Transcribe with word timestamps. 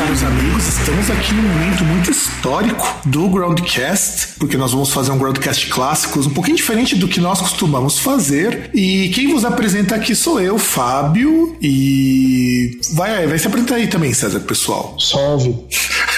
Caros 0.00 0.22
amigos, 0.22 0.66
estamos 0.66 1.10
aqui 1.10 1.34
num 1.34 1.42
momento 1.42 1.84
muito 1.84 2.10
histórico 2.10 3.00
do 3.04 3.28
Groundcast, 3.28 4.38
porque 4.38 4.56
nós 4.56 4.72
vamos 4.72 4.90
fazer 4.94 5.10
um 5.10 5.18
Groundcast 5.18 5.66
clássicos 5.66 6.26
um 6.26 6.30
pouquinho 6.30 6.56
diferente 6.56 6.96
do 6.96 7.06
que 7.06 7.20
nós 7.20 7.38
costumamos 7.38 7.98
fazer. 7.98 8.70
E 8.72 9.10
quem 9.10 9.28
vos 9.28 9.44
apresenta 9.44 9.94
aqui 9.94 10.14
sou 10.14 10.40
eu, 10.40 10.58
Fábio, 10.58 11.54
e 11.60 12.80
vai, 12.94 13.26
vai 13.26 13.38
se 13.38 13.46
apresentar 13.46 13.74
aí 13.74 13.88
também, 13.88 14.14
César, 14.14 14.40
pessoal. 14.40 14.96
Salve. 14.98 15.54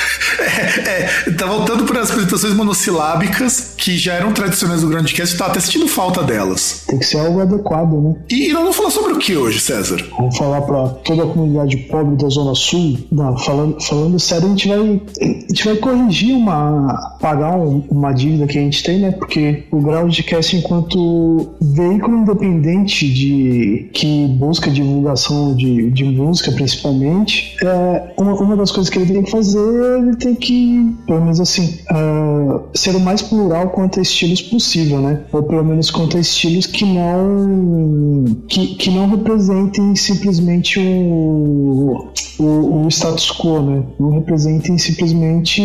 É, 0.85 1.31
tá 1.33 1.47
voltando 1.47 1.85
para 1.85 2.01
as 2.01 2.11
apresentações 2.11 2.55
monossilábicas 2.55 3.72
que 3.83 3.97
já 3.99 4.15
eram 4.15 4.33
tradicionais 4.33 4.81
do 4.83 4.89
Groundcast, 4.89 5.37
tá 5.37 5.47
até 5.47 5.59
sentindo 5.61 5.89
falta 5.89 6.23
delas. 6.23 6.85
Tem 6.87 6.99
que 6.99 7.05
ser 7.07 7.19
algo 7.19 7.41
adequado, 7.41 7.93
né? 8.01 8.15
E 8.31 8.49
nós 8.53 8.63
vamos 8.63 8.77
falar 8.77 8.91
sobre 8.91 9.13
o 9.15 9.19
que 9.19 9.37
hoje, 9.37 9.59
César? 9.61 9.99
Vamos 10.17 10.37
falar 10.37 10.61
pra 10.63 10.89
toda 10.89 11.25
a 11.25 11.27
comunidade 11.27 11.77
pobre 11.77 12.17
da 12.17 12.29
Zona 12.29 12.55
Sul. 12.55 12.99
Não, 13.11 13.37
falando, 13.39 13.81
falando 13.83 14.19
sério, 14.21 14.47
a 14.47 14.51
gente 14.51 14.69
vai. 14.69 14.79
A 15.21 15.25
gente 15.49 15.65
vai 15.65 15.77
corrigir 15.77 16.35
uma. 16.35 17.17
pagar 17.21 17.57
um- 17.57 17.83
uma 17.91 18.13
dívida 18.13 18.47
que 18.47 18.59
a 18.59 18.61
gente 18.61 18.83
tem, 18.83 19.01
né? 19.01 19.11
Porque 19.13 19.65
o 19.71 19.81
Groundcast, 19.81 20.57
enquanto 20.57 21.51
veículo 21.61 22.19
independente 22.19 23.13
de 23.13 23.91
que 23.93 24.27
busca 24.39 24.71
divulgação 24.71 25.55
de, 25.57 25.91
de 25.91 26.05
música, 26.05 26.53
principalmente, 26.53 27.57
é, 27.65 28.13
uma, 28.17 28.35
uma 28.35 28.57
das 28.57 28.71
coisas 28.71 28.91
que 28.91 28.99
ele 28.99 29.13
tem 29.13 29.23
que 29.23 29.31
fazer, 29.31 29.59
ele 29.99 30.17
tem 30.17 30.35
que, 30.35 30.95
pelo 31.07 31.21
menos 31.23 31.41
assim, 31.41 31.79
ah, 31.91 32.61
ser 32.75 32.95
o 32.95 33.01
mais 33.01 33.23
plural 33.23 33.71
quanto 33.73 33.99
a 33.99 34.03
estilos 34.03 34.43
possível, 34.43 35.01
né? 35.01 35.21
Ou 35.33 35.43
pelo 35.43 35.65
menos 35.65 35.91
quanto 35.91 36.17
a 36.17 36.21
estilos 36.21 36.67
que 36.67 36.85
não 36.85 38.25
que, 38.49 38.75
que 38.77 38.91
não 38.91 39.09
representem 39.09 39.97
simplesmente 39.97 40.79
o, 40.79 42.09
o, 42.39 42.85
o 42.85 42.89
status 42.89 43.31
quo, 43.31 43.61
né? 43.63 43.83
Não 43.99 44.11
representem 44.11 44.79
simplesmente 44.79 45.63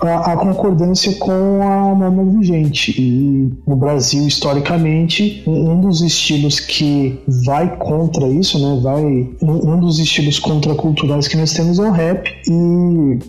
a, 0.00 0.32
a 0.32 0.36
concordância 0.36 1.14
com 1.14 1.62
a 1.62 1.94
norma 1.94 2.24
vigente. 2.38 2.94
E 3.00 3.52
no 3.66 3.76
Brasil, 3.76 4.26
historicamente, 4.26 5.42
um 5.46 5.80
dos 5.80 6.00
estilos 6.02 6.60
que 6.60 7.20
vai 7.44 7.76
contra 7.76 8.28
isso, 8.28 8.58
né? 8.58 8.80
Vai 8.82 9.04
um, 9.42 9.72
um 9.72 9.80
dos 9.80 9.98
estilos 9.98 10.38
contraculturais 10.38 11.28
que 11.28 11.36
nós 11.36 11.52
temos 11.52 11.78
é 11.78 11.82
o 11.82 11.90
rap 11.90 12.34
e, 12.46 12.50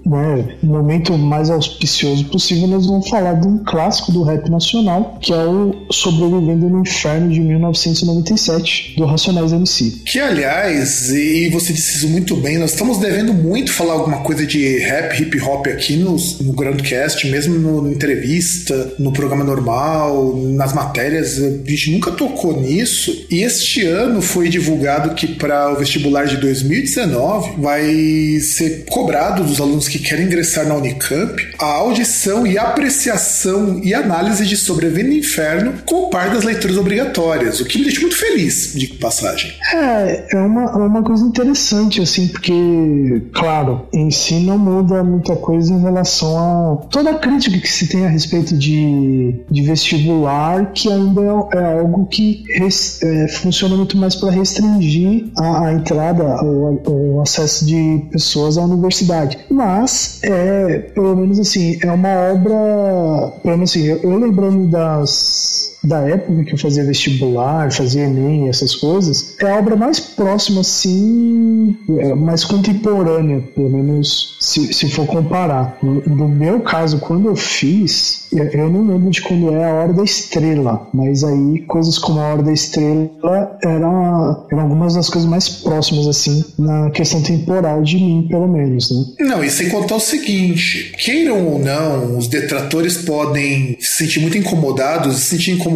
né, 0.08 0.58
no 0.62 0.74
momento 0.74 1.18
mais 1.18 1.50
auspicioso 1.50 2.26
possível, 2.26 2.68
nós 2.68 2.88
vamos 2.88 3.08
falar 3.10 3.34
de 3.34 3.48
um 3.48 3.64
clássico 3.64 4.12
do 4.16 4.24
rap 4.24 4.50
nacional, 4.50 5.18
que 5.22 5.34
é 5.34 5.46
o 5.46 5.86
Sobrevivendo 5.92 6.70
no 6.70 6.82
Inferno 6.82 7.30
de 7.30 7.42
1997, 7.42 8.96
do 8.98 9.06
Racionais 9.06 9.52
MC. 9.52 10.02
Que, 10.06 10.20
aliás, 10.20 11.10
e 11.10 11.50
você 11.50 11.74
disse 11.74 11.98
isso 11.98 12.08
muito 12.08 12.36
bem, 12.38 12.58
nós 12.58 12.72
estamos 12.72 12.98
devendo 12.98 13.34
muito 13.34 13.72
falar 13.74 13.94
alguma 13.94 14.18
coisa 14.20 14.46
de 14.46 14.80
rap, 14.80 15.22
hip 15.22 15.40
hop 15.42 15.68
aqui 15.68 15.98
no, 15.98 16.16
no 16.42 16.54
Groundcast, 16.54 17.28
mesmo 17.30 17.56
no, 17.56 17.82
no 17.82 17.92
entrevista, 17.92 18.94
no 18.98 19.12
programa 19.12 19.44
normal, 19.44 20.36
nas 20.36 20.74
matérias, 20.74 21.38
a 21.42 21.70
gente 21.70 21.92
nunca 21.92 22.12
tocou 22.12 22.60
nisso. 22.60 23.26
E 23.30 23.44
este 23.44 23.86
ano 23.86 24.22
foi 24.22 24.48
divulgado 24.48 25.14
que 25.14 25.28
para 25.28 25.74
o 25.74 25.76
vestibular 25.76 26.26
de 26.26 26.38
2019 26.38 27.62
vai 27.62 28.40
ser 28.40 28.86
cobrado 28.86 29.44
dos 29.44 29.60
alunos 29.60 29.90
que 29.90 30.00
querem 30.00 30.26
ingressar 30.26 30.66
na 30.68 30.76
Unicamp 30.76 31.36
a 31.60 31.66
audição 31.66 32.48
e 32.48 32.58
apreciação 32.58 33.82
e 33.84 33.94
análise 34.06 34.46
de 34.46 34.56
Sobrevivendo 34.58 35.10
no 35.10 35.14
Inferno 35.16 35.74
com 35.86 36.10
par 36.10 36.30
das 36.30 36.44
leituras 36.44 36.78
obrigatórias, 36.78 37.60
o 37.60 37.66
que 37.66 37.78
me 37.78 37.84
deixa 37.86 38.02
muito 38.02 38.16
feliz, 38.16 38.74
de 38.76 38.88
passagem. 38.88 39.52
É, 39.74 40.28
é 40.32 40.38
uma, 40.38 40.64
é 40.64 40.76
uma 40.88 41.04
coisa 41.04 41.24
interessante, 41.26 42.02
assim, 42.02 42.28
porque, 42.28 43.22
claro, 43.34 43.88
em 43.94 44.10
si 44.12 44.36
não 44.40 44.58
muda 44.58 45.04
muita 45.04 45.36
coisa 45.36 45.74
em 45.74 45.82
relação 45.82 46.74
a 46.74 46.76
toda 46.88 47.12
a 47.12 47.16
crítica 47.16 47.58
que 47.60 47.70
se 47.70 47.88
tem 47.88 48.06
a 48.06 48.10
respeito 48.10 48.56
de, 48.58 49.36
de 49.50 49.62
vestibular, 49.62 50.72
que 50.74 50.92
ainda 50.92 51.22
é, 51.22 51.58
é 51.58 51.80
algo 51.80 52.06
que 52.08 52.44
res- 52.58 53.02
é, 53.04 53.28
funciona 53.28 53.76
muito 53.76 53.98
mais 53.98 54.16
para 54.16 54.32
restringir 54.32 55.26
a, 55.38 55.68
a 55.68 55.74
entrada, 55.74 56.24
o, 56.44 57.16
o 57.18 57.22
acesso 57.22 57.66
de 57.66 58.04
pessoas 58.12 58.58
à 58.58 58.62
universidade. 58.62 59.38
Mas, 59.50 60.20
é, 60.24 60.80
pelo 60.94 61.16
menos 61.16 61.40
assim, 61.40 61.78
é 61.82 61.92
uma 61.92 62.10
obra, 62.32 63.32
pelo 63.44 63.56
menos 63.58 63.72
assim, 63.72 63.85
eu, 63.86 64.00
eu 64.02 64.18
lembrando 64.18 64.68
das 64.68 65.75
da 65.86 66.02
época 66.02 66.44
que 66.44 66.54
eu 66.54 66.58
fazia 66.58 66.84
vestibular, 66.84 67.72
fazia 67.72 68.04
Enem, 68.04 68.50
essas 68.50 68.76
coisas, 68.76 69.36
é 69.40 69.50
a 69.50 69.58
obra 69.58 69.76
mais 69.76 70.00
próxima, 70.00 70.62
assim, 70.62 71.78
é, 71.98 72.14
mais 72.14 72.44
contemporânea, 72.44 73.42
pelo 73.56 73.70
menos 73.70 74.38
se, 74.40 74.74
se 74.74 74.90
for 74.90 75.06
comparar. 75.06 75.78
No, 75.82 76.28
meu 76.28 76.60
caso, 76.62 77.00
quando 77.00 77.28
eu 77.28 77.36
fiz, 77.36 78.28
eu 78.32 78.70
não 78.70 78.88
lembro 78.88 79.10
de 79.10 79.22
quando 79.22 79.54
é 79.54 79.64
a 79.64 79.74
Hora 79.74 79.94
da 79.94 80.04
Estrela, 80.04 80.88
mas 80.94 81.24
aí 81.24 81.62
coisas 81.68 81.98
como 81.98 82.20
a 82.20 82.34
Hora 82.34 82.44
da 82.44 82.54
Estrela 82.54 83.58
eram, 83.64 84.46
eram 84.52 84.62
algumas 84.62 84.96
das 84.96 85.10
coisas 85.10 85.30
mais 85.30 85.48
próximas, 85.50 86.08
assim, 86.08 86.44
na 86.58 86.90
questão 86.92 87.22
temporal 87.22 87.82
de 87.82 87.98
mim, 87.98 88.28
pelo 88.30 88.48
menos, 88.48 88.92
né? 88.92 89.28
Não, 89.28 89.44
e 89.44 89.50
sem 89.50 89.70
contar 89.70 89.96
o 89.96 90.00
seguinte: 90.00 90.94
queiram 90.98 91.46
ou 91.48 91.60
não, 91.60 92.18
os 92.18 92.28
detratores 92.28 92.98
podem 92.98 93.78
se 93.80 94.06
sentir 94.06 94.20
muito 94.20 94.38
incomodados, 94.38 95.18
se 95.18 95.36
sentir 95.36 95.52
incomodados 95.52 95.75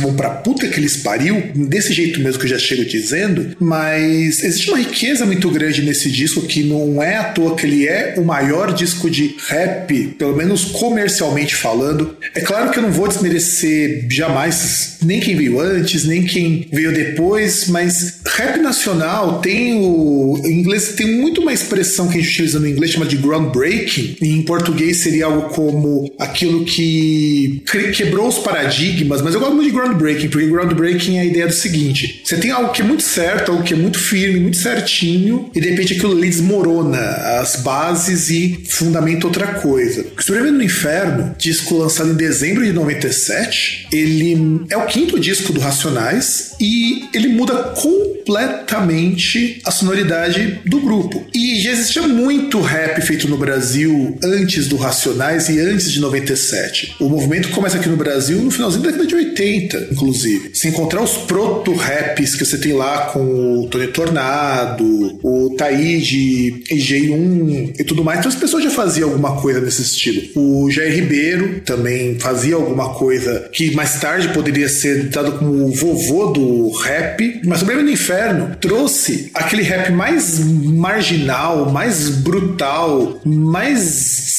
vão 0.00 0.14
pra 0.14 0.30
puta 0.30 0.66
que 0.68 0.78
eles 0.78 0.98
pariu, 0.98 1.50
desse 1.54 1.92
jeito 1.92 2.20
mesmo 2.20 2.38
que 2.38 2.46
eu 2.46 2.50
já 2.50 2.58
chego 2.58 2.84
dizendo, 2.84 3.56
mas 3.58 4.42
existe 4.42 4.68
uma 4.68 4.78
riqueza 4.78 5.24
muito 5.24 5.50
grande 5.50 5.82
nesse 5.82 6.10
disco 6.10 6.42
que 6.42 6.62
não 6.62 7.02
é 7.02 7.16
à 7.16 7.24
toa 7.24 7.54
que 7.54 7.66
ele 7.66 7.86
é 7.86 8.14
o 8.16 8.24
maior 8.24 8.72
disco 8.72 9.10
de 9.10 9.36
rap, 9.48 10.14
pelo 10.18 10.36
menos 10.36 10.66
comercialmente 10.66 11.54
falando. 11.54 12.16
É 12.34 12.40
claro 12.40 12.70
que 12.70 12.78
eu 12.78 12.82
não 12.82 12.92
vou 12.92 13.08
desmerecer 13.08 14.06
jamais 14.10 14.98
nem 15.02 15.20
quem 15.20 15.36
veio 15.36 15.60
antes, 15.60 16.04
nem 16.04 16.24
quem 16.24 16.66
veio 16.72 16.92
depois, 16.92 17.68
mas 17.68 18.20
rap 18.26 18.58
nacional 18.58 19.40
tem 19.40 19.74
o. 19.74 20.40
Em 20.44 20.60
inglês 20.60 20.94
tem 20.94 21.18
muito 21.18 21.40
uma 21.40 21.52
expressão 21.52 22.08
que 22.08 22.18
a 22.18 22.20
gente 22.20 22.30
utiliza 22.30 22.60
no 22.60 22.68
inglês 22.68 22.92
chamada 22.92 23.10
de 23.10 23.16
groundbreaking, 23.16 24.16
em 24.20 24.42
português 24.42 24.98
seria 24.98 25.26
algo 25.26 25.48
como 25.50 26.10
aquilo 26.18 26.64
que 26.64 27.62
quebrou 27.94 28.28
os 28.28 28.38
paradigmas, 28.38 29.22
mas 29.22 29.34
eu 29.38 29.40
gosto 29.40 29.54
muito 29.54 29.70
de 29.70 29.76
groundbreaking, 29.76 30.28
porque 30.28 30.46
groundbreaking 30.46 31.18
é 31.18 31.20
a 31.20 31.24
ideia 31.24 31.46
do 31.46 31.52
seguinte: 31.52 32.20
você 32.24 32.36
tem 32.36 32.50
algo 32.50 32.72
que 32.72 32.82
é 32.82 32.84
muito 32.84 33.02
certo, 33.02 33.52
algo 33.52 33.62
que 33.62 33.72
é 33.72 33.76
muito 33.76 33.98
firme, 33.98 34.40
muito 34.40 34.56
certinho, 34.56 35.50
e 35.54 35.60
de 35.60 35.70
repente 35.70 35.94
aquilo 35.94 36.12
ali 36.12 36.28
desmorona 36.28 36.98
as 37.40 37.56
bases 37.56 38.30
e 38.30 38.60
fundamenta 38.66 39.26
outra 39.26 39.46
coisa. 39.54 40.04
Sobrevivendo 40.18 40.58
no 40.58 40.64
Inferno, 40.64 41.34
disco 41.38 41.76
lançado 41.76 42.10
em 42.10 42.14
dezembro 42.14 42.64
de 42.64 42.72
97, 42.72 43.88
ele 43.92 44.64
é 44.70 44.76
o 44.76 44.86
quinto 44.86 45.18
disco 45.18 45.52
do 45.52 45.60
Racionais 45.60 46.52
e 46.60 47.08
ele 47.14 47.27
muda 47.38 47.54
completamente 47.80 49.60
a 49.64 49.70
sonoridade 49.70 50.60
do 50.66 50.80
grupo. 50.80 51.24
E 51.32 51.60
já 51.60 51.70
existia 51.70 52.02
muito 52.02 52.60
rap 52.60 53.00
feito 53.00 53.28
no 53.28 53.38
Brasil 53.38 54.18
antes 54.24 54.66
do 54.66 54.76
Racionais 54.76 55.48
e 55.48 55.60
antes 55.60 55.92
de 55.92 56.00
97. 56.00 56.96
O 56.98 57.08
movimento 57.08 57.50
começa 57.50 57.76
aqui 57.76 57.88
no 57.88 57.96
Brasil 57.96 58.38
no 58.38 58.50
finalzinho 58.50 58.82
da 58.82 58.90
década 58.90 59.06
de 59.06 59.14
80, 59.14 59.88
inclusive. 59.92 60.50
Se 60.52 60.66
encontrar 60.66 61.00
os 61.00 61.12
proto-raps 61.12 62.34
que 62.34 62.44
você 62.44 62.58
tem 62.58 62.72
lá 62.72 63.06
com 63.12 63.60
o 63.60 63.68
Tony 63.68 63.86
Tornado, 63.86 65.20
o 65.22 65.54
Taíde, 65.56 66.64
EJ1 66.72 67.74
e 67.78 67.84
tudo 67.84 68.02
mais, 68.02 68.18
então 68.18 68.30
as 68.30 68.36
pessoas 68.36 68.64
já 68.64 68.70
faziam 68.70 69.10
alguma 69.10 69.40
coisa 69.40 69.60
nesse 69.60 69.82
estilo. 69.82 70.22
O 70.34 70.68
Jair 70.70 70.92
Ribeiro 70.92 71.60
também 71.60 72.18
fazia 72.18 72.56
alguma 72.56 72.94
coisa 72.94 73.48
que 73.52 73.70
mais 73.76 74.00
tarde 74.00 74.28
poderia 74.30 74.68
ser 74.68 75.04
dado 75.04 75.38
como 75.38 75.66
o 75.66 75.72
vovô 75.72 76.26
do 76.26 76.70
rap, 76.70 77.27
mas 77.44 77.60
Sobrevivendo 77.60 77.90
no 77.90 77.94
Inferno 77.94 78.56
trouxe 78.60 79.30
aquele 79.34 79.62
rap 79.62 79.92
mais 79.92 80.40
marginal, 80.40 81.70
mais 81.70 82.10
brutal, 82.10 83.20
mais 83.24 83.80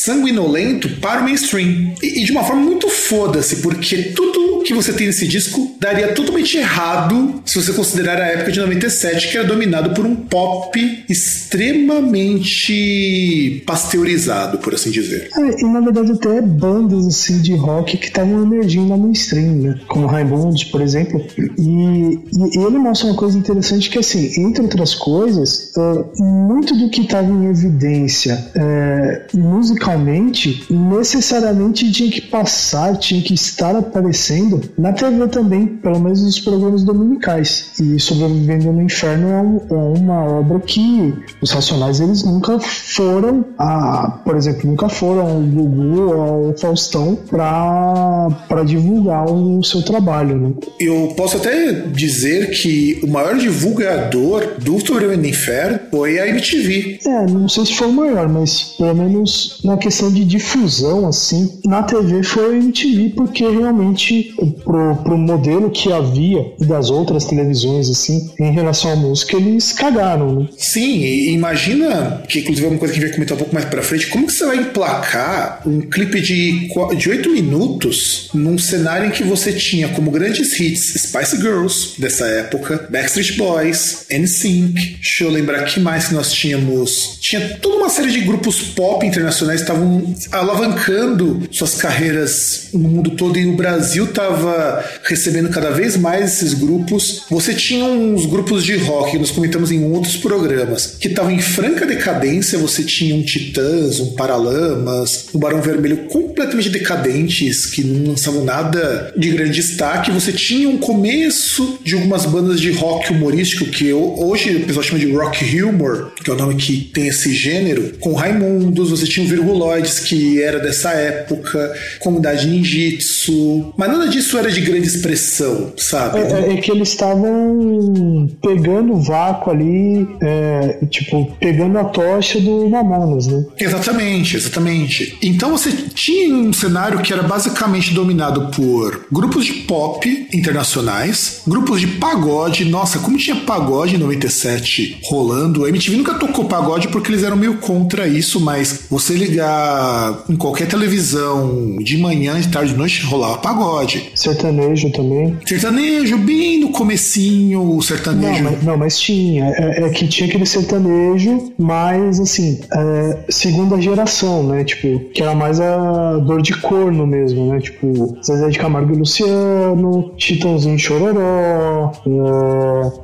sanguinolento 0.04 0.90
para 0.98 1.22
o 1.22 1.24
mainstream. 1.24 1.94
E, 2.02 2.22
e 2.22 2.26
de 2.26 2.32
uma 2.32 2.44
forma 2.44 2.62
muito 2.62 2.90
foda-se, 2.90 3.58
porque 3.58 4.14
tudo 4.16 4.64
que 4.64 4.74
você 4.74 4.94
tem 4.94 5.06
nesse 5.08 5.28
disco 5.28 5.76
daria 5.80 6.10
totalmente 6.10 6.58
errado 6.58 7.42
se 7.46 7.62
você 7.62 7.72
considerar 7.74 8.22
a 8.22 8.28
época 8.28 8.52
de 8.52 8.60
97, 8.60 9.30
que 9.30 9.38
era 9.38 9.48
dominado 9.48 9.94
por 9.94 10.06
um 10.06 10.16
pop 10.16 11.06
extremamente 11.10 13.64
pasteurizado, 13.66 14.60
por 14.60 14.74
assim 14.74 14.92
dizer. 14.92 15.30
É, 15.36 15.62
e 15.62 15.66
na 15.66 15.82
verdade 15.82 16.12
até 16.12 16.42
bandas 16.42 17.08
assim 17.08 17.42
de 17.42 17.56
rock 17.56 17.98
que 17.98 18.08
estavam 18.08 18.44
emergindo 18.44 18.88
na 18.88 18.98
mainstream, 18.98 19.56
né? 19.56 19.80
Como 19.88 20.08
Raimundos, 20.08 20.66
por 20.66 20.82
exemplo. 20.82 21.26
E, 21.58 22.20
e 22.56 22.58
ele 22.58 22.79
mostra 22.80 23.08
uma 23.08 23.16
coisa 23.16 23.38
interessante 23.38 23.90
que 23.90 24.00
assim, 24.00 24.42
entre 24.42 24.64
outras 24.64 24.96
coisas, 24.96 25.72
é, 25.78 26.22
muito 26.22 26.76
do 26.76 26.90
que 26.90 27.02
estava 27.02 27.30
em 27.30 27.46
evidência 27.46 28.50
é, 28.56 29.28
musicalmente 29.34 30.66
necessariamente 30.70 31.92
tinha 31.92 32.10
que 32.10 32.22
passar, 32.22 32.98
tinha 32.98 33.22
que 33.22 33.34
estar 33.34 33.76
aparecendo 33.76 34.62
na 34.78 34.94
TV 34.94 35.28
também, 35.28 35.68
pelo 35.68 36.00
menos 36.00 36.24
nos 36.24 36.40
programas 36.40 36.84
dominicais. 36.84 37.72
E 37.80 38.00
Sobrevivendo 38.00 38.72
no 38.72 38.81
Inferno 38.81 39.30
é, 39.30 39.42
um, 39.42 39.62
é 39.70 40.00
uma 40.00 40.24
obra 40.40 40.60
que 40.60 41.14
os 41.42 41.52
Racionais 41.52 42.00
eles 42.00 42.24
nunca 42.24 42.60
foram 42.60 43.46
a, 43.58 44.20
por 44.24 44.36
exemplo, 44.36 44.70
nunca 44.70 44.90
foram 44.90 45.28
ao 45.28 45.40
Gugu 45.42 46.02
ou 46.02 46.22
ao 46.22 46.58
Faustão 46.58 47.16
para 47.16 48.64
divulgar 48.66 49.26
o 49.26 49.64
seu 49.64 49.81
trabalho. 49.81 50.38
Né? 50.38 50.54
Eu 50.80 51.14
posso 51.16 51.38
até 51.38 51.72
dizer 51.72 52.52
que 52.52 52.69
o 53.04 53.07
maior 53.07 53.38
divulgador 53.38 54.56
do 54.60 54.80
Sobrevivendo 54.80 55.21
no 55.21 55.27
Inferno 55.27 55.80
foi 55.92 56.19
a 56.19 56.27
MTV. 56.27 57.00
É, 57.06 57.25
não 57.27 57.48
sei 57.48 57.66
se 57.66 57.74
foi 57.74 57.88
o 57.88 57.94
maior, 57.94 58.27
mas 58.27 58.75
pelo 58.77 58.95
menos 58.95 59.60
na 59.63 59.77
questão 59.77 60.12
de 60.12 60.24
difusão, 60.25 61.07
assim, 61.07 61.60
na 61.66 61.83
TV 61.83 62.24
foi 62.24 62.54
a 62.54 62.57
MTV, 62.57 63.13
porque 63.16 63.48
realmente 63.48 64.33
pro, 64.63 64.95
pro 64.98 65.18
modelo 65.18 65.69
que 65.69 65.92
havia 65.92 66.54
das 66.60 66.89
outras 66.89 67.25
televisões, 67.25 67.89
assim, 67.89 68.30
em 68.39 68.51
relação 68.51 68.92
à 68.92 68.95
música, 68.95 69.38
eles 69.38 69.74
cagaram, 69.74 70.39
né? 70.42 70.48
Sim, 70.57 71.00
e 71.00 71.31
imagina, 71.31 72.24
que 72.27 72.39
inclusive 72.39 72.68
é 72.68 72.69
uma 72.69 72.80
coisa 72.80 72.94
que 72.94 73.00
a 73.00 73.01
gente 73.01 73.10
vai 73.10 73.16
comentar 73.16 73.36
um 73.36 73.39
pouco 73.39 73.54
mais 73.54 73.66
pra 73.66 73.81
frente, 73.81 74.07
como 74.07 74.27
que 74.27 74.33
você 74.33 74.45
vai 74.45 74.57
emplacar 74.57 75.62
um 75.66 75.81
clipe 75.81 76.21
de, 76.21 76.69
de 76.98 77.10
8 77.10 77.30
minutos 77.30 78.30
num 78.33 78.57
cenário 78.57 79.07
em 79.07 79.12
que 79.12 79.24
você 79.24 79.54
tinha 79.54 79.89
como 79.89 80.12
grandes 80.12 80.60
hits 80.60 80.94
Spice 81.01 81.38
Girls 81.38 82.00
dessa 82.00 82.25
época, 82.27 82.59
Backstreet 82.90 83.38
Boys, 83.38 84.06
NSYNC, 84.10 84.74
deixa 84.96 85.24
eu 85.24 85.30
lembrar 85.30 85.64
que 85.64 85.80
mais 85.80 86.08
que 86.08 86.14
nós 86.14 86.32
tínhamos. 86.32 87.18
Tinha 87.22 87.58
toda 87.62 87.78
uma 87.78 87.90
série 87.90 88.12
de 88.12 88.22
grupos 88.22 88.62
pop 88.62 89.06
internacionais 89.06 89.62
que 89.62 89.70
estavam 89.70 90.16
alavancando 90.32 91.48
suas 91.52 91.76
carreiras 91.76 92.70
no 92.74 92.88
mundo 92.88 93.12
todo 93.12 93.38
e 93.38 93.46
o 93.46 93.56
Brasil 93.56 94.06
estava 94.06 94.84
recebendo 95.04 95.50
cada 95.50 95.72
vez 95.72 95.98
mais 95.98 96.34
esses 96.34 96.54
grupos. 96.54 97.24
Você 97.30 97.54
tinha 97.54 97.86
uns 97.86 98.26
grupos 98.26 98.64
de 98.64 98.76
rock 98.78 99.12
que 99.12 99.20
nós 99.20 99.32
comentamos 99.32 99.72
em 99.72 99.84
outros 99.84 100.18
programas 100.18 100.98
que 101.00 101.08
estavam 101.08 101.32
em 101.32 101.42
franca 101.42 101.86
decadência. 101.86 102.58
Você 102.60 102.84
tinha 102.84 103.16
um 103.16 103.24
Titãs, 103.24 104.00
um 104.00 104.14
Paralamas, 104.14 105.28
um 105.34 105.40
Barão 105.40 105.62
Vermelho 105.62 106.08
completamente 106.08 106.70
decadentes 106.70 107.66
que 107.66 107.84
não 107.84 108.12
lançavam 108.12 108.44
nada 108.44 109.14
de 109.16 109.30
grande 109.30 109.52
destaque. 109.52 110.12
Você 110.12 110.32
tinha 110.32 110.70
um 110.70 110.78
começo 110.78 111.80
de 111.84 111.96
algumas 111.96 112.26
bandas 112.26 112.49
de 112.56 112.72
rock 112.72 113.12
humorístico 113.12 113.66
que 113.66 113.92
hoje 113.94 114.57
o 114.57 114.66
pessoal 114.66 114.84
chama 114.84 115.00
de 115.00 115.12
rock 115.12 115.62
humor, 115.62 116.13
que 116.24 116.30
é 116.30 116.34
o 116.34 116.38
nome 116.38 116.56
que 116.56 116.81
tem 116.94 117.07
esse 117.07 117.34
gênero, 117.34 117.94
com 118.00 118.13
Raimundos, 118.13 118.90
você 118.90 119.06
tinha 119.06 119.25
o 119.25 119.30
Virguloides, 119.30 120.00
que 120.00 120.42
era 120.42 120.60
dessa 120.60 120.92
época, 120.92 121.74
Comunidade 122.00 122.48
Ninjitsu, 122.48 123.74
mas 123.78 123.90
nada 123.90 124.07
disso 124.07 124.38
era 124.38 124.51
de 124.51 124.62
grande 124.62 124.88
expressão, 124.88 125.74
sabe? 125.78 126.19
É, 126.19 126.54
é 126.54 126.57
que 126.57 126.72
eles 126.72 126.90
estavam 126.90 128.30
pegando 128.42 128.94
o 128.94 129.02
vácuo 129.02 129.52
ali, 129.52 130.07
é, 130.22 130.80
tipo, 130.90 131.31
pegando 131.40 131.78
a 131.78 131.86
tocha 131.86 132.40
do 132.40 132.69
Mamonas, 132.69 133.28
né? 133.28 133.45
Exatamente, 133.57 134.36
exatamente. 134.36 135.18
Então 135.22 135.52
você 135.52 135.72
tinha 135.94 136.34
um 136.34 136.54
cenário 136.54 137.00
que 137.00 137.12
era 137.12 137.24
basicamente 137.24 137.94
dominado 137.94 138.50
por 138.52 139.06
grupos 139.12 139.45
de 139.45 139.54
pop 139.54 140.28
internacionais, 140.34 141.42
grupos 141.48 141.81
de 141.81 141.88
pagode, 141.88 142.39
nossa, 142.66 143.00
como 143.00 143.18
tinha 143.18 143.36
pagode 143.38 143.96
em 143.96 143.98
97 143.98 145.00
rolando, 145.04 145.66
a 145.66 145.70
MTV 145.70 145.98
nunca 145.98 146.14
tocou 146.16 146.46
pagode 146.46 146.88
porque 146.88 147.12
eles 147.12 147.24
eram 147.24 147.36
meio 147.36 147.58
contra 147.58 148.08
isso, 148.08 148.40
mas 148.40 148.86
você 148.90 149.14
ligar 149.14 150.24
em 150.30 150.36
qualquer 150.36 150.68
televisão 150.68 151.78
de 151.80 151.98
manhã, 151.98 152.40
de 152.40 152.48
tarde, 152.48 152.72
de 152.72 152.78
noite, 152.78 153.04
rolava 153.06 153.38
pagode. 153.38 154.12
Sertanejo 154.16 154.92
também. 154.92 155.38
Sertanejo, 155.46 156.18
bem 156.18 156.60
no 156.60 156.70
comecinho, 156.70 157.76
o 157.76 157.82
sertanejo. 157.82 158.44
Não, 158.44 158.52
mas, 158.52 158.64
não, 158.64 158.78
mas 158.78 159.00
tinha. 159.00 159.46
É, 159.46 159.84
é, 159.84 159.90
que 159.90 160.08
tinha 160.08 160.28
aquele 160.28 160.46
sertanejo, 160.46 161.52
mas 161.58 162.20
assim, 162.20 162.60
é, 162.72 163.20
segunda 163.30 163.82
geração, 163.82 164.44
né? 164.44 164.64
Tipo, 164.64 165.00
que 165.12 165.22
era 165.22 165.34
mais 165.34 165.60
a 165.60 166.18
dor 166.18 166.42
de 166.42 166.54
corno 166.60 167.06
mesmo, 167.06 167.52
né? 167.52 167.60
Tipo, 167.60 168.18
Zezé 168.26 168.50
de 168.50 168.60
Camargo 168.60 168.94
e 168.94 168.98
Luciano, 168.98 170.14
Titãozinho 170.18 170.78
Chororó. 170.78 171.92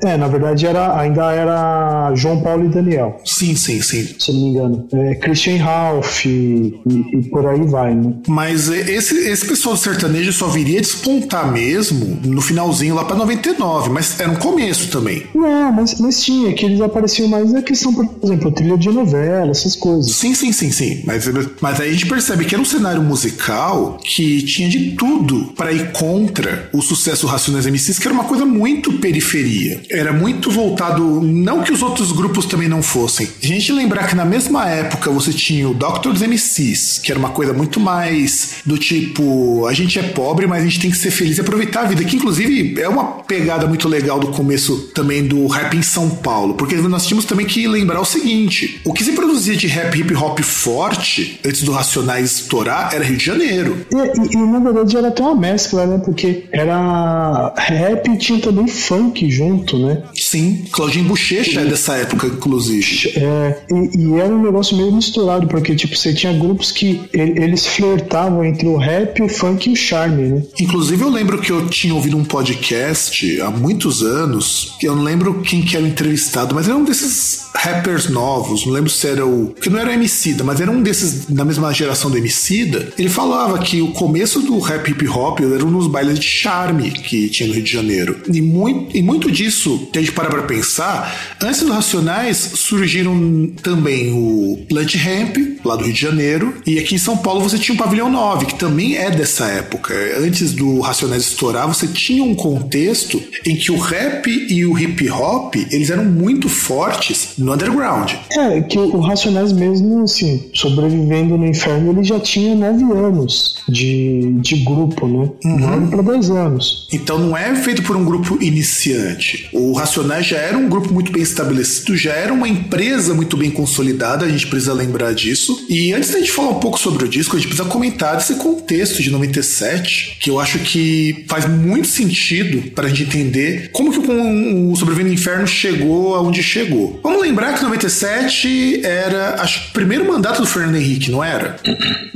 É, 0.03 0.13
é, 0.13 0.17
na 0.17 0.27
verdade 0.27 0.65
era, 0.65 1.00
ainda 1.00 1.31
era 1.31 2.13
João 2.15 2.41
Paulo 2.41 2.65
e 2.65 2.69
Daniel. 2.69 3.17
Sim, 3.23 3.56
sim, 3.56 3.81
sim. 3.81 4.15
Se 4.19 4.31
não 4.31 4.41
me 4.41 4.47
engano. 4.47 4.88
É, 4.94 5.15
Christian 5.15 5.57
Ralph 5.57 6.25
e, 6.25 6.79
e, 6.85 7.21
por 7.29 7.45
aí 7.45 7.62
vai, 7.62 7.95
né? 7.95 8.13
Mas 8.27 8.69
esse, 8.69 9.15
esse 9.29 9.45
pessoal 9.45 9.75
do 9.75 9.81
sertanejo 9.81 10.31
só 10.33 10.47
viria 10.47 10.81
despontar 10.81 11.51
mesmo 11.51 12.19
no 12.23 12.41
finalzinho 12.41 12.95
lá 12.95 13.06
pra 13.06 13.15
99, 13.15 13.89
mas 13.89 14.19
era 14.19 14.29
um 14.29 14.35
começo 14.35 14.89
também. 14.89 15.23
Não, 15.33 15.71
mas, 15.71 16.00
mas 16.00 16.23
tinha, 16.23 16.53
que 16.53 16.65
eles 16.65 16.81
apareciam 16.81 17.27
mais 17.27 17.51
na 17.51 17.62
questão, 17.62 17.94
por 17.94 18.07
exemplo, 18.23 18.51
trilha 18.51 18.77
de 18.77 18.89
novela, 18.89 19.51
essas 19.51 19.75
coisas. 19.75 20.12
Sim, 20.12 20.33
sim, 20.33 20.51
sim, 20.51 20.71
sim. 20.71 21.03
Mas, 21.06 21.25
mas 21.62 21.79
aí 21.79 21.89
a 21.89 21.94
gente 21.94 22.07
percebe 22.07 22.45
que 22.45 22.56
era 22.56 22.62
um 22.62 22.65
cenário 22.65 23.01
musical 23.01 23.97
que 24.03 24.41
tinha 24.44 24.69
de 24.69 24.91
tudo 24.95 25.53
para 25.56 25.71
ir 25.71 25.91
contra 25.91 26.69
o 26.73 26.81
sucesso 26.81 27.27
Racionais 27.27 27.65
MCs, 27.65 28.00
que 28.00 28.07
era 28.07 28.13
uma 28.13 28.23
coisa 28.25 28.45
muito 28.45 28.94
periferia. 29.06 29.84
Era 29.88 30.12
muito 30.12 30.50
voltado, 30.50 31.22
não 31.22 31.62
que 31.62 31.72
os 31.72 31.84
outros 31.84 32.12
grupos 32.12 32.48
também 32.48 32.68
não 32.68 32.81
fossem. 32.81 33.30
A 33.44 33.46
gente 33.46 33.72
lembrar 33.72 34.07
que 34.07 34.16
na 34.16 34.25
mesma 34.25 34.68
época 34.68 35.12
você 35.12 35.31
tinha 35.31 35.69
o 35.69 35.75
Doctors 35.75 36.22
MCs, 36.22 36.98
que 37.03 37.12
era 37.12 37.20
uma 37.20 37.29
coisa 37.29 37.53
muito 37.53 37.79
mais 37.79 38.56
do 38.65 38.79
tipo, 38.79 39.68
a 39.68 39.74
gente 39.74 40.00
é 40.00 40.01
pobre, 40.01 40.48
mas 40.48 40.63
a 40.63 40.65
gente 40.65 40.79
tem 40.79 40.89
que 40.89 40.98
ser 40.98 41.12
feliz 41.12 41.38
e 41.38 41.41
aproveitar 41.41 41.82
a 41.82 41.86
vida, 41.86 42.03
que 42.03 42.15
inclusive 42.15 42.82
é 42.82 42.89
uma 42.89 43.06
pegada 43.24 43.68
muito 43.68 43.88
legal 43.88 44.20
do 44.20 44.29
começo 44.29 44.89
também 44.96 45.24
do 45.27 45.46
rap 45.46 45.77
em 45.77 45.84
São 45.84 46.10
Paulo, 46.10 46.56
porque 46.56 46.75
nós 46.75 47.06
tínhamos 47.06 47.25
também 47.25 47.46
que 47.46 47.68
lembrar 47.68 48.01
o 48.01 48.06
seguinte, 48.06 48.82
o 48.84 48.91
que 48.91 49.03
se 49.03 49.12
produzia 49.12 49.56
de 49.56 49.68
rap 49.68 50.00
hip 50.00 50.15
hop 50.15 50.39
forte 50.39 51.39
antes 51.46 51.62
do 51.62 51.72
Racionais 51.72 52.39
estourar 52.39 52.89
era 52.91 53.03
Rio 53.03 53.18
de 53.18 53.25
Janeiro. 53.25 53.86
E, 53.91 53.96
e, 53.96 54.34
e 54.34 54.38
na 54.38 54.60
verdade 54.60 54.98
era 54.98 55.10
até 55.10 55.22
uma 55.22 55.36
mescla, 55.36 55.86
né? 55.86 56.01
Porque 56.03 56.46
era 56.51 57.53
rap 57.56 58.10
e 58.10 58.18
tinha 58.18 58.39
também 58.39 58.68
funk 58.68 58.95
junto, 59.30 59.78
né? 59.78 60.04
Sim, 60.16 60.66
Claudinho 60.72 61.06
Bochecha 61.06 61.62
é 61.62 61.66
dessa 61.66 61.96
época, 61.96 62.28
inclusive. 62.28 63.14
É, 63.16 63.58
e, 63.72 63.98
e, 63.98 64.20
era 64.20 64.34
um 64.34 64.42
negócio 64.42 64.75
meio 64.75 64.92
misturado, 64.92 65.48
porque 65.48 65.75
tipo, 65.75 65.96
você 65.96 66.14
tinha 66.14 66.34
grupos 66.34 66.72
que 66.72 67.02
eles 67.14 67.66
flertavam 67.66 68.44
entre 68.44 68.68
o 68.68 68.78
rap, 68.78 69.22
o 69.22 69.30
funk 69.30 69.70
e 69.70 69.74
o 69.74 69.75
charme, 69.75 70.24
né? 70.24 70.44
Inclusive 70.60 71.04
eu 71.04 71.10
lembro 71.10 71.40
que 71.40 71.52
eu 71.52 71.68
tinha 71.68 71.94
ouvido 71.94 72.18
um 72.18 72.24
podcast 72.24 73.42
há 73.42 73.50
muitos 73.50 74.02
anos, 74.02 74.75
que 74.80 74.88
eu 74.88 74.96
não 74.96 75.04
lembro 75.04 75.42
quem 75.42 75.62
que 75.62 75.75
era 75.75 75.86
o 75.86 75.88
entrevistado, 75.88 76.54
mas 76.54 76.68
era 76.68 76.78
um 76.78 76.84
desses 76.84 77.46
rappers 77.56 78.10
novos, 78.10 78.66
não 78.66 78.74
lembro 78.74 78.90
se 78.90 79.08
era 79.08 79.25
o... 79.25 79.54
que 79.60 79.70
não 79.70 79.80
era 79.80 79.90
o 79.90 79.94
Emicida, 79.94 80.44
mas 80.44 80.60
era 80.60 80.70
um 80.70 80.82
desses 80.82 81.25
da 81.25 81.46
mesma 81.46 81.74
geração 81.74 82.12
do 82.12 82.18
Emicida. 82.18 82.90
Ele 82.98 83.10
falava 83.10 83.58
que 83.60 83.82
o 83.82 83.92
começo 83.92 84.42
do 84.42 84.60
rap 84.60 84.90
hip 84.90 85.08
hop 85.08 85.40
era 85.40 85.66
um 85.66 85.72
dos 85.72 85.88
bailes 85.88 86.20
de 86.20 86.25
charme 86.25 86.92
que 86.92 87.30
tinha 87.30 87.48
no 87.48 87.56
Rio 87.56 87.64
de 87.64 87.72
Janeiro. 87.72 88.18
E 88.32 88.42
muito, 88.42 88.85
e 88.94 89.01
muito 89.01 89.32
disso, 89.32 89.88
que 89.92 90.00
a 90.00 90.01
gente 90.01 90.12
para 90.12 90.30
pra 90.30 90.44
pensar, 90.44 91.36
antes 91.42 91.62
do 91.62 91.72
Racionais 91.72 92.38
surgiram 92.56 93.50
também 93.62 94.12
o 94.13 94.65
Plant 94.68 94.96
Ramp, 94.96 95.38
lá 95.63 95.75
do 95.75 95.84
Rio 95.84 95.94
de 95.94 96.01
Janeiro, 96.01 96.54
e 96.65 96.80
aqui 96.80 96.96
em 96.96 97.00
São 97.00 97.18
Paulo 97.18 97.42
você 97.42 97.58
tinha 97.58 97.75
o 97.75 97.77
Pavilhão 97.77 98.10
9, 98.12 98.46
que 98.46 98.56
também 98.56 98.96
é 98.96 99.10
dessa 99.12 99.46
época. 99.46 99.94
Antes 100.20 100.54
do 100.54 100.80
Racionais 100.80 101.24
estourar, 101.24 101.68
você 101.68 101.88
tinha 101.88 102.24
um 102.24 102.36
contexto 102.36 103.22
em 103.46 103.56
que 103.56 103.72
o 103.72 103.77
rap 103.77 104.27
e 104.27 104.65
o 104.65 104.77
hip 104.77 105.10
hop, 105.10 105.56
eles 105.72 105.89
eram 105.89 106.06
muito 106.06 106.48
fortes 106.50 107.30
no 107.38 107.54
underground. 107.54 108.13
É, 108.32 108.62
que 108.62 108.77
o 108.77 109.00
Racionais 109.00 109.51
mesmo, 109.51 110.04
assim, 110.04 110.50
sobrevivendo 110.54 111.38
no 111.38 111.46
inferno, 111.46 111.92
ele 111.92 112.04
já 112.04 112.20
tinha 112.20 112.56
nove 112.56 112.84
anos 112.84 113.63
de, 113.68 114.34
de 114.39 114.58
grupo, 114.63 115.08
né? 115.08 115.30
Uhum. 115.44 115.60
Nove 115.60 115.88
para 115.88 116.01
dois 116.01 116.30
anos. 116.30 116.88
Então 116.92 117.18
não 117.20 117.36
é 117.36 117.56
feito 117.56 117.84
por 117.84 117.96
um 117.96 118.06
grupo 118.06 118.38
iniciante. 118.75 119.50
O 119.53 119.74
Racionais 119.74 120.25
já 120.25 120.38
era 120.38 120.58
um 120.58 120.67
grupo 120.67 120.94
muito 120.94 121.12
bem 121.12 121.24
estabelecido, 121.24 121.96
já 121.96 122.13
era 122.13 122.34
uma 122.34 122.48
empresa 122.48 123.13
muito 123.13 123.38
bem 123.38 123.50
consolidada, 123.50 124.25
a 124.25 124.29
gente 124.29 124.48
precisa 124.48 124.74
lembrar 124.74 125.13
disso. 125.13 125.65
E 125.70 125.94
antes 125.94 126.12
da 126.12 126.20
gente 126.20 126.32
falar 126.32 126.50
um 126.50 126.60
pouco 126.60 126.77
sobre 126.79 127.05
o 127.05 127.08
disco, 127.08 127.36
a 127.36 127.39
gente 127.39 127.48
precisa 127.48 127.67
comentar 127.67 128.17
desse 128.17 128.36
contexto 128.36 129.01
de 129.01 129.10
97, 129.10 130.17
que 130.20 130.29
eu 130.29 130.39
acho 130.39 130.60
que 130.60 131.25
faz 131.27 131.48
muito 131.48 131.88
sentido 131.88 132.72
para 132.72 132.86
a 132.86 132.89
gente 132.89 133.03
entender 133.03 133.70
como 133.72 133.91
que 133.91 134.00
o, 134.00 134.72
o 134.72 134.75
Sobrevivendo 134.75 135.10
no 135.10 135.13
Inferno 135.13 135.48
chegou 135.48 136.15
aonde 136.15 136.44
chegou. 136.44 137.00
Vamos 137.03 137.22
lembrar 137.22 137.53
que 137.53 137.63
97 137.63 138.82
era, 138.84 139.41
acho, 139.41 139.70
o 139.70 139.74
primeiro 139.74 140.08
mandato 140.08 140.41
do 140.41 140.48
Fernando 140.48 140.75
Henrique, 140.75 141.12
não 141.12 141.24
era? 141.24 141.58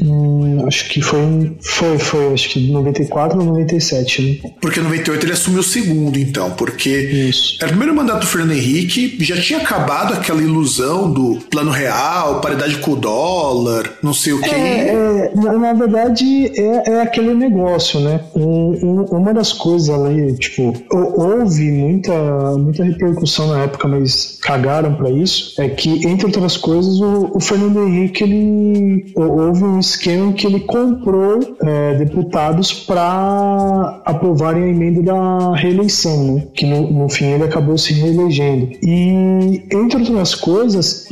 Hum, 0.01 0.66
acho 0.68 0.89
que 0.89 1.01
foi, 1.01 1.56
foi, 1.62 1.98
foi, 2.00 2.34
acho 2.34 2.50
que 2.50 2.72
94 2.72 3.39
ou 3.39 3.46
97, 3.46 4.22
né? 4.22 4.51
Porque 4.62 4.80
98 4.80 5.25
ele 5.25 5.34
assumiu 5.34 5.60
o 5.60 5.63
segundo, 5.63 6.18
então, 6.18 6.49
porque 6.51 6.89
Isso. 6.89 7.56
era 7.60 7.68
o 7.68 7.70
primeiro 7.70 7.96
mandato 7.96 8.22
do 8.22 8.27
Fernando 8.27 8.53
Henrique, 8.53 9.18
já 9.22 9.39
tinha 9.39 9.60
acabado 9.60 10.13
aquela 10.13 10.41
ilusão 10.41 11.12
do 11.12 11.38
plano 11.50 11.72
real, 11.72 12.41
paridade 12.41 12.77
com 12.77 12.91
o 12.91 12.96
dólar, 12.96 13.91
não 14.01 14.13
sei 14.13 14.34
o 14.34 14.41
quê. 14.41 14.50
É, 14.50 14.89
é, 14.89 15.32
na, 15.36 15.53
na 15.53 15.74
verdade, 15.74 16.51
é, 16.60 16.91
é 16.91 17.01
aquele 17.01 17.34
negócio, 17.34 18.00
né? 18.00 18.20
Um- 18.36 18.77
um- 18.84 19.06
uma 19.18 19.34
das 19.34 19.51
coisas 19.53 19.89
ali, 19.89 20.34
tipo, 20.38 20.74
hou- 20.91 21.39
houve 21.39 21.72
muita, 21.72 22.13
muita 22.58 22.84
repercussão 22.84 23.48
na 23.48 23.63
época, 23.63 23.88
mas 23.88 24.38
cagaram 24.41 24.94
pra 24.96 25.10
isso. 25.10 25.53
É 25.62 25.68
que, 25.70 26.08
entre 26.08 26.25
outras 26.25 26.58
coisas, 26.58 27.00
o, 27.00 27.32
o 27.34 27.39
Fernando 27.39 27.79
Henrique, 27.88 28.24
ele 28.24 29.12
houve 29.15 29.63
um 29.63 29.79
esquema 29.79 30.27
em 30.27 30.34
que 30.34 30.48
ele 30.48 30.62
comprou 30.62 31.39
é, 31.63 31.96
deputados 31.96 32.72
para 32.74 34.01
aprovarem 34.06 34.63
a 34.63 34.68
emenda 34.68 35.01
da 35.01 35.56
reeleição, 35.56 36.36
né? 36.36 36.38
Que 36.53 36.65
no, 36.65 36.91
no 36.91 37.10
fim 37.10 37.25
ele 37.25 37.43
acabou 37.43 37.77
se 37.77 37.93
reelegendo. 37.93 38.69
E, 38.84 39.62
entre 39.72 39.77
outras 40.01 40.36
coisas, 40.36 41.05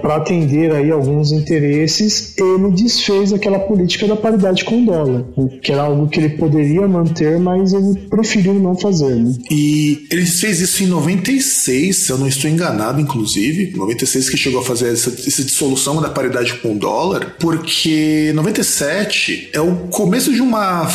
para 0.00 0.16
atender 0.16 0.72
aí 0.72 0.90
alguns 0.90 1.32
interesses, 1.32 2.34
ele 2.38 2.70
desfez 2.72 3.32
aquela 3.32 3.58
política 3.58 4.06
da 4.06 4.16
paridade 4.16 4.64
com 4.64 4.82
o 4.82 4.86
dólar, 4.86 5.24
que 5.62 5.72
era 5.72 5.82
algo 5.82 6.08
que 6.08 6.18
ele 6.20 6.30
poderia 6.30 6.86
manter, 6.88 7.38
mas 7.38 7.72
ele 7.72 7.98
preferiu 8.10 8.54
não 8.54 8.76
fazer. 8.76 9.14
Né? 9.16 9.34
E 9.50 10.06
ele 10.10 10.26
fez 10.26 10.60
isso 10.60 10.82
em 10.82 10.86
96, 10.86 11.96
se 11.96 12.10
eu 12.10 12.18
não 12.18 12.26
estou 12.26 12.50
enganado, 12.50 13.00
inclusive. 13.00 13.72
96 13.76 14.28
que 14.30 14.36
chegou 14.36 14.60
a 14.60 14.64
fazer 14.64 14.92
essa, 14.92 15.10
essa 15.10 15.44
dissolução 15.44 16.00
da 16.00 16.08
paridade 16.08 16.54
com 16.54 16.74
o 16.74 16.78
dólar, 16.78 17.36
porque 17.38 18.32
97 18.34 19.50
é 19.52 19.60
o 19.60 19.74
começo 19.90 20.32
de 20.32 20.40
uma 20.40 20.90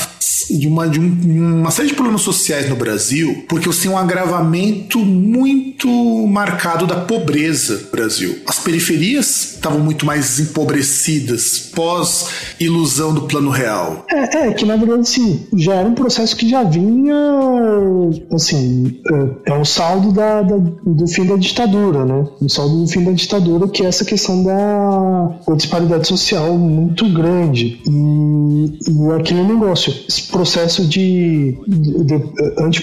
de 0.50 0.68
uma, 0.68 0.88
de 0.88 1.00
um- 1.00 1.60
uma 1.62 1.72
série 1.72 1.90
de 1.90 1.94
problemas 1.96 2.22
sociais 2.22 2.70
no 2.70 2.76
Brasil, 2.76 3.44
porque 3.50 3.67
você 3.68 3.84
tem 3.84 3.92
um 3.92 3.98
agravamento 3.98 5.00
muito 5.00 5.88
marcado 6.28 6.86
da 6.86 6.96
pobreza 7.02 7.82
no 7.86 7.92
Brasil. 7.92 8.38
As 8.48 8.60
periferias 8.60 9.54
estavam 9.56 9.80
muito 9.80 10.06
mais 10.06 10.40
empobrecidas 10.40 11.72
pós 11.76 12.28
ilusão 12.60 13.14
do 13.14 13.22
plano 13.22 13.50
real. 13.50 14.06
É, 14.10 14.48
é, 14.48 14.54
que 14.54 14.66
na 14.66 14.76
verdade, 14.76 15.08
sim, 15.08 15.46
já 15.56 15.76
era 15.76 15.88
um 15.88 15.94
processo 15.94 16.36
que 16.36 16.50
já 16.50 16.64
vinha, 16.64 17.16
assim, 18.34 19.00
é, 19.46 19.52
é 19.52 19.54
um 19.54 19.66
saldo 19.66 20.12
da, 20.12 20.42
da- 20.42 20.58
do 20.58 21.08
fim 21.08 21.26
da 21.26 21.36
ditadura, 21.36 22.06
né? 22.06 22.28
Um 22.42 22.50
saldo 22.50 22.82
do 22.84 22.88
fim 22.88 23.04
da 23.04 23.12
ditadura, 23.12 23.68
que 23.68 23.84
é 23.84 23.88
essa 23.88 24.06
questão 24.06 24.44
da, 24.44 25.40
da 25.48 25.56
disparidade 25.56 26.08
social 26.08 26.58
muito 26.58 27.08
grande. 27.14 27.80
E, 27.88 28.80
e 28.90 29.12
aquele 29.20 29.44
negócio, 29.44 29.94
esse 30.08 30.24
processo 30.24 30.86
de, 30.86 31.58
de, 31.68 32.70
de 32.70 32.82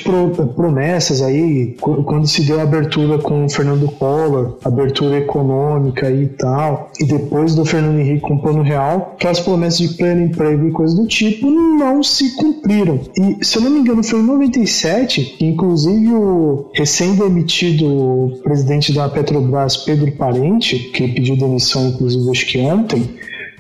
antipromessas 0.68 1.22
aí, 1.22 1.76
qu- 1.80 2.02
quando 2.04 2.26
se 2.26 2.42
deu 2.42 2.58
a 2.60 2.62
abertura 2.62 3.18
com 3.18 3.44
o 3.44 3.48
Fernando 3.50 3.86
Collor, 3.88 4.58
abertura 4.64 5.18
econômica 5.18 6.10
e 6.10 6.26
tal, 6.28 6.90
e 7.00 7.04
depois 7.04 7.54
do 7.54 7.64
Fernando 7.64 7.98
Henrique 8.00 8.20
com 8.22 8.34
o 8.34 8.42
Plano 8.42 8.62
Real, 8.62 9.14
aquelas 9.16 9.40
promessas 9.40 9.78
de 9.78 9.96
pleno 9.96 10.22
emprego 10.22 10.68
e 10.68 10.72
coisas 10.72 10.96
do 10.96 11.06
tipo 11.06 11.50
não 11.50 12.02
se 12.02 12.34
cumpriram. 12.36 13.00
E, 13.16 13.44
se 13.44 13.58
eu 13.58 13.62
não 13.62 13.70
me 13.70 13.80
engano, 13.80 14.02
foi 14.02 14.20
em 14.20 14.24
97 14.24 15.36
que, 15.38 15.46
inclusive, 15.46 16.08
o 16.14 16.70
recém-demitido 16.74 18.40
presidente 18.42 18.92
da 18.92 19.08
Petrobras, 19.08 19.76
Pedro 19.78 20.10
Parente, 20.12 20.78
que 20.78 21.08
pediu 21.08 21.36
demissão, 21.36 21.88
inclusive, 21.88 22.30
acho 22.30 22.46
que 22.46 22.58
ontem, 22.58 23.08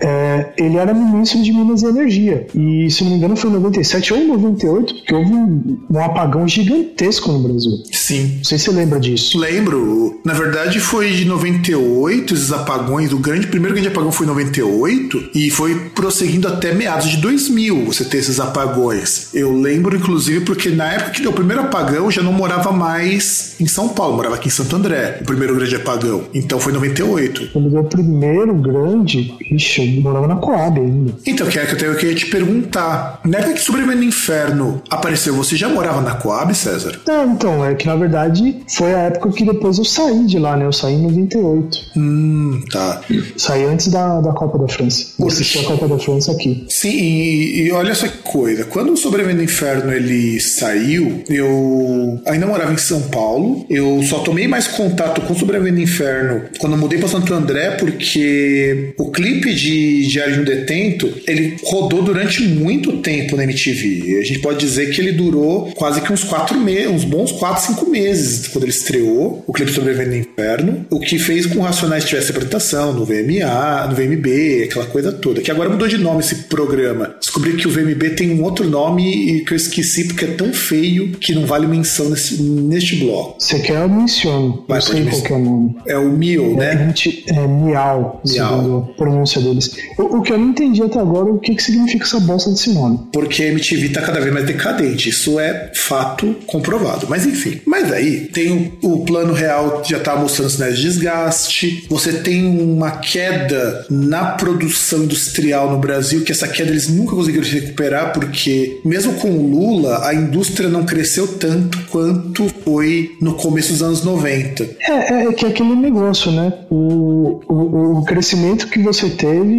é, 0.00 0.52
ele 0.56 0.76
era 0.76 0.92
ministro 0.92 1.42
de 1.42 1.52
Minas 1.52 1.82
e 1.82 1.86
Energia. 1.86 2.46
E, 2.54 2.90
se 2.90 3.04
não 3.04 3.10
me 3.10 3.16
engano, 3.16 3.36
foi 3.36 3.50
em 3.50 3.54
97 3.54 4.14
ou 4.14 4.24
98 4.26 4.94
que 5.06 5.14
houve 5.14 5.32
um, 5.32 5.78
um 5.90 5.98
apagão 5.98 6.46
gigantesco 6.46 7.32
no 7.32 7.40
Brasil. 7.40 7.72
Sim. 7.92 8.36
Não 8.36 8.44
sei 8.44 8.58
se 8.58 8.64
você 8.64 8.70
lembra 8.72 8.98
disso. 9.00 9.38
Lembro, 9.38 10.20
na 10.24 10.32
verdade 10.32 10.80
foi 10.80 11.10
de 11.10 11.24
98 11.24 12.34
esses 12.34 12.52
apagões, 12.52 13.12
o 13.12 13.18
grande 13.18 13.46
primeiro 13.46 13.74
grande 13.74 13.88
apagão 13.88 14.12
foi 14.12 14.26
em 14.26 14.30
98 14.30 15.30
e 15.34 15.50
foi 15.50 15.74
prosseguindo 15.90 16.48
até 16.48 16.72
meados 16.72 17.08
de 17.08 17.16
2000 17.18 17.84
você 17.86 18.04
ter 18.04 18.18
esses 18.18 18.40
apagões. 18.40 19.28
Eu 19.34 19.52
lembro 19.52 19.96
inclusive 19.96 20.44
porque 20.44 20.70
na 20.70 20.92
época 20.92 21.10
que 21.12 21.22
deu 21.22 21.30
o 21.30 21.34
primeiro 21.34 21.62
apagão 21.62 22.04
eu 22.04 22.10
já 22.10 22.22
não 22.22 22.32
morava 22.32 22.72
mais 22.72 23.56
em 23.60 23.66
São 23.66 23.88
Paulo, 23.88 24.16
morava 24.16 24.36
aqui 24.36 24.48
em 24.48 24.50
Santo 24.50 24.74
André, 24.76 25.18
o 25.20 25.24
primeiro 25.24 25.54
grande 25.54 25.76
apagão. 25.76 26.24
Então 26.34 26.58
foi 26.58 26.72
em 26.72 26.76
98. 26.76 27.50
Quando 27.52 27.70
deu 27.70 27.80
o 27.80 27.84
primeiro 27.84 28.54
grande, 28.54 29.34
ixi, 29.50 29.83
eu 29.84 30.02
morava 30.02 30.26
na 30.26 30.36
Coab 30.36 30.80
ainda. 30.80 31.14
Então, 31.26 31.46
que 31.46 31.58
é 31.58 31.66
que 31.66 31.84
eu 31.84 31.96
queria 31.96 32.14
te 32.14 32.26
perguntar. 32.26 33.20
Na 33.24 33.38
época 33.38 33.54
que 33.54 33.60
Sobrevivendo 33.60 33.98
no 33.98 34.04
Inferno 34.04 34.82
apareceu, 34.90 35.34
você 35.34 35.56
já 35.56 35.68
morava 35.68 36.00
na 36.00 36.14
Coab, 36.14 36.54
César? 36.54 37.00
Não, 37.06 37.32
então, 37.32 37.64
é 37.64 37.74
que 37.74 37.86
na 37.86 37.96
verdade 37.96 38.62
foi 38.68 38.94
a 38.94 38.98
época 39.04 39.30
que 39.30 39.44
depois 39.44 39.78
eu 39.78 39.84
saí 39.84 40.26
de 40.26 40.38
lá, 40.38 40.56
né? 40.56 40.66
Eu 40.66 40.72
saí 40.72 40.94
em 40.94 41.02
98. 41.02 41.78
Hum, 41.96 42.60
tá. 42.70 43.00
Saí 43.36 43.64
antes 43.64 43.88
da, 43.88 44.20
da 44.20 44.32
Copa 44.32 44.58
da 44.58 44.68
França. 44.68 45.06
Eu 45.18 45.28
assisti 45.28 45.58
a 45.58 45.64
Copa 45.64 45.88
da 45.88 45.98
França 45.98 46.32
aqui. 46.32 46.66
Sim, 46.68 46.90
e, 46.90 47.66
e 47.66 47.72
olha 47.72 47.94
só 47.94 48.06
que 48.06 48.18
coisa. 48.18 48.64
Quando 48.64 48.92
o 48.92 48.96
Sobrevivendo 48.96 49.38
no 49.38 49.44
Inferno 49.44 49.92
ele 49.92 50.40
saiu, 50.40 51.22
eu 51.28 52.20
ainda 52.26 52.46
morava 52.46 52.72
em 52.72 52.78
São 52.78 53.00
Paulo. 53.02 53.64
Eu 53.70 54.02
só 54.02 54.20
tomei 54.20 54.46
mais 54.46 54.66
contato 54.66 55.20
com 55.22 55.32
o 55.32 55.38
Sobrevivendo 55.38 55.76
no 55.76 55.82
Inferno 55.82 56.42
quando 56.58 56.74
eu 56.74 56.78
mudei 56.78 56.98
para 56.98 57.08
Santo 57.08 57.32
André, 57.32 57.72
porque 57.72 58.94
o 58.98 59.10
clipe 59.10 59.54
de 59.54 59.73
Diário 60.08 60.34
de 60.34 60.40
um 60.40 60.44
Detento 60.44 61.12
ele 61.26 61.56
rodou 61.64 62.02
durante 62.02 62.42
muito 62.42 62.98
tempo 62.98 63.36
na 63.36 63.44
MTV. 63.44 64.18
A 64.20 64.24
gente 64.24 64.38
pode 64.40 64.58
dizer 64.58 64.90
que 64.90 65.00
ele 65.00 65.12
durou 65.12 65.72
quase 65.74 66.00
que 66.00 66.12
uns 66.12 66.24
quatro 66.24 66.58
meses, 66.58 66.88
uns 66.90 67.04
bons 67.04 67.32
quatro, 67.32 67.64
cinco 67.66 67.88
meses 67.90 68.48
quando 68.48 68.64
ele 68.64 68.70
estreou 68.72 69.42
o 69.46 69.52
clipe 69.52 69.72
Sobrevivendo 69.72 70.10
no 70.10 70.16
Inferno. 70.16 70.86
O 70.90 71.00
que 71.00 71.18
fez 71.18 71.46
com 71.46 71.52
que 71.54 71.58
o 71.58 71.62
Racionais 71.62 72.04
tivesse 72.04 72.30
apresentação 72.30 72.92
no 72.92 73.04
VMA, 73.04 73.86
no 73.88 73.94
VMB, 73.94 74.64
aquela 74.64 74.86
coisa 74.86 75.12
toda. 75.12 75.40
Que 75.40 75.50
agora 75.50 75.68
mudou 75.68 75.86
de 75.88 75.96
nome 75.98 76.20
esse 76.20 76.34
programa. 76.44 77.14
Descobri 77.20 77.54
que 77.56 77.66
o 77.68 77.70
VMB 77.70 78.10
tem 78.16 78.30
um 78.32 78.42
outro 78.42 78.68
nome 78.68 79.04
e 79.38 79.44
que 79.44 79.52
eu 79.52 79.56
esqueci 79.56 80.04
porque 80.08 80.24
é 80.24 80.28
tão 80.28 80.52
feio 80.52 81.12
que 81.12 81.34
não 81.34 81.46
vale 81.46 81.66
menção 81.66 82.10
nesse, 82.10 82.42
neste 82.42 82.96
bloco. 82.96 83.36
Você 83.38 83.58
quer, 83.60 83.82
eu 83.82 83.88
menciono. 83.88 84.64
Vai, 84.68 84.78
eu 84.78 84.82
sei 84.82 85.04
qual 85.04 85.22
que 85.22 85.32
é 85.32 85.36
o 85.36 85.38
nome. 85.38 85.76
É 85.86 85.96
o 85.98 86.10
Mio, 86.10 86.60
É, 86.60 86.74
né? 86.74 86.86
gente- 86.88 87.24
é 87.28 87.46
Miau, 87.46 88.20
Miau. 88.26 88.56
segundo 88.56 88.76
a 88.78 88.96
pronúncia 88.96 89.40
deles. 89.68 89.88
O, 89.98 90.18
o 90.18 90.22
que 90.22 90.32
eu 90.32 90.38
não 90.38 90.48
entendi 90.48 90.82
até 90.82 90.98
agora 90.98 91.28
é 91.28 91.32
o 91.32 91.38
que, 91.38 91.54
que 91.54 91.62
significa 91.62 92.04
essa 92.04 92.20
bosta 92.20 92.50
desse 92.50 92.72
nome. 92.72 93.00
Porque 93.12 93.42
a 93.42 93.46
MTV 93.48 93.88
tá 93.90 94.02
cada 94.02 94.20
vez 94.20 94.32
mais 94.32 94.46
decadente. 94.46 95.08
Isso 95.08 95.38
é 95.38 95.70
fato 95.74 96.36
comprovado. 96.46 97.06
Mas 97.08 97.26
enfim. 97.26 97.60
Mas 97.66 97.92
aí 97.92 98.26
tem 98.26 98.72
o, 98.82 98.94
o 98.94 99.04
plano 99.04 99.32
real 99.32 99.82
já 99.84 99.98
tá 99.98 100.16
mostrando 100.16 100.50
sinais 100.50 100.76
de 100.76 100.82
desgaste. 100.82 101.86
Você 101.88 102.12
tem 102.12 102.44
uma 102.44 102.92
queda 102.92 103.86
na 103.90 104.32
produção 104.32 105.04
industrial 105.04 105.70
no 105.70 105.78
Brasil, 105.78 106.22
que 106.22 106.32
essa 106.32 106.48
queda 106.48 106.70
eles 106.70 106.88
nunca 106.88 107.14
conseguiram 107.14 107.44
se 107.44 107.58
recuperar, 107.58 108.12
porque 108.12 108.80
mesmo 108.84 109.14
com 109.14 109.30
o 109.30 109.46
Lula, 109.46 110.06
a 110.06 110.14
indústria 110.14 110.68
não 110.68 110.84
cresceu 110.84 111.26
tanto 111.26 111.78
quanto 111.90 112.48
foi 112.64 113.16
no 113.20 113.34
começo 113.34 113.72
dos 113.72 113.82
anos 113.82 114.04
90. 114.04 114.64
É, 114.80 115.14
é, 115.14 115.26
é 115.26 115.32
que 115.32 115.44
é 115.44 115.48
aquele 115.48 115.74
negócio, 115.74 116.30
né? 116.30 116.52
O, 116.70 117.40
o, 117.48 117.98
o 117.98 118.04
crescimento 118.04 118.68
que 118.68 118.80
você 118.80 119.08
teve 119.10 119.53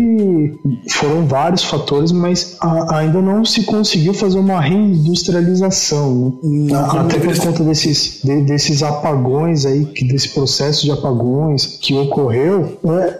foram 0.89 1.25
vários 1.25 1.63
fatores, 1.63 2.11
mas 2.11 2.55
a- 2.61 2.97
ainda 2.99 3.21
não 3.21 3.43
se 3.45 3.63
conseguiu 3.63 4.13
fazer 4.13 4.39
uma 4.39 4.59
reindustrialização, 4.61 6.39
né? 6.43 6.73
Até 6.75 7.19
por 7.19 7.37
conta 7.37 7.63
desses, 7.63 8.19
de- 8.23 8.41
desses 8.41 8.83
apagões 8.83 9.65
aí, 9.65 9.85
que, 9.85 10.05
desse 10.05 10.29
processo 10.29 10.83
de 10.85 10.91
apagões 10.91 11.77
que 11.81 11.93
ocorreu, 11.95 12.77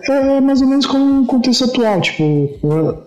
é, 0.10 0.12
é 0.38 0.42
mais 0.42 0.62
ou 0.62 0.68
menos 0.68 0.86
como 0.86 1.04
no 1.06 1.26
contexto 1.26 1.66
atual. 1.66 2.02
Tipo, 2.02 2.50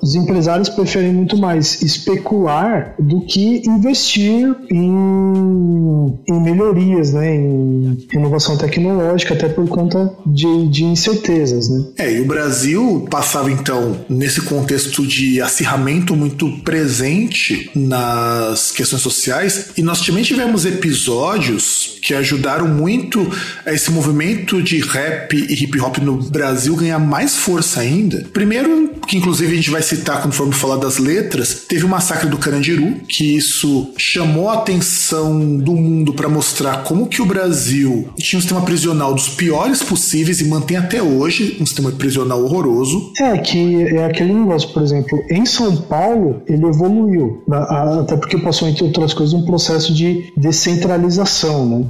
os 0.02 0.14
empresários 0.14 0.68
preferem 0.68 1.12
muito 1.12 1.37
mais 1.37 1.80
especular 1.82 2.94
do 2.98 3.20
que 3.22 3.62
investir 3.68 4.54
em, 4.70 6.18
em 6.28 6.40
melhorias, 6.40 7.12
né? 7.12 7.34
Em 7.37 7.98
inovação 8.12 8.56
tecnológica, 8.56 9.34
até 9.34 9.48
por 9.48 9.68
conta 9.68 10.12
de, 10.26 10.68
de 10.68 10.84
incertezas, 10.84 11.68
né? 11.68 11.84
É, 11.98 12.12
e 12.14 12.20
o 12.20 12.26
Brasil 12.26 13.06
passava 13.10 13.50
em 13.50 13.56
então, 13.60 14.04
nesse 14.08 14.42
contexto 14.42 15.06
de 15.06 15.40
acirramento 15.40 16.14
muito 16.14 16.50
presente 16.62 17.70
nas 17.74 18.70
questões 18.70 19.02
sociais, 19.02 19.70
e 19.76 19.82
nós 19.82 20.00
também 20.00 20.22
tivemos 20.22 20.64
episódios 20.64 21.98
que 22.02 22.14
ajudaram 22.14 22.68
muito 22.68 23.30
a 23.66 23.72
esse 23.72 23.90
movimento 23.90 24.62
de 24.62 24.80
rap 24.80 25.36
e 25.36 25.52
hip 25.52 25.80
hop 25.80 25.98
no 25.98 26.22
Brasil 26.30 26.74
ganhar 26.76 26.98
mais 26.98 27.36
força 27.36 27.80
ainda. 27.80 28.26
Primeiro, 28.32 28.92
que 29.06 29.16
inclusive 29.16 29.52
a 29.52 29.56
gente 29.56 29.70
vai 29.70 29.82
citar 29.82 30.20
quando 30.20 30.34
formos 30.34 30.56
falar 30.56 30.76
das 30.76 30.98
letras, 30.98 31.64
teve 31.66 31.84
o 31.84 31.88
massacre 31.88 32.28
do 32.28 32.38
Carandiru, 32.38 33.00
que 33.08 33.36
isso 33.36 33.92
chamou 33.96 34.48
a 34.48 34.54
atenção 34.54 35.56
do 35.56 35.72
mundo 35.72 36.12
para 36.12 36.28
mostrar 36.28 36.84
como 36.84 37.06
que 37.06 37.22
o 37.22 37.26
Brasil 37.26 38.08
tinha 38.18 38.38
um 38.38 38.42
sistema 38.42 38.62
prisional 38.62 39.14
dos 39.14 39.28
piores 39.28 39.82
possíveis 39.82 40.40
e 40.40 40.44
mantém 40.44 40.76
até 40.76 41.02
hoje 41.02 41.56
um 41.60 41.66
sistema 41.66 41.90
prisional 41.92 42.42
horroroso. 42.42 43.12
É, 43.20 43.38
que 43.48 43.96
é 43.96 44.04
aquele 44.04 44.34
negócio, 44.34 44.68
por 44.70 44.82
exemplo, 44.82 45.24
em 45.30 45.46
São 45.46 45.74
Paulo 45.74 46.42
ele 46.46 46.66
evoluiu, 46.66 47.42
até 47.50 48.14
porque 48.16 48.36
passou, 48.36 48.68
entre 48.68 48.84
outras 48.84 49.14
coisas, 49.14 49.32
um 49.32 49.44
processo 49.44 49.94
de 49.94 50.30
descentralização, 50.36 51.66
né? 51.66 51.84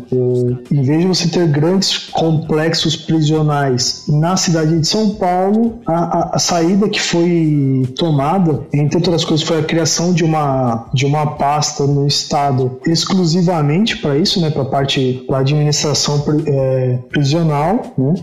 Em 0.70 0.82
vez 0.82 1.00
de 1.00 1.06
você 1.08 1.28
ter 1.28 1.48
grandes 1.48 1.98
complexos 1.98 2.96
prisionais 2.96 4.04
na 4.08 4.36
cidade 4.36 4.78
de 4.78 4.86
São 4.86 5.10
Paulo, 5.10 5.80
a, 5.84 5.94
a, 5.94 6.30
a 6.36 6.38
saída 6.38 6.88
que 6.88 7.00
foi 7.00 7.88
tomada, 7.96 8.60
entre 8.72 8.98
outras 8.98 9.24
coisas, 9.24 9.44
foi 9.44 9.58
a 9.58 9.64
criação 9.64 10.12
de 10.12 10.22
uma, 10.22 10.88
de 10.94 11.06
uma 11.06 11.26
pasta 11.26 11.86
no 11.86 12.06
Estado 12.06 12.78
exclusivamente 12.86 13.96
para 13.98 14.16
isso, 14.16 14.40
né? 14.40 14.50
Para 14.50 14.64
parte 14.64 15.24
da 15.28 15.38
administração 15.38 16.22
é, 16.46 16.98
prisional, 17.08 17.82
né? 17.98 18.14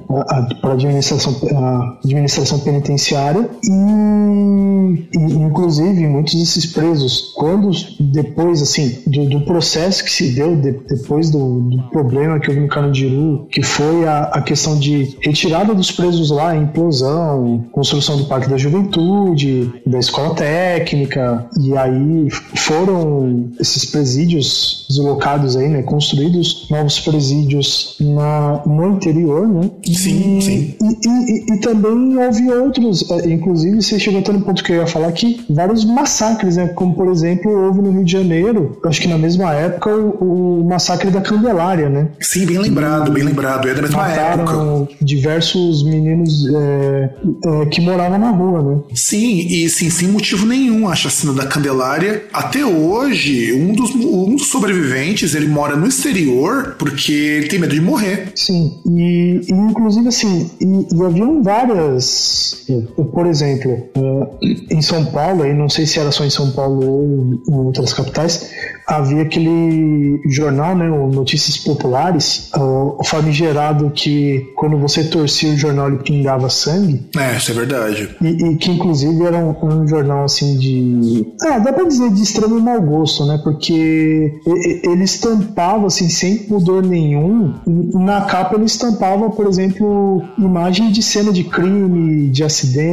Para 0.62 0.74
administração, 0.74 1.36
a 1.54 1.98
administração 2.04 2.60
penitenciária 2.60 3.25
e, 3.64 5.08
e, 5.18 5.34
inclusive, 5.34 6.08
muitos 6.08 6.36
desses 6.36 6.66
presos, 6.66 7.34
quando 7.36 7.72
depois, 8.00 8.62
assim, 8.62 9.00
do, 9.08 9.26
do 9.30 9.42
processo 9.42 10.04
que 10.04 10.12
se 10.12 10.32
deu 10.32 10.56
de, 10.56 10.72
depois 10.72 11.30
do, 11.30 11.62
do, 11.62 11.84
problema 11.90 12.40
que 12.40 12.50
houve 12.50 12.62
no 12.62 12.68
Carandiru, 12.68 13.48
que 13.50 13.62
foi 13.62 14.06
a, 14.06 14.24
a 14.24 14.42
questão 14.42 14.78
de 14.78 15.18
retirada 15.22 15.74
dos 15.74 15.92
presos 15.92 16.30
lá, 16.30 16.56
implosão, 16.56 17.66
construção 17.72 18.18
do 18.18 18.26
Parque 18.26 18.50
da 18.50 18.58
Juventude, 18.58 19.72
da 19.86 20.00
escola 20.00 20.36
técnica, 20.36 21.48
e 21.62 21.76
aí 21.78 22.28
foram 22.56 23.52
esses 23.60 23.86
presídios 23.86 24.86
deslocados 24.90 25.56
aí, 25.56 25.68
né, 25.68 25.82
construídos 25.82 26.68
novos 26.70 27.00
presídios 27.00 27.98
na, 28.00 28.62
no 28.66 28.96
interior, 28.96 29.48
né? 29.48 29.70
Sim, 29.86 30.38
e, 30.38 30.42
sim. 30.42 30.76
E, 30.82 31.08
e, 31.08 31.54
e, 31.54 31.60
também 31.60 32.18
houve 32.18 32.52
outros, 32.52 33.06
inclusive 33.26 33.82
você 33.82 34.00
chegou 34.00 34.20
até 34.20 34.32
no 34.32 34.42
ponto 34.42 34.64
que 34.64 34.72
eu 34.72 34.78
ia 34.78 34.88
falar 34.88 35.12
que 35.12 35.44
vários 35.50 35.86
massacres, 35.86 36.58
né, 36.58 36.68
como 36.70 36.96
por 36.96 37.08
exemplo 37.08 37.52
houve 37.52 37.82
no 37.82 37.92
Rio 37.92 38.04
de 38.04 38.12
Janeiro, 38.12 38.80
acho 38.86 39.02
que 39.02 39.08
na 39.08 39.18
mesma 39.18 39.54
época 39.54 39.90
o, 39.96 40.62
o 40.62 40.64
massacre 40.66 41.10
da 41.10 41.22
Candelária, 41.22 41.90
né? 41.90 42.10
Sim, 42.20 42.46
bem 42.46 42.58
lembrado, 42.58 43.12
bem 43.12 43.24
lembrado, 43.24 43.68
é 43.68 43.74
da 43.74 43.82
mesma 43.82 43.98
Mataram 43.98 44.44
época. 44.84 44.94
diversos 45.02 45.84
meninos 45.84 46.46
é, 46.48 47.10
é, 47.46 47.66
que 47.68 47.82
moravam 47.82 48.18
na 48.18 48.32
rua, 48.32 48.62
né? 48.62 48.82
Sim, 48.94 49.48
e 49.48 49.70
sim, 49.70 49.90
sem 49.90 50.08
motivo 50.08 50.46
nenhum 50.46 50.88
a 50.88 50.96
chacina 50.96 51.34
da 51.34 51.46
Candelária. 51.46 52.24
Até 52.34 52.66
hoje, 52.66 53.54
um 53.54 53.74
dos, 53.74 53.94
um 53.96 54.36
dos 54.36 54.48
sobreviventes, 54.48 55.36
ele 55.36 55.48
mora 55.48 55.76
no 55.76 55.88
exterior 55.88 56.76
porque 56.78 57.12
ele 57.12 57.48
tem 57.48 57.60
medo 57.60 57.74
de 57.74 57.82
morrer. 57.82 58.32
Sim, 58.36 58.80
e, 58.86 59.42
e 59.48 59.52
inclusive 59.52 60.08
assim, 60.08 60.50
e, 60.60 60.66
e 60.96 61.04
haviam 61.04 61.42
várias, 61.44 62.66
por 63.04 63.26
exemplo, 63.28 63.72
uh, 63.98 64.38
em 64.70 64.82
São 64.82 65.06
Paulo, 65.06 65.44
aí 65.44 65.54
não 65.54 65.68
sei 65.68 65.86
se 65.86 66.00
era 66.00 66.12
só 66.12 66.24
em 66.24 66.30
São 66.30 66.52
Paulo 66.52 66.90
ou 66.90 67.40
em 67.48 67.66
outras 67.66 67.94
capitais, 67.94 68.52
havia 68.88 69.24
aquele 69.24 70.22
jornal, 70.28 70.76
né, 70.76 70.90
o 70.90 71.08
Notícias 71.08 71.58
Populares, 71.58 72.52
o 72.56 73.04
famigerado 73.04 73.92
que 73.92 74.52
quando 74.56 74.78
você 74.78 75.04
torcia 75.04 75.52
o 75.52 75.58
jornal 75.58 75.88
ele 75.88 75.98
pingava 75.98 76.50
sangue. 76.50 77.04
É, 77.18 77.36
isso 77.36 77.52
é 77.52 77.54
verdade. 77.54 78.16
E, 78.22 78.28
e 78.28 78.56
que 78.56 78.72
inclusive 78.72 79.24
era 79.24 79.38
um, 79.38 79.56
um, 79.64 79.88
jornal 79.88 80.24
assim 80.24 80.58
de. 80.58 81.26
Ah, 81.42 81.60
dá 81.60 81.74
pra 81.74 81.86
dizer 81.86 82.12
de 82.12 82.22
extremo 82.22 82.60
mau 82.60 82.80
gosto, 82.82 83.26
né? 83.26 83.40
Porque 83.44 84.40
ele 84.46 85.04
estampava 85.04 85.88
assim, 85.88 86.08
sem 86.10 86.38
pudor 86.38 86.84
nenhum. 86.84 87.54
Na 87.66 88.22
capa 88.22 88.56
ele 88.56 88.66
estampava, 88.66 89.30
por 89.30 89.48
exemplo, 89.48 90.24
imagem 90.38 90.92
de 90.92 91.02
cena 91.02 91.32
de 91.32 91.44
crime, 91.44 92.30
de 92.30 92.44
acidente, 92.44 92.85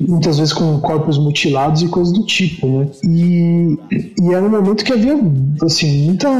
muitas 0.00 0.38
vezes 0.38 0.52
com 0.52 0.80
corpos 0.80 1.18
mutilados 1.18 1.82
e 1.82 1.88
coisas 1.88 2.12
do 2.12 2.24
tipo, 2.24 2.66
né? 2.66 2.86
E, 3.04 3.78
e 4.20 4.32
era 4.32 4.44
um 4.44 4.50
momento 4.50 4.84
que 4.84 4.92
havia 4.92 5.18
assim, 5.62 6.06
muita, 6.06 6.30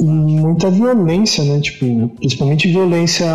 muita 0.00 0.70
violência, 0.70 1.44
né? 1.44 1.60
Tipo, 1.60 2.08
principalmente 2.18 2.68
violência 2.68 3.26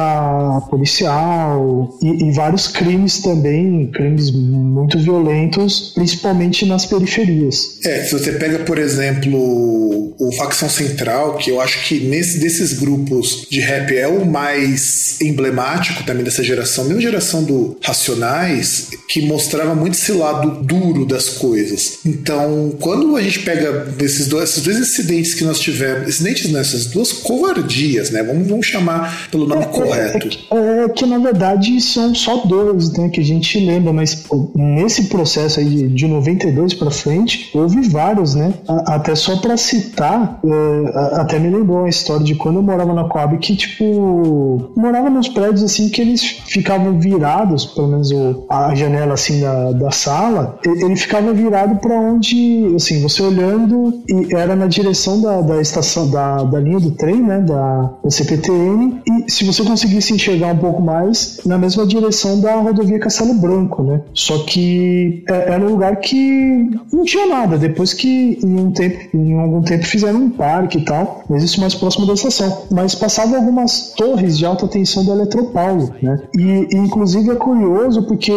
policial 0.69 1.97
e, 2.01 2.25
e 2.25 2.31
vários 2.31 2.67
crimes 2.67 3.19
também, 3.21 3.88
crimes 3.88 4.31
muito 4.31 4.99
violentos, 4.99 5.91
principalmente 5.93 6.65
nas 6.65 6.86
periferias. 6.86 7.79
É, 7.83 8.03
se 8.03 8.13
você 8.13 8.33
pega, 8.33 8.59
por 8.59 8.77
exemplo, 8.77 10.13
o 10.17 10.31
Facção 10.38 10.69
Central, 10.69 11.38
que 11.38 11.49
eu 11.49 11.59
acho 11.59 11.83
que 11.88 11.99
nesse 11.99 12.39
desses 12.39 12.73
grupos 12.73 13.47
de 13.49 13.59
rap 13.59 13.95
é 13.95 14.07
o 14.07 14.25
mais 14.25 15.19
emblemático 15.21 16.03
também 16.03 16.23
dessa 16.23 16.43
geração, 16.43 16.86
mesmo 16.86 17.01
geração 17.01 17.43
do 17.43 17.77
Racionais, 17.83 18.62
que 19.08 19.26
mostrava 19.26 19.76
muito 19.76 19.93
esse 19.93 20.12
lado 20.12 20.63
duro 20.63 21.06
das 21.06 21.30
coisas. 21.30 21.99
Então, 22.06 22.73
quando 22.80 23.15
a 23.15 23.21
gente 23.21 23.39
pega 23.39 23.93
esses 23.99 24.28
dois, 24.28 24.49
esses 24.49 24.63
dois 24.63 24.80
incidentes 24.80 25.34
que 25.34 25.43
nós 25.43 25.60
tivemos, 25.60 26.08
incidentes 26.08 26.52
nessas 26.52 26.88
duas 26.88 27.12
covardias, 27.12 28.10
né? 28.10 28.23
Vamos, 28.23 28.47
vamos 28.47 28.65
chamar 28.65 29.28
pelo 29.30 29.47
nome 29.47 29.63
é, 29.63 29.65
correto. 29.65 30.39
É, 30.52 30.86
é, 30.86 30.89
que 30.89 31.06
na 31.06 31.17
verdade 31.17 31.80
são 31.82 32.13
só 32.15 32.38
dois, 32.45 32.91
né? 32.93 33.10
Que 33.10 33.19
a 33.19 33.23
gente 33.23 33.60
lembra, 33.60 33.93
mas 33.93 34.26
nesse 34.56 35.06
processo 35.06 35.60
aí 35.60 35.65
de, 35.65 35.88
de 35.88 36.08
92 36.08 36.73
para 36.73 36.91
frente, 36.91 37.49
houve 37.54 37.82
vários, 37.88 38.36
né? 38.36 38.54
A, 38.67 38.95
até 38.95 39.15
só 39.15 39.38
para 39.38 39.58
citar, 39.58 40.39
é, 40.43 41.19
até 41.19 41.39
me 41.39 41.49
lembrou 41.49 41.86
a 41.86 41.89
história 41.89 42.26
de 42.26 42.36
quando 42.36 42.58
eu 42.58 42.63
morava 42.63 42.93
na 42.93 43.06
Coab, 43.06 43.38
que 43.38 43.56
tipo, 43.56 44.71
morava 44.76 45.10
nos 45.10 45.28
prédios 45.28 45.63
assim 45.63 45.89
que 45.89 46.02
eles 46.02 46.21
ficavam 46.47 46.99
virados, 46.99 47.65
pelo 47.65 47.88
menos 47.88 48.12
o, 48.12 48.45
a 48.53 48.75
janela 48.75 49.15
assim 49.15 49.41
da, 49.41 49.71
da 49.71 49.91
sala, 49.91 50.59
ele 50.63 50.95
ficava 50.95 51.33
virado 51.33 51.79
para 51.79 51.95
onde, 51.95 52.71
assim, 52.75 53.01
você 53.01 53.23
olhando 53.23 54.03
e 54.07 54.35
era 54.35 54.55
na 54.55 54.67
direção 54.67 55.19
da, 55.21 55.41
da 55.41 55.59
estação, 55.59 56.09
da, 56.09 56.43
da 56.43 56.59
linha 56.59 56.79
do 56.79 56.91
trem, 56.91 57.21
né? 57.21 57.39
Da, 57.39 57.93
da 58.03 58.11
CPTN, 58.11 59.01
e 59.07 59.31
se 59.31 59.43
você 59.43 59.63
conseguisse 59.63 60.13
enxergar 60.13 60.53
um 60.53 60.57
pouco 60.57 60.81
mais, 60.81 61.39
na 61.45 61.57
mesma 61.57 61.85
direção 61.85 62.39
da 62.39 62.55
rodovia 62.55 62.99
Castelo 62.99 63.33
Branco, 63.33 63.81
né? 63.81 64.01
Só 64.13 64.37
que 64.39 65.23
é, 65.27 65.53
era 65.53 65.63
um 65.63 65.69
lugar 65.69 65.95
que 65.97 66.69
não 66.91 67.03
tinha 67.03 67.25
nada. 67.25 67.57
Depois 67.57 67.93
que 67.93 68.37
em 68.43 68.59
um 68.59 68.71
tempo, 68.71 69.17
em 69.17 69.39
algum 69.39 69.61
tempo 69.61 69.85
fizeram 69.85 70.19
um 70.19 70.29
parque 70.29 70.77
e 70.77 70.85
tal, 70.85 71.23
mas 71.27 71.41
isso 71.43 71.59
mais 71.59 71.73
próximo 71.73 72.05
da 72.05 72.13
estação. 72.13 72.65
Mas 72.69 72.93
passavam 72.93 73.35
algumas 73.35 73.93
torres 73.97 74.37
de 74.37 74.45
alta 74.45 74.67
tensão 74.67 75.03
do 75.03 75.11
Eletropaulo, 75.11 75.93
né? 76.01 76.21
E, 76.37 76.67
e 76.71 76.77
inclusive 76.77 77.31
é 77.31 77.35
curioso 77.35 78.03
porque 78.03 78.33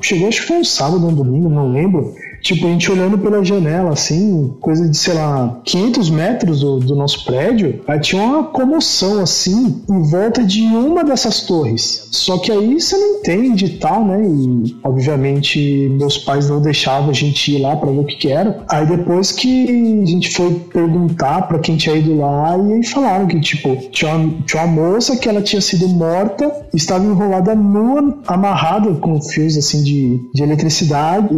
chegou, 0.00 0.28
acho 0.28 0.40
que 0.42 0.46
foi 0.48 0.58
um 0.58 0.64
sábado 0.64 1.04
ou 1.04 1.10
um 1.10 1.14
domingo, 1.14 1.48
não 1.48 1.72
lembro 1.72 2.14
Tipo, 2.40 2.66
a 2.66 2.70
gente 2.70 2.90
olhando 2.90 3.18
pela 3.18 3.44
janela, 3.44 3.92
assim, 3.92 4.54
coisa 4.60 4.88
de, 4.88 4.96
sei 4.96 5.14
lá, 5.14 5.60
500 5.64 6.10
metros 6.10 6.60
do, 6.60 6.78
do 6.78 6.94
nosso 6.94 7.24
prédio, 7.24 7.80
aí 7.86 8.00
tinha 8.00 8.22
uma 8.22 8.44
comoção, 8.44 9.20
assim, 9.20 9.82
em 9.88 10.02
volta 10.02 10.42
de 10.42 10.62
uma 10.62 11.04
dessas 11.04 11.42
torres. 11.42 12.08
Só 12.10 12.38
que 12.38 12.50
aí 12.50 12.80
você 12.80 12.96
não 12.96 13.18
entende 13.18 13.66
e 13.66 13.78
tal, 13.78 14.04
né? 14.04 14.22
E, 14.22 14.76
obviamente, 14.82 15.88
meus 15.90 16.18
pais 16.18 16.48
não 16.48 16.60
deixavam 16.60 17.10
a 17.10 17.12
gente 17.12 17.54
ir 17.54 17.58
lá 17.58 17.76
para 17.76 17.90
ver 17.90 17.98
o 17.98 18.04
que, 18.04 18.16
que 18.16 18.28
era. 18.28 18.64
Aí 18.68 18.86
depois 18.86 19.32
que 19.32 20.02
a 20.02 20.06
gente 20.06 20.34
foi 20.34 20.54
perguntar 20.72 21.42
para 21.42 21.58
quem 21.58 21.76
tinha 21.76 21.96
ido 21.96 22.16
lá, 22.16 22.56
e 22.56 22.72
aí 22.74 22.84
falaram 22.84 23.26
que, 23.26 23.40
tipo, 23.40 23.76
tinha 23.90 24.14
uma, 24.14 24.34
tinha 24.46 24.64
uma 24.64 24.82
moça 24.82 25.16
que 25.16 25.28
ela 25.28 25.42
tinha 25.42 25.60
sido 25.60 25.88
morta, 25.88 26.50
estava 26.74 27.04
enrolada 27.04 27.54
nua, 27.54 28.18
amarrada 28.26 28.94
com 28.94 29.20
fios, 29.20 29.56
assim, 29.56 29.82
de, 29.82 30.20
de 30.32 30.42
eletricidade, 30.42 31.28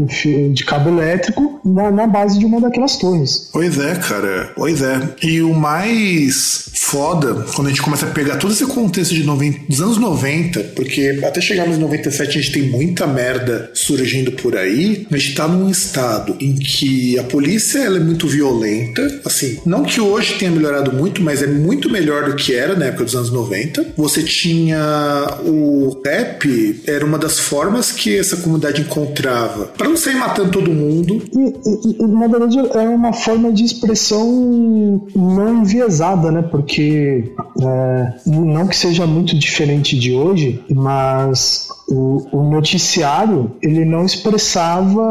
de 0.53 0.65
cabo 0.65 0.92
elétrico 0.93 1.61
na, 1.65 1.91
na 1.91 2.07
base 2.07 2.39
de 2.39 2.45
uma 2.45 2.61
daquelas 2.61 2.97
torres. 2.97 3.49
Pois 3.53 3.79
é, 3.79 3.95
cara. 3.97 4.53
Pois 4.57 4.83
é. 4.83 5.01
E 5.23 5.41
o 5.43 5.55
mais 5.55 6.71
foda, 6.75 7.47
quando 7.55 7.69
a 7.69 7.71
gente 7.71 7.83
começa 7.83 8.07
a 8.07 8.11
pegar 8.11 8.37
todo 8.37 8.53
esse 8.53 8.67
contexto 8.67 9.15
de 9.15 9.25
90, 9.25 9.61
dos 9.69 9.81
anos 9.81 9.99
90, 9.99 10.61
porque 10.75 11.21
até 11.25 11.41
chegarmos 11.41 11.77
em 11.77 11.81
97 11.81 12.39
a 12.39 12.41
gente 12.41 12.53
tem 12.53 12.63
muita 12.63 13.07
merda 13.07 13.71
surgindo 13.73 14.33
por 14.33 14.57
aí, 14.57 15.07
a 15.11 15.17
gente 15.17 15.35
tá 15.35 15.49
num 15.49 15.71
estado 15.71 16.37
em 16.41 16.55
que 16.55 17.19
a 17.19 17.23
polícia 17.25 17.79
ela 17.79 17.97
é 17.97 18.01
muito 18.01 18.27
violenta, 18.27 19.21
assim, 19.25 19.59
não 19.65 19.85
que 19.85 20.01
hoje 20.01 20.35
tenha 20.35 20.51
melhorado 20.51 20.93
muito, 20.93 21.23
mas 21.23 21.43
é 21.43 21.47
muito 21.47 21.91
melhor 21.91 22.31
do 22.31 22.37
que 22.37 22.55
era 22.55 22.75
na 22.75 22.87
época 22.87 23.05
dos 23.05 23.15
anos 23.15 23.31
90. 23.31 23.93
Você 23.97 24.23
tinha 24.23 25.39
o 25.45 26.01
rap, 26.05 26.83
era 26.87 27.05
uma 27.05 27.19
das 27.19 27.39
formas 27.39 27.91
que 27.91 28.19
essa 28.19 28.37
comunidade 28.37 28.83
encontrava 28.83 29.67
para 29.67 29.89
não 29.89 29.97
sair 29.97 30.17
matando 30.17 30.51
todo 30.51 30.71
mundo. 30.73 30.82
E, 30.83 32.03
e, 32.03 32.07
na 32.07 32.27
verdade 32.27 32.59
é 32.59 32.89
uma 32.89 33.13
forma 33.13 33.53
de 33.53 33.65
expressão 33.65 35.01
não 35.15 35.61
enviesada, 35.61 36.31
né? 36.31 36.43
Porque 36.43 37.33
é, 37.61 38.13
não 38.27 38.67
que 38.67 38.77
seja 38.77 39.07
muito 39.07 39.39
diferente 39.39 39.99
de 39.99 40.13
hoje, 40.13 40.63
mas 40.71 41.69
o, 41.89 42.27
o, 42.33 42.51
noticiário 42.51 43.53
ele 43.63 43.85
não 43.85 44.05
expressava 44.05 45.03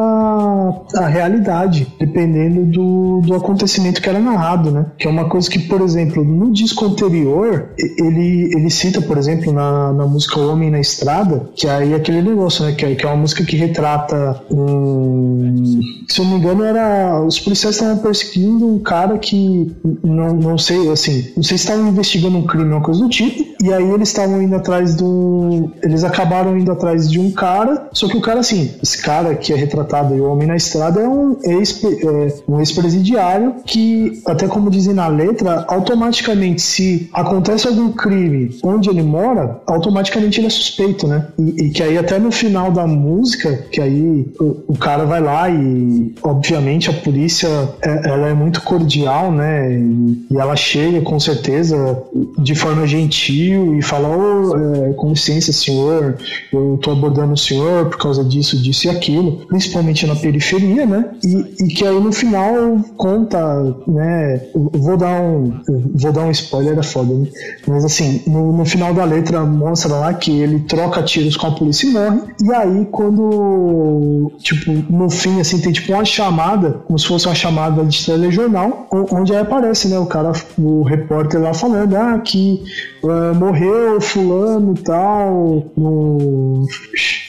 a 0.95 1.07
realidade, 1.07 1.87
dependendo 1.99 2.65
do, 2.65 3.21
do 3.21 3.35
acontecimento 3.35 4.01
que 4.01 4.09
era 4.09 4.19
narrado, 4.19 4.71
né? 4.71 4.85
Que 4.97 5.07
é 5.07 5.09
uma 5.09 5.27
coisa 5.27 5.49
que, 5.49 5.59
por 5.59 5.81
exemplo, 5.81 6.23
no 6.23 6.51
disco 6.51 6.85
anterior, 6.85 7.69
ele, 7.97 8.51
ele 8.55 8.69
cita, 8.69 9.01
por 9.01 9.17
exemplo, 9.17 9.51
na, 9.51 9.91
na 9.93 10.05
música 10.05 10.39
Homem 10.39 10.69
na 10.69 10.79
Estrada, 10.79 11.49
que 11.55 11.67
aí 11.67 11.93
é 11.93 11.95
aquele 11.95 12.21
negócio, 12.21 12.65
né? 12.65 12.73
Que 12.73 12.95
que 12.95 13.05
é 13.05 13.09
uma 13.09 13.17
música 13.17 13.43
que 13.43 13.55
retrata 13.55 14.43
um. 14.49 15.81
Se 16.07 16.19
eu 16.19 16.25
não 16.25 16.33
me 16.33 16.39
engano, 16.39 16.63
era. 16.63 17.21
Os 17.23 17.39
policiais 17.39 17.75
estavam 17.75 17.97
perseguindo 17.97 18.67
um 18.67 18.79
cara 18.79 19.17
que 19.17 19.75
não, 20.03 20.33
não 20.33 20.57
sei, 20.57 20.89
assim, 20.89 21.31
não 21.35 21.43
sei 21.43 21.57
se 21.57 21.63
estavam 21.63 21.87
investigando 21.87 22.37
um 22.37 22.45
crime 22.45 22.73
ou 22.73 22.81
coisa 22.81 23.01
do 23.01 23.09
tipo, 23.09 23.43
e 23.63 23.73
aí 23.73 23.89
eles 23.89 24.09
estavam 24.09 24.41
indo 24.41 24.55
atrás 24.55 24.95
do. 24.95 25.71
Eles 25.83 26.03
acabaram 26.03 26.57
indo 26.61 26.71
atrás 26.71 27.09
de 27.09 27.19
um 27.19 27.31
cara, 27.31 27.89
só 27.91 28.07
que 28.07 28.17
o 28.17 28.21
cara, 28.21 28.39
assim, 28.39 28.71
esse 28.81 29.01
cara 29.01 29.35
que 29.35 29.51
é 29.53 29.55
retratado 29.55 30.13
o 30.13 30.31
Homem 30.31 30.47
na 30.47 30.55
Estrada 30.55 31.01
é 31.01 31.07
um 31.07 31.37
ex, 31.43 31.83
é, 31.83 32.33
um 32.47 32.59
ex-presidiário 32.59 33.55
que, 33.65 34.21
até 34.25 34.47
como 34.47 34.69
dizem 34.69 34.93
na 34.93 35.07
letra, 35.07 35.65
automaticamente, 35.67 36.61
se 36.61 37.09
acontece 37.13 37.67
algum 37.67 37.91
crime 37.91 38.57
onde 38.63 38.89
ele 38.89 39.01
mora, 39.01 39.61
automaticamente 39.65 40.39
ele 40.39 40.47
é 40.47 40.49
suspeito, 40.49 41.07
né? 41.07 41.27
E, 41.37 41.65
e 41.65 41.69
que 41.69 41.83
aí 41.83 41.97
até 41.97 42.19
no 42.19 42.31
final 42.31 42.71
da 42.71 42.85
música, 42.85 43.65
que 43.71 43.81
aí 43.81 44.25
o, 44.39 44.63
o, 44.67 44.77
cara 44.77 45.05
vai 45.05 45.21
lá 45.21 45.49
e, 45.49 46.13
obviamente, 46.21 46.89
a 46.89 46.93
polícia 46.93 47.47
é, 47.81 48.09
ela 48.09 48.27
é 48.27 48.33
muito 48.33 48.61
cordial, 48.61 49.31
né? 49.31 49.71
E, 49.73 50.27
e, 50.31 50.37
ela 50.37 50.55
chega 50.55 51.01
com 51.01 51.19
certeza 51.19 52.03
de 52.39 52.55
forma 52.55 52.85
gentil 52.87 53.75
e 53.75 53.81
fala: 53.81 54.09
oh, 54.09 54.57
é, 54.57 54.93
com 54.93 55.09
licença, 55.09 55.51
senhor, 55.51 56.17
eu 56.51 56.77
tô 56.81 56.91
abordando 56.91 57.33
o 57.33 57.37
senhor 57.37 57.85
por 57.85 57.97
causa 57.97 58.23
disso, 58.23 58.57
disso 58.57 58.87
e 58.87 58.89
aquilo, 58.89 59.45
principalmente 59.47 60.05
na 60.05 60.15
periferia, 60.15 60.85
né? 60.85 61.11
E, 61.23 61.65
e 61.65 61.67
que 61.67 61.85
aí 61.85 61.99
no 61.99 62.11
final 62.11 62.53
conta, 62.97 63.75
né? 63.87 64.41
Vou 64.53 64.97
dar 64.97 65.21
um, 65.21 65.61
vou 65.93 66.11
dar 66.11 66.25
um 66.25 66.31
spoiler, 66.31 66.77
é 66.77 66.83
foda, 66.83 67.13
né? 67.13 67.27
mas 67.67 67.85
assim, 67.85 68.21
no, 68.27 68.51
no 68.51 68.65
final 68.65 68.93
da 68.93 69.05
letra 69.05 69.43
mostra 69.45 69.93
lá 69.95 70.13
que 70.13 70.31
ele 70.31 70.59
troca 70.61 71.01
tiros 71.03 71.37
com 71.37 71.47
a 71.47 71.51
polícia 71.51 71.87
e 71.87 71.91
morre. 71.91 72.19
E 72.43 72.53
aí 72.53 72.87
quando, 72.91 74.31
tipo, 74.39 74.71
no 74.89 75.09
fim, 75.09 75.39
assim, 75.39 75.59
tem 75.59 75.71
tipo 75.71 75.93
uma 75.93 76.05
chamada, 76.05 76.81
como 76.85 76.99
se 76.99 77.07
fosse 77.07 77.27
uma 77.27 77.35
chamada 77.35 77.83
de 77.85 78.05
telejornal, 78.05 78.87
onde 78.91 79.33
aí 79.33 79.39
aparece, 79.39 79.87
né? 79.87 79.97
O 79.97 80.05
cara, 80.05 80.31
o 80.57 80.83
repórter 80.83 81.41
lá 81.41 81.53
falando, 81.53 81.95
ah, 81.95 82.19
que 82.19 82.63
uh, 83.03 83.35
morreu 83.35 83.99
fulano 84.01 84.73
tal, 84.75 85.71
no 85.75 86.65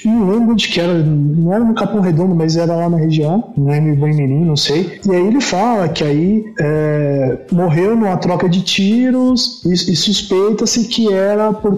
não 0.04 0.30
lembro 0.30 0.52
onde 0.52 0.68
que 0.68 0.80
era, 0.80 0.94
não 0.94 1.52
era 1.52 1.64
no 1.64 1.74
Capão 1.74 2.00
Redondo, 2.00 2.34
mas 2.34 2.56
era 2.56 2.74
lá 2.74 2.88
na 2.88 2.96
região, 2.96 3.52
lembro 3.56 3.96
bem 3.96 4.14
Mirim, 4.14 4.44
não 4.44 4.56
sei. 4.56 5.00
E 5.06 5.10
aí 5.10 5.26
ele 5.26 5.40
fala 5.40 5.88
que 5.88 6.04
aí 6.04 6.44
é, 6.58 7.38
morreu 7.50 7.96
numa 7.96 8.16
troca 8.16 8.48
de 8.48 8.62
tiros 8.62 9.62
e, 9.64 9.72
e 9.72 9.96
suspeita-se 9.96 10.84
que 10.88 11.12
era 11.12 11.52
por 11.52 11.76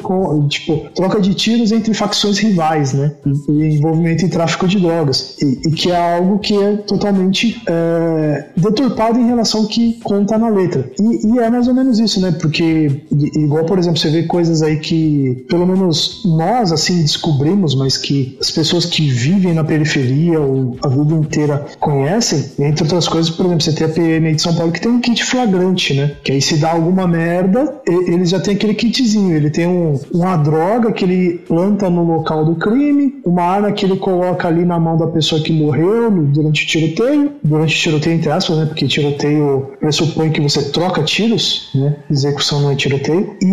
tipo 0.49 0.89
troca 0.95 1.21
de 1.21 1.35
tiros 1.35 1.73
entre 1.73 1.93
facções 1.95 2.39
rivais, 2.39 2.93
né? 2.93 3.13
E, 3.49 3.75
envolvimento 3.77 4.25
em 4.25 4.29
tráfico 4.29 4.67
de 4.67 4.79
drogas 4.79 5.37
e, 5.41 5.69
e, 5.69 5.73
que 5.73 5.91
é 5.91 6.17
algo 6.17 6.39
que 6.39 6.57
é 6.57 6.77
totalmente 6.77 7.63
é, 7.67 8.47
deturpado 8.57 9.19
em 9.19 9.27
relação 9.27 9.63
ao 9.63 9.67
que 9.67 10.01
conta 10.03 10.39
na 10.39 10.49
letra. 10.49 10.91
E, 11.01 11.39
é 11.39 11.51
mais 11.51 11.69
ou 11.69 11.75
menos 11.75 11.99
isso, 11.99 12.21
né? 12.21 12.33
Porque 12.33 13.03
igual 13.37 13.65
por 13.65 13.79
exemplo 13.79 13.99
você 13.99 14.11
vê 14.11 14.23
coisas 14.25 14.63
aí 14.63 14.79
que 14.79 15.45
pelo 15.49 15.67
menos 15.67 16.23
nós 16.25 16.73
assim 16.73 17.03
descobrimos, 17.03 17.75
mas 17.75 17.97
que 17.97 18.14
que 18.15 18.39
as 18.41 18.51
pessoas 18.51 18.87
que 18.87 19.09
vivem 19.09 19.53
na 19.53 19.65
periferia 19.65 20.39
ou 20.41 20.77
a 20.83 20.89
vida 20.89 21.15
inteira 21.15 21.67
conhecem, 21.81 22.45
entre 22.61 22.85
outras 22.85 23.09
coisas, 23.09 23.31
por 23.31 23.47
exemplo, 23.47 23.65
você 23.65 23.73
tem 23.73 23.87
a 23.87 23.91
PM 23.91 24.33
de 24.33 24.41
São 24.41 24.55
Paulo 24.55 24.71
que 24.71 24.81
tem 24.81 24.91
um 24.91 25.01
kit 25.01 25.25
flagrante, 25.25 25.95
né? 25.95 26.13
Que 26.23 26.33
aí 26.33 26.41
se 26.41 26.57
dá 26.57 26.71
alguma 26.73 27.09
merda, 27.09 27.81
ele 27.87 28.25
já 28.25 28.39
tem 28.39 28.55
aquele 28.55 28.75
kitzinho, 28.75 29.35
ele 29.35 29.51
tem 29.51 29.67
um, 29.67 29.99
uma 30.13 30.37
droga 30.37 30.93
que 30.93 31.05
ele 31.05 31.39
planta 31.49 31.91
no 31.91 32.05
local 32.05 32.45
do 32.45 32.55
crime, 32.55 33.15
uma 33.25 33.43
arma 33.43 33.73
que 33.73 33.85
ele 33.85 33.97
coloca 33.97 34.47
ali 34.47 34.65
na 34.65 34.79
mão 34.79 34.97
da 34.97 35.09
pessoa 35.09 35.41
que 35.41 35.53
morreu 35.53 36.11
durante 36.11 36.65
o 36.65 36.67
tiroteio, 36.67 37.33
durante 37.43 37.77
o 37.77 37.81
tiroteio 37.81 38.17
entre 38.17 38.31
aspas, 38.31 38.59
né? 38.59 38.67
Porque 38.67 38.87
tiroteio 38.87 39.71
pressupõe 39.81 40.31
que 40.31 40.41
você 40.41 40.71
troca 40.71 41.03
tiros, 41.03 41.71
né? 41.75 41.97
Execução 42.09 42.61
não 42.63 42.71
é 42.71 42.77
tiroteio. 42.77 43.37
E, 43.43 43.47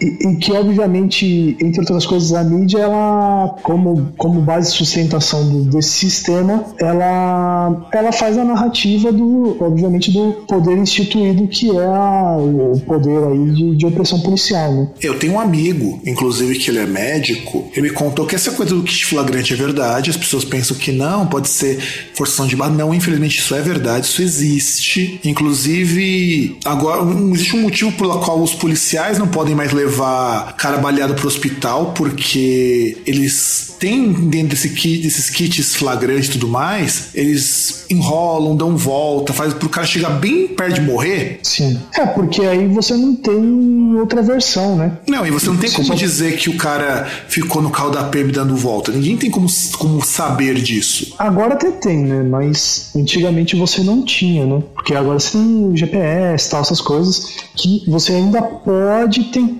e, 0.00 0.36
que, 0.36 0.52
obviamente, 0.52 1.56
entre 1.60 1.80
outras 1.80 2.06
coisas, 2.06 2.32
a 2.32 2.42
mídia, 2.42 2.78
ela 2.78 3.56
como, 3.62 4.12
como 4.16 4.40
base 4.40 4.70
de 4.70 4.76
sustentação 4.76 5.48
do, 5.48 5.64
desse 5.64 5.90
sistema, 5.90 6.64
ela, 6.78 7.88
ela 7.92 8.12
faz 8.12 8.38
a 8.38 8.44
narrativa 8.44 9.12
do, 9.12 9.56
obviamente, 9.60 10.10
do 10.10 10.44
poder 10.46 10.76
instituído 10.78 11.46
que 11.48 11.70
é 11.70 11.84
a, 11.84 12.36
o 12.38 12.80
poder 12.86 13.24
aí 13.24 13.50
de, 13.50 13.76
de 13.76 13.86
opressão 13.86 14.20
policial, 14.20 14.72
né? 14.72 14.88
Eu 15.00 15.18
tenho 15.18 15.34
um 15.34 15.40
amigo, 15.40 16.00
inclusive 16.06 16.58
que 16.58 16.70
ele 16.70 16.78
é 16.78 16.86
médico, 16.86 17.68
ele 17.72 17.88
me 17.88 17.94
contou 17.94 18.26
que 18.26 18.34
essa 18.34 18.52
coisa 18.52 18.74
do 18.74 18.82
kit 18.82 19.06
flagrante 19.06 19.52
é 19.52 19.56
verdade, 19.56 20.10
as 20.10 20.16
pessoas 20.16 20.44
pensam 20.44 20.76
que 20.76 20.92
não, 20.92 21.26
pode 21.26 21.48
ser 21.48 21.78
forçação 22.14 22.46
de 22.46 22.56
barra, 22.56 22.70
não, 22.70 22.94
infelizmente 22.94 23.38
isso 23.38 23.54
é 23.54 23.60
verdade, 23.60 24.06
isso 24.06 24.22
existe, 24.22 25.20
inclusive 25.24 26.56
agora 26.64 27.02
existe 27.32 27.56
um 27.56 27.62
motivo 27.62 27.92
pelo 27.92 28.18
qual 28.20 28.40
os 28.42 28.54
policiais 28.54 29.18
não 29.18 29.28
podem 29.28 29.54
mais 29.54 29.67
levar 29.74 30.54
cara 30.56 30.78
baleado 30.78 31.14
pro 31.14 31.26
hospital, 31.26 31.92
porque 31.94 32.96
eles 33.06 33.76
têm 33.78 34.12
dentro 34.12 34.48
desse 34.48 34.70
kit, 34.70 35.02
desses 35.02 35.30
kits 35.30 35.74
flagrantes 35.76 36.28
e 36.28 36.32
tudo 36.32 36.48
mais, 36.48 37.10
eles 37.14 37.86
enrolam, 37.90 38.56
dão 38.56 38.76
volta, 38.76 39.32
faz 39.32 39.54
pro 39.54 39.68
cara 39.68 39.86
chegar 39.86 40.10
bem 40.10 40.48
perto 40.48 40.74
de 40.74 40.80
morrer. 40.80 41.40
Sim. 41.42 41.80
É, 41.94 42.06
porque 42.06 42.42
aí 42.42 42.66
você 42.68 42.94
não 42.94 43.14
tem 43.14 43.96
outra 43.96 44.22
versão, 44.22 44.76
né? 44.76 44.92
Não, 45.08 45.26
e 45.26 45.30
você 45.30 45.46
não 45.46 45.56
tem 45.56 45.70
como 45.70 45.94
dizer 45.94 46.36
que 46.36 46.50
o 46.50 46.56
cara 46.56 47.06
ficou 47.28 47.62
no 47.62 47.70
carro 47.70 47.90
da 47.90 48.04
PM 48.04 48.32
dando 48.32 48.56
volta. 48.56 48.92
Ninguém 48.92 49.16
tem 49.16 49.30
como, 49.30 49.46
como 49.78 50.04
saber 50.04 50.54
disso. 50.56 51.14
Agora 51.18 51.54
até 51.54 51.70
tem, 51.70 51.98
né? 52.04 52.22
Mas 52.22 52.90
antigamente 52.94 53.56
você 53.56 53.82
não 53.82 54.04
tinha, 54.04 54.44
né? 54.46 54.62
Porque 54.74 54.94
agora 54.94 55.18
você 55.18 55.38
tem 55.38 55.76
GPS, 55.76 56.50
tal, 56.50 56.60
essas 56.60 56.80
coisas 56.80 57.38
que 57.56 57.84
você 57.88 58.12
ainda 58.12 58.42
pode 58.42 59.24
tentar, 59.24 59.57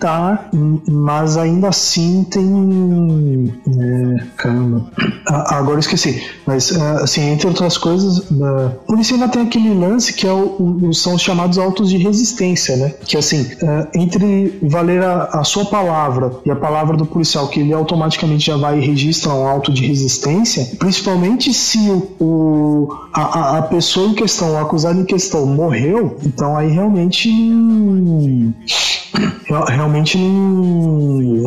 mas 0.88 1.36
ainda 1.36 1.68
assim 1.68 2.24
tem 2.24 3.52
é, 3.66 4.24
caramba. 4.36 4.90
agora 5.26 5.76
eu 5.76 5.80
esqueci. 5.80 6.22
Mas, 6.46 6.72
é, 6.72 6.90
assim, 7.02 7.22
entre 7.30 7.46
outras 7.46 7.76
coisas, 7.76 8.24
a 8.30 8.70
polícia 8.86 9.14
ainda 9.14 9.28
tem 9.28 9.42
aquele 9.42 9.74
lance 9.74 10.12
que 10.12 10.26
é 10.26 10.32
o, 10.32 10.92
são 10.92 11.14
os 11.14 11.22
chamados 11.22 11.58
autos 11.58 11.90
de 11.90 11.96
resistência, 11.96 12.76
né? 12.76 12.94
Que, 13.04 13.16
assim, 13.16 13.46
entre 13.94 14.58
valer 14.62 15.02
a, 15.02 15.24
a, 15.24 15.44
sua 15.44 15.64
palavra 15.64 16.32
e 16.44 16.50
a 16.50 16.56
palavra 16.56 16.96
do 16.96 17.06
policial, 17.06 17.48
que 17.48 17.60
ele 17.60 17.72
automaticamente 17.72 18.46
já 18.46 18.56
vai 18.56 18.78
e 18.78 18.86
registra 18.86 19.32
um 19.32 19.46
auto 19.46 19.72
de 19.72 19.86
resistência, 19.86 20.76
principalmente 20.78 21.52
se 21.52 21.78
o, 22.20 22.88
a, 23.12 23.58
a, 23.58 23.62
pessoa 23.62 24.08
em 24.08 24.14
questão, 24.14 24.52
o 24.52 24.58
acusado 24.58 25.00
em 25.00 25.04
questão, 25.04 25.46
morreu, 25.46 26.16
então 26.24 26.56
aí 26.56 26.70
realmente. 26.70 27.28
Hum, 27.28 28.52
realmente 29.88 30.18
não, 30.18 31.44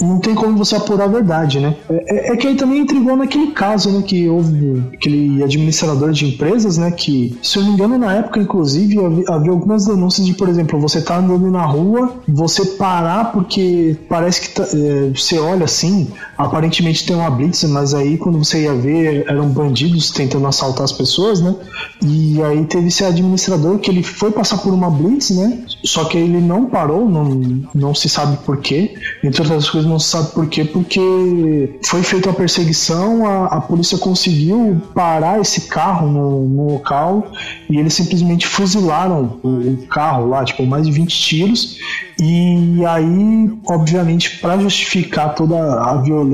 não 0.00 0.18
tem 0.18 0.34
como 0.34 0.56
você 0.56 0.76
apurar 0.76 1.04
a 1.04 1.08
verdade, 1.08 1.60
né? 1.60 1.76
É, 1.88 2.32
é, 2.32 2.36
que 2.36 2.46
aí 2.46 2.56
também 2.56 2.80
intrigou 2.80 3.16
naquele 3.16 3.48
caso, 3.48 3.92
né? 3.92 4.02
Que 4.02 4.28
houve 4.28 4.82
aquele 4.94 5.42
administrador 5.42 6.10
de 6.10 6.26
empresas, 6.26 6.78
né? 6.78 6.90
Que, 6.90 7.38
se 7.42 7.58
eu 7.58 7.62
não 7.62 7.70
me 7.70 7.74
engano, 7.74 7.98
na 7.98 8.14
época, 8.14 8.40
inclusive, 8.40 8.98
havia, 9.04 9.24
havia 9.28 9.50
algumas 9.50 9.86
denúncias 9.86 10.26
de, 10.26 10.34
por 10.34 10.48
exemplo, 10.48 10.80
você 10.80 11.00
tá 11.00 11.18
andando 11.18 11.50
na 11.50 11.64
rua, 11.64 12.14
você 12.26 12.64
parar 12.64 13.32
porque 13.32 13.96
parece 14.08 14.40
que 14.40 14.48
tá, 14.50 14.64
é, 14.64 15.10
você 15.14 15.38
olha 15.38 15.64
assim, 15.64 16.08
aparentemente 16.36 17.06
tem 17.06 17.16
uma 17.16 17.30
blitz, 17.30 17.64
mas 17.64 17.94
aí 17.94 18.18
quando 18.18 18.38
você 18.38 18.62
ia 18.62 18.74
ver, 18.74 19.24
eram 19.28 19.48
bandidos 19.48 20.10
tentando 20.10 20.46
assaltar 20.46 20.84
as 20.84 20.92
pessoas, 20.92 21.40
né? 21.40 21.54
E 22.02 22.42
aí 22.42 22.64
teve 22.64 22.88
esse 22.88 23.04
administrador 23.04 23.78
que 23.78 23.90
ele 23.90 24.02
foi 24.02 24.30
passar 24.30 24.58
por 24.58 24.72
uma 24.72 24.90
blitz, 24.90 25.30
né? 25.30 25.64
Só 25.84 26.04
que 26.04 26.18
ele 26.18 26.40
não 26.40 26.66
parou, 26.66 27.08
não, 27.08 27.64
não 27.74 27.94
se 27.94 28.08
sabe 28.08 28.36
por 28.38 28.58
quê. 28.58 28.94
Entre 29.22 29.42
outras 29.42 29.70
coisas, 29.70 29.88
não 29.88 29.98
se 29.98 30.08
sabe 30.08 30.32
por 30.32 30.46
quê, 30.46 30.64
porque 30.64 31.78
foi 31.84 32.02
feita 32.02 32.30
a 32.30 32.34
perseguição, 32.34 33.26
a, 33.26 33.46
a 33.46 33.60
polícia 33.60 33.98
conseguiu 33.98 34.80
parar 34.94 35.40
esse 35.40 35.62
carro 35.62 36.08
no, 36.08 36.48
no 36.48 36.72
local 36.72 37.30
e 37.68 37.78
eles 37.78 37.94
simplesmente 37.94 38.46
fuzilaram 38.46 39.38
o, 39.42 39.48
o 39.48 39.86
carro 39.88 40.28
lá, 40.28 40.44
tipo, 40.44 40.66
mais 40.66 40.86
de 40.86 40.92
20 40.92 41.20
tiros. 41.20 41.78
E 42.18 42.84
aí, 42.86 43.58
obviamente, 43.66 44.38
para 44.38 44.58
justificar 44.58 45.34
toda 45.34 45.56
a 45.82 45.96
violência, 46.00 46.25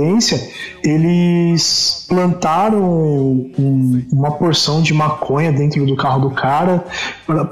eles 0.82 2.04
plantaram 2.08 2.82
um, 2.82 4.04
uma 4.12 4.32
porção 4.32 4.82
de 4.82 4.92
maconha 4.92 5.52
dentro 5.52 5.86
do 5.86 5.96
carro 5.96 6.28
do 6.28 6.34
cara 6.34 6.84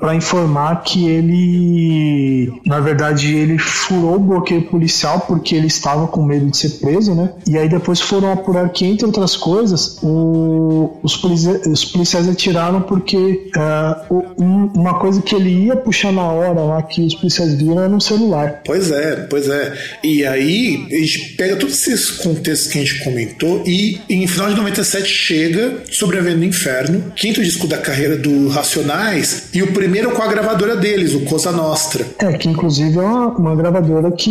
para 0.00 0.14
informar 0.14 0.83
que 0.83 1.09
ele, 1.09 2.53
na 2.66 2.81
verdade, 2.81 3.35
ele 3.35 3.59
furou 3.59 4.16
o 4.16 4.18
bloqueio 4.18 4.62
policial 4.62 5.20
porque 5.20 5.55
ele 5.55 5.68
estava 5.68 6.07
com 6.09 6.22
medo 6.22 6.50
de 6.50 6.57
ser 6.57 6.70
preso, 6.81 7.14
né? 7.14 7.33
E 7.46 7.57
aí 7.57 7.68
depois 7.68 8.00
foram 8.00 8.33
apurar 8.33 8.68
que, 8.70 8.85
entre 8.85 9.07
outras 9.07 9.37
coisas, 9.37 9.98
o, 10.03 10.98
os, 11.03 11.16
policiais, 11.16 11.66
os, 11.66 11.85
policiais 11.85 12.29
atiraram 12.29 12.83
porque 12.83 13.50
uh, 13.57 14.24
um, 14.38 14.66
uma 14.74 14.98
coisa 14.98 15.22
que 15.22 15.35
ele 15.35 15.66
ia 15.66 15.76
puxar 15.76 16.12
na 16.12 16.24
hora 16.24 16.61
lá 16.61 16.83
que 16.83 17.03
os 17.03 17.14
policiais 17.14 17.55
viram 17.55 17.81
era 17.81 17.92
um 17.92 18.00
celular. 18.00 18.61
Pois 18.64 18.90
é, 18.90 19.16
pois 19.29 19.48
é. 19.48 19.72
E 20.03 20.26
aí 20.26 20.87
a 20.90 20.96
gente 20.96 21.18
pega 21.37 21.57
todos 21.57 21.74
esses 21.74 22.11
contextos 22.31 22.73
que 22.73 22.79
a 22.79 22.85
gente 22.85 23.03
comentou 23.03 23.62
e 23.66 24.01
em 24.09 24.27
final 24.27 24.49
de 24.49 24.57
97 24.57 25.09
chega 25.09 25.83
Sobrevivendo 25.90 26.38
no 26.38 26.45
Inferno, 26.45 27.12
quinto 27.16 27.43
disco 27.43 27.66
da 27.66 27.79
carreira 27.79 28.16
do 28.16 28.49
Racionais 28.49 29.49
e 29.53 29.62
o 29.62 29.73
primeiro 29.73 30.12
com 30.12 30.23
a 30.23 30.27
gravadora 30.27 30.77
deles, 30.77 31.14
o 31.14 31.21
Cosa 31.21 31.51
Nostra. 31.53 32.07
É, 32.19 32.33
que 32.35 32.49
inclusive 32.49 32.99
é 32.99 33.03
uma, 33.03 33.29
uma 33.29 33.57
gravadora 33.57 34.11
que 34.12 34.31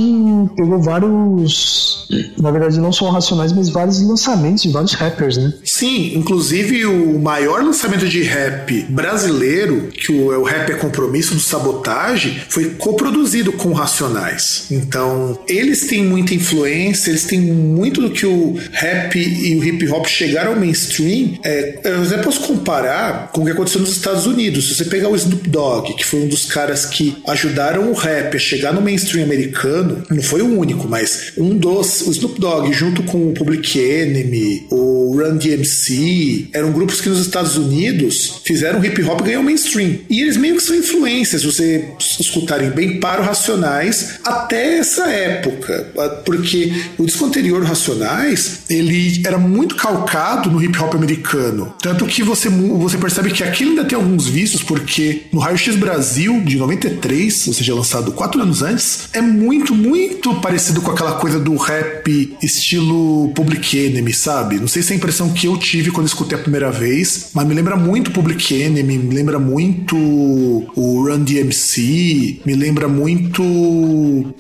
pegou 0.56 0.82
vários, 0.82 2.08
na 2.40 2.52
verdade 2.52 2.80
não 2.80 2.92
só 2.92 3.10
Racionais, 3.10 3.52
mas 3.52 3.70
vários 3.70 4.02
lançamentos 4.02 4.64
de 4.64 4.70
vários 4.70 4.94
rappers, 4.94 5.38
né? 5.38 5.54
Sim, 5.64 6.14
inclusive 6.16 6.86
o 6.86 7.20
maior 7.20 7.64
lançamento 7.64 8.08
de 8.08 8.24
rap 8.24 8.86
brasileiro, 8.90 9.90
que 9.94 10.12
o, 10.12 10.40
o 10.40 10.44
Rap 10.44 10.72
é 10.72 10.76
Compromisso 10.76 11.34
do 11.34 11.42
Sabotagem, 11.42 12.40
foi 12.50 12.72
coproduzido 12.72 13.52
com 13.54 13.74
Racionais. 13.74 14.68
Então, 14.72 15.38
eles 15.48 15.88
têm 15.88 16.04
muita 16.04 16.34
influência, 16.34 17.10
eles 17.10 17.26
têm 17.26 17.42
muito 17.42 17.89
do 17.90 18.10
que 18.10 18.26
o 18.26 18.58
rap 18.72 19.18
e 19.18 19.56
o 19.56 19.64
hip 19.64 19.88
hop 19.90 20.06
chegaram 20.06 20.54
ao 20.54 20.60
mainstream. 20.60 21.38
É, 21.44 21.80
eu 21.84 22.04
até 22.04 22.18
posso 22.18 22.42
comparar 22.42 23.32
com 23.32 23.42
o 23.42 23.46
que 23.46 23.52
aconteceu 23.52 23.82
nos 23.82 23.92
Estados 23.92 24.26
Unidos. 24.26 24.68
Se 24.68 24.76
você 24.76 24.86
pegar 24.86 25.10
o 25.10 25.16
Snoop 25.16 25.50
Dogg, 25.50 25.94
que 25.94 26.06
foi 26.06 26.22
um 26.22 26.28
dos 26.28 26.46
caras 26.46 26.86
que 26.86 27.16
ajudaram 27.28 27.92
o 27.92 27.94
rap 27.94 28.36
a 28.36 28.40
chegar 28.40 28.74
no 28.74 28.82
mainstream 28.82 29.24
americano, 29.24 30.04
não 30.10 30.22
foi 30.22 30.42
o 30.42 30.58
único, 30.58 30.88
mas 30.88 31.34
um 31.38 31.56
dos, 31.58 32.02
o 32.02 32.12
Snoop 32.12 32.40
Dogg, 32.40 32.72
junto 32.74 33.04
com 33.04 33.30
o 33.30 33.34
Public 33.34 33.80
Enemy, 33.80 34.68
o 34.72 35.16
Run 35.16 35.38
DMC, 35.38 36.50
eram 36.54 36.72
grupos 36.72 37.02
que 37.02 37.10
nos 37.10 37.20
Estados 37.20 37.58
Unidos 37.58 38.42
fizeram 38.44 38.84
hip 38.84 39.02
hop 39.04 39.22
ganhar 39.22 39.40
o 39.40 39.44
mainstream. 39.44 40.00
E 40.10 40.22
eles 40.22 40.38
meio 40.38 40.56
que 40.56 40.64
são 40.64 40.76
influências, 40.76 41.44
você 41.44 41.90
escutarem 42.20 42.70
bem, 42.70 43.00
para 43.00 43.22
o 43.22 43.26
Racionais 43.26 44.20
até 44.24 44.78
essa 44.78 45.10
época. 45.10 45.92
Porque 46.26 46.72
o 46.98 47.06
disco 47.06 47.26
anterior, 47.26 47.64
Racionais, 47.80 48.62
ele 48.70 49.22
era 49.26 49.38
muito 49.38 49.76
calcado 49.76 50.52
no 50.52 50.62
hip 50.62 50.78
hop 50.78 50.96
americano. 50.96 51.74
Tanto 51.82 52.06
que 52.06 52.22
você, 52.22 52.50
você 52.50 52.98
percebe 52.98 53.32
que 53.32 53.44
aquilo 53.44 53.72
ainda 53.72 53.86
tem 53.86 53.98
alguns 53.98 54.28
vícios, 54.28 54.62
porque 54.62 55.24
no 55.32 55.40
Raio 55.40 55.58
X 55.58 55.76
Brasil, 55.76 56.42
de 56.42 56.58
93, 56.58 57.48
ou 57.48 57.54
seja, 57.54 57.74
lançado 57.74 58.12
quatro 58.12 58.42
anos 58.42 58.62
antes, 58.62 59.10
é 59.14 59.22
muito, 59.22 59.74
muito 59.74 60.36
parecido 60.36 60.82
com 60.82 60.92
aquela 60.92 61.14
coisa 61.14 61.40
do 61.40 61.56
rap 61.56 62.38
estilo 62.42 63.32
Public 63.36 63.78
Enemy, 63.78 64.14
sabe? 64.14 64.60
Não 64.60 64.68
sei 64.68 64.82
se 64.82 64.92
é 64.92 64.96
a 64.96 64.98
impressão 64.98 65.30
que 65.30 65.48
eu 65.48 65.58
tive 65.58 65.92
quando 65.92 66.08
escutei 66.08 66.38
a 66.38 66.42
primeira 66.42 66.72
vez, 66.72 67.30
mas 67.34 67.48
me 67.48 67.54
lembra 67.54 67.76
muito 67.76 68.12
Public 68.12 68.54
Enemy, 68.54 68.98
me 68.98 69.16
lembra 69.16 69.40
muito 69.40 69.96
o 69.96 71.06
Run 71.06 71.24
DMC, 71.24 72.42
me 72.46 72.54
lembra 72.56 72.88
muito 72.88 73.44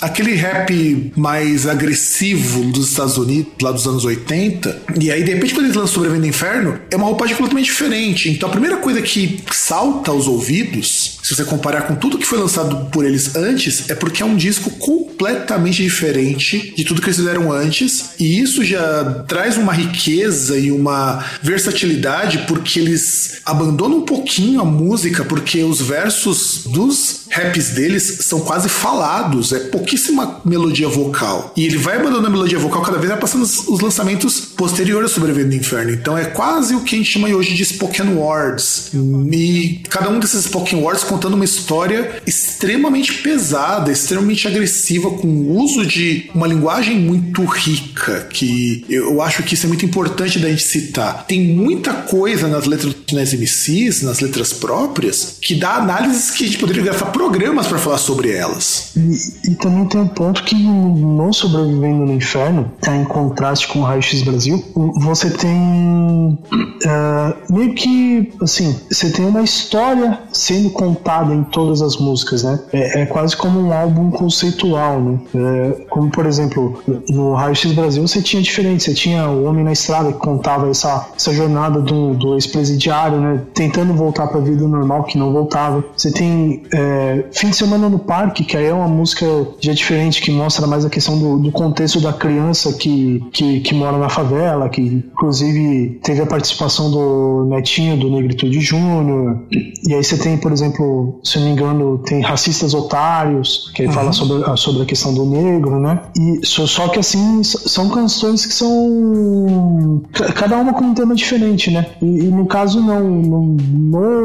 aquele 0.01 0.33
rap 0.33 1.11
mais 1.15 1.67
agressivo 1.67 2.63
dos 2.71 2.89
Estados 2.89 3.17
Unidos, 3.17 3.28
lá 3.61 3.71
dos 3.71 3.87
anos 3.87 4.05
80. 4.05 4.83
E 4.99 5.11
aí, 5.11 5.23
de 5.23 5.33
repente, 5.33 5.53
quando 5.53 5.65
eles 5.65 5.75
lançam 5.75 5.93
Sobrevivendo 5.93 6.25
no 6.25 6.29
Inferno, 6.29 6.79
é 6.89 6.95
uma 6.95 7.05
roupagem 7.05 7.35
completamente 7.35 7.65
diferente. 7.65 8.29
Então, 8.29 8.49
a 8.49 8.51
primeira 8.51 8.77
coisa 8.77 9.01
que 9.01 9.39
salta 9.51 10.11
aos 10.11 10.27
ouvidos 10.27 11.18
se 11.29 11.35
você 11.35 11.45
comparar 11.45 11.83
com 11.83 11.93
tudo 11.93 12.17
que 12.17 12.25
foi 12.25 12.39
lançado 12.39 12.89
por 12.89 13.05
eles 13.05 13.35
antes, 13.35 13.87
é 13.87 13.93
porque 13.93 14.23
é 14.23 14.25
um 14.25 14.35
disco 14.35 14.71
completamente 14.71 15.83
diferente 15.83 16.73
de 16.75 16.83
tudo 16.83 17.01
que 17.01 17.07
eles 17.07 17.17
fizeram 17.17 17.51
antes, 17.51 18.15
e 18.19 18.39
isso 18.39 18.63
já 18.63 19.23
traz 19.27 19.55
uma 19.55 19.71
riqueza 19.71 20.57
e 20.57 20.71
uma 20.71 21.23
versatilidade 21.43 22.45
porque 22.47 22.79
eles 22.79 23.41
abandonam 23.45 23.99
um 23.99 24.05
pouquinho 24.05 24.59
a 24.59 24.65
música, 24.65 25.23
porque 25.23 25.63
os 25.63 25.79
versos 25.79 26.63
dos 26.65 27.27
raps 27.29 27.69
deles 27.69 28.21
são 28.21 28.39
quase 28.39 28.67
falados, 28.67 29.51
é 29.51 29.59
pouquíssima 29.59 30.41
melodia 30.43 30.87
vocal. 30.87 31.53
E 31.55 31.63
ele 31.63 31.77
vai 31.77 31.97
abandonando 31.97 32.25
a 32.25 32.31
melodia 32.31 32.57
vocal 32.57 32.81
cada 32.81 32.97
vez 32.97 33.09
vai 33.11 33.19
passando 33.19 33.43
os 33.43 33.81
lançamentos 33.81 34.39
posteriores 34.39 35.11
sobre 35.11 35.29
Sobrevivendo 35.29 35.55
do 35.55 35.61
Inferno. 35.61 35.91
Então 35.91 36.17
é 36.17 36.25
quase 36.25 36.73
o 36.73 36.81
que 36.81 36.95
a 36.95 36.97
gente 36.97 37.11
chama 37.11 37.27
hoje 37.27 37.53
de 37.53 37.63
spoken 37.63 38.15
words. 38.15 38.89
E 39.31 39.83
cada 39.89 40.09
um 40.09 40.19
desses 40.19 40.45
spoken 40.45 40.81
words 40.81 41.03
contando 41.19 41.33
uma 41.33 41.43
história 41.43 42.21
extremamente 42.25 43.15
pesada, 43.15 43.91
extremamente 43.91 44.47
agressiva, 44.47 45.11
com 45.11 45.27
o 45.27 45.57
uso 45.57 45.85
de 45.85 46.29
uma 46.33 46.47
linguagem 46.47 46.97
muito 46.97 47.43
rica, 47.43 48.29
que 48.31 48.85
eu 48.89 49.21
acho 49.21 49.43
que 49.43 49.53
isso 49.53 49.65
é 49.65 49.67
muito 49.67 49.85
importante 49.85 50.39
da 50.39 50.49
gente 50.49 50.63
citar. 50.63 51.25
Tem 51.27 51.41
muita 51.41 51.93
coisa 51.93 52.47
nas 52.47 52.65
letras 52.65 52.93
dos 52.93 53.33
MCs, 53.33 54.01
nas 54.01 54.21
letras 54.21 54.53
próprias, 54.53 55.37
que 55.41 55.55
dá 55.55 55.75
análises 55.75 56.31
que 56.31 56.45
a 56.45 56.47
gente 56.47 56.57
poderia 56.57 56.83
gravar 56.83 57.07
programas 57.07 57.67
para 57.67 57.77
falar 57.77 57.97
sobre 57.97 58.31
elas. 58.31 58.93
E, 58.95 59.51
e, 59.51 59.55
também 59.55 59.85
tem 59.87 59.99
um 59.99 60.07
ponto 60.07 60.43
que 60.43 60.55
no 60.55 61.33
Sobrevivendo 61.33 62.05
no 62.05 62.13
Inferno, 62.13 62.71
tá 62.79 62.95
em 62.95 63.03
contraste 63.03 63.67
com 63.67 63.79
o 63.79 63.83
Raio 63.83 64.01
X 64.01 64.21
Brasil, 64.21 64.63
você 65.01 65.29
tem 65.29 65.51
uh, 65.51 67.53
meio 67.53 67.73
que 67.73 68.31
assim, 68.41 68.73
você 68.89 69.09
tem 69.09 69.25
uma 69.25 69.41
história 69.41 70.19
sendo 70.31 70.69
contada 70.69 71.08
em 71.33 71.43
todas 71.43 71.81
as 71.81 71.97
músicas, 71.97 72.43
né? 72.43 72.59
É, 72.71 73.01
é 73.01 73.05
quase 73.05 73.35
como 73.35 73.59
um 73.59 73.73
álbum 73.73 74.11
conceitual, 74.11 74.99
né? 74.99 75.19
É, 75.35 75.85
como, 75.89 76.09
por 76.09 76.25
exemplo, 76.25 76.81
no 77.09 77.33
Raio 77.33 77.55
X 77.55 77.71
Brasil 77.73 78.07
você 78.07 78.21
tinha 78.21 78.41
diferente, 78.41 78.83
você 78.83 78.93
tinha 78.93 79.27
o 79.29 79.45
Homem 79.45 79.63
na 79.63 79.71
Estrada 79.71 80.11
que 80.11 80.19
contava 80.19 80.69
essa, 80.69 81.09
essa 81.15 81.33
jornada 81.33 81.81
do, 81.81 82.13
do 82.13 82.35
ex-presidiário, 82.35 83.19
né? 83.19 83.41
Tentando 83.53 83.93
voltar 83.93 84.27
para 84.27 84.39
a 84.39 84.43
vida 84.43 84.67
normal, 84.67 85.03
que 85.03 85.17
não 85.17 85.31
voltava. 85.31 85.83
Você 85.95 86.11
tem 86.11 86.63
é, 86.73 87.25
Fim 87.31 87.49
de 87.49 87.55
Semana 87.55 87.89
no 87.89 87.99
Parque, 87.99 88.43
que 88.43 88.55
aí 88.55 88.65
é 88.65 88.73
uma 88.73 88.87
música 88.87 89.25
já 89.59 89.73
diferente, 89.73 90.21
que 90.21 90.31
mostra 90.31 90.65
mais 90.67 90.85
a 90.85 90.89
questão 90.89 91.17
do, 91.17 91.39
do 91.39 91.51
contexto 91.51 91.99
da 91.99 92.13
criança 92.13 92.73
que, 92.73 93.23
que, 93.31 93.61
que, 93.61 93.73
mora 93.73 93.97
na 93.97 94.09
favela, 94.09 94.69
que 94.69 94.81
inclusive 94.81 95.99
teve 96.03 96.21
a 96.21 96.25
participação 96.25 96.91
do 96.91 97.45
netinho 97.49 97.97
do 97.97 98.09
Negritude 98.09 98.59
Júnior. 98.59 99.41
E 99.51 99.93
aí 99.93 100.03
você 100.03 100.17
tem, 100.17 100.37
por 100.37 100.51
exemplo, 100.51 100.85
se 101.23 101.37
não 101.37 101.45
me 101.45 101.51
engano, 101.51 101.97
tem 101.99 102.21
Racistas 102.21 102.73
Otários, 102.73 103.71
que 103.75 103.85
uhum. 103.85 103.91
fala 103.91 104.11
sobre, 104.11 104.57
sobre 104.57 104.83
a 104.83 104.85
questão 104.85 105.13
do 105.13 105.25
negro, 105.25 105.79
né? 105.79 105.99
E 106.17 106.45
só, 106.45 106.65
só 106.65 106.87
que 106.87 106.99
assim, 106.99 107.43
são 107.43 107.89
canções 107.89 108.45
que 108.45 108.53
são. 108.53 110.01
Cada 110.35 110.57
uma 110.57 110.73
com 110.73 110.85
um 110.85 110.93
tema 110.93 111.15
diferente, 111.15 111.71
né? 111.71 111.85
E, 112.01 112.05
e 112.05 112.31
no 112.31 112.45
caso, 112.45 112.81
não. 112.81 112.99
No, 112.99 113.57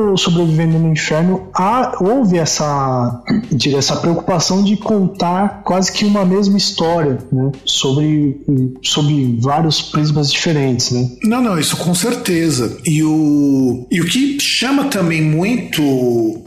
no 0.08 0.16
Sobrevivendo 0.16 0.78
no 0.78 0.92
Inferno, 0.92 1.48
há, 1.54 1.96
houve 2.00 2.38
essa 2.38 2.54
essa, 2.54 3.22
diria, 3.52 3.78
essa 3.78 3.96
preocupação 3.96 4.62
de 4.62 4.76
contar 4.76 5.62
quase 5.64 5.92
que 5.92 6.04
uma 6.04 6.24
mesma 6.24 6.56
história, 6.56 7.18
né? 7.30 7.52
Sobre, 7.64 8.40
sobre 8.82 9.36
vários 9.40 9.82
prismas 9.82 10.32
diferentes, 10.32 10.90
né? 10.90 11.10
Não, 11.24 11.42
não, 11.42 11.58
isso 11.58 11.76
com 11.76 11.94
certeza. 11.94 12.78
E 12.84 13.02
o, 13.02 13.86
e 13.90 14.00
o 14.00 14.06
que 14.06 14.38
chama 14.40 14.84
também 14.84 15.22
muito 15.22 15.82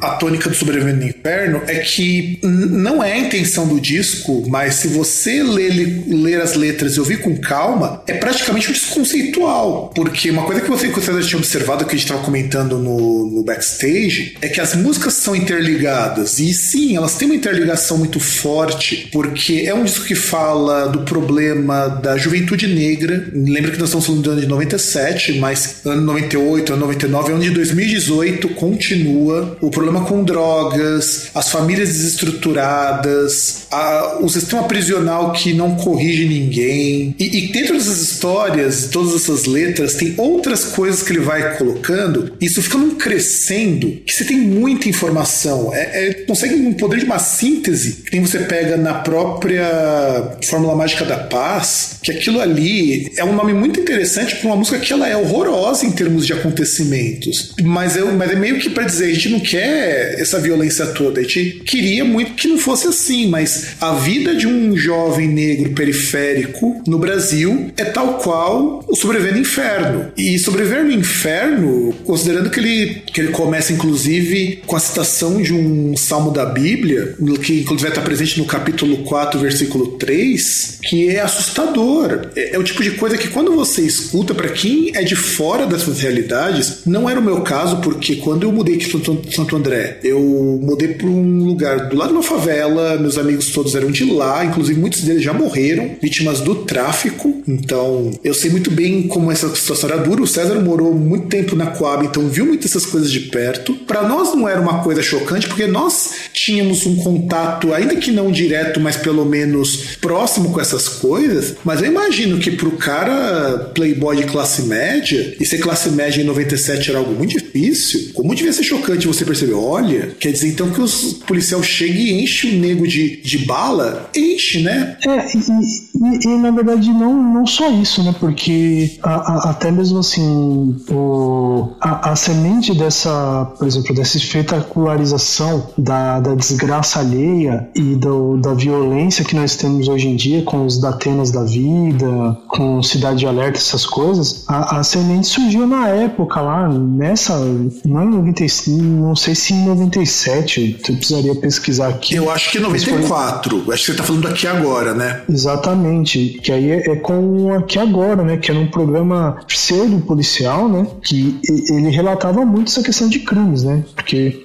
a 0.08 0.16
tônica 0.16 0.50
do 0.50 0.56
Sobrevivendo 0.56 1.02
no 1.02 1.08
Inferno 1.08 1.62
é 1.68 1.80
que 1.80 2.40
não 2.44 3.04
é 3.04 3.14
a 3.14 3.18
intenção 3.18 3.68
do 3.68 3.80
disco, 3.80 4.44
mas 4.48 4.76
se 4.76 4.88
você 4.88 5.44
ler, 5.44 6.04
ler 6.08 6.42
as 6.42 6.56
letras 6.56 6.96
e 6.96 7.00
ouvir 7.00 7.22
com 7.22 7.36
calma, 7.38 8.04
é 8.08 8.14
praticamente 8.14 8.70
um 8.70 8.74
disco 8.74 8.96
conceitual. 8.96 9.92
Porque 9.94 10.30
uma 10.30 10.44
coisa 10.44 10.62
que 10.62 10.70
você, 10.70 10.88
que 10.90 11.00
você 11.00 11.22
tinha 11.22 11.38
observado, 11.38 11.86
que 11.86 11.92
a 11.92 11.98
gente 11.98 12.06
estava 12.06 12.24
comentando 12.24 12.78
no, 12.78 13.30
no 13.30 13.44
backstage, 13.44 14.36
é 14.42 14.48
que 14.48 14.62
as 14.62 14.76
músicas 14.76 15.14
são 15.14 15.36
interligadas. 15.36 16.40
E 16.40 16.54
sim, 16.54 16.96
elas 16.96 17.16
têm 17.16 17.28
uma 17.28 17.36
interligação 17.36 17.98
muito 17.98 18.20
forte, 18.20 19.10
porque 19.12 19.64
é 19.66 19.74
um 19.74 19.84
disco 19.84 20.06
que 20.06 20.16
fala 20.16 20.88
do 20.88 21.02
problema 21.02 21.88
da 21.88 22.18
juventude 22.18 22.68
negra. 22.68 23.28
Lembra 23.34 23.72
que 23.72 23.78
nós 23.78 23.90
estamos 23.90 24.06
falando 24.06 24.24
do 24.24 24.32
ano 24.32 24.42
de 24.42 24.48
97, 24.48 25.34
mas 25.40 25.82
ano 25.86 26.02
98, 26.02 26.74
ano 26.74 26.82
99, 26.82 27.34
ano 27.34 27.42
de 27.42 27.52
2018 27.52 28.50
continua 28.50 29.58
o 29.62 29.70
problema 29.70 29.97
com 30.06 30.24
drogas, 30.24 31.30
as 31.34 31.50
famílias 31.50 31.90
desestruturadas, 31.90 33.68
a, 33.72 34.20
o 34.22 34.30
sistema 34.30 34.64
prisional 34.64 35.32
que 35.34 35.54
não 35.54 35.76
corrige 35.76 36.26
ninguém. 36.26 37.16
E, 37.20 37.38
e 37.38 37.52
dentro 37.52 37.74
dessas 37.74 38.02
histórias, 38.02 38.90
todas 38.92 39.16
essas 39.16 39.46
letras, 39.46 39.96
tem 39.96 40.14
outras 40.18 40.66
coisas 40.66 41.04
que 41.04 41.12
ele 41.12 41.20
vai 41.20 41.58
colocando. 41.58 42.34
Isso 42.40 42.62
fica 42.62 42.78
num 42.78 42.96
crescendo 42.96 43.88
que 44.06 44.14
você 44.14 44.24
tem 44.24 44.38
muita 44.38 44.90
informação. 44.90 45.74
É, 45.74 46.08
é, 46.08 46.14
consegue 46.14 46.56
um 46.56 46.74
poder 46.74 47.00
de 47.00 47.06
uma 47.06 47.20
síntese 47.20 48.04
que 48.10 48.20
você 48.20 48.40
pega 48.40 48.78
na 48.78 48.96
própria 48.96 50.38
Fórmula 50.44 50.76
Mágica 50.76 51.06
da 51.06 51.18
Paz, 51.18 51.98
que 52.02 52.12
aquilo 52.12 52.40
ali 52.40 53.12
é 53.18 53.24
um 53.24 53.34
nome 53.34 53.54
muito 53.54 53.80
interessante 53.80 54.36
para 54.36 54.48
uma 54.48 54.56
música 54.56 54.80
que 54.80 54.94
ela 54.94 55.08
é 55.08 55.16
horrorosa 55.16 55.86
em 55.86 55.92
termos 55.92 56.26
de 56.26 56.34
acontecimentos. 56.34 57.54
Mas 57.62 57.98
mas 58.18 58.32
é 58.32 58.36
meio 58.36 58.60
que 58.60 58.70
para 58.70 58.84
dizer, 58.84 59.06
a 59.06 59.14
gente 59.14 59.30
não 59.30 59.40
quer 59.40 59.87
essa 59.88 60.40
violência 60.40 60.86
toda, 60.88 61.20
a 61.20 61.24
gente 61.24 61.62
queria 61.66 62.04
muito 62.04 62.34
que 62.34 62.48
não 62.48 62.58
fosse 62.58 62.88
assim, 62.88 63.28
mas 63.28 63.76
a 63.80 63.94
vida 63.94 64.36
de 64.36 64.48
um 64.48 64.76
jovem 64.76 65.28
negro 65.28 65.72
periférico 65.72 66.82
no 66.88 66.98
Brasil 66.98 67.72
é 67.78 67.86
tal 67.86 68.16
qual 68.16 68.84
o 68.88 68.96
sobreviver 68.96 69.34
no 69.34 69.40
inferno. 69.40 70.12
E 70.18 70.38
sobreviver 70.40 70.84
no 70.84 70.92
inferno, 70.92 71.94
considerando 72.06 72.50
que 72.50 72.60
ele, 72.60 73.02
que 73.14 73.22
ele 73.22 73.32
começa 73.32 73.74
inclusive 73.74 74.62
com 74.66 74.76
a 74.76 74.80
citação 74.80 75.42
de 75.42 75.54
um 75.54 75.96
salmo 75.96 76.32
da 76.32 76.46
Bíblia, 76.46 77.16
que 77.44 77.62
inclusive 77.62 77.90
está 77.90 78.02
presente 78.02 78.38
no 78.40 78.46
capítulo 78.46 78.98
4, 79.04 79.40
versículo 79.40 79.88
3, 79.98 80.80
que 80.84 81.10
é 81.10 81.20
assustador. 81.20 82.30
É, 82.36 82.56
é 82.56 82.60
o 82.60 82.64
tipo 82.64 82.84
de 82.84 82.92
coisa 82.92 83.18
que 83.18 83.28
quando 83.28 83.54
você 83.54 83.82
escuta, 83.82 84.34
para 84.34 84.50
quem 84.50 84.92
é 84.96 85.04
de 85.04 85.16
fora 85.16 85.66
dessas 85.66 86.00
realidades, 86.00 86.82
não 86.86 87.10
era 87.10 87.20
o 87.20 87.24
meu 87.24 87.42
caso, 87.42 87.78
porque 87.78 88.18
quando 88.18 88.44
eu 88.44 88.52
mudei 88.52 88.78
de 88.78 88.90
Santo 88.90 89.56
André, 89.56 89.77
eu 90.04 90.20
mudei 90.62 90.90
para 90.90 91.08
um 91.08 91.46
lugar 91.46 91.90
do 91.90 91.96
lado 91.96 92.10
de 92.10 92.16
uma 92.16 92.24
favela, 92.24 92.98
meus 92.98 93.18
amigos 93.18 93.52
todos 93.52 93.76
eram 93.76 93.92
de 93.92 94.06
lá, 94.06 94.46
inclusive 94.46 94.80
muitos 94.80 95.02
deles 95.02 95.24
já 95.24 95.34
morreram, 95.34 95.96
vítimas 96.02 96.42
do 96.42 96.56
tráfico. 96.56 97.42
Então, 97.48 98.12
eu 98.24 98.34
sei 98.34 98.52
muito 98.52 98.70
bem 98.70 99.08
como 99.08 99.32
essa 99.32 99.54
situação 99.56 99.90
era 99.90 100.00
dura. 100.00 100.22
O 100.22 100.28
César 100.28 100.60
morou 100.62 100.94
muito 100.94 101.28
tempo 101.28 101.56
na 101.56 101.68
Coab, 101.68 102.06
então 102.06 102.28
viu 102.28 102.46
muitas 102.46 102.68
essas 102.72 102.86
coisas 102.86 103.12
de 103.12 103.22
perto. 103.22 103.74
Para 103.74 104.08
nós 104.08 104.36
não 104.36 104.48
era 104.48 104.60
uma 104.60 104.84
coisa 104.84 105.02
chocante, 105.02 105.48
porque 105.48 105.66
nós 105.66 106.12
tínhamos 106.34 106.86
um 106.86 106.96
contato, 106.98 107.74
ainda 107.74 107.96
que 107.96 108.12
não 108.12 108.32
direto, 108.32 108.80
mas 108.80 108.98
pelo 108.98 109.26
menos 109.26 109.98
próximo 110.02 110.52
com 110.52 110.62
essas 110.62 110.88
coisas. 110.88 111.56
Mas 111.64 111.82
eu 111.82 111.88
imagino 111.88 112.38
que 112.40 112.52
pro 112.52 112.72
cara 112.72 113.72
playboy 113.74 114.18
de 114.18 114.24
classe 114.24 114.64
média, 114.64 115.36
e 115.40 115.46
ser 115.46 115.58
classe 115.60 115.90
média 115.90 116.22
em 116.22 116.26
97 116.26 116.90
era 116.90 117.00
algo 117.00 117.14
muito 117.14 117.38
difícil, 117.38 118.12
como 118.14 118.36
devia 118.36 118.54
ser 118.54 118.64
chocante 118.64 119.08
você 119.08 119.26
perceber, 119.26 119.54
olha, 119.68 120.16
quer 120.20 120.32
dizer 120.32 120.50
então 120.50 120.70
que 120.70 120.82
os 120.82 121.14
policial 121.26 121.62
chega 121.62 121.94
e 121.94 122.24
enche 122.24 122.50
o 122.50 122.60
nego 122.60 122.88
de, 122.88 123.22
de 123.22 123.46
bala? 123.46 124.10
Enche, 124.16 124.62
né? 124.62 124.98
É, 125.06 125.38
e, 125.38 125.40
e, 125.40 126.28
e 126.28 126.38
na 126.38 126.52
verdade 126.52 126.90
não, 126.90 127.14
não 127.14 127.46
só 127.46 127.70
isso, 127.70 128.04
né? 128.04 128.16
Porque 128.20 128.98
a, 129.04 129.16
a, 129.16 129.50
até 129.52 129.72
mesmo 129.72 130.00
assim, 130.00 130.76
o, 130.90 131.70
a, 131.82 132.12
a 132.12 132.16
semente 132.16 132.74
dessa, 132.74 133.46
por 133.58 133.68
exemplo, 133.68 133.94
dessa 133.94 134.18
espetacularização 134.18 135.70
da, 135.78 136.20
da 136.20 136.36
desgraça 136.36 137.00
alheia 137.00 137.70
e 137.76 137.96
do, 137.96 138.38
da 138.38 138.54
violência 138.54 139.26
que 139.26 139.36
nós 139.36 139.56
temos 139.56 139.88
hoje 139.88 140.08
em 140.08 140.16
dia 140.16 140.42
com 140.44 140.66
os 140.66 140.80
Datenas 140.80 141.32
da 141.32 141.44
vida, 141.44 142.38
com 142.48 142.82
Cidade 142.82 143.20
de 143.20 143.28
Alerta, 143.28 143.58
essas 143.58 143.86
coisas, 143.86 144.44
a, 144.48 144.84
semente 144.84 145.28
surgiu 145.28 145.68
na 145.68 145.90
época 145.90 146.40
lá, 146.42 146.70
nessa, 146.70 147.38
não 147.86 148.04
em 148.04 148.10
95, 148.10 148.82
não 148.82 149.16
sei 149.16 149.36
se 149.36 149.54
97, 149.66 150.80
eu 150.88 150.96
precisaria 150.96 151.36
pesquisar 151.36 151.90
aqui. 151.90 152.16
Eu 152.16 152.30
acho 152.30 152.52
que 152.52 152.60
94, 152.60 153.64
foi... 153.64 153.74
acho 153.74 153.86
que 153.86 153.92
você 153.92 153.98
tá 153.98 154.04
falando 154.04 154.28
aqui 154.28 154.48
agora, 154.48 154.94
né? 154.94 155.22
Exatamente, 155.30 156.40
que 156.42 156.52
aí 156.52 156.72
é, 156.72 156.92
é 156.92 156.96
com 156.96 157.54
aqui 157.54 157.80
agora, 157.80 158.24
né, 158.24 158.38
que 158.38 158.52
era 158.52 158.60
um 158.60 158.68
programa 158.68 159.38
pseudo 159.48 160.00
policial, 160.06 160.68
né, 160.70 160.88
que 161.04 161.40
ele 161.70 161.90
relatava 161.90 162.46
muito 162.46 162.70
essa 162.70 162.84
questão 162.84 163.08
de 163.08 163.20
crimes, 163.20 163.64
né, 163.64 163.84
porque, 163.96 164.44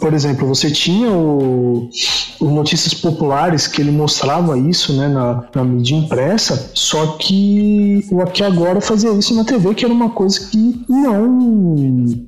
por 0.00 0.12
exemplo, 0.12 0.46
você 0.46 0.70
tinha 0.70 1.10
o, 1.10 1.88
os 2.40 2.50
notícias 2.52 2.94
populares 2.94 3.66
que 3.66 3.80
ele 3.80 3.90
mostrava 3.90 4.58
isso, 4.58 4.92
né, 4.94 5.08
na, 5.08 5.44
na 5.54 5.64
mídia 5.64 5.96
impressa, 5.96 6.70
só 6.74 7.16
que 7.18 8.04
o 8.10 8.20
Aqui 8.22 8.42
Agora 8.42 8.80
fazia 8.80 9.10
isso 9.12 9.34
na 9.34 9.44
TV, 9.44 9.74
que 9.74 9.84
era 9.84 9.94
uma 9.94 10.10
coisa 10.10 10.48
que 10.48 10.84
não, 10.88 11.28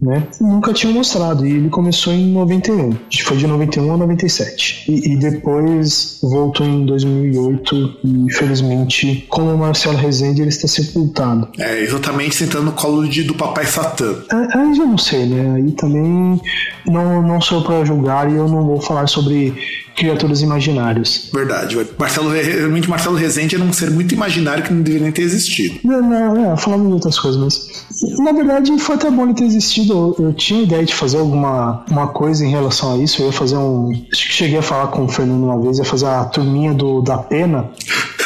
né, 0.01 0.27
nunca 0.41 0.73
tinha 0.73 0.93
mostrado, 0.93 1.47
e 1.47 1.53
ele 1.53 1.69
começou 1.69 1.86
em 2.13 2.33
91, 2.33 2.97
foi 3.25 3.37
de 3.37 3.47
91 3.47 3.93
a 3.93 3.97
97, 3.97 4.85
e, 4.91 5.13
e 5.13 5.17
depois 5.17 6.19
voltou 6.23 6.67
em 6.67 6.87
2008 6.87 7.99
e 8.05 8.33
felizmente, 8.33 9.27
como 9.29 9.53
o 9.53 9.59
Marcelo 9.59 9.97
Rezende, 9.97 10.43
ele 10.43 10.51
está 10.51 10.69
sepultado. 10.69 11.49
É, 11.59 11.81
exatamente 11.83 12.35
sentando 12.35 12.67
no 12.67 12.73
colo 12.73 13.09
de, 13.09 13.23
do 13.23 13.35
papai 13.35 13.67
Satã. 13.67 14.17
É, 14.31 14.59
aí 14.59 14.75
já 14.75 14.85
não 14.85 14.99
sei, 14.99 15.27
né, 15.27 15.57
aí 15.57 15.73
também 15.73 16.41
não, 16.87 17.23
não 17.23 17.41
sou 17.41 17.63
para 17.63 17.85
julgar 17.85 18.31
e 18.31 18.35
eu 18.35 18.49
não 18.49 18.65
vou 18.65 18.81
falar 18.81 19.07
sobre 19.07 19.55
criaturas 19.97 20.43
imaginários. 20.43 21.31
Verdade. 21.33 21.77
Marcelo, 21.99 22.31
realmente 22.31 22.89
Marcelo 22.89 23.17
Rezende 23.17 23.57
era 23.57 23.65
um 23.65 23.73
ser 23.73 23.91
muito 23.91 24.15
imaginário 24.15 24.63
que 24.63 24.73
não 24.73 24.83
deveria 24.83 25.05
nem 25.05 25.13
ter 25.13 25.23
existido. 25.23 25.81
Não, 25.83 26.03
não, 26.03 26.53
é, 26.53 26.57
falando 26.57 26.87
de 26.87 26.93
outras 26.93 27.19
coisas, 27.19 27.41
mas 27.41 28.19
na 28.19 28.33
verdade 28.33 28.77
foi 28.79 28.95
até 28.95 29.11
bom 29.11 29.25
ele 29.25 29.35
ter 29.35 29.45
existido. 29.45 30.15
Eu, 30.19 30.27
eu 30.27 30.33
tinha 30.35 30.63
ideia 30.63 30.85
de 30.85 30.95
fazer 30.95 31.19
alguma 31.19 31.66
uma 31.91 32.09
coisa 32.09 32.45
em 32.45 32.51
relação 32.51 32.95
a 32.95 32.99
isso. 32.99 33.23
Eu 33.23 33.27
ia 33.27 33.33
fazer 33.33 33.57
um. 33.57 33.91
Acho 34.13 34.27
que 34.27 34.33
cheguei 34.33 34.59
a 34.59 34.63
falar 34.63 34.89
com 34.89 35.05
o 35.05 35.09
Fernando 35.09 35.45
uma 35.45 35.61
vez, 35.61 35.79
ia 35.79 35.85
fazer 35.85 36.07
a 36.07 36.25
turminha 36.25 36.75
do, 36.75 37.01
da 37.03 37.19
pena. 37.19 37.71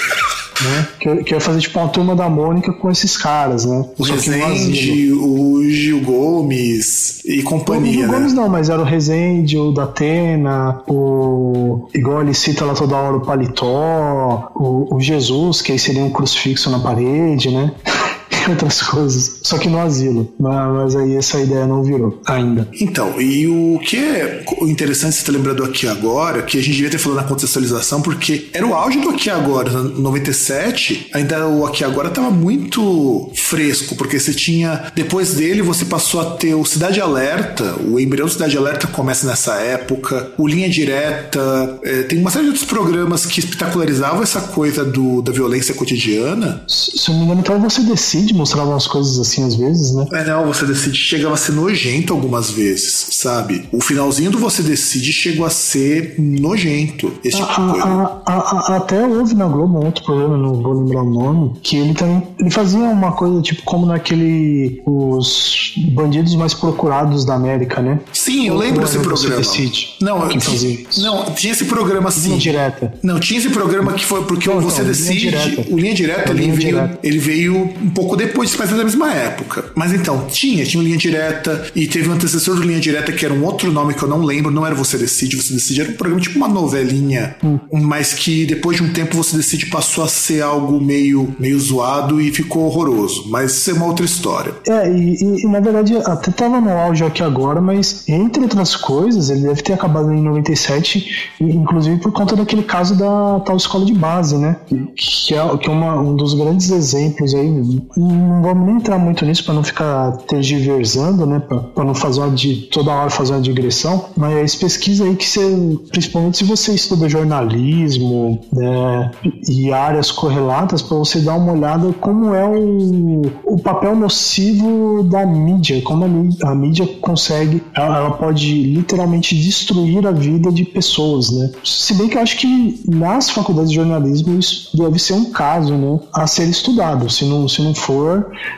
Né? 0.62 0.88
Que, 1.00 1.24
que 1.24 1.34
ia 1.34 1.40
fazer 1.40 1.58
tipo 1.60 1.78
uma 1.78 1.88
turma 1.88 2.14
da 2.14 2.28
Mônica 2.28 2.70
com 2.74 2.90
esses 2.90 3.16
caras, 3.16 3.64
né? 3.64 3.82
O 3.98 4.02
Rezende, 4.02 5.10
o 5.10 5.62
Gil 5.64 6.02
Gomes 6.02 7.24
e 7.24 7.42
companhia. 7.42 7.90
O 7.90 7.92
Gil 7.94 8.06
né? 8.08 8.14
Gomes 8.14 8.34
não, 8.34 8.46
mas 8.46 8.68
era 8.68 8.78
o 8.78 8.84
Rezende, 8.84 9.56
o 9.56 9.72
Datena, 9.72 10.82
o. 10.86 11.88
Igual 11.94 12.20
ele 12.20 12.34
cita 12.34 12.66
lá 12.66 12.74
toda 12.74 12.94
hora 12.94 13.16
o 13.16 13.22
paletó, 13.22 14.52
o, 14.54 14.96
o 14.96 15.00
Jesus, 15.00 15.62
que 15.62 15.72
aí 15.72 15.78
seria 15.78 16.04
um 16.04 16.10
crucifixo 16.10 16.68
na 16.68 16.78
parede, 16.78 17.50
né? 17.50 17.72
outras 18.50 18.82
coisas, 18.82 19.40
só 19.42 19.58
que 19.58 19.68
no 19.68 19.80
asilo. 19.80 20.32
Mas, 20.38 20.96
aí 20.96 21.16
essa 21.16 21.40
ideia 21.40 21.66
não 21.66 21.82
virou 21.82 22.20
ainda. 22.26 22.68
Então, 22.80 23.20
e 23.20 23.46
o 23.46 23.78
que 23.78 23.96
é 23.96 24.44
interessante 24.62 25.16
você 25.16 25.24
ter 25.24 25.32
lembrado 25.32 25.64
aqui 25.64 25.86
agora, 25.86 26.42
que 26.42 26.58
a 26.58 26.62
gente 26.62 26.74
devia 26.74 26.90
ter 26.90 26.98
falado 26.98 27.22
na 27.22 27.28
contextualização, 27.28 28.02
porque 28.02 28.48
era 28.52 28.66
o 28.66 28.74
auge 28.74 28.98
do 28.98 29.10
aqui 29.10 29.30
agora, 29.30 29.70
97, 29.70 31.10
ainda 31.12 31.46
o 31.48 31.66
aqui 31.66 31.84
agora 31.84 32.08
estava 32.08 32.30
muito 32.30 33.30
fresco, 33.34 33.94
porque 33.96 34.18
você 34.18 34.32
tinha, 34.32 34.90
depois 34.94 35.34
dele, 35.34 35.62
você 35.62 35.84
passou 35.84 36.20
a 36.20 36.24
ter 36.36 36.54
o 36.54 36.64
Cidade 36.64 37.00
Alerta, 37.00 37.76
o 37.80 37.98
embrião 37.98 38.26
do 38.26 38.32
Cidade 38.32 38.56
Alerta 38.56 38.86
começa 38.86 39.26
nessa 39.26 39.54
época, 39.54 40.32
o 40.38 40.46
Linha 40.46 40.68
Direta, 40.68 41.78
é, 41.82 42.02
tem 42.02 42.18
uma 42.18 42.30
série 42.30 42.44
de 42.44 42.50
outros 42.50 42.66
programas 42.66 43.26
que 43.26 43.40
espetacularizavam 43.40 44.22
essa 44.22 44.40
coisa 44.40 44.84
do, 44.84 45.22
da 45.22 45.32
violência 45.32 45.74
cotidiana. 45.74 46.62
Se, 46.66 46.98
se 46.98 47.10
não 47.10 47.18
me 47.18 47.24
engano, 47.24 47.40
então 47.40 47.60
você 47.60 47.82
decide 47.82 48.34
Decide 48.40 48.50
mostrava 48.50 48.70
umas 48.70 48.86
coisas 48.86 49.18
assim 49.18 49.44
às 49.46 49.54
vezes, 49.54 49.94
né? 49.94 50.06
É, 50.12 50.24
não, 50.24 50.46
Você 50.46 50.64
Decide 50.64 50.96
chegava 50.96 51.34
a 51.34 51.36
ser 51.36 51.52
nojento 51.52 52.12
algumas 52.12 52.50
vezes, 52.50 53.06
sabe? 53.12 53.68
O 53.72 53.80
finalzinho 53.80 54.30
do 54.30 54.38
Você 54.38 54.62
Decide 54.62 55.12
chegou 55.12 55.44
a 55.46 55.50
ser 55.50 56.14
nojento. 56.18 57.12
Esse 57.24 57.36
tipo 57.38 57.48
de 57.48 57.80
coisa. 57.80 57.84
A- 57.86 58.22
a- 58.26 58.34
a- 58.72 58.76
até 58.76 59.06
houve 59.06 59.34
na 59.34 59.46
Globo 59.46 59.78
um 59.80 59.84
outro 59.86 60.04
programa, 60.04 60.36
não 60.36 60.54
vou 60.60 60.72
lembrar 60.72 61.02
o 61.02 61.10
nome, 61.10 61.52
que 61.62 61.76
ele 61.76 61.94
também 61.94 62.22
ele 62.38 62.50
fazia 62.50 62.78
uma 62.78 63.12
coisa 63.12 63.40
tipo 63.42 63.62
como 63.64 63.86
naquele 63.86 64.82
os 64.86 65.72
bandidos 65.92 66.34
mais 66.34 66.54
procurados 66.54 67.24
da 67.24 67.34
América, 67.34 67.80
né? 67.80 68.00
Sim, 68.12 68.48
eu 68.48 68.56
lembro 68.56 68.80
desse 68.82 68.98
Você 68.98 69.04
programa. 69.04 69.36
Decide? 69.36 69.88
Não, 70.00 70.30
eu 70.30 70.40
fazia 70.40 70.78
não, 70.98 71.24
tinha 71.34 71.52
esse 71.52 71.64
programa 71.64 72.08
assim. 72.08 72.28
Linha 72.28 72.38
direta. 72.40 72.94
Não, 73.02 73.20
tinha 73.20 73.38
esse 73.38 73.50
programa 73.50 73.92
que 73.92 74.04
foi 74.04 74.24
porque 74.24 74.48
Não, 74.48 74.58
o 74.58 74.60
Você 74.62 74.82
não, 74.82 74.90
Linha 74.90 74.92
Decide. 74.92 75.20
Direta. 75.30 75.74
O 75.74 75.78
Linha 75.78 75.94
Direta, 75.94 76.30
É, 76.30 76.30
ele, 76.32 76.40
Linha 76.42 76.54
veio, 76.54 76.74
Direta. 76.74 76.98
ele 77.02 77.18
veio 77.18 77.56
um 77.82 77.90
pouco 77.90 78.16
depois, 78.26 78.54
mas 78.56 78.72
é 78.72 78.76
da 78.76 78.84
mesma 78.84 79.12
época. 79.12 79.64
Mas 79.74 79.92
então, 79.92 80.26
tinha, 80.28 80.64
tinha 80.64 80.82
Linha 80.82 80.96
Direta, 80.96 81.66
e 81.74 81.86
teve 81.86 82.08
um 82.08 82.12
antecessor 82.12 82.54
do 82.56 82.62
Linha 82.62 82.80
Direta 82.80 83.12
que 83.12 83.24
era 83.24 83.32
um 83.34 83.44
outro 83.44 83.70
nome 83.72 83.94
que 83.94 84.02
eu 84.02 84.08
não 84.08 84.22
lembro, 84.22 84.50
não 84.50 84.64
era 84.66 84.74
Você 84.74 84.96
Decide, 84.98 85.36
Você 85.36 85.54
Decide 85.54 85.80
era 85.82 85.90
um 85.90 85.94
programa 85.94 86.20
tipo 86.20 86.36
uma 86.36 86.48
novelinha, 86.48 87.36
Hum. 87.42 87.58
mas 87.72 88.12
que 88.14 88.44
depois 88.46 88.76
de 88.76 88.82
um 88.82 88.92
tempo 88.92 89.16
Você 89.16 89.36
Decide 89.36 89.66
passou 89.66 90.04
a 90.04 90.08
ser 90.08 90.42
algo 90.42 90.80
meio, 90.80 91.34
meio 91.38 91.58
zoado 91.58 92.20
e 92.20 92.30
ficou 92.30 92.64
horroroso. 92.64 93.24
Mas 93.28 93.52
isso 93.52 93.70
é 93.70 93.74
uma 93.74 93.86
outra 93.86 94.04
história. 94.04 94.52
É, 94.66 94.90
e, 94.90 95.14
e- 95.44 95.46
na 95.48 95.60
verdade 95.60 95.96
até 96.04 96.30
tava 96.30 96.60
no 96.60 96.70
auge 96.70 97.04
aqui 97.04 97.22
agora, 97.22 97.60
mas 97.60 98.04
entre 98.08 98.42
outras 98.42 98.76
coisas, 98.76 99.30
ele 99.30 99.40
deve 99.42 99.62
ter 99.62 99.72
acabado 99.72 100.12
em 100.12 100.22
97, 100.22 101.32
e, 101.40 101.44
inclusive 101.44 101.98
por 102.00 102.12
conta 102.12 102.36
daquele 102.36 102.62
caso 102.62 102.94
da 102.96 103.40
tal 103.40 103.56
escola 103.56 103.84
de 103.84 103.92
base, 103.94 104.36
né? 104.36 104.56
Que 104.96 105.34
é, 105.34 105.56
que 105.58 105.68
é 105.68 105.72
uma- 105.72 106.00
um 106.00 106.14
dos 106.16 106.34
grandes 106.34 106.70
exemplos 106.70 107.34
aí. 107.34 107.80
Não 108.10 108.42
vamos 108.42 108.66
nem 108.66 108.76
entrar 108.76 108.98
muito 108.98 109.24
nisso 109.24 109.44
para 109.44 109.54
não 109.54 109.62
ficar 109.62 110.12
tergiversando, 110.28 111.26
né? 111.26 111.40
Para 111.74 111.84
não 111.84 111.94
fazer 111.94 112.20
uma 112.20 112.30
de 112.30 112.56
toda 112.72 112.90
hora 112.90 113.10
fazer 113.10 113.32
uma 113.32 113.40
digressão, 113.40 114.06
mas 114.16 114.54
pesquisa 114.54 115.04
aí 115.04 115.14
que 115.16 115.26
você, 115.26 115.78
principalmente 115.90 116.38
se 116.38 116.44
você 116.44 116.72
estuda 116.74 117.08
jornalismo 117.08 118.40
né, 118.52 119.10
e 119.48 119.72
áreas 119.72 120.10
correlatas, 120.10 120.82
para 120.82 120.96
você 120.96 121.20
dar 121.20 121.34
uma 121.36 121.52
olhada 121.52 121.92
como 122.00 122.34
é 122.34 122.44
o, 122.44 123.22
o 123.44 123.58
papel 123.58 123.94
nocivo 123.96 125.02
da 125.04 125.24
mídia, 125.26 125.80
como 125.82 126.04
a, 126.04 126.08
mí- 126.08 126.36
a 126.42 126.54
mídia 126.54 126.86
consegue, 127.00 127.62
ela, 127.74 127.96
ela 127.98 128.10
pode 128.12 128.62
literalmente 128.62 129.34
destruir 129.34 130.06
a 130.06 130.10
vida 130.12 130.50
de 130.52 130.64
pessoas, 130.64 131.30
né? 131.30 131.50
Se 131.64 131.94
bem 131.94 132.08
que 132.08 132.16
eu 132.16 132.22
acho 132.22 132.38
que 132.38 132.80
nas 132.88 133.30
faculdades 133.30 133.70
de 133.70 133.76
jornalismo 133.76 134.38
isso 134.38 134.76
deve 134.76 134.98
ser 134.98 135.14
um 135.14 135.26
caso, 135.26 135.74
né, 135.74 136.00
a 136.12 136.26
ser 136.26 136.48
estudado. 136.48 137.10
Se 137.10 137.24
não, 137.24 137.48
se 137.48 137.62
não 137.62 137.74
for, 137.74 137.99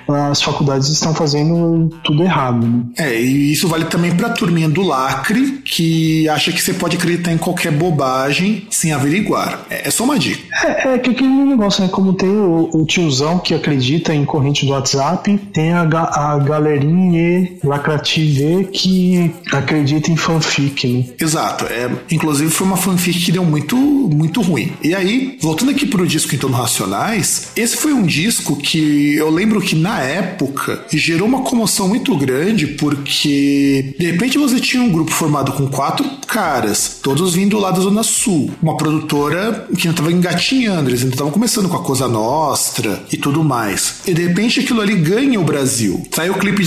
as 0.09 0.43
faculdades 0.43 0.89
estão 0.89 1.15
fazendo 1.15 1.89
tudo 2.05 2.23
errado. 2.23 2.67
Né? 2.67 2.83
É, 2.99 3.21
e 3.21 3.53
isso 3.53 3.69
vale 3.69 3.85
também 3.87 4.15
pra 4.15 4.31
turminha 4.31 4.69
do 4.69 4.83
lacre, 4.83 5.61
que 5.65 6.29
acha 6.29 6.53
que 6.53 6.61
você 6.61 6.73
pode 6.75 6.97
acreditar 6.97 7.33
em 7.33 7.39
qualquer 7.39 7.73
bobagem 7.73 8.67
sem 8.71 8.93
averiguar. 8.93 9.61
É, 9.71 9.89
é 9.89 9.91
só 9.91 10.05
uma 10.05 10.19
dica. 10.19 10.43
É, 10.65 10.95
é 10.95 10.99
que 10.99 11.11
aquele 11.11 11.29
negócio, 11.29 11.83
né? 11.83 11.89
Como 11.91 12.13
tem 12.15 12.29
o, 12.31 12.71
o 12.73 12.87
tiozão 12.87 13.39
que 13.39 13.55
acredita 13.55 14.15
em 14.15 14.25
corrente 14.25 14.65
do 14.67 14.73
WhatsApp, 14.73 15.37
tem 15.53 15.73
a, 15.73 15.85
ga- 15.85 16.11
a 16.13 16.39
galerinha 16.39 17.49
lacrative 17.65 18.69
que 18.73 19.31
acredita 19.53 20.11
em 20.11 20.17
fanfic, 20.17 20.87
né? 20.87 21.05
Exato. 21.21 21.65
É, 21.67 21.91
inclusive 22.11 22.51
foi 22.51 22.67
uma 22.67 22.77
fanfic 22.77 23.19
que 23.25 23.33
deu 23.33 23.45
muito, 23.45 23.77
muito 23.77 24.41
ruim. 24.41 24.73
E 24.83 24.95
aí, 24.95 25.39
voltando 25.41 25.71
aqui 25.71 25.87
pro 25.87 26.07
disco 26.07 26.35
Entorno 26.35 26.57
Racionais, 26.57 27.51
esse 27.57 27.77
foi 27.77 27.93
um 27.93 28.03
disco 28.03 28.57
que 28.57 29.15
eu 29.17 29.31
lembro 29.33 29.61
que 29.61 29.75
na 29.75 30.01
época 30.01 30.85
gerou 30.91 31.27
uma 31.27 31.43
comoção 31.43 31.89
muito 31.89 32.17
grande, 32.17 32.67
porque 32.67 33.95
de 33.99 34.07
repente 34.07 34.39
você 34.39 34.61
tinha 34.61 34.83
um 34.83 34.91
grupo 34.91 35.11
formado 35.11 35.53
com 35.53 35.67
quatro 35.67 36.05
caras, 36.27 37.01
todos 37.03 37.35
vindo 37.35 37.59
lá 37.59 37.71
da 37.71 37.81
Zona 37.81 38.03
Sul. 38.03 38.51
Uma 38.63 38.77
produtora 38.77 39.69
que 39.77 39.87
não 39.87 39.95
tava 39.95 40.13
engatinhando, 40.13 40.91
eles 40.91 41.03
ainda 41.03 41.15
estavam 41.15 41.33
começando 41.33 41.69
com 41.69 41.77
a 41.77 41.83
Cosa 41.83 42.09
Nostra 42.09 43.03
e 43.13 43.17
tudo 43.17 43.43
mais. 43.45 43.97
E 44.07 44.15
de 44.15 44.27
repente 44.27 44.61
aquilo 44.61 44.81
ali 44.81 44.97
ganha 44.97 45.41
o 45.41 45.45
Brasil. 45.45 46.03
Saiu 46.11 46.35
o 46.35 46.39
clipe 46.39 46.63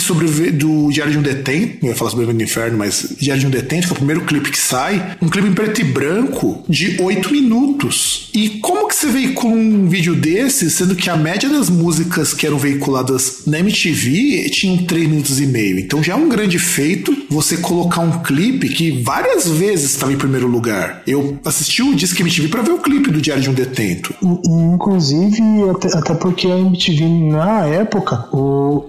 do 0.51 0.89
Diário 0.91 1.13
de 1.13 1.17
um 1.17 1.21
Detento, 1.21 1.85
eu 1.85 1.89
ia 1.89 1.95
falar 1.95 2.11
sobre 2.11 2.25
o 2.25 2.41
Inferno, 2.41 2.77
mas 2.77 3.15
Diário 3.19 3.41
de 3.41 3.47
um 3.47 3.49
Detento, 3.49 3.87
que 3.87 3.93
é 3.93 3.95
o 3.95 3.97
primeiro 3.97 4.21
clipe 4.21 4.51
que 4.51 4.57
sai, 4.57 5.17
um 5.21 5.29
clipe 5.29 5.47
em 5.47 5.53
preto 5.53 5.81
e 5.81 5.83
branco 5.83 6.63
de 6.67 7.01
8 7.01 7.31
minutos. 7.31 8.29
E 8.33 8.49
como 8.59 8.87
que 8.87 8.95
você 8.95 9.07
veicula 9.07 9.53
um 9.53 9.87
vídeo 9.87 10.15
desse, 10.15 10.69
sendo 10.69 10.95
que 10.95 11.09
a 11.09 11.17
média 11.17 11.49
das 11.49 11.69
músicas 11.69 12.33
que 12.33 12.45
eram 12.45 12.54
veiculadas 12.57 13.43
na 13.45 13.59
MTV 13.59 14.49
tinham 14.49 14.85
3 14.85 15.07
minutos 15.09 15.39
e 15.39 15.45
meio? 15.45 15.79
Então 15.79 16.01
já 16.03 16.13
é 16.13 16.15
um 16.15 16.29
grande 16.29 16.57
feito 16.59 17.15
você 17.29 17.57
colocar 17.57 18.01
um 18.01 18.19
clipe 18.23 18.69
que 18.69 19.01
várias 19.03 19.47
vezes 19.47 19.91
estava 19.91 20.13
em 20.13 20.17
primeiro 20.17 20.47
lugar. 20.47 21.01
Eu 21.07 21.37
assisti 21.45 21.81
o 21.81 21.95
Disque 21.95 22.21
MTV 22.21 22.47
para 22.49 22.61
ver 22.61 22.71
o 22.71 22.79
clipe 22.79 23.11
do 23.11 23.21
Diário 23.21 23.43
de 23.43 23.49
um 23.49 23.53
Detento. 23.53 24.13
Inclusive, 24.45 25.41
até, 25.71 25.97
até 25.97 26.13
porque 26.15 26.47
a 26.47 26.57
MTV 26.57 27.05
na 27.07 27.65
época, 27.65 28.27
o, 28.33 28.85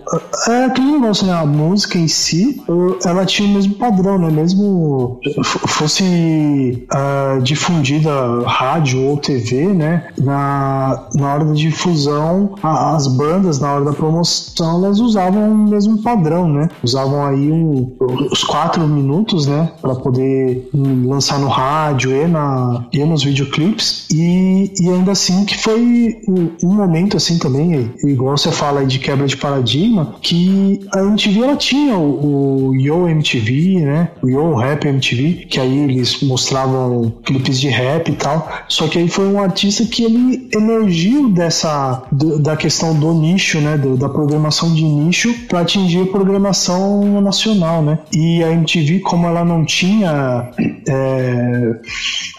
é 0.48 0.64
aquele 0.64 0.92
negócio, 0.92 1.26
né? 1.26 1.32
A 1.32 1.46
música 1.46 1.98
em 1.98 2.08
si, 2.08 2.60
ela 3.04 3.24
tinha 3.26 3.48
o 3.48 3.52
mesmo 3.52 3.74
padrão, 3.74 4.18
né? 4.18 4.30
Mesmo 4.30 5.20
fosse 5.66 6.86
ah, 6.90 7.38
difundida 7.42 8.10
rádio 8.46 9.00
ou 9.02 9.16
TV, 9.16 9.66
né? 9.68 10.08
Na, 10.18 11.08
na 11.14 11.34
hora 11.34 11.44
da 11.44 11.52
difusão, 11.52 12.54
a- 12.62 12.96
as 12.96 13.06
bandas, 13.06 13.55
na 13.60 13.72
hora 13.74 13.84
da 13.86 13.92
promoção, 13.92 14.84
elas 14.84 14.98
usavam 15.00 15.50
o 15.50 15.56
mesmo 15.68 15.98
padrão, 16.02 16.48
né? 16.48 16.68
Usavam 16.82 17.24
aí 17.24 17.50
um- 17.50 17.92
os 18.30 18.42
quatro 18.44 18.86
minutos, 18.86 19.46
né? 19.46 19.70
Para 19.80 19.94
poder 19.94 20.68
lançar 20.74 21.38
no 21.38 21.48
rádio 21.48 22.10
e, 22.12 22.26
na, 22.26 22.86
e 22.92 23.04
nos 23.04 23.22
videoclipes. 23.22 24.06
E, 24.12 24.72
e 24.80 24.88
ainda 24.90 25.12
assim 25.12 25.44
que 25.44 25.56
foi 25.58 26.16
um, 26.28 26.74
momento 26.76 27.16
assim 27.16 27.38
também, 27.38 27.92
igual 28.04 28.36
você 28.36 28.50
fala 28.52 28.80
aí 28.80 28.86
de 28.86 28.98
quebra 28.98 29.26
de 29.26 29.36
paradigma, 29.36 30.14
que 30.20 30.80
a 30.94 31.00
MTV 31.00 31.42
ela 31.42 31.56
tinha 31.56 31.96
o, 31.96 32.68
o 32.68 32.74
Yo 32.76 33.08
MTV, 33.08 33.80
né? 33.80 34.10
O 34.22 34.28
Yo 34.28 34.54
Rap 34.54 34.84
MTV, 34.86 35.46
que 35.48 35.58
aí 35.60 35.78
eles 35.78 36.22
mostravam 36.22 37.12
clipes 37.24 37.58
de 37.60 37.68
rap 37.68 38.08
e 38.10 38.14
tal. 38.16 38.48
Só 38.68 38.86
que 38.86 38.98
aí 38.98 39.08
foi 39.08 39.26
um 39.28 39.40
artista 39.40 39.84
que 39.84 40.04
ele 40.04 40.48
emergiu 40.54 41.28
dessa 41.30 42.02
da 42.40 42.56
questão 42.56 42.94
do 42.98 43.12
nicho, 43.14 43.45
né? 43.54 43.76
do- 43.78 43.96
da 43.96 44.08
programação 44.08 44.72
de 44.74 44.82
nicho 44.84 45.32
para 45.48 45.60
atingir 45.60 46.02
a 46.02 46.06
programação 46.06 47.20
nacional, 47.20 47.82
né? 47.82 47.98
E 48.12 48.42
a 48.42 48.50
MTV, 48.52 49.00
como 49.00 49.26
ela 49.26 49.44
não 49.44 49.64
tinha 49.64 50.50
é, 50.88 51.76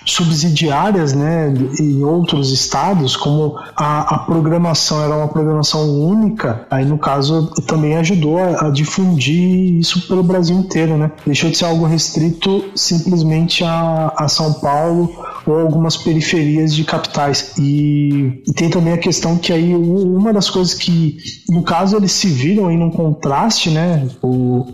subsidiárias, 0.05 1.13
né, 1.13 1.53
em 1.79 2.03
outros 2.03 2.51
estados, 2.51 3.15
como 3.15 3.57
a, 3.75 4.15
a 4.15 4.19
programação 4.19 5.03
era 5.03 5.15
uma 5.15 5.27
programação 5.27 5.81
única, 5.99 6.65
aí 6.69 6.85
no 6.85 6.97
caso 6.97 7.47
também 7.67 7.97
ajudou 7.97 8.37
a, 8.39 8.67
a 8.67 8.69
difundir 8.71 9.77
isso 9.79 10.07
pelo 10.07 10.23
Brasil 10.23 10.55
inteiro, 10.57 10.97
né? 10.97 11.11
Deixou 11.25 11.49
de 11.49 11.57
ser 11.57 11.65
algo 11.65 11.85
restrito 11.85 12.63
simplesmente 12.75 13.63
a, 13.63 14.13
a 14.15 14.27
São 14.27 14.53
Paulo 14.53 15.09
ou 15.51 15.59
algumas 15.59 15.97
periferias 15.97 16.73
de 16.73 16.83
capitais. 16.83 17.53
E, 17.57 18.41
e 18.47 18.53
tem 18.53 18.69
também 18.69 18.93
a 18.93 18.97
questão 18.97 19.37
que 19.37 19.53
aí 19.53 19.73
uma 19.75 20.33
das 20.33 20.49
coisas 20.49 20.73
que, 20.73 21.17
no 21.49 21.63
caso, 21.63 21.95
eles 21.95 22.11
se 22.11 22.27
viram 22.27 22.67
aí 22.67 22.77
num 22.77 22.89
contraste, 22.89 23.69
né? 23.69 24.07
O, 24.21 24.65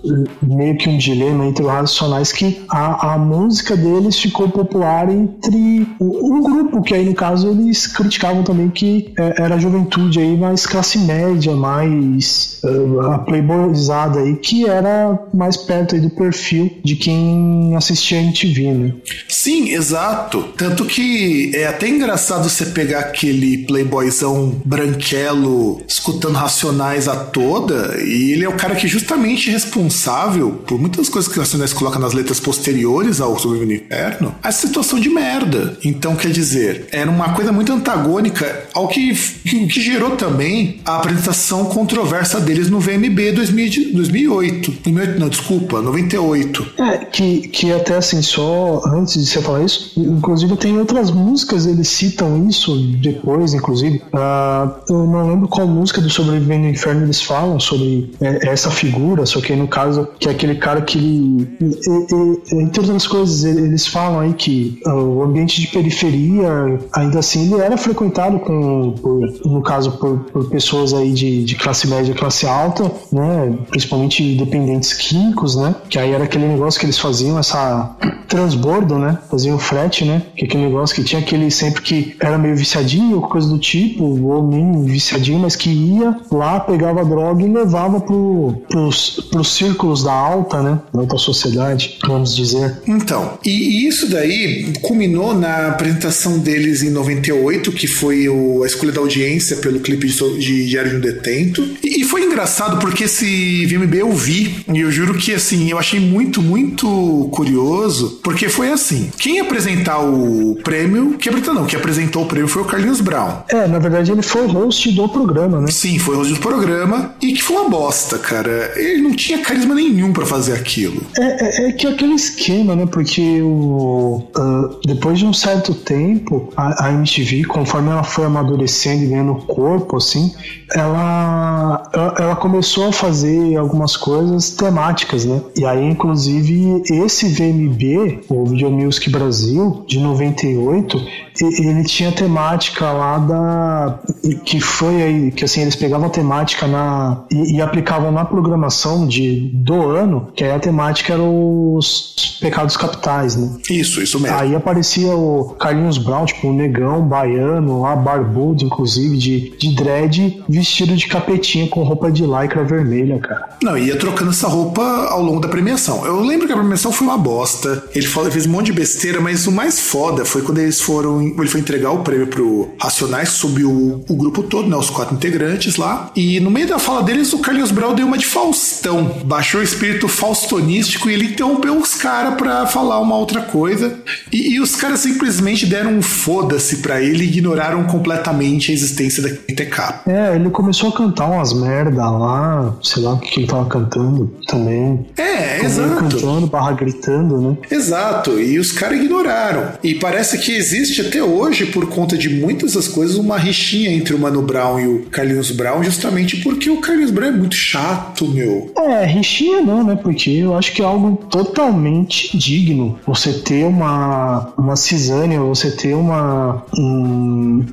meio 0.41 0.78
que 0.78 0.89
um 0.89 0.97
dilema 0.97 1.45
entre 1.45 1.63
os 1.63 1.69
racionais 1.69 2.32
que 2.32 2.61
a, 2.69 3.13
a 3.13 3.17
música 3.17 3.76
deles 3.76 4.17
ficou 4.19 4.49
popular 4.49 5.09
entre 5.09 5.88
um 5.99 6.41
grupo 6.41 6.82
que 6.82 6.93
aí 6.93 7.05
no 7.05 7.13
caso 7.13 7.49
eles 7.49 7.88
criticavam 7.88 8.43
também 8.43 8.69
que 8.69 9.13
é, 9.17 9.43
era 9.43 9.55
a 9.55 9.59
juventude 9.59 10.19
aí 10.19 10.38
mais 10.38 10.65
classe 10.65 10.97
média, 10.99 11.55
mais 11.55 12.59
eh, 12.63 13.13
a 13.13 13.19
playboyzada 13.19 14.19
aí, 14.19 14.36
que 14.36 14.67
era 14.67 15.19
mais 15.34 15.57
perto 15.57 15.95
aí 15.95 16.01
do 16.01 16.09
perfil 16.09 16.71
de 16.84 16.95
quem 16.95 17.76
assistia 17.76 18.21
MTV, 18.21 18.71
né? 18.71 18.93
Sim, 19.28 19.69
exato. 19.69 20.43
Tanto 20.64 20.86
que 20.86 21.51
é 21.53 21.68
até 21.68 21.89
engraçado 21.89 22.47
você 22.49 22.68
pegar 22.68 22.99
aquele 22.99 23.66
playboyzão 23.66 24.61
branquelo 24.64 25.82
escutando 25.86 26.36
Racionais 26.36 27.09
a 27.09 27.18
toda, 27.18 28.01
e 28.01 28.32
ele 28.32 28.45
é 28.45 28.49
o 28.49 28.55
cara 28.55 28.74
que 28.74 28.86
é 28.86 28.89
justamente 28.89 29.51
responsável 29.51 30.51
por 30.66 30.80
muitas 30.80 31.09
coisas 31.09 31.30
que 31.30 31.38
Racionais 31.38 31.74
coloca 31.74 31.99
nas 31.99 32.14
letras 32.14 32.39
posteriores 32.39 33.20
ao 33.20 33.38
Sobre 33.38 33.59
o 33.59 33.74
Inferno, 33.74 34.34
a 34.41 34.53
situação 34.53 35.01
de 35.01 35.09
merda. 35.09 35.78
Então, 35.84 36.16
quer 36.16 36.32
dizer, 36.32 36.88
era 36.93 37.11
uma 37.11 37.34
coisa 37.34 37.51
muito 37.51 37.74
antagônica 37.74 38.64
ao 38.74 38.88
que, 38.88 39.14
que, 39.14 39.68
que 39.68 39.82
gerou 39.82 40.11
também 40.11 40.80
a 40.86 40.95
apresentação 40.95 41.66
controversa 41.66 42.39
deles 42.39 42.70
no 42.70 42.80
VMB 42.80 43.34
2000 43.36 43.70
de- 43.70 43.91
2008. 43.91 44.72
2008 44.72 45.20
não, 45.20 45.28
desculpa, 45.28 45.82
98. 45.82 46.66
É, 46.80 46.97
que, 46.99 47.49
que 47.49 47.70
até 47.74 47.95
assim, 47.97 48.22
só 48.22 48.82
antes 48.88 49.16
de 49.16 49.26
você 49.30 49.41
falar 49.41 49.66
isso, 49.66 49.91
inclusive 49.97 50.53
tem 50.56 50.78
outras 50.78 51.12
músicas, 51.12 51.66
eles 51.66 51.88
citam 51.88 52.47
isso 52.47 52.76
depois, 53.01 53.54
inclusive. 53.54 54.01
Uh, 54.14 54.72
eu 54.89 55.08
não 55.08 55.30
lembro 55.30 55.47
qual 55.47 55.68
música 55.68 56.01
do 56.01 56.10
Sobrevivendo 56.10 56.64
no 56.64 56.70
Inferno 56.70 57.04
eles 57.04 57.22
falam 57.22 57.60
sobre 57.60 58.12
é, 58.22 58.49
essa 58.49 58.70
figura, 58.70 59.26
só 59.26 59.41
que 59.41 59.56
no 59.56 59.68
caso, 59.68 60.08
que 60.20 60.28
é 60.28 60.32
aquele 60.32 60.56
cara 60.56 60.82
que 60.82 60.97
ele. 60.97 61.58
E, 61.62 62.56
e, 62.56 62.62
entre 62.62 62.82
outras 62.82 63.08
coisas, 63.08 63.43
eles 63.43 63.88
falam 63.88 64.20
aí 64.20 64.34
que 64.34 64.82
uh, 64.86 64.91
o 64.91 65.24
ambiente 65.24 65.62
de 65.62 65.68
periferia, 65.68 66.49
ainda 66.93 67.20
assim, 67.20 67.54
ele 67.54 67.62
era 67.62 67.78
frequentado 67.78 68.39
com, 68.39 68.91
por, 68.91 69.20
no 69.45 69.62
caso, 69.62 69.91
por, 69.93 70.20
por 70.32 70.49
pessoas 70.49 70.93
aí 70.93 71.12
de, 71.12 71.43
de 71.43 71.56
classe 71.56 71.88
média, 71.88 72.14
classe 72.14 72.45
alta, 72.45 72.91
né? 73.12 73.58
Principalmente 73.70 74.36
dependentes 74.36 74.93
químicos, 74.93 75.56
né? 75.56 75.76
Que 75.89 75.99
aí 75.99 76.12
era 76.12 76.24
aquele 76.24 76.47
negócio 76.47 76.80
que 76.80 76.86
eles 76.86 76.97
faziam, 76.97 77.38
essa 77.38 77.95
transbordo, 78.28 78.97
né? 78.97 79.20
Faziam 79.30 79.60
frete, 79.60 80.04
né? 80.04 80.24
Que 80.43 80.57
aquele 80.57 80.65
negócio 80.65 80.95
que 80.95 81.03
tinha 81.03 81.21
aquele 81.21 81.49
sempre 81.49 81.81
que 81.81 82.15
era 82.19 82.37
meio 82.37 82.55
viciadinho, 82.55 83.21
coisa 83.21 83.47
do 83.47 83.57
tipo, 83.57 84.03
ou 84.03 84.45
nem 84.45 84.83
viciadinho, 84.83 85.39
mas 85.39 85.55
que 85.55 85.69
ia 85.69 86.17
lá, 86.29 86.59
pegava 86.59 87.05
droga 87.05 87.41
e 87.41 87.47
levava 87.47 88.01
pro, 88.01 88.55
pros, 88.67 89.27
pros 89.31 89.55
círculos 89.55 90.03
da 90.03 90.11
alta, 90.11 90.61
né? 90.61 90.79
Da 90.93 91.01
alta 91.01 91.17
sociedade, 91.17 91.97
vamos 92.05 92.35
dizer. 92.35 92.81
Então, 92.85 93.37
e, 93.45 93.87
isso 93.87 94.09
daí 94.09 94.73
culminou 94.81 95.33
na 95.33 95.69
apresentação 95.69 96.37
deles 96.37 96.83
em 96.83 96.89
98, 96.89 97.71
que 97.71 97.87
foi 97.87 98.27
o, 98.27 98.63
a 98.63 98.67
escolha 98.67 98.91
da 98.91 98.99
audiência 98.99 99.57
pelo 99.57 99.79
clipe 99.79 100.07
de, 100.07 100.39
de 100.39 100.67
Diário 100.67 100.91
de 100.91 100.97
um 100.97 100.99
Detento. 100.99 101.67
E, 101.81 102.01
e 102.01 102.03
foi 102.03 102.23
engraçado 102.23 102.79
porque 102.79 103.05
esse 103.05 103.65
VMB 103.65 103.95
eu 103.95 104.11
vi, 104.11 104.63
e 104.73 104.79
eu 104.79 104.91
juro 104.91 105.13
que 105.13 105.33
assim, 105.33 105.69
eu 105.69 105.77
achei 105.77 105.99
muito, 105.99 106.41
muito 106.41 107.29
curioso, 107.31 108.19
porque 108.23 108.49
foi 108.49 108.69
assim: 108.69 109.09
quem 109.17 109.39
apresentar 109.39 109.99
o 109.99 110.22
prêmio, 110.63 111.17
que 111.17 111.30
apresentou 111.30 111.53
não, 111.53 111.65
que 111.65 111.76
apresentou 111.76 112.24
o 112.24 112.26
prêmio 112.26 112.47
foi 112.47 112.61
o 112.61 112.65
Carlinhos 112.65 113.01
Brown. 113.01 113.43
É, 113.49 113.67
na 113.67 113.80
verdade 113.80 114.11
ele 114.11 114.21
foi 114.21 114.45
o 114.45 114.47
host 114.47 114.91
do 114.91 115.07
programa, 115.09 115.59
né? 115.59 115.67
Sim, 115.67 115.99
foi 115.99 116.15
o 116.15 116.19
host 116.19 116.34
do 116.34 116.39
programa, 116.39 117.13
e 117.21 117.34
que 117.34 117.41
foi 117.41 117.57
uma 117.57 117.69
bosta, 117.69 118.17
cara. 118.17 118.74
Ele 118.76 119.01
não 119.01 119.13
tinha 119.13 119.39
carisma 119.39 119.76
nenhum 119.76 120.13
para 120.13 120.26
fazer 120.26 120.53
aquilo. 120.53 121.01
É, 121.17 121.24
é, 121.24 121.69
é, 121.69 121.71
que 121.71 121.88
aquele 121.88 122.13
esquema, 122.13 122.76
né? 122.76 122.86
Porque 122.86 123.41
o, 123.41 124.24
uh, 124.36 124.80
depois 124.86 125.19
de 125.19 125.26
um 125.26 125.34
certo 125.34 125.74
tempo, 125.74 126.49
a, 126.55 126.88
a 126.88 126.93
MTV, 126.93 127.45
conforme 127.45 127.89
ela 127.89 128.03
foi 128.03 128.26
amadurecendo 128.26 129.03
e 129.03 129.07
ganhando 129.07 129.36
corpo, 129.36 129.97
assim, 129.97 130.34
ela, 130.74 131.84
ela 132.17 132.36
começou 132.36 132.89
a 132.89 132.91
fazer 132.91 133.55
algumas 133.55 133.95
coisas 133.95 134.51
temáticas, 134.51 135.26
né? 135.26 135.41
E 135.55 135.65
aí, 135.65 135.86
inclusive, 135.86 136.82
esse 136.89 137.28
VMB, 137.28 138.21
o 138.30 138.45
Video 138.45 138.71
Music 138.71 139.09
Brasil, 139.09 139.84
de 139.88 139.99
98, 140.14 141.05
ele 141.41 141.84
tinha 141.84 142.11
temática 142.11 142.91
lá 142.91 143.18
da. 143.18 143.99
que 144.45 144.59
foi 144.59 145.01
aí, 145.01 145.32
que 145.32 145.43
assim, 145.43 145.61
eles 145.61 145.76
pegavam 145.76 146.07
a 146.07 146.09
temática 146.09 146.68
na. 146.68 147.24
e, 147.32 147.55
e 147.55 147.61
aplicavam 147.61 148.11
na 148.11 148.24
programação 148.24 149.07
de, 149.07 149.49
do 149.53 149.89
ano, 149.89 150.32
que 150.36 150.43
aí 150.43 150.51
a 150.51 150.59
temática 150.59 151.14
era 151.14 151.24
os 151.24 152.38
pecados 152.39 152.78
capitais, 152.78 153.36
né? 153.36 153.49
Isso, 153.70 154.01
isso 154.01 154.20
mesmo. 154.20 154.38
Aí 154.38 154.55
aparecia 154.55 155.16
o 155.16 155.55
Carlinhos 155.59 155.97
Brown, 155.97 156.26
tipo, 156.26 156.47
o 156.47 156.53
negão, 156.53 157.01
baiano, 157.01 157.82
lá, 157.82 157.95
barbudo, 157.95 158.64
inclusive, 158.64 159.18
de, 159.18 159.57
de 159.57 159.76
dread, 159.76 160.43
vestido 160.47 160.95
de 160.95 161.07
capetinha 161.07 161.68
com 161.68 161.84
roupa 161.84 162.11
de 162.11 162.24
lycra 162.26 162.64
vermelha, 162.64 163.18
cara. 163.20 163.49
Não, 163.61 163.78
ia 163.78 163.97
trocando 163.97 164.32
essa 164.32 164.47
roupa 164.47 164.84
ao 165.09 165.22
longo 165.22 165.39
da 165.39 165.47
premiação. 165.47 166.05
Eu 166.05 166.20
lembro 166.20 166.45
que 166.47 166.53
a 166.53 166.57
premiação 166.57 166.91
foi 166.91 167.07
uma 167.07 167.18
bosta. 167.18 167.84
Ele 167.95 168.05
fez 168.05 168.45
um 168.45 168.51
monte 168.51 168.68
de 168.68 168.74
besteira, 168.74 169.20
mas 169.20 169.47
o 169.47 169.51
mais 169.51 169.80
foda 169.80 170.03
foi 170.26 170.41
quando 170.41 170.60
eles 170.60 170.82
foram 170.82 171.22
ele 171.22 171.47
foi 171.47 171.60
entregar 171.60 171.91
o 171.91 171.99
prêmio 171.99 172.28
pro 172.28 172.70
Racionais, 172.80 173.30
subiu 173.30 173.70
o, 173.70 174.06
o 174.08 174.16
grupo 174.16 174.43
todo, 174.43 174.70
né? 174.70 174.76
Os 174.76 174.89
quatro 174.89 175.16
integrantes 175.16 175.78
lá. 175.78 176.12
E 176.16 176.39
no 176.39 176.51
meio 176.51 176.68
da 176.68 176.80
fala 176.80 177.01
deles, 177.04 177.34
o 177.34 177.39
Carlinhos 177.39 177.72
Brau 177.72 177.93
deu 177.93 178.06
uma 178.06 178.18
de 178.18 178.26
Faustão. 178.26 179.20
Baixou 179.26 179.62
o 179.62 179.64
espírito 179.64 180.08
faustonístico 180.08 181.10
e 181.10 181.14
ele 181.14 181.26
interrompeu 181.26 181.78
os 181.78 181.95
caras 181.95 182.36
pra 182.36 182.66
falar 182.66 182.99
uma 182.99 183.16
outra 183.16 183.41
coisa. 183.41 183.97
E, 184.32 184.56
e 184.56 184.60
os 184.60 184.76
caras 184.76 184.99
simplesmente 184.99 185.66
deram 185.66 185.91
um 185.91 186.01
foda-se 186.01 186.78
pra 186.78 187.01
ele 187.01 187.24
e 187.24 187.28
ignoraram 187.28 187.84
completamente 187.86 188.72
a 188.72 188.74
existência 188.74 189.24
da 189.24 189.30
ITK. 189.30 190.08
É, 190.08 190.36
ele 190.36 190.49
começou 190.49 190.89
a 190.89 190.91
cantar 190.91 191.28
umas 191.28 191.54
merda 191.54 192.10
lá, 192.10 192.76
sei 192.82 193.04
lá 193.04 193.14
o 193.14 193.20
que 193.20 193.39
ele 193.39 193.47
tava 193.47 193.66
cantando 193.66 194.32
também. 194.47 195.06
É, 195.18 195.64
exato. 195.64 195.95
Cantando, 195.95 196.47
barra 196.47 196.72
gritando, 196.74 197.39
né? 197.39 197.58
Exato. 197.70 198.39
E 198.39 198.60
os 198.60 198.72
caras 198.72 198.99
ignoraram. 198.99 199.70
E 199.84 199.92
parece 199.95 200.37
que 200.39 200.51
existe 200.51 201.01
até 201.01 201.21
hoje, 201.23 201.65
por 201.67 201.87
conta 201.89 202.17
de 202.17 202.29
muitas 202.29 202.73
das 202.73 202.87
coisas, 202.87 203.17
uma 203.17 203.37
rixinha 203.37 203.91
entre 203.91 204.13
o 204.13 204.19
Mano 204.19 204.41
Brown 204.41 204.79
e 204.79 204.87
o 204.87 205.05
Carlinhos 205.11 205.51
Brown, 205.51 205.83
justamente 205.83 206.37
porque 206.37 206.69
o 206.69 206.77
Carlinhos 206.77 207.11
Brown 207.11 207.29
é 207.29 207.31
muito 207.31 207.55
chato, 207.55 208.27
meu. 208.27 208.71
É, 208.77 209.05
rixinha 209.05 209.61
não, 209.61 209.83
né? 209.83 209.95
Porque 210.01 210.29
eu 210.29 210.55
acho 210.55 210.73
que 210.73 210.81
é 210.81 210.85
algo 210.85 211.17
totalmente 211.29 212.37
digno. 212.37 212.99
Você 213.05 213.33
ter 213.33 213.65
uma, 213.65 214.53
uma 214.57 214.75
cisânia, 214.75 215.39
você 215.39 215.71
ter 215.71 215.93
uma, 215.93 216.63
um, 216.77 217.65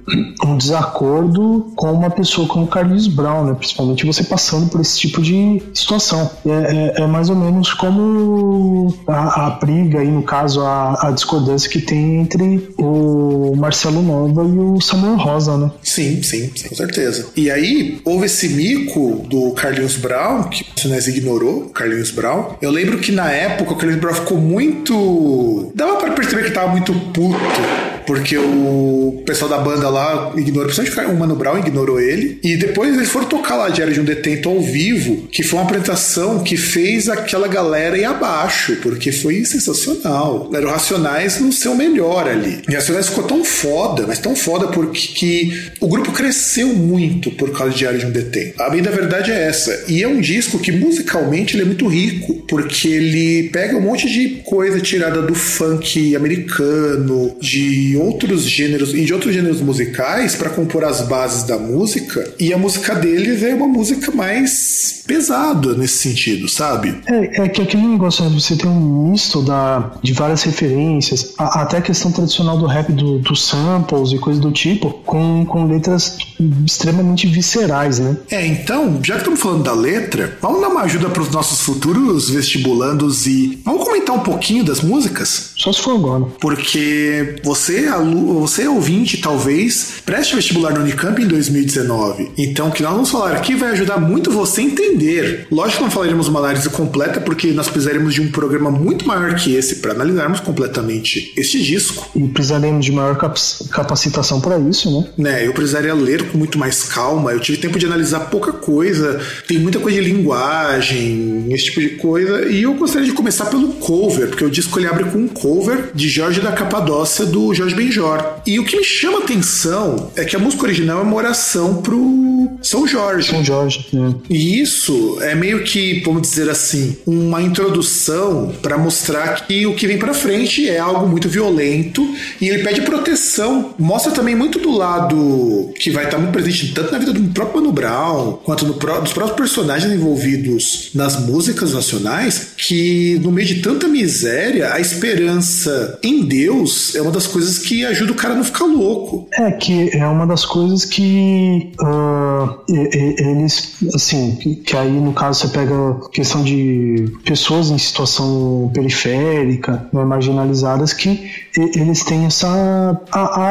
um 0.45 0.57
desacordo 0.57 1.73
com 1.77 1.93
uma 1.93 2.11
pessoa 2.11 2.47
como 2.47 2.65
o 2.65 2.69
Carlinhos 2.69 3.07
Brown, 3.07 3.45
né? 3.45 3.55
Principalmente 3.55 4.07
você 4.07 4.25
passando 4.25 4.69
por 4.69 4.81
esse 4.81 4.99
tipo 4.99 5.23
de 5.23 5.63
situação. 5.75 6.31
É, 6.47 6.97
é, 7.01 7.03
é 7.03 7.07
mais 7.07 7.29
ou 7.29 7.37
menos 7.37 7.73
como 7.75 8.95
a, 9.07 9.47
a 9.47 9.51
briga, 9.51 10.01
aí 10.01 10.09
no 10.09 10.23
caso, 10.23 10.61
a, 10.61 11.09
a 11.09 11.11
discordância 11.11 11.71
que 11.71 11.81
tem 11.81 12.10
entre 12.17 12.69
o 12.79 13.55
Marcelo 13.57 14.03
Nova 14.03 14.43
e 14.45 14.59
o 14.59 14.81
Samuel 14.81 15.17
Rosa, 15.17 15.57
né? 15.57 15.71
Sim, 15.83 16.23
sim, 16.23 16.51
sim, 16.55 16.69
com 16.69 16.75
certeza. 16.75 17.27
E 17.37 17.51
aí, 17.51 18.01
houve 18.05 18.27
esse 18.27 18.49
mico 18.49 19.25
do 19.29 19.53
Carlinhos 19.53 19.97
Brown, 19.97 20.45
que 20.45 20.63
o 20.63 20.81
Sinés 20.81 21.09
ignorou, 21.09 21.65
o 21.65 21.71
Carlinhos 21.71 22.11
Brown. 22.11 22.57
Eu 22.61 22.71
lembro 22.71 22.99
que 22.99 23.13
na 23.13 23.31
época 23.31 23.73
o 23.73 23.77
Carlinhos 23.77 24.01
Brown 24.01 24.15
ficou 24.15 24.39
muito. 24.39 25.73
Dava 25.75 25.97
para 25.97 26.13
perceber 26.13 26.45
que 26.45 26.51
tava 26.51 26.69
muito 26.69 26.93
puto 26.93 27.90
porque 28.07 28.37
o 28.37 29.23
pessoal 29.27 29.51
da 29.51 29.59
banda 29.59 29.89
lá 29.89 30.33
ignorou, 30.37 30.71
principalmente 30.73 31.15
o 31.15 31.19
Mano 31.19 31.37
Brown 31.37 31.59
ignorou 31.59 32.01
ele. 32.01 32.39
E 32.43 32.57
depois 32.57 32.95
eles 32.95 33.09
foram 33.09 33.27
tocar 33.27 33.57
lá 33.57 33.69
Diário 33.69 33.93
de 33.93 34.01
um 34.01 34.05
Detento 34.05 34.49
ao 34.49 34.61
vivo, 34.61 35.29
que 35.29 35.43
foi 35.43 35.59
uma 35.59 35.67
apresentação 35.67 36.43
que 36.43 36.57
fez 36.57 37.09
aquela 37.09 37.49
galera 37.49 37.97
ir 37.97 38.05
abaixo, 38.05 38.77
porque 38.83 39.13
foi 39.13 39.45
sensacional. 39.45 40.51
Era 40.53 40.67
o 40.67 40.71
Racionais 40.71 41.41
no 41.41 41.53
seu 41.53 41.75
melhor 41.75 42.29
ali. 42.29 42.63
E 42.69 42.75
Racionais 42.75 43.09
ficou 43.09 43.25
tão 43.25 43.45
foda, 43.45 44.07
mas 44.07 44.19
tão 44.19 44.35
foda 44.35 44.69
porque 44.69 45.11
que 45.21 45.71
o 45.81 45.89
grupo 45.89 46.13
cresceu 46.13 46.69
muito 46.69 47.31
por 47.33 47.51
causa 47.53 47.73
de 47.73 47.79
Diário 47.79 47.99
de 47.99 48.07
um 48.07 48.11
Detento. 48.11 48.63
A 48.63 48.71
bem 48.71 48.83
da 48.83 48.91
verdade 48.91 49.31
é 49.31 49.47
essa. 49.47 49.85
E 49.89 50.03
é 50.03 50.09
um 50.09 50.21
disco 50.21 50.59
que 50.59 50.73
musicalmente 50.73 51.55
ele 51.55 51.63
é 51.63 51.67
muito 51.67 51.87
rico, 51.87 52.35
porque 52.49 52.89
ele 52.89 53.49
pega 53.51 53.77
um 53.77 53.81
monte 53.81 54.09
de 54.09 54.41
coisa 54.45 54.81
tirada 54.81 55.23
do 55.23 55.35
funk 55.35 56.15
americano, 56.17 57.37
de 57.41 57.90
outros 57.97 58.43
gêneros 58.43 58.95
e 58.95 59.05
de 59.05 59.13
outros 59.13 59.33
gêneros 59.33 59.61
musicais 59.61 60.35
para 60.35 60.51
compor 60.51 60.85
as 60.85 61.03
bases 61.03 61.45
da 61.45 61.59
música. 61.59 62.35
E 62.39 62.53
a 62.53 62.59
música 62.59 62.95
deles 62.95 63.43
é 63.43 63.55
uma 63.55 63.69
música 63.69 64.11
mais 64.13 65.03
pesada 65.07 65.75
nesse 65.75 65.99
sentido, 65.99 66.49
sabe? 66.49 67.01
É, 67.07 67.43
é 67.43 67.49
que 67.49 67.61
aquele 67.61 67.83
negócio 67.83 68.25
né, 68.25 68.31
você 68.33 68.57
tem 68.57 68.71
um 68.71 69.11
misto 69.11 69.43
da, 69.43 69.93
de 70.03 70.13
várias 70.13 70.43
referências, 70.43 71.35
a, 71.37 71.63
até 71.63 71.79
a 71.79 71.83
questão 71.83 72.13
tradicional 72.13 72.57
do 72.59 72.67
rap 72.67 72.93
do, 72.93 73.19
dos 73.19 73.45
samples 73.45 74.13
e 74.13 74.19
coisas 74.19 74.41
do 74.41 74.53
tipo, 74.53 74.91
com, 75.05 75.45
com 75.45 75.67
letras 75.67 76.17
extremamente 76.65 77.27
viscerais, 77.27 77.99
né? 77.99 78.17
É, 78.31 78.47
então, 78.47 79.01
já 79.03 79.15
que 79.15 79.21
estamos 79.21 79.41
falando 79.41 79.65
da 79.65 79.75
letra, 79.75 80.39
vamos 80.41 80.61
dar 80.61 80.69
uma 80.69 80.83
ajuda 80.83 81.09
para 81.09 81.23
os 81.23 81.31
nossos 81.31 81.61
futuros 81.61 82.31
vestibulandos 82.31 83.27
e 83.27 83.61
vamos 83.65 83.85
comentar 83.85 84.15
um 84.15 84.21
pouquinho 84.21 84.65
das 84.65 84.81
músicas? 84.81 85.53
Só 85.57 85.73
se 85.73 85.81
for 85.81 85.97
agora. 85.97 86.25
Porque 86.41 87.37
você, 87.45 87.80
você 87.89 88.67
ouvinte, 88.69 89.19
talvez, 89.19 89.95
preste 90.05 90.35
vestibular 90.35 90.73
no 90.73 90.81
Unicamp 90.81 91.21
em 91.21 91.27
2019. 91.27 92.33
Então, 92.37 92.69
o 92.69 92.73
que 92.73 92.83
nós 92.83 92.93
vamos 92.93 93.11
falar 93.11 93.33
aqui 93.33 93.55
vai 93.55 93.71
ajudar 93.71 93.99
muito 93.99 94.31
você 94.31 94.61
a 94.61 94.65
entender. 94.65 95.47
Lógico 95.51 95.79
que 95.79 95.85
não 95.85 95.91
falaremos 95.91 96.29
uma 96.29 96.41
análise 96.41 96.69
completa, 96.71 97.21
porque 97.21 97.53
nós 97.53 97.69
precisaremos 97.69 98.15
de 98.15 98.21
um 98.21 98.31
programa 98.31 98.71
muito 98.71 99.07
maior 99.07 99.35
que 99.35 99.55
esse 99.55 99.77
para 99.77 99.93
analisarmos 99.93 100.41
completamente 100.41 101.33
este 101.37 101.63
disco. 101.63 102.11
E 102.15 102.29
precisaremos 102.29 102.85
de 102.85 102.93
maior 102.93 103.17
capacitação 103.17 104.41
para 104.41 104.59
isso, 104.59 104.91
né? 104.91 105.09
Né, 105.17 105.47
eu 105.47 105.53
precisaria 105.53 105.95
ler 105.95 106.31
com 106.31 106.39
muito 106.39 106.59
mais 106.59 106.83
calma. 106.83 107.33
Eu 107.33 107.41
tive 107.41 107.59
tempo 107.59 107.79
de 107.79 107.87
analisar 107.87 108.21
pouca 108.31 108.53
coisa, 108.53 109.21
tem 109.47 109.59
muita 109.59 109.79
coisa 109.79 110.01
de 110.01 110.11
linguagem, 110.11 111.47
esse 111.51 111.67
tipo 111.67 111.81
de 111.81 111.91
coisa. 111.91 112.49
E 112.49 112.63
eu 112.63 112.75
gostaria 112.75 113.07
de 113.07 113.13
começar 113.13 113.47
pelo 113.47 113.69
cover, 113.75 114.29
porque 114.29 114.45
o 114.45 114.51
disco 114.51 114.79
ele 114.79 114.87
abre 114.87 115.05
com 115.05 115.19
um 115.19 115.29
cover 115.29 115.91
de 115.95 116.09
Jorge 116.09 116.41
da 116.41 116.53
Capadócia 116.53 117.27
do 117.27 117.55
Jorge 117.55 117.70
Jorge 117.71 117.75
Benjor. 117.75 118.41
E 118.47 118.59
o 118.59 118.65
que 118.65 118.77
me 118.77 118.85
chama 118.85 119.19
a 119.19 119.23
atenção 119.23 120.11
é 120.17 120.25
que 120.25 120.35
a 120.35 120.39
música 120.39 120.65
original 120.65 121.01
é 121.01 121.03
uma 121.03 121.17
oração 121.17 121.77
pro 121.83 122.49
São 122.63 122.87
Jorge. 122.87 123.31
São 123.31 123.45
Jorge, 123.45 123.87
né? 123.93 124.15
E 124.29 124.61
isso 124.61 125.19
é 125.21 125.35
meio 125.35 125.63
que, 125.63 126.03
vamos 126.05 126.23
dizer 126.23 126.49
assim, 126.49 126.97
uma 127.07 127.43
introdução 127.43 128.53
para 128.63 128.77
mostrar 128.77 129.47
que 129.47 129.67
o 129.67 129.75
que 129.75 129.87
vem 129.87 129.99
para 129.99 130.15
frente 130.15 130.69
é 130.69 130.79
algo 130.79 131.09
muito 131.09 131.29
violento 131.29 132.07
e 132.41 132.49
ele 132.49 132.63
pede 132.63 132.83
proteção. 132.83 133.75
Mostra 133.79 134.13
também 134.13 134.35
muito 134.35 134.59
do 134.59 134.71
lado 134.71 135.73
que 135.77 135.91
vai 135.91 136.05
estar 136.05 136.19
muito 136.19 136.33
presente 136.33 136.73
tanto 136.73 136.93
na 136.93 136.99
vida 136.99 137.13
do 137.13 137.23
próprio 137.31 137.61
Mano 137.61 137.73
Brown 137.73 138.33
quanto 138.45 138.67
no, 138.67 138.75
dos 138.75 139.13
próprios 139.13 139.37
personagens 139.37 139.93
envolvidos 139.93 140.91
nas 140.95 141.21
músicas 141.21 141.73
nacionais, 141.73 142.49
que 142.57 143.19
no 143.23 143.31
meio 143.31 143.47
de 143.47 143.57
tanta 143.57 143.87
miséria, 143.87 144.73
a 144.73 144.81
esperança 144.81 145.99
em 146.03 146.25
Deus 146.25 146.95
é 146.95 147.03
uma 147.03 147.11
das 147.11 147.27
coisas 147.27 147.60
que 147.61 147.85
ajuda 147.85 148.13
o 148.13 148.15
cara 148.15 148.35
a 148.35 148.37
não 148.37 148.45
ficar 148.45 148.65
louco. 148.65 149.29
É 149.35 149.51
que 149.51 149.97
é 149.97 150.07
uma 150.07 150.27
das 150.27 150.45
coisas 150.45 150.85
que 150.85 151.73
uh, 151.81 152.61
eles, 152.69 153.77
assim, 153.95 154.37
que 154.65 154.77
aí 154.77 154.91
no 154.91 155.13
caso 155.13 155.41
você 155.41 155.49
pega 155.49 155.75
questão 156.13 156.43
de 156.43 157.13
pessoas 157.25 157.71
em 157.71 157.79
situação 157.79 158.71
periférica, 158.73 159.89
né, 159.93 160.05
marginalizadas, 160.05 160.93
que 160.93 161.31
eles 161.57 162.05
têm 162.05 162.27
essa 162.27 163.01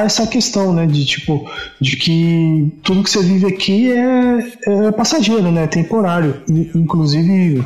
essa 0.04 0.26
questão, 0.28 0.74
né, 0.74 0.86
de 0.86 1.06
tipo 1.06 1.50
de 1.80 1.98
que 1.98 2.72
tudo 2.84 3.04
que 3.04 3.10
você 3.10 3.22
vive 3.22 3.48
aqui 3.48 3.92
é, 3.92 4.88
é 4.88 4.92
passageiro, 4.92 5.52
né, 5.52 5.64
é 5.64 5.68
temporário. 5.68 6.42
Inclusive 6.76 7.64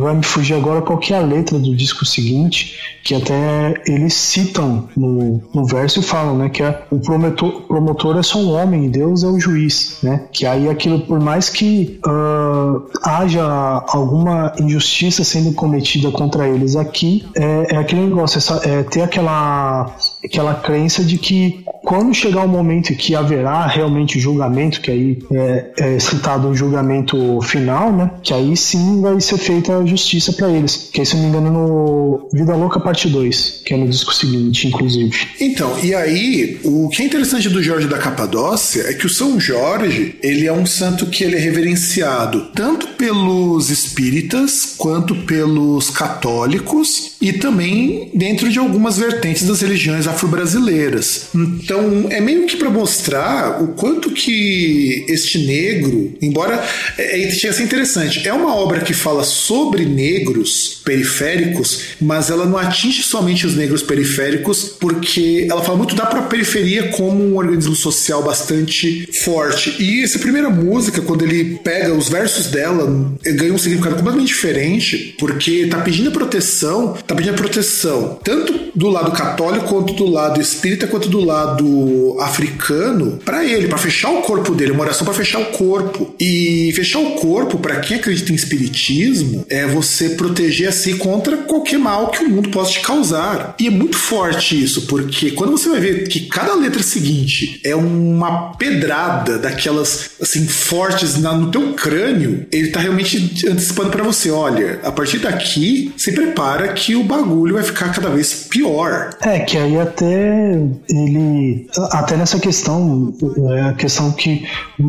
vai 0.00 0.14
me 0.14 0.24
fugir 0.24 0.54
agora 0.54 0.82
qual 0.82 0.98
que 0.98 1.12
é 1.12 1.18
a 1.18 1.22
letra 1.22 1.58
do 1.58 1.74
disco 1.74 2.04
seguinte, 2.04 2.78
que 3.02 3.14
até 3.14 3.82
eles 3.86 4.14
citam 4.14 4.88
no, 4.96 5.42
no 5.54 5.63
verso 5.66 6.00
e 6.00 6.02
falam, 6.02 6.36
né, 6.36 6.48
que 6.48 6.62
é, 6.62 6.82
o 6.90 6.98
promotor, 6.98 7.62
promotor 7.62 8.18
é 8.18 8.22
só 8.22 8.38
um 8.38 8.50
homem, 8.50 8.88
Deus 8.88 9.22
é 9.22 9.26
o 9.26 9.38
juiz, 9.38 9.98
né, 10.02 10.24
que 10.32 10.46
aí 10.46 10.68
aquilo 10.68 11.00
por 11.00 11.20
mais 11.20 11.48
que 11.48 12.00
uh, 12.06 12.82
haja 13.02 13.44
alguma 13.88 14.52
injustiça 14.58 15.24
sendo 15.24 15.52
cometida 15.52 16.10
contra 16.10 16.48
eles 16.48 16.76
aqui, 16.76 17.26
é, 17.34 17.74
é 17.74 17.76
aquele 17.76 18.02
negócio, 18.02 18.38
essa, 18.38 18.60
é 18.68 18.82
ter 18.82 19.02
aquela 19.02 19.94
aquela 20.24 20.54
crença 20.54 21.04
de 21.04 21.18
que 21.18 21.64
quando 21.84 22.14
chegar 22.14 22.44
o 22.44 22.48
momento 22.48 22.94
que 22.94 23.14
haverá 23.14 23.66
realmente 23.66 24.16
o 24.16 24.20
julgamento, 24.20 24.80
que 24.80 24.90
aí 24.90 25.18
é, 25.30 25.72
é 25.76 25.98
citado 25.98 26.48
um 26.48 26.54
julgamento 26.54 27.40
final, 27.42 27.92
né? 27.92 28.10
Que 28.22 28.32
aí 28.32 28.56
sim 28.56 29.02
vai 29.02 29.20
ser 29.20 29.36
feita 29.36 29.76
a 29.76 29.84
justiça 29.84 30.32
para 30.32 30.48
eles. 30.50 30.88
Que 30.92 31.00
aí, 31.00 31.06
se 31.06 31.14
não 31.14 31.22
me 31.24 31.28
engano, 31.28 31.50
no 31.50 32.28
Vida 32.32 32.56
Louca 32.56 32.80
Parte 32.80 33.08
2, 33.08 33.62
que 33.64 33.74
é 33.74 33.76
no 33.76 33.86
disco 33.86 34.14
seguinte, 34.14 34.66
inclusive. 34.66 35.14
Então, 35.54 35.78
e 35.84 35.94
aí, 35.94 36.58
o 36.64 36.88
que 36.88 37.00
é 37.00 37.06
interessante 37.06 37.48
do 37.48 37.62
Jorge 37.62 37.86
da 37.86 37.96
Capadócia 37.96 38.86
é 38.88 38.92
que 38.92 39.06
o 39.06 39.08
São 39.08 39.38
Jorge, 39.38 40.16
ele 40.20 40.48
é 40.48 40.52
um 40.52 40.66
santo 40.66 41.06
que 41.06 41.22
ele 41.22 41.36
é 41.36 41.38
reverenciado 41.38 42.50
tanto 42.52 42.88
pelos 42.88 43.70
espíritas 43.70 44.74
quanto 44.76 45.14
pelos 45.14 45.90
católicos 45.90 47.12
e 47.20 47.32
também 47.32 48.10
dentro 48.12 48.50
de 48.50 48.58
algumas 48.58 48.98
vertentes 48.98 49.44
das 49.44 49.60
religiões 49.60 50.08
afro-brasileiras. 50.08 51.28
Então, 51.32 52.08
é 52.10 52.20
meio 52.20 52.46
que 52.46 52.56
para 52.56 52.68
mostrar 52.68 53.62
o 53.62 53.68
quanto 53.68 54.10
que 54.10 55.06
este 55.08 55.38
negro, 55.38 56.14
embora 56.20 56.64
é, 56.98 57.22
é, 57.22 57.28
é 57.28 57.62
interessante, 57.62 58.26
é 58.26 58.32
uma 58.32 58.56
obra 58.56 58.80
que 58.80 58.92
fala 58.92 59.22
sobre 59.22 59.84
negros 59.84 60.82
periféricos, 60.84 61.94
mas 62.00 62.28
ela 62.28 62.44
não 62.44 62.58
atinge 62.58 63.04
somente 63.04 63.46
os 63.46 63.54
negros 63.54 63.84
periféricos, 63.84 64.64
porque 64.80 65.43
ela 65.48 65.62
fala 65.62 65.78
muito 65.78 65.94
da 65.94 66.06
periferia 66.22 66.88
como 66.88 67.22
um 67.22 67.36
organismo 67.36 67.74
social 67.74 68.22
bastante 68.22 69.08
forte. 69.24 69.74
E 69.78 70.02
essa 70.02 70.18
primeira 70.18 70.50
música, 70.50 71.00
quando 71.00 71.22
ele 71.22 71.58
pega 71.62 71.94
os 71.94 72.08
versos 72.08 72.46
dela, 72.46 72.86
ganha 73.22 73.52
um 73.52 73.58
significado 73.58 73.96
completamente 73.96 74.28
diferente, 74.28 75.14
porque 75.18 75.66
tá 75.66 75.78
pedindo 75.78 76.10
proteção, 76.10 76.94
tá 77.06 77.14
pedindo 77.14 77.34
proteção 77.36 78.18
tanto 78.22 78.70
do 78.74 78.88
lado 78.88 79.12
católico 79.12 79.66
quanto 79.66 79.94
do 79.94 80.06
lado 80.06 80.40
espírita 80.40 80.86
quanto 80.86 81.08
do 81.08 81.20
lado 81.20 82.16
africano 82.20 83.18
para 83.24 83.44
ele, 83.44 83.68
para 83.68 83.78
fechar 83.78 84.10
o 84.10 84.22
corpo 84.22 84.54
dele, 84.54 84.72
uma 84.72 84.82
oração 84.82 85.04
para 85.04 85.14
fechar 85.14 85.40
o 85.40 85.46
corpo. 85.46 86.14
E 86.18 86.72
fechar 86.74 87.00
o 87.00 87.12
corpo 87.12 87.58
para 87.58 87.80
quem 87.80 87.96
acredita 87.96 88.32
em 88.32 88.34
espiritismo 88.34 89.44
é 89.48 89.66
você 89.66 90.10
proteger 90.10 90.68
a 90.68 90.72
si 90.72 90.94
contra 90.94 91.36
qualquer 91.38 91.78
mal 91.78 92.10
que 92.10 92.24
o 92.24 92.28
mundo 92.28 92.50
possa 92.50 92.72
te 92.72 92.80
causar. 92.80 93.54
E 93.58 93.66
é 93.66 93.70
muito 93.70 93.96
forte 93.96 94.62
isso, 94.62 94.82
porque 94.82 95.30
quando 95.34 95.52
você 95.52 95.68
vai 95.68 95.80
ver 95.80 96.08
que 96.08 96.20
cada 96.20 96.54
letra 96.54 96.82
seguinte 96.82 97.60
é 97.64 97.74
uma 97.74 98.52
pedrada 98.54 99.38
daquelas 99.38 100.10
assim 100.20 100.46
fortes 100.46 101.16
no 101.16 101.50
teu 101.50 101.74
crânio, 101.74 102.46
ele 102.50 102.68
tá 102.68 102.80
realmente 102.80 103.46
antecipando 103.48 103.90
para 103.90 104.02
você, 104.02 104.30
olha, 104.30 104.80
a 104.82 104.92
partir 104.92 105.18
daqui 105.18 105.92
se 105.96 106.12
prepara 106.12 106.72
que 106.72 106.94
o 106.94 107.04
bagulho 107.04 107.54
vai 107.54 107.62
ficar 107.62 107.92
cada 107.92 108.08
vez 108.10 108.46
pior. 108.48 109.10
É, 109.22 109.40
que 109.40 109.56
aí 109.56 109.78
até 109.78 110.58
ele. 110.88 111.66
Até 111.90 112.16
nessa 112.16 112.38
questão, 112.38 113.14
é 113.56 113.62
a 113.62 113.72
questão 113.72 114.12
que 114.12 114.44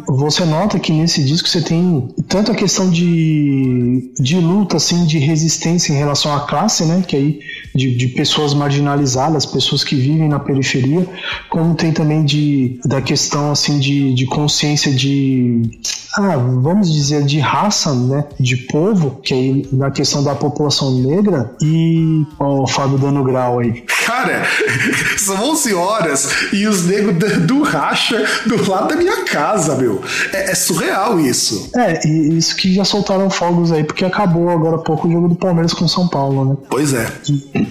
você 0.07 0.45
nota 0.45 0.79
que 0.79 0.91
nesse 0.91 1.23
disco 1.23 1.47
você 1.47 1.61
tem 1.61 2.09
tanto 2.27 2.51
a 2.51 2.55
questão 2.55 2.89
de, 2.89 4.11
de 4.19 4.37
luta, 4.37 4.77
assim, 4.77 5.05
de 5.05 5.19
resistência 5.19 5.93
em 5.93 5.97
relação 5.97 6.33
à 6.35 6.41
classe, 6.41 6.85
né? 6.85 7.03
Que 7.07 7.15
aí 7.15 7.39
de, 7.73 7.95
de 7.95 8.07
pessoas 8.09 8.53
marginalizadas, 8.53 9.45
pessoas 9.45 9.83
que 9.83 9.95
vivem 9.95 10.29
na 10.35 10.39
periferia, 10.39 11.07
como 11.49 11.75
tem 11.75 11.91
também 11.91 12.23
de, 12.23 12.79
da 12.85 13.01
questão 13.01 13.51
assim 13.51 13.79
de, 13.79 14.13
de 14.13 14.25
consciência 14.25 14.91
de 14.93 15.79
ah, 16.17 16.37
vamos 16.37 16.91
dizer, 16.93 17.23
de 17.23 17.39
raça, 17.39 17.93
né, 17.93 18.23
de 18.39 18.55
povo, 18.55 19.19
que 19.21 19.33
aí 19.33 19.67
na 19.71 19.91
questão 19.91 20.23
da 20.23 20.33
população 20.33 21.01
negra, 21.01 21.51
e 21.61 22.25
ó, 22.39 22.63
o 22.63 22.67
Fábio 22.67 22.97
dando 22.97 23.21
grau 23.23 23.59
aí. 23.59 23.81
Cara, 24.05 24.45
são 25.17 25.51
11 25.51 25.73
horas 25.73 26.29
e 26.53 26.65
os 26.67 26.85
negros 26.85 27.45
do 27.45 27.63
racha 27.63 28.23
do 28.45 28.69
lado 28.69 28.89
da 28.89 28.95
minha 28.95 29.25
casa, 29.25 29.75
meu. 29.75 30.01
É, 30.31 30.51
é, 30.51 30.55
surreal 30.55 31.19
isso. 31.19 31.69
É, 31.75 32.07
e 32.07 32.37
isso 32.37 32.55
que 32.55 32.73
já 32.73 32.85
soltaram 32.85 33.29
fogos 33.29 33.71
aí, 33.71 33.83
porque 33.83 34.05
acabou 34.05 34.49
agora 34.49 34.77
há 34.77 34.79
pouco 34.79 35.07
o 35.07 35.11
jogo 35.11 35.27
do 35.27 35.35
Palmeiras 35.35 35.73
com 35.73 35.85
São 35.87 36.07
Paulo, 36.07 36.45
né? 36.45 36.57
Pois 36.69 36.93
é. 36.93 37.11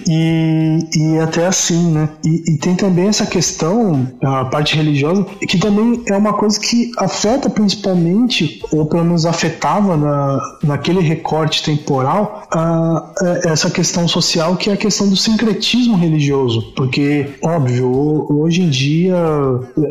E, 0.07 0.87
e 0.95 1.19
até 1.19 1.47
assim, 1.47 1.91
né? 1.91 2.09
E, 2.23 2.43
e 2.47 2.57
tem 2.57 2.75
também 2.75 3.07
essa 3.07 3.25
questão, 3.25 4.07
a 4.23 4.45
parte 4.45 4.75
religiosa, 4.75 5.25
que 5.47 5.57
também 5.57 6.03
é 6.07 6.15
uma 6.15 6.33
coisa 6.33 6.59
que 6.59 6.91
afeta 6.97 7.49
principalmente 7.49 8.61
ou 8.71 8.85
pelo 8.85 9.03
menos 9.03 9.25
afetava 9.25 9.97
na, 9.97 10.39
naquele 10.63 10.99
recorte 10.99 11.63
temporal, 11.63 12.47
uh, 12.53 13.47
essa 13.47 13.69
questão 13.69 14.07
social 14.07 14.55
que 14.55 14.69
é 14.69 14.73
a 14.73 14.77
questão 14.77 15.09
do 15.09 15.15
sincretismo 15.15 15.97
religioso. 15.97 16.73
Porque, 16.75 17.27
óbvio, 17.41 18.27
hoje 18.29 18.61
em 18.61 18.69
dia 18.69 19.15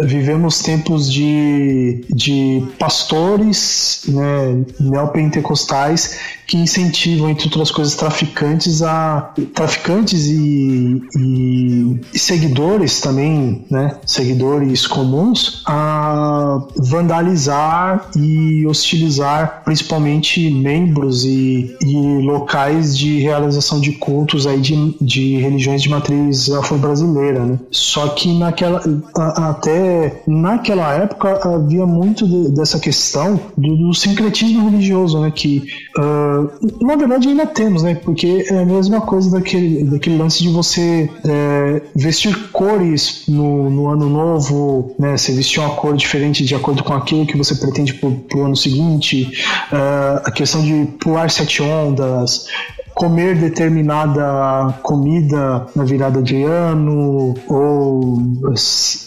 vivemos 0.02 0.60
tempos 0.60 1.12
de, 1.12 2.04
de 2.08 2.62
pastores 2.78 4.02
né, 4.08 4.64
neopentecostais 4.78 6.18
que 6.46 6.56
incentivam, 6.58 7.30
entre 7.30 7.46
outras 7.46 7.70
coisas, 7.70 7.94
traficantes 7.94 8.82
a 8.82 9.32
traficantes 9.54 10.26
e, 10.26 11.00
e, 11.16 12.00
e, 12.12 12.18
seguidores 12.44 13.00
também, 13.00 13.64
né, 13.70 13.96
seguidores 14.04 14.86
comuns 14.86 15.62
a 15.66 16.62
vandalizar 16.76 18.10
e 18.16 18.66
hostilizar 18.66 19.62
principalmente 19.64 20.50
membros 20.50 21.24
e, 21.24 21.74
e 21.80 21.96
locais 22.22 22.96
de 22.96 23.20
realização 23.20 23.80
de 23.80 23.92
cultos 23.92 24.46
aí 24.46 24.60
de, 24.60 24.96
de 25.00 25.36
religiões 25.38 25.82
de 25.82 25.88
matriz 25.88 26.50
afro-brasileira, 26.50 27.44
né? 27.44 27.58
Só 27.70 28.08
que 28.08 28.32
naquela 28.36 28.82
até 29.14 30.22
naquela 30.26 30.92
época 30.92 31.40
havia 31.42 31.86
muito 31.86 32.26
de, 32.26 32.50
dessa 32.50 32.78
questão 32.78 33.40
do, 33.56 33.76
do 33.76 33.94
sincretismo 33.94 34.68
religioso, 34.68 35.20
né, 35.20 35.30
que 35.30 35.64
uh, 35.98 36.84
na 36.84 36.96
verdade 36.96 37.28
ainda 37.28 37.46
temos, 37.46 37.82
né? 37.82 37.94
Porque 37.94 38.46
é 38.50 38.58
a 38.58 38.66
mesma 38.66 39.00
coisa 39.00 39.30
daquele, 39.30 39.84
daquele 39.84 40.18
lance 40.18 40.42
de 40.42 40.48
você 40.48 41.08
é, 41.24 41.82
vestir 41.94 42.33
cores 42.52 43.24
no, 43.28 43.70
no, 43.70 43.88
ano 43.88 44.08
novo, 44.08 44.94
né? 44.98 45.16
Você 45.16 45.32
vestir 45.32 45.60
uma 45.60 45.70
cor 45.70 45.96
diferente 45.96 46.44
de 46.44 46.54
acordo 46.54 46.82
com 46.82 46.92
aquilo 46.92 47.26
que 47.26 47.36
você 47.36 47.54
pretende 47.54 47.94
pro, 47.94 48.12
pro 48.12 48.44
ano 48.44 48.56
seguinte, 48.56 49.32
uh, 49.72 50.22
a 50.24 50.30
questão 50.30 50.62
de 50.62 50.86
pular 50.98 51.30
sete 51.30 51.62
ondas, 51.62 52.46
comer 52.94 53.36
determinada 53.36 54.74
comida 54.82 55.66
na 55.74 55.84
virada 55.84 56.22
de 56.22 56.42
ano, 56.42 57.34
ou 57.48 58.22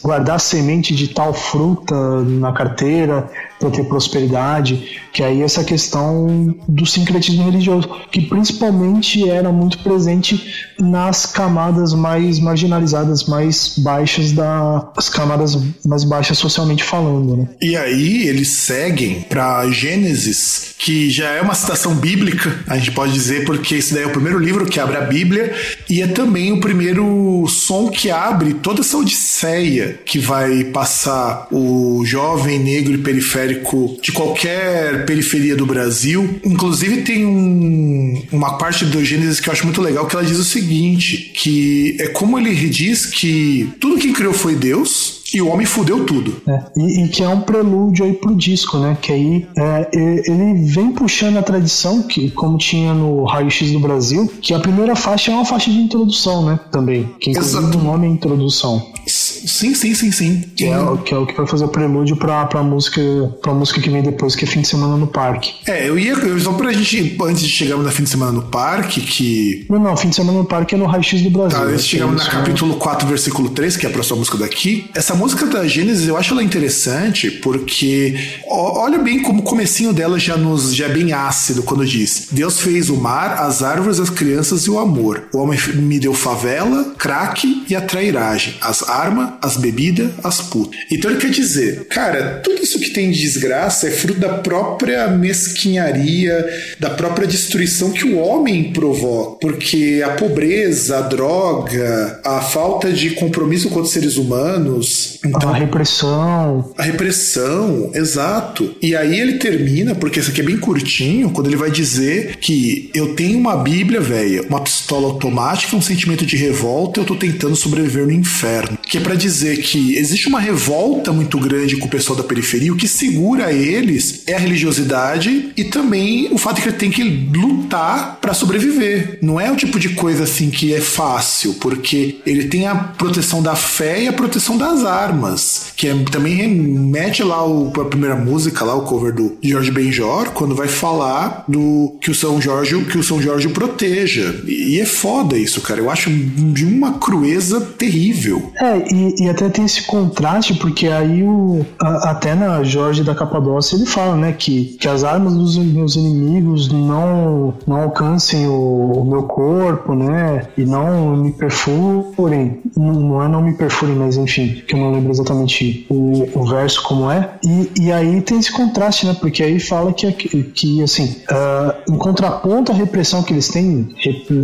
guardar 0.04 0.40
semente 0.40 0.94
de 0.94 1.08
tal 1.08 1.34
fruta 1.34 1.96
na 2.24 2.52
carteira 2.52 3.30
para 3.60 3.72
ter 3.72 3.84
prosperidade, 3.86 5.00
que 5.12 5.24
aí 5.24 5.42
essa 5.42 5.64
questão 5.64 6.56
do 6.68 6.86
sincretismo 6.86 7.44
religioso, 7.44 7.90
que 8.12 8.22
principalmente 8.22 9.28
era 9.28 9.52
muito 9.52 9.80
presente 9.80 10.68
nas 10.80 11.26
camadas 11.26 11.94
mais 11.94 12.40
marginalizadas, 12.40 13.26
mais 13.26 13.74
baixas 13.80 14.32
das 14.32 15.10
camadas 15.10 15.58
mais 15.86 16.04
baixas 16.04 16.38
socialmente 16.38 16.84
falando, 16.84 17.36
né? 17.36 17.50
E 17.60 17.76
aí 17.76 18.28
eles 18.28 18.50
seguem 18.50 19.22
para 19.22 19.68
Gênesis, 19.72 20.76
que 20.78 21.10
já 21.10 21.32
é 21.32 21.42
uma 21.42 21.56
citação 21.56 21.96
bíblica, 21.96 22.60
a 22.68 22.78
gente 22.78 22.92
pode 22.92 23.12
dizer, 23.12 23.46
porque 23.46 23.76
esse 23.78 23.93
daí 23.93 24.03
é 24.03 24.07
o 24.07 24.11
primeiro 24.11 24.39
livro 24.39 24.65
que 24.65 24.80
abre 24.80 24.97
a 24.97 25.01
Bíblia 25.01 25.53
e 25.89 26.01
é 26.01 26.07
também 26.07 26.51
o 26.51 26.59
primeiro 26.59 27.45
som 27.47 27.89
que 27.89 28.09
abre 28.09 28.53
toda 28.55 28.82
essa 28.82 28.97
odisseia 28.97 29.99
que 30.05 30.19
vai 30.19 30.65
passar 30.65 31.47
o 31.51 32.03
jovem 32.05 32.59
negro 32.59 32.93
e 32.93 32.97
periférico 32.97 33.97
de 34.01 34.11
qualquer 34.11 35.05
periferia 35.05 35.55
do 35.55 35.65
Brasil. 35.65 36.39
Inclusive 36.43 37.01
tem 37.01 37.25
um, 37.25 38.23
uma 38.32 38.57
parte 38.57 38.86
do 38.86 39.03
Gênesis 39.03 39.39
que 39.39 39.49
eu 39.49 39.53
acho 39.53 39.65
muito 39.65 39.82
legal 39.82 40.05
que 40.05 40.15
ela 40.15 40.25
diz 40.25 40.38
o 40.38 40.43
seguinte, 40.43 41.32
que 41.36 41.97
é 41.99 42.07
como 42.07 42.38
ele 42.38 42.53
diz 42.69 43.05
que 43.05 43.69
tudo 43.80 43.99
que 43.99 44.13
criou 44.13 44.34
foi 44.34 44.55
Deus, 44.55 45.16
e 45.34 45.41
o 45.41 45.49
homem 45.49 45.65
fudeu 45.65 46.05
tudo. 46.05 46.41
É, 46.47 46.63
e, 46.78 47.03
e, 47.03 47.07
que 47.09 47.23
é 47.23 47.28
um 47.28 47.41
prelúdio 47.41 48.05
aí 48.05 48.13
pro 48.13 48.36
disco, 48.36 48.78
né? 48.78 48.97
Que 49.01 49.11
aí 49.11 49.47
é, 49.57 49.89
ele 49.93 50.65
vem 50.65 50.91
puxando 50.91 51.38
a 51.38 51.41
tradição, 51.41 52.03
que 52.03 52.32
como 52.32 52.57
tinha 52.57 52.93
no 52.93 53.25
Raio 53.25 53.49
X 53.49 53.71
do 53.71 53.80
Brasil, 53.80 54.32
que 54.41 54.53
a 54.53 54.59
primeira 54.59 54.95
faixa 54.95 55.32
é 55.32 55.36
uma 55.36 55.45
faixa 55.45 55.69
de 55.69 55.78
introdução, 55.78 56.45
né? 56.45 56.59
Também. 56.71 57.09
Que 57.19 57.32
inclusive 57.32 57.59
Exato. 57.59 57.78
o 57.78 57.84
nome 57.84 58.07
é 58.07 58.09
introdução. 58.09 58.91
Sim, 59.07 59.73
sim, 59.73 59.93
sim, 59.93 60.11
sim. 60.11 60.43
Que 60.55 60.65
é, 60.65 60.78
que 61.05 61.13
é 61.13 61.17
o 61.17 61.25
que 61.25 61.34
vai 61.36 61.47
fazer 61.47 61.65
o 61.65 61.69
prelúdio 61.69 62.17
pra, 62.17 62.45
pra, 62.45 62.61
música, 62.61 63.01
pra 63.41 63.53
música 63.53 63.80
que 63.80 63.89
vem 63.89 64.01
depois, 64.01 64.36
que 64.36 64.43
é 64.43 64.47
fim 64.47 64.61
de 64.61 64.67
semana 64.67 64.97
no 64.97 65.07
parque. 65.07 65.53
É, 65.65 65.88
eu 65.88 65.97
ia. 65.97 66.15
Só 66.39 66.53
pra 66.53 66.71
gente, 66.73 67.17
antes 67.21 67.43
de 67.43 67.49
chegarmos 67.49 67.86
na 67.86 67.91
fim 67.91 68.03
de 68.03 68.09
semana 68.09 68.32
no 68.32 68.43
parque, 68.43 69.01
que. 69.01 69.65
Não, 69.69 69.80
não, 69.80 69.95
fim 69.95 70.09
de 70.09 70.15
semana 70.15 70.38
no 70.39 70.45
parque 70.45 70.75
é 70.75 70.78
no 70.78 70.86
Raio 70.86 71.03
X 71.03 71.21
do 71.21 71.30
Brasil. 71.30 71.57
Tá, 71.57 71.65
antes 71.65 71.84
de 71.84 71.89
chegarmos 71.89 72.17
na 72.17 72.34
né? 72.34 72.39
capítulo 72.39 72.75
4, 72.75 73.07
versículo 73.07 73.49
3, 73.49 73.78
que 73.78 73.86
é 73.86 73.89
a 73.89 73.91
próxima 73.91 74.17
música 74.17 74.38
daqui. 74.38 74.89
Essa 74.93 75.15
música 75.18 75.47
da 75.47 75.68
Gênesis 75.68 76.07
eu 76.07 76.15
acho 76.15 76.34
ela 76.34 76.43
interessante 76.43 77.32
porque 77.32 78.15
olha 78.47 78.99
bem 78.99 79.22
como 79.22 79.39
o 79.39 79.43
comecinho 79.43 79.91
dela 79.91 80.20
já 80.20 80.38
nos 80.38 80.76
já 80.76 80.86
é 80.86 80.89
bem 80.89 81.11
ácido 81.11 81.63
quando 81.63 81.86
diz: 81.86 82.28
Deus 82.32 82.59
fez 82.59 82.89
o 82.89 82.95
mar, 82.95 83.39
as 83.39 83.63
árvores, 83.63 83.99
as 83.99 84.09
crianças 84.09 84.61
e 84.63 84.70
o 84.70 84.80
amor. 84.80 85.28
O 85.34 85.39
homem 85.39 85.59
me 85.76 85.99
deu 85.99 86.13
favela, 86.13 86.93
crack 86.97 87.65
e 87.68 87.76
a 87.76 87.82
trairagem, 87.82 88.55
as 88.61 88.88
armas, 88.88 89.34
as 89.41 89.57
bebidas, 89.57 90.11
as 90.24 90.39
putas. 90.39 90.80
Então 90.91 91.09
ele 91.09 91.20
quer 91.20 91.32
dizer, 91.32 91.86
cara, 91.86 92.39
tudo 92.43 92.61
isso 92.61 92.80
que 92.80 92.91
tem 92.91 93.11
de 93.11 93.20
desgraça 93.20 93.88
é 93.88 93.91
fruto 93.91 94.20
da 94.20 94.30
própria 94.30 95.07
mesquinharia, 95.07 96.45
da 96.80 96.91
própria 96.91 97.28
destruição 97.28 97.91
que 97.91 98.05
o 98.05 98.18
homem 98.18 98.72
provoca, 98.72 99.38
porque 99.41 100.03
a 100.05 100.11
pobreza, 100.11 100.99
a 100.99 101.01
droga, 101.01 102.20
a 102.24 102.41
falta 102.41 102.91
de 102.91 103.11
compromisso 103.11 103.70
com 103.70 103.82
os 103.82 103.89
seres 103.89 104.18
humanos, 104.18 105.07
então, 105.26 105.49
a 105.49 105.55
repressão. 105.55 106.74
A 106.78 106.84
repressão, 106.84 107.91
exato. 107.93 108.76
E 108.82 108.95
aí 108.95 109.20
ele 109.20 109.34
termina, 109.34 109.95
porque 109.95 110.20
isso 110.20 110.32
aqui 110.32 110.41
é 110.41 110.43
bem 110.43 110.58
curtinho, 110.58 111.30
quando 111.32 111.47
ele 111.47 111.55
vai 111.55 111.72
dizer 111.72 112.38
que 112.38 112.89
eu 112.93 113.16
tenho 113.16 113.38
uma 113.38 113.58
Bíblia, 113.58 113.99
velha, 113.99 114.43
uma 114.49 114.62
pistola 114.62 115.08
automática, 115.08 115.76
um 115.76 115.82
sentimento 115.82 116.26
de 116.26 116.36
revolta, 116.38 116.99
eu 116.99 117.05
tô 117.05 117.16
tentando 117.16 117.55
sobreviver 117.55 118.05
no 118.05 118.12
inferno. 118.12 118.78
Que 118.82 118.97
é 118.97 119.01
para 119.01 119.16
dizer 119.16 119.58
que 119.58 119.95
existe 119.95 120.28
uma 120.28 120.39
revolta 120.39 121.12
muito 121.12 121.39
grande 121.39 121.78
com 121.78 121.88
o 121.88 121.89
pessoal 121.89 122.18
da 122.18 122.24
periferia, 122.24 122.72
o 122.72 122.78
que 122.78 122.88
segura 122.88 123.51
eles 123.51 124.24
é 124.28 124.34
a 124.34 124.39
religiosidade 124.39 125.51
e 125.55 125.64
também 125.66 126.30
o 126.32 126.38
fato 126.38 126.58
de 126.58 126.62
que 126.62 126.70
ele 126.70 126.78
tem 126.78 126.91
que 126.91 127.03
lutar 127.03 128.18
para 128.22 128.34
sobreviver. 128.34 129.20
Não 129.22 129.39
é 129.39 129.51
o 129.51 129.55
tipo 129.55 129.80
de 129.80 129.89
coisa 129.89 130.24
assim 130.24 130.49
que 130.49 130.74
é 130.74 130.82
fácil, 130.82 131.55
porque 131.55 132.20
ele 132.26 132.45
tem 132.45 132.68
a 132.68 132.76
proteção 132.76 133.41
da 133.41 133.55
fé 133.55 134.03
e 134.03 134.08
a 134.08 134.14
proteção 134.14 134.58
das 134.58 134.84
armas, 134.98 135.74
que 135.76 135.88
é, 135.88 135.95
também 136.12 136.36
remete 136.36 137.24
lá 137.24 137.45
o, 137.45 137.72
a 137.80 137.86
primeira 137.86 138.16
música, 138.16 138.66
lá 138.66 138.76
o 138.76 138.82
cover 138.82 139.14
do 139.14 139.38
Jorge 139.41 139.72
Benjor, 139.72 140.32
quando 140.32 140.56
vai 140.56 140.68
falar 140.68 141.43
do 141.48 141.98
que 142.02 142.10
o 142.10 142.16
São 142.16 142.41
Jorge, 142.41 142.84
que 142.86 142.98
o 142.98 143.04
São 143.04 143.22
Jorge 143.22 143.50
proteja. 143.50 144.36
E, 144.45 144.80
é 144.80 144.86
foda 144.86 145.38
isso, 145.38 145.62
cara. 145.62 145.80
Eu 145.80 145.89
acho 145.89 146.10
de 146.10 146.66
uma 146.66 146.93
crueza 146.93 147.62
terrível. 147.62 148.52
É, 148.60 148.93
e, 148.93 149.24
e 149.24 149.30
até 149.30 149.50
tem 149.50 149.66
esse 149.66 149.84
contraste, 149.84 150.54
porque 150.56 150.88
aí 150.88 151.24
o, 151.24 151.66
a, 151.82 152.12
até 152.12 152.34
na 152.34 152.64
Jorge 152.64 153.04
da 153.04 153.16
Capadócia 153.16 153.76
ele 153.76 153.86
fala, 153.86 154.16
né, 154.16 154.32
que, 154.32 154.78
que 154.80 154.88
as 154.88 155.04
armas 155.04 155.34
dos 155.34 155.58
meus 155.58 155.95
inimigos 155.95 156.72
não, 156.72 157.54
não 157.66 157.78
alcancem 157.78 158.48
o, 158.48 159.02
o 159.02 159.06
meu 159.06 159.24
corpo, 159.24 159.93
né, 159.93 160.48
e 160.58 160.66
não 160.66 161.16
me 161.18 161.32
perfurem. 161.32 162.62
Não, 162.76 162.93
não 162.93 163.24
é 163.24 163.28
não 163.28 163.41
me 163.41 163.54
perfurem, 163.54 163.95
mas 163.95 164.18
enfim, 164.18 164.64
que 164.68 164.74
eu 164.74 164.80
não 164.80 164.87
lembro 164.92 165.12
exatamente 165.12 165.86
o, 165.90 166.28
o 166.40 166.46
verso 166.46 166.84
como 166.84 167.10
é. 167.10 167.30
E, 167.44 167.84
e 167.84 167.92
aí 167.92 168.22
tem 168.22 168.40
esse 168.40 168.52
contraste, 168.52 169.06
né? 169.06 169.16
Porque 169.20 169.44
aí 169.44 169.60
fala 169.60 169.94
que, 169.94 170.12
que 170.12 170.84
assim, 170.84 171.16
uh, 171.30 171.94
em 171.94 171.98
contraponto 171.98 172.72
à 172.72 172.76
repressão 172.76 173.24
que 173.24 173.34
eles 173.34 173.48
têm, 173.48 173.90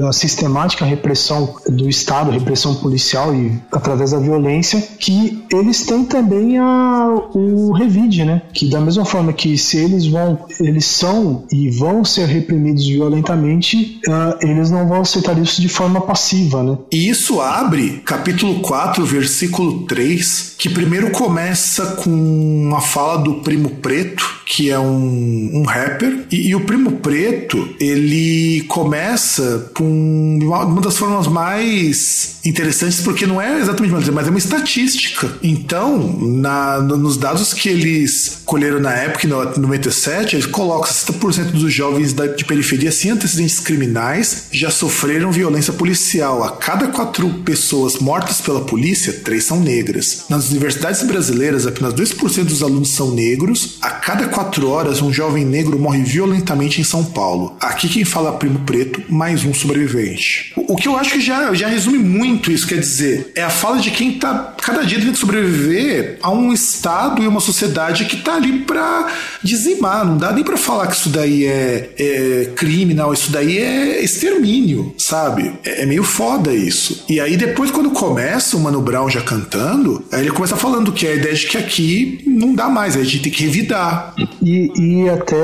a 0.08 0.14
sistemática 0.14 0.86
repressão 0.86 1.56
do 1.68 1.90
Estado, 1.90 2.32
repressão 2.32 2.76
policial 2.76 3.34
e 3.36 3.60
através 3.72 4.12
da 4.12 4.20
violência, 4.20 4.82
que 5.00 5.44
eles 5.52 5.86
têm 5.86 6.06
também 6.06 6.58
a, 6.58 7.08
o 7.34 7.72
revide, 7.72 8.24
né? 8.24 8.42
Que 8.54 8.70
da 8.70 8.80
mesma 8.80 9.06
forma 9.06 9.34
que 9.34 9.58
se 9.58 9.78
eles 9.78 10.06
vão, 10.06 10.46
eles 10.60 10.86
são 10.86 11.46
e 11.52 11.70
vão 11.70 12.04
ser 12.04 12.28
reprimidos 12.28 12.86
violentamente, 12.86 14.02
uh, 14.08 14.38
eles 14.42 14.70
não 14.70 14.88
vão 14.88 15.02
aceitar 15.02 15.38
isso 15.38 15.62
de 15.62 15.70
forma 15.70 16.02
passiva, 16.02 16.64
né? 16.64 16.78
E 16.92 17.10
isso 17.10 17.42
abre 17.42 18.02
capítulo 18.06 18.60
4, 18.62 19.06
versículo 19.06 19.86
3, 19.86 20.33
que 20.58 20.70
primeiro 20.70 21.12
começa 21.12 21.86
com 21.98 22.10
uma 22.10 22.82
fala 22.82 23.18
do 23.18 23.36
Primo 23.36 23.70
Preto, 23.70 24.42
que 24.46 24.70
é 24.70 24.80
um, 24.80 25.50
um 25.54 25.64
rapper, 25.64 26.26
e, 26.32 26.50
e, 26.50 26.56
o 26.56 26.62
Primo 26.62 26.94
Preto, 26.94 27.74
ele 27.80 28.62
começa 28.68 29.72
com 29.74 30.40
uma, 30.42 30.66
uma, 30.66 30.82
das 30.82 30.98
formas 30.98 31.28
mais 31.28 32.40
interessantes, 32.46 33.02
porque 33.02 33.26
não 33.26 33.42
é 33.42 33.60
exatamente 33.60 33.94
uma 33.94 34.12
mas 34.12 34.28
é 34.28 34.30
uma 34.30 34.40
estatística. 34.40 35.38
Então, 35.42 36.18
na, 36.22 36.80
nos 36.80 37.18
dados 37.18 37.54
que 37.54 37.70
eles 37.70 38.42
colheram 38.46 38.80
na 38.80 38.94
época, 38.94 39.26
em 39.26 39.30
97, 39.30 40.36
eles 40.36 40.46
colocam 40.46 40.92
60% 40.92 41.52
dos 41.52 41.74
jovens 41.74 42.14
da, 42.14 42.28
de 42.28 42.46
periferia 42.46 42.92
sem 42.92 43.12
antecedentes 43.12 43.60
criminais 43.60 44.48
já 44.52 44.70
sofreram 44.70 45.32
violência 45.32 45.74
policial. 45.74 46.44
A 46.44 46.52
cada 46.52 46.88
quatro 46.88 47.30
pessoas 47.46 47.98
mortas 47.98 48.42
pela 48.42 48.62
polícia, 48.62 49.14
três 49.14 49.46
são 49.46 49.60
negras. 49.60 50.23
Nas 50.30 50.50
universidades 50.50 51.04
brasileiras, 51.04 51.68
apenas 51.68 51.94
2% 51.94 52.46
dos 52.46 52.64
alunos 52.64 52.90
são 52.90 53.12
negros. 53.12 53.78
A 53.82 53.90
cada 53.90 54.28
quatro 54.28 54.70
horas, 54.70 55.02
um 55.02 55.12
jovem 55.12 55.46
negro 55.46 55.78
morre 55.78 56.04
violentamente 56.04 56.80
em 56.80 56.84
São 56.84 57.04
Paulo. 57.04 57.56
Aqui 57.60 57.90
quem 57.90 58.06
fala 58.06 58.30
é 58.30 58.38
Primo 58.38 58.60
Preto, 58.60 59.02
mais 59.10 59.44
um 59.44 59.54
sobrevivente. 59.54 60.54
O, 60.56 60.76
que 60.76 60.88
eu 60.88 60.98
acho 60.98 61.12
que 61.12 61.22
já, 61.22 61.54
já 61.54 61.68
resume 61.68 61.98
muito 61.98 62.52
isso, 62.52 62.68
quer 62.68 62.80
dizer, 62.80 63.32
é 63.36 63.44
a 63.44 63.50
fala 63.50 63.80
de 63.80 63.92
quem 63.92 64.14
tá 64.14 64.56
cada 64.62 64.84
dia 64.84 65.00
tendo 65.00 65.12
que 65.12 65.20
sobreviver 65.20 66.18
a 66.22 66.32
um 66.32 66.54
Estado 66.54 67.22
e 67.22 67.28
uma 67.28 67.40
sociedade 67.40 68.06
que 68.06 68.18
tá 68.18 68.36
ali 68.36 68.60
pra 68.60 69.12
dizimar. 69.44 70.06
Não 70.06 70.18
dá 70.18 70.32
nem 70.32 70.44
pra 70.44 70.58
falar 70.58 70.88
que 70.88 70.96
isso 70.96 71.10
daí 71.10 71.46
é, 71.46 71.90
é 71.98 72.52
crime, 72.56 72.94
não. 72.94 73.14
Isso 73.14 73.32
daí 73.32 73.58
é 73.58 74.04
extermínio, 74.04 74.94
sabe? 74.98 75.54
É, 75.66 75.84
é 75.84 75.86
meio 75.86 76.04
foda 76.04 76.54
isso. 76.54 77.04
E 77.10 77.20
aí 77.20 77.36
depois, 77.36 77.72
quando 77.72 77.92
começa 77.92 78.56
o 78.56 78.60
Mano 78.60 78.82
Brown 78.82 79.10
já 79.10 79.22
cantando, 79.22 80.04
aí 80.14 80.22
ele 80.22 80.32
começa 80.32 80.56
falando 80.56 80.92
que 80.92 81.08
é 81.08 81.12
a 81.12 81.16
ideia 81.16 81.34
de 81.34 81.48
que 81.48 81.58
aqui 81.58 82.24
não 82.26 82.54
dá 82.54 82.70
mais, 82.70 82.96
a 82.96 83.04
gente 83.04 83.20
tem 83.20 83.32
que 83.32 83.44
revidar. 83.44 84.14
E, 84.42 84.72
e 84.78 85.10
até 85.10 85.36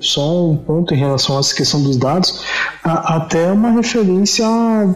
só 0.00 0.50
um 0.50 0.56
ponto 0.56 0.94
em 0.94 0.98
relação 0.98 1.36
a 1.36 1.40
essa 1.40 1.54
questão 1.54 1.82
dos 1.82 1.96
dados, 1.96 2.42
a, 2.82 3.16
até 3.16 3.50
uma 3.52 3.70
referência 3.70 4.46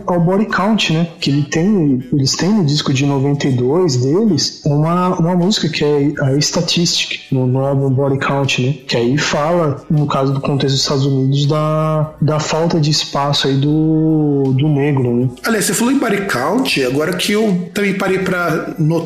ao 0.07 0.21
body 0.21 0.47
count, 0.47 0.93
né? 0.93 1.09
Que 1.21 1.31
ele 1.31 1.43
tem, 1.45 2.03
eles 2.13 2.37
têm 2.37 2.51
no 2.51 2.65
disco 2.65 2.93
de 2.93 3.07
92 3.07 3.97
deles 3.97 4.63
uma, 4.65 5.09
uma 5.19 5.35
música 5.35 5.69
que 5.69 5.85
é 5.85 6.13
a 6.23 6.37
Statistic, 6.39 7.21
no, 7.31 7.47
no 7.47 7.61
álbum 7.61 7.91
Body 7.91 8.19
Count, 8.19 8.63
né? 8.63 8.75
Que 8.87 8.97
aí 8.97 9.19
fala, 9.19 9.85
no 9.91 10.07
caso 10.07 10.33
do 10.33 10.41
contexto 10.41 10.75
dos 10.75 10.83
Estados 10.83 11.07
Unidos, 11.07 11.47
da, 11.47 12.15
da 12.21 12.41
falta 12.41 12.81
de 12.81 12.91
espaço 12.91 13.47
aí 13.47 13.55
do, 13.55 14.53
do 14.55 14.69
negro, 14.69 15.15
né? 15.15 15.29
Aliás, 15.45 15.65
você 15.65 15.75
falou 15.75 15.93
em 15.93 15.99
Body 15.99 16.23
Count, 16.27 16.85
agora 16.85 17.13
que 17.17 17.33
eu 17.33 17.71
também 17.73 17.95
parei 17.95 18.19
para 18.19 18.75
notar, 18.79 19.06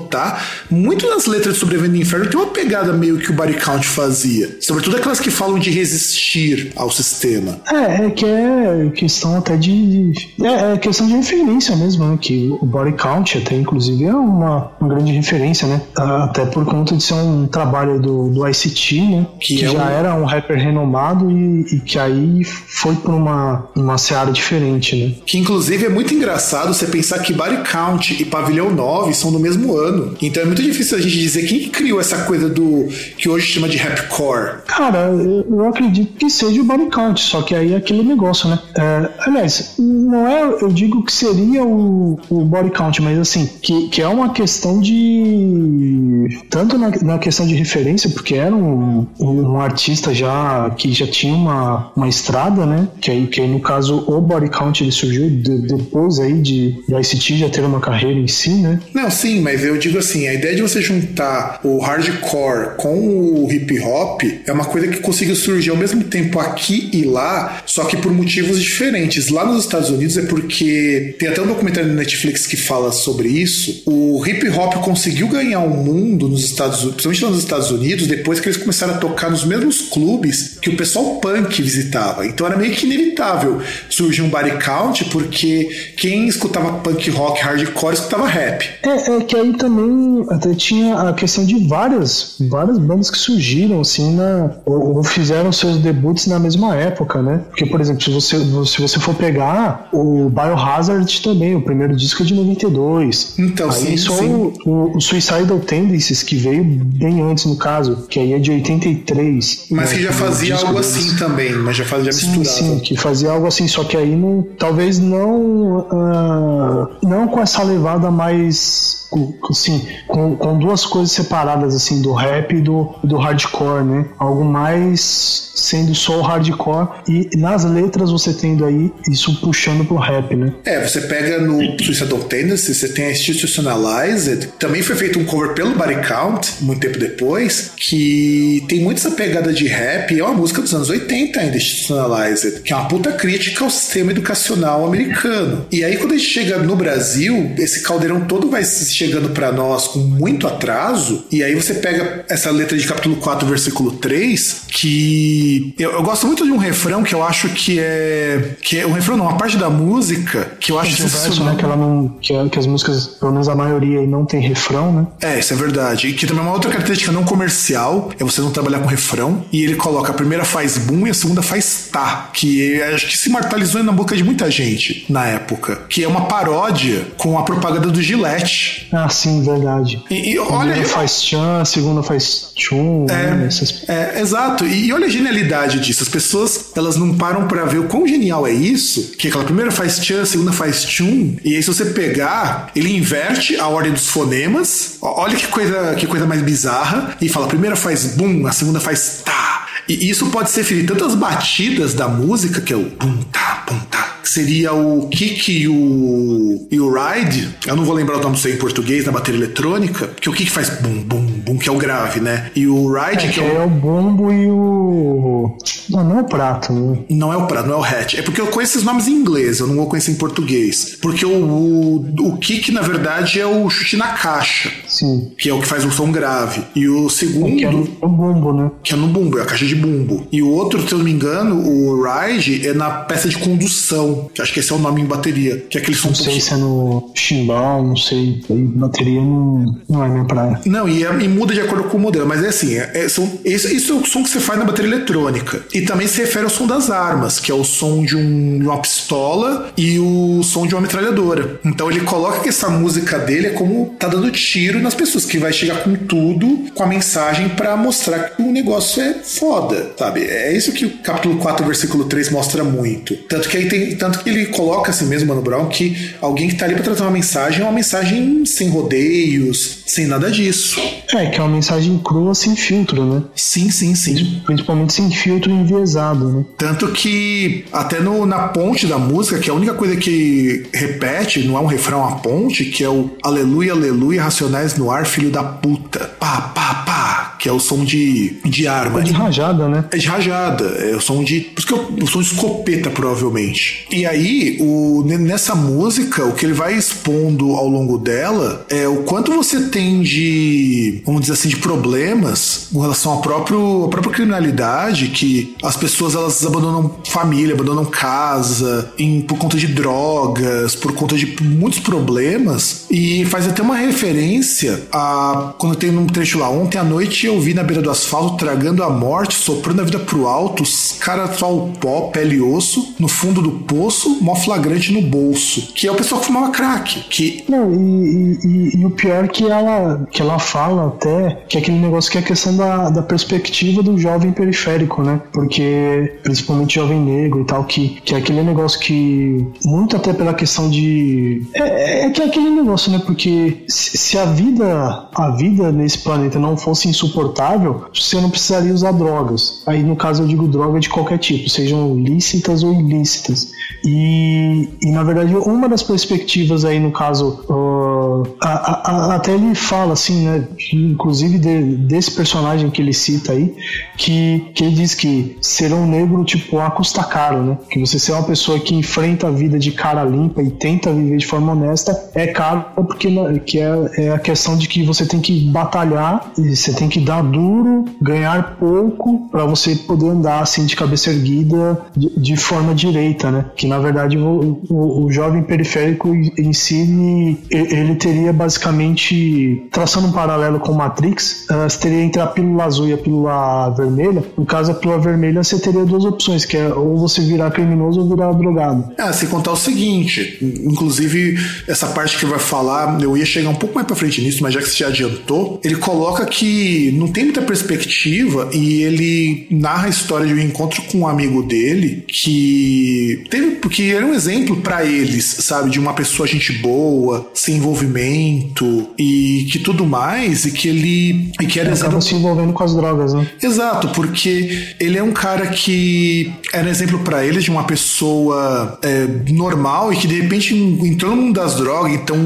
muito 0.70 1.06
das 1.06 1.26
letras 1.26 1.54
de 1.54 1.60
Sobrevivendo 1.60 1.96
no 1.96 2.02
Inferno 2.02 2.26
tem 2.26 2.40
uma 2.40 2.50
pegada 2.50 2.92
meio 2.92 3.18
que 3.18 3.30
o 3.30 3.34
Body 3.34 3.54
Count 3.54 3.86
fazia. 3.86 4.56
Sobretudo 4.60 4.96
aquelas 4.96 5.20
que 5.20 5.30
falam 5.30 5.58
de 5.58 5.70
resistir 5.70 6.72
ao 6.76 6.90
sistema. 6.90 7.60
É, 7.70 8.06
é 8.06 8.10
que 8.10 8.24
é 8.24 8.90
questão 8.94 9.36
até 9.36 9.56
de. 9.56 10.12
É, 10.42 10.74
é 10.74 10.78
questão 10.78 11.06
de 11.06 11.14
referência 11.14 11.76
mesmo, 11.76 12.06
né? 12.06 12.18
Que 12.20 12.48
o 12.60 12.66
Body 12.66 12.92
Count, 12.92 13.38
até 13.38 13.54
inclusive, 13.54 14.04
é 14.04 14.14
uma, 14.14 14.72
uma 14.80 14.94
grande 14.94 15.12
referência, 15.12 15.66
né? 15.66 15.80
Até 15.96 16.44
por 16.46 16.64
conta 16.64 16.96
de 16.96 17.02
ser 17.02 17.14
um 17.14 17.46
trabalho 17.46 18.00
do, 18.00 18.28
do 18.30 18.48
ICT, 18.48 19.00
né? 19.00 19.26
Que, 19.40 19.56
que 19.56 19.64
é 19.64 19.68
já 19.68 19.84
um... 19.84 19.88
era 19.88 20.14
um 20.14 20.24
rapper 20.24 20.58
renomado 20.58 21.30
e, 21.30 21.76
e, 21.76 21.80
que 21.80 21.98
aí 21.98 22.44
foi 22.44 22.94
por 22.96 23.14
uma, 23.14 23.68
uma 23.74 23.98
seara 23.98 24.30
diferente, 24.30 24.96
né? 24.96 25.14
Que 25.26 25.38
inclusive 25.38 25.86
é 25.86 25.88
muito 25.88 26.14
engraçado 26.14 26.72
você 26.72 26.86
pensar 26.86 27.18
que 27.20 27.32
Body 27.32 27.58
Count 27.70 28.20
e 28.20 28.24
Pavilhão 28.24 28.70
9 28.70 29.12
são 29.14 29.32
do 29.32 29.38
mesmo 29.38 29.76
ano. 29.76 29.89
Então 30.20 30.42
é 30.42 30.46
muito 30.46 30.62
difícil 30.62 30.98
a 30.98 31.00
gente 31.00 31.18
dizer 31.18 31.46
quem 31.46 31.68
criou 31.68 32.00
essa 32.00 32.24
coisa 32.24 32.48
do 32.48 32.88
que 33.16 33.28
hoje 33.28 33.46
chama 33.46 33.68
de 33.68 33.76
rapcore. 33.76 34.62
Cara, 34.66 35.10
eu 35.10 35.68
acredito 35.68 36.12
que 36.16 36.30
seja 36.30 36.60
o 36.60 36.64
Body 36.64 36.86
Count, 36.86 37.20
só 37.20 37.42
que 37.42 37.54
aí 37.54 37.72
é 37.72 37.76
aquele 37.76 38.02
negócio, 38.02 38.48
né? 38.48 38.58
É, 38.76 39.08
aliás, 39.20 39.74
não 39.78 40.26
é, 40.26 40.42
eu 40.62 40.68
digo 40.68 41.04
que 41.04 41.12
seria 41.12 41.64
o, 41.64 42.18
o 42.28 42.44
Body 42.44 42.70
Count, 42.70 43.00
mas 43.02 43.18
assim, 43.18 43.48
que, 43.60 43.88
que 43.88 44.02
é 44.02 44.08
uma 44.08 44.30
questão 44.32 44.80
de. 44.80 46.28
Tanto 46.48 46.78
na, 46.78 46.90
na 47.02 47.18
questão 47.18 47.46
de 47.46 47.54
referência, 47.54 48.10
porque 48.10 48.34
era 48.34 48.54
um, 48.54 49.06
um 49.18 49.60
artista 49.60 50.14
já 50.14 50.70
que 50.70 50.92
já 50.92 51.06
tinha 51.06 51.34
uma, 51.34 51.92
uma 51.96 52.08
estrada, 52.08 52.66
né? 52.66 52.88
Que 53.00 53.10
aí, 53.10 53.26
que 53.26 53.40
aí 53.40 53.48
no 53.48 53.60
caso 53.60 54.04
o 54.06 54.20
Body 54.20 54.48
Count 54.48 54.82
ele 54.82 54.92
surgiu 54.92 55.28
de, 55.28 55.58
depois 55.58 56.18
aí 56.18 56.34
de, 56.40 56.72
de 56.86 56.94
ICT 56.94 57.36
já 57.38 57.48
ter 57.48 57.62
uma 57.62 57.80
carreira 57.80 58.18
em 58.18 58.28
si, 58.28 58.50
né? 58.50 58.80
Não, 58.94 59.10
sim, 59.10 59.40
mas 59.40 59.64
eu 59.64 59.69
digo 59.78 59.98
assim, 59.98 60.28
a 60.28 60.34
ideia 60.34 60.54
de 60.54 60.62
você 60.62 60.80
juntar 60.80 61.60
o 61.64 61.78
hardcore 61.78 62.76
com 62.76 62.96
o 62.96 63.50
hip 63.50 63.78
hop 63.80 64.22
é 64.46 64.52
uma 64.52 64.64
coisa 64.64 64.88
que 64.88 65.00
conseguiu 65.00 65.36
surgir 65.36 65.70
ao 65.70 65.76
mesmo 65.76 66.04
tempo 66.04 66.38
aqui 66.38 66.90
e 66.92 67.04
lá, 67.04 67.62
só 67.66 67.84
que 67.84 67.96
por 67.96 68.12
motivos 68.12 68.60
diferentes. 68.60 69.28
Lá 69.28 69.44
nos 69.44 69.64
Estados 69.64 69.90
Unidos 69.90 70.16
é 70.16 70.22
porque 70.22 71.16
tem 71.18 71.28
até 71.28 71.40
um 71.42 71.46
documentário 71.46 71.88
na 71.88 71.96
Netflix 71.96 72.46
que 72.46 72.56
fala 72.56 72.92
sobre 72.92 73.28
isso. 73.28 73.82
O 73.86 74.24
hip 74.26 74.48
hop 74.50 74.74
conseguiu 74.84 75.28
ganhar 75.28 75.60
o 75.60 75.66
um 75.66 75.84
mundo 75.84 76.28
nos 76.28 76.44
Estados 76.44 76.82
Unidos, 76.82 77.02
principalmente 77.02 77.34
nos 77.34 77.44
Estados 77.44 77.70
Unidos, 77.70 78.06
depois 78.06 78.40
que 78.40 78.48
eles 78.48 78.56
começaram 78.56 78.94
a 78.94 78.98
tocar 78.98 79.30
nos 79.30 79.44
mesmos 79.44 79.82
clubes 79.82 80.58
que 80.60 80.70
o 80.70 80.76
pessoal 80.76 81.16
punk 81.16 81.62
visitava. 81.62 82.26
Então 82.26 82.46
era 82.46 82.56
meio 82.56 82.72
que 82.72 82.86
inevitável 82.86 83.60
surgir 83.88 84.22
um 84.22 84.28
body 84.28 84.52
count, 84.58 85.04
porque 85.06 85.92
quem 85.96 86.28
escutava 86.28 86.78
punk 86.78 87.10
rock 87.10 87.40
hardcore 87.40 87.94
escutava 87.94 88.26
rap. 88.26 88.68
É, 88.82 89.16
é 89.16 89.20
que 89.24 89.36
aí 89.36 89.52
também 89.60 90.24
até 90.30 90.54
tinha 90.54 90.96
a 90.96 91.12
questão 91.12 91.44
de 91.44 91.68
várias, 91.68 92.36
várias 92.40 92.78
bandas 92.78 93.10
que 93.10 93.18
surgiram 93.18 93.82
assim 93.82 94.16
na, 94.16 94.56
ou, 94.64 94.96
ou 94.96 95.04
fizeram 95.04 95.52
seus 95.52 95.76
debuts 95.76 96.26
na 96.26 96.38
mesma 96.38 96.74
época, 96.74 97.20
né? 97.20 97.42
Porque, 97.48 97.66
por 97.66 97.80
exemplo, 97.80 98.02
se 98.02 98.10
você, 98.10 98.38
se 98.38 98.80
você 98.80 98.98
for 98.98 99.14
pegar 99.14 99.88
o 99.92 100.30
Biohazard 100.30 101.20
também, 101.20 101.54
o 101.54 101.62
primeiro 101.62 101.94
disco 101.94 102.22
é 102.22 102.26
de 102.26 102.34
92. 102.34 103.34
Então, 103.38 103.68
aí 103.68 103.74
sim, 103.74 103.96
só 103.98 104.14
sim. 104.14 104.32
O, 104.64 104.96
o, 104.96 105.00
Suicidal 105.00 105.58
Tendencies, 105.60 106.22
que 106.22 106.36
veio 106.36 106.64
bem 106.64 107.20
antes 107.20 107.44
no 107.44 107.56
caso, 107.56 108.06
que 108.08 108.18
aí 108.18 108.32
é 108.32 108.38
de 108.38 108.50
83. 108.50 109.66
Mas 109.70 109.90
né? 109.90 109.96
que 109.96 110.02
já 110.02 110.12
fazia 110.12 110.56
algo 110.56 110.72
deles. 110.72 110.96
assim 110.96 111.16
também, 111.16 111.52
mas 111.52 111.76
já 111.76 111.84
fazia 111.84 112.12
Sim, 112.12 112.38
misturado. 112.38 112.74
sim, 112.74 112.80
que 112.80 112.96
fazia 112.96 113.30
algo 113.30 113.46
assim, 113.46 113.68
só 113.68 113.84
que 113.84 113.96
aí 113.96 114.16
não, 114.16 114.46
talvez 114.58 114.98
não, 114.98 115.86
ah, 115.90 116.88
não 117.02 117.28
com 117.28 117.40
essa 117.40 117.62
levada 117.62 118.10
mais 118.10 118.99
com- 119.10 119.34
assim, 119.50 119.86
com, 120.06 120.36
com 120.36 120.58
duas 120.58 120.86
coisas 120.86 121.12
separadas 121.12 121.74
assim 121.74 122.00
do 122.00 122.12
rap 122.12 122.54
e 122.54 122.60
do, 122.60 122.94
do 123.02 123.16
hardcore, 123.16 123.84
né? 123.84 124.06
Algo 124.18 124.44
mais 124.44 125.50
sendo 125.54 125.94
só 125.94 126.18
o 126.18 126.22
hardcore 126.22 126.88
e 127.08 127.36
nas 127.36 127.64
letras 127.64 128.10
você 128.10 128.32
tendo 128.32 128.64
aí 128.64 128.90
isso 129.10 129.40
puxando 129.40 129.84
pro 129.84 129.96
rap, 129.96 130.34
né? 130.34 130.52
É, 130.64 130.86
você 130.86 131.02
pega 131.02 131.38
no 131.38 131.60
Suicidal 131.82 132.20
Tendencies, 132.20 132.76
você 132.78 132.88
tem 132.88 133.06
a 133.06 133.10
Institutionalized, 133.10 134.48
também 134.58 134.82
foi 134.82 134.96
feito 134.96 135.18
um 135.18 135.24
cover 135.24 135.54
pelo 135.54 135.74
Body 135.74 135.96
Count, 136.06 136.62
muito 136.62 136.80
tempo 136.80 136.98
depois, 136.98 137.72
que 137.76 138.64
tem 138.68 138.80
muito 138.80 138.98
essa 138.98 139.10
pegada 139.10 139.52
de 139.52 139.66
rap, 139.66 140.18
é 140.18 140.22
uma 140.24 140.34
música 140.34 140.62
dos 140.62 140.74
anos 140.74 140.88
80 140.88 141.38
ainda, 141.40 141.56
Institutionalized, 141.56 142.60
que 142.62 142.72
é 142.72 142.76
uma 142.76 142.88
puta 142.88 143.12
crítica 143.12 143.64
ao 143.64 143.70
sistema 143.70 144.12
educacional 144.12 144.86
americano. 144.86 145.66
E 145.70 145.84
aí 145.84 145.96
quando 145.96 146.12
a 146.14 146.16
gente 146.16 146.28
chega 146.30 146.58
no 146.58 146.76
Brasil, 146.76 147.52
esse 147.58 147.82
caldeirão 147.82 148.22
todo 148.26 148.48
vai 148.50 148.64
chegando 149.00 149.30
pra 149.30 149.50
nós 149.50 149.88
com 149.88 149.98
muito 149.98 150.46
atraso, 150.46 151.24
e 151.30 151.42
aí 151.42 151.54
você 151.54 151.74
pega 151.74 152.24
essa 152.28 152.50
letra 152.50 152.76
de 152.76 152.86
capítulo 152.86 153.16
4, 153.16 153.48
versículo 153.48 153.92
3, 153.92 154.64
que 154.68 155.74
eu, 155.78 155.92
eu 155.92 156.02
gosto 156.02 156.26
muito 156.26 156.44
de 156.44 156.52
um 156.52 156.58
refrão 156.58 157.02
que 157.02 157.14
eu 157.14 157.22
acho 157.22 157.48
que 157.48 157.78
é 157.80 158.56
que 158.60 158.78
é 158.78 158.86
um 158.86 158.92
refrão 158.92 159.16
não, 159.16 159.24
uma 159.26 159.36
parte 159.36 159.56
da 159.56 159.70
música 159.70 160.52
que 160.60 160.72
eu 160.72 160.78
acho 160.78 160.96
Tem 160.96 161.06
um 161.06 161.08
verso, 161.08 161.44
né, 161.44 161.54
que 161.58 161.64
ela 161.64 161.76
não 161.76 162.08
que, 162.20 162.48
que 162.50 162.58
as 162.58 162.66
músicas, 162.66 163.06
pelo 163.06 163.32
menos 163.32 163.48
a 163.48 163.54
maioria 163.54 164.02
não 164.06 164.24
tem 164.24 164.40
refrão, 164.40 164.92
né? 164.92 165.06
É, 165.22 165.38
isso 165.38 165.52
é 165.52 165.56
verdade. 165.56 166.08
E 166.08 166.12
que 166.12 166.26
também 166.26 166.42
é 166.42 166.46
uma 166.46 166.52
outra 166.52 166.70
característica 166.70 167.12
não 167.12 167.24
comercial 167.24 168.10
é 168.18 168.24
você 168.24 168.40
não 168.40 168.50
trabalhar 168.50 168.80
com 168.80 168.86
refrão. 168.86 169.44
E 169.52 169.62
ele 169.62 169.76
coloca 169.76 170.10
a 170.10 170.14
primeira 170.14 170.44
faz 170.44 170.78
boom 170.78 171.06
e 171.06 171.10
a 171.10 171.14
segunda 171.14 171.42
faz 171.42 171.88
tá. 171.90 172.30
Que 172.32 172.80
acho 172.82 173.06
que 173.06 173.16
se 173.16 173.28
imortalizou 173.28 173.82
na 173.82 173.92
boca 173.92 174.16
de 174.16 174.22
muita 174.22 174.50
gente 174.50 175.06
na 175.08 175.26
época. 175.26 175.82
Que 175.88 176.04
é 176.04 176.08
uma 176.08 176.26
paródia 176.26 177.06
com 177.16 177.38
a 177.38 177.42
propaganda 177.42 177.88
do 177.88 178.02
Gillette. 178.02 178.88
Ah, 178.92 179.08
sim, 179.08 179.42
verdade. 179.42 180.02
E, 180.10 180.32
e 180.32 180.38
olha. 180.38 180.72
primeira 180.72 180.84
faz 180.84 181.22
tchan, 181.22 181.60
a 181.60 181.64
segunda 181.64 182.02
faz 182.02 182.52
tchum, 182.54 183.06
né? 183.08 183.44
Essas... 183.46 183.88
É, 183.88 184.20
exato. 184.20 184.64
E, 184.64 184.86
e 184.86 184.92
olha 184.92 185.06
a 185.06 185.10
genialidade 185.10 185.80
disso. 185.80 186.02
As 186.02 186.08
pessoas, 186.08 186.72
elas 186.76 186.96
não 186.96 187.16
param 187.16 187.46
pra 187.46 187.64
ver 187.64 187.78
o 187.78 187.84
quão 187.84 188.06
genial 188.06 188.46
é 188.46 188.52
isso, 188.52 189.12
que 189.18 189.28
aquela 189.28 189.44
primeira 189.44 189.70
faz 189.70 189.98
tchan, 189.98 190.22
a 190.22 190.26
segunda 190.26 190.52
faz 190.52 190.84
tchum, 190.84 191.36
e 191.44 191.56
aí 191.56 191.62
se 191.62 191.68
você 191.68 191.86
pegar, 191.86 192.70
ele 192.74 192.96
inverte 192.96 193.56
a 193.56 193.68
ordem 193.68 193.92
dos 193.92 194.08
fonemas. 194.08 194.98
Olha 195.00 195.36
que 195.36 195.46
coisa, 195.48 195.94
que 195.94 196.06
coisa 196.06 196.26
mais 196.26 196.42
bizarra. 196.42 197.16
E 197.20 197.28
fala, 197.28 197.46
a 197.46 197.48
primeira 197.48 197.76
faz 197.76 198.14
bum, 198.16 198.46
a 198.46 198.52
segunda 198.52 198.80
faz 198.80 199.22
tá. 199.24 199.66
E 199.88 200.08
isso 200.08 200.26
pode 200.26 200.50
ser 200.50 200.62
feito 200.62 200.92
tanto 200.92 201.04
as 201.04 201.14
batidas 201.14 201.94
da 201.94 202.06
música, 202.06 202.60
que 202.60 202.72
é 202.72 202.76
o 202.76 202.84
bum, 202.84 203.18
tá, 203.32 203.64
bum, 203.68 203.78
tá, 203.90 204.16
que 204.22 204.28
seria 204.28 204.72
o 204.72 205.08
kick 205.08 205.50
e 205.52 205.68
o, 205.68 206.66
e 206.70 206.80
o 206.80 206.90
ride. 206.92 207.48
Eu 207.66 207.76
não 207.76 207.84
vou 207.84 207.94
lembrar 207.94 208.18
o 208.18 208.20
nome 208.20 208.36
disso 208.36 208.48
em 208.48 208.56
português, 208.56 209.04
na 209.06 209.12
bateria 209.12 209.38
eletrônica, 209.40 210.08
que 210.20 210.28
o 210.28 210.32
kick 210.32 210.50
faz 210.50 210.68
bum, 210.80 211.02
bum, 211.02 211.26
bum, 211.44 211.58
que 211.58 211.68
é 211.68 211.72
o 211.72 211.76
grave, 211.76 212.20
né? 212.20 212.50
E 212.54 212.66
o 212.66 212.92
ride, 212.92 213.26
É, 213.26 213.30
que 213.30 213.40
é 213.40 213.42
o 213.42 213.60
é 213.62 213.64
o 213.64 213.68
bombo 213.68 214.32
e 214.32 214.46
o. 214.46 215.56
Não, 215.88 216.04
não 216.04 216.18
é 216.18 216.22
o 216.22 216.24
prato, 216.24 216.72
né? 216.72 216.98
Não 217.10 217.32
é 217.32 217.36
o 217.36 217.46
prato, 217.46 217.68
não 217.68 217.76
é 217.76 217.78
o 217.78 217.84
hatch. 217.84 218.14
É 218.14 218.22
porque 218.22 218.40
eu 218.40 218.46
conheço 218.46 218.72
esses 218.72 218.84
nomes 218.84 219.08
em 219.08 219.12
inglês, 219.12 219.60
eu 219.60 219.66
não 219.66 219.76
vou 219.76 219.86
conhecer 219.86 220.12
em 220.12 220.16
português. 220.16 220.96
Porque 221.00 221.24
o, 221.26 221.30
o, 221.30 221.96
o 222.28 222.36
kick, 222.38 222.70
na 222.72 222.80
verdade, 222.82 223.40
é 223.40 223.46
o 223.46 223.68
chute 223.68 223.96
na 223.96 224.08
caixa, 224.08 224.70
Sim. 224.86 225.32
que 225.36 225.48
é 225.48 225.54
o 225.54 225.60
que 225.60 225.66
faz 225.66 225.84
o 225.84 225.90
som 225.90 226.10
grave. 226.10 226.62
E 226.74 226.88
o 226.88 227.08
segundo, 227.08 227.56
Que 227.56 227.64
é 227.64 227.70
o, 227.70 227.88
o 228.02 228.08
bombo, 228.08 228.52
né? 228.52 228.70
que 228.82 228.92
é 228.94 228.96
no 228.96 229.08
bumbo, 229.08 229.38
é 229.38 229.42
a 229.42 229.46
caixa 229.46 229.66
de 229.66 229.74
bumbo. 229.74 230.26
E 230.30 230.42
o 230.42 230.50
outro, 230.50 230.80
se 230.86 230.92
eu 230.92 230.98
não 230.98 231.04
me 231.04 231.10
engano, 231.12 231.56
o 231.60 232.02
ride 232.02 232.66
é 232.66 232.72
na 232.72 232.90
peça 232.90 233.28
de 233.28 233.38
condução, 233.38 234.09
que 234.34 234.40
acho 234.42 234.52
que 234.52 234.60
esse 234.60 234.72
é 234.72 234.74
o 234.74 234.78
nome 234.78 235.00
em 235.02 235.04
bateria, 235.06 235.56
que 235.68 235.78
é 235.78 235.80
aquele 235.80 235.96
som 235.96 236.08
Não 236.08 236.14
sei 236.14 236.40
se 236.40 236.52
é 236.52 236.56
no 236.56 237.10
chimbal, 237.14 237.82
não 237.84 237.96
sei. 237.96 238.42
Bateria 238.48 239.20
não, 239.20 239.76
não 239.88 240.04
é 240.04 240.08
minha 240.08 240.24
praia. 240.24 240.60
Não, 240.66 240.88
e, 240.88 241.04
é- 241.04 241.22
e 241.22 241.28
muda 241.28 241.54
de 241.54 241.60
acordo 241.60 241.84
com 241.88 241.96
o 241.96 242.00
modelo, 242.00 242.26
mas 242.26 242.42
é 242.44 242.48
assim, 242.48 242.74
é, 242.76 242.90
é- 242.94 243.08
são, 243.08 243.30
esse- 243.44 243.74
isso 243.74 243.92
é 243.92 243.96
o 243.96 244.04
som 244.06 244.22
que 244.22 244.30
você 244.30 244.40
faz 244.40 244.58
na 244.58 244.64
bateria 244.64 244.90
eletrônica. 244.94 245.62
E 245.72 245.82
também 245.82 246.06
se 246.06 246.20
refere 246.20 246.44
ao 246.44 246.50
som 246.50 246.66
das 246.66 246.90
armas, 246.90 247.38
que 247.38 247.50
é 247.50 247.54
o 247.54 247.64
som 247.64 248.04
de, 248.04 248.16
um- 248.16 248.58
de 248.58 248.64
uma 248.66 248.78
pistola 248.80 249.72
e 249.76 249.98
o 249.98 250.42
som 250.42 250.66
de 250.66 250.74
uma 250.74 250.80
metralhadora. 250.80 251.60
Então 251.64 251.90
ele 251.90 252.00
coloca 252.00 252.40
que 252.40 252.48
essa 252.48 252.68
música 252.68 253.18
dele 253.18 253.48
é 253.48 253.50
como 253.50 253.94
tá 253.98 254.08
dando 254.08 254.30
tiro 254.30 254.80
nas 254.80 254.94
pessoas, 254.94 255.24
que 255.24 255.38
vai 255.38 255.52
chegar 255.52 255.82
com 255.82 255.94
tudo, 255.94 256.66
com 256.74 256.82
a 256.82 256.86
mensagem 256.86 257.48
pra 257.50 257.76
mostrar 257.76 258.30
que 258.30 258.42
o 258.42 258.50
negócio 258.52 259.02
é 259.02 259.14
foda, 259.14 259.92
sabe? 259.98 260.20
É 260.24 260.56
isso 260.56 260.72
que 260.72 260.86
o 260.86 260.90
capítulo 260.98 261.36
4, 261.38 261.64
versículo 261.66 262.04
3 262.04 262.30
mostra 262.30 262.62
muito. 262.64 263.14
Tanto 263.28 263.48
que 263.48 263.56
aí 263.56 263.68
tem, 263.68 263.96
tanto 264.00 264.18
que 264.20 264.30
ele 264.30 264.46
coloca 264.46 264.90
assim 264.90 265.04
mesmo, 265.04 265.28
Mano 265.28 265.42
Brown, 265.42 265.68
que 265.68 266.14
alguém 266.20 266.48
que 266.48 266.56
tá 266.56 266.64
ali 266.64 266.74
pra 266.74 266.82
trazer 266.82 267.02
uma 267.02 267.10
mensagem 267.10 267.60
é 267.60 267.64
uma 267.64 267.72
mensagem 267.72 268.44
sem 268.46 268.70
rodeios, 268.70 269.79
sem 269.90 270.06
nada 270.06 270.30
disso. 270.30 270.80
É, 271.12 271.26
que 271.26 271.38
é 271.38 271.42
uma 271.42 271.52
mensagem 271.52 271.98
crua 271.98 272.34
sem 272.34 272.54
filtro, 272.54 273.04
né? 273.04 273.22
Sim, 273.34 273.70
sim, 273.70 273.94
sim. 273.94 274.40
Principalmente 274.46 274.92
sem 274.92 275.10
filtro 275.10 275.50
enviesado, 275.50 276.30
né? 276.30 276.44
Tanto 276.56 276.88
que 276.88 277.64
até 277.72 278.00
no, 278.00 278.24
na 278.24 278.48
ponte 278.48 278.86
da 278.86 278.98
música, 278.98 279.38
que 279.38 279.50
é 279.50 279.52
a 279.52 279.56
única 279.56 279.74
coisa 279.74 279.96
que 279.96 280.66
repete, 280.72 281.40
não 281.40 281.56
é 281.56 281.60
um 281.60 281.66
refrão, 281.66 282.00
é 282.00 282.06
uma 282.06 282.16
ponte, 282.18 282.66
que 282.66 282.84
é 282.84 282.88
o 282.88 283.10
Aleluia, 283.22 283.72
Aleluia, 283.72 284.22
Racionais 284.22 284.76
no 284.76 284.90
ar, 284.90 285.04
filho 285.06 285.30
da 285.30 285.42
puta. 285.42 286.10
Pá, 286.20 286.40
pá, 286.54 286.74
pá. 286.86 287.36
que 287.38 287.48
é 287.48 287.52
o 287.52 287.58
som 287.58 287.84
de, 287.84 288.36
de 288.44 288.68
arma. 288.68 289.00
É 289.00 289.02
de 289.02 289.12
rajada, 289.12 289.68
né? 289.68 289.84
É 289.90 289.96
de 289.96 290.06
rajada, 290.06 290.64
é 290.64 290.94
o 290.94 291.00
som 291.00 291.24
de. 291.24 291.40
Por 291.40 291.58
isso 291.58 291.66
que 291.66 291.74
é 291.74 292.04
o 292.04 292.06
som 292.06 292.20
de 292.20 292.26
escopeta, 292.26 292.90
provavelmente. 292.90 293.86
E 293.90 294.06
aí, 294.06 294.58
o, 294.60 295.02
nessa 295.04 295.54
música, 295.54 296.24
o 296.24 296.32
que 296.32 296.46
ele 296.46 296.52
vai 296.52 296.74
expondo 296.74 297.52
ao 297.56 297.66
longo 297.66 297.98
dela 297.98 298.64
é 298.68 298.86
o 298.86 298.98
quanto 299.02 299.32
você 299.32 299.68
tem 299.68 299.79
de, 300.02 301.02
vamos 301.04 301.22
dizer 301.22 301.34
assim, 301.34 301.48
de 301.48 301.56
problemas 301.56 302.68
com 302.72 302.80
relação 302.80 303.12
ao 303.12 303.20
próprio, 303.20 303.84
à 303.84 303.88
própria 303.88 304.12
criminalidade, 304.12 305.08
que 305.08 305.54
as 305.62 305.76
pessoas 305.76 306.14
elas 306.14 306.44
abandonam 306.44 306.96
família, 307.08 307.54
abandonam 307.54 307.84
casa, 307.84 308.92
em, 308.98 309.20
por 309.20 309.38
conta 309.38 309.56
de 309.56 309.66
drogas, 309.66 310.74
por 310.74 310.92
conta 310.92 311.16
de 311.16 311.36
muitos 311.42 311.80
problemas, 311.80 312.86
e 312.90 313.24
faz 313.26 313.48
até 313.48 313.62
uma 313.62 313.76
referência 313.76 314.82
a 314.92 315.54
quando 315.58 315.76
tem 315.76 315.96
um 315.96 316.06
trecho 316.06 316.38
lá, 316.38 316.48
ontem 316.48 316.78
à 316.78 316.84
noite 316.84 317.26
eu 317.26 317.40
vi 317.40 317.54
na 317.54 317.62
beira 317.62 317.82
do 317.82 317.90
asfalto 317.90 318.36
tragando 318.36 318.82
a 318.82 318.90
morte, 318.90 319.34
soprando 319.34 319.80
a 319.80 319.84
vida 319.84 319.98
pro 319.98 320.26
alto, 320.26 320.62
os 320.62 320.96
caras 321.00 321.38
só 321.38 321.54
o 321.54 321.72
pó, 321.72 322.02
pele 322.12 322.36
e 322.36 322.40
osso, 322.40 322.94
no 322.98 323.08
fundo 323.08 323.40
do 323.40 323.50
poço, 323.60 324.18
mó 324.20 324.34
flagrante 324.34 324.92
no 324.92 325.02
bolso, 325.02 325.72
que 325.74 325.86
é 325.86 325.92
o 325.92 325.94
pessoal 325.94 326.20
que 326.20 326.26
fumava 326.26 326.50
crack, 326.50 327.00
que... 327.08 327.44
Não, 327.48 327.72
e, 327.72 328.38
e, 328.44 328.80
e 328.80 328.86
o 328.86 328.90
pior 328.90 329.24
é 329.24 329.28
que 329.28 329.44
ela, 329.44 329.69
que 330.10 330.22
ela 330.22 330.38
fala 330.38 330.88
até 330.88 331.42
que 331.48 331.56
é 331.56 331.60
aquele 331.60 331.78
negócio 331.78 332.10
que 332.10 332.18
é 332.18 332.20
a 332.20 332.24
questão 332.24 332.56
da, 332.56 332.90
da 332.90 333.02
perspectiva 333.02 333.82
do 333.82 333.98
jovem 333.98 334.32
periférico, 334.32 335.02
né? 335.02 335.20
Porque, 335.32 336.18
principalmente 336.22 336.74
jovem 336.74 337.00
negro 337.00 337.40
e 337.42 337.44
tal, 337.44 337.64
que, 337.64 338.00
que 338.04 338.14
é 338.14 338.18
aquele 338.18 338.42
negócio 338.42 338.78
que, 338.80 339.46
muito 339.64 339.96
até 339.96 340.12
pela 340.12 340.34
questão 340.34 340.68
de... 340.68 341.42
É, 341.54 342.06
é 342.06 342.10
que 342.10 342.22
é 342.22 342.26
aquele 342.26 342.50
negócio, 342.50 342.90
né? 342.90 343.00
Porque 343.04 343.64
se, 343.68 343.96
se 343.96 344.18
a 344.18 344.24
vida, 344.24 345.08
a 345.14 345.30
vida 345.30 345.72
nesse 345.72 345.98
planeta 345.98 346.38
não 346.38 346.56
fosse 346.56 346.88
insuportável, 346.88 347.84
você 347.94 348.20
não 348.20 348.30
precisaria 348.30 348.72
usar 348.72 348.92
drogas. 348.92 349.62
Aí, 349.66 349.82
no 349.82 349.96
caso, 349.96 350.22
eu 350.22 350.26
digo 350.26 350.46
droga 350.48 350.80
de 350.80 350.88
qualquer 350.88 351.18
tipo, 351.18 351.48
sejam 351.48 351.94
lícitas 351.94 352.62
ou 352.62 352.72
ilícitas. 352.72 353.52
E, 353.84 354.68
e 354.82 354.90
na 354.90 355.02
verdade, 355.02 355.34
uma 355.34 355.68
das 355.68 355.82
perspectivas 355.82 356.64
aí, 356.64 356.78
no 356.78 356.92
caso, 356.92 357.40
uh, 357.48 358.22
a, 358.40 358.90
a, 358.90 359.14
até 359.14 359.32
ele 359.32 359.54
fala 359.60 359.92
assim, 359.92 360.26
né? 360.26 360.44
Inclusive 360.72 361.38
de, 361.38 361.76
desse 361.76 362.10
personagem 362.12 362.70
que 362.70 362.82
ele 362.82 362.92
cita 362.92 363.32
aí, 363.32 363.54
que, 363.96 364.50
que 364.54 364.64
ele 364.64 364.74
diz 364.74 364.94
que 364.94 365.36
ser 365.40 365.72
um 365.72 365.86
negro, 365.86 366.24
tipo, 366.24 366.58
a 366.58 366.70
custa 366.70 367.04
caro, 367.04 367.42
né? 367.42 367.58
Que 367.70 367.78
você 367.78 367.98
ser 367.98 368.12
uma 368.12 368.22
pessoa 368.22 368.58
que 368.58 368.74
enfrenta 368.74 369.28
a 369.28 369.30
vida 369.30 369.58
de 369.58 369.72
cara 369.72 370.04
limpa 370.04 370.42
e 370.42 370.50
tenta 370.50 370.92
viver 370.92 371.18
de 371.18 371.26
forma 371.26 371.52
honesta 371.52 372.10
é 372.14 372.26
caro, 372.26 372.64
porque 372.74 373.08
né, 373.08 373.38
que 373.38 373.58
é, 373.58 373.90
é 373.98 374.10
a 374.10 374.18
questão 374.18 374.56
de 374.56 374.68
que 374.68 374.82
você 374.82 375.06
tem 375.06 375.20
que 375.20 375.48
batalhar, 375.50 376.32
e 376.38 376.56
você 376.56 376.72
tem 376.72 376.88
que 376.88 377.00
dar 377.00 377.22
duro, 377.22 377.84
ganhar 378.00 378.56
pouco, 378.56 379.28
para 379.30 379.44
você 379.44 379.76
poder 379.76 380.08
andar 380.08 380.40
assim 380.40 380.66
de 380.66 380.74
cabeça 380.74 381.10
erguida 381.10 381.80
de, 381.96 382.18
de 382.18 382.36
forma 382.36 382.74
direita, 382.74 383.30
né? 383.30 383.44
Que 383.56 383.66
na 383.66 383.78
verdade 383.78 384.18
o, 384.18 384.60
o, 384.68 385.04
o 385.04 385.12
jovem 385.12 385.42
periférico 385.42 386.14
em 386.14 386.52
si 386.52 386.80
ele, 386.80 387.38
ele 387.50 387.94
teria 387.94 388.32
basicamente 388.32 389.39
traçando 389.70 390.08
um 390.08 390.12
paralelo 390.12 390.60
com 390.60 390.72
Matrix, 390.72 391.46
uh, 391.50 391.68
você 391.68 391.78
teria 391.78 392.02
entre 392.02 392.20
a 392.20 392.26
pílula 392.26 392.64
azul 392.64 392.88
e 392.88 392.92
a 392.92 392.98
pílula 392.98 393.70
vermelha. 393.70 394.24
No 394.36 394.44
caso, 394.44 394.72
a 394.72 394.74
pílula 394.74 395.00
vermelha 395.00 395.42
você 395.42 395.58
teria 395.58 395.84
duas 395.84 396.04
opções, 396.04 396.44
que 396.44 396.56
é 396.56 396.68
ou 396.68 396.98
você 396.98 397.20
virar 397.20 397.50
criminoso 397.50 398.00
ou 398.00 398.08
virar 398.08 398.32
drogado. 398.32 398.92
É, 398.98 399.12
sem 399.12 399.28
contar 399.28 399.52
o 399.52 399.56
seguinte, 399.56 400.38
inclusive 400.64 401.38
essa 401.66 401.86
parte 401.88 402.18
que 402.18 402.26
vai 402.26 402.38
falar, 402.38 403.00
eu 403.02 403.16
ia 403.16 403.26
chegar 403.26 403.50
um 403.50 403.54
pouco 403.54 403.74
mais 403.74 403.86
pra 403.86 403.96
frente 403.96 404.20
nisso, 404.20 404.42
mas 404.42 404.54
já 404.54 404.60
que 404.60 404.68
você 404.68 404.78
já 404.78 404.88
adiantou, 404.88 405.60
ele 405.62 405.76
coloca 405.76 406.24
que 406.26 406.92
não 406.92 407.08
tem 407.08 407.24
muita 407.24 407.42
perspectiva 407.42 408.50
e 408.52 408.82
ele 408.82 409.46
narra 409.50 409.86
a 409.86 409.90
história 409.90 410.26
de 410.26 410.34
um 410.34 410.38
encontro 410.38 410.82
com 410.82 410.98
um 410.98 411.08
amigo 411.08 411.42
dele 411.42 412.04
que 412.06 413.24
teve, 413.30 413.56
porque 413.56 413.82
era 413.84 414.04
um 414.04 414.14
exemplo 414.14 414.56
para 414.56 414.84
eles, 414.84 415.24
sabe, 415.40 415.70
de 415.70 415.78
uma 415.78 415.92
pessoa 415.92 416.26
gente 416.26 416.52
boa, 416.54 417.30
sem 417.34 417.56
envolvimento 417.56 418.88
e 418.98 419.29
que 419.50 419.58
tudo 419.58 419.84
mais, 419.86 420.44
e 420.44 420.50
que 420.52 420.68
ele. 420.68 421.30
E 421.40 421.46
que 421.46 421.58
era 421.60 421.70
Ele 421.70 421.76
acaba 421.78 421.96
exemplo. 421.98 422.02
se 422.02 422.14
envolvendo 422.14 422.52
com 422.52 422.64
as 422.64 422.74
drogas, 422.74 423.14
né? 423.14 423.26
Exato, 423.42 423.88
porque 423.88 424.74
ele 424.78 424.98
é 424.98 425.02
um 425.02 425.12
cara 425.12 425.46
que 425.48 426.32
era 426.52 426.68
exemplo 426.68 426.98
pra 427.00 427.24
eles 427.24 427.44
de 427.44 427.50
uma 427.50 427.64
pessoa 427.64 428.78
é, 428.82 429.06
normal 429.32 429.92
e 429.92 429.96
que 429.96 430.06
de 430.06 430.20
repente 430.20 430.54
entrou 430.54 431.14
no 431.14 431.22
mundo 431.22 431.40
das 431.40 431.56
drogas, 431.56 431.92
então 431.92 432.16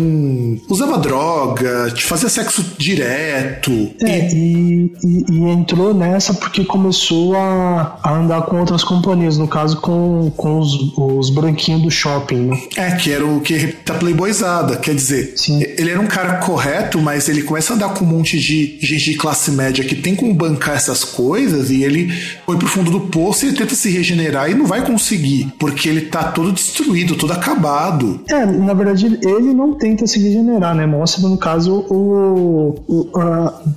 usava 0.68 0.98
droga, 0.98 1.92
fazia 1.98 2.28
sexo 2.28 2.64
direto. 2.78 3.70
É, 4.02 4.28
e, 4.32 4.92
e- 5.04 5.24
e 5.32 5.40
entrou 5.50 5.94
nessa 5.94 6.34
porque 6.34 6.64
começou 6.64 7.36
a, 7.36 7.98
a 8.02 8.14
andar 8.16 8.42
com 8.42 8.58
outras 8.60 8.82
companhias, 8.84 9.36
no 9.38 9.48
caso 9.48 9.80
com, 9.80 10.30
com 10.36 10.58
os, 10.58 10.74
os 10.96 11.30
branquinhos 11.30 11.82
do 11.82 11.90
shopping, 11.90 12.36
né? 12.36 12.58
É, 12.76 12.90
que 12.92 13.10
era 13.10 13.24
o 13.26 13.40
que 13.40 13.68
tá 13.84 13.94
playboyzada, 13.94 14.76
quer 14.76 14.94
dizer, 14.94 15.32
Sim. 15.36 15.62
ele 15.62 15.90
era 15.90 16.00
um 16.00 16.06
cara 16.06 16.34
correto, 16.38 16.93
mas 17.00 17.28
ele 17.28 17.42
começa 17.42 17.72
a 17.72 17.76
andar 17.76 17.88
com 17.94 18.04
um 18.04 18.08
monte 18.08 18.38
de 18.38 18.78
gente 18.80 19.04
de 19.12 19.14
classe 19.16 19.50
média 19.50 19.84
que 19.84 19.94
tem 19.94 20.14
como 20.14 20.32
bancar 20.34 20.74
essas 20.76 21.04
coisas 21.04 21.70
e 21.70 21.82
ele 21.82 22.10
foi 22.46 22.56
pro 22.56 22.66
fundo 22.68 22.90
do 22.90 23.00
poço 23.00 23.46
e 23.46 23.52
tenta 23.52 23.74
se 23.74 23.90
regenerar 23.90 24.50
e 24.50 24.54
não 24.54 24.66
vai 24.66 24.84
conseguir, 24.84 25.52
porque 25.58 25.88
ele 25.88 26.02
tá 26.02 26.24
todo 26.24 26.52
destruído, 26.52 27.14
todo 27.16 27.32
acabado. 27.32 28.20
É, 28.28 28.44
na 28.46 28.74
verdade, 28.74 29.06
ele 29.22 29.52
não 29.54 29.74
tenta 29.74 30.06
se 30.06 30.18
regenerar, 30.18 30.74
né? 30.74 30.86
Mostra, 30.86 31.28
no 31.28 31.36
caso, 31.36 31.84
o. 31.90 32.74
o- 32.88 33.04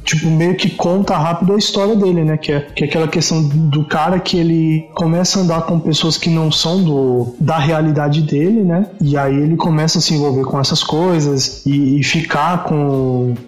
tipo, 0.03 0.30
meio 0.30 0.55
que 0.55 0.70
conta 0.72 1.18
rápido 1.18 1.53
a 1.53 1.57
história 1.57 1.95
dele, 1.95 2.24
né? 2.24 2.38
Que 2.38 2.51
é, 2.51 2.59
que 2.61 2.84
é 2.84 2.88
aquela 2.88 3.07
questão 3.07 3.41
do 3.43 3.84
cara 3.86 4.20
que 4.20 4.38
ele 4.38 4.86
começa 4.95 5.39
a 5.39 5.43
andar 5.43 5.61
com 5.61 5.80
pessoas 5.80 6.18
que 6.18 6.30
não 6.30 6.51
são 6.51 6.84
do, 6.84 7.36
da 7.39 7.57
realidade 7.57 8.22
dele, 8.22 8.63
né? 8.63 8.88
E 9.01 9.18
aí 9.18 9.36
ele 9.36 9.55
começa 9.55 9.97
a 9.99 10.01
se 10.01 10.13
envolver 10.13 10.43
com 10.43 10.59
essas 10.59 10.84
coisas 10.84 11.61
e, 11.65 11.99
e 11.99 12.03
ficar 12.03 12.63
com. 12.63 12.76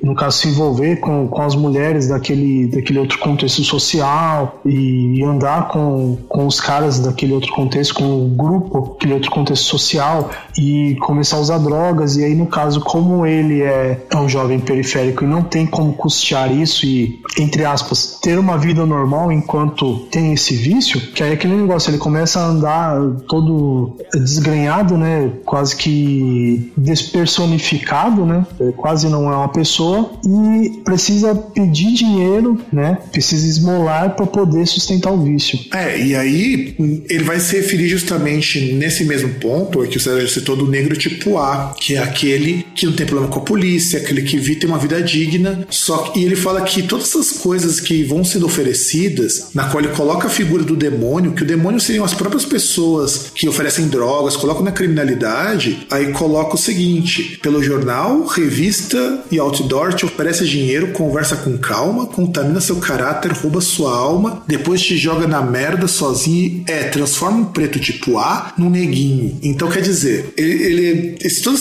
No 0.01 0.15
caso, 0.15 0.37
se 0.39 0.47
envolver 0.47 0.97
com, 0.97 1.27
com 1.27 1.41
as 1.41 1.55
mulheres 1.55 2.07
daquele, 2.07 2.67
daquele 2.67 2.99
outro 2.99 3.19
contexto 3.19 3.63
social 3.63 4.59
e 4.65 5.23
andar 5.23 5.67
com, 5.69 6.17
com 6.27 6.47
os 6.47 6.59
caras 6.59 6.99
daquele 6.99 7.33
outro 7.33 7.51
contexto, 7.53 7.93
com 7.93 8.25
o 8.25 8.29
grupo, 8.29 8.95
aquele 8.97 9.13
outro 9.13 9.31
contexto 9.31 9.65
social 9.65 10.29
e 10.57 10.95
começar 11.01 11.37
a 11.37 11.39
usar 11.39 11.57
drogas. 11.57 12.15
E 12.17 12.23
aí, 12.23 12.35
no 12.35 12.47
caso, 12.47 12.81
como 12.81 13.25
ele 13.25 13.61
é, 13.61 14.05
é 14.09 14.17
um 14.17 14.27
jovem 14.29 14.59
periférico 14.59 15.23
e 15.23 15.27
não 15.27 15.41
tem 15.41 15.65
como 15.65 15.93
custear 15.93 16.51
isso 16.51 16.85
e, 16.85 17.21
entre 17.37 17.65
aspas, 17.65 18.19
ter 18.21 18.37
uma 18.37 18.57
vida 18.57 18.85
normal 18.85 19.31
enquanto 19.31 19.99
tem 20.11 20.33
esse 20.33 20.55
vício, 20.55 20.99
que 21.11 21.23
aí 21.23 21.31
é 21.31 21.33
aquele 21.33 21.55
negócio, 21.55 21.89
ele 21.89 21.97
começa 21.97 22.39
a 22.39 22.45
andar 22.45 22.99
todo 23.27 23.95
desgrenhado, 24.13 24.97
né? 24.97 25.31
Quase 25.45 25.75
que 25.75 26.71
despersonificado, 26.77 28.25
né? 28.25 28.45
Quase 28.77 29.07
não 29.07 29.31
é 29.31 29.35
uma 29.35 29.48
pessoa 29.49 30.11
e 30.25 30.81
precisa 30.83 31.35
pedir 31.35 31.93
dinheiro, 31.93 32.59
né? 32.71 32.97
Precisa 33.11 33.47
esmolar 33.47 34.15
para 34.15 34.25
poder 34.25 34.65
sustentar 34.67 35.11
o 35.11 35.23
vício. 35.23 35.59
É, 35.73 35.99
e 35.99 36.15
aí 36.15 36.75
ele 37.09 37.23
vai 37.23 37.39
se 37.39 37.55
referir 37.55 37.87
justamente 37.87 38.73
nesse 38.73 39.03
mesmo 39.03 39.33
ponto, 39.35 39.87
que 39.87 39.97
o 39.97 39.99
César 39.99 40.27
citou, 40.27 40.55
do 40.55 40.67
negro 40.67 40.95
tipo 40.97 41.37
A, 41.37 41.73
que 41.79 41.95
é 41.95 41.99
aquele 41.99 42.65
que 42.75 42.85
não 42.85 42.93
tem 42.93 43.05
problema 43.05 43.31
com 43.31 43.39
a 43.39 43.43
polícia, 43.43 43.99
aquele 43.99 44.21
que 44.21 44.37
vive 44.37 44.59
uma 44.65 44.77
vida 44.77 45.01
digna, 45.01 45.65
só 45.69 45.97
que 45.97 46.19
e 46.19 46.25
ele 46.25 46.35
fala 46.35 46.61
que 46.61 46.83
todas 46.83 47.07
essas 47.07 47.31
coisas 47.31 47.79
que 47.79 48.03
vão 48.03 48.25
sendo 48.25 48.45
oferecidas, 48.45 49.51
na 49.53 49.69
qual 49.69 49.81
ele 49.81 49.93
coloca 49.93 50.27
a 50.27 50.29
figura 50.29 50.63
do 50.63 50.75
demônio, 50.75 51.31
que 51.31 51.43
o 51.43 51.45
demônio 51.45 51.79
seriam 51.79 52.03
as 52.03 52.13
próprias 52.13 52.43
pessoas 52.43 53.31
que 53.33 53.47
oferecem 53.47 53.87
drogas, 53.87 54.35
colocam 54.35 54.63
na 54.63 54.71
criminalidade, 54.71 55.87
aí 55.89 56.11
coloca 56.11 56.55
o 56.55 56.57
seguinte: 56.57 57.39
pelo 57.41 57.63
jornal, 57.63 58.25
revista 58.25 59.23
e 59.31 59.38
outdoor 59.39 59.93
te 59.93 60.05
oferece 60.05 60.45
dinheiro, 60.45 60.91
conversa 60.91 61.35
com 61.37 61.57
calma, 61.57 62.05
contamina 62.07 62.59
seu 62.61 62.77
caráter, 62.77 63.31
rouba 63.31 63.61
sua 63.61 63.95
alma, 63.95 64.43
depois 64.47 64.81
te 64.81 64.97
joga 64.97 65.27
na 65.27 65.41
merda 65.41 65.87
sozinho 65.87 66.29
e 66.39 66.63
é, 66.67 66.83
transforma 66.85 67.37
um 67.39 67.45
preto 67.45 67.79
tipo 67.79 68.17
A 68.17 68.53
num 68.57 68.69
neguinho. 68.69 69.37
Então 69.43 69.69
quer 69.69 69.81
dizer, 69.81 70.33
ele, 70.37 70.63
ele 70.63 71.15
esse, 71.21 71.41
toda 71.41 71.57